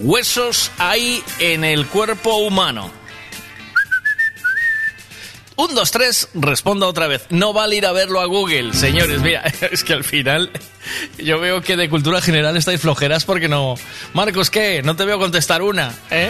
Huesos 0.06 0.72
hay 0.78 1.24
en 1.40 1.64
el 1.64 1.88
cuerpo 1.88 2.38
humano? 2.38 2.92
Un, 5.58 5.74
dos, 5.74 5.90
tres, 5.90 6.28
responda 6.34 6.86
otra 6.86 7.08
vez. 7.08 7.26
No 7.30 7.54
vale 7.54 7.78
ir 7.78 7.86
a 7.86 7.94
verlo 7.94 8.20
a 8.20 8.26
Google, 8.26 8.74
señores. 8.74 9.22
Mira, 9.22 9.42
es 9.72 9.84
que 9.84 9.94
al 9.94 10.04
final 10.04 10.52
yo 11.18 11.40
veo 11.40 11.62
que 11.62 11.78
de 11.78 11.90
cultura 11.90 12.22
general 12.22 12.56
estáis 12.58 12.82
flojeras 12.82 13.24
porque 13.26 13.48
no. 13.48 13.76
Marcos, 14.14 14.50
¿qué? 14.50 14.82
No 14.84 14.96
te 14.96 15.06
veo 15.06 15.18
contestar 15.18 15.62
una, 15.62 15.94
¿eh? 16.12 16.30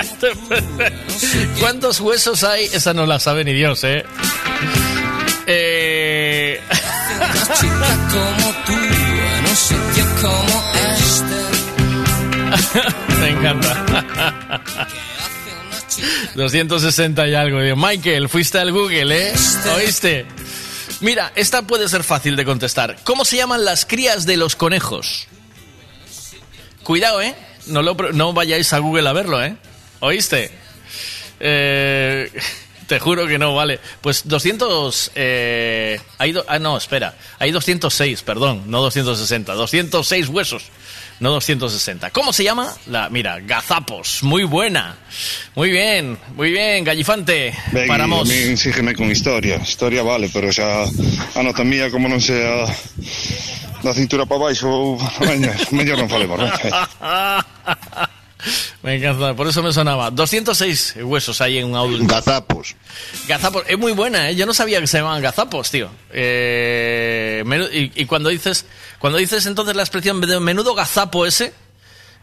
¿Cuántos 1.60 2.00
huesos 2.00 2.44
hay? 2.44 2.66
Esa 2.66 2.94
no 2.94 3.06
la 3.06 3.18
sabe 3.18 3.44
ni 3.44 3.52
Dios, 3.52 3.82
¿eh? 3.84 4.04
Eh... 5.46 6.60
Como 8.12 8.54
tú 8.66 8.88
sitio 9.58 10.04
como. 10.22 10.67
Me 13.20 13.28
encanta. 13.30 14.62
260 16.34 17.28
y 17.28 17.34
algo. 17.34 17.58
Michael, 17.76 18.28
fuiste 18.28 18.58
al 18.58 18.72
Google, 18.72 19.28
¿eh? 19.30 19.34
¿Oíste? 19.76 20.26
Mira, 21.00 21.32
esta 21.36 21.62
puede 21.62 21.88
ser 21.88 22.02
fácil 22.04 22.36
de 22.36 22.44
contestar. 22.44 22.96
¿Cómo 23.04 23.24
se 23.24 23.36
llaman 23.36 23.64
las 23.64 23.84
crías 23.84 24.26
de 24.26 24.36
los 24.36 24.56
conejos? 24.56 25.26
Cuidado, 26.82 27.20
¿eh? 27.22 27.34
No, 27.66 27.82
lo, 27.82 27.96
pro- 27.96 28.12
no 28.12 28.32
vayáis 28.32 28.72
a 28.72 28.78
Google 28.78 29.08
a 29.08 29.12
verlo, 29.12 29.42
¿eh? 29.44 29.56
¿Oíste? 30.00 30.50
Eh, 31.40 32.30
te 32.86 32.98
juro 32.98 33.26
que 33.26 33.38
no, 33.38 33.54
vale. 33.54 33.78
Pues 34.00 34.22
200... 34.26 35.12
Eh, 35.14 36.00
hay 36.18 36.32
do- 36.32 36.44
ah, 36.48 36.58
no, 36.58 36.76
espera. 36.76 37.14
Hay 37.38 37.50
206, 37.50 38.22
perdón, 38.22 38.64
no 38.66 38.80
260. 38.80 39.52
206 39.54 40.28
huesos, 40.28 40.64
no 41.20 41.30
260. 41.30 42.10
¿Cómo 42.10 42.32
se 42.32 42.44
llama? 42.44 42.72
La, 42.86 43.08
mira, 43.10 43.40
gazapos. 43.40 44.22
Muy 44.22 44.44
buena. 44.44 44.96
Muy 45.54 45.70
bien, 45.70 46.18
muy 46.36 46.50
bien, 46.50 46.84
gallifante. 46.84 47.54
Ben, 47.72 47.88
Paramos. 47.88 48.28
a 48.28 48.32
mí 48.32 48.56
sígueme 48.56 48.94
con 48.94 49.10
historia. 49.10 49.56
Historia 49.56 50.02
vale, 50.02 50.30
pero 50.32 50.52
xa 50.52 50.86
anatomía 51.34 51.90
como 51.90 52.08
non 52.08 52.20
sea 52.22 52.66
da 53.82 53.94
cintura 53.94 54.26
para 54.26 54.50
baixo, 54.50 54.98
veña, 55.22 55.54
mellor 55.70 55.98
non 56.02 56.10
falemos? 56.10 56.38
Me 58.82 58.96
encanta, 58.96 59.34
por 59.34 59.48
eso 59.48 59.62
me 59.62 59.72
sonaba. 59.72 60.10
206 60.10 60.96
huesos 61.02 61.40
hay 61.40 61.58
en 61.58 61.66
un 61.66 61.76
adulto. 61.76 62.06
Gazapos. 62.06 62.76
Gazapos, 63.26 63.64
es 63.66 63.78
muy 63.78 63.92
buena, 63.92 64.30
¿eh? 64.30 64.36
Yo 64.36 64.46
no 64.46 64.54
sabía 64.54 64.80
que 64.80 64.86
se 64.86 64.98
llamaban 64.98 65.22
gazapos, 65.22 65.70
tío. 65.70 65.90
Eh, 66.12 67.42
y, 67.72 68.02
y 68.02 68.06
cuando 68.06 68.28
dices, 68.28 68.66
cuando 68.98 69.18
dices 69.18 69.46
entonces 69.46 69.74
la 69.74 69.82
expresión 69.82 70.20
de 70.20 70.38
menudo 70.40 70.74
gazapo 70.74 71.26
ese, 71.26 71.52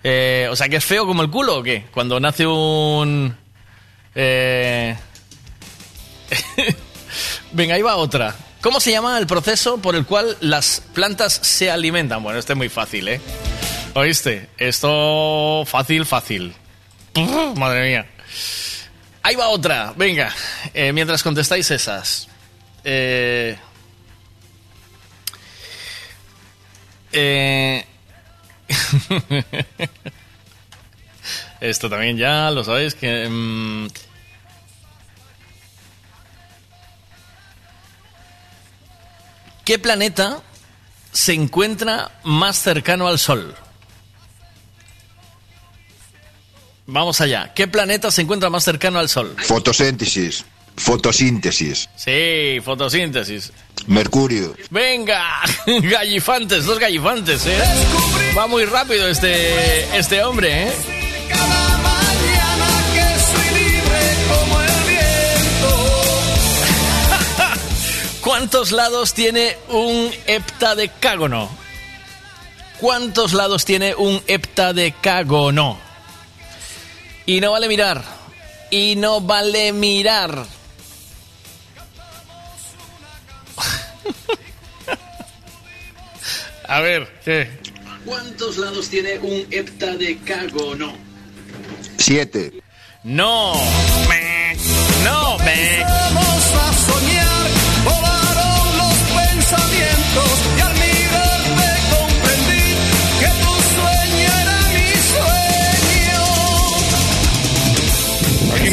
eh, 0.03 0.47
o 0.51 0.55
sea, 0.55 0.69
que 0.69 0.75
es 0.77 0.85
feo 0.85 1.05
como 1.05 1.23
el 1.23 1.29
culo 1.29 1.57
o 1.57 1.63
qué? 1.63 1.85
Cuando 1.91 2.19
nace 2.19 2.45
un... 2.45 3.35
eh, 4.13 4.95
Venga, 7.51 7.75
ahí 7.75 7.81
va 7.81 7.95
otra. 7.95 8.35
¿Cómo 8.61 8.79
se 8.79 8.91
llama 8.91 9.17
el 9.17 9.27
proceso 9.27 9.77
por 9.79 9.95
el 9.95 10.05
cual 10.05 10.37
las 10.41 10.81
plantas 10.93 11.33
se 11.33 11.69
alimentan? 11.69 12.23
Bueno, 12.23 12.39
este 12.39 12.53
es 12.53 12.57
muy 12.57 12.69
fácil, 12.69 13.07
¿eh? 13.07 13.21
¿Oíste? 13.97 14.49
Esto 14.57 15.63
fácil, 15.65 16.05
fácil. 16.05 16.53
Madre 17.55 17.87
mía. 17.87 18.05
Ahí 19.23 19.37
va 19.37 19.47
otra. 19.47 19.93
Venga, 19.95 20.33
eh, 20.73 20.91
mientras 20.91 21.23
contestáis 21.23 21.71
esas. 21.71 22.27
Eh, 22.83 23.57
eh, 27.13 27.85
Esto 31.61 31.89
también 31.89 32.17
ya 32.17 32.51
lo 32.51 32.65
sabéis 32.65 32.95
que... 32.95 33.29
mm, 33.29 33.87
¿Qué 39.63 39.79
planeta 39.79 40.41
se 41.13 41.31
encuentra 41.33 42.11
más 42.25 42.57
cercano 42.57 43.07
al 43.07 43.19
Sol? 43.19 43.55
Vamos 46.87 47.19
allá. 47.21 47.51
¿Qué 47.53 47.67
planeta 47.67 48.11
se 48.11 48.21
encuentra 48.21 48.49
más 48.49 48.63
cercano 48.63 48.99
al 48.99 49.09
Sol? 49.09 49.35
Fotosíntesis. 49.37 50.45
Fotosíntesis. 50.77 51.89
Sí, 51.95 52.59
fotosíntesis. 52.63 53.51
Mercurio. 53.87 54.55
Venga, 54.69 55.23
gallifantes, 55.65 56.65
dos 56.65 56.77
gallifantes, 56.79 57.45
¿eh? 57.45 57.63
Va 58.37 58.45
muy 58.47 58.65
rápido 58.65 59.07
este, 59.07 59.97
este 59.97 60.23
hombre, 60.23 60.67
¿eh? 60.67 60.71
¿Cuántos 68.21 68.71
lados 68.71 69.13
tiene 69.13 69.57
un 69.69 70.11
heptadecágono? 70.27 71.49
¿Cuántos 72.79 73.33
lados 73.33 73.63
tiene 73.65 73.95
un 73.95 74.21
heptadecágono? 74.27 75.84
Y 77.25 77.41
no 77.41 77.51
vale 77.51 77.67
mirar. 77.67 78.03
Y 78.69 78.95
no 78.95 79.21
vale 79.21 79.73
mirar. 79.73 80.35
A 86.67 86.79
ver, 86.81 87.07
¿qué? 87.23 87.47
¿Cuántos 88.05 88.57
lados 88.57 88.89
tiene 88.89 89.17
un 89.19 89.45
heptadecágono? 89.49 90.93
Siete. 91.97 92.51
No. 93.03 93.53
Me. 94.09 94.55
No, 95.03 95.37
me. 95.39 95.83
Vamos 95.83 96.53
a 96.53 96.73
soñar, 96.91 97.47
volaron 97.83 98.77
los 98.77 98.95
pensamientos 99.23 100.31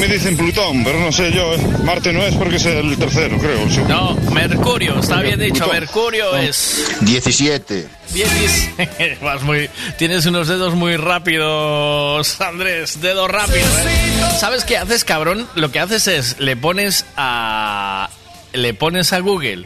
dicen 0.09 0.37
Plutón, 0.37 0.83
pero 0.85 0.99
no 1.01 1.11
sé 1.13 1.33
yo. 1.33 1.55
¿eh? 1.55 1.59
Marte 1.85 2.13
no 2.13 2.23
es 2.23 2.35
porque 2.35 2.57
es 2.57 2.67
el 2.67 2.97
tercero, 2.99 3.39
creo. 3.39 3.67
No, 3.89 4.15
Mercurio, 4.33 4.99
está 4.99 5.21
bien 5.21 5.39
dicho. 5.39 5.65
Plutón. 5.65 5.81
Mercurio 5.81 6.37
es. 6.37 6.97
17. 7.01 7.89
Diecis- 8.15 9.19
Vas 9.23 9.43
muy, 9.43 9.69
tienes 9.99 10.27
unos 10.27 10.49
dedos 10.49 10.75
muy 10.75 10.97
rápidos, 10.97 12.41
Andrés. 12.41 13.01
Dedo 13.01 13.29
rápido, 13.29 13.59
¿eh? 13.59 14.37
¿Sabes 14.39 14.65
qué 14.65 14.77
haces, 14.79 15.05
cabrón? 15.05 15.49
Lo 15.55 15.71
que 15.73 15.79
haces 15.81 16.07
es 16.09 16.39
le 16.41 16.57
pones 16.57 17.05
a 17.17 18.11
le 18.53 18.75
pones 18.75 19.13
a 19.15 19.21
Google 19.21 19.65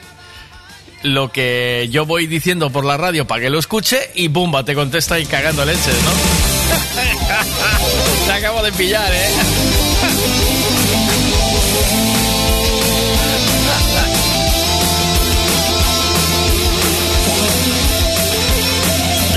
lo 1.02 1.30
que 1.30 1.88
yo 1.90 2.06
voy 2.06 2.26
diciendo 2.26 2.70
por 2.70 2.84
la 2.84 2.96
radio 2.96 3.26
para 3.26 3.42
que 3.42 3.50
lo 3.50 3.58
escuche 3.58 4.10
y 4.14 4.28
¡bumba! 4.28 4.64
te 4.64 4.74
contesta 4.74 5.18
y 5.20 5.26
cagando 5.26 5.64
leches, 5.64 5.94
¿no? 6.04 6.10
Te 8.26 8.32
acabo 8.32 8.62
de 8.62 8.72
pillar, 8.72 9.12
¿eh? 9.12 9.28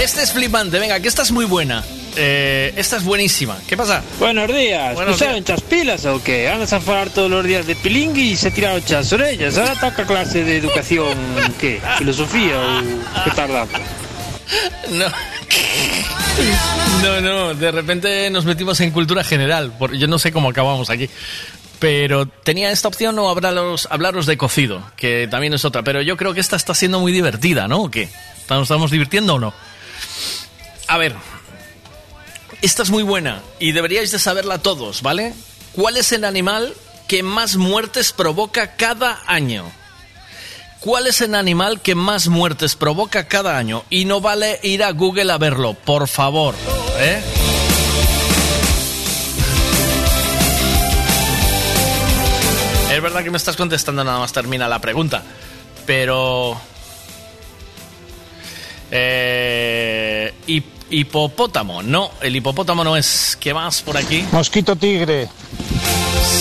Este 0.10 0.24
es 0.24 0.34
flipante, 0.34 0.80
venga, 0.80 1.00
que 1.00 1.08
esta 1.08 1.22
es 1.22 1.32
muy 1.32 1.46
buena. 1.46 1.84
Eh, 2.16 2.74
esta 2.76 2.98
es 2.98 3.04
buenísima. 3.04 3.60
¿Qué 3.68 3.78
pasa? 3.78 4.02
Buenos 4.18 4.48
días, 4.48 4.96
Buenos 4.96 5.22
¿no 5.22 5.26
saben 5.28 5.46
pilas 5.70 6.04
o 6.08 6.24
qué? 6.24 6.50
Andas 6.50 6.74
a 6.74 6.82
falar 6.82 7.12
todos 7.12 7.30
los 7.30 7.46
días 7.46 7.68
de 7.68 7.76
pilingui 7.76 8.32
y 8.32 8.36
se 8.36 8.50
tiraron 8.50 8.84
chas 8.84 9.14
orellas. 9.14 9.56
Ahora 9.56 9.76
toca 9.76 10.08
clase 10.08 10.44
de 10.44 10.58
educación, 10.58 11.16
¿qué? 11.60 11.80
¿Filosofía 12.00 12.58
o 12.60 13.24
qué 13.24 13.30
tal 13.36 13.52
dando? 13.54 13.80
No. 14.94 15.06
No, 17.04 17.22
no, 17.22 17.54
de 17.54 17.72
repente 17.72 18.32
nos 18.32 18.46
metimos 18.46 18.80
en 18.80 18.90
cultura 18.90 19.24
general. 19.24 19.72
Yo 19.94 20.08
no 20.08 20.18
sé 20.18 20.32
cómo 20.32 20.50
acabamos 20.50 20.90
aquí. 20.90 21.08
Pero 21.78 22.26
tenía 22.26 22.72
esta 22.72 22.88
opción 22.88 23.20
o 23.20 23.30
hablaros, 23.30 23.88
hablaros 23.92 24.26
de 24.26 24.38
cocido, 24.38 24.82
que 24.98 25.28
también 25.30 25.54
es 25.54 25.66
otra. 25.66 25.84
Pero 25.84 26.02
yo 26.02 26.18
creo 26.18 26.34
que 26.34 26.40
esta 26.40 26.56
está 26.56 26.74
siendo 26.74 27.00
muy 27.00 27.12
divertida, 27.12 27.68
¿no? 27.68 27.84
¿O 27.84 27.92
qué? 27.92 28.10
¿Nos 28.50 28.64
estamos 28.64 28.90
divirtiendo 28.90 29.36
o 29.36 29.40
no? 29.40 29.54
A 30.88 30.98
ver, 30.98 31.16
esta 32.62 32.84
es 32.84 32.90
muy 32.90 33.04
buena 33.04 33.42
y 33.60 33.72
deberíais 33.72 34.12
de 34.12 34.20
saberla 34.20 34.58
todos, 34.58 35.02
¿vale? 35.02 35.34
¿Cuál 35.74 35.98
es 35.98 36.12
el 36.12 36.26
animal 36.26 36.74
que 37.08 37.24
más 37.24 37.56
muertes 37.56 38.12
provoca 38.12 38.76
cada 38.76 39.22
año? 39.28 39.72
¿Cuál 40.80 41.08
es 41.08 41.22
el 41.22 41.36
animal 41.36 41.82
que 41.82 41.94
más 41.94 42.28
muertes 42.28 42.76
provoca 42.76 43.28
cada 43.28 43.58
año? 43.58 43.84
Y 43.90 44.06
no 44.06 44.22
vale 44.22 44.60
ir 44.64 44.84
a 44.84 44.92
Google 44.92 45.32
a 45.32 45.38
verlo, 45.38 45.74
por 45.74 46.08
favor. 46.08 46.56
¿eh? 47.00 47.22
Es 52.92 53.02
verdad 53.02 53.24
que 53.24 53.32
me 53.32 53.38
estás 53.38 53.56
contestando 53.56 54.04
nada 54.04 54.20
más 54.20 54.34
termina 54.34 54.68
la 54.68 54.80
pregunta, 54.80 55.24
pero... 55.86 56.60
Eh, 58.92 60.34
hip- 60.48 60.64
hipopótamo, 60.90 61.84
no, 61.84 62.12
el 62.22 62.36
hipopótamo 62.36 62.84
no 62.84 62.96
es. 62.98 63.38
¿Qué 63.40 63.54
más 63.54 63.82
por 63.82 63.98
aquí? 63.98 64.26
Mosquito 64.32 64.76
tigre. 64.76 65.28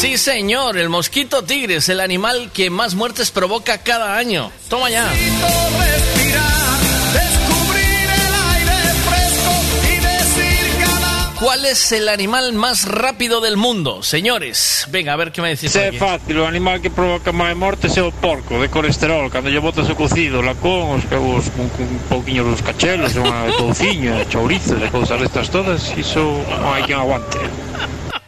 Sí, 0.01 0.17
señor, 0.18 0.77
el 0.78 0.89
mosquito 0.89 1.43
tigre 1.44 1.77
es 1.77 1.89
el 1.89 2.01
animal 2.01 2.51
que 2.52 2.70
más 2.70 2.94
muertes 2.94 3.31
provoca 3.31 3.78
cada 3.78 4.17
año. 4.17 4.51
Toma 4.68 4.91
ya. 4.91 5.10
¿Cuál 11.39 11.65
es 11.67 11.92
el 11.92 12.08
animal 12.08 12.52
más 12.52 12.84
rápido 12.84 13.41
del 13.41 13.57
mundo? 13.57 14.02
Señores, 14.02 14.86
venga, 14.91 15.12
a 15.12 15.17
ver 15.17 15.31
qué 15.31 15.41
me 15.41 15.50
decís. 15.50 15.75
Es 15.76 15.97
fácil, 15.97 16.39
el 16.39 16.44
animal 16.44 16.83
que 16.83 16.91
provoca 16.91 17.31
más 17.31 17.55
mortes 17.55 17.92
es 17.92 17.99
el 17.99 18.10
porco, 18.10 18.60
de 18.60 18.68
colesterol. 18.68 19.31
Cuando 19.31 19.49
yo 19.49 19.62
boto 19.62 19.86
su 19.86 19.94
cocido, 19.94 20.42
la 20.42 20.55
con, 20.57 20.91
os 20.91 21.05
un, 21.12 21.41
un 21.78 21.99
poquinho 22.08 22.42
dos 22.42 22.60
cachelos, 22.60 23.15
una 23.15 23.47
touciña, 23.57 24.28
chourizos, 24.28 24.83
cosas 24.91 25.23
estas 25.23 25.49
todas, 25.49 25.92
y 25.97 26.00
eso 26.00 26.44
no 26.60 26.75
hay 26.75 26.83
quien 26.83 26.99
aguante. 26.99 27.39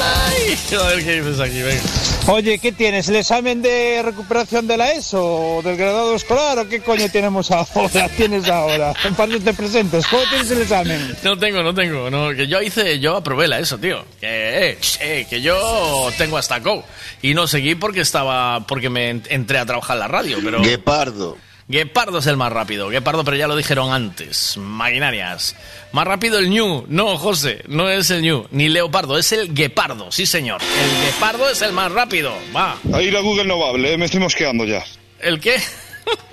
Ay, 0.00 0.58
a 0.78 0.82
ver 0.84 1.04
qué 1.04 1.22
dices 1.22 1.40
aquí, 1.40 1.60
venga. 1.60 1.82
Oye, 2.28 2.58
¿qué 2.60 2.70
tienes? 2.70 3.08
¿El 3.08 3.16
examen 3.16 3.62
de 3.62 4.00
recuperación 4.04 4.66
de 4.68 4.76
la 4.76 4.92
ESO 4.92 5.56
o 5.56 5.62
del 5.62 5.76
graduado 5.76 6.14
escolar 6.14 6.56
o 6.60 6.68
qué 6.68 6.80
coño 6.80 7.10
tenemos 7.10 7.50
ahora? 7.50 8.08
¿Tienes 8.16 8.48
ahora? 8.48 8.94
¿Para 9.16 9.32
qué 9.32 9.40
te 9.40 9.52
presentes? 9.52 10.06
¿Cómo 10.06 10.22
tienes 10.30 10.50
el 10.52 10.62
examen? 10.62 11.16
No 11.24 11.36
tengo, 11.36 11.62
no 11.64 11.74
tengo, 11.74 12.10
no, 12.10 12.30
que 12.34 12.46
yo 12.46 12.62
hice, 12.62 13.00
yo 13.00 13.16
aprobé 13.16 13.48
la 13.48 13.58
eso, 13.58 13.76
tío. 13.76 14.04
Que, 14.20 14.70
eh, 14.70 14.78
eh, 15.00 15.26
que 15.28 15.42
yo 15.42 16.08
tengo 16.16 16.38
hasta 16.38 16.60
Go. 16.60 16.84
Y 17.22 17.34
no 17.34 17.46
seguí 17.48 17.74
porque 17.74 18.00
estaba, 18.02 18.66
porque 18.68 18.88
me 18.88 19.10
en- 19.10 19.22
entré 19.28 19.58
a 19.58 19.66
trabajar 19.66 19.96
en 19.96 20.00
la 20.00 20.08
radio, 20.08 20.38
pero... 20.44 20.62
Guepardo. 20.62 21.36
Guepardo 21.68 22.18
es 22.18 22.26
el 22.26 22.36
más 22.36 22.52
rápido. 22.52 22.88
Guepardo, 22.88 23.24
pero 23.24 23.36
ya 23.36 23.46
lo 23.46 23.56
dijeron 23.56 23.92
antes. 23.92 24.56
Maquinarias. 24.56 25.56
Más 25.92 26.06
rápido 26.06 26.38
el 26.38 26.50
ñu. 26.50 26.84
No, 26.88 27.16
José, 27.16 27.62
no 27.68 27.88
es 27.88 28.10
el 28.10 28.22
ñu. 28.22 28.46
Ni 28.50 28.68
leopardo, 28.68 29.16
es 29.18 29.32
el 29.32 29.54
guepardo. 29.54 30.10
Sí, 30.10 30.26
señor. 30.26 30.60
El 30.62 31.04
guepardo 31.04 31.48
es 31.48 31.62
el 31.62 31.72
más 31.72 31.90
rápido. 31.92 32.34
Va. 32.54 32.76
Ahí 32.92 33.10
la 33.10 33.20
Google 33.20 33.44
no 33.44 33.58
vale, 33.58 33.94
eh, 33.94 33.98
me 33.98 34.06
estoy 34.06 34.20
mosqueando 34.20 34.64
ya. 34.64 34.84
¿El 35.20 35.40
qué? 35.40 35.56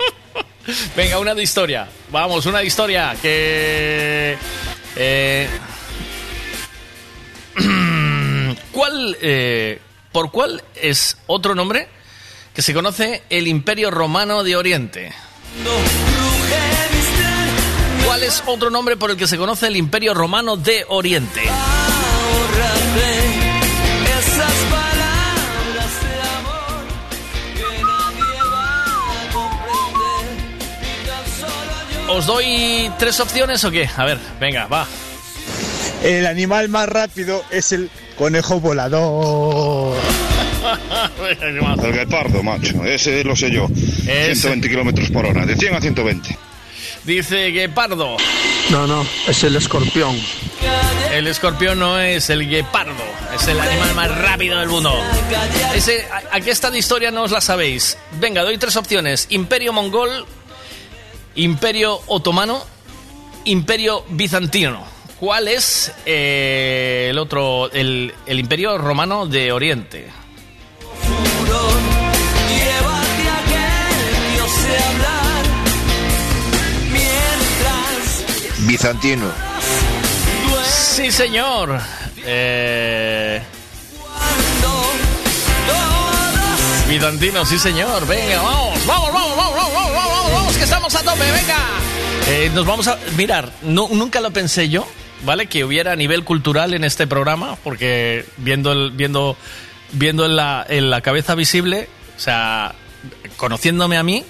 Venga, 0.96 1.18
una 1.18 1.34
de 1.34 1.42
historia. 1.42 1.88
Vamos, 2.10 2.44
una 2.46 2.58
de 2.58 2.66
historia 2.66 3.16
que... 3.20 4.36
eh, 4.96 5.48
¿Cuál... 8.72 9.16
eh, 9.20 9.80
¿Por 10.12 10.32
cuál 10.32 10.60
es 10.74 11.16
otro 11.28 11.54
nombre 11.54 11.86
que 12.54 12.62
se 12.62 12.74
conoce 12.74 13.22
el 13.30 13.46
Imperio 13.46 13.90
Romano 13.90 14.42
de 14.42 14.56
Oriente? 14.56 15.12
¿Cuál 18.04 18.22
es 18.22 18.42
otro 18.46 18.70
nombre 18.70 18.96
por 18.96 19.10
el 19.10 19.16
que 19.16 19.26
se 19.26 19.36
conoce 19.36 19.68
el 19.68 19.76
Imperio 19.76 20.14
Romano 20.14 20.56
de 20.56 20.84
Oriente? 20.88 21.42
¿Os 32.08 32.26
doy 32.26 32.90
tres 32.98 33.20
opciones 33.20 33.62
o 33.64 33.70
qué? 33.70 33.88
A 33.96 34.04
ver, 34.04 34.18
venga, 34.40 34.66
va. 34.66 34.86
El 36.02 36.26
animal 36.26 36.68
más 36.68 36.88
rápido 36.88 37.44
es 37.50 37.70
el 37.70 37.88
conejo 38.18 38.58
volador. 38.58 39.96
El 41.84 41.92
guepardo, 41.92 42.42
macho, 42.42 42.84
ese 42.84 43.24
lo 43.24 43.34
sé 43.36 43.50
yo. 43.50 43.66
120 43.68 44.68
kilómetros 44.68 45.10
por 45.10 45.26
hora, 45.26 45.46
de 45.46 45.56
100 45.56 45.74
a 45.74 45.80
120. 45.80 46.36
Dice 47.04 47.50
Guepardo. 47.50 48.16
No, 48.70 48.86
no, 48.86 49.06
es 49.26 49.42
el 49.44 49.56
escorpión. 49.56 50.16
El 51.12 51.26
escorpión 51.26 51.78
no 51.78 51.98
es 51.98 52.28
el 52.30 52.46
guepardo, 52.48 52.92
es 53.34 53.48
el 53.48 53.58
animal 53.58 53.94
más 53.94 54.16
rápido 54.18 54.58
del 54.60 54.68
mundo. 54.68 54.92
Ese, 55.74 56.04
a- 56.12 56.36
aquí 56.36 56.50
esta 56.50 56.70
de 56.70 56.78
historia 56.78 57.10
no 57.10 57.22
os 57.22 57.30
la 57.30 57.40
sabéis. 57.40 57.96
Venga, 58.20 58.42
doy 58.42 58.58
tres 58.58 58.76
opciones. 58.76 59.26
Imperio 59.30 59.72
mongol, 59.72 60.26
imperio 61.36 62.00
otomano, 62.06 62.62
imperio 63.44 64.04
bizantino. 64.10 64.84
¿Cuál 65.18 65.48
es 65.48 65.92
eh, 66.06 67.08
el 67.10 67.18
otro, 67.18 67.70
el, 67.72 68.12
el 68.26 68.38
imperio 68.38 68.78
romano 68.78 69.26
de 69.26 69.52
Oriente? 69.52 70.06
bizantino. 78.70 79.26
Sí, 80.62 81.10
señor. 81.10 81.76
Eh, 82.24 83.42
bizantino, 86.88 87.44
sí, 87.44 87.58
señor. 87.58 88.06
Venga, 88.06 88.40
vamos, 88.40 88.86
vamos, 88.86 89.12
vamos, 89.12 89.36
vamos, 89.36 89.54
vamos, 89.56 89.92
vamos, 89.92 90.32
vamos, 90.32 90.56
que 90.56 90.62
estamos 90.62 90.94
a 90.94 91.02
tope, 91.02 91.32
venga. 91.32 91.58
Eh, 92.28 92.50
nos 92.54 92.64
vamos 92.64 92.86
a. 92.86 92.96
Mirar, 93.16 93.50
nunca 93.62 94.20
lo 94.20 94.30
pensé 94.30 94.68
yo, 94.68 94.86
¿vale? 95.24 95.46
Que 95.46 95.64
hubiera 95.64 95.96
nivel 95.96 96.22
cultural 96.22 96.72
en 96.72 96.84
este 96.84 97.08
programa, 97.08 97.56
porque 97.64 98.24
viendo, 98.36 98.70
el, 98.70 98.92
viendo, 98.92 99.36
viendo 99.92 100.24
en, 100.26 100.36
la, 100.36 100.64
en 100.68 100.90
la 100.90 101.00
cabeza 101.00 101.34
visible, 101.34 101.88
o 102.16 102.20
sea, 102.20 102.76
conociéndome 103.36 103.96
a 103.96 104.04
mí, 104.04 104.24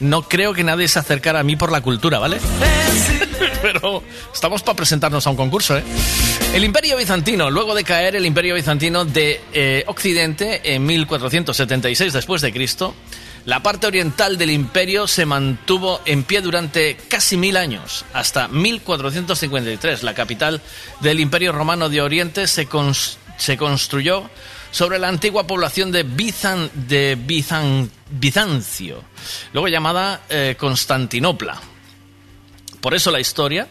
no 0.00 0.22
creo 0.22 0.52
que 0.54 0.62
nadie 0.64 0.88
se 0.88 0.98
acercara 0.98 1.40
a 1.40 1.42
mí 1.42 1.56
por 1.56 1.72
la 1.72 1.80
cultura, 1.80 2.18
¿vale? 2.18 2.38
Pero 3.62 4.02
estamos 4.32 4.62
para 4.62 4.76
presentarnos 4.76 5.26
a 5.26 5.30
un 5.30 5.36
concurso, 5.36 5.76
¿eh? 5.76 5.82
El 6.54 6.64
Imperio 6.64 6.96
Bizantino, 6.96 7.50
luego 7.50 7.74
de 7.74 7.84
caer 7.84 8.16
el 8.16 8.24
Imperio 8.26 8.54
Bizantino 8.54 9.04
de 9.04 9.40
eh, 9.52 9.84
Occidente 9.86 10.74
en 10.74 10.84
1476 10.86 12.12
después 12.12 12.42
de 12.42 12.52
Cristo, 12.52 12.94
la 13.44 13.62
parte 13.62 13.86
oriental 13.86 14.38
del 14.38 14.50
imperio 14.50 15.06
se 15.06 15.24
mantuvo 15.24 16.00
en 16.04 16.24
pie 16.24 16.40
durante 16.40 16.96
casi 17.08 17.36
mil 17.36 17.56
años, 17.56 18.04
hasta 18.12 18.48
1453. 18.48 20.02
La 20.02 20.14
capital 20.14 20.60
del 21.00 21.20
Imperio 21.20 21.52
Romano 21.52 21.88
de 21.88 22.00
Oriente 22.02 22.46
se, 22.48 22.68
cons- 22.68 23.16
se 23.36 23.56
construyó 23.56 24.28
sobre 24.76 24.98
la 24.98 25.08
antigua 25.08 25.46
población 25.46 25.90
de, 25.90 26.04
Bizan- 26.04 26.70
de 26.74 27.16
Bizan- 27.16 27.88
Bizancio, 28.10 29.02
luego 29.54 29.68
llamada 29.68 30.20
eh, 30.28 30.54
Constantinopla. 30.58 31.58
Por 32.82 32.92
eso 32.92 33.10
la 33.10 33.18
historia 33.18 33.68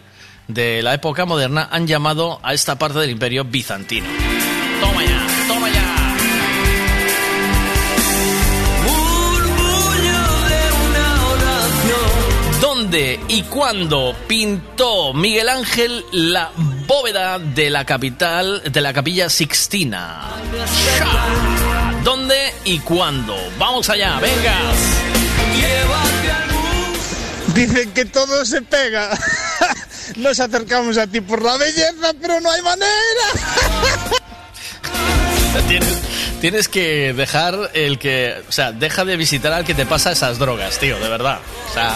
de 0.47 0.81
la 0.81 0.95
época 0.95 1.25
moderna 1.25 1.69
han 1.71 1.85
llamado 1.85 2.39
a 2.41 2.55
esta 2.55 2.79
parte 2.79 2.97
del 2.97 3.11
imperio 3.11 3.43
bizantino. 3.43 4.07
Toma 4.81 5.05
ya. 5.05 5.27
¿Dónde 12.95 13.19
y 13.27 13.43
cuándo 13.43 14.15
pintó 14.25 15.13
Miguel 15.13 15.49
Ángel 15.49 16.05
la 16.13 16.49
bóveda 16.87 17.39
de 17.39 17.69
la 17.69 17.83
capital 17.83 18.63
de 18.71 18.79
la 18.79 18.93
capilla 18.93 19.29
Sixtina? 19.29 20.31
¿Dónde 22.05 22.53
y 22.63 22.79
cuándo? 22.79 23.35
Vamos 23.59 23.89
allá, 23.89 24.17
venga. 24.21 24.61
Dicen 27.53 27.91
que 27.91 28.05
todo 28.05 28.45
se 28.45 28.61
pega. 28.61 29.09
Nos 30.15 30.39
acercamos 30.39 30.97
a 30.97 31.05
ti 31.05 31.19
por 31.19 31.41
la 31.41 31.57
belleza, 31.57 32.13
pero 32.21 32.39
no 32.39 32.49
hay 32.49 32.61
manera. 32.61 32.95
Tienes, 35.67 36.01
tienes 36.41 36.67
que 36.67 37.13
dejar 37.13 37.71
el 37.73 37.97
que. 37.97 38.35
O 38.47 38.51
sea, 38.51 38.71
deja 38.71 39.03
de 39.05 39.17
visitar 39.17 39.51
al 39.53 39.65
que 39.65 39.73
te 39.73 39.85
pasa 39.85 40.11
esas 40.11 40.37
drogas, 40.39 40.77
tío, 40.79 40.99
de 40.99 41.09
verdad. 41.09 41.39
O 41.69 41.73
sea, 41.73 41.95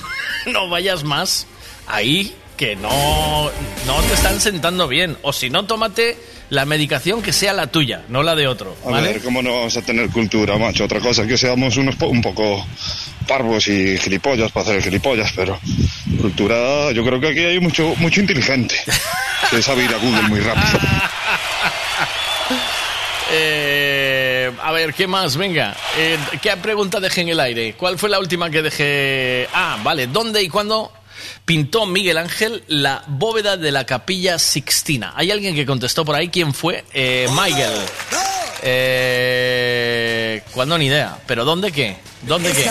no 0.52 0.68
vayas 0.68 1.04
más 1.04 1.46
ahí 1.86 2.34
que 2.56 2.76
no, 2.76 3.50
no 3.86 4.00
te 4.08 4.14
están 4.14 4.40
sentando 4.40 4.88
bien. 4.88 5.16
O 5.22 5.32
si 5.32 5.50
no, 5.50 5.64
tómate 5.64 6.16
la 6.50 6.64
medicación 6.64 7.20
que 7.22 7.32
sea 7.32 7.52
la 7.52 7.66
tuya, 7.66 8.02
no 8.08 8.22
la 8.22 8.34
de 8.34 8.46
otro. 8.48 8.76
A 8.86 8.90
¿vale? 8.90 9.08
ver, 9.14 9.22
¿cómo 9.22 9.42
no 9.42 9.52
vamos 9.54 9.76
a 9.76 9.82
tener 9.82 10.08
cultura, 10.10 10.56
macho? 10.56 10.84
Otra 10.84 11.00
cosa 11.00 11.22
es 11.22 11.28
que 11.28 11.36
seamos 11.36 11.76
unos 11.76 11.96
po- 11.96 12.06
un 12.08 12.22
poco 12.22 12.64
parvos 13.26 13.68
y 13.68 13.98
gilipollas 13.98 14.50
para 14.52 14.70
hacer 14.70 14.82
gilipollas, 14.82 15.32
pero 15.36 15.60
cultura, 16.20 16.90
yo 16.92 17.04
creo 17.04 17.20
que 17.20 17.28
aquí 17.28 17.40
hay 17.40 17.60
mucho, 17.60 17.94
mucho 17.98 18.20
inteligente 18.20 18.74
que 19.50 19.60
sabe 19.62 19.84
ir 19.84 19.90
a 19.94 19.98
Google 19.98 20.22
muy 20.22 20.40
rápido. 20.40 20.78
Eh, 23.40 24.50
a 24.62 24.72
ver, 24.72 24.94
¿qué 24.94 25.06
más? 25.06 25.36
Venga, 25.36 25.76
eh, 25.96 26.18
¿qué 26.42 26.56
pregunta 26.56 26.98
dejé 26.98 27.20
en 27.20 27.28
el 27.28 27.40
aire? 27.40 27.74
¿Cuál 27.74 27.98
fue 27.98 28.08
la 28.08 28.18
última 28.18 28.50
que 28.50 28.62
dejé? 28.62 29.48
Ah, 29.52 29.78
vale, 29.82 30.08
¿dónde 30.08 30.42
y 30.42 30.48
cuándo 30.48 30.92
pintó 31.44 31.86
Miguel 31.86 32.18
Ángel 32.18 32.64
la 32.66 33.04
bóveda 33.06 33.56
de 33.56 33.70
la 33.70 33.86
capilla 33.86 34.38
Sixtina? 34.38 35.12
¿Hay 35.16 35.30
alguien 35.30 35.54
que 35.54 35.64
contestó 35.64 36.04
por 36.04 36.16
ahí? 36.16 36.28
¿Quién 36.28 36.52
fue? 36.52 36.84
Eh, 36.92 37.28
Michael. 37.30 37.78
Eh, 38.62 40.42
¿Cuándo? 40.52 40.76
Ni 40.76 40.86
idea. 40.86 41.16
¿Pero 41.26 41.44
dónde 41.44 41.70
qué? 41.70 41.96
¿Dónde 42.22 42.52
qué? 42.52 42.64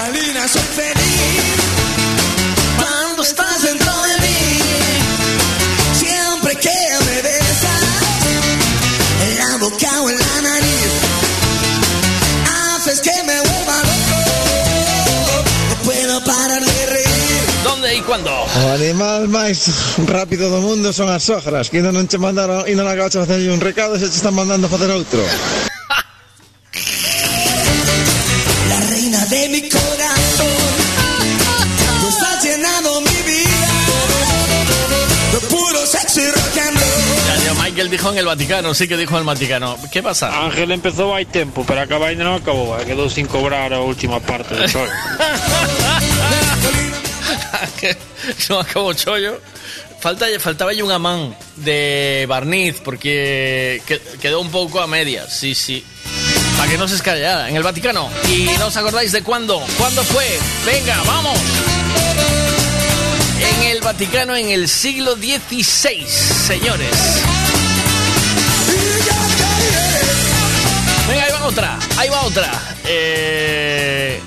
¿Dónde 18.08 18.08
y 18.08 18.10
cuándo? 18.24 18.32
O 18.32 18.64
animal 18.72 19.28
máis 19.28 19.68
rápido 20.08 20.48
do 20.50 20.62
mundo 20.64 20.94
son 20.96 21.10
as 21.12 21.24
sogras 21.28 21.68
Que 21.70 21.78
ainda 21.84 21.92
non 21.92 22.08
che 22.08 22.16
mandaron, 22.18 22.64
ainda 22.64 22.84
non 22.88 22.92
acabas 22.96 23.12
de 23.12 23.20
facer 23.28 23.52
un 23.52 23.60
recado 23.60 23.96
e 23.96 24.00
se 24.00 24.08
te 24.08 24.16
están 24.16 24.32
mandando 24.34 24.68
a 24.68 24.70
facer 24.72 24.88
outro 24.96 25.20
La 28.72 28.80
reina 28.88 29.26
de 29.28 29.50
mi 29.50 29.62
corazón. 29.70 30.48
Tú 32.02 32.08
has 32.08 32.44
llenado 32.44 33.02
mi 33.02 33.18
vida 33.28 33.68
de 35.34 35.40
puro 35.52 35.86
sexo 35.86 36.22
y 36.22 36.28
rock 36.32 36.58
and 36.64 36.78
roll. 36.80 37.04
Ya, 37.28 37.36
ya, 37.44 37.54
Michael 37.64 37.90
dijo 37.90 38.12
en 38.12 38.18
el 38.18 38.26
Vaticano, 38.26 38.74
sí 38.74 38.88
que 38.88 38.98
dijo 38.98 39.14
en 39.16 39.20
el 39.20 39.26
Vaticano. 39.26 39.78
¿Qué 39.92 40.02
pasa? 40.04 40.32
Ángel 40.46 40.72
empezou 40.72 41.14
hai 41.16 41.26
tempo, 41.26 41.64
pero 41.68 41.82
acaba 41.82 42.12
non 42.16 42.40
acabou. 42.40 42.76
eh, 42.80 42.86
Quedou 42.88 43.10
sin 43.12 43.28
cobrar 43.28 43.72
a 43.74 43.82
última 43.84 44.20
parte 44.20 44.56
do 44.56 44.68
sol. 44.68 44.88
no 48.50 48.60
acabó 48.60 48.94
chollo. 48.94 49.40
Falta, 50.00 50.28
faltaba 50.40 50.74
ya 50.74 50.84
un 50.84 50.92
amán 50.92 51.36
de 51.56 52.26
barniz 52.30 52.76
porque 52.84 53.82
que- 53.88 54.00
quedó 54.22 54.40
un 54.42 54.52
poco 54.52 54.80
a 54.80 54.88
medias, 54.88 55.34
sí, 55.38 55.56
sí. 55.56 55.84
Para 56.58 56.70
que 56.72 56.78
no 56.78 56.88
se 56.88 56.96
escallara 56.96 57.50
en 57.50 57.56
el 57.56 57.64
Vaticano. 57.64 58.10
¿Y 58.28 58.44
no 58.60 58.68
os 58.68 58.78
acordáis 58.78 59.12
de 59.12 59.22
cuándo? 59.24 59.60
¿Cuándo 59.78 60.04
fue? 60.04 60.26
Venga, 60.66 61.02
vamos. 61.06 61.38
En 63.40 63.64
el 63.70 63.82
Vaticano 63.82 64.36
en 64.36 64.50
el 64.50 64.68
siglo 64.68 65.16
XVI, 65.16 66.06
señores. 66.48 66.90
Venga, 71.08 71.24
ahí 71.24 71.32
va 71.32 71.46
otra, 71.46 71.80
ahí 71.98 72.10
va 72.10 72.22
otra. 72.24 72.62
Eh... 72.86 74.20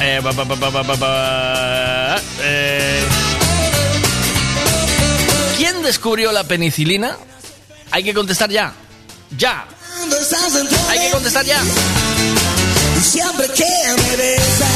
Eh, 0.00 0.20
ba, 0.22 0.30
ba, 0.32 0.44
ba, 0.44 0.54
ba, 0.54 0.70
ba, 0.70 0.82
ba, 0.82 0.94
ba, 0.94 2.22
eh. 2.40 3.02
¿Quién 5.56 5.82
descubrió 5.82 6.30
la 6.30 6.44
penicilina? 6.44 7.16
Hay 7.90 8.04
que 8.04 8.14
contestar 8.14 8.48
ya. 8.48 8.72
Ya. 9.36 9.66
Hay 10.88 10.98
que 11.00 11.10
contestar 11.10 11.44
ya. 11.44 11.60
Y 12.96 13.00
siempre 13.00 13.46
que 13.48 13.64
me 13.64 14.16
besas 14.16 14.68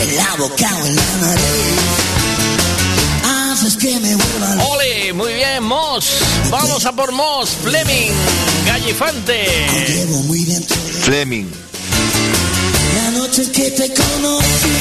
en 0.00 0.16
la 0.16 0.34
boca 0.38 0.70
o 0.82 0.86
en 0.86 0.96
la 0.96 1.02
nariz, 1.20 1.80
haces 3.24 3.76
que 3.76 4.00
me 4.00 4.14
vuelva 4.16 4.54
loco. 4.54 4.68
Ole, 4.72 5.12
muy 5.12 5.34
bien, 5.34 5.62
Moss. 5.62 6.18
Vamos 6.50 6.86
a 6.86 6.92
por 6.92 7.12
Moss. 7.12 7.50
Fleming, 7.62 8.12
Gallifante. 8.66 9.46
Fleming. 11.02 11.46
Noche 13.36 13.52
que 13.52 13.70
te 13.70 13.92
conocí 13.92 14.76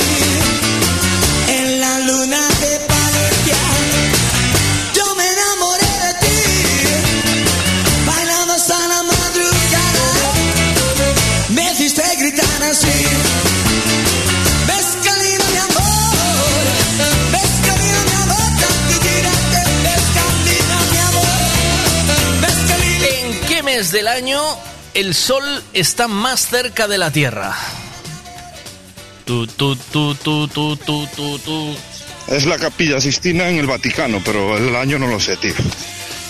en 1.50 1.82
la 1.82 2.00
luna 2.00 2.40
de 2.62 2.80
Valencia. 2.88 3.58
Yo 4.94 5.16
me 5.16 5.26
enamoré 5.28 5.92
de 6.06 6.14
ti, 6.22 6.40
bailando 8.06 8.54
hasta 8.54 8.80
la 8.88 9.04
madrugada. 9.04 10.08
Me 11.50 11.72
hiciste 11.72 12.04
gritar 12.18 12.64
así. 12.72 12.88
¿En 23.18 23.42
qué 23.48 23.64
mes 23.64 23.92
del 23.92 24.08
año 24.08 24.42
el 24.94 25.14
sol 25.14 25.44
está 25.74 26.08
más 26.08 26.48
cerca 26.48 26.88
de 26.88 26.98
la 26.98 27.12
Tierra? 27.12 27.54
Tu, 29.26 29.48
tu, 29.48 29.76
tu, 29.76 30.14
tu, 30.16 30.48
tu, 30.48 30.78
tu, 30.78 31.08
tu, 31.08 31.40
tu. 31.40 31.76
Es 32.28 32.46
la 32.46 32.60
capilla 32.60 33.02
Sistina 33.02 33.50
en 33.50 33.58
el 33.58 33.66
Vaticano, 33.66 34.22
pero 34.24 34.56
el 34.58 34.76
año 34.76 35.00
no 35.00 35.08
lo 35.08 35.20
sé, 35.20 35.36
tío. 35.38 35.54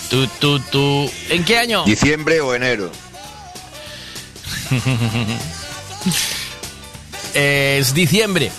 Tu, 0.08 0.26
tu, 0.26 0.58
tu. 0.60 1.10
¿En 1.28 1.44
qué 1.44 1.58
año? 1.58 1.84
Diciembre 1.84 2.40
o 2.40 2.54
enero. 2.54 2.90
Es 7.34 7.92
diciembre. 7.92 8.50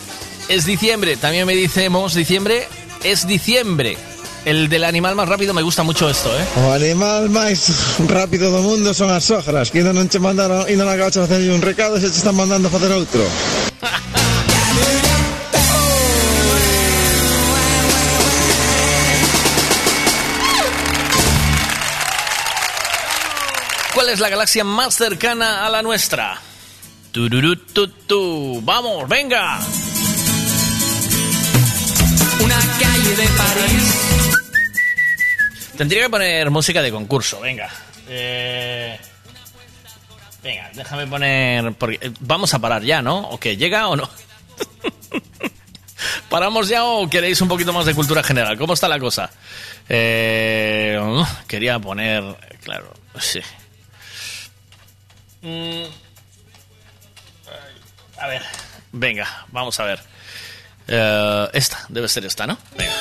Es 0.49 0.65
diciembre. 0.65 1.17
También 1.17 1.47
me 1.47 1.55
decimos 1.55 2.13
diciembre. 2.13 2.67
Es 3.03 3.25
diciembre. 3.25 3.97
El 4.45 4.69
del 4.69 4.83
animal 4.83 5.15
más 5.15 5.27
rápido 5.27 5.55
me 5.55 5.63
gusta 5.63 5.81
mucho 5.81 6.07
esto, 6.07 6.29
¿eh? 6.39 6.45
O 6.61 6.71
animal 6.71 7.27
máis 7.27 7.73
rápido 8.05 8.53
do 8.53 8.61
mundo 8.61 8.93
son 8.93 9.09
as 9.09 9.25
sogras 9.25 9.73
Que 9.73 9.81
ainda 9.81 9.91
non 9.91 10.07
che 10.07 10.21
mandaron, 10.21 10.63
ainda 10.69 10.85
non 10.85 10.93
de 10.93 11.09
facer 11.09 11.41
un 11.49 11.59
recado 11.59 11.97
e 11.97 12.05
se 12.05 12.13
te 12.13 12.21
están 12.21 12.37
mandando 12.37 12.69
a 12.69 12.71
facer 12.71 12.93
outro 12.93 13.25
¿Cuál 24.07 24.13
es 24.13 24.21
la 24.21 24.29
galaxia 24.29 24.63
más 24.63 24.95
cercana 24.95 25.65
a 25.65 25.69
la 25.69 25.81
nuestra? 25.81 26.39
Tururututú. 27.11 28.61
Vamos, 28.63 29.05
venga. 29.09 29.59
Una 32.41 32.57
calle 32.79 33.15
de 33.17 33.27
París. 33.35 33.97
Tendría 35.75 36.03
que 36.03 36.09
poner 36.09 36.49
música 36.49 36.81
de 36.81 36.89
concurso, 36.89 37.41
venga. 37.41 37.69
Eh, 38.07 38.97
Venga, 40.41 40.71
déjame 40.73 41.05
poner. 41.05 41.73
Porque, 41.73 41.99
eh, 41.99 42.13
vamos 42.21 42.53
a 42.53 42.59
parar 42.59 42.83
ya, 42.83 43.01
¿no? 43.01 43.27
¿O 43.27 43.37
qué? 43.37 43.57
¿Llega 43.57 43.89
o 43.89 43.97
no? 43.97 44.09
¿Paramos 46.29 46.69
ya 46.69 46.85
o 46.85 47.09
queréis 47.09 47.41
un 47.41 47.49
poquito 47.49 47.73
más 47.73 47.85
de 47.85 47.93
cultura 47.93 48.23
general? 48.23 48.57
¿Cómo 48.57 48.73
está 48.73 48.87
la 48.87 48.99
cosa? 48.99 49.29
Eh, 49.89 50.97
quería 51.45 51.77
poner, 51.77 52.23
claro, 52.63 52.93
sí. 53.19 53.41
Mm. 55.47 55.85
A 58.19 58.27
ver, 58.27 58.41
venga, 58.91 59.45
vamos 59.49 59.79
a 59.79 59.85
ver. 59.85 60.01
Eh, 60.87 61.49
esta, 61.53 61.85
debe 61.87 62.09
ser 62.09 62.25
esta, 62.25 62.45
¿no? 62.45 62.57
Venga. 62.77 62.93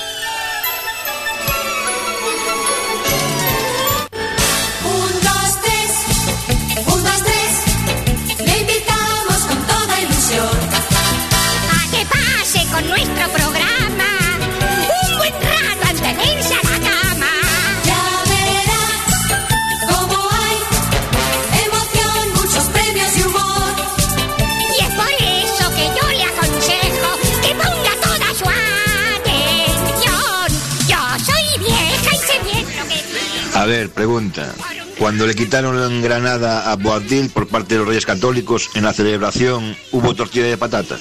A 33.67 33.69
ver, 33.69 33.91
pregunta. 33.91 34.55
Cuando 34.97 35.27
le 35.27 35.35
quitaron 35.35 35.77
en 35.91 36.01
Granada 36.01 36.71
a 36.71 36.77
Boabdil 36.77 37.31
por 37.31 37.49
parte 37.49 37.75
de 37.75 37.79
los 37.81 37.89
Reyes 37.89 38.07
Católicos, 38.07 38.71
en 38.77 38.85
la 38.85 38.93
celebración 38.93 39.77
hubo 39.91 40.15
tortilla 40.15 40.45
de 40.45 40.57
patatas. 40.57 41.01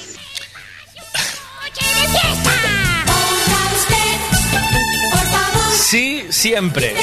Sí, 5.76 6.24
siempre. 6.28 6.96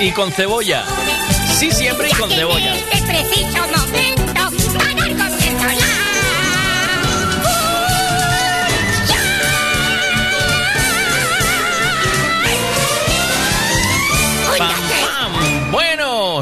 Y 0.00 0.12
con 0.12 0.32
cebolla. 0.32 0.86
Sí, 1.58 1.70
siempre 1.70 2.08
y 2.08 2.14
con 2.14 2.30
cebolla. 2.30 2.74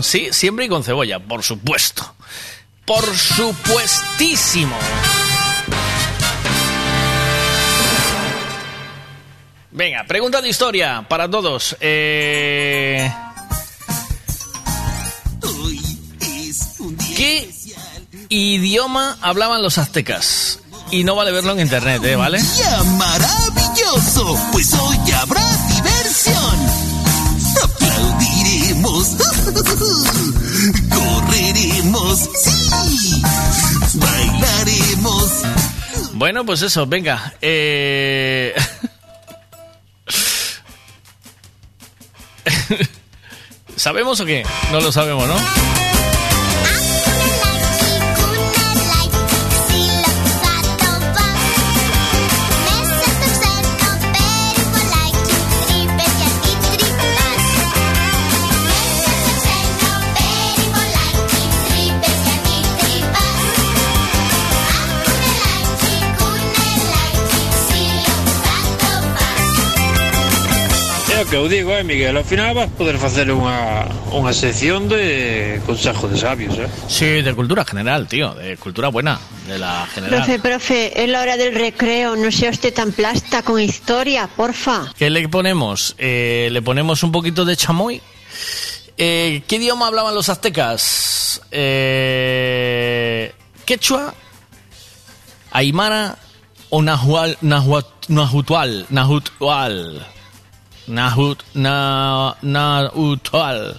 Sí, 0.03 0.29
siempre 0.33 0.67
y 0.67 0.69
con 0.69 0.85
cebolla, 0.85 1.19
por 1.19 1.43
supuesto. 1.43 2.15
Por 2.85 3.05
supuestísimo. 3.17 4.77
Venga, 9.70 10.05
pregunta 10.05 10.43
de 10.43 10.49
historia 10.49 11.07
para 11.09 11.31
todos. 11.31 11.77
Eh, 11.81 13.11
¿Qué 17.17 17.51
idioma 18.29 19.17
hablaban 19.20 19.62
los 19.62 19.79
aztecas? 19.79 20.61
Y 20.91 21.05
no 21.05 21.15
vale 21.15 21.31
verlo 21.31 21.53
en 21.53 21.61
internet, 21.61 22.03
¿eh? 22.05 22.17
¿Vale? 22.17 22.41
¡Ya 22.59 22.83
maravilloso! 22.83 24.37
Pues 24.51 24.73
hoy 24.75 24.99
habrá 25.12 25.69
Correremos. 30.93 32.29
Sí. 32.39 33.23
Bailaremos. 33.95 35.31
Bueno, 36.15 36.45
pues 36.45 36.62
eso, 36.62 36.87
venga. 36.87 37.33
Eh... 37.41 38.55
¿Sabemos 43.77 44.20
o 44.20 44.27
qué? 44.27 44.45
No 44.73 44.81
lo 44.81 44.93
sabemos, 44.93 45.27
¿no? 45.27 45.37
Que 71.31 71.36
eu 71.36 71.49
digo, 71.49 71.70
eh, 71.70 71.84
Miguel, 71.84 72.17
ao 72.18 72.25
final 72.25 72.55
vas 72.59 72.67
poder 72.75 72.99
facer 72.99 73.31
unha, 73.31 73.86
unha 74.10 74.34
sección 74.34 74.91
de 74.91 75.62
consejo 75.62 76.10
de 76.10 76.18
sabios, 76.18 76.59
eh? 76.59 76.67
Sí, 76.91 77.23
de 77.23 77.31
cultura 77.39 77.62
general, 77.62 78.10
tío, 78.10 78.34
de 78.34 78.59
cultura 78.59 78.91
buena, 78.91 79.15
de 79.47 79.55
la 79.59 79.86
general. 79.94 80.26
Profe, 80.26 80.39
profe, 80.42 80.81
es 80.91 81.07
la 81.09 81.23
hora 81.23 81.36
del 81.39 81.55
recreo, 81.55 82.17
no 82.18 82.34
sea 82.34 82.50
usted 82.50 82.75
tan 82.75 82.91
plasta 82.91 83.42
con 83.47 83.60
historia, 83.62 84.26
porfa. 84.26 84.91
¿Qué 84.99 85.07
le 85.09 85.28
ponemos? 85.31 85.94
Eh, 85.99 86.49
le 86.50 86.62
ponemos 86.62 87.05
un 87.07 87.12
poquito 87.15 87.44
de 87.44 87.55
chamoy. 87.57 88.02
Eh, 88.99 89.42
¿Qué 89.47 89.57
idioma 89.57 89.86
hablaban 89.86 90.15
los 90.15 90.28
aztecas? 90.28 91.41
Eh, 91.52 93.31
¿Quechua? 93.65 94.12
¿Aymara? 95.52 96.18
¿O 96.70 96.83
nahual, 96.83 97.39
nahuat- 97.41 98.07
nahutual? 98.09 98.86
Nahutual. 98.91 100.07
Nahut, 100.91 101.39
na, 101.55 102.35
nahutual. 102.43 103.78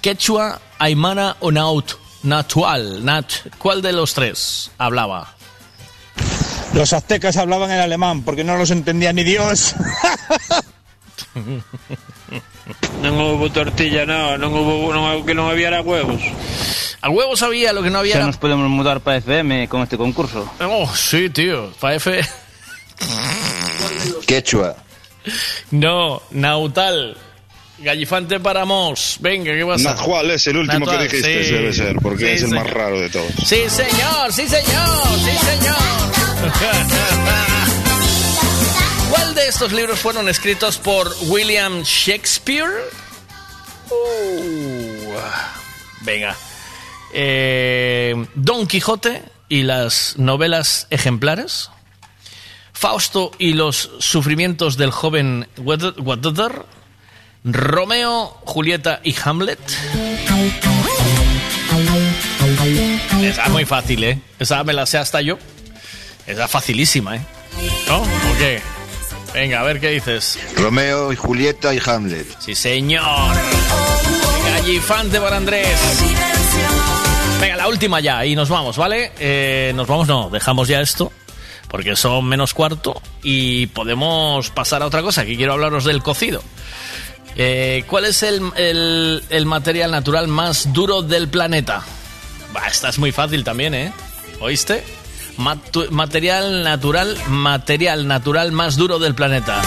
¿Quechua, 0.00 0.60
Aymara 0.78 1.36
o 1.40 1.50
Naut? 1.50 1.98
Natual. 2.22 3.04
Nat, 3.04 3.26
¿Cuál 3.58 3.82
de 3.82 3.92
los 3.92 4.14
tres 4.14 4.70
hablaba? 4.78 5.34
Los 6.74 6.92
aztecas 6.94 7.36
hablaban 7.36 7.70
en 7.70 7.80
alemán 7.80 8.22
porque 8.22 8.44
no 8.44 8.56
los 8.56 8.70
entendía 8.70 9.12
ni 9.12 9.24
Dios. 9.24 9.74
Non 13.02 13.18
houve 13.18 13.50
tortilla, 13.50 14.06
no, 14.06 14.38
non 14.38 14.54
houve, 14.54 14.94
non, 14.94 15.26
que 15.26 15.34
non 15.34 15.50
había 15.50 15.74
huevos. 15.82 16.22
Al 17.02 17.10
huevo 17.10 17.34
sabía, 17.34 17.74
lo 17.74 17.82
que 17.82 17.90
no 17.90 17.98
había 17.98 18.14
Ya 18.14 18.18
era- 18.22 18.30
nos 18.30 18.38
podemos 18.38 18.70
mudar 18.70 19.02
para 19.02 19.18
FM 19.18 19.66
con 19.66 19.82
este 19.82 19.98
concurso. 19.98 20.46
Oh, 20.62 20.86
sí, 20.94 21.26
tío. 21.28 21.74
Para 21.82 21.98
F. 21.98 22.22
Quechua. 24.26 24.76
No, 25.70 26.22
Nautal. 26.30 27.16
Gallifante 27.78 28.38
para 28.38 28.64
Mos. 28.64 29.16
Venga, 29.20 29.52
¿qué 29.52 29.66
pasa? 29.66 29.94
Nahual 29.94 30.30
es 30.30 30.46
el 30.46 30.56
último 30.58 30.86
que 30.86 30.98
dijiste, 30.98 31.44
sí. 31.44 31.52
debe 31.52 31.72
ser, 31.72 31.96
porque 32.00 32.26
Sí, 32.26 32.26
es 32.26 32.42
el 32.42 32.48
señor. 32.50 32.64
más 32.64 32.72
raro 32.72 33.00
de 33.00 33.08
todos. 33.10 33.32
Sí, 33.44 33.62
señor, 33.68 34.32
sí, 34.32 34.46
señor, 34.46 35.18
sí, 35.18 35.46
señor. 35.46 36.42
¿Cuál 39.10 39.34
de 39.34 39.48
estos 39.48 39.72
libros 39.72 39.98
fueron 39.98 40.28
escritos 40.28 40.78
por 40.78 41.12
William 41.22 41.82
Shakespeare? 41.82 42.70
Oh, 43.90 45.14
venga. 46.02 46.36
Eh, 47.12 48.14
Don 48.34 48.66
Quijote 48.66 49.22
y 49.48 49.62
las 49.64 50.14
novelas 50.16 50.86
ejemplares. 50.90 51.70
Fausto 52.82 53.30
y 53.38 53.52
los 53.52 53.92
sufrimientos 54.00 54.76
del 54.76 54.90
joven 54.90 55.46
Waddler. 55.56 56.64
Romeo, 57.44 58.36
Julieta 58.44 58.98
y 59.04 59.14
Hamlet. 59.24 59.60
Esa 63.22 63.44
es 63.44 63.50
muy 63.50 63.64
fácil, 63.66 64.02
¿eh? 64.02 64.20
Esa 64.40 64.64
me 64.64 64.72
la 64.72 64.84
sé 64.86 64.98
hasta 64.98 65.20
yo. 65.20 65.38
Esa 66.26 66.46
es 66.46 66.50
facilísima, 66.50 67.14
¿eh? 67.14 67.20
¿No? 67.86 67.98
¿O 67.98 68.38
qué? 68.40 68.60
Venga, 69.32 69.60
a 69.60 69.62
ver 69.62 69.78
qué 69.78 69.90
dices. 69.90 70.40
Romeo 70.56 71.12
y 71.12 71.16
Julieta 71.16 71.72
y 71.72 71.80
Hamlet. 71.86 72.26
Sí, 72.40 72.56
señor. 72.56 73.36
Gallifante 74.44 75.20
para 75.20 75.36
Andrés. 75.36 75.78
Venga, 77.40 77.56
la 77.58 77.68
última 77.68 78.00
ya 78.00 78.26
y 78.26 78.34
nos 78.34 78.48
vamos, 78.48 78.76
¿vale? 78.76 79.12
Eh, 79.20 79.70
nos 79.76 79.86
vamos, 79.86 80.08
no, 80.08 80.30
dejamos 80.30 80.66
ya 80.66 80.80
esto. 80.80 81.12
Porque 81.72 81.96
son 81.96 82.26
menos 82.26 82.54
cuarto 82.54 83.02
y 83.24 83.66
podemos 83.68 84.50
pasar 84.50 84.82
a 84.82 84.86
otra 84.86 85.02
cosa, 85.02 85.24
que 85.24 85.36
quiero 85.36 85.54
hablaros 85.54 85.84
del 85.84 86.02
cocido. 86.02 86.44
Eh, 87.34 87.82
¿Cuál 87.88 88.04
es 88.04 88.22
el, 88.22 88.42
el- 88.56 89.24
el 89.30 89.46
material 89.46 89.90
natural 89.90 90.28
más 90.28 90.72
duro 90.72 91.00
del 91.02 91.28
planeta? 91.28 91.82
Bah, 92.52 92.68
esta 92.70 92.90
es 92.90 92.98
muy 92.98 93.10
fácil 93.10 93.42
también, 93.42 93.72
¿eh? 93.74 93.92
¿Oíste? 94.40 94.84
Matu- 95.38 95.88
material 95.88 96.62
natural, 96.62 97.16
material 97.28 98.06
natural 98.06 98.52
más 98.52 98.76
duro 98.76 98.98
del 98.98 99.14
planeta. 99.14 99.62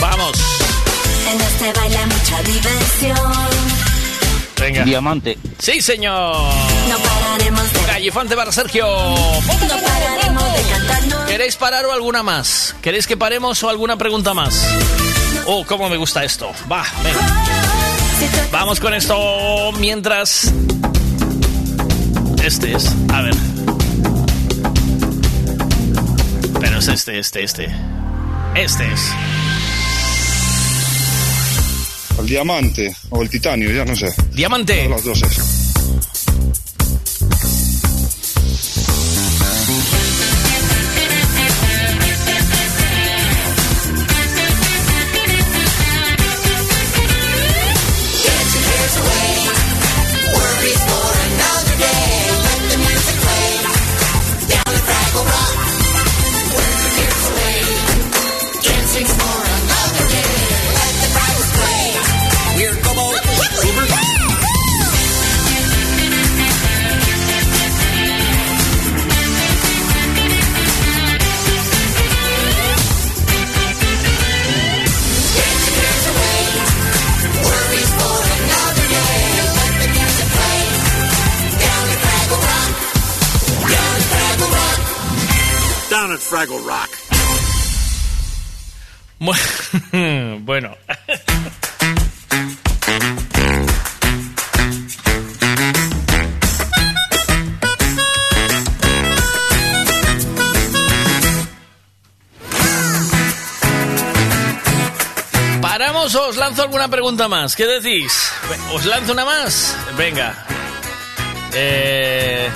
Vamos. 0.00 0.32
En 1.32 1.40
este 1.40 1.72
baile 1.78 1.96
hay 1.96 2.06
mucha 2.06 2.42
diversión. 2.42 3.32
Venga. 4.58 4.84
Diamante. 4.84 5.38
Sí, 5.58 5.80
señor. 5.80 6.34
No 6.88 6.98
pararemos 6.98 7.72
de 7.72 7.84
Gallifante 7.86 8.34
para 8.34 8.50
Sergio. 8.50 8.86
No 8.88 9.76
pararemos 9.80 10.42
¿Queréis 11.36 11.56
parar 11.56 11.84
o 11.84 11.92
alguna 11.92 12.22
más? 12.22 12.74
¿Queréis 12.80 13.06
que 13.06 13.14
paremos 13.14 13.62
o 13.62 13.68
alguna 13.68 13.98
pregunta 13.98 14.32
más? 14.32 14.58
Oh, 15.44 15.66
cómo 15.66 15.90
me 15.90 15.98
gusta 15.98 16.24
esto. 16.24 16.50
Va, 16.72 16.82
venga. 17.04 17.44
Vamos 18.50 18.80
con 18.80 18.94
esto 18.94 19.70
mientras... 19.72 20.50
Este 22.42 22.72
es, 22.72 22.90
a 23.12 23.20
ver. 23.20 23.34
Pero 26.58 26.78
es 26.78 26.88
este, 26.88 27.18
este, 27.18 27.44
este. 27.44 27.64
Este 28.54 28.90
es. 28.90 29.02
El 32.18 32.26
diamante 32.26 32.96
o 33.10 33.20
el 33.20 33.28
titanio, 33.28 33.70
ya 33.72 33.84
no 33.84 33.94
sé. 33.94 34.08
Diamante. 34.32 34.88
Las 34.88 35.04
dos 35.04 35.20
es. 35.20 35.65
Fraggle 86.28 86.58
Rock. 86.58 86.90
Bu- 89.20 90.40
Bueno. 90.44 90.76
¿Paramos 105.60 106.14
o 106.14 106.28
os 106.28 106.36
lanzo 106.36 106.62
alguna 106.62 106.88
pregunta 106.88 107.28
más? 107.28 107.56
¿Qué 107.56 107.66
decís? 107.66 108.30
¿Os 108.72 108.84
lanzo 108.84 109.12
una 109.12 109.24
más? 109.24 109.76
Venga. 109.96 110.34
Eh, 111.54 112.48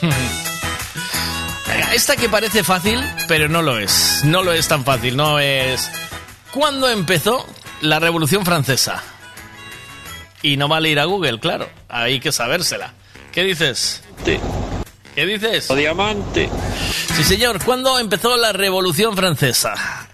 Esta 1.92 2.16
que 2.16 2.28
parece 2.28 2.62
fácil, 2.62 3.02
pero 3.26 3.48
no 3.48 3.62
lo 3.62 3.78
es. 3.78 4.20
No 4.24 4.42
lo 4.42 4.52
es 4.52 4.68
tan 4.68 4.84
fácil, 4.84 5.16
no 5.16 5.38
es... 5.38 5.90
¿Cuándo 6.52 6.88
empezó 6.88 7.46
la 7.80 7.98
Revolución 7.98 8.44
Francesa? 8.44 9.02
Y 10.42 10.56
no 10.56 10.68
vale 10.68 10.90
ir 10.90 11.00
a 11.00 11.04
Google, 11.04 11.40
claro. 11.40 11.68
Hay 11.88 12.20
que 12.20 12.30
sabérsela. 12.30 12.94
¿Qué 13.32 13.42
dices? 13.42 14.02
¿Qué 15.14 15.26
dices? 15.26 15.70
O 15.70 15.74
diamante. 15.74 16.48
Sí, 17.16 17.24
señor. 17.24 17.62
¿Cuándo 17.64 17.98
empezó 17.98 18.36
la 18.36 18.52
Revolución 18.52 19.16
Francesa? 19.16 20.07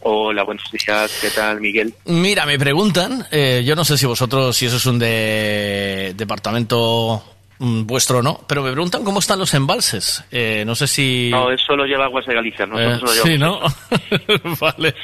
Hola, 0.00 0.42
buenos 0.44 0.64
días. 0.72 1.12
¿Qué 1.20 1.28
tal, 1.28 1.60
Miguel? 1.60 1.92
Mira, 2.06 2.46
me 2.46 2.58
preguntan, 2.58 3.26
eh, 3.30 3.64
yo 3.66 3.76
no 3.76 3.84
sé 3.84 3.98
si 3.98 4.06
vosotros, 4.06 4.56
si 4.56 4.64
eso 4.64 4.78
es 4.78 4.86
un 4.86 4.98
de, 4.98 6.14
departamento 6.16 7.22
mm, 7.58 7.82
vuestro 7.84 8.20
o 8.20 8.22
no, 8.22 8.40
pero 8.46 8.62
me 8.62 8.72
preguntan 8.72 9.04
cómo 9.04 9.18
están 9.18 9.38
los 9.38 9.52
embalses. 9.52 10.24
Eh, 10.30 10.62
no 10.64 10.74
sé 10.74 10.86
si... 10.86 11.28
No, 11.32 11.50
eso 11.50 11.76
lo 11.76 11.84
lleva 11.84 12.06
Aguas 12.06 12.24
de 12.24 12.34
Galicia. 12.34 12.64
Nosotros 12.64 13.14
Eh, 13.14 13.18
lo 13.18 13.24
sí. 13.26 13.38
¿no? 13.38 13.60
vale. 14.58 14.94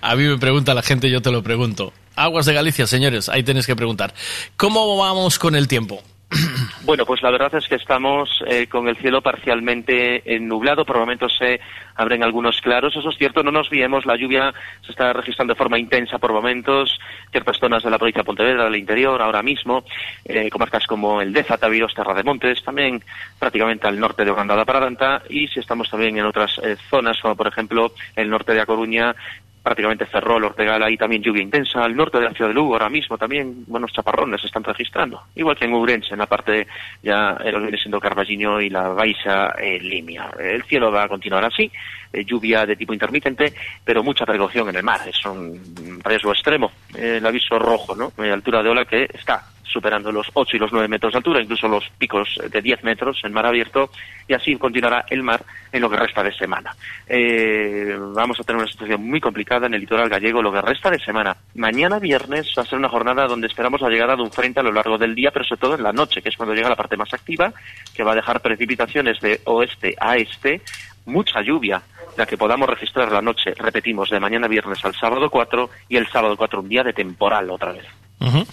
A 0.00 0.16
mí 0.16 0.24
me 0.24 0.38
pregunta 0.38 0.72
la 0.72 0.82
gente, 0.82 1.10
yo 1.10 1.20
te 1.20 1.30
lo 1.30 1.42
pregunto. 1.42 1.92
Aguas 2.16 2.46
de 2.46 2.54
Galicia, 2.54 2.86
señores, 2.86 3.28
ahí 3.28 3.42
tenéis 3.42 3.66
que 3.66 3.76
preguntar. 3.76 4.14
¿Cómo 4.56 4.96
vamos 4.96 5.38
con 5.38 5.54
el 5.54 5.68
tiempo? 5.68 6.02
Bueno, 6.84 7.06
pues 7.06 7.22
la 7.22 7.30
verdad 7.30 7.54
es 7.54 7.68
que 7.68 7.76
estamos 7.76 8.42
eh, 8.46 8.66
con 8.66 8.88
el 8.88 8.96
cielo 8.96 9.22
parcialmente 9.22 10.22
nublado. 10.40 10.84
Por 10.84 10.98
momentos 10.98 11.32
se 11.38 11.60
abren 11.94 12.24
algunos 12.24 12.60
claros. 12.60 12.96
Eso 12.96 13.08
es 13.10 13.16
cierto, 13.16 13.44
no 13.44 13.52
nos 13.52 13.70
viemos. 13.70 14.04
La 14.04 14.16
lluvia 14.16 14.52
se 14.84 14.90
está 14.90 15.12
registrando 15.12 15.54
de 15.54 15.58
forma 15.58 15.78
intensa 15.78 16.18
por 16.18 16.32
momentos. 16.32 16.98
Ciertas 17.30 17.58
zonas 17.58 17.84
de 17.84 17.90
la 17.90 17.98
provincia 17.98 18.22
de 18.22 18.26
Pontevedra, 18.26 18.64
del 18.64 18.76
interior, 18.76 19.22
ahora 19.22 19.42
mismo. 19.44 19.84
Eh, 20.24 20.50
comarcas 20.50 20.86
como 20.88 21.20
el 21.20 21.32
Deza, 21.32 21.56
Taviros, 21.56 21.94
Terra 21.94 22.14
de 22.14 22.24
Montes, 22.24 22.64
también 22.64 23.02
prácticamente 23.38 23.86
al 23.86 24.00
norte 24.00 24.24
de 24.24 24.32
Ograndada 24.32 24.64
Paradanta. 24.64 25.22
Y 25.28 25.46
si 25.46 25.60
estamos 25.60 25.88
también 25.88 26.18
en 26.18 26.24
otras 26.24 26.58
eh, 26.64 26.76
zonas, 26.90 27.20
como 27.20 27.36
por 27.36 27.46
ejemplo 27.46 27.92
el 28.16 28.28
norte 28.28 28.54
de 28.54 28.60
A 28.60 28.66
Coruña, 28.66 29.14
prácticamente 29.62 30.06
Ferrol, 30.06 30.44
Ortegal, 30.44 30.82
ahí 30.82 30.96
también 30.96 31.22
lluvia 31.22 31.42
intensa. 31.42 31.84
Al 31.84 31.94
norte 31.94 32.18
de 32.18 32.24
la 32.24 32.32
ciudad 32.32 32.48
de 32.50 32.54
Lugo, 32.54 32.74
ahora 32.74 32.90
mismo 32.90 33.16
también 33.16 33.64
buenos 33.66 33.92
chaparrones 33.92 34.40
se 34.40 34.48
están 34.48 34.64
registrando. 34.64 35.22
Igual 35.34 35.56
que 35.56 35.66
en 35.66 35.74
Ourense, 35.74 36.14
en 36.14 36.18
la 36.18 36.26
parte 36.26 36.66
ya 37.02 37.36
eh, 37.44 37.52
lo 37.52 37.60
viene 37.60 37.78
siendo 37.78 38.00
Carballiño 38.00 38.60
y 38.60 38.70
la 38.70 38.88
Baixa 38.88 39.54
eh, 39.58 39.78
Limia. 39.80 40.30
El 40.38 40.64
cielo 40.64 40.90
va 40.90 41.04
a 41.04 41.08
continuar 41.08 41.44
así, 41.44 41.70
eh, 42.12 42.24
lluvia 42.24 42.66
de 42.66 42.76
tipo 42.76 42.92
intermitente, 42.92 43.54
pero 43.84 44.02
mucha 44.02 44.26
precaución 44.26 44.68
en 44.68 44.76
el 44.76 44.82
mar. 44.82 45.00
Es 45.06 45.24
un 45.24 46.00
riesgo 46.04 46.32
extremo. 46.32 46.72
Eh, 46.94 47.18
el 47.18 47.26
aviso 47.26 47.58
rojo, 47.58 47.94
¿no? 47.94 48.12
Altura 48.32 48.62
de 48.62 48.68
ola 48.68 48.84
que 48.84 49.04
está 49.12 49.44
superando 49.72 50.12
los 50.12 50.28
8 50.34 50.56
y 50.56 50.60
los 50.60 50.72
9 50.72 50.88
metros 50.88 51.12
de 51.12 51.18
altura, 51.18 51.40
incluso 51.40 51.68
los 51.68 51.88
picos 51.98 52.38
de 52.50 52.62
10 52.62 52.84
metros 52.84 53.20
en 53.24 53.32
mar 53.32 53.46
abierto, 53.46 53.90
y 54.28 54.34
así 54.34 54.56
continuará 54.56 55.04
el 55.08 55.22
mar 55.22 55.42
en 55.72 55.80
lo 55.80 55.90
que 55.90 55.96
resta 55.96 56.22
de 56.22 56.32
semana. 56.32 56.74
Eh, 57.06 57.96
vamos 58.14 58.38
a 58.38 58.44
tener 58.44 58.62
una 58.62 58.70
situación 58.70 59.02
muy 59.08 59.20
complicada 59.20 59.66
en 59.66 59.74
el 59.74 59.80
litoral 59.80 60.08
gallego 60.08 60.42
lo 60.42 60.52
que 60.52 60.60
resta 60.60 60.90
de 60.90 60.98
semana. 60.98 61.36
Mañana 61.54 61.98
viernes 61.98 62.52
va 62.56 62.62
a 62.62 62.66
ser 62.66 62.78
una 62.78 62.88
jornada 62.88 63.26
donde 63.26 63.46
esperamos 63.46 63.80
la 63.80 63.88
llegada 63.88 64.16
de 64.16 64.22
un 64.22 64.32
frente 64.32 64.60
a 64.60 64.62
lo 64.62 64.72
largo 64.72 64.98
del 64.98 65.14
día, 65.14 65.30
pero 65.30 65.44
sobre 65.44 65.60
todo 65.60 65.74
en 65.74 65.82
la 65.82 65.92
noche, 65.92 66.22
que 66.22 66.28
es 66.28 66.36
cuando 66.36 66.54
llega 66.54 66.68
la 66.68 66.76
parte 66.76 66.96
más 66.96 67.12
activa, 67.12 67.52
que 67.94 68.04
va 68.04 68.12
a 68.12 68.16
dejar 68.16 68.40
precipitaciones 68.40 69.20
de 69.20 69.40
oeste 69.44 69.94
a 69.98 70.16
este, 70.16 70.60
mucha 71.06 71.40
lluvia, 71.42 71.82
la 72.16 72.26
que 72.26 72.36
podamos 72.36 72.68
registrar 72.68 73.10
la 73.10 73.22
noche, 73.22 73.54
repetimos, 73.56 74.10
de 74.10 74.20
mañana 74.20 74.48
viernes 74.48 74.84
al 74.84 74.94
sábado 74.94 75.30
4 75.30 75.70
y 75.88 75.96
el 75.96 76.06
sábado 76.08 76.36
4 76.36 76.60
un 76.60 76.68
día 76.68 76.82
de 76.82 76.92
temporal 76.92 77.50
otra 77.50 77.72
vez. 77.72 77.86
Ujú. 78.20 78.46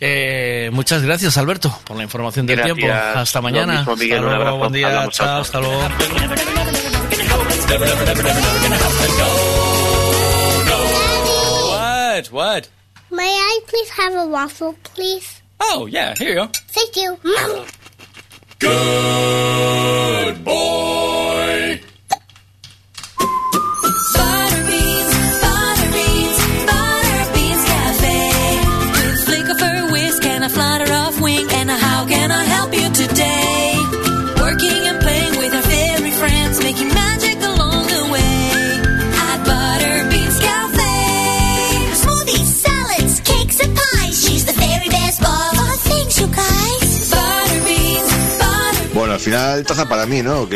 Eh, 0.00 0.70
muchas 0.72 1.02
gracias, 1.02 1.36
Alberto, 1.38 1.76
por 1.84 1.96
la 1.96 2.02
información 2.02 2.46
del 2.46 2.56
Gracias. 2.56 2.76
tiempo. 2.76 2.94
Hasta 2.94 3.40
mañana. 3.40 3.78
mismo, 3.78 3.96
Miguel, 3.96 4.24
hasta 4.24 4.36
luego, 4.36 4.58
buen 4.58 4.72
día, 4.72 5.08
chao, 5.10 5.40
hasta 5.40 5.60
luego. 5.60 5.80
What? 11.70 12.30
What? 12.32 12.68
May 13.10 13.28
I 13.28 13.60
please 13.66 13.90
have 13.90 14.14
a 14.14 14.26
waffle, 14.26 14.74
please? 14.94 15.42
Oh, 15.60 15.86
yeah, 15.86 16.14
here 16.16 16.28
you 16.30 16.34
go. 16.36 16.46
Thank 16.68 16.96
you. 16.96 17.18
Good 18.58 20.44
boy. 20.44 21.15
Al 49.16 49.22
final 49.22 49.64
taza 49.64 49.88
para 49.88 50.04
mí, 50.04 50.22
¿no? 50.22 50.46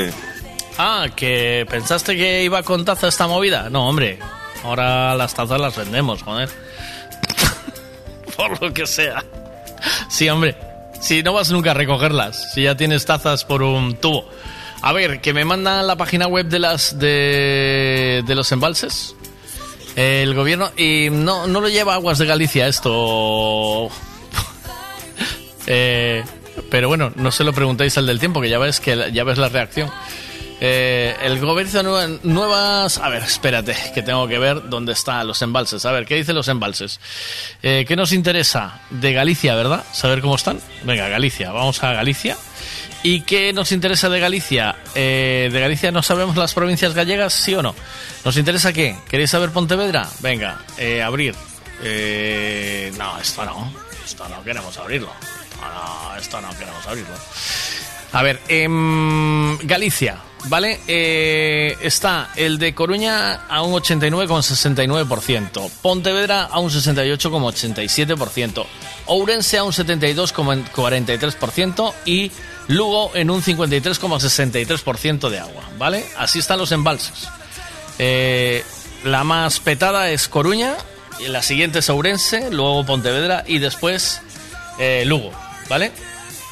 Ah, 0.76 1.06
que 1.16 1.66
pensaste 1.68 2.14
que 2.14 2.44
iba 2.44 2.62
con 2.62 2.84
taza 2.84 3.08
esta 3.08 3.26
movida. 3.26 3.70
No, 3.70 3.88
hombre. 3.88 4.18
Ahora 4.62 5.14
las 5.14 5.34
tazas 5.34 5.58
las 5.58 5.76
vendemos, 5.76 6.22
joder. 6.22 6.50
por 8.36 8.60
lo 8.60 8.72
que 8.72 8.86
sea. 8.86 9.24
Sí, 10.10 10.28
hombre. 10.28 10.56
Si 11.00 11.22
no 11.22 11.32
vas 11.32 11.50
nunca 11.50 11.70
a 11.70 11.74
recogerlas, 11.74 12.52
si 12.52 12.64
ya 12.64 12.76
tienes 12.76 13.06
tazas 13.06 13.46
por 13.46 13.62
un 13.62 13.96
tubo. 13.96 14.28
A 14.82 14.92
ver, 14.92 15.22
que 15.22 15.32
me 15.32 15.46
mandan 15.46 15.86
la 15.86 15.96
página 15.96 16.26
web 16.26 16.46
de 16.46 16.58
las 16.58 16.98
de, 16.98 18.22
de 18.26 18.34
los 18.34 18.52
embalses. 18.52 19.14
El 19.96 20.34
gobierno 20.34 20.70
y 20.76 21.08
no, 21.10 21.46
no 21.46 21.62
lo 21.62 21.68
lleva 21.70 21.94
Aguas 21.94 22.18
de 22.18 22.26
Galicia 22.26 22.68
esto. 22.68 23.88
Eh, 25.66 26.24
pero 26.70 26.88
bueno, 26.88 27.12
no 27.16 27.30
se 27.30 27.44
lo 27.44 27.52
preguntéis 27.52 27.96
al 27.98 28.06
del 28.06 28.18
tiempo, 28.18 28.40
que 28.40 28.48
ya 28.48 28.58
ves 28.58 28.80
que 28.80 29.10
ya 29.12 29.24
ves 29.24 29.38
la 29.38 29.48
reacción. 29.48 29.90
Eh, 30.62 31.16
el 31.22 31.38
gobierno 31.40 31.82
nueva- 31.82 32.18
nuevas. 32.22 32.98
A 32.98 33.08
ver, 33.08 33.22
espérate, 33.22 33.74
que 33.94 34.02
tengo 34.02 34.28
que 34.28 34.38
ver 34.38 34.68
dónde 34.68 34.92
están 34.92 35.26
los 35.26 35.40
embalses. 35.40 35.86
A 35.86 35.92
ver, 35.92 36.04
¿qué 36.04 36.16
dicen 36.16 36.34
los 36.36 36.48
embalses? 36.48 37.00
Eh, 37.62 37.86
¿Qué 37.88 37.96
nos 37.96 38.12
interesa? 38.12 38.80
De 38.90 39.14
Galicia, 39.14 39.54
¿verdad? 39.54 39.84
Saber 39.92 40.20
cómo 40.20 40.34
están. 40.36 40.60
Venga, 40.84 41.08
Galicia, 41.08 41.50
vamos 41.50 41.82
a 41.82 41.92
Galicia. 41.94 42.36
¿Y 43.02 43.22
qué 43.22 43.54
nos 43.54 43.72
interesa 43.72 44.10
de 44.10 44.20
Galicia? 44.20 44.76
Eh, 44.94 45.48
de 45.50 45.60
Galicia 45.60 45.90
no 45.92 46.02
sabemos 46.02 46.36
las 46.36 46.52
provincias 46.52 46.92
gallegas, 46.92 47.32
¿sí 47.32 47.54
o 47.54 47.62
no? 47.62 47.74
¿Nos 48.26 48.36
interesa 48.36 48.74
qué? 48.74 48.96
¿Queréis 49.08 49.30
saber 49.30 49.48
Pontevedra? 49.52 50.06
Venga, 50.20 50.58
abrir. 51.02 51.34
No, 52.98 53.18
esto 53.18 53.44
no. 53.46 53.72
Esto 54.04 54.28
no 54.28 54.42
queremos 54.44 54.76
abrirlo. 54.76 55.10
No, 55.60 56.16
esto 56.16 56.40
no 56.40 56.50
queremos 56.50 56.86
abrirlo. 56.86 57.14
A 58.12 58.22
ver, 58.22 58.40
em, 58.48 59.56
Galicia, 59.58 60.16
¿vale? 60.46 60.80
Eh, 60.88 61.76
está 61.80 62.30
el 62.34 62.58
de 62.58 62.74
Coruña 62.74 63.46
a 63.48 63.62
un 63.62 63.72
89,69%, 63.72 65.70
Pontevedra 65.80 66.42
a 66.44 66.58
un 66.58 66.70
68,87%, 66.70 68.66
Ourense 69.06 69.58
a 69.58 69.64
un 69.64 69.72
72,43% 69.72 71.94
y 72.04 72.32
Lugo 72.66 73.12
en 73.14 73.30
un 73.30 73.40
53,63% 73.42 75.30
de 75.30 75.38
agua, 75.38 75.62
¿vale? 75.78 76.04
Así 76.16 76.40
están 76.40 76.58
los 76.58 76.72
embalses. 76.72 77.28
Eh, 77.98 78.64
la 79.04 79.24
más 79.24 79.60
petada 79.60 80.10
es 80.10 80.28
Coruña, 80.28 80.74
la 81.28 81.42
siguiente 81.42 81.78
es 81.78 81.88
Ourense, 81.90 82.50
luego 82.50 82.84
Pontevedra 82.84 83.44
y 83.46 83.58
después 83.58 84.20
eh, 84.78 85.04
Lugo, 85.06 85.32
¿vale? 85.70 85.90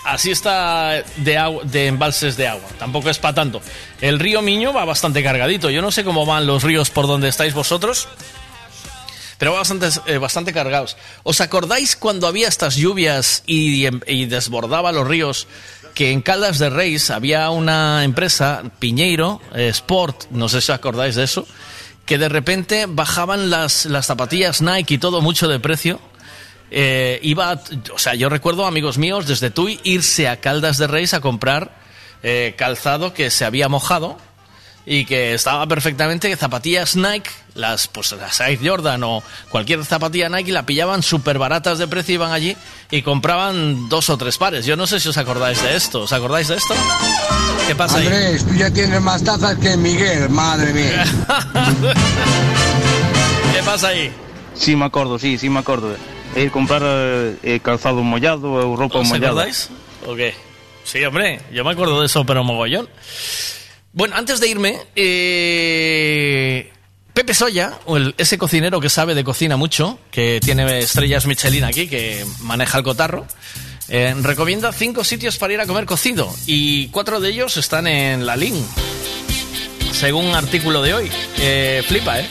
Así 0.07 0.31
está 0.31 1.05
de, 1.17 1.37
agua- 1.37 1.65
de 1.65 1.89
embalses 1.89 2.39
de 2.39 2.49
agua, 2.49 2.67
tampoco 2.79 3.11
es 3.11 3.19
para 3.19 3.35
tanto. 3.35 3.61
El 4.01 4.19
río 4.19 4.41
Miño 4.41 4.73
va 4.73 4.87
bastante 4.87 5.23
cargadito, 5.23 5.69
yo 5.69 5.83
no 5.83 5.91
sé 5.91 6.05
cómo 6.05 6.25
van 6.25 6.47
los 6.47 6.63
ríos 6.63 6.89
por 6.89 7.07
donde 7.07 7.29
estáis 7.29 7.53
vosotros, 7.53 8.09
pero 9.37 9.53
bastante, 9.53 9.89
eh, 10.07 10.19
bastante 10.19 10.53
cargados. 10.55 10.97
¿Os 11.25 11.41
acordáis 11.41 11.95
cuando 11.97 12.27
había 12.27 12.49
estas 12.49 12.77
lluvias 12.77 13.43
y, 13.47 13.87
y 14.11 14.27
desbordaba 14.27 14.93
los 14.93 15.07
ríos? 15.07 15.47
Que 15.95 16.13
en 16.13 16.23
Caldas 16.23 16.59
de 16.59 16.71
Reis 16.71 17.11
había 17.11 17.51
una 17.51 18.05
empresa, 18.05 18.63
Piñeiro 18.79 19.41
eh, 19.55 19.69
Sport, 19.69 20.27
no 20.31 20.49
sé 20.49 20.61
si 20.61 20.71
acordáis 20.73 21.17
de 21.17 21.25
eso, 21.25 21.47
que 22.07 22.19
de 22.19 22.29
repente 22.29 22.87
bajaban 22.89 23.51
las, 23.51 23.85
las 23.85 24.07
zapatillas 24.07 24.63
Nike 24.63 24.95
y 24.95 24.99
todo 24.99 25.21
mucho 25.21 25.49
de 25.49 25.59
precio. 25.61 26.01
Eh, 26.71 27.19
iba, 27.23 27.61
o 27.95 27.99
sea, 27.99 28.15
yo 28.15 28.29
recuerdo 28.29 28.67
amigos 28.67 28.99
míos 28.99 29.27
desde 29.27 29.51
Tui 29.51 29.81
irse 29.85 30.29
a 30.29 30.41
Caldas 30.41 30.77
de 30.77 30.87
Reis 30.87 31.15
a 31.15 31.21
comprar 31.21 31.79
eh, 32.23 32.55
calzado 32.59 33.15
que 33.15 33.31
se 33.31 33.45
había 33.45 33.69
mojado 33.69 34.19
y 34.89 35.05
que 35.05 35.35
estaba 35.35 35.67
perfectamente 35.67 36.35
zapatillas 36.35 36.97
Nike, 36.97 37.31
las 37.55 37.89
pues 37.89 38.13
las 38.13 38.41
Air 38.41 38.59
Jordan 38.63 39.03
o 39.05 39.23
cualquier 39.51 39.85
zapatilla 39.85 40.31
Nike 40.31 40.51
la 40.51 40.65
pillaban 40.65 41.03
súper 41.03 41.39
baratas 41.39 41.79
de 41.79 41.87
precio, 41.87 42.15
iban 42.15 42.33
allí 42.33 42.57
y 42.91 43.03
compraban 43.03 43.91
dos 43.91 44.09
o 44.09 44.17
tres 44.17 44.39
pares. 44.39 44.65
Yo 44.65 44.77
no 44.77 44.87
sé 44.87 44.99
si 44.99 45.11
os 45.11 45.19
acordáis 45.19 45.63
de 45.63 45.77
esto. 45.77 46.03
¿Os 46.03 46.13
acordáis 46.13 46.49
de 46.49 46.57
esto? 46.57 46.75
¿Qué 47.67 47.75
pasa 47.75 47.99
ahí? 47.99 48.07
Andrés, 48.07 48.47
tú 48.47 48.55
ya 48.55 48.71
tienes 48.71 49.03
más 49.03 49.23
tazas 49.23 49.59
que 49.59 49.77
Miguel, 49.77 50.31
madre 50.31 50.73
mía. 50.73 51.05
¿Qué 53.55 53.63
pasa 53.63 53.89
ahí? 53.89 54.11
Sí, 54.55 54.75
me 54.75 54.87
acuerdo, 54.87 55.19
sí, 55.19 55.37
sí 55.37 55.51
me 55.51 55.59
acuerdo. 55.59 55.95
Ir 56.39 56.51
comprar 56.51 56.83
eh, 56.85 57.37
eh, 57.43 57.61
calzado 57.61 58.03
mollado 58.03 58.53
ou 58.53 58.77
roupa 58.77 58.99
¿Os 59.01 59.09
mollada. 59.09 59.43
acordáis? 59.43 59.71
¿O 60.07 60.15
qué? 60.15 60.35
Sí, 60.85 61.05
hombre, 61.05 61.41
yo 61.53 61.65
me 61.65 61.73
acuerdo 61.73 62.01
de 62.01 62.07
eso, 62.07 62.25
pero 62.25 62.45
mogollón. 62.45 62.89
Bueno, 63.93 64.15
antes 64.17 64.39
de 64.41 64.49
irme, 64.49 64.79
eh, 64.97 66.71
Pepe 67.13 67.35
Soya, 67.35 67.79
o 67.87 67.97
el- 67.97 68.15
ese 68.19 68.39
cocinero 68.39 68.81
que 68.81 68.89
sabe 68.89 69.15
de 69.15 69.25
cocina 69.25 69.57
mucho, 69.57 69.99
que 70.11 70.39
tiene 70.41 70.79
estrellas 70.79 71.27
Michelin 71.27 71.65
aquí, 71.65 71.89
que 71.89 72.25
maneja 72.41 72.79
el 72.79 72.85
cotarro, 72.85 73.27
eh, 73.89 74.15
recomienda 74.23 74.73
cinco 74.73 75.03
sitios 75.05 75.37
para 75.39 75.55
ir 75.55 75.61
a 75.61 75.67
comer 75.67 75.85
cocido 75.87 76.33
y 76.47 76.89
cuatro 76.89 77.21
de 77.21 77.31
ellos 77.31 77.57
están 77.57 77.87
en 77.87 78.25
la 78.25 78.37
LIN, 78.37 78.55
según 79.93 80.27
un 80.27 80.35
artículo 80.37 80.81
de 80.83 80.95
hoy. 80.95 81.11
Eh, 81.39 81.83
flipa, 81.89 82.21
¿eh? 82.21 82.27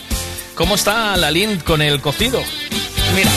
¿Cómo 0.56 0.76
está 0.76 1.18
la 1.18 1.30
LIN 1.32 1.60
con 1.60 1.82
el 1.82 2.00
cocido? 2.00 2.42
Mira. 3.16 3.32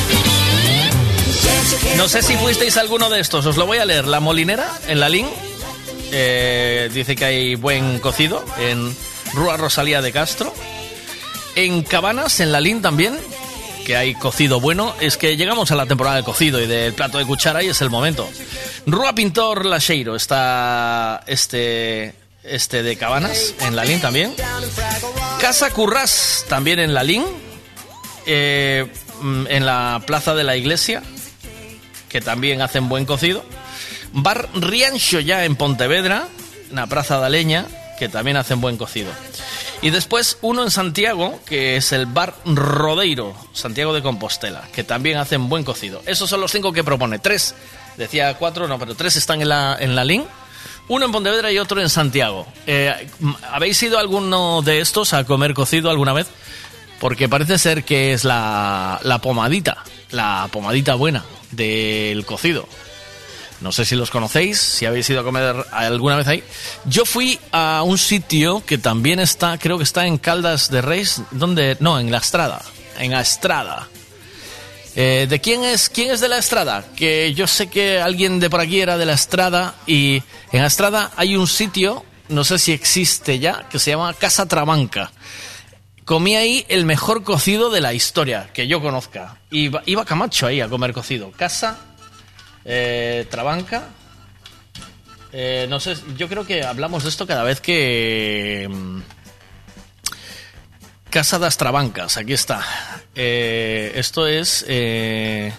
No 1.96 2.08
sé 2.08 2.22
si 2.22 2.34
fuisteis 2.36 2.76
alguno 2.76 3.10
de 3.10 3.20
estos, 3.20 3.44
os 3.46 3.56
lo 3.56 3.66
voy 3.66 3.78
a 3.78 3.84
leer. 3.84 4.06
La 4.06 4.20
Molinera, 4.20 4.68
en 4.88 5.00
la 5.00 5.08
LIN, 5.08 5.28
eh, 6.12 6.90
dice 6.92 7.14
que 7.14 7.24
hay 7.24 7.54
buen 7.54 7.98
cocido 7.98 8.44
en 8.58 8.96
Rúa 9.34 9.56
Rosalía 9.56 10.02
de 10.02 10.12
Castro. 10.12 10.52
En 11.56 11.82
Cabanas, 11.82 12.40
en 12.40 12.52
la 12.52 12.60
LIN 12.60 12.80
también, 12.80 13.18
que 13.84 13.96
hay 13.96 14.14
cocido 14.14 14.60
bueno. 14.60 14.94
Es 15.00 15.16
que 15.16 15.36
llegamos 15.36 15.70
a 15.70 15.76
la 15.76 15.86
temporada 15.86 16.16
del 16.16 16.24
cocido 16.24 16.60
y 16.60 16.66
del 16.66 16.94
plato 16.94 17.18
de 17.18 17.26
cuchara 17.26 17.62
y 17.62 17.68
es 17.68 17.80
el 17.80 17.90
momento. 17.90 18.28
Rúa 18.86 19.14
Pintor 19.14 19.66
Lacheiro 19.66 20.16
está 20.16 21.22
este, 21.26 22.14
este 22.42 22.82
de 22.82 22.96
Cabanas, 22.96 23.54
en 23.60 23.76
la 23.76 23.84
LIN 23.84 24.00
también. 24.00 24.34
Casa 25.40 25.70
Currás, 25.70 26.44
también 26.48 26.78
en 26.78 26.94
la 26.94 27.04
LIN. 27.04 27.24
Eh, 28.26 28.86
mm, 29.22 29.46
en 29.48 29.66
la 29.66 30.02
Plaza 30.06 30.34
de 30.34 30.44
la 30.44 30.56
Iglesia, 30.56 31.02
que 32.10 32.20
también 32.20 32.60
hacen 32.60 32.90
buen 32.90 33.06
cocido. 33.06 33.42
Bar 34.12 34.48
Riancho 34.54 35.20
ya 35.20 35.44
en 35.44 35.56
Pontevedra, 35.56 36.28
en 36.68 36.76
la 36.76 36.86
Plaza 36.86 37.20
de 37.20 37.30
Leña, 37.30 37.66
que 37.98 38.08
también 38.08 38.36
hacen 38.36 38.60
buen 38.60 38.76
cocido. 38.76 39.10
Y 39.82 39.90
después 39.90 40.36
uno 40.42 40.62
en 40.62 40.70
Santiago, 40.70 41.40
que 41.46 41.76
es 41.76 41.92
el 41.92 42.04
Bar 42.04 42.34
Rodeiro, 42.44 43.34
Santiago 43.54 43.94
de 43.94 44.02
Compostela, 44.02 44.68
que 44.74 44.84
también 44.84 45.16
hacen 45.16 45.48
buen 45.48 45.64
cocido. 45.64 46.02
Esos 46.04 46.28
son 46.28 46.40
los 46.40 46.50
cinco 46.52 46.72
que 46.72 46.84
propone. 46.84 47.18
Tres, 47.18 47.54
decía 47.96 48.34
cuatro, 48.34 48.68
no, 48.68 48.78
pero 48.78 48.94
tres 48.94 49.16
están 49.16 49.40
en 49.40 49.48
la, 49.48 49.76
en 49.80 49.96
la 49.96 50.04
link. 50.04 50.26
Uno 50.88 51.06
en 51.06 51.12
Pontevedra 51.12 51.52
y 51.52 51.58
otro 51.58 51.80
en 51.80 51.88
Santiago. 51.88 52.46
Eh, 52.66 53.08
¿Habéis 53.50 53.80
ido 53.82 53.96
a 53.96 54.00
alguno 54.00 54.60
de 54.60 54.80
estos 54.80 55.14
a 55.14 55.24
comer 55.24 55.54
cocido 55.54 55.88
alguna 55.88 56.12
vez? 56.12 56.26
Porque 56.98 57.28
parece 57.28 57.56
ser 57.58 57.84
que 57.84 58.12
es 58.12 58.24
la, 58.24 59.00
la 59.04 59.20
pomadita, 59.20 59.84
la 60.10 60.48
pomadita 60.52 60.96
buena 60.96 61.24
del 61.50 62.24
cocido. 62.24 62.68
No 63.60 63.72
sé 63.72 63.84
si 63.84 63.94
los 63.94 64.10
conocéis, 64.10 64.58
si 64.58 64.86
habéis 64.86 65.08
ido 65.10 65.20
a 65.20 65.24
comer 65.24 65.54
alguna 65.70 66.16
vez 66.16 66.26
ahí. 66.26 66.42
Yo 66.86 67.04
fui 67.04 67.38
a 67.52 67.82
un 67.84 67.98
sitio 67.98 68.64
que 68.64 68.78
también 68.78 69.20
está, 69.20 69.58
creo 69.58 69.76
que 69.76 69.84
está 69.84 70.06
en 70.06 70.16
Caldas 70.16 70.70
de 70.70 70.80
Reis, 70.80 71.22
donde 71.30 71.76
no, 71.80 72.00
en 72.00 72.10
La 72.10 72.18
Estrada, 72.18 72.62
en 72.98 73.12
La 73.12 73.20
Estrada. 73.20 73.88
Eh, 74.96 75.26
¿De 75.28 75.40
quién 75.40 75.62
es 75.62 75.88
quién 75.90 76.10
es 76.10 76.20
de 76.20 76.28
La 76.28 76.38
Estrada? 76.38 76.84
Que 76.96 77.34
yo 77.34 77.46
sé 77.46 77.68
que 77.68 78.00
alguien 78.00 78.40
de 78.40 78.48
por 78.48 78.60
aquí 78.60 78.80
era 78.80 78.96
de 78.96 79.06
La 79.06 79.12
Estrada 79.12 79.74
y 79.86 80.22
en 80.52 80.62
La 80.62 80.66
Estrada 80.66 81.10
hay 81.16 81.36
un 81.36 81.46
sitio, 81.46 82.04
no 82.28 82.44
sé 82.44 82.58
si 82.58 82.72
existe 82.72 83.38
ya, 83.38 83.68
que 83.68 83.78
se 83.78 83.90
llama 83.90 84.14
Casa 84.14 84.46
Trabanca. 84.46 85.12
Comí 86.10 86.34
ahí 86.34 86.66
el 86.68 86.86
mejor 86.86 87.22
cocido 87.22 87.70
de 87.70 87.80
la 87.80 87.94
historia 87.94 88.50
que 88.52 88.66
yo 88.66 88.82
conozca. 88.82 89.36
Iba, 89.52 89.84
iba 89.86 90.04
Camacho 90.04 90.48
ahí 90.48 90.60
a 90.60 90.68
comer 90.68 90.92
cocido. 90.92 91.30
Casa 91.30 91.78
eh, 92.64 93.28
Trabanca. 93.30 93.84
Eh, 95.32 95.68
no 95.70 95.78
sé, 95.78 95.94
yo 96.16 96.28
creo 96.28 96.44
que 96.44 96.64
hablamos 96.64 97.04
de 97.04 97.10
esto 97.10 97.28
cada 97.28 97.44
vez 97.44 97.60
que. 97.60 98.68
mm, 98.68 99.00
Casa 101.10 101.38
das 101.38 101.56
Trabancas, 101.56 102.16
aquí 102.16 102.32
está. 102.32 102.60
Eh, 103.14 103.92
esto 103.94 104.26
es. 104.26 104.64
eh, 104.66 105.52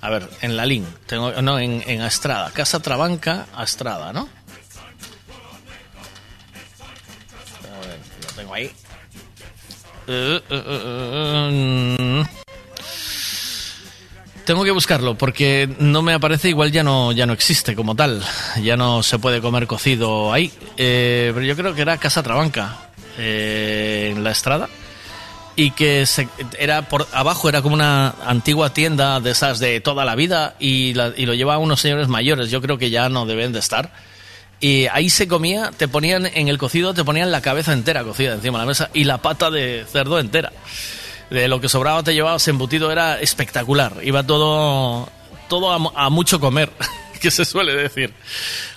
a 0.00 0.10
ver, 0.10 0.28
en 0.40 0.56
la 0.56 0.66
link. 0.66 0.84
Tengo, 1.06 1.30
no, 1.42 1.60
en, 1.60 1.84
en 1.86 2.00
Astrada. 2.00 2.50
Casa 2.50 2.80
Trabanca, 2.80 3.46
Astrada, 3.54 4.12
¿no? 4.12 4.28
A 7.62 7.86
ver, 7.86 8.00
lo 8.24 8.32
tengo 8.34 8.52
ahí. 8.52 8.72
Tengo 14.44 14.62
que 14.62 14.70
buscarlo 14.70 15.16
porque 15.18 15.68
no 15.80 16.02
me 16.02 16.12
aparece, 16.14 16.48
igual 16.48 16.70
ya 16.70 16.84
no, 16.84 17.10
ya 17.10 17.26
no 17.26 17.32
existe 17.32 17.74
como 17.74 17.96
tal. 17.96 18.22
Ya 18.62 18.76
no 18.76 19.02
se 19.02 19.18
puede 19.18 19.40
comer 19.40 19.66
cocido 19.66 20.32
ahí. 20.32 20.52
Eh, 20.76 21.32
pero 21.34 21.44
yo 21.44 21.56
creo 21.56 21.74
que 21.74 21.82
era 21.82 21.98
Casa 21.98 22.22
Trabanca, 22.22 22.90
eh, 23.18 24.12
en 24.14 24.22
la 24.22 24.30
estrada. 24.30 24.68
Y 25.56 25.72
que 25.72 26.06
se- 26.06 26.28
era 26.58 26.82
por 26.82 27.08
abajo 27.12 27.48
era 27.48 27.60
como 27.62 27.74
una 27.74 28.14
antigua 28.24 28.72
tienda 28.72 29.18
de 29.20 29.30
esas 29.32 29.58
de 29.58 29.80
toda 29.80 30.04
la 30.04 30.14
vida 30.14 30.54
y, 30.60 30.94
la- 30.94 31.12
y 31.16 31.26
lo 31.26 31.34
llevaban 31.34 31.62
unos 31.62 31.80
señores 31.80 32.06
mayores. 32.08 32.48
Yo 32.50 32.60
creo 32.62 32.78
que 32.78 32.90
ya 32.90 33.08
no 33.08 33.26
deben 33.26 33.52
de 33.52 33.58
estar. 33.58 33.90
Y 34.60 34.86
ahí 34.86 35.10
se 35.10 35.28
comía, 35.28 35.70
te 35.76 35.86
ponían 35.86 36.26
en 36.26 36.48
el 36.48 36.56
cocido, 36.58 36.94
te 36.94 37.04
ponían 37.04 37.30
la 37.30 37.42
cabeza 37.42 37.72
entera 37.72 38.04
cocida 38.04 38.34
encima 38.34 38.58
de 38.58 38.64
la 38.64 38.68
mesa 38.68 38.90
y 38.94 39.04
la 39.04 39.18
pata 39.18 39.50
de 39.50 39.84
cerdo 39.90 40.18
entera. 40.18 40.52
De 41.30 41.48
lo 41.48 41.60
que 41.60 41.68
sobraba 41.68 42.02
te 42.02 42.14
llevabas 42.14 42.46
embutido 42.48 42.90
era 42.90 43.20
espectacular. 43.20 43.94
Iba 44.02 44.22
todo, 44.22 45.08
todo 45.48 45.72
a, 45.72 46.06
a 46.06 46.08
mucho 46.08 46.40
comer, 46.40 46.70
que 47.20 47.30
se 47.30 47.44
suele 47.44 47.74
decir. 47.74 48.14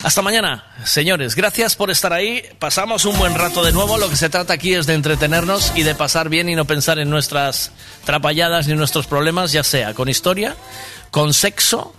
Hasta 0.03 0.21
mañana, 0.21 0.65
señores. 0.83 1.35
Gracias 1.35 1.75
por 1.75 1.91
estar 1.91 2.11
ahí. 2.11 2.43
Pasamos 2.57 3.05
un 3.05 3.17
buen 3.17 3.35
rato 3.35 3.63
de 3.63 3.71
nuevo. 3.71 3.97
Lo 3.97 4.09
que 4.09 4.15
se 4.15 4.29
trata 4.29 4.53
aquí 4.53 4.73
es 4.73 4.87
de 4.87 4.95
entretenernos 4.95 5.71
y 5.75 5.83
de 5.83 5.95
pasar 5.95 6.27
bien 6.27 6.49
y 6.49 6.55
no 6.55 6.65
pensar 6.65 6.99
en 6.99 7.09
nuestras 7.09 7.71
trapalladas 8.03 8.67
ni 8.67 8.73
nuestros 8.73 9.07
problemas, 9.07 9.51
ya 9.51 9.63
sea 9.63 9.93
con 9.93 10.09
historia, 10.09 10.55
con 11.11 11.33
sexo, 11.33 11.93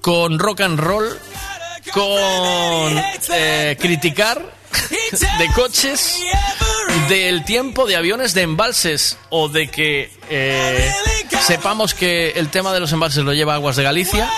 con 0.00 0.38
rock 0.38 0.62
and 0.62 0.78
roll, 0.78 1.18
con 1.92 3.02
eh, 3.32 3.76
criticar 3.78 4.40
de 5.38 5.48
coches, 5.54 6.20
del 7.08 7.44
tiempo 7.44 7.86
de 7.86 7.96
aviones, 7.96 8.34
de 8.34 8.42
embalses 8.42 9.18
o 9.30 9.48
de 9.48 9.68
que 9.68 10.10
eh, 10.28 10.92
sepamos 11.40 11.94
que 11.94 12.30
el 12.30 12.48
tema 12.48 12.72
de 12.72 12.80
los 12.80 12.92
embalses 12.92 13.24
lo 13.24 13.32
lleva 13.32 13.54
Aguas 13.54 13.76
de 13.76 13.82
Galicia. 13.82 14.30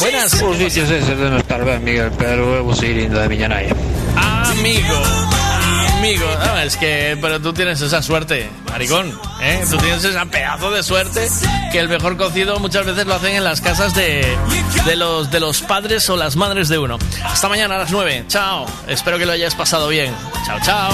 Buenas. 0.00 0.42
Os 0.42 0.58
eses 0.58 1.06
de 1.06 1.30
no 1.30 1.36
estar 1.36 1.62
ben, 1.62 1.84
Miguel, 1.84 2.10
pero 2.16 2.54
eu 2.56 2.64
vou 2.64 2.74
seguir 2.74 3.04
indo 3.04 3.20
de 3.20 3.28
miña 3.28 3.48
nai. 3.48 3.68
Amigo, 4.16 4.96
amigo, 6.00 6.24
no, 6.46 6.58
es 6.60 6.78
que, 6.78 7.18
pero 7.20 7.40
tú 7.40 7.52
tienes 7.52 7.78
esa 7.82 8.00
suerte, 8.00 8.48
maricón, 8.70 9.18
¿eh? 9.42 9.62
Tú 9.68 9.76
tienes 9.76 10.02
esa 10.02 10.24
pedazo 10.24 10.70
de 10.70 10.82
suerte 10.82 11.28
que 11.70 11.78
el 11.78 11.90
mejor 11.90 12.16
cocido 12.16 12.58
muchas 12.58 12.86
veces 12.86 13.06
lo 13.06 13.14
hacen 13.16 13.36
en 13.36 13.44
las 13.44 13.60
casas 13.60 13.94
de, 13.94 14.26
de 14.86 14.96
los, 14.96 15.30
de 15.30 15.40
los 15.40 15.60
padres 15.60 16.08
o 16.08 16.16
las 16.16 16.36
madres 16.36 16.70
de 16.70 16.78
uno. 16.78 16.98
Hasta 17.22 17.50
mañana 17.50 17.74
a 17.74 17.78
las 17.80 17.90
9, 17.90 18.24
chao, 18.28 18.64
espero 18.88 19.18
que 19.18 19.26
lo 19.26 19.32
hayas 19.32 19.54
pasado 19.54 19.88
bien, 19.88 20.14
chao, 20.46 20.58
chao. 20.64 20.90